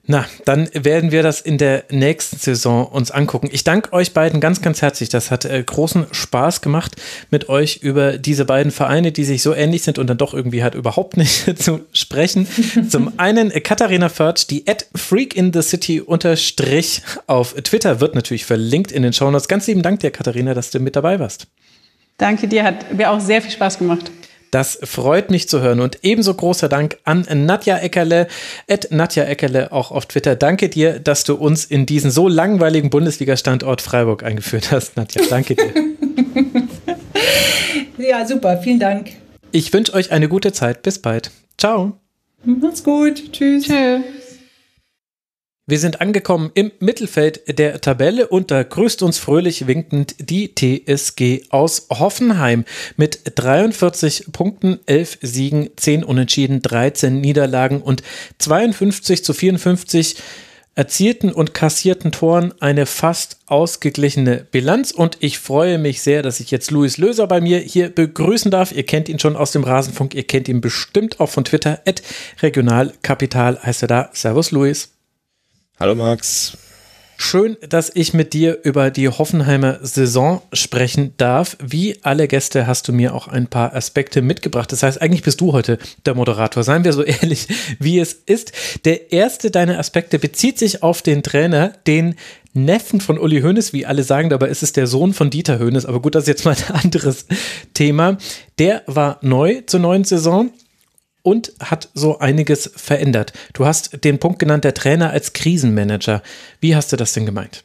Na, 0.07 0.27
dann 0.45 0.69
werden 0.75 1.13
wir 1.13 1.23
das 1.23 1.41
in 1.41 1.57
der 1.57 1.85
nächsten 1.91 2.37
Saison 2.37 2.87
uns 2.87 3.11
angucken. 3.11 3.49
Ich 3.51 3.65
danke 3.65 3.91
euch 3.95 4.13
beiden 4.13 4.39
ganz, 4.39 4.61
ganz 4.61 4.83
herzlich. 4.83 5.09
Das 5.09 5.31
hat 5.31 5.47
äh, 5.47 5.63
großen 5.63 6.07
Spaß 6.11 6.61
gemacht, 6.61 6.97
mit 7.31 7.49
euch 7.49 7.79
über 7.79 8.19
diese 8.19 8.45
beiden 8.45 8.71
Vereine, 8.71 9.13
die 9.13 9.25
sich 9.25 9.43
so 9.43 9.55
ähnlich 9.55 9.83
sind 9.83 9.99
und 9.99 10.07
dann 10.09 10.19
doch 10.19 10.35
irgendwie 10.35 10.63
halt 10.63 10.75
überhaupt 10.75 11.17
nicht 11.17 11.59
zu 11.59 11.87
sprechen. 11.95 12.47
Zum 12.89 13.13
einen 13.19 13.51
äh, 13.51 13.61
Katharina 13.61 14.11
Förtsch, 14.11 14.47
die 14.51 14.67
at 14.69 14.87
Freak 14.95 15.35
in 15.35 15.55
the 15.55 15.63
City 15.63 16.03
unterstrich 16.03 17.01
auf 17.27 17.55
Twitter 17.55 18.01
wird 18.01 18.15
natürlich 18.15 18.45
verlinkt 18.45 18.93
in 18.93 19.03
den 19.03 19.15
Shownotes. 19.15 19.49
Ganz 19.49 19.67
lieben 19.69 19.83
Dank 19.83 20.01
dir, 20.01 20.11
Katharina, 20.11 20.53
dass 20.53 20.71
du 20.71 20.81
mit 20.81 20.97
dabei 20.97 21.19
warst. 21.19 21.47
Danke 22.19 22.47
dir, 22.47 22.63
hat 22.65 22.93
mir 22.93 23.11
auch 23.11 23.21
sehr 23.21 23.41
viel 23.41 23.51
Spaß 23.51 23.79
gemacht. 23.79 24.11
Das 24.55 24.79
freut 24.85 25.33
mich 25.33 25.49
zu 25.49 25.63
hören. 25.63 25.81
Und 25.81 25.99
ebenso 26.03 26.33
großer 26.33 26.69
Dank 26.69 26.99
an 27.03 27.27
Nadja 27.45 27.79
Eckerle, 27.79 28.29
at 28.71 28.87
Nadja 28.93 29.25
Eckerle 29.25 29.73
auch 29.73 29.91
auf 29.91 30.07
Twitter. 30.07 30.37
Danke 30.37 30.69
dir, 30.69 31.01
dass 31.01 31.25
du 31.25 31.35
uns 31.35 31.65
in 31.65 31.87
diesen 31.87 32.13
so 32.13 32.29
langweiligen 32.29 32.89
Bundesliga-Standort 32.89 33.83
Freiburg 33.83 34.23
eingeführt 34.23 34.71
hast. 34.71 34.97
Nadja, 34.97 35.23
danke 35.29 35.57
dir. 35.57 35.75
ja, 38.09 38.25
super. 38.25 38.59
Vielen 38.59 38.79
Dank. 38.79 39.11
Ich 39.51 39.73
wünsche 39.73 39.93
euch 39.93 40.13
eine 40.13 40.29
gute 40.29 40.53
Zeit. 40.53 40.83
Bis 40.83 41.01
bald. 41.01 41.33
Ciao. 41.59 41.99
Macht's 42.45 42.85
gut. 42.85 43.33
Tschüss. 43.33 43.65
Tschüss. 43.65 44.03
Wir 45.67 45.79
sind 45.79 46.03
angekommen 46.03 46.51
im 46.53 46.73
Mittelfeld 46.79 47.59
der 47.59 47.81
Tabelle 47.81 48.29
und 48.29 48.51
da 48.51 48.63
grüßt 48.63 49.03
uns 49.03 49.17
fröhlich 49.17 49.67
winkend 49.67 50.15
die 50.19 50.55
TSG 50.55 51.47
aus 51.49 51.87
Hoffenheim 51.89 52.67
mit 52.99 53.21
43 53.35 54.27
Punkten, 54.31 54.81
11 54.85 55.21
Siegen, 55.23 55.71
10 55.75 56.05
Unentschieden, 56.05 56.61
13 56.61 57.19
Niederlagen 57.19 57.81
und 57.81 58.03
52 58.41 59.25
zu 59.25 59.33
54 59.33 60.17
erzielten 60.75 61.33
und 61.33 61.55
kassierten 61.55 62.13
Toren 62.13 62.53
eine 62.61 62.85
fast 62.85 63.39
ausgeglichene 63.47 64.47
Bilanz 64.51 64.91
und 64.91 65.17
ich 65.21 65.39
freue 65.39 65.79
mich 65.79 66.03
sehr, 66.03 66.21
dass 66.21 66.41
ich 66.41 66.51
jetzt 66.51 66.73
Luis 66.73 66.99
Löser 66.99 67.27
bei 67.27 67.41
mir 67.41 67.59
hier 67.59 67.89
begrüßen 67.89 68.51
darf. 68.51 68.71
Ihr 68.71 68.85
kennt 68.85 69.09
ihn 69.09 69.19
schon 69.19 69.35
aus 69.35 69.53
dem 69.53 69.65
Rasenfunk, 69.65 70.15
ihr 70.15 70.25
kennt 70.25 70.47
ihn 70.47 70.61
bestimmt 70.61 71.21
auch 71.21 71.31
von 71.31 71.45
Twitter, 71.45 71.81
at 71.87 72.03
regionalkapital 72.43 73.63
heißt 73.63 73.81
er 73.81 73.89
da. 73.89 74.11
Servus 74.13 74.51
Luis. 74.51 74.94
Hallo 75.81 75.97
Max. 75.97 76.57
Schön, 77.17 77.57
dass 77.69 77.91
ich 77.93 78.15
mit 78.15 78.33
dir 78.33 78.61
über 78.63 78.93
die 78.93 79.09
Hoffenheimer 79.09 79.81
Saison 79.83 80.41
sprechen 80.53 81.15
darf. 81.17 81.57
Wie 81.61 81.97
alle 82.05 82.29
Gäste 82.29 82.69
hast 82.69 82.87
du 82.87 82.93
mir 82.93 83.13
auch 83.13 83.27
ein 83.27 83.49
paar 83.49 83.75
Aspekte 83.75 84.23
mitgebracht. 84.23 84.71
Das 84.71 84.85
heißt, 84.85 85.03
eigentlich 85.03 85.25
bist 85.25 85.41
du 85.41 85.53
heute 85.53 85.79
der 86.07 86.15
Moderator. 86.15 86.63
Seien 86.63 86.85
wir 86.85 86.93
so 86.93 87.03
ehrlich, 87.05 87.49
wie 87.81 87.99
es 87.99 88.13
ist. 88.13 88.53
Der 88.85 89.11
erste 89.11 89.51
deiner 89.51 89.81
Aspekte 89.81 90.21
bezieht 90.21 90.61
sich 90.61 90.85
auf 90.85 91.03
den 91.03 91.25
Trainer, 91.25 91.73
den 91.89 92.15
Neffen 92.53 93.01
von 93.01 93.19
Uli 93.19 93.41
Hoeneß, 93.41 93.73
wie 93.73 93.85
alle 93.85 94.05
sagen, 94.05 94.31
dabei 94.31 94.47
ist 94.47 94.63
es 94.63 94.73
der 94.73 94.87
Sohn 94.87 95.13
von 95.13 95.29
Dieter 95.29 95.59
Hoeneß. 95.59 95.87
Aber 95.87 96.01
gut, 96.01 96.15
das 96.15 96.23
ist 96.25 96.29
jetzt 96.29 96.45
mal 96.45 96.55
ein 96.55 96.75
anderes 96.85 97.27
Thema. 97.75 98.17
Der 98.61 98.85
war 98.87 99.19
neu 99.23 99.63
zur 99.67 99.81
neuen 99.81 100.05
Saison 100.05 100.51
und 101.25 101.53
hat 101.59 101.89
so 101.95 102.19
einiges 102.19 102.71
verändert. 102.77 103.33
Du 103.55 103.65
hast 103.65 104.05
den 104.05 104.21
Punkt 104.21 104.39
genannt, 104.39 104.63
der 104.63 104.75
Trainer 104.75 105.11
als 105.11 105.33
Krisenmanager. 105.33 106.23
Wie 106.61 106.77
hast 106.77 106.93
du 106.93 106.97
das 106.97 107.15
denn 107.15 107.25
gemeint? 107.27 107.65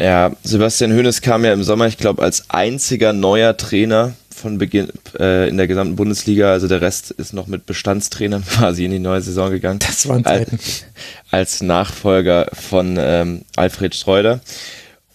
Ja, 0.00 0.30
Sebastian 0.44 0.92
Hoeneß 0.92 1.20
kam 1.20 1.44
ja 1.44 1.52
im 1.52 1.64
Sommer, 1.64 1.88
ich 1.88 1.98
glaube, 1.98 2.22
als 2.22 2.48
einziger 2.48 3.12
neuer 3.12 3.56
Trainer 3.56 4.14
von 4.30 4.56
Beginn 4.56 4.88
äh, 5.18 5.48
in 5.48 5.56
der 5.56 5.66
gesamten 5.66 5.96
Bundesliga. 5.96 6.52
Also 6.52 6.68
der 6.68 6.80
Rest 6.80 7.10
ist 7.10 7.32
noch 7.32 7.48
mit 7.48 7.66
Bestandstrainern 7.66 8.44
quasi 8.48 8.84
in 8.84 8.92
die 8.92 9.00
neue 9.00 9.20
Saison 9.20 9.50
gegangen. 9.50 9.80
Das 9.80 10.08
waren 10.08 10.22
Zeiten. 10.22 10.52
Als, 10.52 10.84
als 11.32 11.60
Nachfolger 11.60 12.48
von 12.52 12.96
ähm, 13.00 13.42
Alfred 13.56 13.96
Streuder 13.96 14.40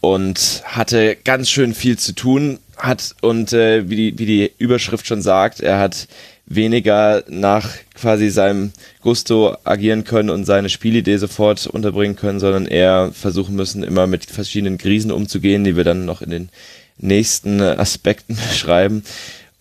und 0.01 0.61
hatte 0.65 1.15
ganz 1.23 1.49
schön 1.49 1.73
viel 1.73 1.97
zu 1.97 2.13
tun. 2.13 2.59
Hat 2.75 3.15
und 3.21 3.53
äh, 3.53 3.89
wie, 3.89 3.95
die, 3.95 4.19
wie 4.19 4.25
die 4.25 4.51
Überschrift 4.57 5.07
schon 5.07 5.21
sagt, 5.21 5.61
er 5.61 5.79
hat 5.79 6.09
weniger 6.45 7.24
nach 7.28 7.70
quasi 7.95 8.30
seinem 8.30 8.72
Gusto 9.02 9.56
agieren 9.64 10.03
können 10.03 10.30
und 10.30 10.45
seine 10.45 10.70
Spielidee 10.70 11.18
sofort 11.18 11.68
unterbringen 11.68 12.15
können, 12.15 12.40
sondern 12.40 12.65
eher 12.65 13.11
versuchen 13.14 13.56
müssen, 13.56 13.84
immer 13.84 14.07
mit 14.07 14.26
verschiedenen 14.26 14.78
Krisen 14.78 15.11
umzugehen, 15.11 15.64
die 15.64 15.78
wir 15.78 15.84
dann 15.84 16.06
noch 16.06 16.22
in 16.22 16.30
den 16.30 16.49
nächsten 16.98 17.61
Aspekten 17.61 18.38
beschreiben. 18.49 19.03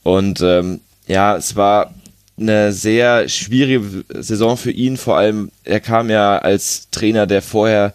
Und 0.03 0.41
ähm, 0.41 0.81
ja, 1.07 1.37
es 1.37 1.57
war 1.57 1.95
eine 2.39 2.73
sehr 2.73 3.29
schwierige 3.29 4.05
Saison 4.21 4.57
für 4.57 4.71
ihn, 4.71 4.97
vor 4.97 5.17
allem 5.17 5.51
er 5.65 5.81
kam 5.81 6.11
ja 6.11 6.39
als 6.39 6.89
Trainer, 6.91 7.27
der 7.27 7.43
vorher 7.43 7.93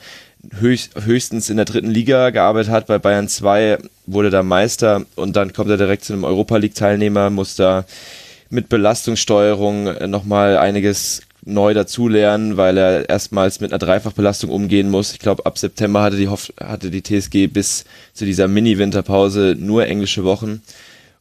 höchst, 0.60 0.92
höchstens 1.04 1.50
in 1.50 1.58
der 1.58 1.66
dritten 1.66 1.90
Liga 1.90 2.30
gearbeitet 2.30 2.72
hat, 2.72 2.88
bei 2.88 3.00
Bayern 3.00 3.28
2 3.28 3.80
wurde 4.06 4.30
da 4.30 4.44
Meister 4.44 5.06
und 5.16 5.36
dann 5.36 5.54
kommt 5.54 5.70
er 5.70 5.78
direkt 5.78 6.06
zu 6.06 6.14
einem 6.14 6.24
Europa 6.24 6.58
League 6.58 6.76
Teilnehmer, 6.76 7.30
muss 7.30 7.56
da 7.56 7.86
mit 8.50 8.70
Belastungssteuerung 8.70 9.88
äh, 9.88 10.08
nochmal 10.08 10.58
einiges 10.58 11.22
neu 11.44 11.74
dazulernen, 11.74 12.58
weil 12.58 12.78
er 12.78 13.10
erstmals 13.10 13.62
mit 13.62 13.72
einer 13.72 13.80
Dreifachbelastung 13.80 14.50
umgehen 14.50 14.90
muss. 14.90 15.14
Ich 15.14 15.20
glaube, 15.20 15.46
ab 15.46 15.58
September 15.58 16.02
hatte 16.02 16.18
die, 16.18 16.28
Hoff 16.28 16.52
hatte 16.60 16.92
die 16.92 17.02
TSG 17.02 17.48
bis 17.48 17.86
zu 18.14 18.26
dieser 18.26 18.48
Mini-Winterpause 18.48 19.56
nur 19.58 19.88
englische 19.88 20.26
Wochen. 20.26 20.62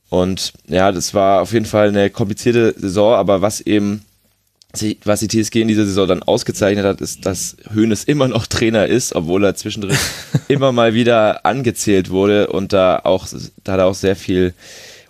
Und 0.08 0.52
ja, 0.68 0.90
das 0.92 1.14
war 1.14 1.42
auf 1.42 1.52
jeden 1.52 1.66
Fall 1.66 1.88
eine 1.88 2.10
komplizierte 2.10 2.74
Saison, 2.76 3.14
aber 3.14 3.40
was 3.40 3.60
eben 3.60 4.02
was 5.04 5.20
die 5.20 5.28
TSG 5.28 5.62
in 5.62 5.68
dieser 5.68 5.86
Saison 5.86 6.06
dann 6.06 6.22
ausgezeichnet 6.22 6.84
hat, 6.84 7.00
ist, 7.00 7.24
dass 7.24 7.56
Hoeneß 7.74 8.04
immer 8.04 8.28
noch 8.28 8.46
Trainer 8.46 8.86
ist, 8.86 9.14
obwohl 9.14 9.44
er 9.44 9.54
zwischendrin 9.54 9.96
immer 10.48 10.72
mal 10.72 10.92
wieder 10.94 11.46
angezählt 11.46 12.10
wurde 12.10 12.48
und 12.48 12.74
da 12.74 13.00
auch, 13.02 13.26
da 13.64 13.72
hat 13.72 13.80
er 13.80 13.86
auch 13.86 13.94
sehr 13.94 14.16
viel 14.16 14.52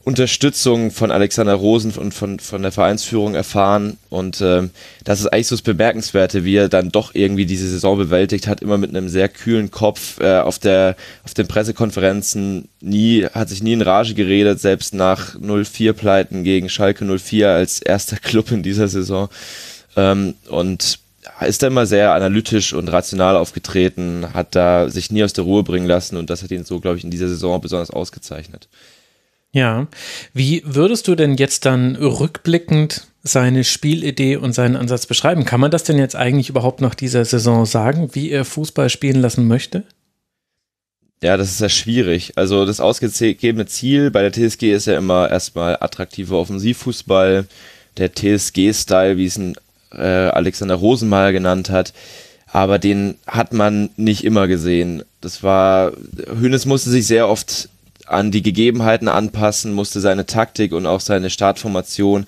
Unterstützung 0.06 0.92
von 0.92 1.10
Alexander 1.10 1.54
Rosen 1.54 1.90
und 1.90 2.14
von, 2.14 2.38
von 2.38 2.62
der 2.62 2.70
Vereinsführung 2.70 3.34
erfahren. 3.34 3.98
Und 4.08 4.40
ähm, 4.40 4.70
das 5.02 5.18
ist 5.18 5.26
eigentlich 5.26 5.48
so 5.48 5.56
das 5.56 5.62
Bemerkenswerte, 5.62 6.44
wie 6.44 6.54
er 6.54 6.68
dann 6.68 6.92
doch 6.92 7.16
irgendwie 7.16 7.44
diese 7.44 7.68
Saison 7.68 7.98
bewältigt 7.98 8.46
hat, 8.46 8.62
immer 8.62 8.78
mit 8.78 8.90
einem 8.90 9.08
sehr 9.08 9.28
kühlen 9.28 9.72
Kopf 9.72 10.20
äh, 10.20 10.38
auf, 10.38 10.60
der, 10.60 10.94
auf 11.24 11.34
den 11.34 11.48
Pressekonferenzen. 11.48 12.68
Nie, 12.80 13.26
hat 13.34 13.48
sich 13.48 13.64
nie 13.64 13.72
in 13.72 13.82
Rage 13.82 14.14
geredet, 14.14 14.60
selbst 14.60 14.94
nach 14.94 15.34
0-4-Pleiten 15.34 16.44
gegen 16.44 16.68
Schalke 16.68 17.04
04 17.04 17.50
als 17.50 17.82
erster 17.82 18.16
Club 18.22 18.52
in 18.52 18.62
dieser 18.62 18.86
Saison. 18.86 19.28
ähm, 19.96 20.34
und 20.48 21.00
ist 21.44 21.64
da 21.64 21.66
immer 21.66 21.86
sehr 21.86 22.14
analytisch 22.14 22.74
und 22.74 22.86
rational 22.92 23.34
aufgetreten, 23.34 24.28
hat 24.34 24.54
da 24.54 24.88
sich 24.88 25.10
nie 25.10 25.24
aus 25.24 25.32
der 25.32 25.42
Ruhe 25.42 25.64
bringen 25.64 25.88
lassen 25.88 26.16
und 26.16 26.30
das 26.30 26.44
hat 26.44 26.52
ihn 26.52 26.62
so, 26.62 26.78
glaube 26.78 26.98
ich, 26.98 27.02
in 27.02 27.10
dieser 27.10 27.26
Saison 27.26 27.60
besonders 27.60 27.90
ausgezeichnet. 27.90 28.68
Ja, 29.56 29.86
wie 30.34 30.62
würdest 30.66 31.08
du 31.08 31.14
denn 31.14 31.38
jetzt 31.38 31.64
dann 31.64 31.96
rückblickend 31.96 33.06
seine 33.22 33.64
Spielidee 33.64 34.36
und 34.36 34.52
seinen 34.52 34.76
Ansatz 34.76 35.06
beschreiben? 35.06 35.46
Kann 35.46 35.60
man 35.60 35.70
das 35.70 35.82
denn 35.82 35.96
jetzt 35.96 36.14
eigentlich 36.14 36.50
überhaupt 36.50 36.82
nach 36.82 36.94
dieser 36.94 37.24
Saison 37.24 37.64
sagen, 37.64 38.10
wie 38.12 38.30
er 38.30 38.44
Fußball 38.44 38.90
spielen 38.90 39.22
lassen 39.22 39.48
möchte? 39.48 39.84
Ja, 41.22 41.38
das 41.38 41.52
ist 41.52 41.62
ja 41.62 41.70
schwierig. 41.70 42.34
Also 42.36 42.66
das 42.66 42.80
ausgegebene 42.80 43.64
Ziel 43.64 44.10
bei 44.10 44.28
der 44.28 44.30
TSG 44.30 44.74
ist 44.74 44.88
ja 44.88 44.98
immer 44.98 45.30
erstmal 45.30 45.78
attraktiver 45.80 46.36
Offensivfußball, 46.36 47.46
der 47.96 48.12
TSG-Style, 48.14 49.16
wie 49.16 49.24
es 49.24 49.38
ein 49.38 49.54
äh, 49.90 50.02
Alexander 50.02 50.74
Rosenmeier 50.74 51.32
genannt 51.32 51.70
hat. 51.70 51.94
Aber 52.52 52.78
den 52.78 53.14
hat 53.26 53.54
man 53.54 53.88
nicht 53.96 54.22
immer 54.22 54.48
gesehen. 54.48 55.02
Das 55.22 55.42
war, 55.42 55.92
Hönes 56.38 56.66
musste 56.66 56.90
sich 56.90 57.06
sehr 57.06 57.26
oft 57.26 57.70
an 58.06 58.30
die 58.30 58.42
Gegebenheiten 58.42 59.08
anpassen, 59.08 59.72
musste 59.72 60.00
seine 60.00 60.26
Taktik 60.26 60.72
und 60.72 60.86
auch 60.86 61.00
seine 61.00 61.30
Startformation 61.30 62.26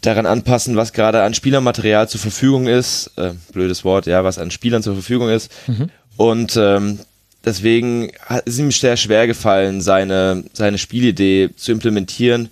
daran 0.00 0.26
anpassen, 0.26 0.76
was 0.76 0.92
gerade 0.92 1.22
an 1.22 1.34
Spielermaterial 1.34 2.08
zur 2.08 2.20
Verfügung 2.20 2.66
ist. 2.66 3.10
Äh, 3.16 3.32
blödes 3.52 3.84
Wort, 3.84 4.06
ja, 4.06 4.24
was 4.24 4.38
an 4.38 4.50
Spielern 4.50 4.82
zur 4.82 4.94
Verfügung 4.94 5.30
ist. 5.30 5.50
Mhm. 5.66 5.90
Und 6.16 6.56
ähm, 6.56 7.00
deswegen 7.44 8.10
ist 8.44 8.58
ihm 8.58 8.70
sehr 8.70 8.96
schwer 8.96 9.26
gefallen, 9.26 9.80
seine, 9.80 10.44
seine 10.52 10.78
Spielidee 10.78 11.50
zu 11.56 11.72
implementieren. 11.72 12.48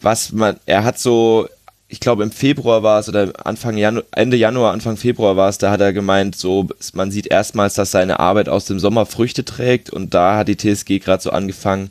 Was 0.00 0.32
man, 0.32 0.56
er 0.66 0.84
hat 0.84 0.98
so, 0.98 1.48
ich 1.92 2.00
glaube 2.00 2.22
im 2.22 2.32
Februar 2.32 2.82
war 2.82 3.00
es 3.00 3.10
oder 3.10 3.34
Anfang 3.44 3.76
Januar, 3.76 4.04
Ende 4.12 4.38
Januar, 4.38 4.72
Anfang 4.72 4.96
Februar 4.96 5.36
war 5.36 5.50
es, 5.50 5.58
da 5.58 5.70
hat 5.70 5.82
er 5.82 5.92
gemeint, 5.92 6.34
so, 6.34 6.66
man 6.94 7.10
sieht 7.10 7.26
erstmals, 7.26 7.74
dass 7.74 7.90
seine 7.90 8.18
Arbeit 8.18 8.48
aus 8.48 8.64
dem 8.64 8.80
Sommer 8.80 9.04
Früchte 9.04 9.44
trägt 9.44 9.90
und 9.90 10.14
da 10.14 10.38
hat 10.38 10.48
die 10.48 10.56
TSG 10.56 11.00
gerade 11.00 11.22
so 11.22 11.28
angefangen, 11.28 11.90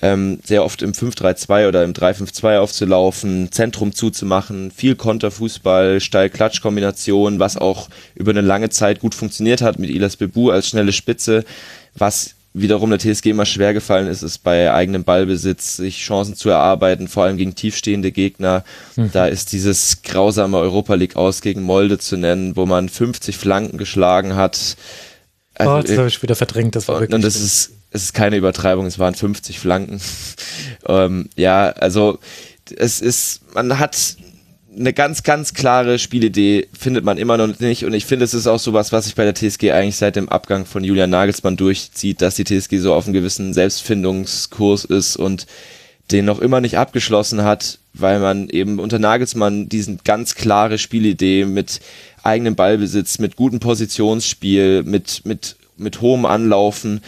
ähm, 0.00 0.38
sehr 0.42 0.64
oft 0.64 0.80
im 0.80 0.92
5-3-2 0.92 1.68
oder 1.68 1.84
im 1.84 1.92
3-5-2 1.92 2.60
aufzulaufen, 2.60 3.52
Zentrum 3.52 3.92
zuzumachen, 3.92 4.70
viel 4.70 4.96
Konterfußball, 4.96 6.00
Steil-Klatsch-Kombination, 6.00 7.38
was 7.38 7.58
auch 7.58 7.90
über 8.14 8.30
eine 8.30 8.40
lange 8.40 8.70
Zeit 8.70 9.00
gut 9.00 9.14
funktioniert 9.14 9.60
hat 9.60 9.78
mit 9.78 9.90
Ilas 9.90 10.16
Bebu 10.16 10.48
als 10.48 10.66
schnelle 10.66 10.94
Spitze, 10.94 11.44
was 11.94 12.36
wiederum 12.54 12.90
der 12.90 12.98
TSG 12.98 13.26
immer 13.26 13.46
schwer 13.46 13.72
gefallen 13.72 14.06
ist, 14.06 14.22
ist 14.22 14.38
bei 14.38 14.72
eigenem 14.72 15.04
Ballbesitz 15.04 15.76
sich 15.76 15.98
Chancen 15.98 16.36
zu 16.36 16.50
erarbeiten, 16.50 17.08
vor 17.08 17.24
allem 17.24 17.36
gegen 17.36 17.54
tiefstehende 17.54 18.12
Gegner. 18.12 18.64
Mhm. 18.96 19.10
Da 19.12 19.26
ist 19.26 19.52
dieses 19.52 20.02
grausame 20.02 20.58
Europa 20.58 20.94
League 20.94 21.16
aus 21.16 21.40
gegen 21.40 21.62
Molde 21.62 21.98
zu 21.98 22.16
nennen, 22.16 22.56
wo 22.56 22.66
man 22.66 22.88
50 22.88 23.36
Flanken 23.36 23.78
geschlagen 23.78 24.36
hat. 24.36 24.76
Also, 25.54 25.72
oh, 25.72 25.82
das 25.82 25.98
habe 25.98 26.08
ich 26.08 26.22
wieder 26.22 26.34
verdrängt, 26.34 26.76
das 26.76 26.88
war 26.88 27.00
wirklich. 27.00 27.14
Und 27.14 27.22
das 27.22 27.36
ist 27.36 27.72
es 27.92 28.04
ist 28.04 28.14
keine 28.14 28.36
Übertreibung, 28.36 28.86
es 28.86 28.98
waren 28.98 29.14
50 29.14 29.58
Flanken. 29.58 30.00
ähm, 30.86 31.28
ja, 31.36 31.70
also 31.70 32.18
es 32.74 33.00
ist, 33.00 33.54
man 33.54 33.78
hat 33.78 34.16
eine 34.76 34.92
ganz, 34.92 35.22
ganz 35.22 35.54
klare 35.54 35.98
Spielidee, 35.98 36.68
findet 36.72 37.04
man 37.04 37.18
immer 37.18 37.36
noch 37.36 37.58
nicht. 37.60 37.84
Und 37.84 37.92
ich 37.94 38.06
finde, 38.06 38.24
es 38.24 38.34
ist 38.34 38.46
auch 38.46 38.58
sowas, 38.58 38.92
was 38.92 39.04
sich 39.04 39.14
bei 39.14 39.24
der 39.24 39.34
TSG 39.34 39.72
eigentlich 39.72 39.96
seit 39.96 40.16
dem 40.16 40.28
Abgang 40.28 40.64
von 40.64 40.84
Julian 40.84 41.10
Nagelsmann 41.10 41.56
durchzieht, 41.56 42.22
dass 42.22 42.36
die 42.36 42.44
TSG 42.44 42.78
so 42.78 42.94
auf 42.94 43.04
einem 43.04 43.14
gewissen 43.14 43.52
Selbstfindungskurs 43.52 44.84
ist 44.84 45.16
und 45.16 45.46
den 46.10 46.24
noch 46.24 46.40
immer 46.40 46.60
nicht 46.60 46.78
abgeschlossen 46.78 47.42
hat, 47.42 47.78
weil 47.94 48.18
man 48.20 48.48
eben 48.48 48.78
unter 48.78 48.98
Nagelsmann 48.98 49.68
diesen 49.68 50.00
ganz 50.04 50.34
klare 50.34 50.78
Spielidee 50.78 51.44
mit 51.44 51.80
eigenem 52.22 52.54
Ballbesitz, 52.54 53.18
mit 53.18 53.36
gutem 53.36 53.60
Positionsspiel, 53.60 54.82
mit, 54.84 55.22
mit, 55.24 55.56
mit 55.76 56.00
hohem 56.00 56.26
Anlaufen 56.26 57.02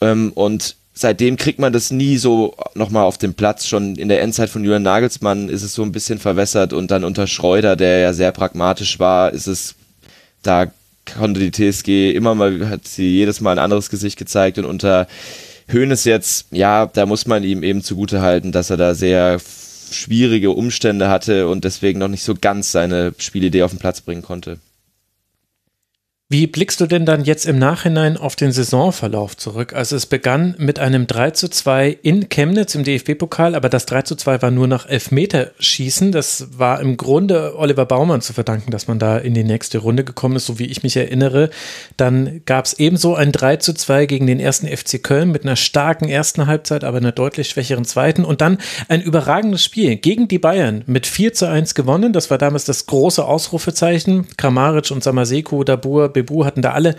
ähm, 0.00 0.32
und 0.34 0.76
seitdem 0.94 1.36
kriegt 1.36 1.58
man 1.58 1.72
das 1.72 1.90
nie 1.90 2.16
so 2.16 2.54
nochmal 2.74 3.04
auf 3.04 3.18
den 3.18 3.34
Platz. 3.34 3.66
Schon 3.66 3.96
in 3.96 4.08
der 4.08 4.22
Endzeit 4.22 4.50
von 4.50 4.64
Julian 4.64 4.82
Nagelsmann 4.82 5.48
ist 5.48 5.62
es 5.62 5.74
so 5.74 5.82
ein 5.82 5.92
bisschen 5.92 6.18
verwässert 6.18 6.72
und 6.72 6.90
dann 6.90 7.04
unter 7.04 7.26
Schreuder, 7.26 7.76
der 7.76 7.98
ja 7.98 8.12
sehr 8.12 8.32
pragmatisch 8.32 8.98
war, 8.98 9.32
ist 9.32 9.46
es, 9.46 9.74
da 10.42 10.66
konnte 11.16 11.40
die 11.40 11.50
TSG 11.50 12.12
immer 12.12 12.34
mal, 12.34 12.68
hat 12.68 12.86
sie 12.86 13.08
jedes 13.08 13.40
Mal 13.40 13.52
ein 13.52 13.64
anderes 13.64 13.90
Gesicht 13.90 14.18
gezeigt 14.18 14.58
und 14.58 14.64
unter 14.64 15.08
Hoeneß 15.72 16.04
jetzt, 16.04 16.46
ja, 16.50 16.86
da 16.86 17.06
muss 17.06 17.26
man 17.26 17.44
ihm 17.44 17.62
eben 17.62 17.82
zugute 17.82 18.20
halten, 18.20 18.52
dass 18.52 18.70
er 18.70 18.76
da 18.76 18.94
sehr 18.94 19.40
schwierige 19.90 20.50
Umstände 20.50 21.08
hatte 21.08 21.48
und 21.48 21.64
deswegen 21.64 21.98
noch 21.98 22.08
nicht 22.08 22.22
so 22.22 22.34
ganz 22.34 22.72
seine 22.72 23.14
Spielidee 23.18 23.62
auf 23.62 23.72
den 23.72 23.78
Platz 23.78 24.00
bringen 24.00 24.22
konnte. 24.22 24.58
Wie 26.32 26.46
blickst 26.46 26.80
du 26.80 26.86
denn 26.86 27.04
dann 27.04 27.24
jetzt 27.24 27.44
im 27.44 27.58
Nachhinein 27.58 28.16
auf 28.16 28.36
den 28.36 28.52
Saisonverlauf 28.52 29.36
zurück? 29.36 29.74
Also 29.74 29.96
es 29.96 30.06
begann 30.06 30.54
mit 30.56 30.78
einem 30.78 31.06
3 31.06 31.32
zu 31.32 31.50
2 31.50 31.98
in 32.00 32.30
Chemnitz 32.30 32.74
im 32.74 32.84
DFB-Pokal, 32.84 33.54
aber 33.54 33.68
das 33.68 33.84
3 33.84 34.00
zu 34.00 34.16
2 34.16 34.40
war 34.40 34.50
nur 34.50 34.66
nach 34.66 34.88
Elfmeterschießen. 34.88 36.10
Das 36.10 36.46
war 36.56 36.80
im 36.80 36.96
Grunde 36.96 37.58
Oliver 37.58 37.84
Baumann 37.84 38.22
zu 38.22 38.32
verdanken, 38.32 38.70
dass 38.70 38.88
man 38.88 38.98
da 38.98 39.18
in 39.18 39.34
die 39.34 39.44
nächste 39.44 39.76
Runde 39.76 40.04
gekommen 40.04 40.36
ist, 40.36 40.46
so 40.46 40.58
wie 40.58 40.64
ich 40.64 40.82
mich 40.82 40.96
erinnere. 40.96 41.50
Dann 41.98 42.40
gab 42.46 42.64
es 42.64 42.78
ebenso 42.78 43.14
ein 43.14 43.30
3 43.30 43.56
zu 43.56 43.74
2 43.74 44.06
gegen 44.06 44.26
den 44.26 44.40
ersten 44.40 44.66
FC 44.66 45.02
Köln 45.02 45.32
mit 45.32 45.42
einer 45.42 45.56
starken 45.56 46.08
ersten 46.08 46.46
Halbzeit, 46.46 46.82
aber 46.82 46.96
einer 46.96 47.12
deutlich 47.12 47.50
schwächeren 47.50 47.84
zweiten. 47.84 48.24
Und 48.24 48.40
dann 48.40 48.56
ein 48.88 49.02
überragendes 49.02 49.62
Spiel 49.62 49.96
gegen 49.96 50.28
die 50.28 50.38
Bayern 50.38 50.82
mit 50.86 51.06
4 51.06 51.34
zu 51.34 51.46
1 51.46 51.74
gewonnen. 51.74 52.14
Das 52.14 52.30
war 52.30 52.38
damals 52.38 52.64
das 52.64 52.86
große 52.86 53.22
Ausrufezeichen. 53.22 54.28
Kramaric 54.38 54.90
und 54.92 55.04
Samaseku, 55.04 55.62
Dabur, 55.62 56.08
Bebu 56.22 56.44
hatten 56.44 56.62
da 56.62 56.72
alle 56.72 56.96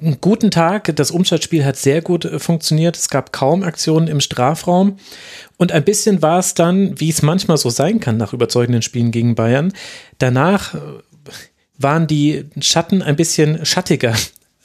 einen 0.00 0.20
guten 0.20 0.50
Tag. 0.50 0.94
Das 0.96 1.10
Umschaltspiel 1.10 1.64
hat 1.64 1.76
sehr 1.76 2.02
gut 2.02 2.24
äh, 2.24 2.38
funktioniert. 2.38 2.96
Es 2.96 3.08
gab 3.08 3.32
kaum 3.32 3.62
Aktionen 3.62 4.08
im 4.08 4.20
Strafraum. 4.20 4.98
Und 5.56 5.72
ein 5.72 5.84
bisschen 5.84 6.22
war 6.22 6.38
es 6.38 6.54
dann, 6.54 6.98
wie 7.00 7.10
es 7.10 7.22
manchmal 7.22 7.56
so 7.56 7.70
sein 7.70 8.00
kann 8.00 8.16
nach 8.16 8.32
überzeugenden 8.32 8.82
Spielen 8.82 9.10
gegen 9.10 9.34
Bayern. 9.34 9.72
Danach 10.18 10.74
äh, 10.74 10.78
waren 11.78 12.06
die 12.06 12.46
Schatten 12.60 13.02
ein 13.02 13.16
bisschen 13.16 13.64
schattiger 13.64 14.14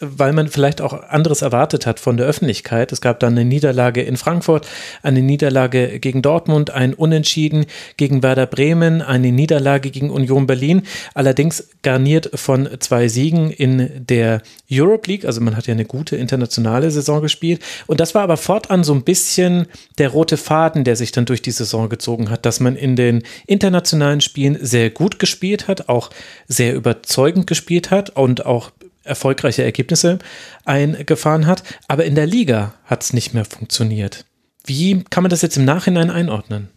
weil 0.05 0.33
man 0.33 0.47
vielleicht 0.47 0.81
auch 0.81 0.93
anderes 0.93 1.41
erwartet 1.41 1.85
hat 1.85 1.99
von 1.99 2.17
der 2.17 2.25
Öffentlichkeit. 2.25 2.91
Es 2.91 3.01
gab 3.01 3.19
dann 3.19 3.33
eine 3.33 3.45
Niederlage 3.45 4.01
in 4.01 4.17
Frankfurt, 4.17 4.67
eine 5.01 5.21
Niederlage 5.21 5.99
gegen 5.99 6.21
Dortmund, 6.21 6.71
ein 6.71 6.93
Unentschieden 6.93 7.65
gegen 7.97 8.23
Werder 8.23 8.45
Bremen, 8.45 9.01
eine 9.01 9.31
Niederlage 9.31 9.91
gegen 9.91 10.09
Union 10.09 10.47
Berlin, 10.47 10.83
allerdings 11.13 11.69
garniert 11.81 12.29
von 12.35 12.69
zwei 12.79 13.07
Siegen 13.07 13.51
in 13.51 14.05
der 14.07 14.41
Europe 14.71 15.09
League. 15.09 15.25
Also 15.25 15.41
man 15.41 15.55
hat 15.55 15.67
ja 15.67 15.73
eine 15.73 15.85
gute 15.85 16.15
internationale 16.15 16.89
Saison 16.91 17.21
gespielt. 17.21 17.61
Und 17.87 17.99
das 17.99 18.15
war 18.15 18.23
aber 18.23 18.37
fortan 18.37 18.83
so 18.83 18.93
ein 18.93 19.03
bisschen 19.03 19.67
der 19.97 20.09
rote 20.09 20.37
Faden, 20.37 20.83
der 20.83 20.95
sich 20.95 21.11
dann 21.11 21.25
durch 21.25 21.41
die 21.41 21.51
Saison 21.51 21.89
gezogen 21.89 22.29
hat, 22.29 22.45
dass 22.45 22.59
man 22.59 22.75
in 22.75 22.95
den 22.95 23.23
internationalen 23.47 24.21
Spielen 24.21 24.57
sehr 24.61 24.89
gut 24.89 25.19
gespielt 25.19 25.67
hat, 25.67 25.89
auch 25.89 26.09
sehr 26.47 26.73
überzeugend 26.73 27.47
gespielt 27.47 27.91
hat 27.91 28.11
und 28.11 28.45
auch 28.45 28.71
erfolgreiche 29.03 29.63
Ergebnisse 29.63 30.19
eingefahren 30.65 31.47
hat, 31.47 31.63
aber 31.87 32.05
in 32.05 32.15
der 32.15 32.25
Liga 32.25 32.73
hat 32.85 33.03
es 33.03 33.13
nicht 33.13 33.33
mehr 33.33 33.45
funktioniert. 33.45 34.25
Wie 34.65 35.03
kann 35.09 35.23
man 35.23 35.29
das 35.29 35.41
jetzt 35.41 35.57
im 35.57 35.65
Nachhinein 35.65 36.09
einordnen? 36.09 36.69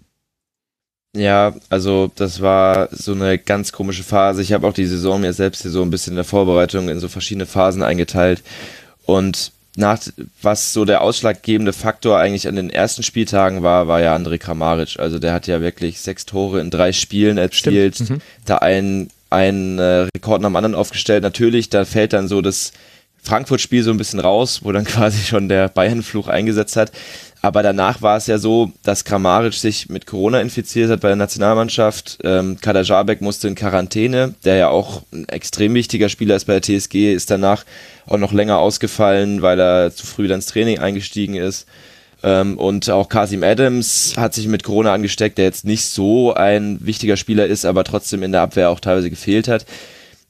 Ja, 1.17 1.55
also 1.71 2.11
das 2.15 2.43
war 2.43 2.89
so 2.93 3.13
eine 3.13 3.39
ganz 3.39 3.73
komische 3.73 4.03
Phase. 4.03 4.43
Ich 4.43 4.53
habe 4.53 4.67
auch 4.67 4.75
die 4.75 4.87
Saison 4.87 5.21
mir 5.21 5.33
selbst 5.33 5.63
hier 5.63 5.71
so 5.71 5.83
ein 5.83 5.91
bisschen 5.91 6.13
in 6.13 6.17
der 6.17 6.25
Vorbereitung 6.25 6.89
in 6.89 7.01
so 7.01 7.09
verschiedene 7.09 7.47
Phasen 7.47 7.83
eingeteilt. 7.83 8.43
Und 9.07 9.53
nach, 9.77 9.99
was 10.43 10.73
so 10.73 10.85
der 10.85 11.01
ausschlaggebende 11.01 11.73
Faktor 11.73 12.19
eigentlich 12.19 12.49
an 12.49 12.57
den 12.57 12.71
ersten 12.71 13.03
Spieltagen 13.03 13.63
war, 13.63 13.89
war 13.89 14.01
ja 14.01 14.15
André 14.15 14.39
Kramaric. 14.39 14.99
Also 14.99 15.19
der 15.19 15.33
hat 15.33 15.47
ja 15.47 15.61
wirklich 15.61 16.01
sechs 16.01 16.27
Tore 16.27 16.61
in 16.61 16.71
drei 16.71 16.93
Spielen 16.93 17.39
erzielt, 17.39 18.01
mhm. 18.01 18.21
da 18.45 18.57
einen 18.57 19.11
einen 19.31 19.79
äh, 19.79 20.09
Rekord 20.15 20.41
nach 20.41 20.49
dem 20.49 20.57
anderen 20.57 20.75
aufgestellt. 20.75 21.23
Natürlich, 21.23 21.69
da 21.71 21.85
fällt 21.85 22.13
dann 22.13 22.29
so 22.29 22.41
das 22.41 22.73
Frankfurt-Spiel 23.23 23.83
so 23.83 23.91
ein 23.91 23.97
bisschen 23.97 24.21
raus, 24.21 24.61
wo 24.63 24.73
dann 24.73 24.85
quasi 24.87 25.25
schon 25.25 25.49
der 25.49 25.69
Bayern-Fluch 25.69 26.29
eingesetzt 26.29 26.77
hat. 26.77 26.93
Aber 27.43 27.63
danach 27.63 28.03
war 28.03 28.17
es 28.17 28.27
ja 28.27 28.39
so, 28.39 28.73
dass 28.83 29.05
Kramaric 29.05 29.55
sich 29.55 29.89
mit 29.89 30.07
Corona 30.07 30.41
infiziert 30.41 30.91
hat 30.91 31.01
bei 31.01 31.09
der 31.09 31.17
Nationalmannschaft. 31.17 32.19
Ähm, 32.25 32.59
Kader 32.61 32.83
Jabek 32.83 33.21
musste 33.21 33.47
in 33.47 33.55
Quarantäne, 33.55 34.35
der 34.45 34.57
ja 34.57 34.69
auch 34.69 35.03
ein 35.13 35.29
extrem 35.29 35.75
wichtiger 35.75 36.09
Spieler 36.09 36.35
ist 36.35 36.47
bei 36.47 36.59
der 36.59 36.63
TSG, 36.63 37.15
ist 37.15 37.31
danach 37.31 37.65
auch 38.07 38.19
noch 38.19 38.33
länger 38.33 38.59
ausgefallen, 38.59 39.43
weil 39.43 39.61
er 39.61 39.95
zu 39.95 40.07
früh 40.07 40.25
wieder 40.25 40.35
ins 40.35 40.47
Training 40.47 40.79
eingestiegen 40.79 41.35
ist. 41.35 41.67
Ähm, 42.27 42.59
und 42.59 42.91
auch 42.91 43.09
Kasim 43.09 43.45
Adams 43.45 44.15
hat 44.17 44.35
sich 44.35 44.49
mit 44.49 44.65
Corona 44.65 44.93
angesteckt, 44.93 45.39
der 45.39 45.45
jetzt 45.45 45.65
nicht 45.65 45.85
so 45.85 46.35
ein 46.35 46.79
wichtiger 46.81 47.17
Spieler 47.17 47.47
ist, 47.47 47.65
aber 47.65 47.85
trotzdem 47.85 48.25
in 48.25 48.33
der 48.33 48.43
Abwehr 48.43 48.71
auch 48.71 48.81
teilweise 48.81 49.11
gefehlt 49.11 49.47
hat. 49.47 49.65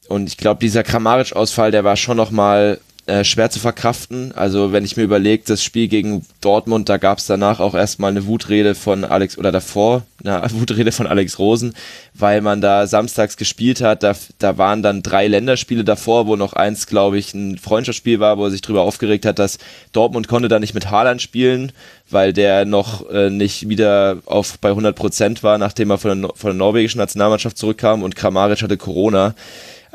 Und 0.06 0.28
ich 0.28 0.36
glaube, 0.36 0.60
dieser 0.60 0.82
Kramaric-Ausfall, 0.82 1.70
der 1.70 1.84
war 1.84 1.96
schon 1.96 2.18
nochmal 2.18 2.80
äh, 3.06 3.22
schwer 3.22 3.50
zu 3.50 3.60
verkraften. 3.60 4.32
Also 4.32 4.72
wenn 4.72 4.84
ich 4.84 4.96
mir 4.96 5.04
überlege, 5.04 5.44
das 5.46 5.62
Spiel 5.62 5.86
gegen 5.86 6.26
Dortmund, 6.40 6.88
da 6.88 6.96
gab 6.96 7.18
es 7.18 7.26
danach 7.26 7.60
auch 7.60 7.74
erstmal 7.74 8.10
eine 8.10 8.26
Wutrede 8.26 8.74
von 8.74 9.04
Alex 9.04 9.38
oder 9.38 9.52
davor 9.52 10.02
eine 10.24 10.42
Wutrede 10.54 10.90
von 10.90 11.06
Alex 11.06 11.38
Rosen, 11.38 11.74
weil 12.14 12.40
man 12.40 12.60
da 12.60 12.88
samstags 12.88 13.36
gespielt 13.36 13.80
hat. 13.80 14.02
Da, 14.02 14.14
da 14.38 14.58
waren 14.58 14.82
dann 14.82 15.02
drei 15.02 15.28
Länderspiele 15.28 15.84
davor, 15.84 16.26
wo 16.26 16.34
noch 16.34 16.54
eins, 16.54 16.88
glaube 16.88 17.18
ich, 17.18 17.32
ein 17.32 17.58
Freundschaftsspiel 17.58 18.18
war, 18.18 18.38
wo 18.38 18.44
er 18.44 18.50
sich 18.50 18.62
darüber 18.62 18.82
aufgeregt 18.82 19.24
hat, 19.24 19.38
dass 19.38 19.58
Dortmund 19.92 20.26
konnte 20.26 20.48
da 20.48 20.58
nicht 20.58 20.74
mit 20.74 20.90
Haaland 20.90 21.22
spielen, 21.22 21.70
weil 22.10 22.32
der 22.32 22.64
noch 22.64 23.08
äh, 23.10 23.30
nicht 23.30 23.68
wieder 23.68 24.18
auf 24.26 24.58
bei 24.58 24.70
100 24.70 24.96
Prozent 24.96 25.42
war, 25.42 25.58
nachdem 25.58 25.90
er 25.90 25.98
von 25.98 26.22
der, 26.22 26.30
von 26.34 26.50
der 26.50 26.58
norwegischen 26.58 26.98
Nationalmannschaft 26.98 27.56
zurückkam 27.56 28.02
und 28.02 28.16
Kramaric 28.16 28.62
hatte 28.62 28.76
Corona. 28.76 29.34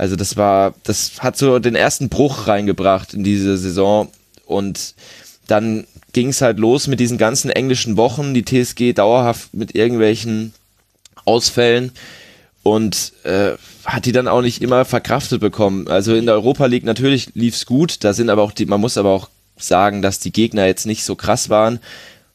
Also 0.02 0.15
das 0.15 0.36
war, 0.36 0.73
das 0.84 1.19
hat 1.19 1.38
so 1.38 1.60
den 1.60 1.76
ersten 1.76 2.10
Bruch 2.10 2.48
reingebracht 2.48 3.14
in 3.14 3.23
diese 3.23 3.56
Saison. 3.56 4.10
Und 4.48 4.95
dann 5.45 5.86
ging 6.11 6.30
es 6.30 6.41
halt 6.41 6.57
los 6.57 6.88
mit 6.88 6.99
diesen 6.99 7.19
ganzen 7.19 7.52
englischen 7.52 7.98
Wochen, 7.98 8.34
die 8.34 8.44
TSG 8.44 8.94
dauerhaft 8.94 9.53
mit 9.53 9.76
irgendwelchen 9.76 10.56
Ausfällen. 11.23 11.91
Und 12.64 13.14
äh, 13.26 13.52
hat 13.86 14.07
die 14.07 14.11
dann 14.11 14.28
auch 14.28 14.41
nicht 14.41 14.64
immer 14.64 14.86
verkraftet 14.86 15.40
bekommen. 15.40 15.88
Also 15.88 16.15
in 16.15 16.26
der 16.26 16.34
Europa 16.34 16.65
League 16.65 16.84
natürlich 16.84 17.36
lief's 17.36 17.68
gut, 17.68 18.03
da 18.03 18.14
sind 18.14 18.32
aber 18.32 18.41
auch 18.41 18.53
die, 18.53 18.65
man 18.65 18.82
muss 18.82 18.98
aber 18.98 19.11
auch 19.11 19.30
sagen, 19.56 20.02
dass 20.02 20.18
die 20.18 20.34
Gegner 20.34 20.65
jetzt 20.65 20.88
nicht 20.88 21.03
so 21.03 21.15
krass 21.15 21.52
waren 21.52 21.80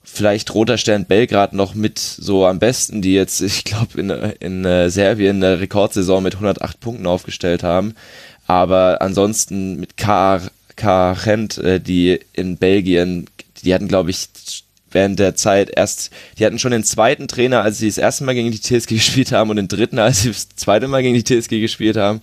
vielleicht 0.07 0.55
Roter 0.55 0.79
Stern 0.79 1.05
Belgrad 1.05 1.53
noch 1.53 1.75
mit 1.75 1.99
so 1.99 2.47
am 2.47 2.59
besten, 2.59 3.03
die 3.03 3.15
jetzt, 3.15 3.41
ich 3.43 3.65
glaube, 3.65 4.01
in, 4.01 4.11
in 4.11 4.65
äh, 4.65 4.89
Serbien 4.89 5.43
eine 5.43 5.61
Rekordsaison 5.61 6.23
mit 6.23 6.35
108 6.35 6.81
Punkten 6.81 7.07
aufgestellt 7.07 7.63
haben. 7.63 7.95
Aber 8.47 9.03
ansonsten 9.03 9.79
mit 9.79 9.97
K. 9.97 10.41
K. 10.77 11.15
Gent, 11.15 11.59
äh, 11.59 11.81
die 11.81 12.21
in 12.33 12.57
Belgien, 12.57 13.27
die 13.65 13.75
hatten, 13.75 13.89
glaube 13.89 14.11
ich, 14.11 14.29
während 14.93 15.19
der 15.19 15.35
Zeit 15.35 15.71
erst, 15.75 16.11
die 16.39 16.47
hatten 16.47 16.59
schon 16.59 16.71
den 16.71 16.85
zweiten 16.85 17.29
Trainer, 17.29 17.63
als 17.63 17.79
sie 17.79 17.89
das 17.89 17.99
erste 17.99 18.25
Mal 18.25 18.35
gegen 18.35 18.53
die 18.53 18.61
TSG 18.61 18.89
gespielt 18.95 19.33
haben 19.33 19.51
und 19.51 19.57
den 19.57 19.69
dritten, 19.69 19.99
als 19.99 20.23
sie 20.23 20.29
das 20.29 20.49
zweite 20.51 20.89
Mal 20.89 21.03
gegen 21.03 21.15
die 21.15 21.25
TSG 21.25 21.61
gespielt 21.61 21.97
haben. 21.97 22.21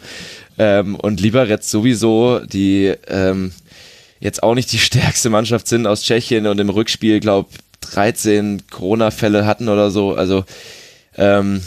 Ähm, 0.57 0.95
und 0.95 1.19
Liberec 1.19 1.63
sowieso, 1.63 2.39
die 2.39 2.93
ähm, 3.07 3.51
jetzt 4.19 4.41
auch 4.41 4.55
nicht 4.55 4.71
die 4.71 4.79
stärkste 4.79 5.29
Mannschaft 5.29 5.67
sind 5.67 5.85
aus 5.85 6.03
Tschechien 6.03 6.47
und 6.47 6.59
im 6.59 6.69
Rückspiel, 6.69 7.19
glaube 7.19 7.49
13 7.85 8.63
Corona-Fälle 8.69 9.45
hatten 9.45 9.69
oder 9.69 9.91
so. 9.91 10.13
Also 10.13 10.45
ähm, 11.17 11.61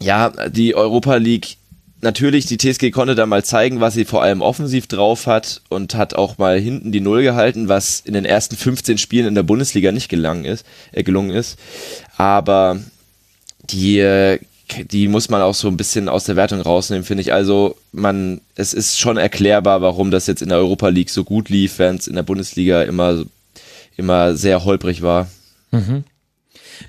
ja, 0.00 0.30
die 0.48 0.74
Europa 0.74 1.16
League, 1.16 1.56
natürlich, 2.00 2.46
die 2.46 2.58
TSG 2.58 2.90
konnte 2.90 3.14
da 3.14 3.26
mal 3.26 3.44
zeigen, 3.44 3.80
was 3.80 3.94
sie 3.94 4.04
vor 4.04 4.22
allem 4.22 4.42
offensiv 4.42 4.86
drauf 4.86 5.26
hat 5.26 5.62
und 5.68 5.94
hat 5.94 6.14
auch 6.14 6.38
mal 6.38 6.58
hinten 6.60 6.92
die 6.92 7.00
Null 7.00 7.22
gehalten, 7.22 7.68
was 7.68 8.00
in 8.00 8.14
den 8.14 8.24
ersten 8.24 8.56
15 8.56 8.98
Spielen 8.98 9.26
in 9.26 9.34
der 9.34 9.42
Bundesliga 9.42 9.92
nicht 9.92 10.08
gelangen 10.08 10.44
ist, 10.44 10.66
äh, 10.92 11.02
gelungen 11.02 11.30
ist. 11.30 11.58
Aber 12.16 12.78
die, 13.70 13.98
äh, 13.98 14.38
die 14.90 15.08
muss 15.08 15.28
man 15.28 15.42
auch 15.42 15.54
so 15.54 15.68
ein 15.68 15.76
bisschen 15.76 16.08
aus 16.08 16.24
der 16.24 16.36
Wertung 16.36 16.60
rausnehmen, 16.60 17.04
finde 17.04 17.22
ich. 17.22 17.32
Also 17.32 17.76
man, 17.92 18.40
es 18.54 18.74
ist 18.74 18.98
schon 18.98 19.16
erklärbar, 19.16 19.82
warum 19.82 20.10
das 20.10 20.26
jetzt 20.26 20.42
in 20.42 20.48
der 20.48 20.58
Europa 20.58 20.88
League 20.88 21.10
so 21.10 21.24
gut 21.24 21.48
lief, 21.48 21.78
während 21.78 22.00
es 22.00 22.06
in 22.06 22.14
der 22.14 22.22
Bundesliga 22.22 22.82
immer 22.82 23.24
immer 23.96 24.36
sehr 24.36 24.64
holprig 24.64 25.02
war. 25.02 25.28
Mhm. 25.70 26.04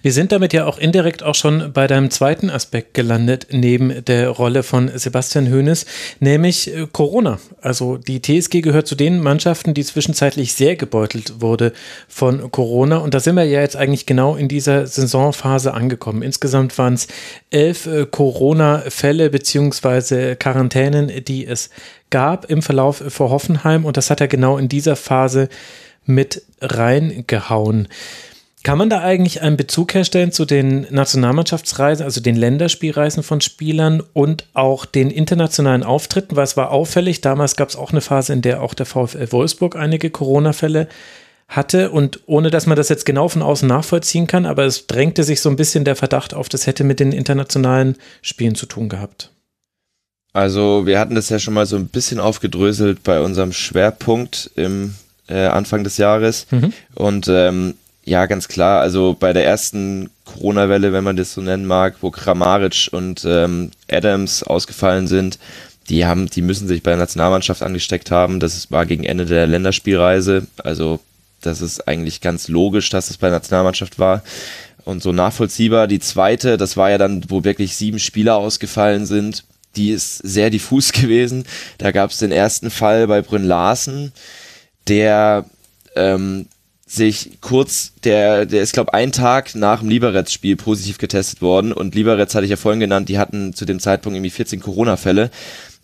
Wir 0.02 0.14
sind 0.14 0.32
damit 0.32 0.54
ja 0.54 0.66
auch 0.66 0.78
indirekt 0.78 1.24
auch 1.24 1.36
schon 1.36 1.72
bei 1.74 1.88
deinem 1.88 2.10
zweiten 2.10 2.50
Aspekt 2.50 2.94
gelandet, 2.94 3.48
neben 3.52 4.04
der 4.06 4.30
Rolle 4.30 4.64
von 4.64 4.92
Sebastian 4.94 5.52
Hoeneß, 5.52 5.86
nämlich 6.20 6.74
äh, 6.74 6.88
Corona. 6.92 7.40
Also 7.62 7.98
die 7.98 8.22
TSG 8.22 8.62
gehört 8.62 8.88
zu 8.88 8.96
den 8.96 9.22
Mannschaften, 9.22 9.74
die 9.74 9.84
zwischenzeitlich 9.84 10.54
sehr 10.54 10.76
gebeutelt 10.76 11.42
wurde 11.42 11.74
von 12.08 12.52
Corona. 12.52 12.98
Und 12.98 13.14
da 13.14 13.20
sind 13.20 13.36
wir 13.36 13.44
ja 13.44 13.62
jetzt 13.62 13.76
eigentlich 13.76 14.06
genau 14.06 14.36
in 14.36 14.48
dieser 14.48 14.88
Saisonphase 14.88 15.74
angekommen. 15.74 16.22
Insgesamt 16.22 16.78
waren 16.78 16.94
es 16.94 17.08
elf 17.50 17.88
äh, 17.88 18.06
Corona-Fälle 18.06 19.30
beziehungsweise 19.30 20.36
Quarantänen, 20.36 21.12
die 21.26 21.46
es 21.46 21.70
gab 22.10 22.50
im 22.50 22.62
Verlauf 22.62 23.04
vor 23.08 23.30
Hoffenheim. 23.30 23.86
Und 23.86 23.98
das 23.98 24.10
hat 24.10 24.22
er 24.22 24.28
genau 24.28 24.58
in 24.58 24.70
dieser 24.70 24.96
Phase 24.96 25.50
mit 26.06 26.44
reingehauen. 26.62 27.88
Kann 28.64 28.80
man 28.80 28.90
da 28.90 29.02
eigentlich 29.02 29.44
einen 29.44 29.58
Bezug 29.58 29.94
herstellen 29.94 30.32
zu 30.32 30.44
den 30.44 30.88
Nationalmannschaftsreisen, 30.90 32.04
also 32.04 32.20
den 32.20 32.36
Länderspielreisen 32.36 33.22
von 33.22 33.40
Spielern 33.40 34.02
und 34.14 34.48
auch 34.56 34.86
den 34.86 35.12
internationalen 35.12 35.84
Auftritten? 35.84 36.36
Weil 36.36 36.46
es 36.46 36.58
war 36.58 36.72
auffällig, 36.72 37.22
damals 37.22 37.58
gab 37.58 37.70
es 37.70 37.76
auch 37.76 37.92
eine 37.92 38.02
Phase, 38.02 38.34
in 38.34 38.42
der 38.42 38.64
auch 38.64 38.74
der 38.74 38.88
VfL 38.88 39.32
Wolfsburg 39.32 39.76
einige 39.76 40.10
Corona-Fälle 40.10 40.88
hatte 41.48 41.92
und 41.92 42.22
ohne 42.26 42.50
dass 42.50 42.66
man 42.66 42.76
das 42.76 42.90
jetzt 42.90 43.06
genau 43.06 43.28
von 43.28 43.44
außen 43.44 43.68
nachvollziehen 43.68 44.26
kann, 44.26 44.48
aber 44.48 44.66
es 44.66 44.88
drängte 44.88 45.24
sich 45.24 45.42
so 45.42 45.50
ein 45.50 45.58
bisschen 45.58 45.86
der 45.86 45.96
Verdacht 45.96 46.34
auf, 46.34 46.50
das 46.50 46.66
hätte 46.66 46.84
mit 46.84 47.00
den 47.00 47.12
internationalen 47.12 47.98
Spielen 48.24 48.56
zu 48.56 48.66
tun 48.66 48.90
gehabt. 48.90 49.32
Also 50.34 50.86
wir 50.86 51.00
hatten 51.00 51.16
das 51.16 51.30
ja 51.30 51.40
schon 51.40 51.54
mal 51.54 51.66
so 51.66 51.76
ein 51.76 51.88
bisschen 51.88 52.20
aufgedröselt 52.20 53.04
bei 53.04 53.22
unserem 53.22 53.54
Schwerpunkt 53.54 54.50
im 54.56 54.96
äh, 55.28 55.46
Anfang 55.46 55.84
des 55.84 55.98
Jahres. 55.98 56.48
Mhm. 56.52 56.74
Und 56.94 57.28
ähm, 57.28 57.76
ja, 58.04 58.28
ganz 58.28 58.48
klar, 58.48 58.82
also 58.82 59.16
bei 59.20 59.34
der 59.34 59.46
ersten 59.46 60.12
Corona-Welle, 60.26 60.94
wenn 60.94 61.04
man 61.04 61.18
das 61.18 61.34
so 61.34 61.42
nennen 61.42 61.66
mag, 61.66 61.96
wo 62.02 62.12
Kramaric 62.12 62.90
und 62.92 63.26
ähm, 63.26 63.72
Adams 63.90 64.44
ausgefallen 64.44 65.08
sind, 65.08 65.40
die 65.90 66.06
haben, 66.06 66.30
die 66.30 66.42
müssen 66.42 66.68
sich 66.68 66.84
bei 66.84 66.92
der 66.92 67.00
Nationalmannschaft 67.00 67.62
angesteckt 67.62 68.12
haben. 68.12 68.40
Das 68.40 68.72
war 68.72 68.86
gegen 68.86 69.04
Ende 69.04 69.26
der 69.26 69.48
Länderspielreise. 69.48 70.48
Also 70.64 71.00
das 71.42 71.62
ist 71.62 71.88
eigentlich 71.88 72.22
ganz 72.22 72.48
logisch, 72.48 72.90
dass 72.90 73.10
es 73.10 73.18
bei 73.18 73.30
der 73.30 73.38
Nationalmannschaft 73.38 74.00
war 74.00 74.24
und 74.84 75.04
so 75.04 75.12
nachvollziehbar. 75.12 75.88
Die 75.88 76.00
zweite, 76.00 76.58
das 76.58 76.78
war 76.78 76.90
ja 76.90 76.98
dann, 76.98 77.24
wo 77.30 77.44
wirklich 77.44 77.76
sieben 77.76 78.00
Spieler 78.00 78.38
ausgefallen 78.38 79.06
sind. 79.06 79.44
Die 79.76 79.90
ist 79.90 80.18
sehr 80.18 80.50
diffus 80.50 80.92
gewesen. 80.92 81.46
Da 81.78 81.92
gab 81.92 82.12
es 82.12 82.20
den 82.20 82.32
ersten 82.32 82.70
Fall 82.70 83.08
bei 83.08 83.22
Brünn 83.22 83.44
Larsen 83.46 84.12
der 84.88 85.46
ähm, 85.96 86.48
sich 86.88 87.40
kurz, 87.42 87.94
der, 88.04 88.46
der 88.46 88.62
ist, 88.62 88.74
glaube 88.74 88.94
ein 88.94 89.12
Tag 89.12 89.56
nach 89.56 89.80
dem 89.80 89.90
Liberec-Spiel 89.90 90.56
positiv 90.56 90.98
getestet 90.98 91.42
worden 91.42 91.74
und 91.74 91.96
Liberec 91.96 92.34
hatte 92.34 92.46
ich 92.46 92.52
ja 92.52 92.58
vorhin 92.58 92.80
genannt, 92.80 93.10
die 93.10 93.18
hatten 93.18 93.54
zu 93.54 93.66
dem 93.66 93.80
Zeitpunkt 93.80 94.16
irgendwie 94.16 94.30
14 94.30 94.60
Corona-Fälle. 94.60 95.32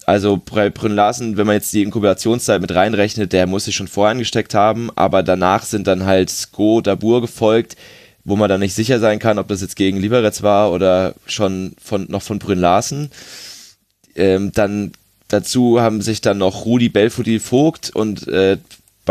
Also 0.06 0.38
bei 0.38 0.70
Brünn 0.70 0.94
Larsen, 0.94 1.38
wenn 1.38 1.48
man 1.48 1.56
jetzt 1.56 1.74
die 1.74 1.84
Inkubationszeit 1.84 2.62
mit 2.62 2.74
reinrechnet, 2.74 3.34
der 3.34 3.48
muss 3.48 3.66
sich 3.66 3.76
schon 3.76 3.88
vorher 3.88 4.12
angesteckt 4.12 4.54
haben, 4.54 4.90
aber 4.96 5.24
danach 5.24 5.64
sind 5.64 5.88
dann 5.88 6.06
halt 6.06 6.30
Sko, 6.30 6.82
Dabur 6.82 7.22
gefolgt, 7.22 7.78
wo 8.24 8.36
man 8.36 8.50
dann 8.50 8.60
nicht 8.60 8.76
sicher 8.76 9.00
sein 9.00 9.20
kann, 9.20 9.40
ob 9.40 9.48
das 9.48 9.62
jetzt 9.62 9.76
gegen 9.76 9.98
Liberec 9.98 10.44
war 10.44 10.72
oder 10.72 11.16
schon 11.26 11.74
von, 11.82 12.06
noch 12.10 12.22
von 12.22 12.40
Brünn 12.40 12.60
Larsen. 12.60 13.12
Ähm, 14.16 14.52
dann 14.54 14.92
dazu 15.28 15.82
haben 15.82 16.02
sich 16.02 16.22
dann 16.22 16.38
noch 16.38 16.66
Rudi 16.66 16.90
Belfodil 16.90 17.40
Vogt 17.40 17.92
und 17.96 18.28
äh, 18.28 18.58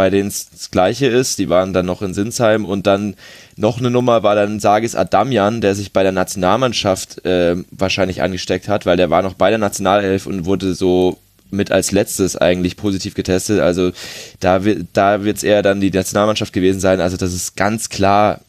bei 0.01 0.09
denen 0.09 0.28
es 0.28 0.48
das 0.48 0.70
gleiche 0.70 1.09
ist. 1.09 1.39
Die 1.39 1.51
waren 1.51 1.74
dann 1.74 1.85
noch 1.85 2.01
in 2.01 2.14
Sinsheim 2.14 2.64
und 2.64 2.86
dann 2.86 3.16
noch 3.56 3.81
eine 3.81 3.90
Nummer 3.90 4.22
war 4.22 4.35
dann 4.35 4.59
Sagis 4.59 4.94
Adamian, 4.94 5.60
der 5.60 5.74
sich 5.74 5.93
bei 5.93 6.02
der 6.02 6.10
Nationalmannschaft 6.10 7.22
äh, 7.27 7.56
wahrscheinlich 7.70 8.22
angesteckt 8.22 8.66
hat, 8.66 8.86
weil 8.86 8.97
der 8.97 9.10
war 9.10 9.20
noch 9.20 9.35
bei 9.35 9.51
der 9.51 9.59
Nationalelf 9.59 10.24
und 10.24 10.47
wurde 10.47 10.72
so 10.72 11.18
mit 11.51 11.70
als 11.70 11.93
letztes 11.93 12.35
eigentlich 12.35 12.78
positiv 12.78 13.12
getestet. 13.12 13.60
Also 13.60 13.93
da, 14.40 14.62
da 14.94 15.22
wird 15.22 15.36
es 15.36 15.43
eher 15.43 15.60
dann 15.60 15.82
die 15.82 15.90
Nationalmannschaft 15.90 16.55
gewesen 16.55 16.81
sein. 16.81 17.02
Also 17.02 17.18
das 17.18 17.35
ist 17.35 17.55
ganz 17.55 17.90
klar 17.90 18.40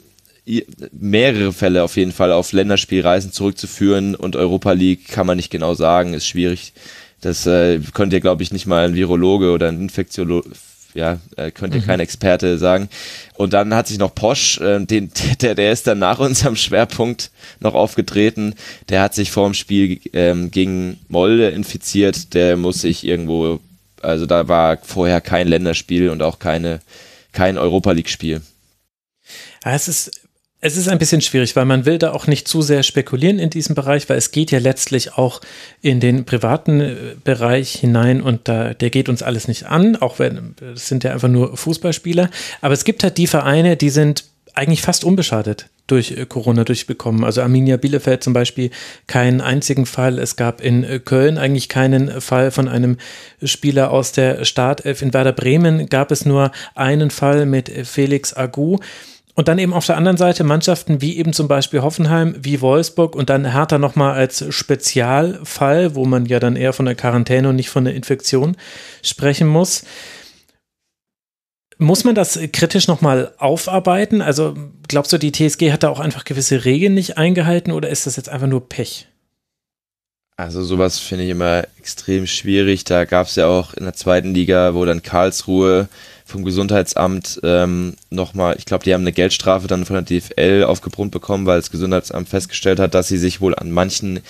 mehrere 0.94 1.52
Fälle 1.52 1.84
auf 1.84 1.98
jeden 1.98 2.14
Fall 2.14 2.32
auf 2.32 2.54
Länderspielreisen 2.54 3.34
zurückzuführen 3.34 4.16
und 4.16 4.38
Europa 4.38 4.72
League 4.72 5.10
kann 5.10 5.28
man 5.28 5.36
nicht 5.36 5.52
genau 5.52 5.74
sagen, 5.74 6.14
ist 6.14 6.28
schwierig. 6.28 6.72
Das 7.20 7.46
äh, 7.46 7.82
könnt 7.94 8.14
ihr, 8.14 8.22
glaube 8.22 8.42
ich, 8.42 8.54
nicht 8.54 8.68
mal 8.68 8.86
ein 8.86 8.96
Virologe 8.96 9.52
oder 9.52 9.68
ein 9.68 9.82
Infektiologe 9.82 10.50
ja, 10.94 11.20
äh, 11.38 11.52
könnte 11.52 11.80
mhm. 11.80 11.86
kein 11.86 12.00
Experte 12.00 12.58
sagen. 12.58 12.90
Und 13.36 13.54
dann 13.54 13.74
hat 13.74 13.88
sich 13.88 13.98
noch 13.98 14.14
Posch, 14.14 14.60
äh, 14.60 14.84
den, 14.86 15.12
der, 15.42 15.56
der 15.56 15.72
ist 15.72 15.88
dann 15.88 16.00
nach 16.00 16.20
unserem 16.20 16.56
Schwerpunkt 16.56 17.32
noch 17.60 17.74
aufgetreten. 17.74 18.56
Der 18.90 19.02
hat 19.02 19.14
sich 19.14 19.32
vor 19.32 19.48
dem 19.48 19.54
Spiel 19.54 20.00
ähm, 20.14 20.52
gegen 20.52 21.00
Molde 21.08 21.50
infiziert. 21.50 22.34
Der 22.34 22.58
muss 22.58 22.82
sich 22.82 23.04
irgendwo, 23.06 23.60
also 24.02 24.26
da 24.26 24.48
war 24.48 24.78
vorher 24.78 25.22
kein 25.22 25.48
Länderspiel 25.48 26.10
und 26.10 26.22
auch 26.22 26.40
keine, 26.40 26.82
kein 27.32 27.58
Europa 27.58 27.92
League-Spiel. 27.92 28.42
Ja, 29.64 29.76
es 29.76 29.88
ist 29.88 30.21
es 30.62 30.78
ist 30.78 30.88
ein 30.88 31.00
bisschen 31.00 31.22
schwierig, 31.22 31.56
weil 31.56 31.66
man 31.66 31.86
will 31.86 31.98
da 31.98 32.14
auch 32.14 32.28
nicht 32.28 32.48
zu 32.48 32.62
sehr 32.62 32.84
spekulieren 32.84 33.40
in 33.40 33.50
diesem 33.50 33.74
Bereich, 33.74 34.08
weil 34.10 34.18
es 34.18 34.32
geht 34.32 34.52
ja 34.52 34.60
letztlich 34.60 35.14
auch 35.18 35.42
in 35.82 36.00
den 36.00 36.24
privaten 36.24 36.80
äh, 36.80 36.96
Bereich 37.24 37.74
hinein 37.74 38.22
und 38.22 38.48
da, 38.48 38.76
der 38.76 38.92
geht 38.92 39.10
uns 39.10 39.24
alles 39.24 39.48
nicht 39.48 39.66
an, 39.66 39.96
auch 39.96 40.20
wenn 40.20 40.56
es 40.74 40.88
sind 40.88 41.04
ja 41.04 41.12
einfach 41.12 41.28
nur 41.28 41.58
Fußballspieler. 41.58 42.30
Aber 42.62 42.74
es 42.76 42.84
gibt 42.84 43.04
halt 43.04 43.18
die 43.18 43.28
Vereine, 43.28 43.76
die 43.76 43.90
sind 43.90 44.26
eigentlich 44.54 44.82
fast 44.82 45.04
unbeschadet 45.04 45.68
durch 45.88 46.12
äh, 46.12 46.28
Corona 46.28 46.64
durchbekommen. 46.64 47.24
Also 47.24 47.42
Arminia 47.42 47.78
Bielefeld 47.78 48.24
zum 48.24 48.34
Beispiel 48.34 48.70
keinen 49.08 49.42
einzigen 49.42 49.88
Fall. 49.88 50.20
Es 50.20 50.36
gab 50.36 50.62
in 50.62 50.84
äh, 50.84 51.00
Köln 51.00 51.40
eigentlich 51.40 51.70
keinen 51.70 52.22
Fall 52.22 52.52
von 52.52 52.68
einem 52.68 52.98
Spieler 53.44 53.90
aus 53.90 54.12
der 54.12 54.46
Startelf. 54.46 55.02
In 55.02 55.12
Werder 55.14 55.34
Bremen 55.34 55.90
gab 55.90 56.12
es 56.12 56.24
nur 56.24 56.52
einen 56.76 57.10
Fall 57.10 57.48
mit 57.48 57.72
Felix 57.88 58.36
Agu. 58.36 58.78
Und 59.34 59.48
dann 59.48 59.60
eben 59.60 59.74
auf 59.74 59.86
der 59.86 59.98
anderen 59.98 60.18
Seite 60.18 60.44
Mannschaften 60.44 61.02
wie 61.02 61.18
eben 61.18 61.32
zum 61.32 61.48
Beispiel 61.48 61.82
Hoffenheim, 61.82 62.36
wie 62.40 62.60
Wolfsburg 62.62 63.16
und 63.16 63.30
dann 63.30 63.54
Hertha 63.54 63.78
nochmal 63.78 64.14
als 64.14 64.46
Spezialfall, 64.54 65.96
wo 65.96 66.06
man 66.06 66.26
ja 66.26 66.40
dann 66.40 66.56
eher 66.56 66.74
von 66.74 66.86
der 66.86 66.96
Quarantäne 66.96 67.50
und 67.50 67.56
nicht 67.56 67.70
von 67.70 67.86
der 67.86 67.96
Infektion 67.96 68.58
sprechen 69.02 69.48
muss. 69.48 69.84
Muss 71.78 72.04
man 72.04 72.14
das 72.14 72.38
kritisch 72.54 72.88
nochmal 72.88 73.34
aufarbeiten? 73.38 74.22
Also 74.22 74.56
glaubst 74.88 75.14
du, 75.14 75.18
die 75.18 75.32
TSG 75.32 75.72
hat 75.72 75.84
da 75.84 75.90
auch 75.90 76.00
einfach 76.00 76.26
gewisse 76.26 76.66
Regeln 76.66 76.94
nicht 76.94 77.18
eingehalten 77.18 77.72
oder 77.72 77.90
ist 77.90 78.06
das 78.06 78.18
jetzt 78.18 78.30
einfach 78.30 78.48
nur 78.48 78.68
Pech? 78.68 79.08
Also 80.38 80.64
sowas 80.64 81.00
finde 81.00 81.24
ich 81.26 81.30
immer 81.30 81.66
extrem 81.78 82.28
schwierig. 82.28 82.84
Da 82.84 83.06
gab 83.06 83.28
es 83.28 83.36
ja 83.36 83.48
auch 83.48 83.74
in 83.74 83.84
der 83.84 83.94
zweiten 83.94 84.34
Liga, 84.34 84.74
wo 84.74 84.86
dann 84.86 85.04
Karlsruhe 85.04 85.88
vom 86.32 86.44
Gesundheitsamt 86.44 87.40
ähm, 87.44 87.96
nochmal, 88.10 88.56
ich 88.58 88.66
glaube, 88.66 88.84
die 88.84 88.94
haben 88.94 89.02
eine 89.02 89.12
Geldstrafe 89.12 89.68
dann 89.68 89.86
von 89.86 90.04
der 90.04 90.20
DFL 90.20 90.64
aufgebrummt 90.64 91.12
bekommen, 91.12 91.46
weil 91.46 91.60
das 91.60 91.72
Gesundheitsamt 91.72 92.30
festgestellt 92.30 92.80
hat, 92.80 92.94
dass 92.94 93.08
sie 93.08 93.18
sich 93.18 93.42
wohl 93.42 93.56
an 93.56 93.72
manchen 93.72 94.22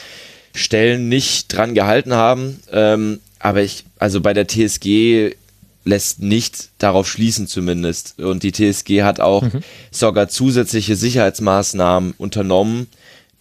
Stellen 0.54 1.08
nicht 1.08 1.56
dran 1.56 1.74
gehalten 1.74 2.14
haben. 2.14 2.60
Ähm, 2.72 3.20
aber 3.40 3.62
ich, 3.62 3.86
also 3.98 4.22
bei 4.22 4.34
der 4.34 4.48
TSG 4.48 5.36
lässt 5.84 6.22
nicht 6.22 6.70
darauf 6.78 7.08
schließen 7.10 7.48
zumindest. 7.48 8.20
Und 8.20 8.44
die 8.44 8.52
TSG 8.52 9.04
hat 9.04 9.20
auch 9.20 9.44
mhm. 9.44 9.64
sogar 9.90 10.28
zusätzliche 10.28 10.96
Sicherheitsmaßnahmen 10.96 12.14
unternommen, 12.18 12.88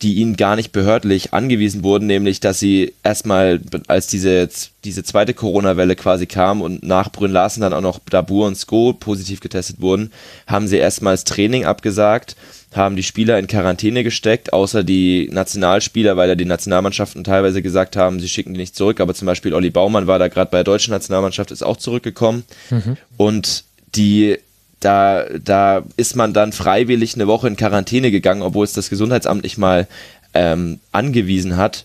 die 0.02 0.14
ihnen 0.14 0.36
gar 0.36 0.56
nicht 0.56 0.72
behördlich 0.72 1.34
angewiesen 1.34 1.82
wurden, 1.82 2.06
nämlich 2.06 2.40
dass 2.40 2.58
sie 2.58 2.94
erstmal, 3.02 3.60
als 3.86 4.06
diese, 4.06 4.48
diese 4.84 5.04
zweite 5.04 5.34
Corona-Welle 5.34 5.94
quasi 5.94 6.26
kam 6.26 6.62
und 6.62 6.82
nach 6.82 7.12
Brünn 7.12 7.32
Larsen 7.32 7.60
dann 7.60 7.74
auch 7.74 7.82
noch 7.82 8.00
Dabur 8.08 8.46
und 8.46 8.56
Sko 8.56 8.94
positiv 8.94 9.40
getestet 9.40 9.80
wurden, 9.80 10.10
haben 10.46 10.68
sie 10.68 10.78
erstmal 10.78 11.12
das 11.14 11.24
Training 11.24 11.66
abgesagt, 11.66 12.36
haben 12.74 12.96
die 12.96 13.02
Spieler 13.02 13.38
in 13.38 13.46
Quarantäne 13.46 14.02
gesteckt, 14.02 14.52
außer 14.54 14.84
die 14.84 15.28
Nationalspieler, 15.32 16.16
weil 16.16 16.30
ja 16.30 16.34
die 16.34 16.44
Nationalmannschaften 16.46 17.22
teilweise 17.22 17.60
gesagt 17.60 17.96
haben, 17.96 18.20
sie 18.20 18.28
schicken 18.28 18.54
die 18.54 18.60
nicht 18.60 18.76
zurück, 18.76 19.00
aber 19.00 19.14
zum 19.14 19.26
Beispiel 19.26 19.52
Olli 19.52 19.70
Baumann 19.70 20.06
war 20.06 20.18
da 20.18 20.28
gerade 20.28 20.50
bei 20.50 20.58
der 20.58 20.64
deutschen 20.64 20.92
Nationalmannschaft, 20.92 21.50
ist 21.50 21.62
auch 21.62 21.76
zurückgekommen 21.76 22.44
mhm. 22.70 22.96
und 23.18 23.64
die 23.96 24.38
da, 24.80 25.24
da 25.42 25.82
ist 25.96 26.16
man 26.16 26.32
dann 26.32 26.52
freiwillig 26.52 27.14
eine 27.14 27.26
Woche 27.26 27.48
in 27.48 27.56
Quarantäne 27.56 28.10
gegangen, 28.10 28.42
obwohl 28.42 28.64
es 28.64 28.72
das 28.72 28.90
Gesundheitsamt 28.90 29.42
nicht 29.42 29.58
mal 29.58 29.86
ähm, 30.34 30.80
angewiesen 30.92 31.56
hat. 31.56 31.84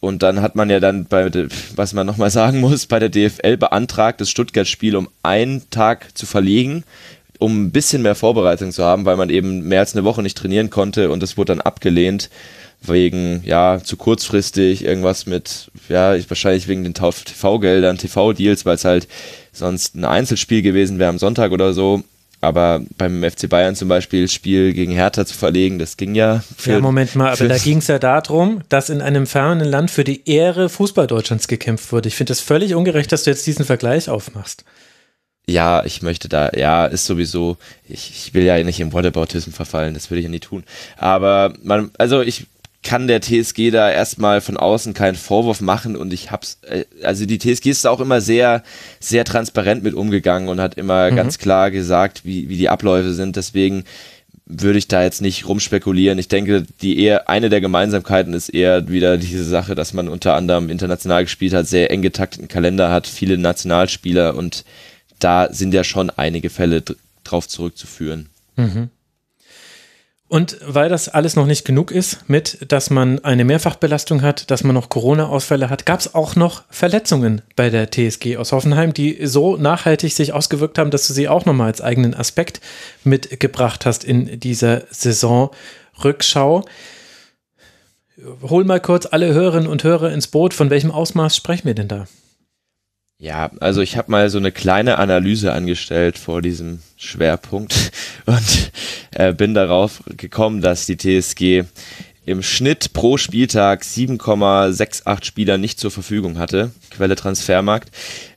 Und 0.00 0.22
dann 0.22 0.42
hat 0.42 0.54
man 0.54 0.70
ja 0.70 0.78
dann 0.78 1.06
bei, 1.06 1.30
was 1.74 1.92
man 1.92 2.06
nochmal 2.06 2.30
sagen 2.30 2.60
muss, 2.60 2.86
bei 2.86 2.98
der 2.98 3.08
DFL 3.08 3.56
beantragt, 3.56 4.20
das 4.20 4.30
Stuttgart-Spiel 4.30 4.94
um 4.94 5.08
einen 5.22 5.68
Tag 5.70 6.16
zu 6.16 6.26
verlegen, 6.26 6.84
um 7.38 7.64
ein 7.64 7.70
bisschen 7.70 8.02
mehr 8.02 8.14
Vorbereitung 8.14 8.72
zu 8.72 8.84
haben, 8.84 9.04
weil 9.04 9.16
man 9.16 9.30
eben 9.30 9.62
mehr 9.62 9.80
als 9.80 9.94
eine 9.94 10.04
Woche 10.04 10.22
nicht 10.22 10.38
trainieren 10.38 10.70
konnte 10.70 11.10
und 11.10 11.22
das 11.22 11.36
wurde 11.36 11.54
dann 11.54 11.60
abgelehnt 11.60 12.30
wegen, 12.82 13.42
ja, 13.44 13.80
zu 13.82 13.96
kurzfristig, 13.96 14.84
irgendwas 14.84 15.26
mit, 15.26 15.70
ja, 15.88 16.14
wahrscheinlich 16.28 16.68
wegen 16.68 16.84
den 16.84 16.94
TV-Geldern, 16.94 17.98
TV-Deals, 17.98 18.64
weil 18.64 18.76
es 18.76 18.84
halt 18.84 19.08
sonst 19.52 19.96
ein 19.96 20.04
Einzelspiel 20.04 20.62
gewesen 20.62 20.98
wäre 20.98 21.10
am 21.10 21.18
Sonntag 21.18 21.52
oder 21.52 21.72
so. 21.72 22.04
Aber 22.40 22.82
beim 22.98 23.22
FC 23.22 23.48
Bayern 23.48 23.74
zum 23.74 23.88
Beispiel 23.88 24.22
das 24.22 24.32
Spiel 24.32 24.72
gegen 24.72 24.92
Hertha 24.92 25.24
zu 25.24 25.34
verlegen, 25.34 25.78
das 25.78 25.96
ging 25.96 26.14
ja. 26.14 26.42
Für, 26.56 26.72
ja, 26.72 26.80
Moment 26.80 27.14
mal, 27.14 27.32
aber 27.32 27.48
da 27.48 27.58
ging 27.58 27.78
es 27.78 27.86
ja 27.86 27.98
darum, 27.98 28.60
dass 28.68 28.90
in 28.90 29.00
einem 29.00 29.26
fernen 29.26 29.66
Land 29.66 29.90
für 29.90 30.04
die 30.04 30.28
Ehre 30.28 30.68
Fußball 30.68 31.06
Deutschlands 31.06 31.48
gekämpft 31.48 31.92
wurde. 31.92 32.08
Ich 32.08 32.14
finde 32.14 32.34
es 32.34 32.40
völlig 32.40 32.74
ungerecht, 32.74 33.10
dass 33.10 33.24
du 33.24 33.30
jetzt 33.30 33.46
diesen 33.46 33.64
Vergleich 33.64 34.08
aufmachst. 34.08 34.64
Ja, 35.48 35.84
ich 35.84 36.02
möchte 36.02 36.28
da, 36.28 36.50
ja, 36.56 36.86
ist 36.86 37.06
sowieso, 37.06 37.56
ich, 37.88 38.10
ich 38.10 38.34
will 38.34 38.42
ja 38.42 38.60
nicht 38.64 38.80
im 38.80 38.92
Whataboutism 38.92 39.52
verfallen, 39.52 39.94
das 39.94 40.10
würde 40.10 40.18
ich 40.18 40.24
ja 40.24 40.30
nie 40.30 40.40
tun. 40.40 40.64
Aber 40.96 41.54
man, 41.62 41.92
also 41.98 42.20
ich 42.20 42.46
kann 42.86 43.08
der 43.08 43.20
TSG 43.20 43.72
da 43.72 43.90
erstmal 43.90 44.40
von 44.40 44.56
außen 44.56 44.94
keinen 44.94 45.16
Vorwurf 45.16 45.60
machen 45.60 45.96
und 45.96 46.12
ich 46.12 46.30
hab's, 46.30 46.58
äh, 46.62 46.84
also 47.02 47.26
die 47.26 47.38
TSG 47.38 47.66
ist 47.70 47.84
da 47.84 47.90
auch 47.90 47.98
immer 47.98 48.20
sehr, 48.20 48.62
sehr 49.00 49.24
transparent 49.24 49.82
mit 49.82 49.94
umgegangen 49.94 50.48
und 50.48 50.60
hat 50.60 50.78
immer 50.78 51.10
mhm. 51.10 51.16
ganz 51.16 51.38
klar 51.38 51.72
gesagt, 51.72 52.24
wie, 52.24 52.48
wie 52.48 52.56
die 52.56 52.68
Abläufe 52.68 53.12
sind. 53.12 53.34
Deswegen 53.34 53.82
würde 54.46 54.78
ich 54.78 54.86
da 54.86 55.02
jetzt 55.02 55.20
nicht 55.20 55.48
rumspekulieren. 55.48 56.20
Ich 56.20 56.28
denke, 56.28 56.64
die 56.80 57.00
eher, 57.00 57.28
eine 57.28 57.48
der 57.48 57.60
Gemeinsamkeiten 57.60 58.32
ist 58.34 58.50
eher 58.50 58.88
wieder 58.88 59.16
diese 59.16 59.42
Sache, 59.42 59.74
dass 59.74 59.92
man 59.92 60.08
unter 60.08 60.34
anderem 60.34 60.70
international 60.70 61.24
gespielt 61.24 61.54
hat, 61.54 61.66
sehr 61.66 61.90
eng 61.90 62.02
getakteten 62.02 62.46
Kalender 62.46 62.92
hat, 62.92 63.08
viele 63.08 63.36
Nationalspieler 63.36 64.36
und 64.36 64.64
da 65.18 65.52
sind 65.52 65.74
ja 65.74 65.82
schon 65.82 66.10
einige 66.10 66.50
Fälle 66.50 66.84
drauf 67.24 67.48
zurückzuführen. 67.48 68.28
Mhm. 68.54 68.90
Und 70.28 70.58
weil 70.66 70.88
das 70.88 71.08
alles 71.08 71.36
noch 71.36 71.46
nicht 71.46 71.64
genug 71.64 71.92
ist, 71.92 72.28
mit, 72.28 72.72
dass 72.72 72.90
man 72.90 73.24
eine 73.24 73.44
Mehrfachbelastung 73.44 74.22
hat, 74.22 74.50
dass 74.50 74.64
man 74.64 74.74
noch 74.74 74.88
Corona-Ausfälle 74.88 75.70
hat, 75.70 75.86
gab 75.86 76.00
es 76.00 76.16
auch 76.16 76.34
noch 76.34 76.64
Verletzungen 76.68 77.42
bei 77.54 77.70
der 77.70 77.90
TSG 77.92 78.36
aus 78.36 78.50
Hoffenheim, 78.50 78.92
die 78.92 79.24
so 79.24 79.56
nachhaltig 79.56 80.12
sich 80.12 80.32
ausgewirkt 80.32 80.78
haben, 80.78 80.90
dass 80.90 81.06
du 81.06 81.12
sie 81.12 81.28
auch 81.28 81.44
nochmal 81.44 81.68
als 81.68 81.80
eigenen 81.80 82.12
Aspekt 82.12 82.60
mitgebracht 83.04 83.86
hast 83.86 84.02
in 84.02 84.40
dieser 84.40 84.82
Saisonrückschau. 84.90 86.64
Hol 88.42 88.64
mal 88.64 88.80
kurz 88.80 89.06
alle 89.06 89.32
Hörerinnen 89.32 89.68
und 89.68 89.84
Hörer 89.84 90.10
ins 90.10 90.26
Boot. 90.26 90.54
Von 90.54 90.70
welchem 90.70 90.90
Ausmaß 90.90 91.36
sprechen 91.36 91.66
wir 91.66 91.74
denn 91.74 91.88
da? 91.88 92.08
Ja, 93.18 93.50
also 93.60 93.80
ich 93.80 93.96
habe 93.96 94.10
mal 94.10 94.28
so 94.28 94.36
eine 94.36 94.52
kleine 94.52 94.98
Analyse 94.98 95.52
angestellt 95.52 96.18
vor 96.18 96.42
diesem 96.42 96.80
Schwerpunkt 96.98 97.90
und 98.26 98.72
äh, 99.12 99.32
bin 99.32 99.54
darauf 99.54 100.02
gekommen, 100.16 100.60
dass 100.60 100.84
die 100.84 100.98
TSG 100.98 101.64
im 102.26 102.42
Schnitt 102.42 102.92
pro 102.92 103.16
Spieltag 103.16 103.82
7,68 103.84 105.24
Spieler 105.24 105.56
nicht 105.56 105.80
zur 105.80 105.90
Verfügung 105.90 106.38
hatte. 106.38 106.72
Quelle 106.90 107.16
Transfermarkt. 107.16 107.90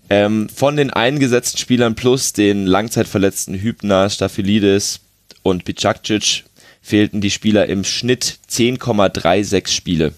Ähm, 0.10 0.48
von 0.48 0.78
den 0.78 0.92
eingesetzten 0.92 1.58
Spielern 1.58 1.96
plus 1.96 2.32
den 2.32 2.66
langzeitverletzten 2.66 3.56
Hübner, 3.56 4.10
Staphylidis 4.10 5.02
und 5.44 5.66
Bicakcic 5.66 6.46
fehlten 6.82 7.20
die 7.20 7.32
Spieler 7.32 7.68
im 7.68 7.84
Schnitt 7.84 8.40
10,36 8.50 9.68
Spiele 9.68 10.14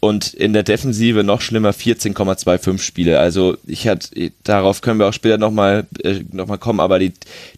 und 0.00 0.34
in 0.34 0.52
der 0.52 0.62
Defensive 0.62 1.24
noch 1.24 1.40
schlimmer 1.40 1.70
14,25 1.70 2.78
Spiele. 2.78 3.18
Also 3.18 3.56
ich 3.66 3.88
hatte, 3.88 4.30
darauf 4.44 4.80
können 4.80 5.00
wir 5.00 5.08
auch 5.08 5.12
später 5.12 5.38
nochmal 5.38 5.86
äh, 6.02 6.20
noch 6.32 6.46
mal 6.46 6.58
kommen, 6.58 6.80
aber 6.80 6.98
die, 6.98 7.12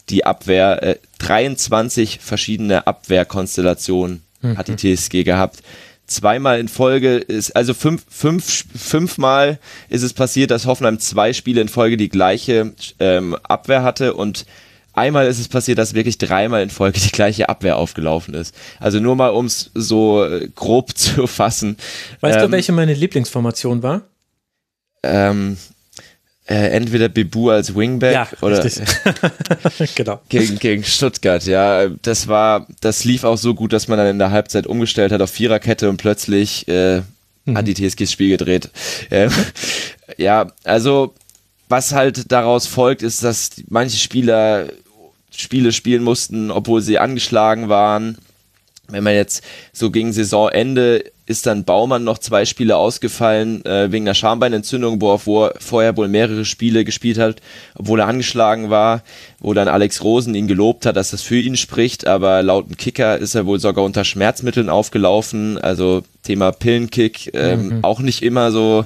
die 0.09 0.25
Abwehr, 0.25 0.81
äh, 0.83 0.95
23 1.19 2.19
verschiedene 2.19 2.87
Abwehrkonstellationen 2.87 4.23
mhm. 4.41 4.57
hat 4.57 4.67
die 4.67 4.95
TSG 4.95 5.23
gehabt. 5.23 5.61
Zweimal 6.07 6.59
in 6.59 6.69
Folge 6.69 7.17
ist, 7.17 7.55
also 7.55 7.75
fünf, 7.75 8.03
fünf, 8.09 8.65
fünfmal 8.75 9.59
ist 9.89 10.01
es 10.01 10.13
passiert, 10.13 10.49
dass 10.49 10.65
Hoffenheim 10.65 10.99
zwei 10.99 11.33
Spiele 11.33 11.61
in 11.61 11.67
Folge 11.67 11.97
die 11.97 12.09
gleiche 12.09 12.73
ähm, 12.99 13.35
Abwehr 13.43 13.83
hatte 13.83 14.15
und 14.15 14.45
einmal 14.99 15.27
ist 15.27 15.39
es 15.39 15.47
passiert, 15.47 15.77
dass 15.77 15.93
wirklich 15.93 16.17
dreimal 16.17 16.61
in 16.61 16.69
Folge 16.69 16.99
die 16.99 17.11
gleiche 17.11 17.49
Abwehr 17.49 17.77
aufgelaufen 17.77 18.33
ist. 18.33 18.53
Also 18.79 18.99
nur 18.99 19.15
mal, 19.15 19.29
um 19.29 19.45
es 19.45 19.71
so 19.73 20.23
äh, 20.23 20.49
grob 20.53 20.97
zu 20.97 21.27
fassen. 21.27 21.77
Weißt 22.21 22.37
ähm, 22.37 22.45
du, 22.45 22.51
welche 22.51 22.71
meine 22.71 22.93
Lieblingsformation 22.93 23.83
war? 23.83 24.01
Ähm, 25.03 25.57
äh, 26.49 26.71
entweder 26.71 27.09
Bibu 27.09 27.51
als 27.51 27.75
Wingback 27.75 28.13
ja, 28.13 28.27
oder 28.41 28.67
genau. 29.95 30.19
gegen, 30.29 30.57
gegen 30.57 30.83
Stuttgart, 30.83 31.45
ja. 31.45 31.87
Das 32.01 32.27
war, 32.27 32.65
das 32.81 33.03
lief 33.03 33.23
auch 33.23 33.37
so 33.37 33.53
gut, 33.53 33.71
dass 33.71 33.87
man 33.87 33.99
dann 33.99 34.07
in 34.07 34.19
der 34.19 34.31
Halbzeit 34.31 34.65
umgestellt 34.65 35.11
hat 35.11 35.21
auf 35.21 35.29
Viererkette 35.29 35.87
und 35.89 35.97
plötzlich 35.97 36.67
äh, 36.67 37.03
mhm. 37.45 37.55
hat 37.57 37.67
die 37.67 37.75
TSG 37.75 37.99
das 37.99 38.11
Spiel 38.11 38.29
gedreht. 38.29 38.69
Ähm, 39.11 39.31
ja, 40.17 40.51
also 40.63 41.13
was 41.69 41.93
halt 41.93 42.31
daraus 42.31 42.65
folgt, 42.65 43.03
ist, 43.03 43.23
dass 43.23 43.51
manche 43.67 43.97
Spieler 43.97 44.69
Spiele 45.39 45.71
spielen 45.71 46.03
mussten, 46.03 46.51
obwohl 46.51 46.81
sie 46.81 46.99
angeschlagen 46.99 47.69
waren. 47.69 48.17
Wenn 48.87 49.03
man 49.03 49.13
jetzt 49.13 49.43
so 49.71 49.91
gegen 49.91 50.13
Saisonende 50.13 51.03
ist 51.29 51.45
dann 51.45 51.63
Baumann 51.63 52.03
noch 52.03 52.17
zwei 52.17 52.43
Spiele 52.43 52.75
ausgefallen 52.75 53.63
äh, 53.63 53.91
wegen 53.91 54.05
einer 54.05 54.15
Schambeinentzündung, 54.15 54.99
wo 54.99 55.13
er 55.13 55.19
vor, 55.19 55.53
vorher 55.59 55.95
wohl 55.95 56.07
mehrere 56.07 56.43
Spiele 56.43 56.83
gespielt 56.83 57.19
hat, 57.19 57.39
obwohl 57.75 57.99
er 57.99 58.07
angeschlagen 58.07 58.71
war, 58.71 59.03
wo 59.39 59.53
dann 59.53 59.67
Alex 59.67 60.03
Rosen 60.03 60.33
ihn 60.33 60.47
gelobt 60.47 60.87
hat, 60.87 60.95
dass 60.95 61.11
das 61.11 61.21
für 61.21 61.39
ihn 61.39 61.55
spricht, 61.55 62.07
aber 62.07 62.41
laut 62.41 62.67
dem 62.67 62.77
Kicker 62.77 63.19
ist 63.19 63.35
er 63.35 63.45
wohl 63.45 63.59
sogar 63.59 63.85
unter 63.85 64.05
Schmerzmitteln 64.05 64.69
aufgelaufen, 64.69 65.59
also 65.59 66.01
Thema 66.23 66.51
Pillenkick, 66.51 67.29
ähm, 67.35 67.67
mhm. 67.67 67.83
auch 67.83 67.99
nicht 67.99 68.23
immer 68.23 68.51
so, 68.51 68.85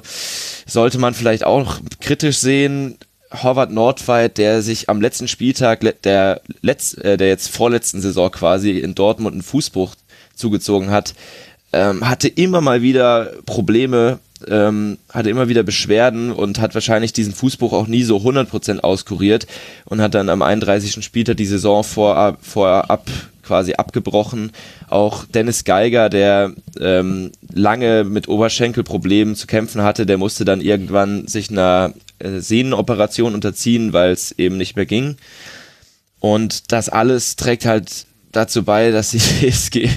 sollte 0.66 0.98
man 0.98 1.14
vielleicht 1.14 1.44
auch 1.44 1.78
kritisch 2.00 2.36
sehen, 2.36 2.98
Horvath 3.42 3.70
Nordweit, 3.70 4.38
der 4.38 4.62
sich 4.62 4.88
am 4.88 5.00
letzten 5.00 5.28
Spieltag 5.28 5.80
der, 6.02 6.40
Letz-, 6.62 7.00
äh, 7.00 7.16
der 7.16 7.28
jetzt 7.28 7.48
vorletzten 7.48 8.00
Saison 8.00 8.30
quasi 8.30 8.78
in 8.78 8.94
Dortmund 8.94 9.34
einen 9.34 9.42
Fußbruch 9.42 9.94
zugezogen 10.34 10.90
hat, 10.90 11.14
ähm, 11.72 12.08
hatte 12.08 12.28
immer 12.28 12.60
mal 12.60 12.82
wieder 12.82 13.32
Probleme, 13.46 14.18
ähm, 14.46 14.98
hatte 15.10 15.30
immer 15.30 15.48
wieder 15.48 15.62
Beschwerden 15.62 16.30
und 16.30 16.60
hat 16.60 16.74
wahrscheinlich 16.74 17.12
diesen 17.12 17.34
Fußbruch 17.34 17.72
auch 17.72 17.86
nie 17.86 18.04
so 18.04 18.18
100% 18.18 18.80
auskuriert 18.80 19.46
und 19.84 20.00
hat 20.00 20.14
dann 20.14 20.28
am 20.28 20.42
31. 20.42 21.04
Spieltag 21.04 21.36
die 21.36 21.46
Saison 21.46 21.82
vor, 21.82 22.38
vorab 22.40 23.08
quasi 23.42 23.74
abgebrochen. 23.74 24.52
Auch 24.88 25.24
Dennis 25.26 25.64
Geiger, 25.64 26.08
der 26.08 26.52
ähm, 26.80 27.32
lange 27.52 28.04
mit 28.04 28.28
Oberschenkelproblemen 28.28 29.36
zu 29.36 29.46
kämpfen 29.46 29.82
hatte, 29.82 30.06
der 30.06 30.18
musste 30.18 30.44
dann 30.44 30.60
irgendwann 30.60 31.26
sich 31.26 31.50
einer 31.50 31.92
äh, 32.18 32.40
Sehnenoperation 32.40 33.34
unterziehen, 33.34 33.92
weil 33.92 34.12
es 34.12 34.32
eben 34.32 34.56
nicht 34.56 34.76
mehr 34.76 34.86
ging. 34.86 35.16
Und 36.20 36.72
das 36.72 36.88
alles 36.88 37.36
trägt 37.36 37.66
halt 37.66 38.06
dazu 38.32 38.64
bei, 38.64 38.90
dass 38.90 39.10
die 39.10 39.18
TSG 39.50 39.88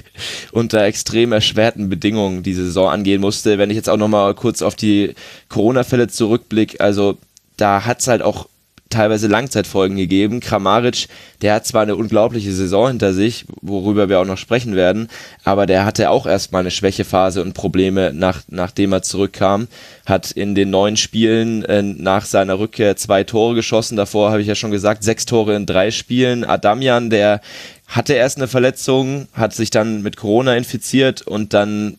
unter 0.51 0.83
extrem 0.83 1.31
erschwerten 1.31 1.89
Bedingungen 1.89 2.43
die 2.43 2.53
Saison 2.53 2.89
angehen 2.89 3.21
musste. 3.21 3.57
Wenn 3.57 3.69
ich 3.69 3.75
jetzt 3.75 3.89
auch 3.89 3.97
nochmal 3.97 4.33
kurz 4.35 4.61
auf 4.61 4.75
die 4.75 5.15
Corona-Fälle 5.49 6.07
zurückblicke, 6.07 6.79
also 6.79 7.17
da 7.55 7.85
hat 7.85 8.01
es 8.01 8.07
halt 8.07 8.21
auch 8.21 8.47
teilweise 8.89 9.27
Langzeitfolgen 9.27 9.97
gegeben. 9.97 10.39
Kramaric, 10.39 11.07
der 11.41 11.55
hat 11.55 11.65
zwar 11.65 11.83
eine 11.83 11.95
unglaubliche 11.95 12.51
Saison 12.51 12.87
hinter 12.87 13.13
sich, 13.13 13.45
worüber 13.61 14.09
wir 14.09 14.19
auch 14.19 14.25
noch 14.25 14.37
sprechen 14.37 14.75
werden, 14.75 15.09
aber 15.43 15.65
der 15.65 15.85
hatte 15.85 16.09
auch 16.09 16.25
erstmal 16.25 16.61
eine 16.61 16.71
Schwächephase 16.71 17.41
und 17.41 17.53
Probleme, 17.53 18.11
nach, 18.13 18.41
nachdem 18.47 18.93
er 18.93 19.01
zurückkam. 19.01 19.67
Hat 20.05 20.31
in 20.31 20.55
den 20.55 20.69
neun 20.69 20.97
Spielen 20.97 21.65
äh, 21.65 21.81
nach 21.81 22.25
seiner 22.25 22.59
Rückkehr 22.59 22.95
zwei 22.95 23.23
Tore 23.23 23.55
geschossen. 23.55 23.97
Davor 23.97 24.31
habe 24.31 24.41
ich 24.41 24.47
ja 24.47 24.55
schon 24.55 24.71
gesagt, 24.71 25.03
sechs 25.03 25.25
Tore 25.25 25.55
in 25.55 25.65
drei 25.65 25.91
Spielen. 25.91 26.43
Adamian, 26.45 27.09
der 27.09 27.41
hatte 27.87 28.13
erst 28.13 28.37
eine 28.37 28.47
Verletzung, 28.47 29.27
hat 29.33 29.53
sich 29.53 29.69
dann 29.69 30.01
mit 30.03 30.17
Corona 30.17 30.55
infiziert 30.55 31.21
und 31.21 31.53
dann 31.53 31.97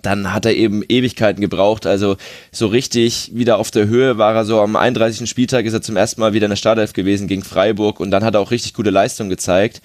dann 0.00 0.32
hat 0.32 0.46
er 0.46 0.54
eben 0.54 0.82
Ewigkeiten 0.88 1.40
gebraucht. 1.40 1.86
Also 1.86 2.16
so 2.50 2.66
richtig 2.66 3.30
wieder 3.34 3.58
auf 3.58 3.70
der 3.70 3.86
Höhe 3.86 4.16
war 4.16 4.34
er 4.34 4.44
so 4.44 4.60
am 4.60 4.76
31. 4.76 5.28
Spieltag 5.28 5.66
ist 5.66 5.74
er 5.74 5.82
zum 5.82 5.96
ersten 5.96 6.20
Mal 6.20 6.32
wieder 6.32 6.46
in 6.46 6.50
der 6.50 6.56
Startelf 6.56 6.92
gewesen 6.92 7.28
gegen 7.28 7.42
Freiburg 7.42 8.00
und 8.00 8.10
dann 8.10 8.24
hat 8.24 8.34
er 8.34 8.40
auch 8.40 8.50
richtig 8.50 8.74
gute 8.74 8.90
Leistung 8.90 9.28
gezeigt. 9.28 9.82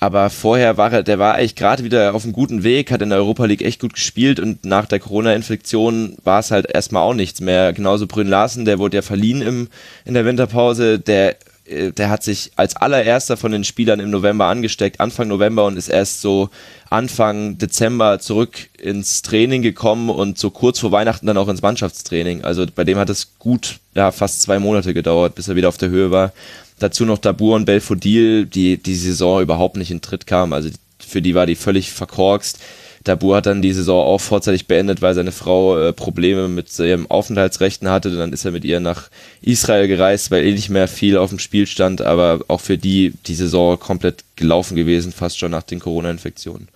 Aber 0.00 0.30
vorher 0.30 0.76
war 0.76 0.92
er, 0.92 1.02
der 1.02 1.18
war 1.18 1.34
eigentlich 1.34 1.56
gerade 1.56 1.82
wieder 1.82 2.14
auf 2.14 2.22
einem 2.22 2.32
guten 2.32 2.62
Weg, 2.62 2.92
hat 2.92 3.02
in 3.02 3.08
der 3.08 3.18
Europa 3.18 3.46
League 3.46 3.62
echt 3.62 3.80
gut 3.80 3.94
gespielt 3.94 4.38
und 4.38 4.64
nach 4.64 4.86
der 4.86 5.00
Corona-Infektion 5.00 6.16
war 6.22 6.38
es 6.38 6.52
halt 6.52 6.70
erstmal 6.72 7.02
auch 7.02 7.14
nichts 7.14 7.40
mehr. 7.40 7.72
Genauso 7.72 8.06
Brünn 8.06 8.28
Larsen, 8.28 8.64
der 8.64 8.78
wurde 8.78 8.98
ja 8.98 9.02
verliehen 9.02 9.42
im, 9.42 9.68
in 10.04 10.14
der 10.14 10.24
Winterpause, 10.24 11.00
der 11.00 11.36
der 11.68 12.08
hat 12.08 12.22
sich 12.22 12.52
als 12.56 12.76
allererster 12.76 13.36
von 13.36 13.52
den 13.52 13.64
Spielern 13.64 14.00
im 14.00 14.10
November 14.10 14.46
angesteckt, 14.46 15.00
Anfang 15.00 15.28
November 15.28 15.66
und 15.66 15.76
ist 15.76 15.88
erst 15.88 16.20
so 16.20 16.48
Anfang 16.88 17.58
Dezember 17.58 18.18
zurück 18.18 18.70
ins 18.78 19.22
Training 19.22 19.62
gekommen 19.62 20.08
und 20.08 20.38
so 20.38 20.50
kurz 20.50 20.78
vor 20.78 20.92
Weihnachten 20.92 21.26
dann 21.26 21.36
auch 21.36 21.48
ins 21.48 21.62
Mannschaftstraining. 21.62 22.42
Also 22.42 22.64
bei 22.74 22.84
dem 22.84 22.96
hat 22.98 23.10
es 23.10 23.38
gut, 23.38 23.80
ja, 23.94 24.12
fast 24.12 24.42
zwei 24.42 24.58
Monate 24.58 24.94
gedauert, 24.94 25.34
bis 25.34 25.48
er 25.48 25.56
wieder 25.56 25.68
auf 25.68 25.76
der 25.76 25.90
Höhe 25.90 26.10
war. 26.10 26.32
Dazu 26.78 27.04
noch 27.04 27.18
Dabur 27.18 27.56
und 27.56 27.66
Belfodil, 27.66 28.46
die 28.46 28.78
die 28.78 28.94
Saison 28.94 29.42
überhaupt 29.42 29.76
nicht 29.76 29.90
in 29.90 30.00
Tritt 30.00 30.26
kamen. 30.26 30.52
Also 30.52 30.70
für 30.98 31.20
die 31.20 31.34
war 31.34 31.46
die 31.46 31.56
völlig 31.56 31.92
verkorkst. 31.92 32.58
Dabur 33.04 33.36
hat 33.36 33.46
dann 33.46 33.62
die 33.62 33.72
Saison 33.72 34.04
auch 34.04 34.20
vorzeitig 34.20 34.66
beendet, 34.66 35.02
weil 35.02 35.14
seine 35.14 35.32
Frau 35.32 35.78
äh, 35.78 35.92
Probleme 35.92 36.48
mit 36.48 36.78
ihrem 36.78 37.10
Aufenthaltsrechten 37.10 37.88
hatte. 37.88 38.16
Dann 38.16 38.32
ist 38.32 38.44
er 38.44 38.52
mit 38.52 38.64
ihr 38.64 38.80
nach 38.80 39.08
Israel 39.40 39.88
gereist, 39.88 40.30
weil 40.30 40.44
eh 40.44 40.52
nicht 40.52 40.70
mehr 40.70 40.88
viel 40.88 41.16
auf 41.16 41.30
dem 41.30 41.38
Spiel 41.38 41.66
stand. 41.66 42.00
Aber 42.02 42.40
auch 42.48 42.60
für 42.60 42.78
die 42.78 43.14
die 43.26 43.34
Saison 43.34 43.78
komplett 43.78 44.24
gelaufen 44.36 44.76
gewesen, 44.76 45.12
fast 45.12 45.38
schon 45.38 45.50
nach 45.50 45.62
den 45.62 45.80
Corona-Infektionen. 45.80 46.68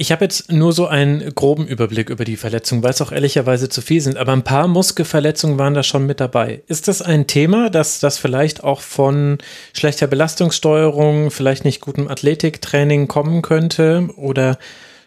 Ich 0.00 0.10
habe 0.12 0.24
jetzt 0.24 0.50
nur 0.50 0.72
so 0.72 0.86
einen 0.86 1.34
groben 1.34 1.66
Überblick 1.66 2.08
über 2.08 2.24
die 2.24 2.38
Verletzungen, 2.38 2.82
weil 2.82 2.92
es 2.92 3.02
auch 3.02 3.12
ehrlicherweise 3.12 3.68
zu 3.68 3.82
viel 3.82 4.00
sind, 4.00 4.16
aber 4.16 4.32
ein 4.32 4.44
paar 4.44 4.66
Muskelverletzungen 4.66 5.58
waren 5.58 5.74
da 5.74 5.82
schon 5.82 6.06
mit 6.06 6.20
dabei. 6.20 6.62
Ist 6.68 6.88
das 6.88 7.02
ein 7.02 7.26
Thema, 7.26 7.68
dass 7.68 8.00
das 8.00 8.16
vielleicht 8.16 8.64
auch 8.64 8.80
von 8.80 9.36
schlechter 9.74 10.06
Belastungssteuerung, 10.06 11.30
vielleicht 11.30 11.66
nicht 11.66 11.82
gutem 11.82 12.08
Athletiktraining 12.08 13.08
kommen 13.08 13.42
könnte 13.42 14.08
oder 14.16 14.58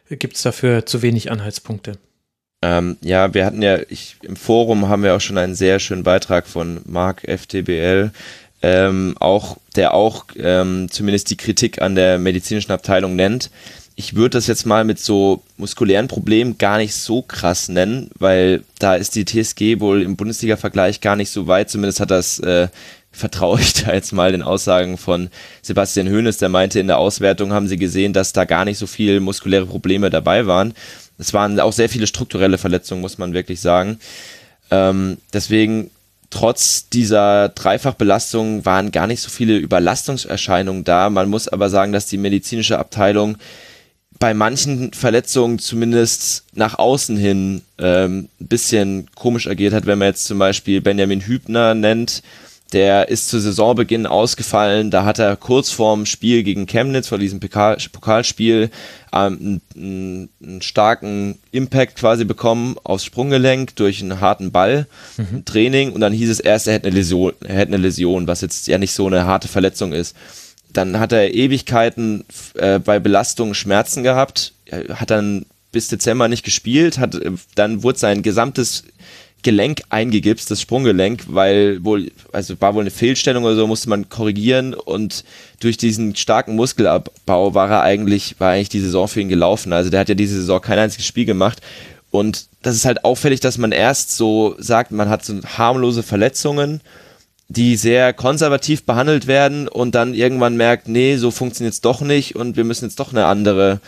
gibt 0.09 0.35
es 0.35 0.43
dafür 0.43 0.85
zu 0.85 1.01
wenig 1.01 1.31
Anhaltspunkte? 1.31 1.93
Ähm, 2.61 2.97
ja, 3.01 3.33
wir 3.33 3.47
hatten 3.47 3.63
ja, 3.63 3.79
ich, 3.89 4.17
im 4.21 4.35
Forum 4.35 4.89
haben 4.89 5.01
wir 5.01 5.15
auch 5.15 5.21
schon 5.21 5.39
einen 5.39 5.55
sehr 5.55 5.79
schönen 5.79 6.03
Beitrag 6.03 6.45
von 6.45 6.81
Marc 6.85 7.23
FTBL, 7.27 8.11
ähm, 8.61 9.15
auch, 9.19 9.57
der 9.75 9.95
auch 9.95 10.25
ähm, 10.37 10.87
zumindest 10.91 11.31
die 11.31 11.37
Kritik 11.37 11.81
an 11.81 11.95
der 11.95 12.19
medizinischen 12.19 12.71
Abteilung 12.71 13.15
nennt 13.15 13.49
ich 13.95 14.15
würde 14.15 14.37
das 14.37 14.47
jetzt 14.47 14.65
mal 14.65 14.83
mit 14.83 14.99
so 14.99 15.43
muskulären 15.57 16.07
Problemen 16.07 16.57
gar 16.57 16.77
nicht 16.77 16.95
so 16.95 17.21
krass 17.21 17.69
nennen, 17.69 18.09
weil 18.17 18.63
da 18.79 18.95
ist 18.95 19.15
die 19.15 19.25
TSG 19.25 19.79
wohl 19.79 20.01
im 20.01 20.15
Bundesliga-Vergleich 20.15 21.01
gar 21.01 21.15
nicht 21.15 21.29
so 21.29 21.47
weit. 21.47 21.69
Zumindest 21.69 21.99
hat 21.99 22.09
das, 22.09 22.39
äh, 22.39 22.69
vertraue 23.11 23.59
ich 23.59 23.73
da 23.83 23.93
jetzt 23.93 24.11
mal 24.11 24.31
den 24.31 24.41
Aussagen 24.41 24.97
von 24.97 25.29
Sebastian 25.61 26.09
Hoeneß, 26.09 26.37
der 26.37 26.49
meinte, 26.49 26.79
in 26.79 26.87
der 26.87 26.97
Auswertung 26.97 27.53
haben 27.53 27.67
sie 27.67 27.77
gesehen, 27.77 28.13
dass 28.13 28.33
da 28.33 28.45
gar 28.45 28.65
nicht 28.65 28.79
so 28.79 28.87
viel 28.87 29.19
muskuläre 29.19 29.67
Probleme 29.67 30.09
dabei 30.09 30.47
waren. 30.47 30.73
Es 31.19 31.33
waren 31.33 31.59
auch 31.59 31.73
sehr 31.73 31.89
viele 31.89 32.07
strukturelle 32.07 32.57
Verletzungen, 32.57 33.01
muss 33.01 33.19
man 33.19 33.33
wirklich 33.33 33.61
sagen. 33.61 33.99
Ähm, 34.71 35.17
deswegen 35.31 35.91
trotz 36.31 36.89
dieser 36.89 37.49
Dreifachbelastung 37.49 38.65
waren 38.65 38.91
gar 38.91 39.05
nicht 39.05 39.21
so 39.21 39.29
viele 39.29 39.57
Überlastungserscheinungen 39.57 40.83
da. 40.83 41.11
Man 41.11 41.29
muss 41.29 41.47
aber 41.47 41.69
sagen, 41.69 41.93
dass 41.93 42.07
die 42.07 42.17
medizinische 42.17 42.79
Abteilung 42.79 43.37
bei 44.23 44.33
manchen 44.33 44.93
Verletzungen 44.93 45.59
zumindest 45.59 46.45
nach 46.53 46.79
außen 46.79 47.17
hin 47.17 47.61
ähm, 47.77 48.29
ein 48.39 48.47
bisschen 48.47 49.09
komisch 49.15 49.47
agiert 49.47 49.73
hat, 49.73 49.85
wenn 49.85 49.99
man 49.99 50.07
jetzt 50.07 50.23
zum 50.23 50.39
Beispiel 50.39 50.79
Benjamin 50.79 51.19
Hübner 51.19 51.75
nennt, 51.75 52.23
der 52.71 53.09
ist 53.09 53.27
zu 53.27 53.41
Saisonbeginn 53.41 54.05
ausgefallen. 54.05 54.91
Da 54.91 55.03
hat 55.03 55.19
er 55.19 55.35
kurz 55.35 55.71
vorm 55.71 56.05
Spiel 56.05 56.43
gegen 56.43 56.67
Chemnitz, 56.67 57.09
vor 57.09 57.17
diesem 57.17 57.41
Pokal 57.41 57.75
Pokalspiel, 57.91 58.69
ähm, 59.11 59.61
einen, 59.75 60.29
einen, 60.41 60.61
starken 60.61 61.37
Impact 61.51 61.97
quasi 61.97 62.23
bekommen 62.23 62.77
aufs 62.81 63.03
Sprunggelenk 63.03 63.75
durch 63.75 64.01
einen 64.01 64.21
harten 64.21 64.53
Ball 64.53 64.87
mhm. 65.17 65.43
Training. 65.43 65.91
Und 65.91 65.99
dann 65.99 66.13
hieß 66.13 66.29
es 66.29 66.39
erst, 66.39 66.67
er 66.67 66.75
hätte 66.75 66.87
eine 66.87 66.95
Läsion, 66.95 67.33
er 67.41 67.55
hätte 67.55 67.73
eine 67.73 67.83
Läsion, 67.83 68.25
was 68.25 68.39
jetzt 68.39 68.67
ja 68.67 68.77
nicht 68.77 68.93
so 68.93 69.05
eine 69.05 69.25
harte 69.25 69.49
Verletzung 69.49 69.91
ist. 69.91 70.15
Dann 70.73 70.99
hat 70.99 71.11
er 71.11 71.33
Ewigkeiten 71.33 72.25
äh, 72.55 72.79
bei 72.79 72.99
Belastungen 72.99 73.55
Schmerzen 73.55 74.03
gehabt, 74.03 74.53
er 74.65 74.99
hat 74.99 75.11
dann 75.11 75.45
bis 75.71 75.87
Dezember 75.87 76.27
nicht 76.27 76.43
gespielt, 76.43 76.99
hat, 76.99 77.19
dann 77.55 77.83
wurde 77.83 77.99
sein 77.99 78.21
gesamtes 78.21 78.83
Gelenk 79.43 79.81
eingegipst, 79.89 80.49
das 80.49 80.61
Sprunggelenk, 80.61 81.25
weil 81.27 81.83
wohl, 81.83 82.11
also 82.31 82.59
war 82.61 82.73
wohl 82.73 82.81
eine 82.81 82.91
Fehlstellung 82.91 83.43
oder 83.43 83.55
so, 83.55 83.67
musste 83.67 83.89
man 83.89 84.07
korrigieren 84.07 84.73
und 84.73 85.25
durch 85.59 85.77
diesen 85.77 86.15
starken 86.15 86.55
Muskelabbau 86.55 87.53
war 87.53 87.69
er 87.69 87.81
eigentlich, 87.81 88.39
war 88.39 88.51
eigentlich 88.51 88.69
die 88.69 88.79
Saison 88.79 89.07
für 89.07 89.19
ihn 89.19 89.29
gelaufen. 89.29 89.73
Also 89.73 89.89
der 89.89 89.99
hat 89.99 90.09
ja 90.09 90.15
diese 90.15 90.35
Saison 90.35 90.61
kein 90.61 90.79
einziges 90.79 91.05
Spiel 91.05 91.25
gemacht. 91.25 91.59
Und 92.09 92.45
das 92.61 92.75
ist 92.75 92.85
halt 92.85 93.03
auffällig, 93.03 93.41
dass 93.41 93.57
man 93.57 93.71
erst 93.71 94.15
so 94.15 94.55
sagt, 94.59 94.91
man 94.91 95.09
hat 95.09 95.25
so 95.25 95.41
harmlose 95.43 96.03
Verletzungen 96.03 96.79
die 97.47 97.75
sehr 97.75 98.13
konservativ 98.13 98.85
behandelt 98.85 99.27
werden 99.27 99.67
und 99.67 99.95
dann 99.95 100.13
irgendwann 100.13 100.57
merkt, 100.57 100.87
nee, 100.87 101.17
so 101.17 101.31
funktioniert 101.31 101.73
es 101.73 101.81
doch 101.81 102.01
nicht 102.01 102.35
und 102.35 102.57
wir 102.57 102.63
müssen 102.63 102.85
jetzt 102.85 102.99
doch 102.99 103.11
eine 103.11 103.25
andere 103.25 103.79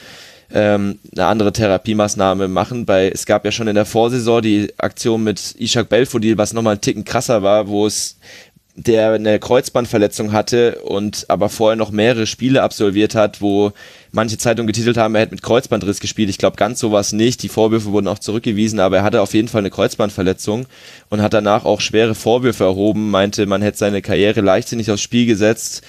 ähm, 0.53 0.99
eine 1.15 1.25
andere 1.25 1.51
Therapiemaßnahme 1.51 2.47
machen. 2.47 2.85
Bei, 2.85 3.09
es 3.09 3.25
gab 3.25 3.45
ja 3.45 3.51
schon 3.51 3.67
in 3.67 3.75
der 3.75 3.85
Vorsaison 3.85 4.41
die 4.41 4.73
Aktion 4.77 5.23
mit 5.23 5.55
Ishak 5.57 5.89
Belfodil, 5.89 6.37
was 6.37 6.53
nochmal 6.53 6.73
einen 6.73 6.81
Ticken 6.81 7.03
krasser 7.03 7.41
war, 7.41 7.67
wo 7.67 7.87
es 7.87 8.17
der 8.77 9.13
eine 9.13 9.39
Kreuzbandverletzung 9.39 10.33
hatte 10.33 10.81
und 10.83 11.25
aber 11.29 11.47
vorher 11.47 11.77
noch 11.77 11.91
mehrere 11.91 12.27
Spiele 12.27 12.61
absolviert 12.61 13.15
hat, 13.15 13.39
wo 13.39 13.71
manche 14.11 14.37
Zeitungen 14.37 14.67
getitelt 14.67 14.97
haben, 14.97 15.15
er 15.15 15.21
hätte 15.21 15.33
mit 15.33 15.43
Kreuzbandriss 15.43 16.01
gespielt. 16.01 16.29
Ich 16.29 16.37
glaube, 16.37 16.57
ganz 16.57 16.81
sowas 16.81 17.13
nicht. 17.13 17.41
Die 17.43 17.49
Vorwürfe 17.49 17.91
wurden 17.91 18.09
auch 18.09 18.19
zurückgewiesen, 18.19 18.81
aber 18.81 18.97
er 18.97 19.03
hatte 19.03 19.21
auf 19.21 19.33
jeden 19.33 19.47
Fall 19.47 19.59
eine 19.59 19.69
Kreuzbandverletzung 19.69 20.65
und 21.09 21.21
hat 21.21 21.33
danach 21.33 21.63
auch 21.63 21.79
schwere 21.79 22.15
Vorwürfe 22.15 22.65
erhoben, 22.65 23.11
meinte, 23.11 23.45
man 23.45 23.61
hätte 23.61 23.77
seine 23.77 24.01
Karriere 24.01 24.41
leichtsinnig 24.41 24.91
aufs 24.91 25.01
Spiel 25.01 25.25
gesetzt. 25.25 25.81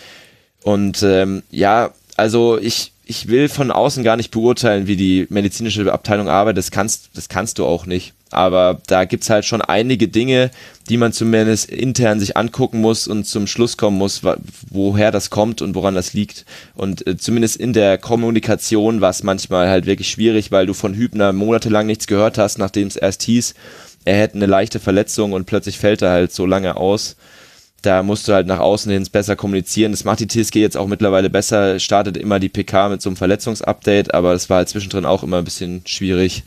Und 0.62 1.02
ähm, 1.02 1.42
ja, 1.50 1.90
also 2.16 2.56
ich, 2.56 2.92
ich 3.04 3.26
will 3.26 3.48
von 3.48 3.72
außen 3.72 4.04
gar 4.04 4.16
nicht 4.16 4.30
beurteilen, 4.30 4.86
wie 4.86 4.96
die 4.96 5.26
medizinische 5.28 5.92
Abteilung 5.92 6.28
arbeitet. 6.28 6.58
Das 6.58 6.70
kannst, 6.70 7.10
das 7.14 7.28
kannst 7.28 7.58
du 7.58 7.66
auch 7.66 7.86
nicht. 7.86 8.14
Aber 8.36 8.82
da 8.86 9.06
gibt's 9.06 9.30
halt 9.30 9.46
schon 9.46 9.62
einige 9.62 10.08
Dinge, 10.08 10.50
die 10.90 10.98
man 10.98 11.14
zumindest 11.14 11.70
intern 11.70 12.20
sich 12.20 12.36
angucken 12.36 12.82
muss 12.82 13.08
und 13.08 13.24
zum 13.24 13.46
Schluss 13.46 13.78
kommen 13.78 13.96
muss, 13.96 14.20
woher 14.68 15.10
das 15.10 15.30
kommt 15.30 15.62
und 15.62 15.74
woran 15.74 15.94
das 15.94 16.12
liegt. 16.12 16.44
Und 16.74 17.06
äh, 17.06 17.16
zumindest 17.16 17.56
in 17.56 17.72
der 17.72 17.96
Kommunikation 17.96 19.00
war 19.00 19.08
es 19.08 19.22
manchmal 19.22 19.70
halt 19.70 19.86
wirklich 19.86 20.10
schwierig, 20.10 20.52
weil 20.52 20.66
du 20.66 20.74
von 20.74 20.92
Hübner 20.92 21.32
monatelang 21.32 21.86
nichts 21.86 22.06
gehört 22.06 22.36
hast, 22.36 22.58
nachdem 22.58 22.88
es 22.88 22.96
erst 22.96 23.22
hieß, 23.22 23.54
er 24.04 24.18
hätte 24.18 24.34
eine 24.34 24.46
leichte 24.46 24.80
Verletzung 24.80 25.32
und 25.32 25.46
plötzlich 25.46 25.78
fällt 25.78 26.02
er 26.02 26.10
halt 26.10 26.30
so 26.30 26.44
lange 26.44 26.76
aus. 26.76 27.16
Da 27.80 28.02
musst 28.02 28.28
du 28.28 28.34
halt 28.34 28.46
nach 28.46 28.58
außen 28.58 28.92
hin 28.92 29.08
besser 29.10 29.34
kommunizieren. 29.34 29.92
Das 29.92 30.04
macht 30.04 30.20
die 30.20 30.28
TSG 30.28 30.56
jetzt 30.56 30.76
auch 30.76 30.88
mittlerweile 30.88 31.30
besser, 31.30 31.78
startet 31.78 32.18
immer 32.18 32.38
die 32.38 32.50
PK 32.50 32.90
mit 32.90 33.00
so 33.00 33.08
einem 33.08 33.16
Verletzungsupdate, 33.16 34.12
aber 34.12 34.34
das 34.34 34.50
war 34.50 34.58
halt 34.58 34.68
zwischendrin 34.68 35.06
auch 35.06 35.22
immer 35.22 35.38
ein 35.38 35.44
bisschen 35.44 35.80
schwierig. 35.86 36.42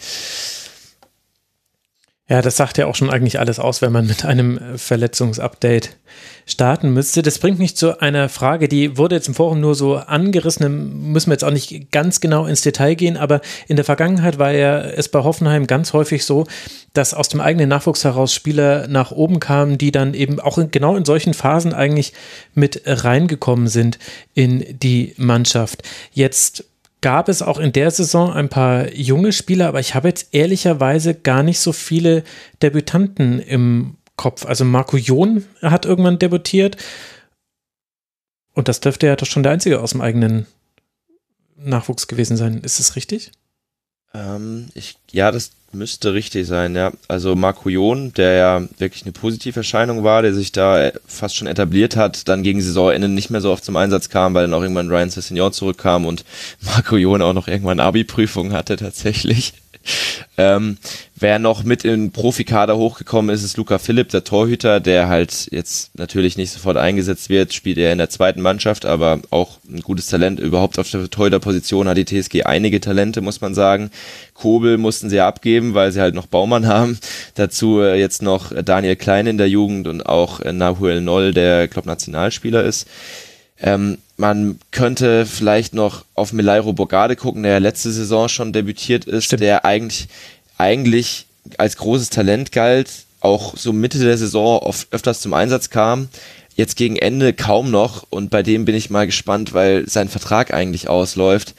Ja, 2.30 2.44
das 2.44 2.58
sagt 2.58 2.78
ja 2.78 2.86
auch 2.86 2.94
schon 2.94 3.10
eigentlich 3.10 3.40
alles 3.40 3.60
aus, 3.60 3.82
wenn 3.82 3.92
man 3.92 4.06
mit 4.06 4.24
einem 4.24 4.60
äh, 4.60 4.78
Verletzungsupdate 4.78 5.98
starten 6.46 6.94
müsste. 6.94 7.24
Das 7.24 7.40
bringt 7.40 7.58
mich 7.58 7.76
zu 7.76 8.02
einer 8.02 8.30
Frage, 8.30 8.68
die 8.68 8.98
wurde 8.98 9.16
jetzt 9.16 9.28
im 9.28 9.34
Forum 9.34 9.60
nur 9.60 9.74
so 9.74 9.96
angerissen, 9.96 11.12
müssen 11.12 11.28
wir 11.28 11.34
jetzt 11.34 11.44
auch 11.44 11.52
nicht 11.52 11.92
ganz 11.92 12.22
genau 12.22 12.46
ins 12.46 12.62
Detail 12.62 12.94
gehen, 12.94 13.18
aber 13.18 13.42
in 13.68 13.78
der 13.78 13.86
Vergangenheit 13.86 14.38
war 14.38 14.52
ja 14.52 14.80
es 14.80 15.10
bei 15.10 15.24
Hoffenheim 15.24 15.66
ganz 15.66 15.94
häufig 15.94 16.24
so, 16.24 16.46
dass 16.94 17.16
aus 17.16 17.30
dem 17.30 17.42
eigenen 17.42 17.70
Nachwuchs 17.70 18.04
heraus 18.04 18.34
Spieler 18.34 18.88
nach 18.88 19.12
oben 19.12 19.40
kamen, 19.40 19.80
die 19.80 19.92
dann 19.92 20.14
eben 20.14 20.40
auch 20.40 20.60
in, 20.60 20.70
genau 20.70 20.96
in 20.96 21.06
solchen 21.06 21.34
Phasen 21.34 21.74
eigentlich 21.74 22.14
mit 22.54 22.84
reingekommen 22.86 23.68
sind 23.68 23.98
in 24.36 24.66
die 24.80 25.16
Mannschaft. 25.18 25.82
Jetzt 26.14 26.66
gab 27.02 27.30
es 27.30 27.42
auch 27.42 27.60
in 27.60 27.72
der 27.72 27.92
Saison 27.92 28.34
ein 28.34 28.50
paar 28.50 28.94
junge 28.94 29.32
Spieler, 29.32 29.68
aber 29.68 29.80
ich 29.80 29.96
habe 29.96 30.10
jetzt 30.10 30.34
ehrlicherweise 30.34 31.16
gar 31.16 31.44
nicht 31.44 31.60
so 31.60 31.72
viele 31.72 32.24
Debütanten 32.62 33.40
im 33.40 33.96
Kopf. 34.16 34.46
Also 34.46 34.66
Marco 34.66 34.98
John 34.98 35.46
hat 35.62 35.86
irgendwann 35.86 36.20
debütiert 36.20 36.78
und 38.54 38.68
das 38.68 38.82
dürfte 38.82 39.08
ja 39.08 39.16
doch 39.16 39.28
schon 39.28 39.44
der 39.44 39.54
einzige 39.54 39.80
aus 39.80 39.92
dem 39.92 40.02
eigenen 40.02 40.46
Nachwuchs 41.56 42.08
gewesen 42.08 42.36
sein. 42.36 42.62
Ist 42.62 42.80
das 42.80 42.96
richtig? 42.96 43.32
Ähm, 44.14 44.68
ich, 44.74 44.98
ja, 45.12 45.32
das 45.32 45.52
müsste 45.72 46.14
richtig 46.14 46.48
sein, 46.48 46.76
ja. 46.76 46.92
Also 47.08 47.36
Marco 47.36 47.70
Jon, 47.70 48.14
der 48.14 48.34
ja 48.34 48.62
wirklich 48.80 49.04
eine 49.04 49.12
Positiv-Erscheinung 49.12 50.04
war, 50.04 50.22
der 50.22 50.34
sich 50.34 50.52
da 50.52 50.82
äh, 50.82 50.94
fast 51.06 51.36
schon 51.36 51.48
etabliert 51.48 51.96
hat, 51.96 52.28
dann 52.28 52.44
gegen 52.44 52.62
Saisonende 52.62 53.08
nicht 53.08 53.30
mehr 53.30 53.42
so 53.42 53.52
oft 53.52 53.64
zum 53.64 53.76
Einsatz 53.76 54.10
kam, 54.10 54.34
weil 54.34 54.46
dann 54.46 54.54
auch 54.54 54.62
irgendwann 54.62 54.90
Ryan 54.90 55.10
Sessignon 55.10 55.54
zurückkam 55.54 56.06
und 56.06 56.26
Marco 56.62 56.98
Jon 56.98 57.22
auch 57.22 57.34
noch 57.34 57.48
irgendwann 57.48 57.80
Abi-Prüfungen 57.80 58.54
hatte 58.54 58.78
tatsächlich. 58.78 59.54
Ähm, 60.38 60.78
wer 61.16 61.40
noch 61.40 61.64
mit 61.64 61.84
in 61.84 62.12
Profikader 62.12 62.78
hochgekommen 62.78 63.34
ist, 63.34 63.44
ist 63.44 63.58
Luca 63.58 63.78
Philipp, 63.78 64.10
der 64.10 64.24
Torhüter, 64.24 64.80
der 64.80 65.10
halt 65.10 65.50
jetzt 65.52 65.98
natürlich 65.98 66.38
nicht 66.38 66.52
sofort 66.52 66.78
eingesetzt 66.78 67.30
wird, 67.30 67.54
spielt 67.54 67.78
er 67.78 67.92
in 67.92 67.98
der 67.98 68.10
zweiten 68.10 68.42
Mannschaft, 68.42 68.86
aber 68.86 69.20
auch 69.30 69.58
ein 69.70 69.82
gutes 69.82 70.08
Talent. 70.08 70.40
Überhaupt 70.40 70.80
auf 70.80 70.90
der 70.90 71.10
Torhüterposition 71.10 71.88
hat 71.88 71.98
die 71.98 72.06
TSG 72.06 72.44
einige 72.44 72.80
Talente, 72.80 73.22
muss 73.22 73.42
man 73.42 73.54
sagen. 73.54 73.92
Kobel 74.34 74.78
mussten 74.78 75.10
sie 75.10 75.20
abgeben, 75.20 75.74
weil 75.74 75.92
sie 75.92 76.00
halt 76.00 76.16
noch 76.16 76.28
Baumann 76.28 76.68
haben. 76.68 76.98
Dazu 77.36 77.82
äh, 77.82 78.00
jetzt 78.00 78.22
noch 78.22 78.54
Daniel 78.64 78.96
Klein 78.96 79.28
in 79.28 79.38
der 79.38 79.50
Jugend 79.50 79.88
und 79.88 80.06
auch 80.06 80.40
äh, 80.40 80.54
Nahuel 80.54 81.02
Noll, 81.02 81.34
der, 81.34 81.68
glaube 81.68 81.90
Nationalspieler 81.90 82.64
ist. 82.64 82.88
Ähm, 83.62 83.98
man 84.18 84.60
könnte 84.72 85.26
vielleicht 85.26 85.74
noch 85.74 86.06
auf 86.14 86.34
Melairo 86.34 86.74
Borgade 86.74 87.16
gucken, 87.16 87.44
der 87.44 87.60
letzte 87.60 87.92
Saison 87.92 88.28
schon 88.30 88.54
debütiert 88.54 89.06
ist, 89.06 89.26
Stimmt. 89.26 89.42
der 89.42 89.66
eigentlich, 89.66 90.08
eigentlich 90.58 91.26
als 91.58 91.78
großes 91.78 92.10
Talent 92.10 92.52
galt, 92.52 92.90
auch 93.22 93.56
so 93.58 93.74
Mitte 93.74 94.00
der 94.00 94.18
Saison 94.18 94.60
oft, 94.60 94.88
öfters 94.92 95.22
zum 95.22 95.34
Einsatz 95.34 95.70
kam. 95.70 96.10
Jetzt 96.56 96.76
gegen 96.76 96.98
Ende 96.98 97.32
kaum 97.34 97.72
noch 97.72 98.06
und 98.10 98.30
bei 98.30 98.44
dem 98.44 98.66
bin 98.66 98.76
ich 98.76 98.90
mal 98.90 99.06
gespannt, 99.06 99.54
weil 99.54 99.88
sein 99.88 100.10
Vertrag 100.10 100.54
eigentlich 100.54 100.90
ausläuft. 100.90 101.54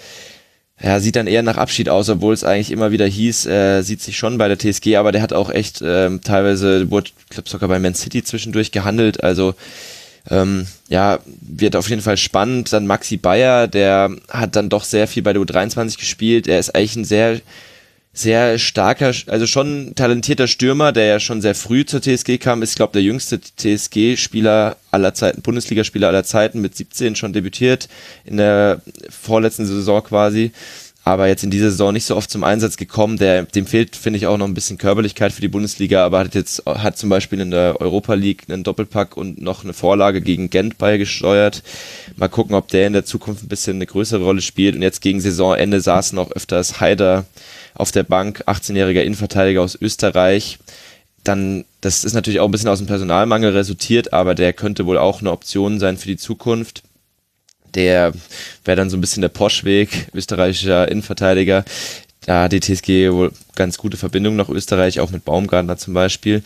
Ja, 0.82 1.01
sieht 1.01 1.16
dann 1.16 1.27
eher 1.27 1.43
nach 1.43 1.59
Abschied 1.59 1.89
aus, 1.90 2.09
obwohl 2.09 2.32
es 2.32 2.44
eigentlich 2.44 2.70
immer 2.70 2.90
wieder 2.90 3.06
hieß, 3.06 3.47
äh, 3.47 3.82
sieht 3.82 4.01
sich 4.01 4.16
schon 4.16 4.39
bei 4.39 4.48
der 4.48 4.59
TSG, 4.59 4.97
aber 4.97 5.12
der 5.12 5.20
hat 5.20 5.35
auch 5.35 5.51
echt 5.51 5.82
ähm, 5.85 6.22
teilweise, 6.22 6.90
wurde, 6.90 7.10
ich 7.18 7.31
glaube 7.31 7.48
sogar 7.48 7.68
bei 7.68 7.78
Man 7.78 7.94
City 7.94 8.22
zwischendurch 8.22 8.72
gehandelt, 8.72 9.22
also 9.22 9.55
ähm, 10.31 10.66
ja, 10.89 11.19
wird 11.40 11.77
auf 11.77 11.90
jeden 11.90 12.02
Fall 12.02 12.16
spannend. 12.16 12.73
Dann 12.73 12.86
Maxi 12.86 13.16
Bayer, 13.16 13.69
der 13.69 14.11
hat 14.28 14.57
dann 14.57 14.69
doch 14.69 14.85
sehr 14.85 15.09
viel 15.09 15.23
bei 15.23 15.32
der 15.32 15.43
U23 15.43 15.98
gespielt. 15.98 16.47
Er 16.47 16.59
ist 16.59 16.74
eigentlich 16.74 16.97
ein 16.97 17.05
sehr, 17.05 17.40
sehr 18.12 18.59
starker, 18.59 19.12
also 19.27 19.47
schon 19.47 19.94
talentierter 19.94 20.47
Stürmer, 20.47 20.93
der 20.93 21.07
ja 21.07 21.20
schon 21.20 21.40
sehr 21.40 21.55
früh 21.55 21.85
zur 21.85 22.01
TSG 22.01 22.39
kam. 22.39 22.62
Ist, 22.62 22.77
glaube 22.77 22.93
der 22.93 23.02
jüngste 23.02 23.40
TSG-Spieler 23.40 24.77
aller 24.90 25.15
Zeiten, 25.15 25.43
Bundesligaspieler 25.43 26.09
aller 26.09 26.24
Zeiten, 26.24 26.61
mit 26.61 26.77
17 26.77 27.16
schon 27.16 27.32
debütiert, 27.32 27.89
in 28.24 28.36
der 28.36 28.81
vorletzten 29.09 29.66
Saison 29.66 30.02
quasi 30.02 30.52
aber 31.10 31.26
jetzt 31.26 31.42
in 31.42 31.50
dieser 31.50 31.70
Saison 31.70 31.92
nicht 31.92 32.04
so 32.04 32.14
oft 32.16 32.30
zum 32.30 32.44
Einsatz 32.44 32.76
gekommen. 32.76 33.18
Der, 33.18 33.42
dem 33.42 33.66
fehlt, 33.66 33.96
finde 33.96 34.16
ich, 34.16 34.28
auch 34.28 34.38
noch 34.38 34.46
ein 34.46 34.54
bisschen 34.54 34.78
Körperlichkeit 34.78 35.32
für 35.32 35.40
die 35.40 35.48
Bundesliga, 35.48 36.04
aber 36.04 36.20
hat 36.20 36.36
jetzt 36.36 36.64
hat 36.66 36.96
zum 36.96 37.10
Beispiel 37.10 37.40
in 37.40 37.50
der 37.50 37.80
Europa 37.80 38.14
League 38.14 38.44
einen 38.48 38.62
Doppelpack 38.62 39.16
und 39.16 39.42
noch 39.42 39.64
eine 39.64 39.72
Vorlage 39.72 40.20
gegen 40.20 40.50
Gent 40.50 40.78
beigesteuert. 40.78 41.64
Mal 42.16 42.28
gucken, 42.28 42.54
ob 42.54 42.68
der 42.68 42.86
in 42.86 42.92
der 42.92 43.04
Zukunft 43.04 43.42
ein 43.42 43.48
bisschen 43.48 43.78
eine 43.78 43.86
größere 43.86 44.22
Rolle 44.22 44.40
spielt. 44.40 44.76
Und 44.76 44.82
jetzt 44.82 45.00
gegen 45.00 45.20
Saisonende 45.20 45.80
saßen 45.80 46.16
auch 46.18 46.30
öfters 46.30 46.80
Haider 46.80 47.24
auf 47.74 47.90
der 47.90 48.04
Bank, 48.04 48.44
18-jähriger 48.46 49.02
Innenverteidiger 49.02 49.62
aus 49.62 49.76
Österreich. 49.80 50.58
Dann, 51.24 51.64
das 51.80 52.04
ist 52.04 52.14
natürlich 52.14 52.38
auch 52.38 52.46
ein 52.46 52.52
bisschen 52.52 52.68
aus 52.68 52.78
dem 52.78 52.86
Personalmangel 52.86 53.52
resultiert, 53.52 54.12
aber 54.12 54.36
der 54.36 54.52
könnte 54.52 54.86
wohl 54.86 54.96
auch 54.96 55.20
eine 55.20 55.32
Option 55.32 55.80
sein 55.80 55.98
für 55.98 56.08
die 56.08 56.16
Zukunft 56.16 56.82
der 57.74 58.12
wäre 58.64 58.76
dann 58.76 58.90
so 58.90 58.97
ein 58.97 59.01
bisschen 59.01 59.22
der 59.22 59.28
Poschweg, 59.28 60.09
österreichischer 60.14 60.88
Innenverteidiger. 60.88 61.64
Da 62.26 62.44
hat 62.44 62.52
die 62.52 62.60
TSG 62.60 63.12
wohl 63.12 63.32
ganz 63.56 63.78
gute 63.78 63.97
Verbindungen 63.97 64.36
nach 64.36 64.48
Österreich, 64.48 65.01
auch 65.01 65.10
mit 65.10 65.24
Baumgartner 65.24 65.76
zum 65.76 65.94
Beispiel. 65.94 66.42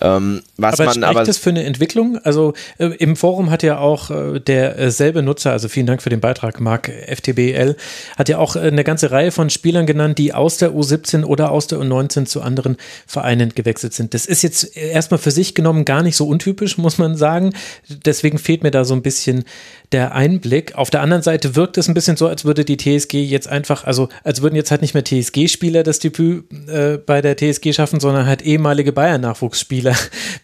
Ähm, 0.00 0.42
was 0.56 0.78
aber 0.78 0.94
man 0.94 1.04
aber 1.04 1.24
das 1.24 1.38
für 1.38 1.50
eine 1.50 1.64
Entwicklung? 1.64 2.18
Also 2.22 2.54
äh, 2.78 2.86
im 2.98 3.16
Forum 3.16 3.50
hat 3.50 3.62
ja 3.62 3.78
auch 3.78 4.10
äh, 4.10 4.38
derselbe 4.38 5.22
Nutzer, 5.22 5.50
also 5.50 5.68
vielen 5.68 5.86
Dank 5.86 6.02
für 6.02 6.10
den 6.10 6.20
Beitrag, 6.20 6.60
Marc 6.60 6.88
FTBL, 6.88 7.76
hat 8.16 8.28
ja 8.28 8.38
auch 8.38 8.54
äh, 8.54 8.60
eine 8.60 8.84
ganze 8.84 9.10
Reihe 9.10 9.32
von 9.32 9.50
Spielern 9.50 9.86
genannt, 9.86 10.18
die 10.18 10.32
aus 10.32 10.58
der 10.58 10.70
U17 10.70 11.24
oder 11.24 11.50
aus 11.50 11.66
der 11.66 11.78
U19 11.80 12.26
zu 12.26 12.42
anderen 12.42 12.76
Vereinen 13.06 13.54
gewechselt 13.54 13.92
sind. 13.92 14.14
Das 14.14 14.26
ist 14.26 14.42
jetzt 14.42 14.76
erstmal 14.76 15.18
für 15.18 15.32
sich 15.32 15.54
genommen 15.54 15.84
gar 15.84 16.02
nicht 16.02 16.16
so 16.16 16.28
untypisch, 16.28 16.78
muss 16.78 16.98
man 16.98 17.16
sagen. 17.16 17.52
Deswegen 17.88 18.38
fehlt 18.38 18.62
mir 18.62 18.70
da 18.70 18.84
so 18.84 18.94
ein 18.94 19.02
bisschen 19.02 19.44
der 19.92 20.14
Einblick. 20.14 20.74
Auf 20.74 20.90
der 20.90 21.00
anderen 21.00 21.22
Seite 21.22 21.56
wirkt 21.56 21.78
es 21.78 21.88
ein 21.88 21.94
bisschen 21.94 22.16
so, 22.16 22.28
als 22.28 22.44
würde 22.44 22.64
die 22.64 22.76
TSG 22.76 23.14
jetzt 23.14 23.48
einfach, 23.48 23.84
also 23.84 24.08
als 24.22 24.42
würden 24.42 24.54
jetzt 24.54 24.70
halt 24.70 24.82
nicht 24.82 24.94
mehr 24.94 25.04
TSG-Spieler 25.04 25.82
das 25.82 25.98
Debüt 25.98 26.44
äh, 26.68 26.98
bei 26.98 27.22
der 27.22 27.36
TSG 27.36 27.72
schaffen, 27.72 27.98
sondern 27.98 28.26
halt 28.26 28.42
ehemalige 28.42 28.92
Bayern-Nachwuchsspieler 28.92 29.87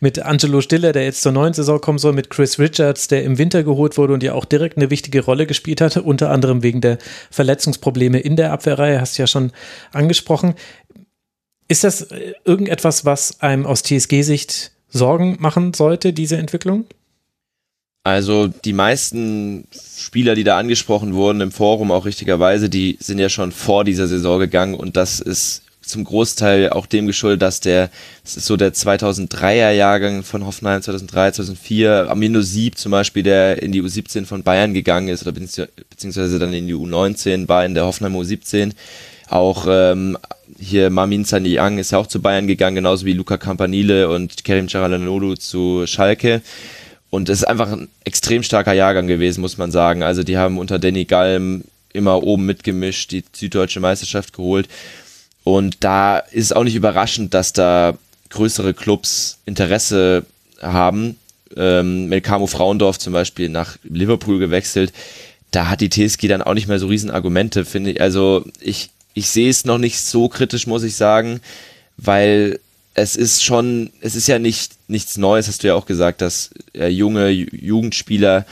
mit 0.00 0.18
Angelo 0.18 0.60
Stiller, 0.60 0.92
der 0.92 1.04
jetzt 1.04 1.22
zur 1.22 1.32
neuen 1.32 1.54
Saison 1.54 1.80
kommen 1.80 1.98
soll, 1.98 2.12
mit 2.12 2.30
Chris 2.30 2.58
Richards, 2.58 3.08
der 3.08 3.24
im 3.24 3.38
Winter 3.38 3.62
geholt 3.62 3.96
wurde 3.96 4.14
und 4.14 4.22
ja 4.22 4.34
auch 4.34 4.44
direkt 4.44 4.76
eine 4.76 4.90
wichtige 4.90 5.24
Rolle 5.24 5.46
gespielt 5.46 5.80
hatte, 5.80 6.02
unter 6.02 6.30
anderem 6.30 6.62
wegen 6.62 6.80
der 6.80 6.98
Verletzungsprobleme 7.30 8.18
in 8.20 8.36
der 8.36 8.52
Abwehrreihe, 8.52 9.00
hast 9.00 9.18
du 9.18 9.22
ja 9.22 9.26
schon 9.26 9.52
angesprochen. 9.92 10.54
Ist 11.68 11.84
das 11.84 12.02
äh, 12.02 12.34
irgendetwas, 12.44 13.04
was 13.04 13.40
einem 13.40 13.66
aus 13.66 13.82
TSG-Sicht 13.82 14.72
Sorgen 14.88 15.36
machen 15.40 15.74
sollte, 15.74 16.12
diese 16.12 16.36
Entwicklung? 16.36 16.86
Also 18.04 18.48
die 18.48 18.74
meisten 18.74 19.66
Spieler, 19.98 20.34
die 20.34 20.44
da 20.44 20.58
angesprochen 20.58 21.14
wurden 21.14 21.40
im 21.40 21.50
Forum 21.50 21.90
auch 21.90 22.04
richtigerweise, 22.04 22.68
die 22.68 22.98
sind 23.00 23.18
ja 23.18 23.30
schon 23.30 23.50
vor 23.50 23.82
dieser 23.84 24.06
Saison 24.06 24.38
gegangen 24.38 24.74
und 24.74 24.96
das 24.96 25.20
ist 25.20 25.63
zum 25.86 26.04
Großteil 26.04 26.70
auch 26.70 26.86
dem 26.86 27.06
geschuldet, 27.06 27.42
dass 27.42 27.60
der, 27.60 27.90
das 28.22 28.36
ist 28.36 28.46
so 28.46 28.56
der 28.56 28.72
2003er 28.72 29.70
Jahrgang 29.70 30.22
von 30.22 30.44
Hoffenheim 30.46 30.82
2003, 30.82 31.32
2004, 31.32 32.10
Amino 32.10 32.40
Sieb 32.40 32.78
zum 32.78 32.92
Beispiel, 32.92 33.22
der 33.22 33.62
in 33.62 33.72
die 33.72 33.82
U17 33.82 34.26
von 34.26 34.42
Bayern 34.42 34.74
gegangen 34.74 35.08
ist 35.08 35.22
oder 35.22 35.32
beziehungsweise 35.32 36.38
dann 36.38 36.52
in 36.52 36.66
die 36.66 36.74
U19 36.74 37.48
war 37.48 37.64
in 37.64 37.74
der 37.74 37.84
Hoffenheim 37.84 38.16
U17. 38.16 38.72
Auch 39.28 39.66
ähm, 39.68 40.18
hier 40.58 40.90
Mamin 40.90 41.24
Sanyang 41.24 41.78
ist 41.78 41.92
ja 41.92 41.98
auch 41.98 42.06
zu 42.06 42.20
Bayern 42.20 42.46
gegangen, 42.46 42.76
genauso 42.76 43.06
wie 43.06 43.12
Luca 43.12 43.36
Campanile 43.36 44.08
und 44.08 44.44
Kerim 44.44 44.68
Charalanolu 44.68 45.34
zu 45.36 45.86
Schalke. 45.86 46.42
Und 47.10 47.28
es 47.28 47.38
ist 47.38 47.44
einfach 47.44 47.70
ein 47.70 47.88
extrem 48.04 48.42
starker 48.42 48.72
Jahrgang 48.72 49.06
gewesen, 49.06 49.40
muss 49.40 49.56
man 49.56 49.70
sagen. 49.70 50.02
Also 50.02 50.24
die 50.24 50.36
haben 50.36 50.58
unter 50.58 50.78
Danny 50.78 51.04
Galm 51.04 51.62
immer 51.92 52.22
oben 52.22 52.44
mitgemischt, 52.44 53.12
die 53.12 53.24
süddeutsche 53.32 53.80
Meisterschaft 53.80 54.32
geholt. 54.32 54.68
Und 55.44 55.76
da 55.80 56.18
ist 56.18 56.46
es 56.46 56.52
auch 56.52 56.64
nicht 56.64 56.74
überraschend, 56.74 57.34
dass 57.34 57.52
da 57.52 57.96
größere 58.30 58.74
Clubs 58.74 59.38
Interesse 59.44 60.24
haben. 60.60 61.16
Ähm, 61.56 62.06
Melkamo 62.06 62.46
Frauendorf 62.46 62.98
zum 62.98 63.12
Beispiel 63.12 63.48
nach 63.48 63.76
Liverpool 63.84 64.38
gewechselt. 64.38 64.92
Da 65.50 65.68
hat 65.68 65.80
die 65.80 65.90
TSG 65.90 66.26
dann 66.26 66.42
auch 66.42 66.54
nicht 66.54 66.66
mehr 66.66 66.78
so 66.78 66.88
riesen 66.88 67.10
Argumente, 67.10 67.64
finde 67.64 67.92
ich. 67.92 68.00
Also 68.00 68.44
ich, 68.60 68.90
ich 69.12 69.28
sehe 69.28 69.50
es 69.50 69.64
noch 69.64 69.78
nicht 69.78 70.00
so 70.00 70.28
kritisch, 70.28 70.66
muss 70.66 70.82
ich 70.82 70.96
sagen, 70.96 71.40
weil 71.96 72.58
es 72.94 73.14
ist 73.14 73.44
schon, 73.44 73.90
es 74.00 74.14
ist 74.14 74.26
ja 74.26 74.38
nicht 74.38 74.72
nichts 74.88 75.16
Neues, 75.16 75.46
hast 75.48 75.62
du 75.62 75.68
ja 75.68 75.74
auch 75.74 75.86
gesagt, 75.86 76.20
dass 76.20 76.50
äh, 76.74 76.88
junge 76.88 77.28
Jugendspieler 77.28 78.46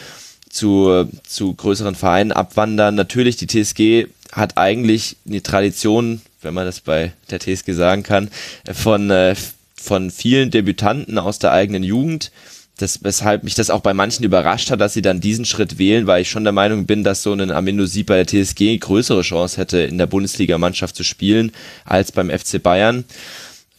zu, 0.48 1.08
zu 1.26 1.54
größeren 1.54 1.94
Vereinen 1.94 2.32
abwandern. 2.32 2.94
Natürlich, 2.94 3.36
die 3.36 3.46
TSG 3.46 4.08
hat 4.32 4.58
eigentlich 4.58 5.16
eine 5.26 5.42
Tradition, 5.42 6.20
wenn 6.42 6.54
man 6.54 6.66
das 6.66 6.80
bei 6.80 7.12
der 7.30 7.40
TSG 7.40 7.72
sagen 7.72 8.02
kann, 8.02 8.30
von 8.72 9.10
äh, 9.10 9.34
von 9.82 10.10
vielen 10.10 10.50
Debütanten 10.50 11.18
aus 11.18 11.38
der 11.38 11.52
eigenen 11.52 11.82
Jugend. 11.82 12.30
Das, 12.78 13.04
weshalb 13.04 13.44
mich 13.44 13.54
das 13.54 13.68
auch 13.68 13.80
bei 13.80 13.92
manchen 13.92 14.24
überrascht 14.24 14.70
hat, 14.70 14.80
dass 14.80 14.94
sie 14.94 15.02
dann 15.02 15.20
diesen 15.20 15.44
Schritt 15.44 15.78
wählen, 15.78 16.06
weil 16.06 16.22
ich 16.22 16.30
schon 16.30 16.44
der 16.44 16.54
Meinung 16.54 16.86
bin, 16.86 17.04
dass 17.04 17.22
so 17.22 17.32
ein 17.32 17.50
Amindo 17.50 17.84
Sieb 17.84 18.06
bei 18.06 18.22
der 18.22 18.26
TSG 18.26 18.78
größere 18.78 19.22
Chance 19.22 19.58
hätte, 19.58 19.78
in 19.80 19.98
der 19.98 20.06
Bundesliga-Mannschaft 20.06 20.96
zu 20.96 21.04
spielen, 21.04 21.52
als 21.84 22.12
beim 22.12 22.30
FC 22.30 22.62
Bayern. 22.62 23.04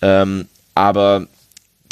Ähm, 0.01 0.47
aber 0.75 1.27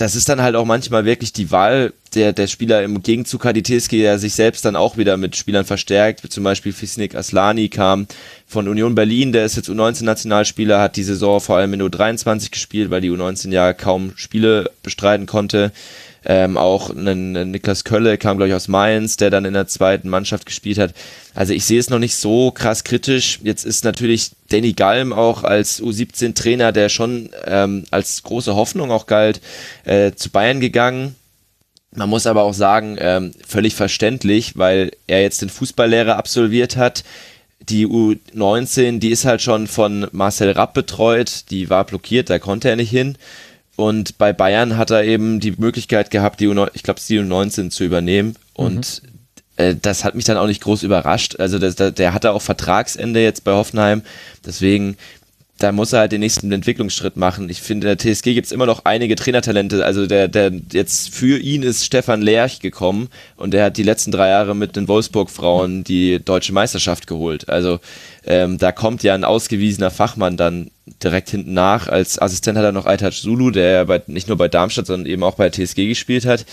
das 0.02 0.16
ist 0.16 0.28
dann 0.30 0.42
halt 0.42 0.56
auch 0.56 0.66
manchmal 0.66 1.06
wirklich 1.06 1.32
die 1.32 1.52
Wahl 1.52 1.94
der, 2.16 2.34
der 2.34 2.48
Spieler. 2.48 2.82
Im 2.82 3.04
Gegenzug 3.04 3.44
TSG 3.44 3.94
ja 3.94 4.18
sich 4.18 4.34
selbst 4.34 4.66
dann 4.66 4.76
auch 4.76 4.98
wieder 4.98 5.16
mit 5.16 5.36
Spielern 5.36 5.64
verstärkt. 5.64 6.22
Zum 6.34 6.44
Beispiel 6.44 6.74
Fisnik 6.74 7.14
Aslani 7.14 7.70
kam 7.70 8.08
von 8.48 8.68
Union 8.68 8.96
Berlin, 8.96 9.32
der 9.32 9.46
ist 9.46 9.58
jetzt 9.58 9.70
U19-Nationalspieler, 9.70 10.82
hat 10.82 10.96
die 10.96 11.04
Saison 11.04 11.40
vor 11.40 11.58
allem 11.58 11.76
in 11.76 11.84
U23 11.84 12.50
gespielt, 12.50 12.90
weil 12.90 13.02
die 13.02 13.12
U19 13.12 13.52
ja 13.52 13.74
kaum 13.74 14.14
Spiele 14.16 14.72
bestreiten 14.82 15.28
konnte. 15.28 15.72
Ähm, 16.24 16.56
auch 16.56 16.92
ein, 16.92 17.36
ein 17.36 17.52
Niklas 17.52 17.84
Kölle 17.84 18.18
kam, 18.18 18.38
glaube 18.38 18.50
ich, 18.50 18.54
aus 18.54 18.68
Mainz, 18.68 19.18
der 19.18 19.32
dann 19.32 19.46
in 19.46 19.54
der 19.54 19.68
zweiten 19.68 20.08
Mannschaft 20.08 20.46
gespielt 20.46 20.78
hat. 20.78 20.94
Also 21.34 21.54
ich 21.54 21.66
sehe 21.66 21.80
es 21.80 21.90
noch 21.90 21.98
nicht 21.98 22.16
so 22.16 22.52
krass 22.52 22.84
kritisch. 22.84 23.40
Jetzt 23.42 23.66
ist 23.66 23.84
natürlich 23.84 24.32
Danny 24.50 24.74
Galm 24.74 25.14
auch 25.14 25.44
als 25.44 25.82
U17-Trainer, 25.82 26.72
der 26.72 26.90
schon 26.90 27.30
ähm, 27.46 27.86
als 27.90 28.22
große 28.22 28.56
Hoffnung 28.56 28.92
auch 28.92 29.08
galt, 29.08 29.42
äh, 29.84 30.12
zu 30.12 30.30
Bayern 30.30 30.60
gegangen. 30.60 31.16
Man 31.94 32.10
muss 32.10 32.28
aber 32.28 32.44
auch 32.44 32.54
sagen, 32.54 32.98
ähm, 33.00 33.32
völlig 33.46 33.76
verständlich, 33.76 34.58
weil 34.58 34.92
er 35.08 35.22
jetzt 35.22 35.42
den 35.42 35.50
Fußballlehrer 35.50 36.16
absolviert 36.16 36.78
hat. 36.78 37.04
Die 37.68 37.86
U19, 37.86 39.00
die 39.00 39.10
ist 39.10 39.26
halt 39.26 39.42
schon 39.42 39.68
von 39.68 40.08
Marcel 40.12 40.52
Rapp 40.52 40.74
betreut, 40.74 41.46
die 41.50 41.70
war 41.70 41.84
blockiert, 41.86 42.30
da 42.30 42.40
konnte 42.40 42.70
er 42.70 42.76
nicht 42.76 42.90
hin. 42.90 43.18
Und 43.76 44.18
bei 44.18 44.34
Bayern 44.34 44.78
hat 44.78 44.92
er 44.92 45.04
eben 45.04 45.40
die 45.40 45.52
Möglichkeit 45.58 46.12
gehabt, 46.12 46.40
die 46.40 46.48
U9, 46.48 46.70
ich 46.74 46.84
glaube, 46.84 47.00
die 47.08 47.20
U19 47.20 47.70
zu 47.70 47.84
übernehmen. 47.84 48.36
Und 48.54 49.02
mhm. 49.58 49.82
das 49.82 50.04
hat 50.04 50.16
mich 50.16 50.26
dann 50.26 50.38
auch 50.38 50.48
nicht 50.48 50.62
groß 50.62 50.84
überrascht. 50.84 51.40
Also 51.40 51.58
das, 51.58 51.76
der, 51.76 51.92
der 51.92 52.14
hatte 52.14 52.32
auch 52.32 52.42
Vertragsende 52.42 53.22
jetzt 53.22 53.44
bei 53.44 53.54
Hoffenheim. 53.54 54.04
Deswegen 54.46 54.98
da 55.62 55.72
muss 55.72 55.94
er 55.94 56.00
halt 56.00 56.12
den 56.12 56.22
nächsten 56.22 56.52
Entwicklungsschritt 56.52 57.18
machen. 57.18 57.50
Ich 57.50 57.62
finde, 57.62 57.90
in 57.90 57.98
der 57.98 58.14
TSG 58.14 58.34
gibt 58.34 58.48
es 58.48 58.52
immer 58.52 58.66
noch 58.66 58.86
einige 58.86 59.16
Trainertalente. 59.16 59.86
Also 59.86 60.08
der, 60.08 60.28
der 60.28 60.52
jetzt 60.72 61.14
für 61.14 61.38
ihn 61.38 61.62
ist 61.62 61.86
Stefan 61.86 62.22
Lerch 62.22 62.60
gekommen 62.60 63.10
und 63.38 63.54
der 63.54 63.66
hat 63.66 63.78
die 63.78 63.84
letzten 63.84 64.12
drei 64.12 64.30
Jahre 64.30 64.56
mit 64.56 64.76
den 64.76 64.88
Wolfsburg-Frauen 64.88 65.84
die 65.84 66.20
deutsche 66.24 66.54
Meisterschaft 66.54 67.06
geholt. 67.06 67.48
Also 67.48 67.80
ähm, 68.26 68.58
da 68.58 68.72
kommt 68.72 69.04
ja 69.04 69.14
ein 69.14 69.24
ausgewiesener 69.24 69.92
Fachmann 69.92 70.36
dann 70.36 70.72
direkt 71.04 71.30
hinten 71.30 71.54
nach. 71.54 71.88
Als 71.88 72.20
Assistent 72.20 72.58
hat 72.58 72.66
er 72.66 72.72
noch 72.72 72.88
Aitaj 72.88 73.22
Zulu, 73.22 73.52
der 73.52 73.86
bei, 73.86 74.02
nicht 74.08 74.28
nur 74.28 74.38
bei 74.38 74.48
Darmstadt, 74.48 74.88
sondern 74.88 75.10
eben 75.10 75.24
auch 75.24 75.36
bei 75.36 75.50
der 75.50 75.66
TSG 75.66 75.88
gespielt 75.88 76.26
hat. 76.26 76.46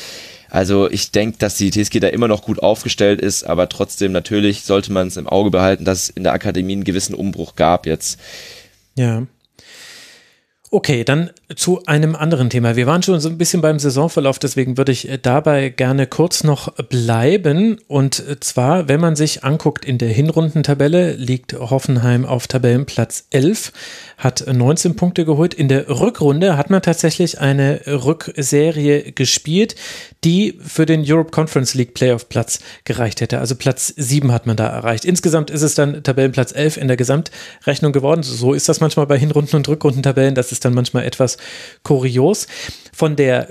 Also 0.51 0.91
ich 0.91 1.11
denke, 1.11 1.39
dass 1.39 1.57
die 1.57 1.71
TSG 1.71 2.01
da 2.01 2.09
immer 2.09 2.29
noch 2.29 2.43
gut 2.43 2.63
aufgestellt 2.63 3.21
ist, 3.21 3.45
aber 3.45 3.69
trotzdem 3.69 4.13
natürlich 4.13 4.65
sollte 4.65 4.93
man 4.93 5.09
es 5.09 5.17
im 5.17 5.27
Auge 5.27 5.51
behalten, 5.51 5.85
dass 5.85 6.05
es 6.05 6.09
in 6.11 6.25
der 6.25 6.33
Akademie 6.33 6.73
einen 6.73 6.85
gewissen 6.85 7.15
Umbruch 7.15 7.55
gab 7.55 7.87
jetzt. 7.87 8.19
Ja. 8.99 9.23
Okay, 10.71 11.03
dann 11.03 11.31
zu 11.57 11.87
einem 11.87 12.15
anderen 12.15 12.51
Thema. 12.51 12.77
Wir 12.77 12.87
waren 12.87 13.03
schon 13.03 13.21
so 13.21 13.29
ein 13.31 13.39
bisschen 13.39 13.63
beim 13.63 13.79
Saisonverlauf, 13.79 14.39
deswegen 14.39 14.77
würde 14.77 14.93
ich 14.93 15.09
äh, 15.09 15.17
dabei 15.17 15.71
gerne 15.71 16.07
kurz 16.07 16.45
noch 16.45 16.75
bleiben. 16.75 17.79
Und 17.87 18.19
äh, 18.29 18.39
zwar, 18.41 18.87
wenn 18.87 19.01
man 19.01 19.17
sich 19.17 19.45
anguckt 19.45 19.87
in 19.87 19.97
der 19.97 20.11
Hinrundentabelle, 20.11 21.13
liegt 21.13 21.55
Hoffenheim 21.55 22.27
auf 22.27 22.49
Tabellenplatz 22.49 23.29
11, 23.31 23.73
hat 24.19 24.45
19 24.47 24.97
Punkte 24.97 25.25
geholt. 25.25 25.55
In 25.55 25.69
der 25.69 25.89
Rückrunde 25.89 26.57
hat 26.57 26.71
man 26.71 26.83
tatsächlich 26.83 27.41
eine 27.41 27.81
Rückserie 27.87 29.13
gespielt, 29.13 29.77
die 30.25 30.59
für 30.61 30.87
den 30.87 31.05
Europe 31.07 31.31
Conference 31.31 31.75
League 31.75 31.95
Playoff 31.95 32.29
Platz 32.29 32.59
gereicht 32.85 33.21
hätte. 33.21 33.39
Also 33.39 33.55
Platz 33.55 33.95
7 33.97 34.33
hat 34.33 34.47
man 34.47 34.57
da 34.57 34.67
erreicht. 34.67 35.05
Insgesamt 35.05 35.51
ist 35.51 35.63
es 35.63 35.77
dann 35.77 36.03
Tabellenplatz 36.03 36.53
11 36.53 36.77
in 36.77 36.89
der 36.89 36.97
Gesamtrechnung 36.97 37.93
geworden. 37.93 38.25
So 38.25 38.53
ist 38.53 38.69
das 38.69 38.81
manchmal 38.81 39.07
bei 39.07 39.19
Hinrunden- 39.19 39.57
und 39.57 39.69
Rückrundentabellen. 39.69 40.35
Das 40.35 40.51
ist 40.51 40.65
dann 40.65 40.75
manchmal 40.75 41.05
etwas 41.05 41.37
kurios. 41.85 42.49
Von 42.93 43.15
der 43.15 43.49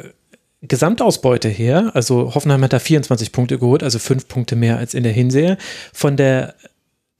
Gesamtausbeute 0.61 1.47
her, 1.47 1.91
also 1.93 2.33
Hoffenheim 2.33 2.63
hat 2.63 2.73
da 2.73 2.79
24 2.79 3.31
Punkte 3.31 3.59
geholt, 3.59 3.83
also 3.83 3.99
fünf 3.99 4.27
Punkte 4.27 4.55
mehr 4.55 4.77
als 4.77 4.95
in 4.95 5.03
der 5.03 5.13
Hinsehe. 5.13 5.57
Von 5.93 6.17
der 6.17 6.55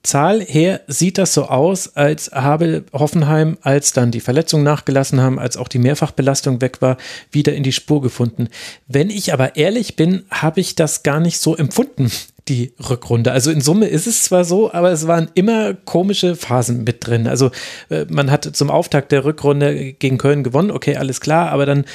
Zahl 0.07 0.41
her 0.41 0.81
sieht 0.87 1.17
das 1.17 1.33
so 1.33 1.47
aus, 1.47 1.95
als 1.95 2.31
habe 2.31 2.85
Hoffenheim, 2.93 3.57
als 3.61 3.91
dann 3.91 4.09
die 4.09 4.21
Verletzungen 4.21 4.63
nachgelassen 4.63 5.19
haben, 5.19 5.37
als 5.37 5.57
auch 5.57 5.67
die 5.67 5.79
Mehrfachbelastung 5.79 6.61
weg 6.61 6.81
war, 6.81 6.97
wieder 7.29 7.53
in 7.53 7.63
die 7.63 7.73
Spur 7.73 8.01
gefunden. 8.01 8.47
Wenn 8.87 9.09
ich 9.09 9.33
aber 9.33 9.57
ehrlich 9.57 9.97
bin, 9.97 10.23
habe 10.31 10.61
ich 10.61 10.75
das 10.75 11.03
gar 11.03 11.19
nicht 11.19 11.39
so 11.39 11.57
empfunden 11.57 12.09
die 12.47 12.73
Rückrunde. 12.89 13.31
Also 13.31 13.51
in 13.51 13.61
Summe 13.61 13.87
ist 13.87 14.07
es 14.07 14.23
zwar 14.23 14.45
so, 14.45 14.71
aber 14.71 14.91
es 14.91 15.07
waren 15.07 15.29
immer 15.33 15.73
komische 15.73 16.35
Phasen 16.35 16.83
mit 16.83 17.05
drin. 17.05 17.27
Also 17.27 17.51
äh, 17.89 18.05
man 18.09 18.31
hat 18.31 18.45
zum 18.55 18.69
Auftakt 18.69 19.11
der 19.11 19.25
Rückrunde 19.25 19.93
gegen 19.93 20.17
Köln 20.17 20.43
gewonnen, 20.43 20.71
okay, 20.71 20.95
alles 20.95 21.19
klar, 21.19 21.49
aber 21.51 21.65
dann 21.65 21.85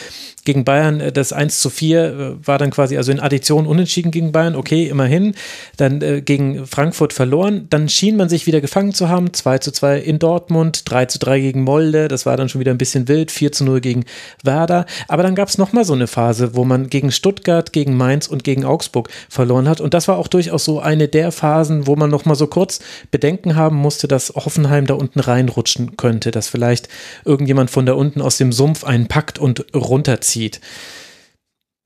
gegen 0.44 0.64
Bayern 0.64 1.00
äh, 1.00 1.12
das 1.12 1.32
1 1.32 1.60
zu 1.60 1.70
4 1.70 2.04
äh, 2.04 2.46
war 2.46 2.58
dann 2.58 2.70
quasi 2.70 2.96
also 2.96 3.12
in 3.12 3.20
Addition 3.20 3.66
unentschieden 3.66 4.10
gegen 4.10 4.32
Bayern, 4.32 4.56
okay, 4.56 4.88
immerhin. 4.88 5.34
Dann 5.76 6.02
äh, 6.02 6.20
gegen 6.20 6.66
Frankfurt 6.66 7.12
verloren. 7.12 7.66
Dann 7.70 7.88
schien 7.88 8.16
man 8.16 8.28
sich 8.28 8.46
wieder 8.46 8.60
gefangen 8.60 8.92
zu 8.92 9.08
haben. 9.08 9.32
2 9.32 9.58
zu 9.58 9.72
2 9.72 9.98
in 9.98 10.18
Dortmund, 10.18 10.90
3 10.90 11.06
zu 11.06 11.18
3 11.18 11.40
gegen 11.40 11.62
Molde, 11.62 12.08
das 12.08 12.26
war 12.26 12.36
dann 12.36 12.48
schon 12.48 12.60
wieder 12.60 12.72
ein 12.72 12.78
bisschen 12.78 13.08
wild, 13.08 13.30
4 13.30 13.52
zu 13.52 13.64
0 13.64 13.80
gegen 13.80 14.04
Werder. 14.42 14.86
Aber 15.08 15.22
dann 15.22 15.34
gab 15.34 15.48
es 15.48 15.58
nochmal 15.58 15.84
so 15.84 15.92
eine 15.92 16.06
Phase, 16.06 16.54
wo 16.54 16.64
man 16.64 16.88
gegen 16.90 17.12
Stuttgart, 17.12 17.72
gegen 17.72 17.96
Mainz 17.96 18.26
und 18.26 18.44
gegen 18.44 18.64
Augsburg 18.64 19.10
verloren 19.28 19.68
hat. 19.68 19.80
Und 19.80 19.94
das 19.94 20.08
war 20.08 20.18
auch 20.18 20.28
durchaus 20.28 20.64
so 20.64 20.80
eine 20.80 21.08
der 21.08 21.32
Phasen, 21.32 21.86
wo 21.86 21.96
man 21.96 22.10
nochmal 22.10 22.36
so 22.36 22.46
kurz 22.46 22.80
Bedenken 23.10 23.56
haben 23.56 23.76
musste, 23.76 24.08
dass 24.08 24.30
Hoffenheim 24.34 24.86
da 24.86 24.94
unten 24.94 25.20
reinrutschen 25.20 25.96
könnte, 25.96 26.30
dass 26.30 26.48
vielleicht 26.48 26.88
irgendjemand 27.24 27.70
von 27.70 27.86
da 27.86 27.92
unten 27.92 28.20
aus 28.20 28.38
dem 28.38 28.52
Sumpf 28.52 28.84
einen 28.84 29.06
packt 29.06 29.38
und 29.38 29.66
runterzieht 29.74 30.31
zieht. 30.32 30.60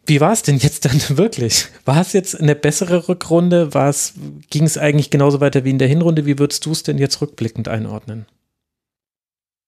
Wie 0.07 0.21
war 0.21 0.33
es 0.33 0.43
denn 0.43 0.59
jetzt 0.59 0.85
dann 0.85 1.01
wirklich? 1.19 1.67
War 1.85 2.01
es 2.01 2.13
jetzt 2.13 2.41
eine 2.41 2.55
bessere 2.55 3.09
Rückrunde? 3.09 3.71
ging 4.51 4.65
es 4.65 4.79
eigentlich 4.79 5.11
genauso 5.11 5.41
weiter 5.41 5.65
wie 5.65 5.71
in 5.71 5.79
der 5.79 5.89
Hinrunde? 5.89 6.27
Wie 6.27 6.39
würdest 6.39 6.65
du 6.65 6.73
es 6.73 6.83
denn 6.83 6.99
jetzt 6.99 7.21
rückblickend 7.21 7.69
einordnen? 7.69 8.27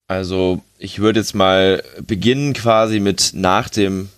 Also, 0.06 0.62
ich 0.78 1.00
würde 1.00 1.20
jetzt 1.20 1.34
mal 1.34 1.82
beginnen 2.06 2.54
quasi 2.54 2.98
mit 2.98 3.32
nach 3.34 3.68
dem 3.68 4.08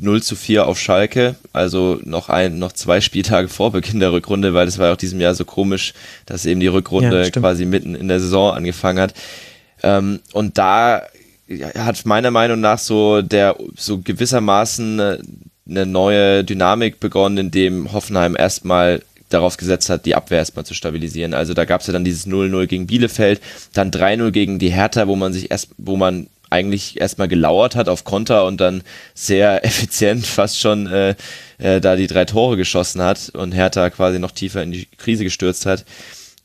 0 0.00 0.22
zu 0.22 0.36
4 0.36 0.66
auf 0.66 0.78
Schalke, 0.78 1.36
also 1.52 2.00
noch 2.04 2.28
ein, 2.28 2.58
noch 2.58 2.72
zwei 2.72 3.00
Spieltage 3.00 3.48
vor 3.48 3.72
Beginn 3.72 4.00
der 4.00 4.12
Rückrunde, 4.12 4.52
weil 4.52 4.68
es 4.68 4.78
war 4.78 4.92
auch 4.92 4.96
diesem 4.96 5.20
Jahr 5.20 5.34
so 5.34 5.44
komisch, 5.44 5.94
dass 6.26 6.44
eben 6.44 6.60
die 6.60 6.66
Rückrunde 6.66 7.24
ja, 7.24 7.30
quasi 7.30 7.64
mitten 7.64 7.94
in 7.94 8.08
der 8.08 8.20
Saison 8.20 8.52
angefangen 8.52 9.00
hat. 9.00 9.14
Ähm, 9.82 10.20
und 10.32 10.58
da 10.58 11.02
hat 11.76 12.04
meiner 12.04 12.30
Meinung 12.30 12.60
nach 12.60 12.78
so 12.78 13.22
der 13.22 13.56
so 13.76 13.98
gewissermaßen 13.98 15.00
eine, 15.00 15.22
eine 15.68 15.86
neue 15.86 16.44
Dynamik 16.44 17.00
begonnen, 17.00 17.38
in 17.38 17.50
dem 17.50 17.92
Hoffenheim 17.92 18.36
erstmal 18.36 19.02
darauf 19.28 19.56
gesetzt 19.56 19.90
hat, 19.90 20.06
die 20.06 20.14
Abwehr 20.14 20.38
erstmal 20.38 20.64
zu 20.64 20.74
stabilisieren. 20.74 21.34
Also 21.34 21.54
da 21.54 21.64
gab 21.64 21.80
es 21.80 21.86
ja 21.86 21.92
dann 21.92 22.04
dieses 22.04 22.26
0-0 22.26 22.66
gegen 22.66 22.86
Bielefeld, 22.86 23.40
dann 23.74 23.90
3-0 23.90 24.30
gegen 24.30 24.58
die 24.58 24.70
Hertha, 24.70 25.06
wo 25.06 25.16
man 25.16 25.32
sich 25.32 25.50
erst, 25.50 25.70
wo 25.76 25.96
man 25.96 26.28
eigentlich 26.50 26.98
erstmal 26.98 27.28
gelauert 27.28 27.76
hat 27.76 27.90
auf 27.90 28.04
Konter 28.04 28.46
und 28.46 28.58
dann 28.60 28.82
sehr 29.14 29.64
effizient 29.66 30.26
fast 30.26 30.58
schon 30.58 30.86
äh, 30.86 31.14
äh, 31.58 31.80
da 31.80 31.96
die 31.96 32.06
drei 32.06 32.24
Tore 32.24 32.56
geschossen 32.56 33.02
hat 33.02 33.30
und 33.30 33.52
Hertha 33.52 33.90
quasi 33.90 34.18
noch 34.18 34.32
tiefer 34.32 34.62
in 34.62 34.72
die 34.72 34.86
Krise 34.96 35.24
gestürzt 35.24 35.66
hat. 35.66 35.84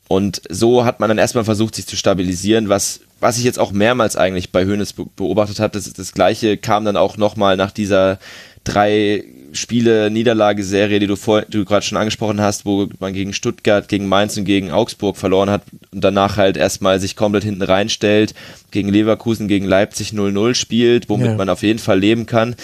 Und 0.08 0.42
so 0.50 0.84
hat 0.84 1.00
man 1.00 1.08
dann 1.08 1.18
erstmal 1.18 1.44
versucht, 1.44 1.74
sich 1.74 1.86
zu 1.86 1.96
stabilisieren, 1.96 2.68
was 2.68 3.00
was 3.24 3.38
ich 3.38 3.44
jetzt 3.44 3.58
auch 3.58 3.72
mehrmals 3.72 4.16
eigentlich 4.16 4.52
bei 4.52 4.66
Hönes 4.66 4.92
beobachtet 4.92 5.58
habe, 5.58 5.72
das, 5.72 5.90
das 5.94 6.12
gleiche 6.12 6.58
kam 6.58 6.84
dann 6.84 6.98
auch 6.98 7.16
nochmal 7.16 7.56
nach 7.56 7.70
dieser 7.70 8.18
drei 8.64 9.24
Spiele 9.52 10.10
Niederlageserie, 10.10 10.98
die 10.98 11.06
du 11.06 11.16
vor, 11.16 11.42
die 11.42 11.58
du 11.58 11.64
gerade 11.64 11.86
schon 11.86 11.96
angesprochen 11.96 12.40
hast, 12.40 12.66
wo 12.66 12.88
man 12.98 13.14
gegen 13.14 13.32
Stuttgart, 13.32 13.88
gegen 13.88 14.08
Mainz 14.08 14.36
und 14.36 14.44
gegen 14.44 14.72
Augsburg 14.72 15.16
verloren 15.16 15.48
hat 15.48 15.62
und 15.90 16.02
danach 16.02 16.36
halt 16.36 16.58
erstmal 16.58 17.00
sich 17.00 17.16
komplett 17.16 17.44
hinten 17.44 17.62
reinstellt, 17.62 18.34
gegen 18.72 18.90
Leverkusen, 18.90 19.48
gegen 19.48 19.64
Leipzig 19.64 20.10
0-0 20.10 20.54
spielt, 20.54 21.08
womit 21.08 21.28
ja. 21.28 21.34
man 21.36 21.48
auf 21.48 21.62
jeden 21.62 21.78
Fall 21.78 21.98
leben 21.98 22.26
kann 22.26 22.56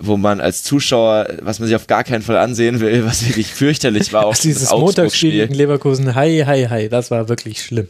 wo 0.00 0.16
man 0.16 0.40
als 0.40 0.62
Zuschauer, 0.62 1.28
was 1.42 1.58
man 1.58 1.68
sich 1.68 1.76
auf 1.76 1.86
gar 1.86 2.04
keinen 2.04 2.22
Fall 2.22 2.36
ansehen 2.36 2.80
will, 2.80 3.04
was 3.04 3.26
wirklich 3.26 3.48
fürchterlich 3.48 4.12
war. 4.12 4.26
Auch 4.26 4.36
dieses 4.36 4.70
Montagsspiel 4.70 5.32
gegen 5.32 5.54
Leverkusen, 5.54 6.14
hi, 6.14 6.44
hi, 6.46 6.66
hi, 6.68 6.88
das 6.88 7.10
war 7.10 7.28
wirklich 7.28 7.62
schlimm 7.62 7.88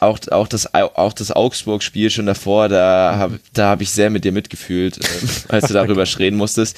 auch, 0.00 0.18
auch 0.30 0.48
das, 0.48 0.74
auch 0.74 1.12
das 1.12 1.32
Augsburg-Spiel 1.32 2.10
schon 2.10 2.26
davor, 2.26 2.68
da 2.68 3.14
habe 3.16 3.40
da 3.52 3.70
hab 3.70 3.80
ich 3.80 3.90
sehr 3.90 4.10
mit 4.10 4.24
dir 4.24 4.32
mitgefühlt, 4.32 4.98
äh, 4.98 5.28
als 5.48 5.68
du 5.68 5.74
darüber 5.74 6.04
reden 6.18 6.36
musstest. 6.36 6.76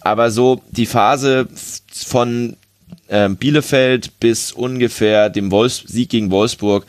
Aber 0.00 0.30
so 0.30 0.62
die 0.70 0.86
Phase 0.86 1.48
von 1.92 2.56
äh, 3.08 3.28
Bielefeld 3.28 4.18
bis 4.18 4.52
ungefähr 4.52 5.30
dem 5.30 5.50
Wolfs 5.50 5.84
Sieg 5.86 6.08
gegen 6.10 6.30
Wolfsburg, 6.30 6.86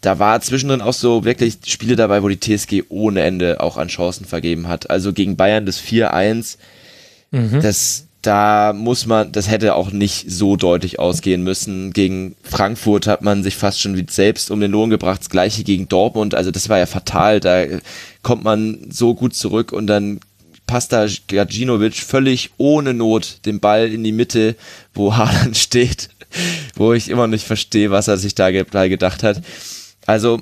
da 0.00 0.18
war 0.18 0.40
zwischendrin 0.40 0.82
auch 0.82 0.92
so 0.92 1.24
wirklich 1.24 1.58
Spiele 1.66 1.96
dabei, 1.96 2.22
wo 2.22 2.28
die 2.28 2.40
TSG 2.40 2.84
ohne 2.88 3.22
Ende 3.22 3.60
auch 3.60 3.76
an 3.76 3.88
Chancen 3.88 4.24
vergeben 4.24 4.68
hat. 4.68 4.90
Also 4.90 5.12
gegen 5.12 5.36
Bayern 5.36 5.66
das 5.66 5.80
4-1, 5.80 6.56
mhm. 7.30 7.60
das 7.62 8.06
da 8.26 8.72
muss 8.72 9.06
man, 9.06 9.30
das 9.30 9.48
hätte 9.48 9.76
auch 9.76 9.92
nicht 9.92 10.24
so 10.28 10.56
deutlich 10.56 10.98
ausgehen 10.98 11.42
müssen. 11.42 11.92
Gegen 11.92 12.34
Frankfurt 12.42 13.06
hat 13.06 13.22
man 13.22 13.44
sich 13.44 13.56
fast 13.56 13.80
schon 13.80 14.04
selbst 14.08 14.50
um 14.50 14.60
den 14.60 14.72
Lohn 14.72 14.90
gebracht. 14.90 15.20
Das 15.20 15.30
gleiche 15.30 15.62
gegen 15.62 15.88
Dortmund. 15.88 16.34
Also 16.34 16.50
das 16.50 16.68
war 16.68 16.78
ja 16.78 16.86
fatal. 16.86 17.38
Da 17.38 17.64
kommt 18.22 18.42
man 18.42 18.88
so 18.90 19.14
gut 19.14 19.34
zurück 19.34 19.72
und 19.72 19.86
dann 19.86 20.18
passt 20.66 20.92
da 20.92 21.06
Gacinovic 21.28 21.94
völlig 21.94 22.50
ohne 22.56 22.94
Not 22.94 23.46
den 23.46 23.60
Ball 23.60 23.92
in 23.92 24.02
die 24.02 24.12
Mitte, 24.12 24.56
wo 24.92 25.16
Haaland 25.16 25.56
steht, 25.56 26.08
wo 26.74 26.92
ich 26.92 27.08
immer 27.08 27.28
nicht 27.28 27.46
verstehe, 27.46 27.92
was 27.92 28.08
er 28.08 28.18
sich 28.18 28.34
da 28.34 28.50
gedacht 28.50 29.22
hat. 29.22 29.40
Also 30.06 30.40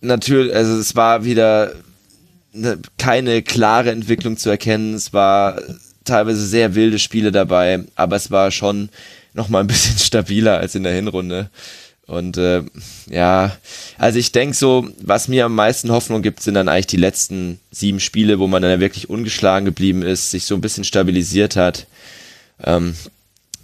natürlich, 0.00 0.54
also 0.54 0.76
es 0.76 0.94
war 0.94 1.24
wieder 1.24 1.72
ne, 2.52 2.78
keine 2.98 3.42
klare 3.42 3.90
Entwicklung 3.90 4.36
zu 4.36 4.50
erkennen. 4.50 4.94
Es 4.94 5.12
war 5.12 5.60
teilweise 6.04 6.46
sehr 6.46 6.74
wilde 6.74 6.98
Spiele 6.98 7.32
dabei, 7.32 7.84
aber 7.94 8.16
es 8.16 8.30
war 8.30 8.50
schon 8.50 8.90
noch 9.34 9.48
mal 9.48 9.60
ein 9.60 9.66
bisschen 9.68 9.98
stabiler 9.98 10.58
als 10.58 10.74
in 10.74 10.82
der 10.82 10.94
Hinrunde. 10.94 11.50
Und 12.06 12.36
äh, 12.36 12.62
ja, 13.08 13.56
also 13.96 14.18
ich 14.18 14.32
denke 14.32 14.54
so, 14.54 14.88
was 15.00 15.28
mir 15.28 15.46
am 15.46 15.54
meisten 15.54 15.90
Hoffnung 15.90 16.20
gibt, 16.20 16.42
sind 16.42 16.54
dann 16.54 16.68
eigentlich 16.68 16.88
die 16.88 16.96
letzten 16.96 17.58
sieben 17.70 18.00
Spiele, 18.00 18.38
wo 18.38 18.48
man 18.48 18.60
dann 18.60 18.80
wirklich 18.80 19.08
ungeschlagen 19.08 19.64
geblieben 19.64 20.02
ist, 20.02 20.30
sich 20.30 20.44
so 20.44 20.54
ein 20.54 20.60
bisschen 20.60 20.84
stabilisiert 20.84 21.56
hat. 21.56 21.86
Ähm, 22.62 22.96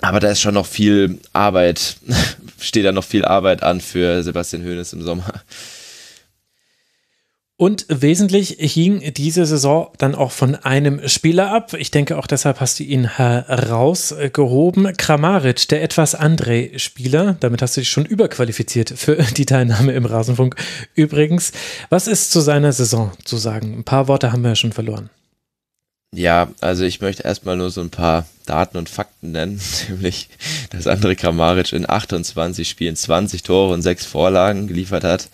aber 0.00 0.20
da 0.20 0.28
ist 0.30 0.40
schon 0.40 0.54
noch 0.54 0.66
viel 0.66 1.18
Arbeit, 1.32 1.96
steht 2.60 2.84
da 2.84 2.92
noch 2.92 3.04
viel 3.04 3.24
Arbeit 3.24 3.62
an 3.62 3.80
für 3.80 4.22
Sebastian 4.22 4.64
Hoeneß 4.64 4.92
im 4.92 5.02
Sommer. 5.02 5.42
Und 7.60 7.86
wesentlich 7.88 8.56
hing 8.60 9.12
diese 9.14 9.44
Saison 9.44 9.90
dann 9.98 10.14
auch 10.14 10.30
von 10.30 10.54
einem 10.54 11.08
Spieler 11.08 11.50
ab. 11.50 11.74
Ich 11.74 11.90
denke, 11.90 12.16
auch 12.16 12.28
deshalb 12.28 12.60
hast 12.60 12.78
du 12.78 12.84
ihn 12.84 13.16
herausgehoben. 13.16 14.96
Kramaric, 14.96 15.66
der 15.66 15.82
etwas 15.82 16.14
andere 16.14 16.78
Spieler. 16.78 17.36
Damit 17.40 17.60
hast 17.60 17.76
du 17.76 17.80
dich 17.80 17.90
schon 17.90 18.06
überqualifiziert 18.06 18.90
für 18.90 19.16
die 19.36 19.44
Teilnahme 19.44 19.90
im 19.90 20.06
Rasenfunk. 20.06 20.54
Übrigens, 20.94 21.50
was 21.90 22.06
ist 22.06 22.30
zu 22.30 22.38
seiner 22.38 22.70
Saison 22.70 23.10
zu 23.24 23.36
sagen? 23.36 23.74
Ein 23.76 23.84
paar 23.84 24.06
Worte 24.06 24.30
haben 24.30 24.42
wir 24.42 24.50
ja 24.50 24.56
schon 24.56 24.72
verloren. 24.72 25.10
Ja, 26.14 26.50
also 26.60 26.84
ich 26.84 27.00
möchte 27.00 27.24
erstmal 27.24 27.56
nur 27.56 27.70
so 27.70 27.82
ein 27.82 27.90
paar 27.90 28.26
Daten 28.46 28.78
und 28.78 28.88
Fakten 28.88 29.32
nennen, 29.32 29.60
nämlich, 29.88 30.28
dass 30.70 30.86
André 30.86 31.14
Kramaric 31.14 31.72
in 31.72 31.88
28 31.88 32.68
Spielen 32.68 32.96
20 32.96 33.42
Tore 33.42 33.74
und 33.74 33.82
6 33.82 34.06
Vorlagen 34.06 34.68
geliefert 34.68 35.04
hat. 35.04 35.28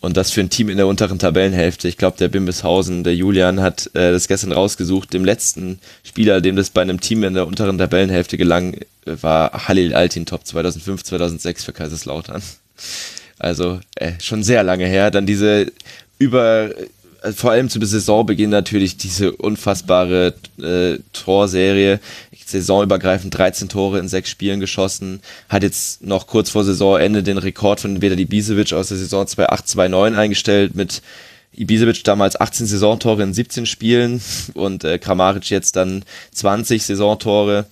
Und 0.00 0.16
das 0.16 0.32
für 0.32 0.40
ein 0.40 0.50
Team 0.50 0.68
in 0.68 0.78
der 0.78 0.88
unteren 0.88 1.20
Tabellenhälfte. 1.20 1.86
Ich 1.86 1.96
glaube, 1.96 2.18
der 2.18 2.26
Bimbishausen, 2.26 3.04
der 3.04 3.14
Julian 3.14 3.60
hat 3.60 3.86
äh, 3.94 4.10
das 4.10 4.26
gestern 4.26 4.50
rausgesucht. 4.50 5.12
Dem 5.12 5.24
letzten 5.24 5.78
Spieler, 6.02 6.40
dem 6.40 6.56
das 6.56 6.70
bei 6.70 6.82
einem 6.82 7.00
Team 7.00 7.22
in 7.22 7.34
der 7.34 7.46
unteren 7.46 7.78
Tabellenhälfte 7.78 8.36
gelang, 8.36 8.80
war 9.04 9.68
Halil 9.68 9.94
Altin 9.94 10.26
Top 10.26 10.44
2005, 10.44 11.04
2006 11.04 11.64
für 11.64 11.72
Kaiserslautern. 11.72 12.42
Also 13.38 13.78
äh, 13.94 14.14
schon 14.20 14.42
sehr 14.42 14.64
lange 14.64 14.86
her. 14.86 15.12
Dann 15.12 15.24
diese 15.24 15.70
über 16.18 16.70
vor 17.34 17.52
allem 17.52 17.68
zu 17.68 17.84
Saisonbeginn 17.84 18.50
natürlich 18.50 18.96
diese 18.96 19.32
unfassbare 19.32 20.34
äh, 20.60 20.98
Torserie. 21.12 22.00
Saisonübergreifend 22.52 23.36
13 23.36 23.68
Tore 23.68 23.98
in 23.98 24.08
sechs 24.08 24.30
Spielen 24.30 24.60
geschossen. 24.60 25.20
Hat 25.48 25.62
jetzt 25.62 26.04
noch 26.04 26.26
kurz 26.26 26.50
vor 26.50 26.64
Saisonende 26.64 27.22
den 27.22 27.38
Rekord 27.38 27.80
von 27.80 28.00
Veda 28.00 28.16
Ibisevic 28.16 28.72
aus 28.72 28.88
der 28.88 28.98
Saison 28.98 29.24
2008-2009 29.24 30.14
eingestellt 30.16 30.74
mit 30.74 31.02
Ibisevic 31.54 32.04
damals 32.04 32.40
18 32.40 32.66
Saisontore 32.66 33.22
in 33.22 33.34
17 33.34 33.66
Spielen 33.66 34.22
und 34.54 34.84
äh, 34.84 34.98
Kramaric 34.98 35.50
jetzt 35.50 35.76
dann 35.76 36.04
20 36.32 36.84
Saisontore. 36.84 37.66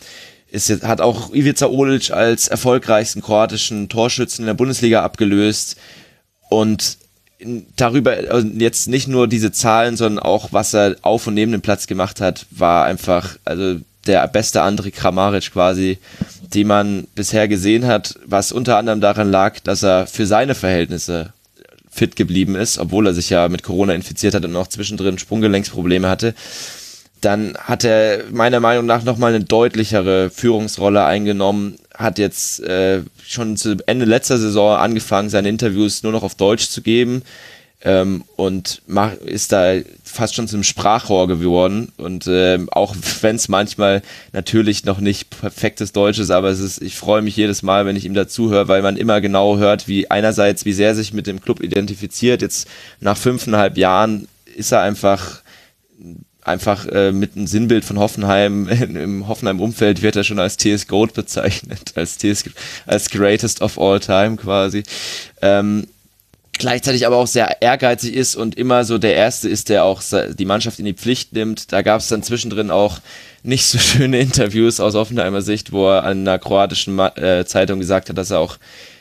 Ist 0.51 0.69
jetzt, 0.69 0.83
hat 0.83 1.01
auch 1.01 1.33
Ivica 1.33 1.67
Olic 1.67 2.11
als 2.11 2.49
erfolgreichsten 2.49 3.23
kroatischen 3.23 3.89
Torschützen 3.89 4.43
in 4.43 4.47
der 4.47 4.55
Bundesliga 4.55 5.05
abgelöst 5.05 5.77
und 6.49 6.99
darüber 7.77 8.17
also 8.31 8.47
jetzt 8.47 8.89
nicht 8.89 9.09
nur 9.09 9.29
diese 9.29 9.53
Zahlen, 9.53 9.97
sondern 9.97 10.23
auch 10.23 10.53
was 10.53 10.75
er 10.75 10.97
auf 11.03 11.27
und 11.27 11.35
neben 11.35 11.53
dem 11.53 11.63
Platz 11.63 11.87
gemacht 11.87 12.21
hat, 12.21 12.47
war 12.51 12.85
einfach 12.85 13.37
also 13.45 13.81
der 14.07 14.27
beste 14.29 14.63
André 14.63 14.91
Kramaric 14.91 15.53
quasi, 15.53 15.99
den 16.55 16.67
man 16.67 17.07
bisher 17.15 17.49
gesehen 17.49 17.87
hat, 17.87 18.19
was 18.25 18.53
unter 18.53 18.77
anderem 18.77 19.01
daran 19.01 19.31
lag, 19.31 19.61
dass 19.61 19.83
er 19.83 20.07
für 20.07 20.27
seine 20.27 20.55
Verhältnisse 20.55 21.33
fit 21.91 22.17
geblieben 22.17 22.55
ist, 22.55 22.79
obwohl 22.79 23.07
er 23.07 23.15
sich 23.15 23.31
ja 23.31 23.49
mit 23.49 23.63
Corona 23.63 23.95
infiziert 23.95 24.35
hat 24.35 24.45
und 24.45 24.53
noch 24.53 24.69
zwischendrin 24.69 25.19
Sprunggelenksprobleme 25.19 26.09
hatte. 26.09 26.35
Dann 27.21 27.57
hat 27.59 27.85
er 27.85 28.25
meiner 28.31 28.61
Meinung 28.61 28.87
nach 28.87 29.03
nochmal 29.03 29.35
eine 29.35 29.45
deutlichere 29.45 30.31
Führungsrolle 30.31 31.05
eingenommen, 31.05 31.77
hat 32.01 32.19
jetzt 32.19 32.61
äh, 32.61 33.03
schon 33.25 33.57
zu 33.57 33.77
Ende 33.87 34.05
letzter 34.05 34.39
Saison 34.39 34.77
angefangen, 34.77 35.29
seine 35.29 35.49
Interviews 35.49 36.03
nur 36.03 36.13
noch 36.13 36.23
auf 36.23 36.35
Deutsch 36.35 36.69
zu 36.69 36.83
geben 36.83 37.23
ähm, 37.83 38.25
und 38.37 38.83
mach, 38.87 39.15
ist 39.15 39.53
da 39.53 39.75
fast 40.05 40.35
schon 40.35 40.49
zum 40.49 40.63
Sprachrohr 40.63 41.29
geworden. 41.29 41.93
Und 41.97 42.27
ähm, 42.29 42.69
auch 42.71 42.95
wenn 43.23 43.37
es 43.37 43.49
manchmal 43.49 44.03
natürlich 44.33 44.85
noch 44.85 45.01
nicht 45.01 45.31
perfektes 45.31 45.93
Deutsch 45.93 46.19
ist, 46.19 46.31
aber 46.31 46.49
es 46.49 46.61
ist, 46.61 46.83
ich 46.83 46.97
freue 46.97 47.23
mich 47.23 47.37
jedes 47.37 47.63
Mal, 47.63 47.87
wenn 47.87 47.97
ich 47.97 48.05
ihm 48.05 48.15
dazuhöre, 48.15 48.69
weil 48.69 48.83
man 48.83 48.97
immer 48.97 49.21
genau 49.21 49.57
hört, 49.57 49.89
wie 49.89 50.11
einerseits, 50.11 50.65
wie 50.65 50.73
sehr 50.73 50.95
sich 50.95 51.13
mit 51.13 51.27
dem 51.27 51.41
Club 51.41 51.63
identifiziert. 51.63 52.43
Jetzt 52.43 52.69
nach 53.01 53.17
fünfeinhalb 53.17 53.79
Jahren 53.79 54.29
ist 54.57 54.73
er 54.73 54.83
einfach 54.83 55.43
einfach 56.43 56.87
äh, 56.87 57.13
mit 57.13 57.37
einem 57.37 57.47
Sinnbild 57.47 57.85
von 57.85 57.99
Hoffenheim 57.99 58.69
im 58.97 59.29
Hoffenheim-Umfeld 59.29 60.03
wird 60.03 60.17
er 60.17 60.25
schon 60.25 60.39
als 60.39 60.57
TS 60.57 60.87
Goat 60.87 61.15
bezeichnet, 61.15 61.93
als 61.95 62.19
TS 62.19 62.45
als 62.87 63.11
Greatest 63.11 63.61
of 63.61 63.79
All 63.79 64.01
Time 64.01 64.37
quasi. 64.37 64.83
Ähm, 65.43 65.87
gleichzeitig 66.53 67.07
aber 67.07 67.17
auch 67.17 67.27
sehr 67.27 67.63
ehrgeizig 67.63 68.15
ist 68.15 68.37
und 68.37 68.57
immer 68.57 68.85
so 68.85 68.99
der 68.99 69.15
Erste 69.15 69.49
ist, 69.49 69.69
der 69.69 69.85
auch 69.85 70.03
die 70.39 70.45
Mannschaft 70.45 70.79
in 70.79 70.85
die 70.85 70.95
Pflicht 70.95 71.33
nimmt. 71.33 71.73
Da 71.73 71.83
gab 71.83 72.01
es 72.01 72.09
dann 72.09 72.23
zwischendrin 72.23 72.71
auch 72.71 72.99
nicht 73.43 73.67
so 73.67 73.79
schöne 73.79 74.21
Interviews 74.21 74.81
aus 74.81 74.95
Offenheimer 74.95 75.43
Sicht, 75.43 75.73
wo 75.73 75.89
er 75.89 76.05
an 76.05 76.21
einer 76.21 76.39
kroatischen 76.39 76.99
äh, 76.99 77.45
Zeitung 77.47 77.81
gesagt 77.81 78.09
hat, 78.09 78.19
dass 78.19 78.31
er 78.31 78.39
auch 78.39 78.59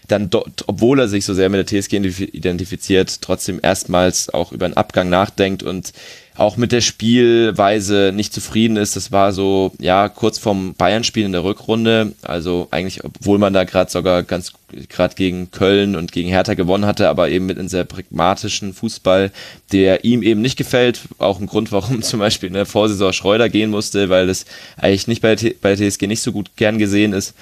dann 0.07 0.29
dort, 0.29 0.63
obwohl 0.67 0.99
er 0.99 1.07
sich 1.07 1.23
so 1.25 1.33
sehr 1.33 1.49
mit 1.49 1.71
der 1.71 1.81
TSG 1.81 1.93
identifiziert, 1.93 3.21
trotzdem 3.21 3.59
erstmals 3.61 4.33
auch 4.33 4.51
über 4.51 4.65
einen 4.65 4.75
Abgang 4.75 5.09
nachdenkt 5.09 5.61
und 5.61 5.93
auch 6.39 6.55
mit 6.55 6.71
der 6.71 6.79
Spielweise 6.79 8.11
nicht 8.15 8.33
zufrieden 8.33 8.77
ist. 8.77 8.95
Das 8.95 9.11
war 9.11 9.33
so, 9.33 9.73
ja, 9.77 10.07
kurz 10.07 10.39
vorm 10.39 10.73
Bayern-Spiel 10.73 11.25
in 11.25 11.33
der 11.33 11.43
Rückrunde. 11.43 12.13
Also 12.21 12.69
eigentlich, 12.71 13.03
obwohl 13.03 13.37
man 13.37 13.51
da 13.51 13.65
gerade 13.65 13.91
sogar 13.91 14.23
ganz 14.23 14.53
gerade 14.87 15.15
gegen 15.15 15.51
Köln 15.51 15.95
und 15.95 16.11
gegen 16.11 16.29
Hertha 16.29 16.53
gewonnen 16.53 16.85
hatte, 16.85 17.09
aber 17.09 17.29
eben 17.29 17.45
mit 17.45 17.57
einem 17.57 17.67
sehr 17.67 17.83
pragmatischen 17.83 18.73
Fußball, 18.73 19.31
der 19.73 20.05
ihm 20.05 20.23
eben 20.23 20.41
nicht 20.41 20.57
gefällt. 20.57 21.01
Auch 21.17 21.41
ein 21.41 21.47
Grund, 21.47 21.73
warum 21.73 22.01
zum 22.03 22.19
Beispiel 22.19 22.47
in 22.47 22.53
der 22.53 22.65
Vorsaison 22.65 23.11
Schreuder 23.11 23.49
gehen 23.49 23.69
musste, 23.69 24.09
weil 24.09 24.27
das 24.27 24.45
eigentlich 24.77 25.07
nicht 25.07 25.21
bei, 25.21 25.35
bei 25.35 25.75
der 25.75 25.89
TSG 25.89 26.07
nicht 26.07 26.21
so 26.21 26.31
gut 26.31 26.51
gern 26.55 26.77
gesehen 26.77 27.11
ist. 27.11 27.33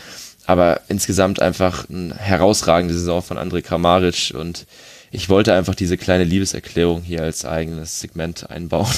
Aber 0.48 0.82
insgesamt 0.88 1.40
einfach 1.40 1.88
eine 1.90 2.16
herausragende 2.16 2.96
Saison 2.96 3.22
von 3.22 3.38
André 3.38 3.62
Kramaric 3.62 4.34
und 4.34 4.66
ich 5.12 5.30
wollte 5.30 5.54
einfach 5.54 5.76
diese 5.76 5.98
kleine 5.98 6.24
Liebeserklärung 6.24 7.02
hier 7.02 7.24
als 7.24 7.46
eigenes 7.46 8.00
Segment 8.00 8.50
einbauen. 8.50 8.88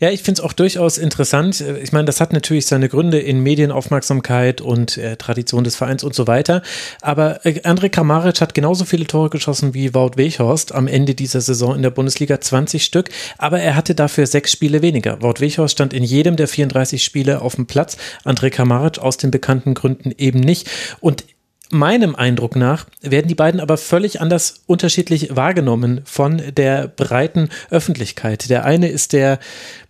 Ja, 0.00 0.10
ich 0.10 0.22
finde 0.22 0.40
es 0.40 0.44
auch 0.44 0.52
durchaus 0.52 0.98
interessant. 0.98 1.60
Ich 1.82 1.92
meine, 1.92 2.04
das 2.04 2.20
hat 2.20 2.32
natürlich 2.32 2.66
seine 2.66 2.88
Gründe 2.88 3.18
in 3.18 3.40
Medienaufmerksamkeit 3.40 4.60
und 4.60 4.96
äh, 4.98 5.16
Tradition 5.16 5.64
des 5.64 5.76
Vereins 5.76 6.04
und 6.04 6.14
so 6.14 6.26
weiter. 6.26 6.62
Aber 7.00 7.44
äh, 7.44 7.60
André 7.60 7.88
Kramaric 7.88 8.40
hat 8.40 8.54
genauso 8.54 8.84
viele 8.84 9.06
Tore 9.06 9.30
geschossen 9.30 9.74
wie 9.74 9.94
Wout 9.94 10.12
Weghorst 10.16 10.74
am 10.74 10.86
Ende 10.86 11.14
dieser 11.14 11.40
Saison 11.40 11.74
in 11.74 11.82
der 11.82 11.90
Bundesliga, 11.90 12.40
20 12.40 12.84
Stück. 12.84 13.10
Aber 13.38 13.60
er 13.60 13.76
hatte 13.76 13.94
dafür 13.94 14.26
sechs 14.26 14.52
Spiele 14.52 14.82
weniger. 14.82 15.22
Wout 15.22 15.40
Weghorst 15.40 15.74
stand 15.74 15.92
in 15.92 16.02
jedem 16.02 16.36
der 16.36 16.48
34 16.48 17.02
Spiele 17.02 17.40
auf 17.40 17.56
dem 17.56 17.66
Platz. 17.66 17.96
André 18.24 18.50
Kramaric 18.50 18.98
aus 18.98 19.16
den 19.16 19.30
bekannten 19.30 19.74
Gründen 19.74 20.12
eben 20.16 20.40
nicht. 20.40 20.68
Und 21.00 21.24
meinem 21.70 22.14
Eindruck 22.14 22.56
nach 22.56 22.86
werden 23.00 23.28
die 23.28 23.34
beiden 23.34 23.60
aber 23.60 23.76
völlig 23.76 24.20
anders 24.20 24.62
unterschiedlich 24.66 25.34
wahrgenommen 25.34 26.02
von 26.04 26.42
der 26.56 26.88
breiten 26.88 27.48
Öffentlichkeit. 27.70 28.50
Der 28.50 28.64
eine 28.64 28.88
ist 28.88 29.12
der, 29.12 29.38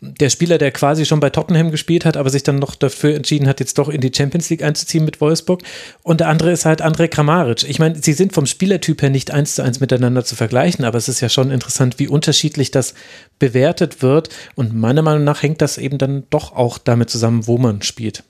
der 0.01 0.31
Spieler, 0.31 0.59
der 0.59 0.70
quasi 0.70 1.05
schon 1.05 1.20
bei 1.20 1.31
Tottenham 1.31 1.70
gespielt 1.70 2.05
hat, 2.05 2.17
aber 2.17 2.31
sich 2.31 2.43
dann 2.43 2.57
noch 2.57 2.75
dafür 2.75 3.15
entschieden 3.15 3.49
hat, 3.49 3.61
jetzt 3.61 3.78
doch 3.78 3.89
in 3.89 4.01
die 4.01 4.12
Champions 4.15 4.51
League 4.51 4.62
einzuziehen 4.62 5.05
mit 5.05 5.20
Wolfsburg. 5.20 5.62
Und 6.03 6.20
der 6.20 6.28
andere 6.28 6.53
ist 6.53 6.65
halt 6.65 6.83
André 6.83 7.09
Kramaric. 7.09 7.65
Ich 7.69 7.78
meine, 7.78 8.01
sie 8.01 8.12
sind 8.12 8.33
vom 8.33 8.47
Spielertyp 8.47 9.03
her 9.03 9.11
nicht 9.11 9.31
eins 9.31 9.57
zu 9.57 9.62
eins 9.62 9.81
miteinander 9.81 10.25
zu 10.25 10.36
vergleichen, 10.36 10.85
aber 10.85 10.99
es 10.99 11.09
ist 11.09 11.20
ja 11.20 11.28
schon 11.28 11.51
interessant, 11.51 11.99
wie 11.99 12.09
unterschiedlich 12.09 12.70
das 12.70 12.94
bewertet 13.39 14.03
wird. 14.03 14.28
Und 14.55 14.75
meiner 14.75 15.03
Meinung 15.03 15.25
nach 15.25 15.43
hängt 15.43 15.61
das 15.61 15.78
eben 15.78 15.99
dann 15.99 16.25
doch 16.31 16.53
auch 16.53 16.78
damit 16.78 17.11
zusammen, 17.11 17.47
wo 17.47 17.59
man 17.59 17.83
spielt. 17.83 18.23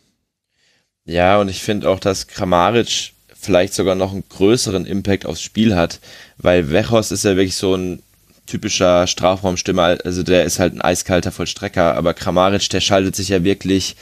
Ja, 1.07 1.39
und 1.39 1.49
ich 1.49 1.63
finde 1.63 1.91
auch, 1.91 2.01
dass 2.01 2.27
Kramaric 2.27 3.14
vielleicht 3.45 3.75
sogar 3.75 3.95
noch 3.95 4.13
einen 4.13 4.25
größeren 4.29 4.87
Impact 4.87 5.27
aufs 5.27 5.43
Spiel 5.43 5.77
hat, 5.77 6.01
weil 6.39 6.71
Wechos 6.71 7.13
ist 7.13 7.25
ja 7.25 7.37
wirklich 7.37 7.57
so 7.57 7.75
ein 7.75 8.03
typischer 8.47 9.07
Strafraumstimmer, 9.07 9.99
also 10.05 10.23
der 10.23 10.45
ist 10.45 10.59
halt 10.59 10.75
ein 10.75 10.83
eiskalter 10.83 11.33
Vollstrecker, 11.33 11.95
aber 11.95 12.13
Kramaric, 12.15 12.69
der 12.71 12.81
schaltet 12.81 13.17
sich 13.17 13.29
ja 13.31 13.43
wirklich 13.43 13.97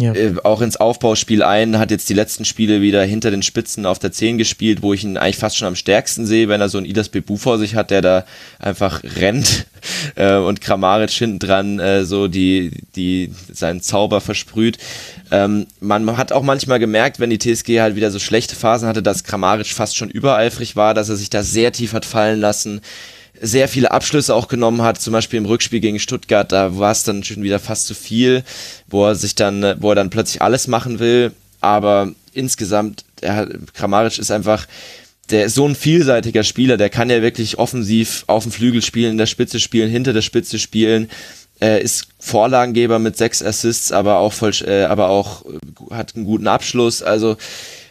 ja. 0.00 0.14
Äh, 0.14 0.34
auch 0.44 0.60
ins 0.60 0.76
Aufbauspiel 0.76 1.42
ein, 1.42 1.78
hat 1.78 1.90
jetzt 1.90 2.08
die 2.08 2.14
letzten 2.14 2.44
Spiele 2.44 2.80
wieder 2.80 3.02
hinter 3.02 3.32
den 3.32 3.42
Spitzen 3.42 3.84
auf 3.84 3.98
der 3.98 4.12
10 4.12 4.38
gespielt, 4.38 4.80
wo 4.80 4.94
ich 4.94 5.02
ihn 5.02 5.16
eigentlich 5.16 5.38
fast 5.38 5.56
schon 5.56 5.66
am 5.66 5.74
stärksten 5.74 6.24
sehe, 6.24 6.48
wenn 6.48 6.60
er 6.60 6.68
so 6.68 6.78
einen 6.78 6.86
Idas 6.86 7.08
Bebu 7.08 7.36
vor 7.36 7.58
sich 7.58 7.74
hat, 7.74 7.90
der 7.90 8.00
da 8.00 8.24
einfach 8.60 9.02
rennt 9.02 9.66
äh, 10.14 10.36
und 10.36 10.60
Kramaric 10.60 11.10
hinten 11.10 11.40
dran 11.40 11.80
äh, 11.80 12.04
so 12.04 12.28
die, 12.28 12.70
die 12.94 13.32
seinen 13.52 13.80
Zauber 13.80 14.20
versprüht. 14.20 14.78
Ähm, 15.32 15.66
man 15.80 16.16
hat 16.16 16.30
auch 16.30 16.44
manchmal 16.44 16.78
gemerkt, 16.78 17.18
wenn 17.18 17.30
die 17.30 17.38
TSG 17.38 17.80
halt 17.80 17.96
wieder 17.96 18.12
so 18.12 18.20
schlechte 18.20 18.54
Phasen 18.54 18.88
hatte, 18.88 19.02
dass 19.02 19.24
Kramaric 19.24 19.66
fast 19.66 19.96
schon 19.96 20.10
übereifrig 20.10 20.76
war, 20.76 20.94
dass 20.94 21.08
er 21.08 21.16
sich 21.16 21.28
da 21.28 21.42
sehr 21.42 21.72
tief 21.72 21.92
hat 21.92 22.04
fallen 22.04 22.40
lassen 22.40 22.82
sehr 23.40 23.68
viele 23.68 23.90
Abschlüsse 23.90 24.34
auch 24.34 24.48
genommen 24.48 24.82
hat, 24.82 25.00
zum 25.00 25.12
Beispiel 25.12 25.38
im 25.38 25.46
Rückspiel 25.46 25.80
gegen 25.80 26.00
Stuttgart, 26.00 26.50
da 26.50 26.78
war 26.78 26.92
es 26.92 27.04
dann 27.04 27.24
schon 27.24 27.42
wieder 27.42 27.58
fast 27.58 27.86
zu 27.86 27.94
viel, 27.94 28.44
wo 28.88 29.06
er 29.06 29.14
sich 29.14 29.34
dann, 29.34 29.76
wo 29.80 29.90
er 29.90 29.94
dann 29.94 30.10
plötzlich 30.10 30.42
alles 30.42 30.66
machen 30.66 30.98
will. 30.98 31.32
Aber 31.60 32.12
insgesamt, 32.32 33.04
er, 33.20 33.48
Kramaric 33.74 34.18
ist 34.18 34.30
einfach, 34.30 34.66
der 35.30 35.46
ist 35.46 35.54
so 35.54 35.66
ein 35.66 35.74
vielseitiger 35.74 36.42
Spieler, 36.42 36.76
der 36.76 36.90
kann 36.90 37.10
ja 37.10 37.20
wirklich 37.22 37.58
offensiv 37.58 38.24
auf 38.28 38.44
dem 38.44 38.52
Flügel 38.52 38.82
spielen, 38.82 39.12
in 39.12 39.18
der 39.18 39.26
Spitze 39.26 39.60
spielen, 39.60 39.90
hinter 39.90 40.12
der 40.12 40.22
Spitze 40.22 40.58
spielen. 40.58 41.10
Er 41.60 41.80
ist 41.80 42.08
Vorlagengeber 42.20 42.98
mit 42.98 43.16
sechs 43.16 43.42
Assists, 43.42 43.90
aber 43.92 44.18
auch 44.18 44.32
voll, 44.32 44.52
äh, 44.64 44.84
aber 44.84 45.08
auch 45.08 45.44
hat 45.90 46.14
einen 46.14 46.24
guten 46.24 46.46
Abschluss. 46.46 47.02
Also 47.02 47.36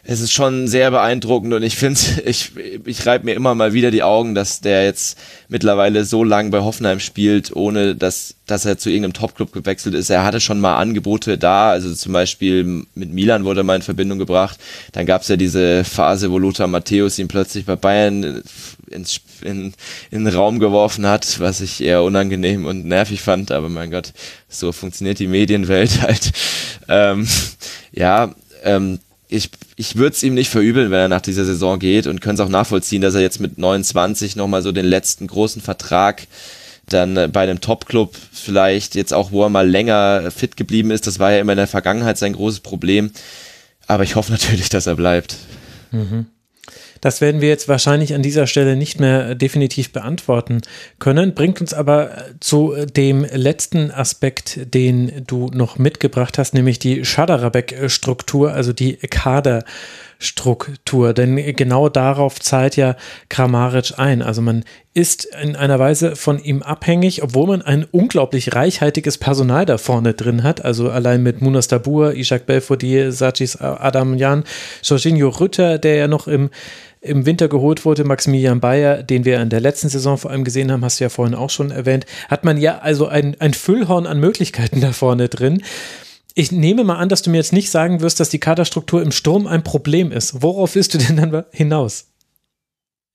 es 0.10 0.22
ist 0.22 0.32
schon 0.32 0.69
sehr 0.69 0.90
beeindruckend 0.90 1.53
und 1.53 1.64
ich 1.64 1.76
finde, 1.76 2.00
ich, 2.26 2.52
ich 2.86 3.06
reibe 3.06 3.26
mir 3.26 3.34
immer 3.34 3.53
mal 3.56 3.74
wieder 3.74 3.92
die 3.92 4.03
Augen, 4.03 4.36
dass 4.36 4.61
der 4.61 4.86
jetzt 4.86 5.18
mittlerweile 5.50 6.06
so 6.06 6.24
lang 6.24 6.50
bei 6.50 6.61
Hoffenheim 6.61 7.02
spielt, 7.02 7.53
ohne 7.53 7.94
dass, 7.94 8.36
dass 8.45 8.64
er 8.64 8.77
zu 8.77 8.90
irgendeinem 8.90 9.14
Topclub 9.14 9.52
gewechselt 9.52 9.95
ist. 9.95 10.10
Er 10.10 10.24
hatte 10.24 10.40
schon 10.40 10.61
mal 10.61 10.77
Angebote 10.77 11.38
da, 11.38 11.72
also 11.72 11.94
zum 11.94 12.14
Beispiel 12.14 12.86
mit 12.95 13.14
Milan 13.14 13.44
wurde 13.44 13.61
er 13.61 13.64
mal 13.66 13.76
in 13.76 13.82
Verbindung 13.82 14.18
gebracht. 14.18 14.58
Dann 14.94 15.06
gab 15.06 15.24
es 15.24 15.27
ja 15.27 15.36
diese 15.36 15.84
Phase, 15.84 16.32
wo 16.32 16.40
Lothar 16.40 16.68
Matthäus 16.68 17.19
ihn 17.19 17.27
plötzlich 17.27 17.66
bei 17.66 17.76
Bayern 17.76 18.44
ins, 18.90 19.19
in, 19.42 19.74
in 20.10 20.24
den 20.24 20.34
Raum 20.34 20.60
geworfen 20.60 21.06
hat, 21.06 21.42
was 21.42 21.60
ich 21.60 21.82
eher 21.82 22.03
unangenehm 22.03 22.66
und 22.66 22.86
nervig 22.86 23.22
fand, 23.22 23.52
aber 23.52 23.68
mein 23.68 23.92
Gott, 23.92 24.14
so 24.48 24.72
funktioniert 24.72 25.19
die 25.19 25.27
Medienwelt 25.27 26.02
halt. 26.02 26.32
Ähm, 26.88 27.27
ja, 27.92 28.34
ähm, 28.64 29.00
ich, 29.30 29.49
ich 29.75 29.95
würde 29.95 30.15
es 30.15 30.23
ihm 30.23 30.33
nicht 30.33 30.49
verübeln, 30.49 30.91
wenn 30.91 30.99
er 30.99 31.07
nach 31.07 31.22
dieser 31.22 31.45
Saison 31.45 31.80
geht 31.80 32.07
und 32.07 32.22
können 32.22 32.35
es 32.35 32.39
auch 32.39 32.49
nachvollziehen, 32.49 33.01
dass 33.01 33.15
er 33.15 33.22
jetzt 33.22 33.39
mit 33.39 33.57
29 33.57 34.35
nochmal 34.35 34.61
so 34.61 34.72
den 34.72 34.85
letzten 34.85 35.27
großen 35.27 35.61
Vertrag 35.61 36.27
dann 36.89 37.17
äh, 37.17 37.27
bei 37.31 37.41
einem 37.41 37.59
Top-Club 37.59 38.15
vielleicht 38.31 38.95
jetzt 38.95 39.14
auch, 39.14 39.31
wo 39.31 39.43
er 39.43 39.49
mal 39.49 39.69
länger 39.69 40.31
fit 40.31 40.56
geblieben 40.56 40.91
ist, 40.91 41.07
das 41.07 41.19
war 41.19 41.31
ja 41.31 41.39
immer 41.39 41.53
in 41.53 41.57
der 41.57 41.67
Vergangenheit 41.67 42.17
sein 42.17 42.33
großes 42.33 42.61
Problem. 42.61 43.11
Aber 43.88 44.03
ich 44.03 44.15
hoffe 44.15 44.31
natürlich, 44.31 44.69
dass 44.69 44.88
er 44.88 44.95
bleibt. 44.95 45.35
Mhm. 45.91 46.27
Das 47.01 47.22
werden 47.22 47.42
wir 47.42 47.50
jetzt 47.50 47.67
wahrscheinlich 47.67 48.14
an 48.14 48.22
dieser 48.22 48.48
Stelle 48.48 48.76
nicht 48.76 49.00
mehr 49.00 49.35
definitiv 49.35 49.92
beantworten 49.92 50.61
können, 51.00 51.34
bringt 51.34 51.61
uns 51.61 51.74
aber 51.74 52.11
zu 52.40 52.76
dem 52.85 53.26
letzten 53.26 53.92
Aspekt, 53.92 54.74
den 54.74 55.24
du 55.26 55.50
noch 55.53 55.77
mitgebracht 55.77 56.38
hast, 56.38 56.53
nämlich 56.53 56.80
die 56.80 57.06
Schaderabek-Struktur, 57.06 58.53
also 58.53 58.74
die 58.74 58.98
Kader. 58.98 59.64
Struktur, 60.20 61.14
denn 61.14 61.36
genau 61.56 61.90
darauf 61.90 62.40
zahlt 62.40 62.76
ja 62.76 62.96
Kramaric 63.30 63.94
ein. 63.98 64.22
Also 64.22 64.42
man 64.42 64.64
ist 64.94 65.26
in 65.42 65.56
einer 65.56 65.78
Weise 65.78 66.16
von 66.16 66.40
ihm 66.44 66.64
abhängig, 66.64 67.22
obwohl 67.22 67.48
man 67.48 67.62
ein 67.62 67.86
unglaublich 67.92 68.56
reichhaltiges 68.56 69.20
Personal 69.20 69.66
da 69.66 69.78
vorne 69.78 70.14
drin 70.14 70.42
hat. 70.42 70.66
Also 70.66 70.90
allein 70.90 71.22
mit 71.22 71.42
Munas 71.42 71.68
Dabur, 71.68 72.16
Ishak 72.16 72.48
Belfodil, 72.48 73.12
Sajis 73.12 73.58
Adamjan, 73.58 74.44
Jorginho 74.84 75.30
Rütter, 75.30 75.78
der 75.78 75.96
ja 75.96 76.08
noch 76.08 76.28
im 76.28 76.50
im 77.00 77.26
Winter 77.26 77.48
geholt 77.48 77.86
wurde, 77.86 78.04
Maximilian 78.04 78.60
Bayer, 78.60 79.04
den 79.04 79.24
wir 79.24 79.40
in 79.40 79.50
der 79.50 79.62
letzten 79.62 79.88
Saison 79.88 80.18
vor 80.18 80.32
allem 80.32 80.44
gesehen 80.44 80.72
haben, 80.72 80.84
hast 80.84 81.00
du 81.00 81.06
ja 81.06 81.10
vorhin 81.10 81.36
auch 81.36 81.50
schon 81.50 81.72
erwähnt, 81.72 82.06
hat 82.28 82.44
man 82.44 82.58
ja 82.58 82.80
also 82.80 83.08
ein, 83.08 83.36
ein 83.40 83.54
Füllhorn 83.54 84.08
an 84.08 84.20
Möglichkeiten 84.20 84.82
da 84.82 84.92
vorne 84.92 85.30
drin. 85.30 85.62
Ich 86.40 86.51
nehme 86.51 86.83
mal 86.83 86.98
an, 86.98 87.09
dass 87.09 87.24
du 87.24 87.32
mir 87.32 87.38
jetzt 87.38 87.51
nicht 87.51 87.72
sagen 87.72 87.99
wirst, 87.99 88.19
dass 88.19 88.30
die 88.30 88.38
Kaderstruktur 88.38 89.01
im 89.01 89.11
Sturm 89.11 89.48
ein 89.48 89.64
Problem 89.64 90.11
ist. 90.11 90.43
Worauf 90.43 90.75
willst 90.75 90.93
du 90.93 90.99
denn 90.99 91.17
dann 91.17 91.45
hinaus? 91.51 92.06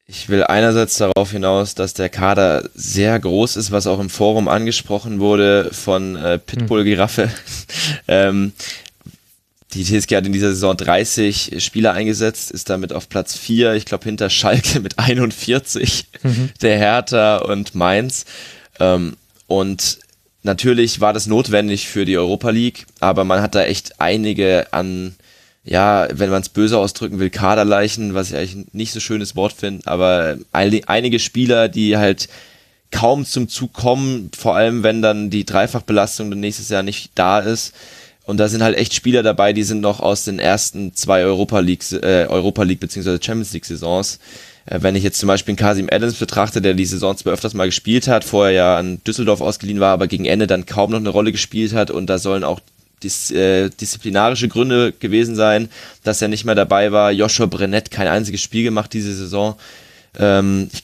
Ich 0.09 0.29
will 0.29 0.43
einerseits 0.43 0.97
darauf 0.97 1.31
hinaus, 1.31 1.77
dass 1.77 1.95
der 1.95 2.09
Kader 2.09 2.69
sehr 2.75 3.17
groß 3.21 3.55
ist, 3.55 3.71
was 3.71 3.87
auch 3.87 4.01
im 4.01 4.11
Forum 4.11 4.49
angesprochen 4.49 5.21
wurde 5.21 5.71
von 5.71 6.17
äh, 6.17 6.41
Pitbull 6.41 6.83
Giraffe. 6.83 7.31
ähm, 8.09 8.55
die 9.73 9.85
TSG 9.85 10.17
hat 10.17 10.27
in 10.27 10.33
dieser 10.33 10.51
Saison 10.51 10.77
30 10.77 11.65
Spieler 11.65 11.93
eingesetzt, 11.93 12.51
ist 12.51 12.71
damit 12.71 12.93
auf 12.93 13.09
Platz 13.09 13.39
4, 13.39 13.75
ich 13.75 13.85
glaube 13.85 14.03
hinter 14.03 14.31
Schalke 14.31 14.81
mit 14.81 14.99
41, 14.99 16.09
mhm. 16.25 16.51
der 16.61 16.77
Hertha 16.77 17.37
und 17.37 17.77
Mainz. 17.77 18.25
Ähm, 18.81 19.17
und 19.47 20.01
natürlich 20.43 21.01
war 21.01 21.13
das 21.13 21.27
notwendig 21.27 21.89
für 21.89 22.05
die 22.05 22.17
Europa 22.17 22.51
League, 22.51 22.87
aber 23.01 23.25
man 23.25 23.43
hat 23.43 23.55
da 23.55 23.65
echt 23.65 24.01
einige 24.01 24.73
an, 24.73 25.15
ja, 25.65 26.09
wenn 26.13 26.31
man 26.31 26.43
es 26.43 26.49
böse 26.49 26.79
ausdrücken 26.79 27.19
will, 27.19 27.31
Kaderleichen, 27.31 28.15
was 28.15 28.31
ich 28.31 28.37
eigentlich 28.37 28.67
nicht 28.73 28.93
so 28.93 29.01
schönes 29.01 29.37
Wort 29.37 29.53
finde, 29.53 29.87
aber 29.87 30.37
einige 30.53 31.19
Spieler, 31.19 31.69
die 31.69 31.97
halt 31.97 32.29
kaum 32.91 33.25
zum 33.25 33.49
Zug 33.49 33.73
kommen, 33.73 34.31
vor 34.37 34.55
allem 34.55 34.83
wenn 34.83 35.03
dann 35.03 35.31
die 35.31 35.45
Dreifachbelastung 35.45 36.31
dann 36.31 36.41
nächstes 36.41 36.69
Jahr 36.69 36.83
nicht 36.83 37.13
da 37.15 37.41
ist. 37.41 37.75
Und 38.25 38.37
da 38.37 38.49
sind 38.49 38.63
halt 38.63 38.77
echt 38.77 38.95
Spieler 38.95 39.25
dabei, 39.25 39.53
die 39.53 39.65
sind 39.65 39.81
noch 39.81 39.99
aus 39.99 40.25
den 40.25 40.39
ersten 40.39 40.95
zwei 40.95 41.25
Europa 41.25 41.59
League, 41.59 41.91
äh, 41.91 42.27
Europa 42.27 42.63
League 42.63 42.79
bzw. 42.79 43.19
Champions 43.21 43.53
League 43.53 43.65
Saisons. 43.65 44.21
Äh, 44.67 44.79
wenn 44.83 44.95
ich 44.95 45.03
jetzt 45.03 45.19
zum 45.19 45.27
Beispiel 45.27 45.57
Kasim 45.57 45.89
Adams 45.91 46.15
betrachte, 46.15 46.61
der 46.61 46.75
die 46.75 46.85
Saison 46.85 47.17
zwar 47.17 47.33
öfters 47.33 47.55
mal 47.55 47.67
gespielt 47.67 48.09
hat, 48.09 48.25
vorher 48.25 48.53
ja 48.53 48.77
an 48.77 49.03
Düsseldorf 49.05 49.41
ausgeliehen 49.41 49.81
war, 49.81 49.93
aber 49.93 50.07
gegen 50.07 50.25
Ende 50.25 50.47
dann 50.47 50.67
kaum 50.67 50.91
noch 50.91 50.99
eine 50.99 51.09
Rolle 51.09 51.33
gespielt 51.33 51.75
hat 51.75 51.91
und 51.91 52.07
da 52.07 52.19
sollen 52.19 52.45
auch 52.45 52.61
dis, 53.03 53.31
äh, 53.31 53.71
disziplinarische 53.71 54.49
Gründe 54.49 54.93
gewesen 54.93 55.35
sein, 55.35 55.69
dass 56.05 56.23
er 56.23 56.29
nicht 56.29 56.45
mehr 56.45 56.55
dabei 56.55 56.93
war. 56.93 57.11
Joshua 57.11 57.47
Brennett 57.47 57.91
kein 57.91 58.09
einziges 58.09 58.41
Spiel 58.43 58.65
gemacht 58.65 58.93
diese 58.93 59.15
Saison. 59.15 59.57
Ähm, 60.19 60.69
ich, 60.73 60.83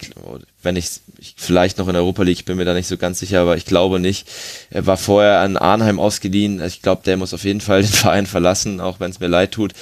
wenn 0.63 0.77
ich, 0.77 0.89
ich 1.19 1.35
vielleicht 1.37 1.79
noch 1.79 1.89
in 1.89 1.97
Europa 1.97 2.23
League, 2.23 2.39
ich 2.39 2.45
bin 2.47 2.57
mir 2.57 2.65
da 2.65 2.73
nicht 2.73 2.87
so 2.87 2.97
ganz 2.97 3.19
sicher, 3.19 3.41
aber 3.41 3.57
ich 3.57 3.67
glaube 3.67 4.01
nicht. 4.01 4.27
Er 4.71 4.87
war 4.87 4.97
vorher 4.97 5.41
an 5.41 5.57
Arnheim 5.57 6.01
ausgeliehen. 6.01 6.65
Ich 6.65 6.81
glaube, 6.81 7.03
der 7.05 7.17
muss 7.17 7.35
auf 7.35 7.45
jeden 7.45 7.61
Fall 7.61 7.83
den 7.83 7.93
Verein 7.93 8.27
verlassen, 8.27 8.81
auch 8.81 9.01
wenn 9.01 9.11
es 9.11 9.21
mir 9.21 9.29
leid 9.29 9.53
tut. 9.53 9.73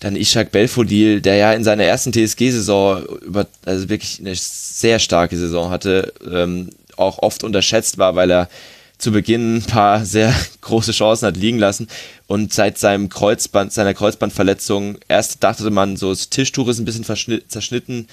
Dann 0.00 0.16
Ishak 0.16 0.50
Belfodil, 0.50 1.20
der 1.20 1.36
ja 1.36 1.52
in 1.52 1.64
seiner 1.64 1.84
ersten 1.84 2.12
TSG-Saison 2.12 3.04
über, 3.22 3.46
also 3.64 3.88
wirklich 3.88 4.18
eine 4.20 4.34
sehr 4.34 4.98
starke 4.98 5.36
Saison 5.36 5.70
hatte, 5.70 6.12
ähm, 6.28 6.70
auch 6.96 7.20
oft 7.20 7.44
unterschätzt 7.44 7.98
war, 7.98 8.16
weil 8.16 8.30
er 8.30 8.48
zu 8.98 9.12
Beginn 9.12 9.58
ein 9.58 9.62
paar 9.62 10.04
sehr 10.04 10.34
große 10.62 10.92
Chancen 10.92 11.26
hat 11.26 11.36
liegen 11.36 11.58
lassen 11.58 11.88
und 12.26 12.52
seit 12.52 12.78
seinem 12.78 13.08
Kreuzband, 13.08 13.72
seiner 13.72 13.94
Kreuzbandverletzung, 13.94 14.98
erst 15.08 15.44
dachte 15.44 15.70
man 15.70 15.96
so, 15.96 16.10
das 16.10 16.30
Tischtuch 16.30 16.68
ist 16.68 16.78
ein 16.78 16.84
bisschen 16.84 17.04
zerschnitten, 17.48 18.08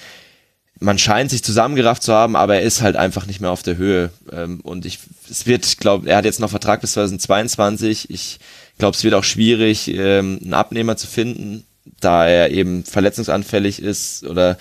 man 0.80 0.98
scheint 0.98 1.30
sich 1.30 1.42
zusammengerafft 1.42 2.02
zu 2.02 2.12
haben, 2.12 2.36
aber 2.36 2.56
er 2.56 2.62
ist 2.62 2.82
halt 2.82 2.96
einfach 2.96 3.26
nicht 3.26 3.40
mehr 3.40 3.50
auf 3.50 3.62
der 3.62 3.76
Höhe. 3.76 4.10
Ähm, 4.32 4.60
und 4.60 4.86
ich, 4.86 4.98
es 5.30 5.46
wird, 5.46 5.78
glaube, 5.78 6.08
er 6.08 6.16
hat 6.16 6.24
jetzt 6.24 6.40
noch 6.40 6.50
Vertrag 6.50 6.80
bis 6.80 6.92
2022. 6.92 8.10
Ich 8.10 8.38
glaube, 8.78 8.96
es 8.96 9.04
wird 9.04 9.14
auch 9.14 9.24
schwierig, 9.24 9.88
ähm, 9.88 10.40
einen 10.42 10.54
Abnehmer 10.54 10.96
zu 10.96 11.06
finden, 11.06 11.64
da 12.00 12.26
er 12.26 12.50
eben 12.50 12.84
verletzungsanfällig 12.84 13.80
ist 13.80 14.24
oder 14.24 14.58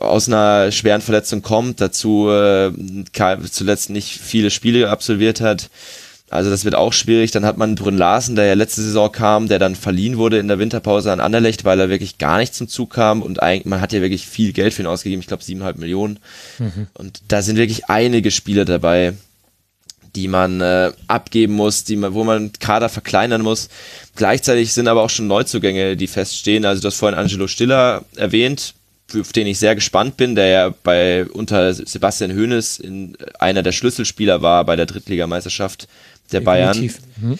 aus 0.00 0.26
einer 0.26 0.72
schweren 0.72 1.02
Verletzung 1.02 1.42
kommt, 1.42 1.80
dazu 1.80 2.30
äh, 2.30 2.72
zuletzt 3.50 3.90
nicht 3.90 4.18
viele 4.18 4.50
Spiele 4.50 4.88
absolviert 4.88 5.40
hat. 5.40 5.68
Also 6.28 6.50
das 6.50 6.64
wird 6.64 6.74
auch 6.74 6.92
schwierig. 6.92 7.30
Dann 7.30 7.44
hat 7.44 7.56
man 7.56 7.76
Brünn 7.76 7.96
Larsen, 7.96 8.34
der 8.34 8.46
ja 8.46 8.54
letzte 8.54 8.82
Saison 8.82 9.12
kam, 9.12 9.48
der 9.48 9.58
dann 9.58 9.76
verliehen 9.76 10.16
wurde 10.16 10.38
in 10.38 10.48
der 10.48 10.58
Winterpause 10.58 11.12
an 11.12 11.20
Anderlecht, 11.20 11.64
weil 11.64 11.78
er 11.78 11.88
wirklich 11.88 12.18
gar 12.18 12.38
nicht 12.38 12.54
zum 12.54 12.68
Zug 12.68 12.90
kam 12.90 13.22
und 13.22 13.42
eigentlich, 13.42 13.66
man 13.66 13.80
hat 13.80 13.92
ja 13.92 14.00
wirklich 14.00 14.26
viel 14.26 14.52
Geld 14.52 14.74
für 14.74 14.82
ihn 14.82 14.88
ausgegeben, 14.88 15.20
ich 15.20 15.28
glaube 15.28 15.44
siebeneinhalb 15.44 15.78
Millionen. 15.78 16.18
Mhm. 16.58 16.88
Und 16.94 17.20
da 17.28 17.42
sind 17.42 17.56
wirklich 17.56 17.88
einige 17.88 18.32
Spieler 18.32 18.64
dabei, 18.64 19.14
die 20.16 20.28
man 20.28 20.60
äh, 20.60 20.92
abgeben 21.06 21.54
muss, 21.54 21.84
die 21.84 21.96
man, 21.96 22.14
wo 22.14 22.24
man 22.24 22.52
Kader 22.58 22.88
verkleinern 22.88 23.42
muss. 23.42 23.68
Gleichzeitig 24.16 24.72
sind 24.72 24.88
aber 24.88 25.02
auch 25.02 25.10
schon 25.10 25.28
Neuzugänge, 25.28 25.96
die 25.96 26.06
feststehen. 26.06 26.64
Also 26.64 26.82
du 26.82 26.88
hast 26.88 26.96
vorhin 26.96 27.18
Angelo 27.18 27.46
Stiller 27.46 28.04
erwähnt, 28.16 28.74
auf 29.14 29.32
den 29.32 29.46
ich 29.46 29.58
sehr 29.58 29.74
gespannt 29.74 30.16
bin, 30.16 30.34
der 30.34 30.46
ja 30.48 30.74
bei 30.82 31.26
unter 31.26 31.72
Sebastian 31.72 32.32
Hoeneß 32.34 32.78
in 32.78 33.16
einer 33.38 33.62
der 33.62 33.72
Schlüsselspieler 33.72 34.42
war 34.42 34.64
bei 34.64 34.74
der 34.74 34.86
Drittligameisterschaft 34.86 35.86
der 36.32 36.40
Definitiv. 36.40 37.00
Bayern. 37.00 37.30
Mhm. 37.30 37.38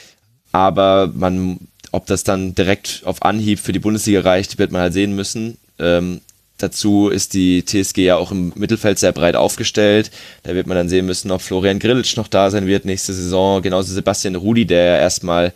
Aber 0.52 1.10
man, 1.14 1.58
ob 1.92 2.06
das 2.06 2.24
dann 2.24 2.54
direkt 2.54 3.02
auf 3.04 3.22
Anhieb 3.22 3.58
für 3.58 3.72
die 3.72 3.78
Bundesliga 3.78 4.20
reicht, 4.20 4.58
wird 4.58 4.72
man 4.72 4.80
halt 4.80 4.92
sehen 4.92 5.14
müssen. 5.14 5.58
Ähm, 5.78 6.20
dazu 6.58 7.08
ist 7.08 7.34
die 7.34 7.64
TSG 7.64 7.98
ja 7.98 8.16
auch 8.16 8.32
im 8.32 8.52
Mittelfeld 8.56 8.98
sehr 8.98 9.12
breit 9.12 9.36
aufgestellt. 9.36 10.10
Da 10.42 10.54
wird 10.54 10.66
man 10.66 10.76
dann 10.76 10.88
sehen 10.88 11.06
müssen, 11.06 11.30
ob 11.30 11.42
Florian 11.42 11.78
Grillitsch 11.78 12.16
noch 12.16 12.28
da 12.28 12.50
sein 12.50 12.66
wird 12.66 12.84
nächste 12.84 13.12
Saison. 13.12 13.62
Genauso 13.62 13.92
Sebastian 13.92 14.34
Rudi, 14.34 14.64
der 14.64 14.84
ja 14.84 14.96
erstmal 14.98 15.52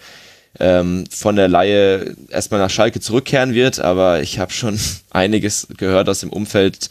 ähm, 0.59 1.05
von 1.11 1.37
der 1.37 1.49
Laie 1.49 2.17
erstmal 2.29 2.61
nach 2.61 2.71
Schalke 2.71 3.01
zurückkehren 3.01 3.55
wird. 3.55 3.81
Aber 3.81 4.21
ich 4.21 4.39
habe 4.39 4.53
schon 4.53 4.79
einiges 5.11 5.69
gehört 5.77 6.09
aus 6.09 6.21
dem 6.21 6.31
Umfeld. 6.31 6.91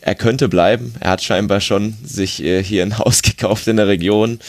Er 0.00 0.14
könnte 0.14 0.48
bleiben. 0.48 0.94
Er 1.00 1.10
hat 1.10 1.22
scheinbar 1.22 1.60
schon 1.60 1.96
sich 2.04 2.42
äh, 2.42 2.62
hier 2.62 2.82
ein 2.82 2.98
Haus 2.98 3.22
gekauft 3.22 3.68
in 3.68 3.76
der 3.76 3.88
Region 3.88 4.40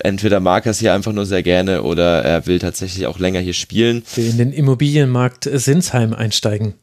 entweder 0.00 0.40
mag 0.40 0.66
er 0.66 0.70
es 0.70 0.80
hier 0.80 0.94
einfach 0.94 1.12
nur 1.12 1.26
sehr 1.26 1.42
gerne 1.42 1.82
oder 1.82 2.22
er 2.22 2.46
will 2.46 2.58
tatsächlich 2.58 3.06
auch 3.06 3.18
länger 3.18 3.40
hier 3.40 3.54
spielen. 3.54 4.02
Will 4.14 4.28
in 4.28 4.38
den 4.38 4.52
Immobilienmarkt 4.52 5.48
Sinsheim 5.52 6.12
einsteigen. 6.12 6.74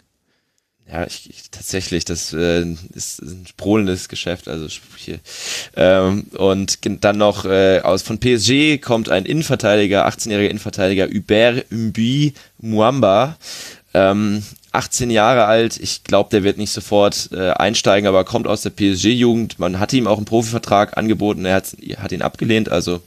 Ja, 0.91 1.07
ich, 1.07 1.29
ich, 1.29 1.49
tatsächlich, 1.49 2.05
das 2.05 2.33
äh, 2.33 2.65
ist 2.93 3.21
ein 3.21 3.47
sprudelndes 3.47 4.09
Geschäft. 4.09 4.47
Also 4.47 4.67
hier. 4.97 5.19
Ähm, 5.75 6.25
und 6.37 7.03
dann 7.03 7.17
noch 7.17 7.45
äh, 7.45 7.79
aus 7.79 8.03
von 8.03 8.19
PSG 8.19 8.79
kommt 8.79 9.09
ein 9.09 9.25
Innenverteidiger, 9.25 10.07
18-jähriger 10.07 10.49
Innenverteidiger, 10.49 11.07
Hubert 11.07 11.65
Mbi 11.71 12.33
Muamba. 12.59 13.37
Ähm, 13.95 14.43
18 14.73 15.11
Jahre 15.11 15.45
alt. 15.45 15.77
Ich 15.79 16.03
glaube, 16.03 16.31
der 16.31 16.43
wird 16.43 16.57
nicht 16.57 16.71
sofort 16.71 17.29
äh, 17.31 17.51
einsteigen, 17.51 18.07
aber 18.07 18.25
kommt 18.25 18.47
aus 18.47 18.63
der 18.63 18.71
PSG-Jugend. 18.71 19.59
Man 19.59 19.79
hat 19.79 19.93
ihm 19.93 20.07
auch 20.07 20.17
einen 20.17 20.25
Profivertrag 20.25 20.97
angeboten. 20.97 21.45
Er 21.45 21.55
hat, 21.55 21.77
hat 21.97 22.11
ihn 22.11 22.23
abgelehnt. 22.23 22.69
Also 22.69 23.01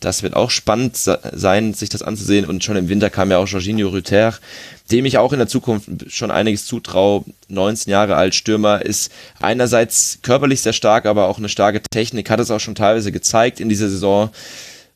das 0.00 0.24
wird 0.24 0.34
auch 0.34 0.50
spannend 0.50 0.96
sein, 0.96 1.74
sich 1.74 1.88
das 1.88 2.02
anzusehen. 2.02 2.44
Und 2.44 2.64
schon 2.64 2.76
im 2.76 2.88
Winter 2.88 3.08
kam 3.08 3.30
ja 3.30 3.38
auch 3.38 3.46
Jorginho 3.46 3.88
Rüther, 3.88 4.34
dem 4.90 5.06
ich 5.06 5.18
auch 5.18 5.32
in 5.32 5.38
der 5.38 5.48
Zukunft 5.48 5.88
schon 6.08 6.32
einiges 6.32 6.66
zutraue. 6.66 7.24
19 7.48 7.90
Jahre 7.90 8.16
alt, 8.16 8.34
Stürmer, 8.34 8.84
ist 8.84 9.12
einerseits 9.40 10.18
körperlich 10.22 10.60
sehr 10.60 10.72
stark, 10.72 11.06
aber 11.06 11.28
auch 11.28 11.38
eine 11.38 11.48
starke 11.48 11.80
Technik. 11.82 12.30
Hat 12.30 12.40
es 12.40 12.50
auch 12.50 12.60
schon 12.60 12.74
teilweise 12.74 13.12
gezeigt 13.12 13.60
in 13.60 13.68
dieser 13.68 13.88
Saison. 13.88 14.30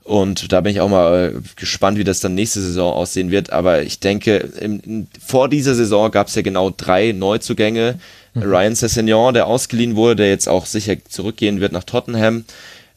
Und 0.06 0.52
da 0.52 0.60
bin 0.60 0.70
ich 0.70 0.80
auch 0.80 0.88
mal 0.88 1.34
äh, 1.34 1.40
gespannt, 1.56 1.98
wie 1.98 2.04
das 2.04 2.20
dann 2.20 2.36
nächste 2.36 2.60
Saison 2.60 2.94
aussehen 2.94 3.32
wird. 3.32 3.50
Aber 3.50 3.82
ich 3.82 3.98
denke, 3.98 4.36
im, 4.60 4.80
in, 4.80 5.08
vor 5.24 5.48
dieser 5.48 5.74
Saison 5.74 6.12
gab 6.12 6.28
es 6.28 6.36
ja 6.36 6.42
genau 6.42 6.70
drei 6.70 7.10
Neuzugänge. 7.10 7.98
Mhm. 8.34 8.42
Ryan 8.42 8.74
Sessegnon, 8.76 9.34
der 9.34 9.48
ausgeliehen 9.48 9.96
wurde, 9.96 10.16
der 10.16 10.28
jetzt 10.28 10.48
auch 10.48 10.64
sicher 10.64 10.94
zurückgehen 11.08 11.60
wird 11.60 11.72
nach 11.72 11.82
Tottenham. 11.82 12.44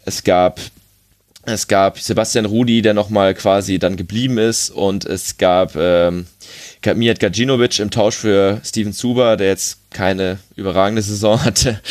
Es 0.05 0.23
gab 0.23 0.59
es 1.45 1.67
gab 1.67 1.97
Sebastian 1.97 2.45
Rudi, 2.45 2.83
der 2.83 2.93
nochmal 2.93 3.33
quasi 3.33 3.79
dann 3.79 3.97
geblieben 3.97 4.37
ist. 4.37 4.69
Und 4.69 5.05
es 5.05 5.37
gab 5.37 5.75
ähm, 5.75 6.27
Mijat 6.85 7.19
Gajinovic 7.19 7.79
im 7.79 7.89
Tausch 7.89 8.17
für 8.17 8.61
Steven 8.63 8.93
Zuber, 8.93 9.35
der 9.35 9.47
jetzt 9.47 9.79
keine 9.89 10.37
überragende 10.55 11.01
Saison 11.01 11.43
hatte. 11.43 11.81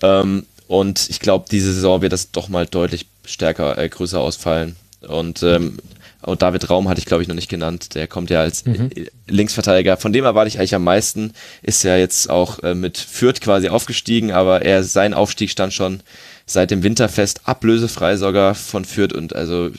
Ähm, 0.00 0.46
und 0.66 1.10
ich 1.10 1.20
glaube, 1.20 1.44
diese 1.50 1.74
Saison 1.74 2.00
wird 2.00 2.14
das 2.14 2.30
doch 2.30 2.48
mal 2.48 2.66
deutlich 2.66 3.11
stärker, 3.24 3.78
äh, 3.78 3.88
größer 3.88 4.20
ausfallen. 4.20 4.76
Und, 5.06 5.42
ähm, 5.42 5.78
und 6.22 6.42
David 6.42 6.70
Raum 6.70 6.88
hatte 6.88 7.00
ich, 7.00 7.06
glaube 7.06 7.22
ich, 7.22 7.28
noch 7.28 7.34
nicht 7.34 7.48
genannt. 7.48 7.94
Der 7.94 8.06
kommt 8.06 8.30
ja 8.30 8.40
als 8.40 8.64
mhm. 8.64 8.90
Linksverteidiger. 9.26 9.96
Von 9.96 10.12
dem 10.12 10.24
erwarte 10.24 10.48
ich 10.48 10.58
eigentlich 10.58 10.74
am 10.74 10.84
meisten. 10.84 11.32
Ist 11.62 11.82
ja 11.82 11.96
jetzt 11.96 12.30
auch 12.30 12.60
äh, 12.60 12.74
mit 12.74 12.98
Fürth 12.98 13.40
quasi 13.40 13.68
aufgestiegen, 13.68 14.30
aber 14.30 14.62
er, 14.62 14.84
sein 14.84 15.14
Aufstieg 15.14 15.50
stand 15.50 15.72
schon 15.72 16.00
seit 16.46 16.70
dem 16.70 16.82
Winterfest 16.82 17.42
ablösefrei 17.44 18.16
sogar 18.16 18.54
von 18.54 18.84
Fürth 18.84 19.12
und 19.12 19.34
also 19.34 19.70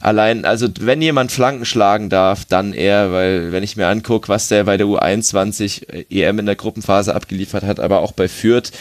allein, 0.00 0.44
also 0.44 0.68
wenn 0.80 1.02
jemand 1.02 1.30
Flanken 1.30 1.64
schlagen 1.64 2.08
darf, 2.08 2.44
dann 2.44 2.72
er, 2.72 3.12
weil 3.12 3.52
wenn 3.52 3.62
ich 3.62 3.76
mir 3.76 3.86
angucke, 3.86 4.28
was 4.28 4.48
der 4.48 4.64
bei 4.64 4.76
der 4.76 4.86
U21 4.86 6.06
EM 6.10 6.38
in 6.38 6.46
der 6.46 6.56
Gruppenphase 6.56 7.14
abgeliefert 7.14 7.64
hat, 7.64 7.80
aber 7.80 8.00
auch 8.00 8.12
bei 8.12 8.28
Fürth, 8.28 8.72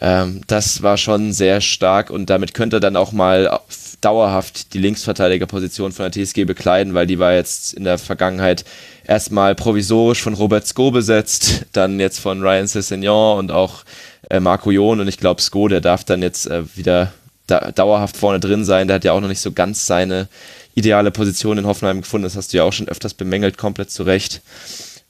ähm, 0.00 0.42
das 0.46 0.82
war 0.82 0.96
schon 0.96 1.32
sehr 1.32 1.60
stark 1.60 2.10
und 2.10 2.30
damit 2.30 2.54
könnte 2.54 2.76
er 2.76 2.80
dann 2.80 2.96
auch 2.96 3.12
mal 3.12 3.60
dauerhaft 4.00 4.74
die 4.74 4.78
Linksverteidigerposition 4.78 5.92
von 5.92 6.10
der 6.10 6.24
TSG 6.24 6.44
bekleiden, 6.44 6.94
weil 6.94 7.06
die 7.06 7.18
war 7.18 7.34
jetzt 7.34 7.74
in 7.74 7.84
der 7.84 7.98
Vergangenheit 7.98 8.64
erstmal 9.06 9.54
provisorisch 9.54 10.22
von 10.22 10.34
Robert 10.34 10.66
Sko 10.66 10.90
besetzt, 10.90 11.66
dann 11.72 11.98
jetzt 11.98 12.20
von 12.20 12.40
Ryan 12.42 12.66
Sessegnon 12.66 13.38
und 13.38 13.50
auch 13.50 13.84
äh, 14.30 14.38
Marco 14.38 14.70
Jon 14.70 15.00
und 15.00 15.08
ich 15.08 15.18
glaube 15.18 15.40
Sko, 15.40 15.68
der 15.68 15.80
darf 15.80 16.04
dann 16.04 16.22
jetzt 16.22 16.46
äh, 16.46 16.62
wieder 16.76 17.12
da, 17.48 17.72
dauerhaft 17.72 18.16
vorne 18.16 18.38
drin 18.38 18.64
sein. 18.64 18.86
Der 18.86 18.96
hat 18.96 19.04
ja 19.04 19.12
auch 19.12 19.20
noch 19.20 19.28
nicht 19.28 19.40
so 19.40 19.50
ganz 19.52 19.86
seine 19.86 20.28
ideale 20.74 21.10
Position 21.10 21.58
in 21.58 21.66
Hoffenheim 21.66 22.02
gefunden. 22.02 22.24
Das 22.24 22.36
hast 22.36 22.52
du 22.52 22.58
ja 22.58 22.62
auch 22.64 22.72
schon 22.72 22.88
öfters 22.88 23.14
bemängelt, 23.14 23.58
komplett 23.58 23.90
zu 23.90 24.04
Recht. 24.04 24.42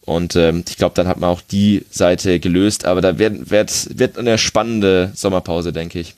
Und 0.08 0.36
ähm, 0.36 0.64
ich 0.66 0.78
glaube, 0.78 0.94
dann 0.94 1.06
hat 1.06 1.20
man 1.20 1.28
auch 1.28 1.42
die 1.42 1.84
Seite 1.90 2.40
gelöst. 2.40 2.86
Aber 2.86 3.02
da 3.02 3.18
wird, 3.18 3.50
wird, 3.50 3.98
wird 3.98 4.16
eine 4.16 4.38
spannende 4.38 5.12
Sommerpause, 5.14 5.72
denke 5.72 6.00
ich. 6.00 6.14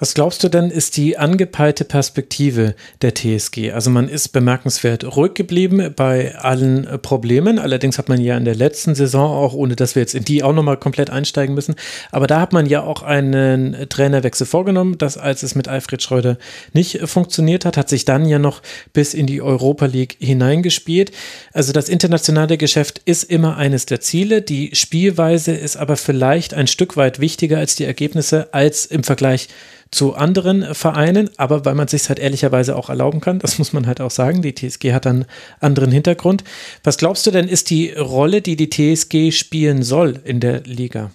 Was 0.00 0.14
glaubst 0.14 0.42
du 0.42 0.48
denn, 0.48 0.70
ist 0.70 0.96
die 0.96 1.18
angepeilte 1.18 1.84
Perspektive 1.84 2.74
der 3.02 3.14
TSG? 3.14 3.72
Also 3.72 3.90
man 3.90 4.08
ist 4.08 4.28
bemerkenswert 4.28 5.04
ruhig 5.14 5.34
geblieben 5.34 5.92
bei 5.94 6.34
allen 6.36 6.88
Problemen. 7.02 7.58
Allerdings 7.58 7.98
hat 7.98 8.08
man 8.08 8.18
ja 8.18 8.34
in 8.38 8.46
der 8.46 8.54
letzten 8.54 8.94
Saison 8.94 9.30
auch, 9.30 9.52
ohne 9.52 9.76
dass 9.76 9.96
wir 9.96 10.00
jetzt 10.00 10.14
in 10.14 10.24
die 10.24 10.42
auch 10.42 10.54
nochmal 10.54 10.78
komplett 10.78 11.10
einsteigen 11.10 11.54
müssen, 11.54 11.74
aber 12.12 12.26
da 12.26 12.40
hat 12.40 12.54
man 12.54 12.64
ja 12.64 12.82
auch 12.82 13.02
einen 13.02 13.76
Trainerwechsel 13.90 14.46
vorgenommen, 14.46 14.96
dass 14.96 15.18
als 15.18 15.42
es 15.42 15.54
mit 15.54 15.68
Alfred 15.68 16.02
Schreuder 16.02 16.38
nicht 16.72 17.00
funktioniert 17.06 17.66
hat, 17.66 17.76
hat 17.76 17.90
sich 17.90 18.06
dann 18.06 18.24
ja 18.24 18.38
noch 18.38 18.62
bis 18.94 19.12
in 19.12 19.26
die 19.26 19.42
Europa 19.42 19.84
League 19.84 20.16
hineingespielt. 20.18 21.12
Also 21.52 21.74
das 21.74 21.90
internationale 21.90 22.56
Geschäft 22.56 23.02
ist 23.04 23.24
immer 23.24 23.58
eines 23.58 23.84
der 23.84 24.00
Ziele. 24.00 24.40
Die 24.40 24.74
Spielweise 24.74 25.52
ist 25.52 25.76
aber 25.76 25.98
vielleicht 25.98 26.54
ein 26.54 26.68
Stück 26.68 26.96
weit 26.96 27.20
wichtiger 27.20 27.58
als 27.58 27.74
die 27.74 27.84
Ergebnisse 27.84 28.54
als 28.54 28.86
im 28.86 29.04
Vergleich 29.04 29.48
zu 29.90 30.14
anderen 30.14 30.74
Vereinen, 30.74 31.30
aber 31.36 31.64
weil 31.64 31.74
man 31.74 31.88
sich 31.88 32.08
halt 32.08 32.18
ehrlicherweise 32.18 32.76
auch 32.76 32.88
erlauben 32.88 33.20
kann, 33.20 33.38
das 33.40 33.58
muss 33.58 33.72
man 33.72 33.86
halt 33.86 34.00
auch 34.00 34.10
sagen, 34.10 34.42
die 34.42 34.54
TSG 34.54 34.92
hat 34.92 35.06
einen 35.06 35.26
anderen 35.60 35.90
Hintergrund. 35.90 36.44
Was 36.84 36.98
glaubst 36.98 37.26
du 37.26 37.30
denn, 37.30 37.48
ist 37.48 37.70
die 37.70 37.90
Rolle, 37.90 38.42
die 38.42 38.56
die 38.56 38.70
TSG 38.70 39.32
spielen 39.32 39.82
soll 39.82 40.20
in 40.24 40.40
der 40.40 40.60
Liga? 40.60 41.10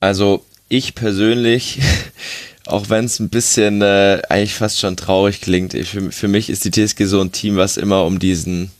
Also 0.00 0.44
ich 0.68 0.94
persönlich, 0.94 1.80
auch 2.66 2.90
wenn 2.90 3.04
es 3.04 3.20
ein 3.20 3.28
bisschen 3.28 3.82
äh, 3.82 4.22
eigentlich 4.28 4.54
fast 4.54 4.80
schon 4.80 4.96
traurig 4.96 5.40
klingt, 5.40 5.74
ich, 5.74 5.90
für, 5.90 6.10
für 6.10 6.28
mich 6.28 6.50
ist 6.50 6.64
die 6.64 6.70
TSG 6.70 7.04
so 7.04 7.20
ein 7.20 7.32
Team, 7.32 7.56
was 7.56 7.76
immer 7.76 8.04
um 8.04 8.18
diesen 8.18 8.72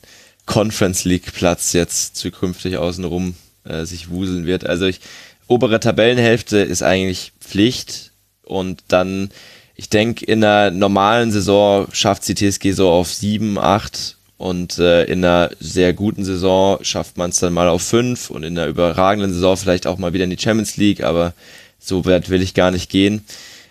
Conference 0.46 1.05
League 1.05 1.32
Platz 1.32 1.72
jetzt 1.72 2.16
zukünftig 2.16 2.76
außenrum 2.76 3.34
äh, 3.64 3.84
sich 3.84 4.10
wuseln 4.10 4.46
wird. 4.46 4.66
Also 4.66 4.86
ich 4.86 5.00
obere 5.48 5.80
Tabellenhälfte 5.80 6.58
ist 6.58 6.82
eigentlich 6.82 7.32
Pflicht 7.40 8.12
und 8.47 8.83
dann, 8.89 9.31
ich 9.75 9.91
denke, 9.91 10.25
in 10.25 10.42
einer 10.42 10.70
normalen 10.70 11.31
Saison 11.31 11.86
schafft 11.92 12.26
die 12.28 12.34
TSG 12.34 12.73
so 12.73 12.89
auf 12.89 13.12
sieben, 13.12 13.58
acht 13.58 14.16
und 14.39 14.78
äh, 14.78 15.05
in 15.05 15.25
einer 15.25 15.50
sehr 15.60 15.92
guten 15.92 16.25
Saison 16.25 16.78
schafft 16.83 17.16
man 17.16 17.31
es 17.31 17.39
dann 17.39 17.52
mal 17.52 17.68
auf 17.68 17.83
fünf 17.83 18.31
und 18.31 18.42
in 18.42 18.58
einer 18.58 18.68
überragenden 18.68 19.33
Saison 19.33 19.57
vielleicht 19.57 19.86
auch 19.86 19.99
mal 19.99 20.12
wieder 20.12 20.25
in 20.25 20.31
die 20.31 20.39
Champions 20.39 20.76
League, 20.76 21.02
aber 21.02 21.33
so 21.78 22.05
weit 22.05 22.31
will 22.31 22.42
ich 22.42 22.55
gar 22.55 22.70
nicht 22.70 22.91
gehen. 22.91 23.25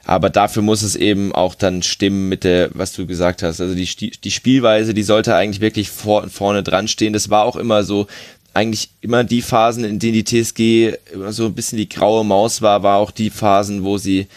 Aber 0.08 0.30
dafür 0.30 0.62
muss 0.62 0.84
es 0.84 0.96
eben 0.96 1.34
auch 1.34 1.56
dann 1.56 1.82
stimmen 1.82 2.30
mit 2.30 2.44
der, 2.44 2.70
was 2.74 2.94
du 2.94 3.08
gesagt 3.08 3.42
hast. 3.42 3.60
Also 3.60 3.74
die, 3.74 4.12
die 4.12 4.32
Spielweise, 4.32 4.94
die 4.94 5.02
sollte 5.02 5.36
eigentlich 5.36 5.62
wirklich 5.62 5.90
vor, 5.90 6.30
vorne 6.30 6.62
dran 6.62 6.88
stehen. 6.88 7.14
Das 7.14 7.32
war 7.32 7.44
auch 7.44 7.56
immer 7.56 7.84
so, 7.84 8.06
eigentlich 8.54 8.90
immer 9.02 9.24
die 9.24 9.42
Phasen, 9.42 9.84
in 9.84 10.00
denen 10.00 10.14
die 10.14 10.24
TSG 10.24 10.98
immer 11.12 11.34
so 11.34 11.46
ein 11.46 11.54
bisschen 11.54 11.78
die 11.78 11.90
graue 11.90 12.24
Maus 12.24 12.62
war, 12.62 12.84
war 12.84 12.98
auch 12.98 13.12
die 13.12 13.30
Phasen, 13.30 13.84
wo 13.84 13.98
sie 13.98 14.28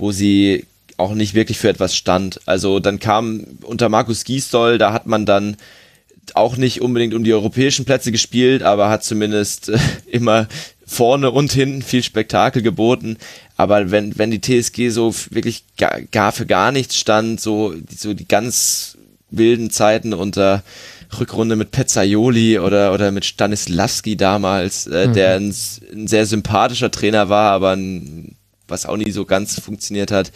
wo 0.00 0.12
sie 0.12 0.66
auch 0.96 1.14
nicht 1.14 1.34
wirklich 1.34 1.58
für 1.58 1.68
etwas 1.68 1.94
stand. 1.94 2.40
Also 2.46 2.80
dann 2.80 2.98
kam 2.98 3.44
unter 3.62 3.88
Markus 3.88 4.24
Gisdol, 4.24 4.78
da 4.78 4.92
hat 4.92 5.06
man 5.06 5.26
dann 5.26 5.56
auch 6.34 6.56
nicht 6.56 6.80
unbedingt 6.80 7.14
um 7.14 7.24
die 7.24 7.32
europäischen 7.32 7.84
Plätze 7.84 8.12
gespielt, 8.12 8.62
aber 8.62 8.88
hat 8.88 9.04
zumindest 9.04 9.70
äh, 9.70 9.78
immer 10.06 10.48
vorne 10.86 11.30
und 11.30 11.52
hinten 11.52 11.82
viel 11.82 12.02
Spektakel 12.02 12.62
geboten. 12.62 13.16
Aber 13.56 13.90
wenn, 13.90 14.18
wenn 14.18 14.30
die 14.30 14.40
TSG 14.40 14.90
so 14.90 15.14
wirklich 15.30 15.64
gar, 15.76 16.00
gar 16.02 16.32
für 16.32 16.46
gar 16.46 16.72
nichts 16.72 16.96
stand, 16.96 17.40
so, 17.40 17.74
so 17.96 18.14
die 18.14 18.26
ganz 18.26 18.98
wilden 19.30 19.70
Zeiten 19.70 20.12
unter 20.12 20.62
Rückrunde 21.18 21.56
mit 21.56 21.70
Pezzaioli 21.70 22.58
oder, 22.58 22.92
oder 22.92 23.10
mit 23.10 23.24
Stanislavski 23.24 24.16
damals, 24.16 24.86
äh, 24.86 25.08
mhm. 25.08 25.12
der 25.12 25.34
ein, 25.36 25.54
ein, 25.92 26.08
sehr 26.08 26.26
sympathischer 26.26 26.90
Trainer 26.90 27.28
war, 27.28 27.52
aber 27.52 27.72
ein 27.72 28.36
was 28.70 28.86
auch 28.86 28.96
nie 28.96 29.10
so 29.10 29.24
ganz 29.24 29.60
funktioniert 29.60 30.10
hat. 30.10 30.32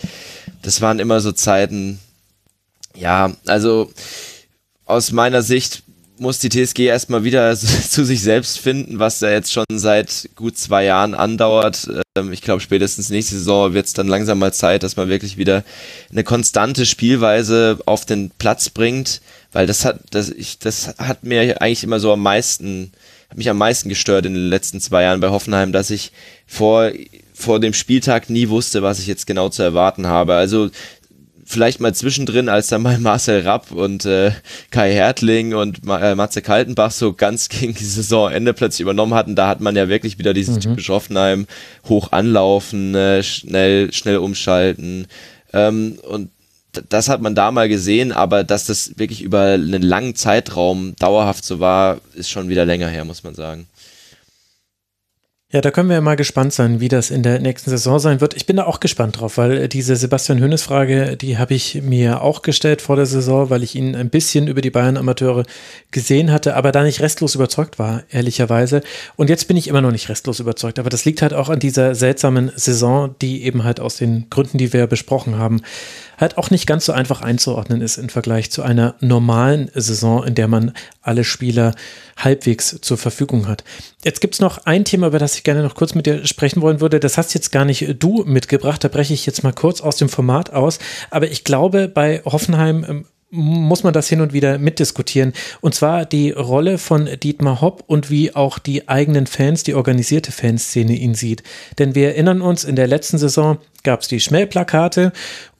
Das 0.62 0.80
waren 0.80 0.98
immer 0.98 1.20
so 1.20 1.32
Zeiten, 1.32 1.98
ja, 2.94 3.32
also 3.46 3.90
aus 4.86 5.12
meiner 5.12 5.42
Sicht 5.42 5.82
muss 6.18 6.38
die 6.38 6.48
TSG 6.48 6.80
erstmal 6.80 7.24
wieder 7.24 7.56
zu 7.56 8.04
sich 8.04 8.22
selbst 8.22 8.58
finden, 8.58 8.98
was 8.98 9.20
ja 9.20 9.30
jetzt 9.30 9.52
schon 9.52 9.64
seit 9.70 10.28
gut 10.36 10.56
zwei 10.56 10.84
Jahren 10.84 11.14
andauert. 11.14 11.88
Ähm, 12.16 12.32
ich 12.32 12.42
glaube, 12.42 12.60
spätestens 12.60 13.10
nächste 13.10 13.36
Saison 13.36 13.74
wird 13.74 13.86
es 13.86 13.92
dann 13.92 14.06
langsam 14.06 14.38
mal 14.38 14.52
Zeit, 14.52 14.82
dass 14.82 14.96
man 14.96 15.08
wirklich 15.08 15.36
wieder 15.36 15.64
eine 16.10 16.24
konstante 16.24 16.86
Spielweise 16.86 17.78
auf 17.86 18.04
den 18.04 18.30
Platz 18.30 18.70
bringt, 18.70 19.20
weil 19.52 19.66
das 19.66 19.84
hat, 19.84 20.00
das, 20.10 20.30
ich, 20.30 20.58
das 20.58 20.94
hat 20.98 21.24
mir 21.24 21.60
eigentlich 21.60 21.84
immer 21.84 22.00
so 22.00 22.12
am 22.12 22.22
meisten 22.22 22.92
hat 23.28 23.38
mich 23.38 23.50
am 23.50 23.58
meisten 23.58 23.88
gestört 23.88 24.26
in 24.26 24.34
den 24.34 24.48
letzten 24.48 24.80
zwei 24.80 25.02
Jahren 25.02 25.20
bei 25.20 25.30
Hoffenheim, 25.30 25.72
dass 25.72 25.90
ich 25.90 26.12
vor, 26.46 26.92
vor 27.34 27.60
dem 27.60 27.74
Spieltag 27.74 28.30
nie 28.30 28.48
wusste, 28.48 28.82
was 28.82 29.00
ich 29.00 29.06
jetzt 29.06 29.26
genau 29.26 29.48
zu 29.48 29.62
erwarten 29.62 30.06
habe. 30.06 30.34
Also 30.34 30.70
vielleicht 31.44 31.80
mal 31.80 31.94
zwischendrin, 31.94 32.48
als 32.48 32.68
dann 32.68 32.82
mal 32.82 32.98
Marcel 33.00 33.42
Rapp 33.42 33.70
und 33.72 34.06
äh, 34.06 34.32
Kai 34.70 34.92
Hertling 34.92 35.54
und 35.54 35.80
äh, 35.86 36.14
Matze 36.14 36.42
Kaltenbach 36.42 36.90
so 36.90 37.12
ganz 37.12 37.48
gegen 37.50 37.74
die 37.74 37.84
Saisonende 37.84 38.54
plötzlich 38.54 38.80
übernommen 38.80 39.14
hatten, 39.14 39.36
da 39.36 39.48
hat 39.48 39.60
man 39.60 39.76
ja 39.76 39.88
wirklich 39.88 40.18
wieder 40.18 40.32
dieses 40.32 40.56
mhm. 40.56 40.60
typische 40.60 40.92
Hoffenheim 40.92 41.46
hoch 41.88 42.12
anlaufen, 42.12 42.94
äh, 42.94 43.22
schnell, 43.22 43.92
schnell 43.92 44.18
umschalten. 44.18 45.06
Ähm, 45.52 45.98
und 46.08 46.30
das 46.88 47.08
hat 47.08 47.20
man 47.20 47.34
da 47.34 47.52
mal 47.52 47.68
gesehen, 47.68 48.10
aber 48.10 48.42
dass 48.42 48.66
das 48.66 48.98
wirklich 48.98 49.22
über 49.22 49.52
einen 49.52 49.82
langen 49.82 50.16
Zeitraum 50.16 50.96
dauerhaft 50.98 51.44
so 51.44 51.60
war, 51.60 51.98
ist 52.14 52.30
schon 52.30 52.48
wieder 52.48 52.64
länger 52.64 52.88
her, 52.88 53.04
muss 53.04 53.22
man 53.22 53.34
sagen. 53.34 53.66
Ja, 55.54 55.60
da 55.60 55.70
können 55.70 55.88
wir 55.88 56.00
mal 56.00 56.16
gespannt 56.16 56.52
sein, 56.52 56.80
wie 56.80 56.88
das 56.88 57.12
in 57.12 57.22
der 57.22 57.38
nächsten 57.38 57.70
Saison 57.70 58.00
sein 58.00 58.20
wird. 58.20 58.34
Ich 58.34 58.44
bin 58.44 58.56
da 58.56 58.64
auch 58.64 58.80
gespannt 58.80 59.20
drauf, 59.20 59.38
weil 59.38 59.68
diese 59.68 59.94
Sebastian 59.94 60.40
Hönes 60.40 60.64
Frage, 60.64 61.16
die 61.16 61.38
habe 61.38 61.54
ich 61.54 61.80
mir 61.80 62.22
auch 62.22 62.42
gestellt 62.42 62.82
vor 62.82 62.96
der 62.96 63.06
Saison, 63.06 63.50
weil 63.50 63.62
ich 63.62 63.76
ihn 63.76 63.94
ein 63.94 64.10
bisschen 64.10 64.48
über 64.48 64.60
die 64.60 64.72
Bayern 64.72 64.96
Amateure 64.96 65.44
gesehen 65.92 66.32
hatte, 66.32 66.56
aber 66.56 66.72
da 66.72 66.82
nicht 66.82 67.00
restlos 67.00 67.36
überzeugt 67.36 67.78
war, 67.78 68.02
ehrlicherweise. 68.10 68.80
Und 69.14 69.30
jetzt 69.30 69.46
bin 69.46 69.56
ich 69.56 69.68
immer 69.68 69.80
noch 69.80 69.92
nicht 69.92 70.08
restlos 70.08 70.40
überzeugt, 70.40 70.80
aber 70.80 70.90
das 70.90 71.04
liegt 71.04 71.22
halt 71.22 71.34
auch 71.34 71.48
an 71.48 71.60
dieser 71.60 71.94
seltsamen 71.94 72.50
Saison, 72.56 73.14
die 73.22 73.44
eben 73.44 73.62
halt 73.62 73.78
aus 73.78 73.94
den 73.94 74.28
Gründen, 74.30 74.58
die 74.58 74.72
wir 74.72 74.88
besprochen 74.88 75.38
haben, 75.38 75.62
halt 76.18 76.38
auch 76.38 76.50
nicht 76.50 76.66
ganz 76.66 76.84
so 76.84 76.92
einfach 76.92 77.22
einzuordnen 77.22 77.80
ist 77.80 77.96
im 77.96 78.08
Vergleich 78.08 78.50
zu 78.50 78.62
einer 78.62 78.94
normalen 79.00 79.70
Saison, 79.74 80.24
in 80.24 80.34
der 80.34 80.48
man 80.48 80.72
alle 81.02 81.24
Spieler 81.24 81.74
halbwegs 82.16 82.78
zur 82.80 82.96
Verfügung 82.96 83.48
hat. 83.48 83.64
Jetzt 84.04 84.20
gibt 84.20 84.34
es 84.34 84.40
noch 84.40 84.66
ein 84.66 84.84
Thema, 84.84 85.08
über 85.08 85.18
das 85.18 85.36
ich 85.36 85.44
gerne 85.44 85.62
noch 85.62 85.74
kurz 85.74 85.94
mit 85.94 86.06
dir 86.06 86.26
sprechen 86.26 86.62
wollen 86.62 86.80
würde. 86.80 87.00
Das 87.00 87.18
hast 87.18 87.34
jetzt 87.34 87.52
gar 87.52 87.64
nicht 87.64 87.96
du 87.98 88.24
mitgebracht. 88.24 88.84
Da 88.84 88.88
breche 88.88 89.14
ich 89.14 89.26
jetzt 89.26 89.42
mal 89.42 89.52
kurz 89.52 89.80
aus 89.80 89.96
dem 89.96 90.08
Format 90.08 90.52
aus. 90.52 90.78
Aber 91.10 91.30
ich 91.30 91.44
glaube, 91.44 91.88
bei 91.88 92.22
Hoffenheim 92.24 92.84
ähm, 92.88 93.04
muss 93.34 93.82
man 93.82 93.92
das 93.92 94.08
hin 94.08 94.20
und 94.20 94.32
wieder 94.32 94.58
mitdiskutieren. 94.58 95.32
Und 95.60 95.74
zwar 95.74 96.06
die 96.06 96.30
Rolle 96.30 96.78
von 96.78 97.08
Dietmar 97.22 97.60
Hopp 97.60 97.82
und 97.86 98.10
wie 98.10 98.34
auch 98.34 98.58
die 98.58 98.88
eigenen 98.88 99.26
Fans, 99.26 99.64
die 99.64 99.74
organisierte 99.74 100.32
Fanszene 100.32 100.94
ihn 100.94 101.14
sieht. 101.14 101.42
Denn 101.78 101.94
wir 101.94 102.08
erinnern 102.08 102.40
uns, 102.40 102.64
in 102.64 102.76
der 102.76 102.86
letzten 102.86 103.18
Saison 103.18 103.58
gab 103.82 104.02
es 104.02 104.08
die 104.08 104.20
Schmähplakate 104.20 105.12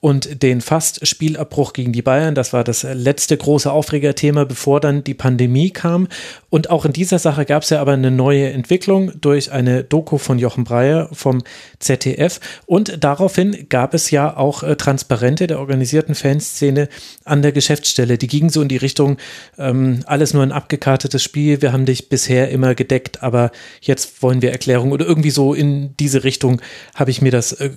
und 0.05 0.43
den 0.43 0.61
Fast-Spielabbruch 0.61 1.73
gegen 1.73 1.95
die 1.95 2.03
Bayern. 2.03 2.35
Das 2.35 2.53
war 2.53 2.63
das 2.63 2.83
letzte 2.83 3.39
große 3.39 3.73
Aufregerthema, 3.73 4.45
bevor 4.45 4.79
dann 4.79 5.03
die 5.03 5.15
Pandemie 5.15 5.71
kam. 5.71 6.09
Und 6.51 6.69
auch 6.69 6.85
in 6.85 6.93
dieser 6.93 7.19
Sache 7.19 7.47
gab 7.47 7.63
es 7.63 7.71
ja 7.71 7.81
aber 7.81 7.93
eine 7.93 8.11
neue 8.11 8.53
Entwicklung 8.53 9.13
durch 9.19 9.51
eine 9.51 9.83
Doku 9.83 10.19
von 10.19 10.39
Jochen 10.39 10.65
Breyer 10.65 11.09
vom 11.13 11.43
ZDF. 11.79 12.39
Und 12.67 13.03
daraufhin 13.03 13.67
gab 13.71 13.95
es 13.95 14.11
ja 14.11 14.37
auch 14.37 14.63
äh, 14.63 14.77
Transparente 14.77 15.47
der 15.47 15.59
organisierten 15.59 16.15
Fanszene 16.15 16.91
an 17.25 17.41
der 17.41 17.53
Geschäftsstelle. 17.53 18.19
Die 18.19 18.27
gingen 18.27 18.51
so 18.51 18.61
in 18.61 18.69
die 18.69 18.77
Richtung, 18.77 19.17
ähm, 19.57 20.01
alles 20.05 20.35
nur 20.35 20.43
ein 20.43 20.53
abgekartetes 20.53 21.23
Spiel. 21.23 21.63
Wir 21.63 21.73
haben 21.73 21.87
dich 21.87 22.11
bisher 22.11 22.51
immer 22.51 22.75
gedeckt, 22.75 23.23
aber 23.23 23.53
jetzt 23.81 24.23
wollen 24.23 24.43
wir 24.43 24.53
Erklärung 24.53 24.93
oder 24.93 25.07
irgendwie 25.07 25.31
so 25.31 25.55
in 25.55 25.97
diese 25.97 26.25
Richtung 26.25 26.61
habe 26.95 27.11
ich 27.11 27.23
mir 27.23 27.31
das 27.31 27.53
äh, 27.53 27.71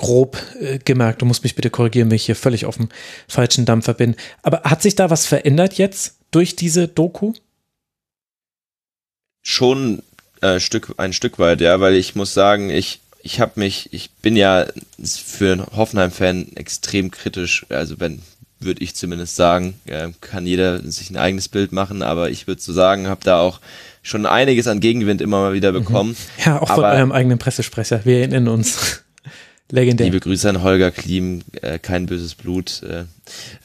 grob 0.00 0.42
äh, 0.58 0.78
gemerkt. 0.78 1.20
Du 1.20 1.26
musst 1.26 1.42
mich 1.44 1.54
bitte 1.54 1.68
korrigieren, 1.68 2.08
wenn 2.08 2.16
ich 2.16 2.24
hier 2.24 2.34
völlig 2.34 2.64
auf 2.64 2.78
dem 2.78 2.88
falschen 3.28 3.66
Dampfer 3.66 3.92
bin. 3.92 4.16
Aber 4.42 4.62
hat 4.62 4.80
sich 4.80 4.94
da 4.94 5.10
was 5.10 5.26
verändert 5.26 5.74
jetzt 5.74 6.16
durch 6.30 6.56
diese 6.56 6.88
Doku? 6.88 7.34
Schon 9.42 10.02
äh, 10.40 10.58
Stück, 10.58 10.94
ein 10.96 11.12
Stück 11.12 11.38
weit, 11.38 11.60
ja, 11.60 11.80
weil 11.80 11.94
ich 11.94 12.14
muss 12.14 12.32
sagen, 12.32 12.70
ich, 12.70 13.00
ich 13.22 13.40
habe 13.40 13.52
mich, 13.56 13.92
ich 13.92 14.10
bin 14.22 14.36
ja 14.36 14.68
für 15.04 15.52
einen 15.52 15.66
Hoffenheim-Fan 15.76 16.56
extrem 16.56 17.10
kritisch, 17.10 17.66
also 17.68 18.00
wenn, 18.00 18.22
würde 18.58 18.82
ich 18.82 18.96
zumindest 18.96 19.36
sagen, 19.36 19.74
äh, 19.84 20.08
kann 20.22 20.46
jeder 20.46 20.80
sich 20.90 21.10
ein 21.10 21.18
eigenes 21.18 21.48
Bild 21.48 21.72
machen, 21.72 22.02
aber 22.02 22.30
ich 22.30 22.46
würde 22.46 22.62
so 22.62 22.72
sagen, 22.72 23.06
habe 23.06 23.22
da 23.22 23.38
auch 23.38 23.60
schon 24.02 24.24
einiges 24.24 24.66
an 24.66 24.80
Gegenwind 24.80 25.20
immer 25.20 25.42
mal 25.42 25.52
wieder 25.52 25.72
mhm. 25.72 25.84
bekommen. 25.84 26.16
Ja, 26.42 26.58
auch 26.58 26.70
aber, 26.70 26.88
von 26.88 26.96
eurem 26.96 27.12
eigenen 27.12 27.38
Pressesprecher. 27.38 28.06
Wir 28.06 28.20
erinnern 28.20 28.48
uns. 28.48 29.02
Legendär. 29.70 30.06
Liebe 30.06 30.20
Grüße 30.20 30.48
an 30.48 30.62
Holger 30.62 30.90
Klim, 30.90 31.42
äh, 31.62 31.78
kein 31.78 32.06
böses 32.06 32.34
Blut. 32.34 32.82
Äh, 32.82 33.04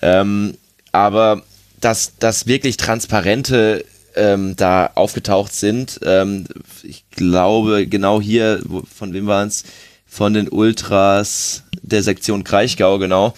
ähm, 0.01 0.55
aber 0.91 1.43
dass 1.81 2.13
das 2.19 2.47
wirklich 2.47 2.77
transparente 2.77 3.85
ähm, 4.15 4.55
da 4.55 4.91
aufgetaucht 4.95 5.53
sind, 5.53 5.99
ähm, 6.03 6.45
ich 6.83 7.05
glaube 7.11 7.87
genau 7.87 8.21
hier, 8.21 8.61
wo, 8.65 8.83
von 8.83 9.13
wem 9.13 9.27
waren 9.27 9.47
es? 9.47 9.63
Von 10.07 10.33
den 10.33 10.47
Ultras 10.47 11.63
der 11.81 12.01
Sektion 12.01 12.43
Kraichgau, 12.43 12.99
genau, 12.99 13.33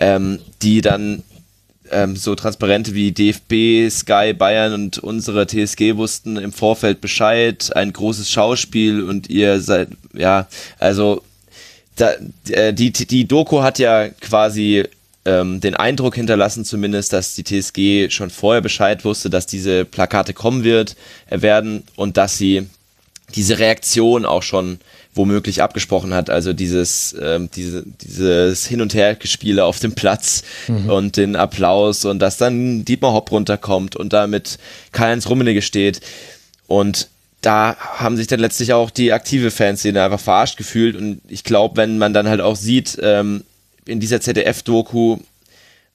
ähm, 0.00 0.40
die 0.62 0.80
dann 0.80 1.22
ähm, 1.90 2.16
so 2.16 2.34
Transparente 2.34 2.94
wie 2.94 3.12
DFB, 3.12 3.90
Sky, 3.90 4.32
Bayern 4.32 4.72
und 4.72 4.98
unsere 4.98 5.46
TSG 5.46 5.96
wussten 5.96 6.36
im 6.36 6.52
Vorfeld 6.52 7.00
Bescheid, 7.00 7.70
ein 7.76 7.92
großes 7.92 8.30
Schauspiel 8.30 9.02
und 9.02 9.30
ihr 9.30 9.60
seid, 9.60 9.90
ja, 10.12 10.48
also 10.78 11.22
da, 11.96 12.14
äh, 12.48 12.72
die, 12.72 12.92
die 12.92 13.26
Doku 13.26 13.62
hat 13.62 13.78
ja 13.78 14.08
quasi 14.08 14.84
ähm, 15.24 15.60
den 15.60 15.74
Eindruck 15.74 16.14
hinterlassen, 16.14 16.64
zumindest, 16.64 17.12
dass 17.12 17.34
die 17.34 17.44
TSG 17.44 18.10
schon 18.10 18.30
vorher 18.30 18.62
Bescheid 18.62 19.04
wusste, 19.04 19.28
dass 19.28 19.46
diese 19.46 19.84
Plakate 19.84 20.32
kommen 20.32 20.62
wird, 20.62 20.96
äh, 21.28 21.42
werden 21.42 21.82
und 21.96 22.16
dass 22.16 22.38
sie 22.38 22.68
diese 23.34 23.58
Reaktion 23.58 24.24
auch 24.24 24.42
schon 24.42 24.78
womöglich 25.14 25.62
abgesprochen 25.62 26.14
hat, 26.14 26.30
also 26.30 26.52
dieses, 26.52 27.16
ähm, 27.20 27.48
diese, 27.54 27.82
dieses 27.86 28.66
Hin- 28.66 28.82
und 28.82 28.94
Hergespiele 28.94 29.64
auf 29.64 29.80
dem 29.80 29.94
Platz 29.94 30.42
mhm. 30.68 30.90
und 30.90 31.16
den 31.16 31.36
Applaus 31.36 32.04
und 32.04 32.18
dass 32.18 32.36
dann 32.36 32.84
Dietmar 32.84 33.14
Hopp 33.14 33.32
runterkommt 33.32 33.96
und 33.96 34.12
da 34.12 34.26
mit 34.26 34.58
Karl-Heinz 34.92 35.28
Rummenigge 35.28 35.62
steht 35.62 36.00
und 36.66 37.08
da 37.46 37.76
haben 37.78 38.16
sich 38.16 38.26
dann 38.26 38.40
letztlich 38.40 38.72
auch 38.72 38.90
die 38.90 39.12
aktive 39.12 39.52
Fanszene 39.52 40.02
einfach 40.02 40.18
verarscht 40.18 40.56
gefühlt. 40.56 40.96
Und 40.96 41.20
ich 41.28 41.44
glaube, 41.44 41.76
wenn 41.76 41.96
man 41.96 42.12
dann 42.12 42.28
halt 42.28 42.40
auch 42.40 42.56
sieht, 42.56 42.98
ähm, 43.00 43.44
in 43.84 44.00
dieser 44.00 44.20
ZDF-Doku, 44.20 45.18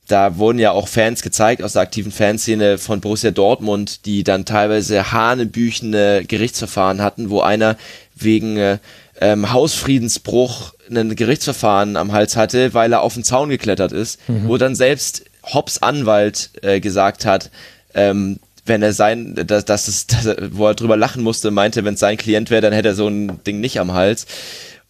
da 0.07 0.37
wurden 0.37 0.59
ja 0.59 0.71
auch 0.71 0.87
Fans 0.87 1.21
gezeigt 1.21 1.61
aus 1.61 1.73
der 1.73 1.81
aktiven 1.81 2.13
Fanszene 2.13 2.77
von 2.77 3.01
Borussia 3.01 3.31
Dortmund, 3.31 4.05
die 4.05 4.23
dann 4.23 4.45
teilweise 4.45 5.11
hanebüchene 5.11 6.23
Gerichtsverfahren 6.25 7.01
hatten, 7.01 7.29
wo 7.29 7.41
einer 7.41 7.75
wegen 8.15 8.55
äh, 8.55 8.77
ähm, 9.19 9.51
Hausfriedensbruch 9.51 10.73
ein 10.89 11.17
Gerichtsverfahren 11.17 11.97
am 11.97 12.13
Hals 12.13 12.37
hatte, 12.37 12.73
weil 12.73 12.93
er 12.93 13.01
auf 13.01 13.15
den 13.15 13.25
Zaun 13.25 13.49
geklettert 13.49 13.91
ist, 13.91 14.25
mhm. 14.29 14.47
wo 14.47 14.55
dann 14.55 14.73
selbst 14.73 15.25
Hobbs 15.43 15.79
Anwalt 15.79 16.51
äh, 16.61 16.79
gesagt 16.79 17.25
hat, 17.25 17.49
ähm, 17.93 18.39
wenn 18.65 18.81
er 18.81 18.93
sein, 18.93 19.35
dass, 19.35 19.65
dass 19.65 19.87
es, 19.87 20.07
dass, 20.07 20.35
wo 20.51 20.67
er 20.67 20.75
drüber 20.75 20.97
lachen 20.97 21.23
musste, 21.23 21.51
meinte, 21.51 21.83
wenn 21.83 21.95
es 21.95 21.99
sein 21.99 22.17
Klient 22.17 22.49
wäre, 22.49 22.61
dann 22.61 22.73
hätte 22.73 22.89
er 22.89 22.95
so 22.95 23.07
ein 23.07 23.43
Ding 23.43 23.59
nicht 23.59 23.79
am 23.79 23.93
Hals. 23.93 24.25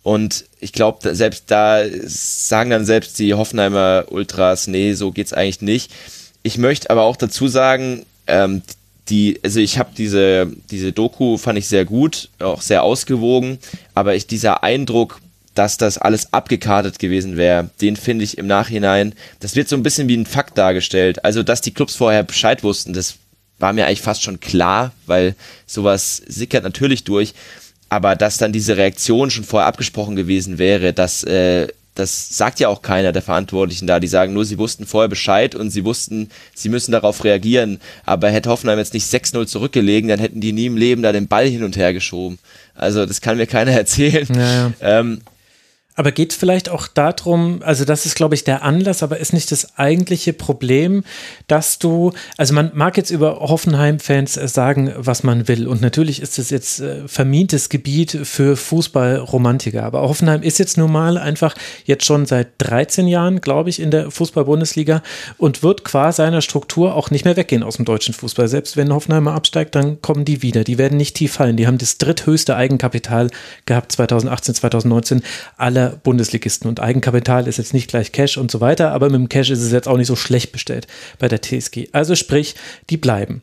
Und 0.03 0.45
ich 0.59 0.73
glaube, 0.73 1.13
selbst 1.15 1.45
da 1.47 1.83
sagen 2.05 2.71
dann 2.71 2.85
selbst 2.85 3.19
die 3.19 3.33
Hoffenheimer 3.33 4.05
Ultras, 4.09 4.67
nee, 4.67 4.93
so 4.93 5.11
geht's 5.11 5.33
eigentlich 5.33 5.61
nicht. 5.61 5.91
Ich 6.43 6.57
möchte 6.57 6.89
aber 6.89 7.03
auch 7.03 7.15
dazu 7.15 7.47
sagen, 7.47 8.05
ähm, 8.25 8.63
die, 9.09 9.39
also 9.43 9.59
ich 9.59 9.77
habe 9.77 9.91
diese, 9.95 10.51
diese 10.71 10.91
Doku 10.91 11.37
fand 11.37 11.59
ich 11.59 11.67
sehr 11.67 11.85
gut, 11.85 12.29
auch 12.39 12.61
sehr 12.61 12.83
ausgewogen, 12.83 13.59
aber 13.93 14.15
ich, 14.15 14.25
dieser 14.25 14.63
Eindruck, 14.63 15.19
dass 15.53 15.77
das 15.77 15.97
alles 15.97 16.33
abgekartet 16.33 16.97
gewesen 16.97 17.35
wäre, 17.37 17.69
den 17.81 17.95
finde 17.95 18.23
ich 18.23 18.37
im 18.37 18.47
Nachhinein, 18.47 19.13
das 19.39 19.55
wird 19.55 19.67
so 19.67 19.75
ein 19.75 19.83
bisschen 19.83 20.07
wie 20.07 20.17
ein 20.17 20.25
Fakt 20.25 20.57
dargestellt. 20.57 21.25
Also, 21.25 21.43
dass 21.43 21.61
die 21.61 21.73
Clubs 21.73 21.95
vorher 21.95 22.23
Bescheid 22.23 22.63
wussten, 22.63 22.93
das 22.93 23.15
war 23.61 23.73
mir 23.73 23.85
eigentlich 23.85 24.01
fast 24.01 24.23
schon 24.23 24.39
klar, 24.39 24.91
weil 25.05 25.35
sowas 25.65 26.21
sickert 26.27 26.63
natürlich 26.63 27.03
durch. 27.03 27.33
Aber 27.89 28.15
dass 28.15 28.37
dann 28.37 28.53
diese 28.53 28.77
Reaktion 28.77 29.31
schon 29.31 29.43
vorher 29.43 29.67
abgesprochen 29.67 30.15
gewesen 30.15 30.57
wäre, 30.57 30.93
dass 30.93 31.23
äh, 31.23 31.67
das 31.95 32.37
sagt 32.37 32.59
ja 32.59 32.69
auch 32.69 32.81
keiner 32.81 33.11
der 33.11 33.21
Verantwortlichen 33.21 33.85
da. 33.85 33.99
Die 33.99 34.07
sagen 34.07 34.33
nur, 34.33 34.45
sie 34.45 34.57
wussten 34.57 34.85
vorher 34.85 35.09
Bescheid 35.09 35.55
und 35.55 35.71
sie 35.71 35.83
wussten, 35.83 36.29
sie 36.55 36.69
müssen 36.69 36.93
darauf 36.93 37.23
reagieren. 37.23 37.81
Aber 38.05 38.29
hätte 38.29 38.49
Hoffenheim 38.49 38.79
jetzt 38.79 38.93
nicht 38.93 39.05
6-0 39.05 39.45
zurückgelegen, 39.45 40.07
dann 40.07 40.19
hätten 40.19 40.39
die 40.39 40.53
nie 40.53 40.67
im 40.67 40.77
Leben 40.77 41.01
da 41.03 41.11
den 41.11 41.27
Ball 41.27 41.47
hin 41.47 41.63
und 41.63 41.75
her 41.75 41.93
geschoben. 41.93 42.39
Also 42.75 43.05
das 43.05 43.19
kann 43.19 43.37
mir 43.37 43.47
keiner 43.47 43.71
erzählen. 43.73 44.27
Ja, 44.33 44.53
ja. 44.53 44.71
Ähm, 44.81 45.21
Aber 46.01 46.11
geht 46.11 46.31
es 46.31 46.35
vielleicht 46.35 46.67
auch 46.67 46.87
darum, 46.87 47.61
also 47.63 47.85
das 47.85 48.07
ist, 48.07 48.15
glaube 48.15 48.33
ich, 48.33 48.43
der 48.43 48.63
Anlass, 48.63 49.03
aber 49.03 49.19
ist 49.19 49.33
nicht 49.33 49.51
das 49.51 49.77
eigentliche 49.77 50.33
Problem, 50.33 51.03
dass 51.45 51.77
du, 51.77 52.11
also 52.37 52.55
man 52.55 52.71
mag 52.73 52.97
jetzt 52.97 53.11
über 53.11 53.39
Hoffenheim-Fans 53.39 54.33
sagen, 54.33 54.91
was 54.97 55.21
man 55.21 55.47
will. 55.47 55.67
Und 55.67 55.79
natürlich 55.79 56.19
ist 56.19 56.39
es 56.39 56.49
jetzt 56.49 56.79
äh, 56.79 57.07
vermintes 57.07 57.69
Gebiet 57.69 58.17
für 58.23 58.57
Fußballromantiker. 58.57 59.83
Aber 59.83 60.01
Hoffenheim 60.01 60.41
ist 60.41 60.57
jetzt 60.57 60.75
nun 60.75 60.91
mal 60.91 61.19
einfach 61.19 61.53
jetzt 61.85 62.05
schon 62.05 62.25
seit 62.25 62.47
13 62.57 63.07
Jahren, 63.07 63.39
glaube 63.39 63.69
ich, 63.69 63.79
in 63.79 63.91
der 63.91 64.09
Fußball-Bundesliga 64.09 65.03
und 65.37 65.61
wird 65.61 65.83
qua 65.83 66.11
seiner 66.11 66.41
Struktur 66.41 66.95
auch 66.95 67.11
nicht 67.11 67.25
mehr 67.25 67.37
weggehen 67.37 67.61
aus 67.61 67.75
dem 67.75 67.85
deutschen 67.85 68.15
Fußball. 68.15 68.47
Selbst 68.47 68.75
wenn 68.75 68.91
Hoffenheim 68.91 69.25
mal 69.25 69.35
absteigt, 69.35 69.75
dann 69.75 70.01
kommen 70.01 70.25
die 70.25 70.41
wieder. 70.41 70.63
Die 70.63 70.79
werden 70.79 70.97
nicht 70.97 71.15
tief 71.15 71.33
fallen. 71.33 71.57
Die 71.57 71.67
haben 71.67 71.77
das 71.77 71.99
dritthöchste 71.99 72.55
Eigenkapital 72.55 73.29
gehabt 73.67 73.91
2018, 73.91 74.55
2019 74.55 75.21
aller 75.57 75.90
Bundesligisten. 76.03 76.67
Und 76.67 76.79
Eigenkapital 76.79 77.47
ist 77.47 77.57
jetzt 77.57 77.73
nicht 77.73 77.89
gleich 77.89 78.11
Cash 78.11 78.37
und 78.37 78.51
so 78.51 78.61
weiter, 78.61 78.91
aber 78.91 79.09
mit 79.09 79.19
dem 79.19 79.29
Cash 79.29 79.49
ist 79.49 79.61
es 79.61 79.71
jetzt 79.71 79.87
auch 79.87 79.97
nicht 79.97 80.07
so 80.07 80.15
schlecht 80.15 80.51
bestellt 80.51 80.87
bei 81.19 81.27
der 81.27 81.41
TSG. 81.41 81.89
Also 81.91 82.15
sprich, 82.15 82.55
die 82.89 82.97
bleiben. 82.97 83.41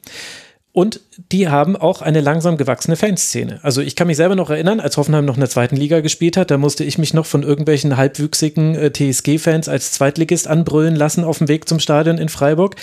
Und 0.73 1.01
die 1.33 1.49
haben 1.49 1.75
auch 1.77 2.03
eine 2.03 2.21
langsam 2.21 2.57
gewachsene 2.57 2.95
Fanszene. 2.97 3.59
Also 3.63 3.81
ich 3.81 3.97
kann 3.97 4.07
mich 4.07 4.17
selber 4.17 4.37
noch 4.37 4.49
erinnern, 4.49 4.79
als 4.79 4.97
Hoffenheim 4.97 5.25
noch 5.25 5.35
in 5.35 5.41
der 5.41 5.51
zweiten 5.51 5.77
Liga 5.77 6.01
gespielt 6.01 6.37
hat, 6.37 6.53
da 6.53 6.59
musste 6.59 6.85
ich 6.85 6.99
mich 6.99 7.15
noch 7.15 7.27
von 7.27 7.43
irgendwelchen 7.43 7.97
halbwüchsigen 7.97 8.77
äh, 8.77 8.93
TSG-Fans 8.93 9.69
als 9.69 9.91
Zweitligist 9.91 10.47
anbrüllen 10.47 10.95
lassen 10.95 11.25
auf 11.25 11.39
dem 11.39 11.49
Weg 11.49 11.69
zum 11.69 11.81
Stadion 11.81 12.19
in 12.19 12.29
Freiburg. 12.29 12.77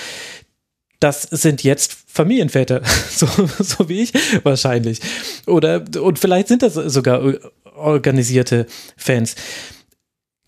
Das 1.00 1.22
sind 1.22 1.64
jetzt 1.64 1.96
Familienväter, 2.08 2.82
so, 3.10 3.28
so 3.60 3.88
wie 3.88 4.02
ich 4.02 4.14
wahrscheinlich. 4.44 5.00
Oder 5.46 5.86
und 6.02 6.20
vielleicht 6.20 6.50
sind 6.50 6.64
das 6.64 6.74
sogar 6.74 7.22
organisierte 7.78 8.66
Fans. 8.98 9.36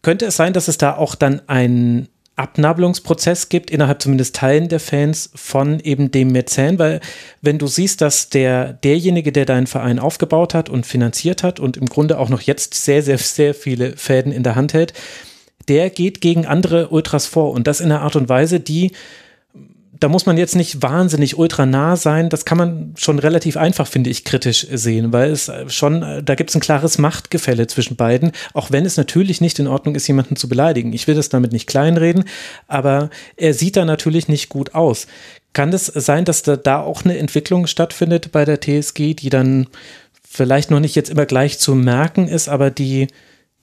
Könnte 0.01 0.25
es 0.25 0.37
sein, 0.37 0.53
dass 0.53 0.67
es 0.67 0.77
da 0.77 0.95
auch 0.95 1.15
dann 1.15 1.41
ein 1.47 2.07
Abnabelungsprozess 2.37 3.49
gibt, 3.49 3.71
innerhalb 3.71 4.01
zumindest 4.01 4.35
Teilen 4.35 4.69
der 4.69 4.79
Fans 4.79 5.31
von 5.33 5.79
eben 5.79 6.11
dem 6.11 6.27
Mäzen, 6.27 6.77
weil 6.77 7.01
wenn 7.41 7.57
du 7.57 7.65
siehst, 7.65 7.99
dass 8.01 8.29
der, 8.29 8.73
derjenige, 8.73 9.31
der 9.31 9.45
deinen 9.45 9.65
Verein 9.65 9.97
aufgebaut 9.97 10.53
hat 10.53 10.69
und 10.69 10.85
finanziert 10.85 11.41
hat 11.41 11.59
und 11.59 11.77
im 11.77 11.87
Grunde 11.87 12.19
auch 12.19 12.29
noch 12.29 12.41
jetzt 12.41 12.75
sehr, 12.75 13.01
sehr, 13.01 13.17
sehr 13.17 13.55
viele 13.55 13.97
Fäden 13.97 14.31
in 14.31 14.43
der 14.43 14.55
Hand 14.55 14.73
hält, 14.73 14.93
der 15.67 15.89
geht 15.89 16.21
gegen 16.21 16.45
andere 16.45 16.89
Ultras 16.89 17.25
vor 17.25 17.51
und 17.51 17.65
das 17.65 17.81
in 17.81 17.91
einer 17.91 18.01
Art 18.01 18.15
und 18.15 18.29
Weise, 18.29 18.59
die 18.59 18.91
da 19.99 20.09
muss 20.09 20.25
man 20.25 20.37
jetzt 20.37 20.55
nicht 20.55 20.81
wahnsinnig 20.81 21.37
ultra 21.37 21.65
nah 21.65 21.95
sein. 21.95 22.29
Das 22.29 22.45
kann 22.45 22.57
man 22.57 22.93
schon 22.97 23.19
relativ 23.19 23.57
einfach, 23.57 23.87
finde 23.87 24.09
ich, 24.09 24.23
kritisch 24.23 24.67
sehen, 24.71 25.13
weil 25.13 25.31
es 25.31 25.51
schon, 25.67 26.23
da 26.23 26.35
gibt 26.35 26.49
es 26.49 26.55
ein 26.55 26.61
klares 26.61 26.97
Machtgefälle 26.97 27.67
zwischen 27.67 27.95
beiden, 27.95 28.31
auch 28.53 28.71
wenn 28.71 28.85
es 28.85 28.97
natürlich 28.97 29.41
nicht 29.41 29.59
in 29.59 29.67
Ordnung 29.67 29.95
ist, 29.95 30.07
jemanden 30.07 30.35
zu 30.35 30.49
beleidigen. 30.49 30.93
Ich 30.93 31.07
will 31.07 31.15
das 31.15 31.29
damit 31.29 31.51
nicht 31.51 31.67
kleinreden, 31.67 32.25
aber 32.67 33.09
er 33.35 33.53
sieht 33.53 33.75
da 33.75 33.85
natürlich 33.85 34.27
nicht 34.27 34.49
gut 34.49 34.75
aus. 34.75 35.07
Kann 35.53 35.73
es 35.73 35.91
das 35.91 36.05
sein, 36.05 36.25
dass 36.25 36.43
da, 36.43 36.55
da 36.55 36.81
auch 36.81 37.03
eine 37.03 37.17
Entwicklung 37.17 37.67
stattfindet 37.67 38.31
bei 38.31 38.45
der 38.45 38.59
TSG, 38.61 39.13
die 39.15 39.29
dann 39.29 39.67
vielleicht 40.27 40.69
noch 40.69 40.79
nicht 40.79 40.95
jetzt 40.95 41.09
immer 41.09 41.25
gleich 41.25 41.57
zu 41.57 41.73
merken 41.73 42.27
ist, 42.27 42.49
aber 42.49 42.69
die, 42.69 43.07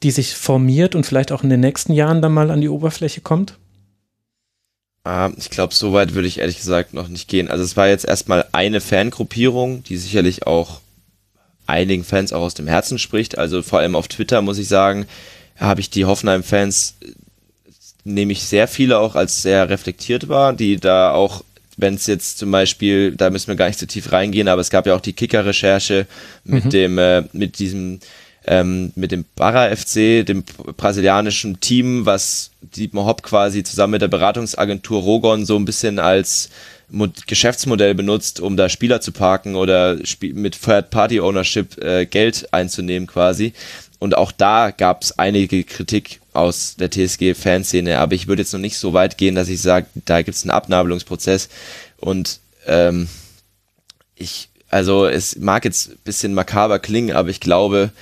die 0.03 0.11
sich 0.11 0.35
formiert 0.35 0.95
und 0.95 1.07
vielleicht 1.07 1.31
auch 1.31 1.43
in 1.43 1.51
den 1.51 1.61
nächsten 1.61 1.93
Jahren 1.93 2.23
dann 2.23 2.33
mal 2.33 2.51
an 2.51 2.61
die 2.61 2.69
Oberfläche 2.69 3.21
kommt? 3.21 3.59
Uh, 5.07 5.31
ich 5.37 5.51
glaube, 5.51 5.75
so 5.75 5.93
weit 5.93 6.15
würde 6.15 6.29
ich 6.29 6.39
ehrlich 6.39 6.57
gesagt 6.57 6.95
noch 6.95 7.09
nicht 7.09 7.29
gehen. 7.29 7.51
Also 7.51 7.63
es 7.63 7.77
war 7.77 7.89
jetzt 7.89 8.07
erstmal 8.07 8.47
eine 8.53 8.81
Fangruppierung, 8.81 9.85
die 9.85 9.99
sicherlich 9.99 10.47
auch 10.47 10.81
einigen 11.67 12.05
Fans 12.05 12.33
auch 12.33 12.41
aus 12.41 12.55
dem 12.55 12.67
Herzen 12.67 12.99
spricht. 12.99 13.37
Also 13.37 13.63
vor 13.63 13.81
allem 13.81 13.97
auf 13.97 14.09
Twitter 14.09 14.41
muss 14.41 14.59
ich 14.59 14.69
sagen, 14.69 15.07
habe 15.59 15.81
ich 15.81 15.91
die 15.91 16.07
Hoffenheim-Fans, 16.07 16.97
nehme 18.05 18.33
ich 18.33 18.45
sehr 18.45 18.67
viele 18.67 18.99
auch 18.99 19.15
als 19.15 19.43
sehr 19.43 19.69
reflektiert 19.69 20.29
war, 20.29 20.53
die 20.55 20.77
da 20.77 21.13
auch 21.13 21.45
wenn 21.77 21.95
es 21.95 22.07
jetzt 22.07 22.39
zum 22.39 22.51
Beispiel, 22.51 23.17
da 23.17 23.31
müssen 23.31 23.49
wir 23.49 23.57
gar 23.57 23.67
nicht 23.67 23.81
so 23.81 23.87
tief 23.87 24.13
reingehen, 24.13 24.49
aber 24.49 24.61
es 24.61 24.71
gab 24.71 24.87
ja 24.87 24.95
auch 24.95 25.01
die 25.01 25.13
Kicker-Recherche 25.13 26.07
mit 26.45 26.67
mhm. 26.67 26.71
dem, 26.71 26.99
äh, 26.99 27.25
mit 27.33 27.59
diesem 27.59 27.99
ähm, 28.47 28.93
mit 28.95 29.13
dem 29.13 29.25
Barra 29.37 29.75
FC, 29.75 30.25
dem 30.25 30.45
brasilianischen 30.77 31.61
Team, 31.61 32.07
was 32.07 32.51
Dietmar 32.61 33.07
Hopp 33.07 33.23
quasi 33.23 33.63
zusammen 33.63 33.93
mit 33.93 34.03
der 34.03 34.09
Beratungsagentur 34.09 35.03
Rogon 35.03 35.47
so 35.47 35.57
ein 35.57 35.65
bisschen 35.65 35.99
als 35.99 36.51
Geschäftsmodell 37.27 37.95
benutzt, 37.95 38.41
um 38.41 38.57
da 38.57 38.69
Spieler 38.69 39.01
zu 39.01 39.13
parken 39.13 39.57
oder 39.57 39.97
mit 40.21 40.61
Third-Party-Ownership 40.63 41.83
äh, 41.83 42.07
Geld 42.07 42.53
einzunehmen 42.53 43.07
quasi. 43.07 43.55
Und 43.99 44.17
auch 44.17 44.33
da 44.33 44.71
gab 44.71 45.03
es 45.03 45.19
einige 45.19 45.65
Kritik 45.65 46.21
aus 46.35 46.77
der 46.77 46.91
TSG-Fanszene, 46.91 47.99
aber 47.99 48.15
ich 48.15 48.27
würde 48.27 48.43
jetzt 48.43 48.53
noch 48.53 48.61
nicht 48.61 48.77
so 48.77 48.93
weit 48.93 49.17
gehen, 49.17 49.35
dass 49.35 49.49
ich 49.49 49.63
sage, 49.63 49.87
da 49.95 50.21
gibt 50.21 50.37
es 50.37 50.43
einen 50.43 50.51
Abnabelungsprozess. 50.51 51.49
Und 51.99 52.41
ähm, 52.67 53.09
ich, 54.15 54.51
also 54.69 55.07
es 55.07 55.37
mag 55.37 55.65
jetzt 55.65 55.91
ein 55.91 55.99
bisschen 56.05 56.35
makaber 56.35 56.81
klingen, 56.81 57.17
aber 57.17 57.31
ich 57.31 57.41
glaube, 57.41 57.93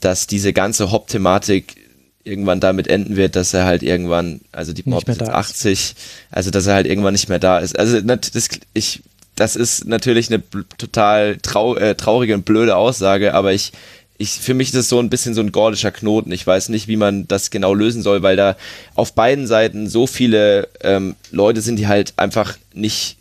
dass 0.00 0.26
diese 0.26 0.52
ganze 0.52 0.90
Hop-Thematik 0.90 1.76
irgendwann 2.24 2.60
damit 2.60 2.88
enden 2.88 3.16
wird, 3.16 3.36
dass 3.36 3.54
er 3.54 3.64
halt 3.64 3.82
irgendwann, 3.82 4.40
also 4.52 4.72
die 4.72 4.82
Mob 4.84 5.08
ist 5.08 5.22
80, 5.22 5.94
also 6.30 6.50
dass 6.50 6.66
er 6.66 6.74
halt 6.74 6.86
irgendwann 6.86 7.12
nicht 7.12 7.28
mehr 7.28 7.38
da 7.38 7.58
ist. 7.58 7.78
Also 7.78 8.00
das, 8.00 8.48
ich, 8.74 9.02
das 9.36 9.56
ist 9.56 9.86
natürlich 9.86 10.30
eine 10.30 10.42
total 10.76 11.38
trau, 11.38 11.76
äh, 11.76 11.94
traurige 11.94 12.34
und 12.34 12.44
blöde 12.44 12.76
Aussage, 12.76 13.34
aber 13.34 13.52
ich, 13.52 13.72
ich, 14.18 14.32
für 14.32 14.52
mich 14.52 14.68
ist 14.68 14.74
es 14.74 14.88
so 14.90 14.98
ein 14.98 15.08
bisschen 15.08 15.32
so 15.32 15.40
ein 15.40 15.50
gordischer 15.50 15.90
Knoten. 15.90 16.30
Ich 16.30 16.46
weiß 16.46 16.68
nicht, 16.68 16.88
wie 16.88 16.98
man 16.98 17.26
das 17.26 17.50
genau 17.50 17.72
lösen 17.72 18.02
soll, 18.02 18.22
weil 18.22 18.36
da 18.36 18.54
auf 18.94 19.14
beiden 19.14 19.46
Seiten 19.46 19.88
so 19.88 20.06
viele 20.06 20.68
ähm, 20.82 21.16
Leute 21.30 21.62
sind, 21.62 21.76
die 21.76 21.88
halt 21.88 22.12
einfach 22.18 22.58
nicht 22.74 23.16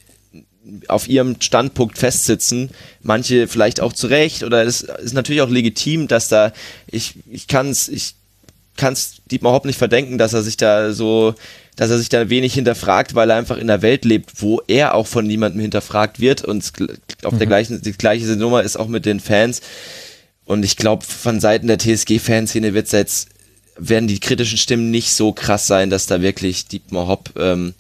auf 0.87 1.07
ihrem 1.07 1.39
Standpunkt 1.39 1.97
festsitzen, 1.97 2.69
manche 3.01 3.47
vielleicht 3.47 3.81
auch 3.81 3.93
zu 3.93 4.07
Recht 4.07 4.43
oder 4.43 4.63
es 4.63 4.81
ist 4.81 5.13
natürlich 5.13 5.41
auch 5.41 5.49
legitim, 5.49 6.07
dass 6.07 6.27
da 6.27 6.51
ich 6.87 7.15
ich 7.29 7.47
kann 7.47 7.69
es 7.69 7.87
ich 7.87 8.15
kann 8.75 8.93
es 8.93 9.17
Dietmar 9.29 9.53
Hopp 9.53 9.65
nicht 9.65 9.77
verdenken, 9.77 10.17
dass 10.17 10.33
er 10.33 10.43
sich 10.43 10.57
da 10.57 10.93
so 10.93 11.35
dass 11.75 11.89
er 11.89 11.97
sich 11.97 12.09
da 12.09 12.29
wenig 12.29 12.53
hinterfragt, 12.53 13.15
weil 13.15 13.29
er 13.29 13.37
einfach 13.37 13.55
in 13.55 13.69
einer 13.69 13.81
Welt 13.81 14.03
lebt, 14.03 14.41
wo 14.41 14.61
er 14.67 14.95
auch 14.95 15.07
von 15.07 15.25
niemandem 15.25 15.61
hinterfragt 15.61 16.19
wird 16.19 16.43
und 16.43 16.71
auf 17.23 17.33
mhm. 17.33 17.37
der 17.37 17.47
gleichen 17.47 17.81
die 17.81 17.93
gleiche 17.93 18.25
Nummer 18.35 18.63
ist 18.63 18.77
auch 18.77 18.87
mit 18.87 19.05
den 19.05 19.19
Fans 19.19 19.61
und 20.45 20.63
ich 20.63 20.77
glaube 20.77 21.05
von 21.05 21.39
Seiten 21.39 21.67
der 21.67 21.79
TSG 21.79 22.19
Fanszene 22.19 22.73
wird 22.73 22.91
jetzt 22.91 23.29
werden 23.79 24.07
die 24.07 24.19
kritischen 24.19 24.57
Stimmen 24.57 24.91
nicht 24.91 25.13
so 25.13 25.31
krass 25.31 25.67
sein, 25.67 25.89
dass 25.89 26.05
da 26.05 26.21
wirklich 26.21 26.67
Dietmar 26.67 27.07
Hopp 27.07 27.31
ähm, 27.37 27.73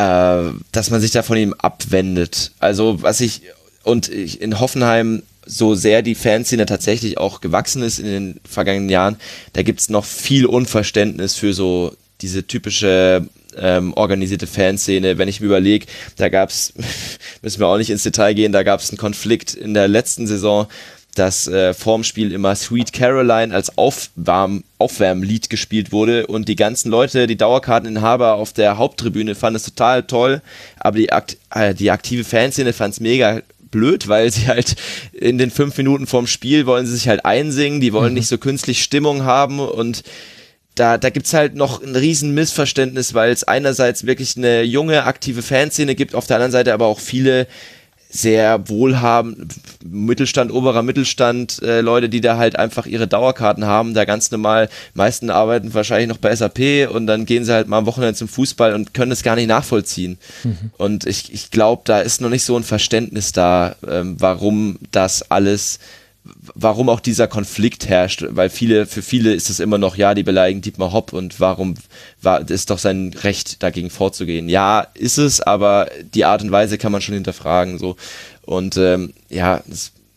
äh, 0.00 0.52
dass 0.72 0.90
man 0.90 1.00
sich 1.00 1.10
da 1.10 1.22
von 1.22 1.36
ihm 1.36 1.54
abwendet. 1.58 2.52
Also 2.58 3.02
was 3.02 3.20
ich 3.20 3.42
und 3.82 4.08
ich, 4.08 4.40
in 4.40 4.58
Hoffenheim 4.58 5.22
so 5.44 5.74
sehr 5.74 6.02
die 6.02 6.14
Fanszene 6.14 6.66
tatsächlich 6.66 7.18
auch 7.18 7.40
gewachsen 7.40 7.82
ist 7.82 7.98
in 7.98 8.06
den 8.06 8.40
vergangenen 8.48 8.88
Jahren, 8.88 9.16
da 9.52 9.62
gibt 9.62 9.80
es 9.80 9.90
noch 9.90 10.04
viel 10.04 10.46
Unverständnis 10.46 11.34
für 11.34 11.52
so 11.52 11.94
diese 12.20 12.46
typische 12.46 13.26
ähm, 13.56 13.92
organisierte 13.94 14.46
Fanszene. 14.46 15.18
Wenn 15.18 15.28
ich 15.28 15.40
mir 15.40 15.46
überlege, 15.46 15.86
da 16.16 16.28
gab 16.28 16.50
es, 16.50 16.72
müssen 17.42 17.60
wir 17.60 17.66
auch 17.66 17.78
nicht 17.78 17.90
ins 17.90 18.02
Detail 18.02 18.34
gehen, 18.34 18.52
da 18.52 18.62
gab 18.62 18.80
es 18.80 18.90
einen 18.90 18.98
Konflikt 18.98 19.54
in 19.54 19.74
der 19.74 19.88
letzten 19.88 20.26
Saison 20.26 20.66
dass 21.20 21.46
äh, 21.48 21.74
vorm 21.74 22.02
Spiel 22.02 22.32
immer 22.32 22.56
Sweet 22.56 22.94
Caroline 22.94 23.54
als 23.54 23.76
Aufwärm 23.76 24.64
Aufwärmlied 24.78 25.50
gespielt 25.50 25.92
wurde 25.92 26.26
und 26.26 26.48
die 26.48 26.56
ganzen 26.56 26.90
Leute, 26.90 27.26
die 27.26 27.36
Dauerkarteninhaber 27.36 28.36
auf 28.36 28.54
der 28.54 28.78
Haupttribüne 28.78 29.34
fanden 29.34 29.56
es 29.56 29.64
total 29.64 30.04
toll, 30.04 30.40
aber 30.78 30.96
die, 30.96 31.12
Akt 31.12 31.36
äh, 31.54 31.74
die 31.74 31.90
aktive 31.90 32.24
Fanszene 32.24 32.72
fand 32.72 32.94
es 32.94 33.00
mega 33.00 33.42
blöd, 33.70 34.08
weil 34.08 34.32
sie 34.32 34.48
halt 34.48 34.76
in 35.12 35.36
den 35.36 35.50
fünf 35.50 35.76
Minuten 35.76 36.06
vorm 36.06 36.26
Spiel 36.26 36.64
wollen 36.64 36.86
sie 36.86 36.94
sich 36.94 37.06
halt 37.06 37.26
einsingen, 37.26 37.82
die 37.82 37.92
wollen 37.92 38.12
mhm. 38.12 38.20
nicht 38.20 38.28
so 38.28 38.38
künstlich 38.38 38.82
Stimmung 38.82 39.24
haben 39.24 39.60
und 39.60 40.02
da, 40.74 40.96
da 40.96 41.10
gibt's 41.10 41.34
halt 41.34 41.54
noch 41.54 41.82
ein 41.82 41.96
riesen 41.96 42.32
Missverständnis, 42.32 43.12
weil 43.12 43.30
es 43.30 43.44
einerseits 43.44 44.06
wirklich 44.06 44.38
eine 44.38 44.62
junge, 44.62 45.04
aktive 45.04 45.42
Fanszene 45.42 45.94
gibt, 45.94 46.14
auf 46.14 46.26
der 46.26 46.36
anderen 46.36 46.52
Seite 46.52 46.72
aber 46.72 46.86
auch 46.86 47.00
viele 47.00 47.46
sehr 48.10 48.68
wohlhabend, 48.68 49.54
Mittelstand, 49.84 50.52
oberer 50.52 50.82
Mittelstand, 50.82 51.62
äh, 51.62 51.80
Leute, 51.80 52.08
die 52.08 52.20
da 52.20 52.36
halt 52.36 52.58
einfach 52.58 52.86
ihre 52.86 53.06
Dauerkarten 53.06 53.64
haben, 53.64 53.94
da 53.94 54.04
ganz 54.04 54.30
normal, 54.32 54.68
meisten 54.94 55.30
arbeiten 55.30 55.72
wahrscheinlich 55.72 56.08
noch 56.08 56.18
bei 56.18 56.34
SAP 56.34 56.90
und 56.92 57.06
dann 57.06 57.24
gehen 57.24 57.44
sie 57.44 57.52
halt 57.52 57.68
mal 57.68 57.78
am 57.78 57.86
Wochenende 57.86 58.14
zum 58.14 58.28
Fußball 58.28 58.74
und 58.74 58.94
können 58.94 59.12
es 59.12 59.22
gar 59.22 59.36
nicht 59.36 59.46
nachvollziehen. 59.46 60.18
Mhm. 60.42 60.70
Und 60.76 61.06
ich, 61.06 61.32
ich 61.32 61.50
glaube, 61.50 61.82
da 61.84 62.00
ist 62.00 62.20
noch 62.20 62.30
nicht 62.30 62.44
so 62.44 62.56
ein 62.56 62.64
Verständnis 62.64 63.32
da, 63.32 63.76
ähm, 63.88 64.16
warum 64.18 64.78
das 64.90 65.30
alles 65.30 65.78
warum 66.22 66.88
auch 66.88 67.00
dieser 67.00 67.26
Konflikt 67.26 67.88
herrscht, 67.88 68.24
weil 68.28 68.50
viele, 68.50 68.86
für 68.86 69.02
viele 69.02 69.32
ist 69.32 69.48
es 69.48 69.60
immer 69.60 69.78
noch, 69.78 69.96
ja, 69.96 70.14
die 70.14 70.22
beleidigen 70.22 70.60
Dietmar 70.60 70.92
Hopp 70.92 71.12
und 71.12 71.40
warum 71.40 71.74
war, 72.20 72.48
ist 72.48 72.70
doch 72.70 72.78
sein 72.78 73.14
Recht, 73.22 73.62
dagegen 73.62 73.90
vorzugehen. 73.90 74.48
Ja, 74.48 74.86
ist 74.94 75.18
es, 75.18 75.40
aber 75.40 75.88
die 76.14 76.24
Art 76.24 76.42
und 76.42 76.52
Weise 76.52 76.78
kann 76.78 76.92
man 76.92 77.00
schon 77.00 77.14
hinterfragen, 77.14 77.78
so. 77.78 77.96
Und, 78.42 78.76
ähm, 78.76 79.14
ja, 79.28 79.62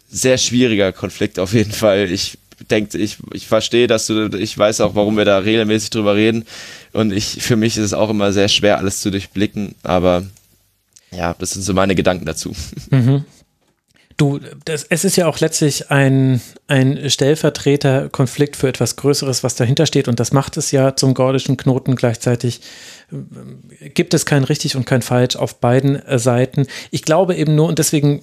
sehr 0.10 0.38
schwieriger 0.38 0.92
Konflikt 0.92 1.40
auf 1.40 1.54
jeden 1.54 1.72
Fall. 1.72 2.12
Ich 2.12 2.38
denke, 2.70 2.98
ich, 2.98 3.18
ich 3.34 3.48
verstehe, 3.48 3.88
dass 3.88 4.08
du, 4.08 4.28
ich 4.38 4.58
weiß 4.58 4.82
auch, 4.82 4.96
warum 4.96 5.18
wir 5.18 5.26
da 5.26 5.40
regelmäßig 5.40 5.90
drüber 5.90 6.16
reden. 6.16 6.46
Und 6.92 7.12
ich, 7.12 7.42
für 7.42 7.56
mich 7.56 7.78
ist 7.78 7.86
es 7.86 7.94
auch 7.94 8.10
immer 8.10 8.32
sehr 8.32 8.48
schwer, 8.48 8.78
alles 8.78 9.02
zu 9.02 9.10
durchblicken. 9.10 9.76
Aber 9.84 10.24
ja, 11.12 11.36
das 11.38 11.52
sind 11.52 11.64
so 11.64 11.74
meine 11.74 11.96
Gedanken 11.96 12.26
dazu. 12.26 12.56
Mhm. 12.92 13.26
Du, 14.18 14.40
das, 14.66 14.84
es 14.84 15.06
ist 15.06 15.16
ja 15.16 15.28
auch 15.28 15.40
letztlich 15.40 15.90
ein, 15.90 16.42
ein 16.68 17.10
Stellvertreterkonflikt 17.10 18.56
für 18.56 18.68
etwas 18.68 18.96
Größeres, 18.96 19.44
was 19.44 19.56
dahinter 19.56 19.86
steht. 19.86 20.08
Und 20.08 20.20
das 20.20 20.32
macht 20.32 20.58
es 20.58 20.72
ja 20.72 20.96
zum 20.96 21.14
gordischen 21.14 21.58
Knoten 21.58 21.96
gleichzeitig. 21.96 22.62
Gibt 23.94 24.14
es 24.14 24.26
kein 24.26 24.44
richtig 24.44 24.76
und 24.76 24.86
kein 24.86 25.02
falsch 25.02 25.36
auf 25.36 25.60
beiden 25.60 26.02
Seiten. 26.18 26.68
Ich 26.92 27.04
glaube 27.04 27.36
eben 27.36 27.56
nur, 27.56 27.68
und 27.68 27.80
deswegen 27.80 28.22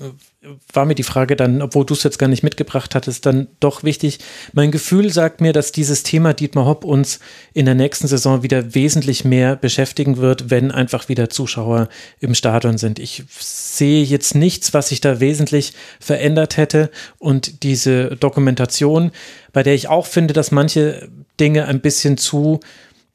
war 0.72 0.86
mir 0.86 0.94
die 0.94 1.02
Frage 1.02 1.36
dann, 1.36 1.60
obwohl 1.60 1.84
du 1.84 1.92
es 1.92 2.02
jetzt 2.02 2.18
gar 2.18 2.28
nicht 2.28 2.42
mitgebracht 2.42 2.94
hattest, 2.94 3.26
dann 3.26 3.48
doch 3.60 3.84
wichtig. 3.84 4.20
Mein 4.54 4.70
Gefühl 4.70 5.12
sagt 5.12 5.42
mir, 5.42 5.52
dass 5.52 5.70
dieses 5.70 6.02
Thema 6.02 6.32
Dietmar 6.32 6.64
Hopp 6.64 6.84
uns 6.84 7.20
in 7.52 7.66
der 7.66 7.74
nächsten 7.74 8.08
Saison 8.08 8.42
wieder 8.42 8.74
wesentlich 8.74 9.26
mehr 9.26 9.54
beschäftigen 9.56 10.16
wird, 10.16 10.48
wenn 10.48 10.70
einfach 10.70 11.10
wieder 11.10 11.28
Zuschauer 11.28 11.90
im 12.20 12.34
Stadion 12.34 12.78
sind. 12.78 12.98
Ich 12.98 13.24
sehe 13.38 14.02
jetzt 14.02 14.34
nichts, 14.34 14.72
was 14.72 14.88
sich 14.88 15.02
da 15.02 15.20
wesentlich 15.20 15.74
verändert 15.98 16.56
hätte 16.56 16.90
und 17.18 17.62
diese 17.62 18.16
Dokumentation, 18.16 19.10
bei 19.52 19.62
der 19.62 19.74
ich 19.74 19.88
auch 19.88 20.06
finde, 20.06 20.32
dass 20.32 20.52
manche 20.52 21.10
Dinge 21.38 21.66
ein 21.66 21.80
bisschen 21.82 22.16
zu 22.16 22.60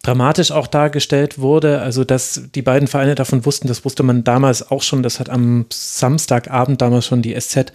dramatisch 0.06 0.52
auch 0.52 0.68
dargestellt 0.68 1.40
wurde. 1.40 1.82
Also, 1.82 2.04
dass 2.04 2.44
die 2.54 2.62
beiden 2.62 2.88
Vereine 2.88 3.16
davon 3.16 3.46
wussten, 3.46 3.68
das 3.68 3.86
wusste 3.86 4.04
man 4.04 4.24
damals 4.24 4.70
auch 4.70 4.84
schon. 4.84 5.04
Das 5.04 5.20
hat 5.20 5.30
am 5.30 5.66
Samstagabend 5.72 6.82
damals 6.82 7.06
schon 7.06 7.22
die 7.22 7.40
SZ 7.40 7.72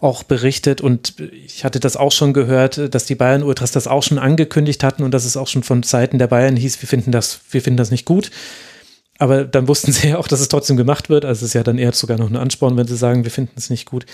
auch 0.00 0.22
berichtet 0.22 0.80
und 0.80 1.14
ich 1.18 1.64
hatte 1.64 1.80
das 1.80 1.96
auch 1.96 2.12
schon 2.12 2.32
gehört, 2.32 2.94
dass 2.94 3.04
die 3.04 3.16
Bayern 3.16 3.42
Ultras 3.42 3.72
das 3.72 3.88
auch 3.88 4.04
schon 4.04 4.18
angekündigt 4.18 4.84
hatten 4.84 5.02
und 5.02 5.12
dass 5.12 5.24
es 5.24 5.36
auch 5.36 5.48
schon 5.48 5.64
von 5.64 5.82
Seiten 5.82 6.18
der 6.18 6.28
Bayern 6.28 6.56
hieß, 6.56 6.80
wir 6.80 6.88
finden 6.88 7.10
das, 7.10 7.40
wir 7.50 7.62
finden 7.62 7.78
das 7.78 7.90
nicht 7.90 8.04
gut. 8.04 8.30
Aber 9.18 9.44
dann 9.44 9.66
wussten 9.66 9.90
sie 9.92 10.08
ja 10.08 10.18
auch, 10.18 10.28
dass 10.28 10.40
es 10.40 10.48
trotzdem 10.48 10.76
gemacht 10.76 11.08
wird. 11.08 11.24
Also 11.24 11.40
es 11.44 11.50
ist 11.50 11.54
ja 11.54 11.64
dann 11.64 11.78
eher 11.78 11.92
sogar 11.92 12.18
noch 12.18 12.30
ein 12.30 12.36
Ansporn, 12.36 12.76
wenn 12.76 12.86
sie 12.86 12.96
sagen, 12.96 13.24
wir 13.24 13.30
finden 13.30 13.54
es 13.56 13.70
nicht 13.70 13.86
gut. 13.86 14.06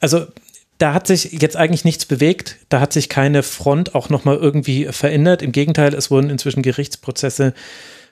Also 0.00 0.26
da 0.80 0.94
hat 0.94 1.06
sich 1.06 1.32
jetzt 1.32 1.56
eigentlich 1.56 1.84
nichts 1.84 2.06
bewegt. 2.06 2.56
Da 2.70 2.80
hat 2.80 2.92
sich 2.92 3.10
keine 3.10 3.42
Front 3.42 3.94
auch 3.94 4.08
nochmal 4.08 4.36
irgendwie 4.36 4.86
verändert. 4.86 5.42
Im 5.42 5.52
Gegenteil, 5.52 5.94
es 5.94 6.10
wurden 6.10 6.30
inzwischen 6.30 6.62
Gerichtsprozesse 6.62 7.52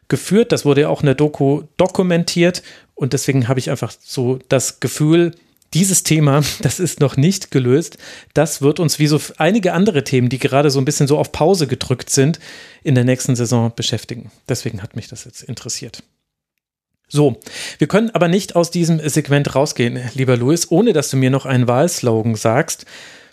geführt. 0.08 0.52
Das 0.52 0.66
wurde 0.66 0.82
ja 0.82 0.88
auch 0.90 1.00
in 1.00 1.06
der 1.06 1.14
Doku 1.14 1.62
dokumentiert. 1.78 2.62
Und 2.94 3.14
deswegen 3.14 3.48
habe 3.48 3.58
ich 3.58 3.70
einfach 3.70 3.92
so 3.98 4.38
das 4.50 4.80
Gefühl, 4.80 5.32
dieses 5.72 6.02
Thema, 6.02 6.42
das 6.60 6.78
ist 6.78 7.00
noch 7.00 7.16
nicht 7.16 7.50
gelöst. 7.50 7.96
Das 8.34 8.60
wird 8.60 8.80
uns 8.80 8.98
wie 8.98 9.06
so 9.06 9.18
einige 9.38 9.72
andere 9.72 10.04
Themen, 10.04 10.28
die 10.28 10.38
gerade 10.38 10.70
so 10.70 10.78
ein 10.78 10.84
bisschen 10.84 11.08
so 11.08 11.16
auf 11.16 11.32
Pause 11.32 11.68
gedrückt 11.68 12.10
sind, 12.10 12.38
in 12.82 12.94
der 12.94 13.04
nächsten 13.04 13.34
Saison 13.34 13.72
beschäftigen. 13.74 14.30
Deswegen 14.46 14.82
hat 14.82 14.94
mich 14.94 15.08
das 15.08 15.24
jetzt 15.24 15.42
interessiert. 15.42 16.02
So, 17.08 17.40
wir 17.78 17.86
können 17.86 18.10
aber 18.10 18.28
nicht 18.28 18.54
aus 18.54 18.70
diesem 18.70 19.00
Segment 19.08 19.54
rausgehen, 19.54 19.98
lieber 20.14 20.36
Louis, 20.36 20.70
ohne 20.70 20.92
dass 20.92 21.08
du 21.08 21.16
mir 21.16 21.30
noch 21.30 21.46
einen 21.46 21.66
Wahlslogan 21.66 22.34
sagst, 22.34 22.84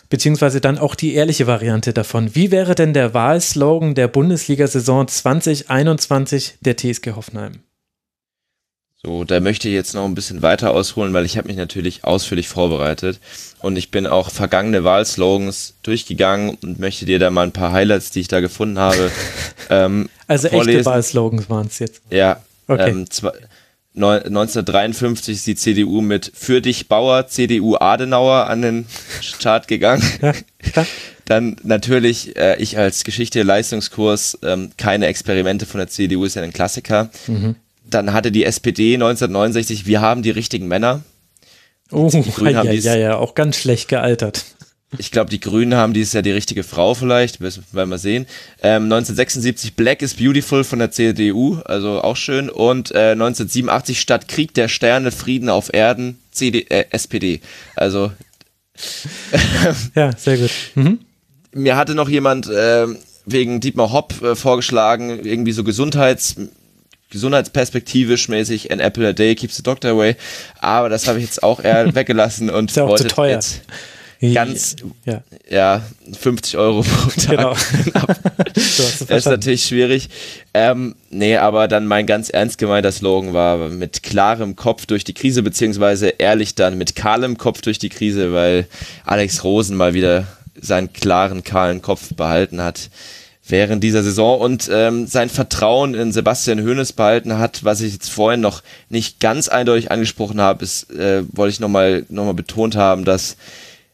beziehungsweise 0.08 0.60
dann 0.62 0.78
auch 0.78 0.94
die 0.94 1.14
ehrliche 1.14 1.46
Variante 1.46 1.92
davon. 1.92 2.34
Wie 2.34 2.50
wäre 2.50 2.74
denn 2.74 2.94
der 2.94 3.12
Wahlslogan 3.12 3.94
der 3.94 4.08
Bundesliga-Saison 4.08 5.06
2021 5.08 6.54
der 6.60 6.76
TSG 6.76 7.12
Hoffenheim? 7.16 7.60
So, 9.02 9.24
da 9.24 9.40
möchte 9.40 9.68
ich 9.68 9.74
jetzt 9.74 9.94
noch 9.94 10.06
ein 10.06 10.14
bisschen 10.14 10.42
weiter 10.42 10.70
ausholen, 10.70 11.12
weil 11.12 11.26
ich 11.26 11.36
habe 11.36 11.48
mich 11.48 11.56
natürlich 11.56 12.02
ausführlich 12.02 12.48
vorbereitet 12.48 13.20
und 13.60 13.76
ich 13.76 13.90
bin 13.90 14.06
auch 14.06 14.30
vergangene 14.30 14.84
Wahlslogans 14.84 15.74
durchgegangen 15.82 16.56
und 16.62 16.80
möchte 16.80 17.04
dir 17.04 17.18
da 17.18 17.30
mal 17.30 17.42
ein 17.42 17.52
paar 17.52 17.72
Highlights, 17.72 18.10
die 18.10 18.20
ich 18.20 18.28
da 18.28 18.40
gefunden 18.40 18.78
habe, 18.78 19.10
ähm, 19.70 20.08
Also 20.26 20.48
vorlesen. 20.48 20.78
echte 20.80 20.90
Wahlslogans 20.90 21.50
waren 21.50 21.66
es 21.66 21.78
jetzt. 21.78 22.00
Ja, 22.10 22.42
okay. 22.68 22.90
ähm, 22.90 23.06
1953 23.96 25.36
ist 25.36 25.46
die 25.46 25.54
CDU 25.54 26.02
mit 26.02 26.30
Für 26.34 26.60
dich 26.60 26.88
Bauer, 26.88 27.28
CDU 27.28 27.76
Adenauer 27.76 28.46
an 28.46 28.62
den 28.62 28.86
Start 29.22 29.68
gegangen. 29.68 30.02
Dann 31.24 31.56
natürlich, 31.62 32.36
äh, 32.36 32.56
ich 32.58 32.78
als 32.78 33.04
Geschichte 33.04 33.42
Leistungskurs, 33.42 34.38
ähm, 34.42 34.70
keine 34.76 35.06
Experimente 35.06 35.66
von 35.66 35.78
der 35.78 35.88
CDU 35.88 36.24
ist 36.24 36.36
ja 36.36 36.42
ein 36.42 36.52
Klassiker. 36.52 37.10
Mhm. 37.26 37.56
Dann 37.88 38.12
hatte 38.12 38.30
die 38.30 38.44
SPD 38.44 38.94
1969, 38.94 39.86
wir 39.86 40.00
haben 40.00 40.22
die 40.22 40.30
richtigen 40.30 40.68
Männer. 40.68 41.02
Oh, 41.92 42.10
ja, 42.40 42.64
ja, 42.64 42.96
ja, 42.96 43.16
auch 43.16 43.34
ganz 43.34 43.56
schlecht 43.56 43.88
gealtert. 43.88 44.44
Ich 44.98 45.10
glaube, 45.10 45.30
die 45.30 45.40
Grünen 45.40 45.74
haben 45.74 45.92
dieses 45.92 46.12
Jahr 46.12 46.22
die 46.22 46.30
richtige 46.30 46.62
Frau 46.62 46.94
vielleicht, 46.94 47.40
werden 47.40 47.64
wir 47.72 47.86
mal 47.86 47.98
sehen. 47.98 48.26
Ähm, 48.62 48.84
1976 48.84 49.74
Black 49.74 50.00
is 50.00 50.14
Beautiful 50.14 50.62
von 50.62 50.78
der 50.78 50.92
CDU, 50.92 51.58
also 51.64 52.02
auch 52.02 52.16
schön. 52.16 52.48
Und 52.48 52.92
äh, 52.92 53.12
1987 53.12 54.00
Statt 54.00 54.28
Krieg 54.28 54.54
der 54.54 54.68
Sterne, 54.68 55.10
Frieden 55.10 55.48
auf 55.48 55.74
Erden, 55.74 56.18
CD, 56.30 56.66
äh, 56.68 56.84
SPD. 56.90 57.40
Also. 57.74 58.12
ja, 59.94 60.16
sehr 60.16 60.38
gut. 60.38 60.50
Mhm. 60.76 61.00
Mir 61.52 61.76
hatte 61.76 61.94
noch 61.94 62.08
jemand 62.08 62.48
äh, 62.48 62.86
wegen 63.24 63.60
Dietmar 63.60 63.92
Hopp 63.92 64.22
äh, 64.22 64.36
vorgeschlagen, 64.36 65.20
irgendwie 65.24 65.52
so 65.52 65.64
Gesundheits 65.64 66.36
gesundheitsperspektivisch 67.10 68.28
mäßig 68.28 68.72
an 68.72 68.80
Apple 68.80 69.08
a 69.08 69.12
Day 69.12 69.36
keeps 69.36 69.56
the 69.56 69.62
doctor 69.62 69.92
away, 69.92 70.16
aber 70.58 70.88
das 70.88 71.06
habe 71.06 71.18
ich 71.18 71.24
jetzt 71.24 71.42
auch 71.42 71.62
eher 71.62 71.94
weggelassen 71.94 72.50
und 72.50 72.70
ist 72.70 72.76
ja 72.76 72.84
auch 72.84 72.96
zu 72.96 73.06
teuer. 73.06 73.36
Jetzt, 73.36 73.62
ganz, 74.20 74.76
ja. 75.04 75.22
ja, 75.48 75.82
50 76.18 76.56
Euro 76.56 76.82
pro 76.82 77.10
Tag. 77.20 77.30
Genau. 77.30 77.54
das 78.54 79.00
ist 79.00 79.26
natürlich 79.26 79.64
schwierig. 79.64 80.08
Ähm, 80.54 80.94
nee, 81.10 81.36
aber 81.36 81.68
dann 81.68 81.86
mein 81.86 82.06
ganz 82.06 82.30
ernst 82.30 82.58
gemeinter 82.58 82.92
Slogan 82.92 83.34
war 83.34 83.68
mit 83.68 84.02
klarem 84.02 84.56
Kopf 84.56 84.86
durch 84.86 85.04
die 85.04 85.14
Krise, 85.14 85.42
beziehungsweise 85.42 86.08
ehrlich 86.08 86.54
dann 86.54 86.78
mit 86.78 86.96
kahlem 86.96 87.38
Kopf 87.38 87.60
durch 87.60 87.78
die 87.78 87.90
Krise, 87.90 88.32
weil 88.32 88.66
Alex 89.04 89.44
Rosen 89.44 89.76
mal 89.76 89.94
wieder 89.94 90.26
seinen 90.60 90.92
klaren, 90.92 91.44
kahlen 91.44 91.82
Kopf 91.82 92.14
behalten 92.14 92.62
hat 92.62 92.90
während 93.48 93.84
dieser 93.84 94.02
Saison 94.02 94.40
und 94.40 94.68
ähm, 94.72 95.06
sein 95.06 95.28
Vertrauen 95.28 95.94
in 95.94 96.12
Sebastian 96.12 96.64
Hoeneß 96.64 96.92
behalten 96.94 97.38
hat, 97.38 97.64
was 97.64 97.80
ich 97.80 97.92
jetzt 97.92 98.10
vorhin 98.10 98.40
noch 98.40 98.62
nicht 98.88 99.20
ganz 99.20 99.48
eindeutig 99.48 99.90
angesprochen 99.90 100.40
habe, 100.40 100.64
ist, 100.64 100.90
äh, 100.90 101.22
wollte 101.32 101.52
ich 101.52 101.60
nochmal 101.60 102.04
noch 102.08 102.24
mal 102.24 102.34
betont 102.34 102.74
haben, 102.74 103.04
dass 103.04 103.36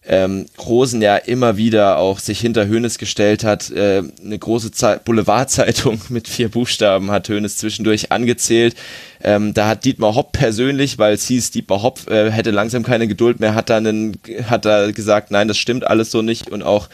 ähm, 0.06 0.46
Rosen 0.58 1.00
ja 1.00 1.16
immer 1.16 1.56
wieder 1.56 1.98
auch 1.98 2.18
sich 2.18 2.40
hinter 2.40 2.66
Hönes 2.66 2.98
gestellt 2.98 3.44
hat. 3.44 3.70
Äh, 3.70 4.02
eine 4.24 4.38
große 4.38 4.72
Zeit, 4.72 5.04
Boulevardzeitung 5.04 6.00
mit 6.08 6.28
vier 6.28 6.48
Buchstaben 6.48 7.10
hat 7.10 7.28
Hönes 7.28 7.56
zwischendurch 7.56 8.10
angezählt. 8.10 8.74
Ähm, 9.22 9.54
da 9.54 9.68
hat 9.68 9.84
Dietmar 9.84 10.14
Hopp 10.14 10.32
persönlich, 10.32 10.98
weil 10.98 11.14
es 11.14 11.26
hieß, 11.26 11.52
Dietmar 11.52 11.82
Hopp 11.82 12.10
äh, 12.10 12.30
hätte 12.30 12.50
langsam 12.50 12.82
keine 12.82 13.06
Geduld 13.06 13.38
mehr, 13.38 13.54
hat 13.54 13.70
dann 13.70 14.16
hat 14.48 14.64
da 14.64 14.90
gesagt, 14.90 15.30
nein, 15.30 15.48
das 15.48 15.58
stimmt 15.58 15.86
alles 15.86 16.10
so 16.10 16.22
nicht 16.22 16.50
und 16.50 16.62
auch 16.62 16.88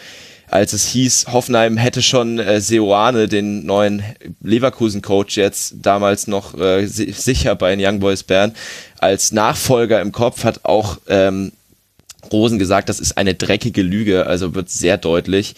als 0.51 0.73
es 0.73 0.87
hieß, 0.87 1.27
Hoffenheim 1.31 1.77
hätte 1.77 2.01
schon 2.01 2.39
äh, 2.39 2.61
Seoane, 2.61 3.29
den 3.29 3.67
neuen 3.67 4.03
Leverkusen-Coach, 4.43 5.37
jetzt 5.37 5.75
damals 5.83 6.27
noch 6.27 6.59
äh, 6.59 6.87
sicher 6.87 7.55
bei 7.55 7.75
den 7.75 7.85
Young 7.85 8.01
Boys 8.01 8.23
Bern, 8.23 8.55
als 8.99 9.31
Nachfolger 9.33 10.01
im 10.01 10.11
Kopf, 10.11 10.45
hat 10.45 10.65
auch 10.65 10.99
ähm, 11.09 11.53
Rosen 12.33 12.59
gesagt, 12.59 12.89
das 12.89 13.01
ist 13.01 13.17
eine 13.17 13.35
dreckige 13.35 13.83
Lüge, 13.83 14.27
also 14.27 14.55
wird 14.55 14.71
sehr 14.71 14.99
deutlich. 14.99 15.55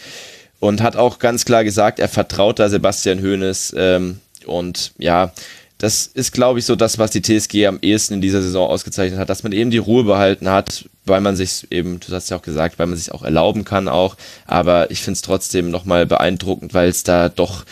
Und 0.59 0.83
hat 0.83 0.97
auch 0.97 1.19
ganz 1.19 1.45
klar 1.45 1.65
gesagt, 1.65 1.99
er 1.99 2.09
vertraut 2.09 2.59
da 2.59 2.69
Sebastian 2.69 3.23
Hoeneß. 3.23 3.75
Ähm, 3.77 4.21
und 4.45 4.93
ja, 4.99 5.33
das 5.81 6.07
ist, 6.07 6.33
glaube 6.33 6.59
ich, 6.59 6.67
so 6.67 6.77
das, 6.77 6.99
was 6.99 7.11
die 7.11 7.23
TSG 7.23 7.67
am 7.67 7.79
ehesten 7.81 8.15
in 8.15 8.21
dieser 8.21 8.43
Saison 8.43 8.69
ausgezeichnet 8.69 9.19
hat, 9.19 9.31
dass 9.31 9.43
man 9.43 9.53
eben 9.53 9.71
die 9.71 9.79
Ruhe 9.79 10.05
behalten 10.05 10.51
hat, 10.51 10.85
weil 11.07 11.23
man 11.23 11.37
sich 11.37 11.67
eben, 11.71 11.99
du 12.01 12.13
hast 12.13 12.29
ja 12.29 12.37
auch 12.37 12.43
gesagt, 12.43 12.79
weil 12.79 12.87
man 12.87 12.99
sich 12.99 13.13
auch 13.13 13.23
erlauben 13.23 13.65
kann 13.65 13.89
auch. 13.89 14.17
Aber 14.47 14.91
ich 14.91 15.01
finde 15.01 15.17
es 15.17 15.23
trotzdem 15.23 15.71
nochmal 15.71 16.05
beeindruckend, 16.05 16.75
weil 16.75 16.91
es 16.91 17.03
da 17.03 17.31
doch 17.31 17.65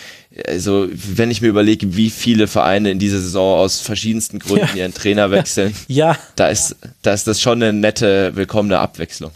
also 0.46 0.88
wenn 0.92 1.30
ich 1.30 1.40
mir 1.40 1.48
überlege, 1.48 1.96
wie 1.96 2.10
viele 2.10 2.46
Vereine 2.46 2.90
in 2.90 2.98
dieser 2.98 3.18
Saison 3.18 3.58
aus 3.58 3.80
verschiedensten 3.80 4.38
Gründen 4.38 4.68
ja. 4.76 4.82
ihren 4.82 4.94
Trainer 4.94 5.30
wechseln, 5.32 5.74
ja. 5.88 6.16
da 6.36 6.48
ist, 6.48 6.76
da 7.02 7.12
ist 7.12 7.26
das 7.26 7.40
schon 7.40 7.62
eine 7.62 7.72
nette, 7.72 8.36
willkommene 8.36 8.78
Abwechslung. 8.78 9.30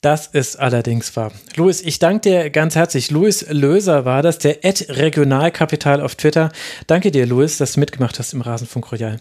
Das 0.00 0.28
ist 0.28 0.56
allerdings 0.56 1.16
wahr. 1.16 1.32
Luis, 1.56 1.80
ich 1.80 1.98
danke 1.98 2.30
dir 2.30 2.50
ganz 2.50 2.76
herzlich. 2.76 3.10
Luis 3.10 3.46
Löser 3.48 4.04
war 4.04 4.22
das, 4.22 4.38
der 4.38 4.58
Ad 4.62 4.86
Regionalkapital 4.88 6.00
auf 6.00 6.14
Twitter. 6.14 6.52
Danke 6.86 7.10
dir, 7.10 7.26
Luis, 7.26 7.58
dass 7.58 7.72
du 7.72 7.80
mitgemacht 7.80 8.18
hast 8.18 8.32
im 8.32 8.40
Rasenfunk 8.40 8.92
Royal. 8.92 9.18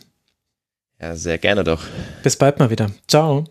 Ja, 1.01 1.15
sehr 1.15 1.37
gerne 1.37 1.63
doch. 1.63 1.81
Bis 2.23 2.35
bald 2.35 2.59
mal 2.59 2.69
wieder. 2.69 2.91
Ciao. 3.07 3.45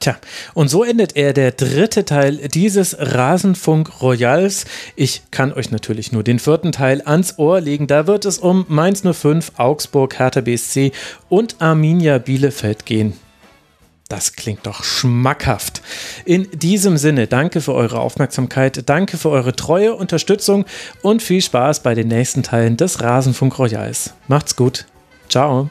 Tja, 0.00 0.16
und 0.52 0.68
so 0.68 0.84
endet 0.84 1.16
er 1.16 1.32
der 1.32 1.52
dritte 1.52 2.04
Teil 2.04 2.36
dieses 2.48 2.96
Rasenfunk 2.98 4.02
Royals. 4.02 4.66
Ich 4.96 5.22
kann 5.30 5.52
euch 5.52 5.70
natürlich 5.70 6.12
nur 6.12 6.22
den 6.22 6.38
vierten 6.38 6.72
Teil 6.72 7.00
ans 7.04 7.38
Ohr 7.38 7.60
legen. 7.60 7.86
Da 7.86 8.06
wird 8.06 8.24
es 8.26 8.38
um 8.38 8.66
Mainz 8.68 9.02
05, 9.02 9.52
Augsburg, 9.56 10.18
Hertha 10.18 10.42
BSC 10.42 10.92
und 11.28 11.56
Arminia 11.60 12.18
Bielefeld 12.18 12.84
gehen. 12.84 13.14
Das 14.08 14.34
klingt 14.34 14.66
doch 14.66 14.84
schmackhaft. 14.84 15.80
In 16.26 16.48
diesem 16.52 16.98
Sinne, 16.98 17.26
danke 17.26 17.62
für 17.62 17.72
eure 17.72 18.00
Aufmerksamkeit, 18.00 18.88
danke 18.88 19.16
für 19.16 19.30
eure 19.30 19.56
Treue, 19.56 19.94
Unterstützung 19.94 20.66
und 21.02 21.22
viel 21.22 21.40
Spaß 21.40 21.80
bei 21.80 21.94
den 21.94 22.08
nächsten 22.08 22.42
Teilen 22.42 22.76
des 22.76 23.00
Rasenfunk 23.00 23.58
Royals. 23.58 24.12
Macht's 24.28 24.56
gut. 24.56 24.84
Ciao. 25.30 25.70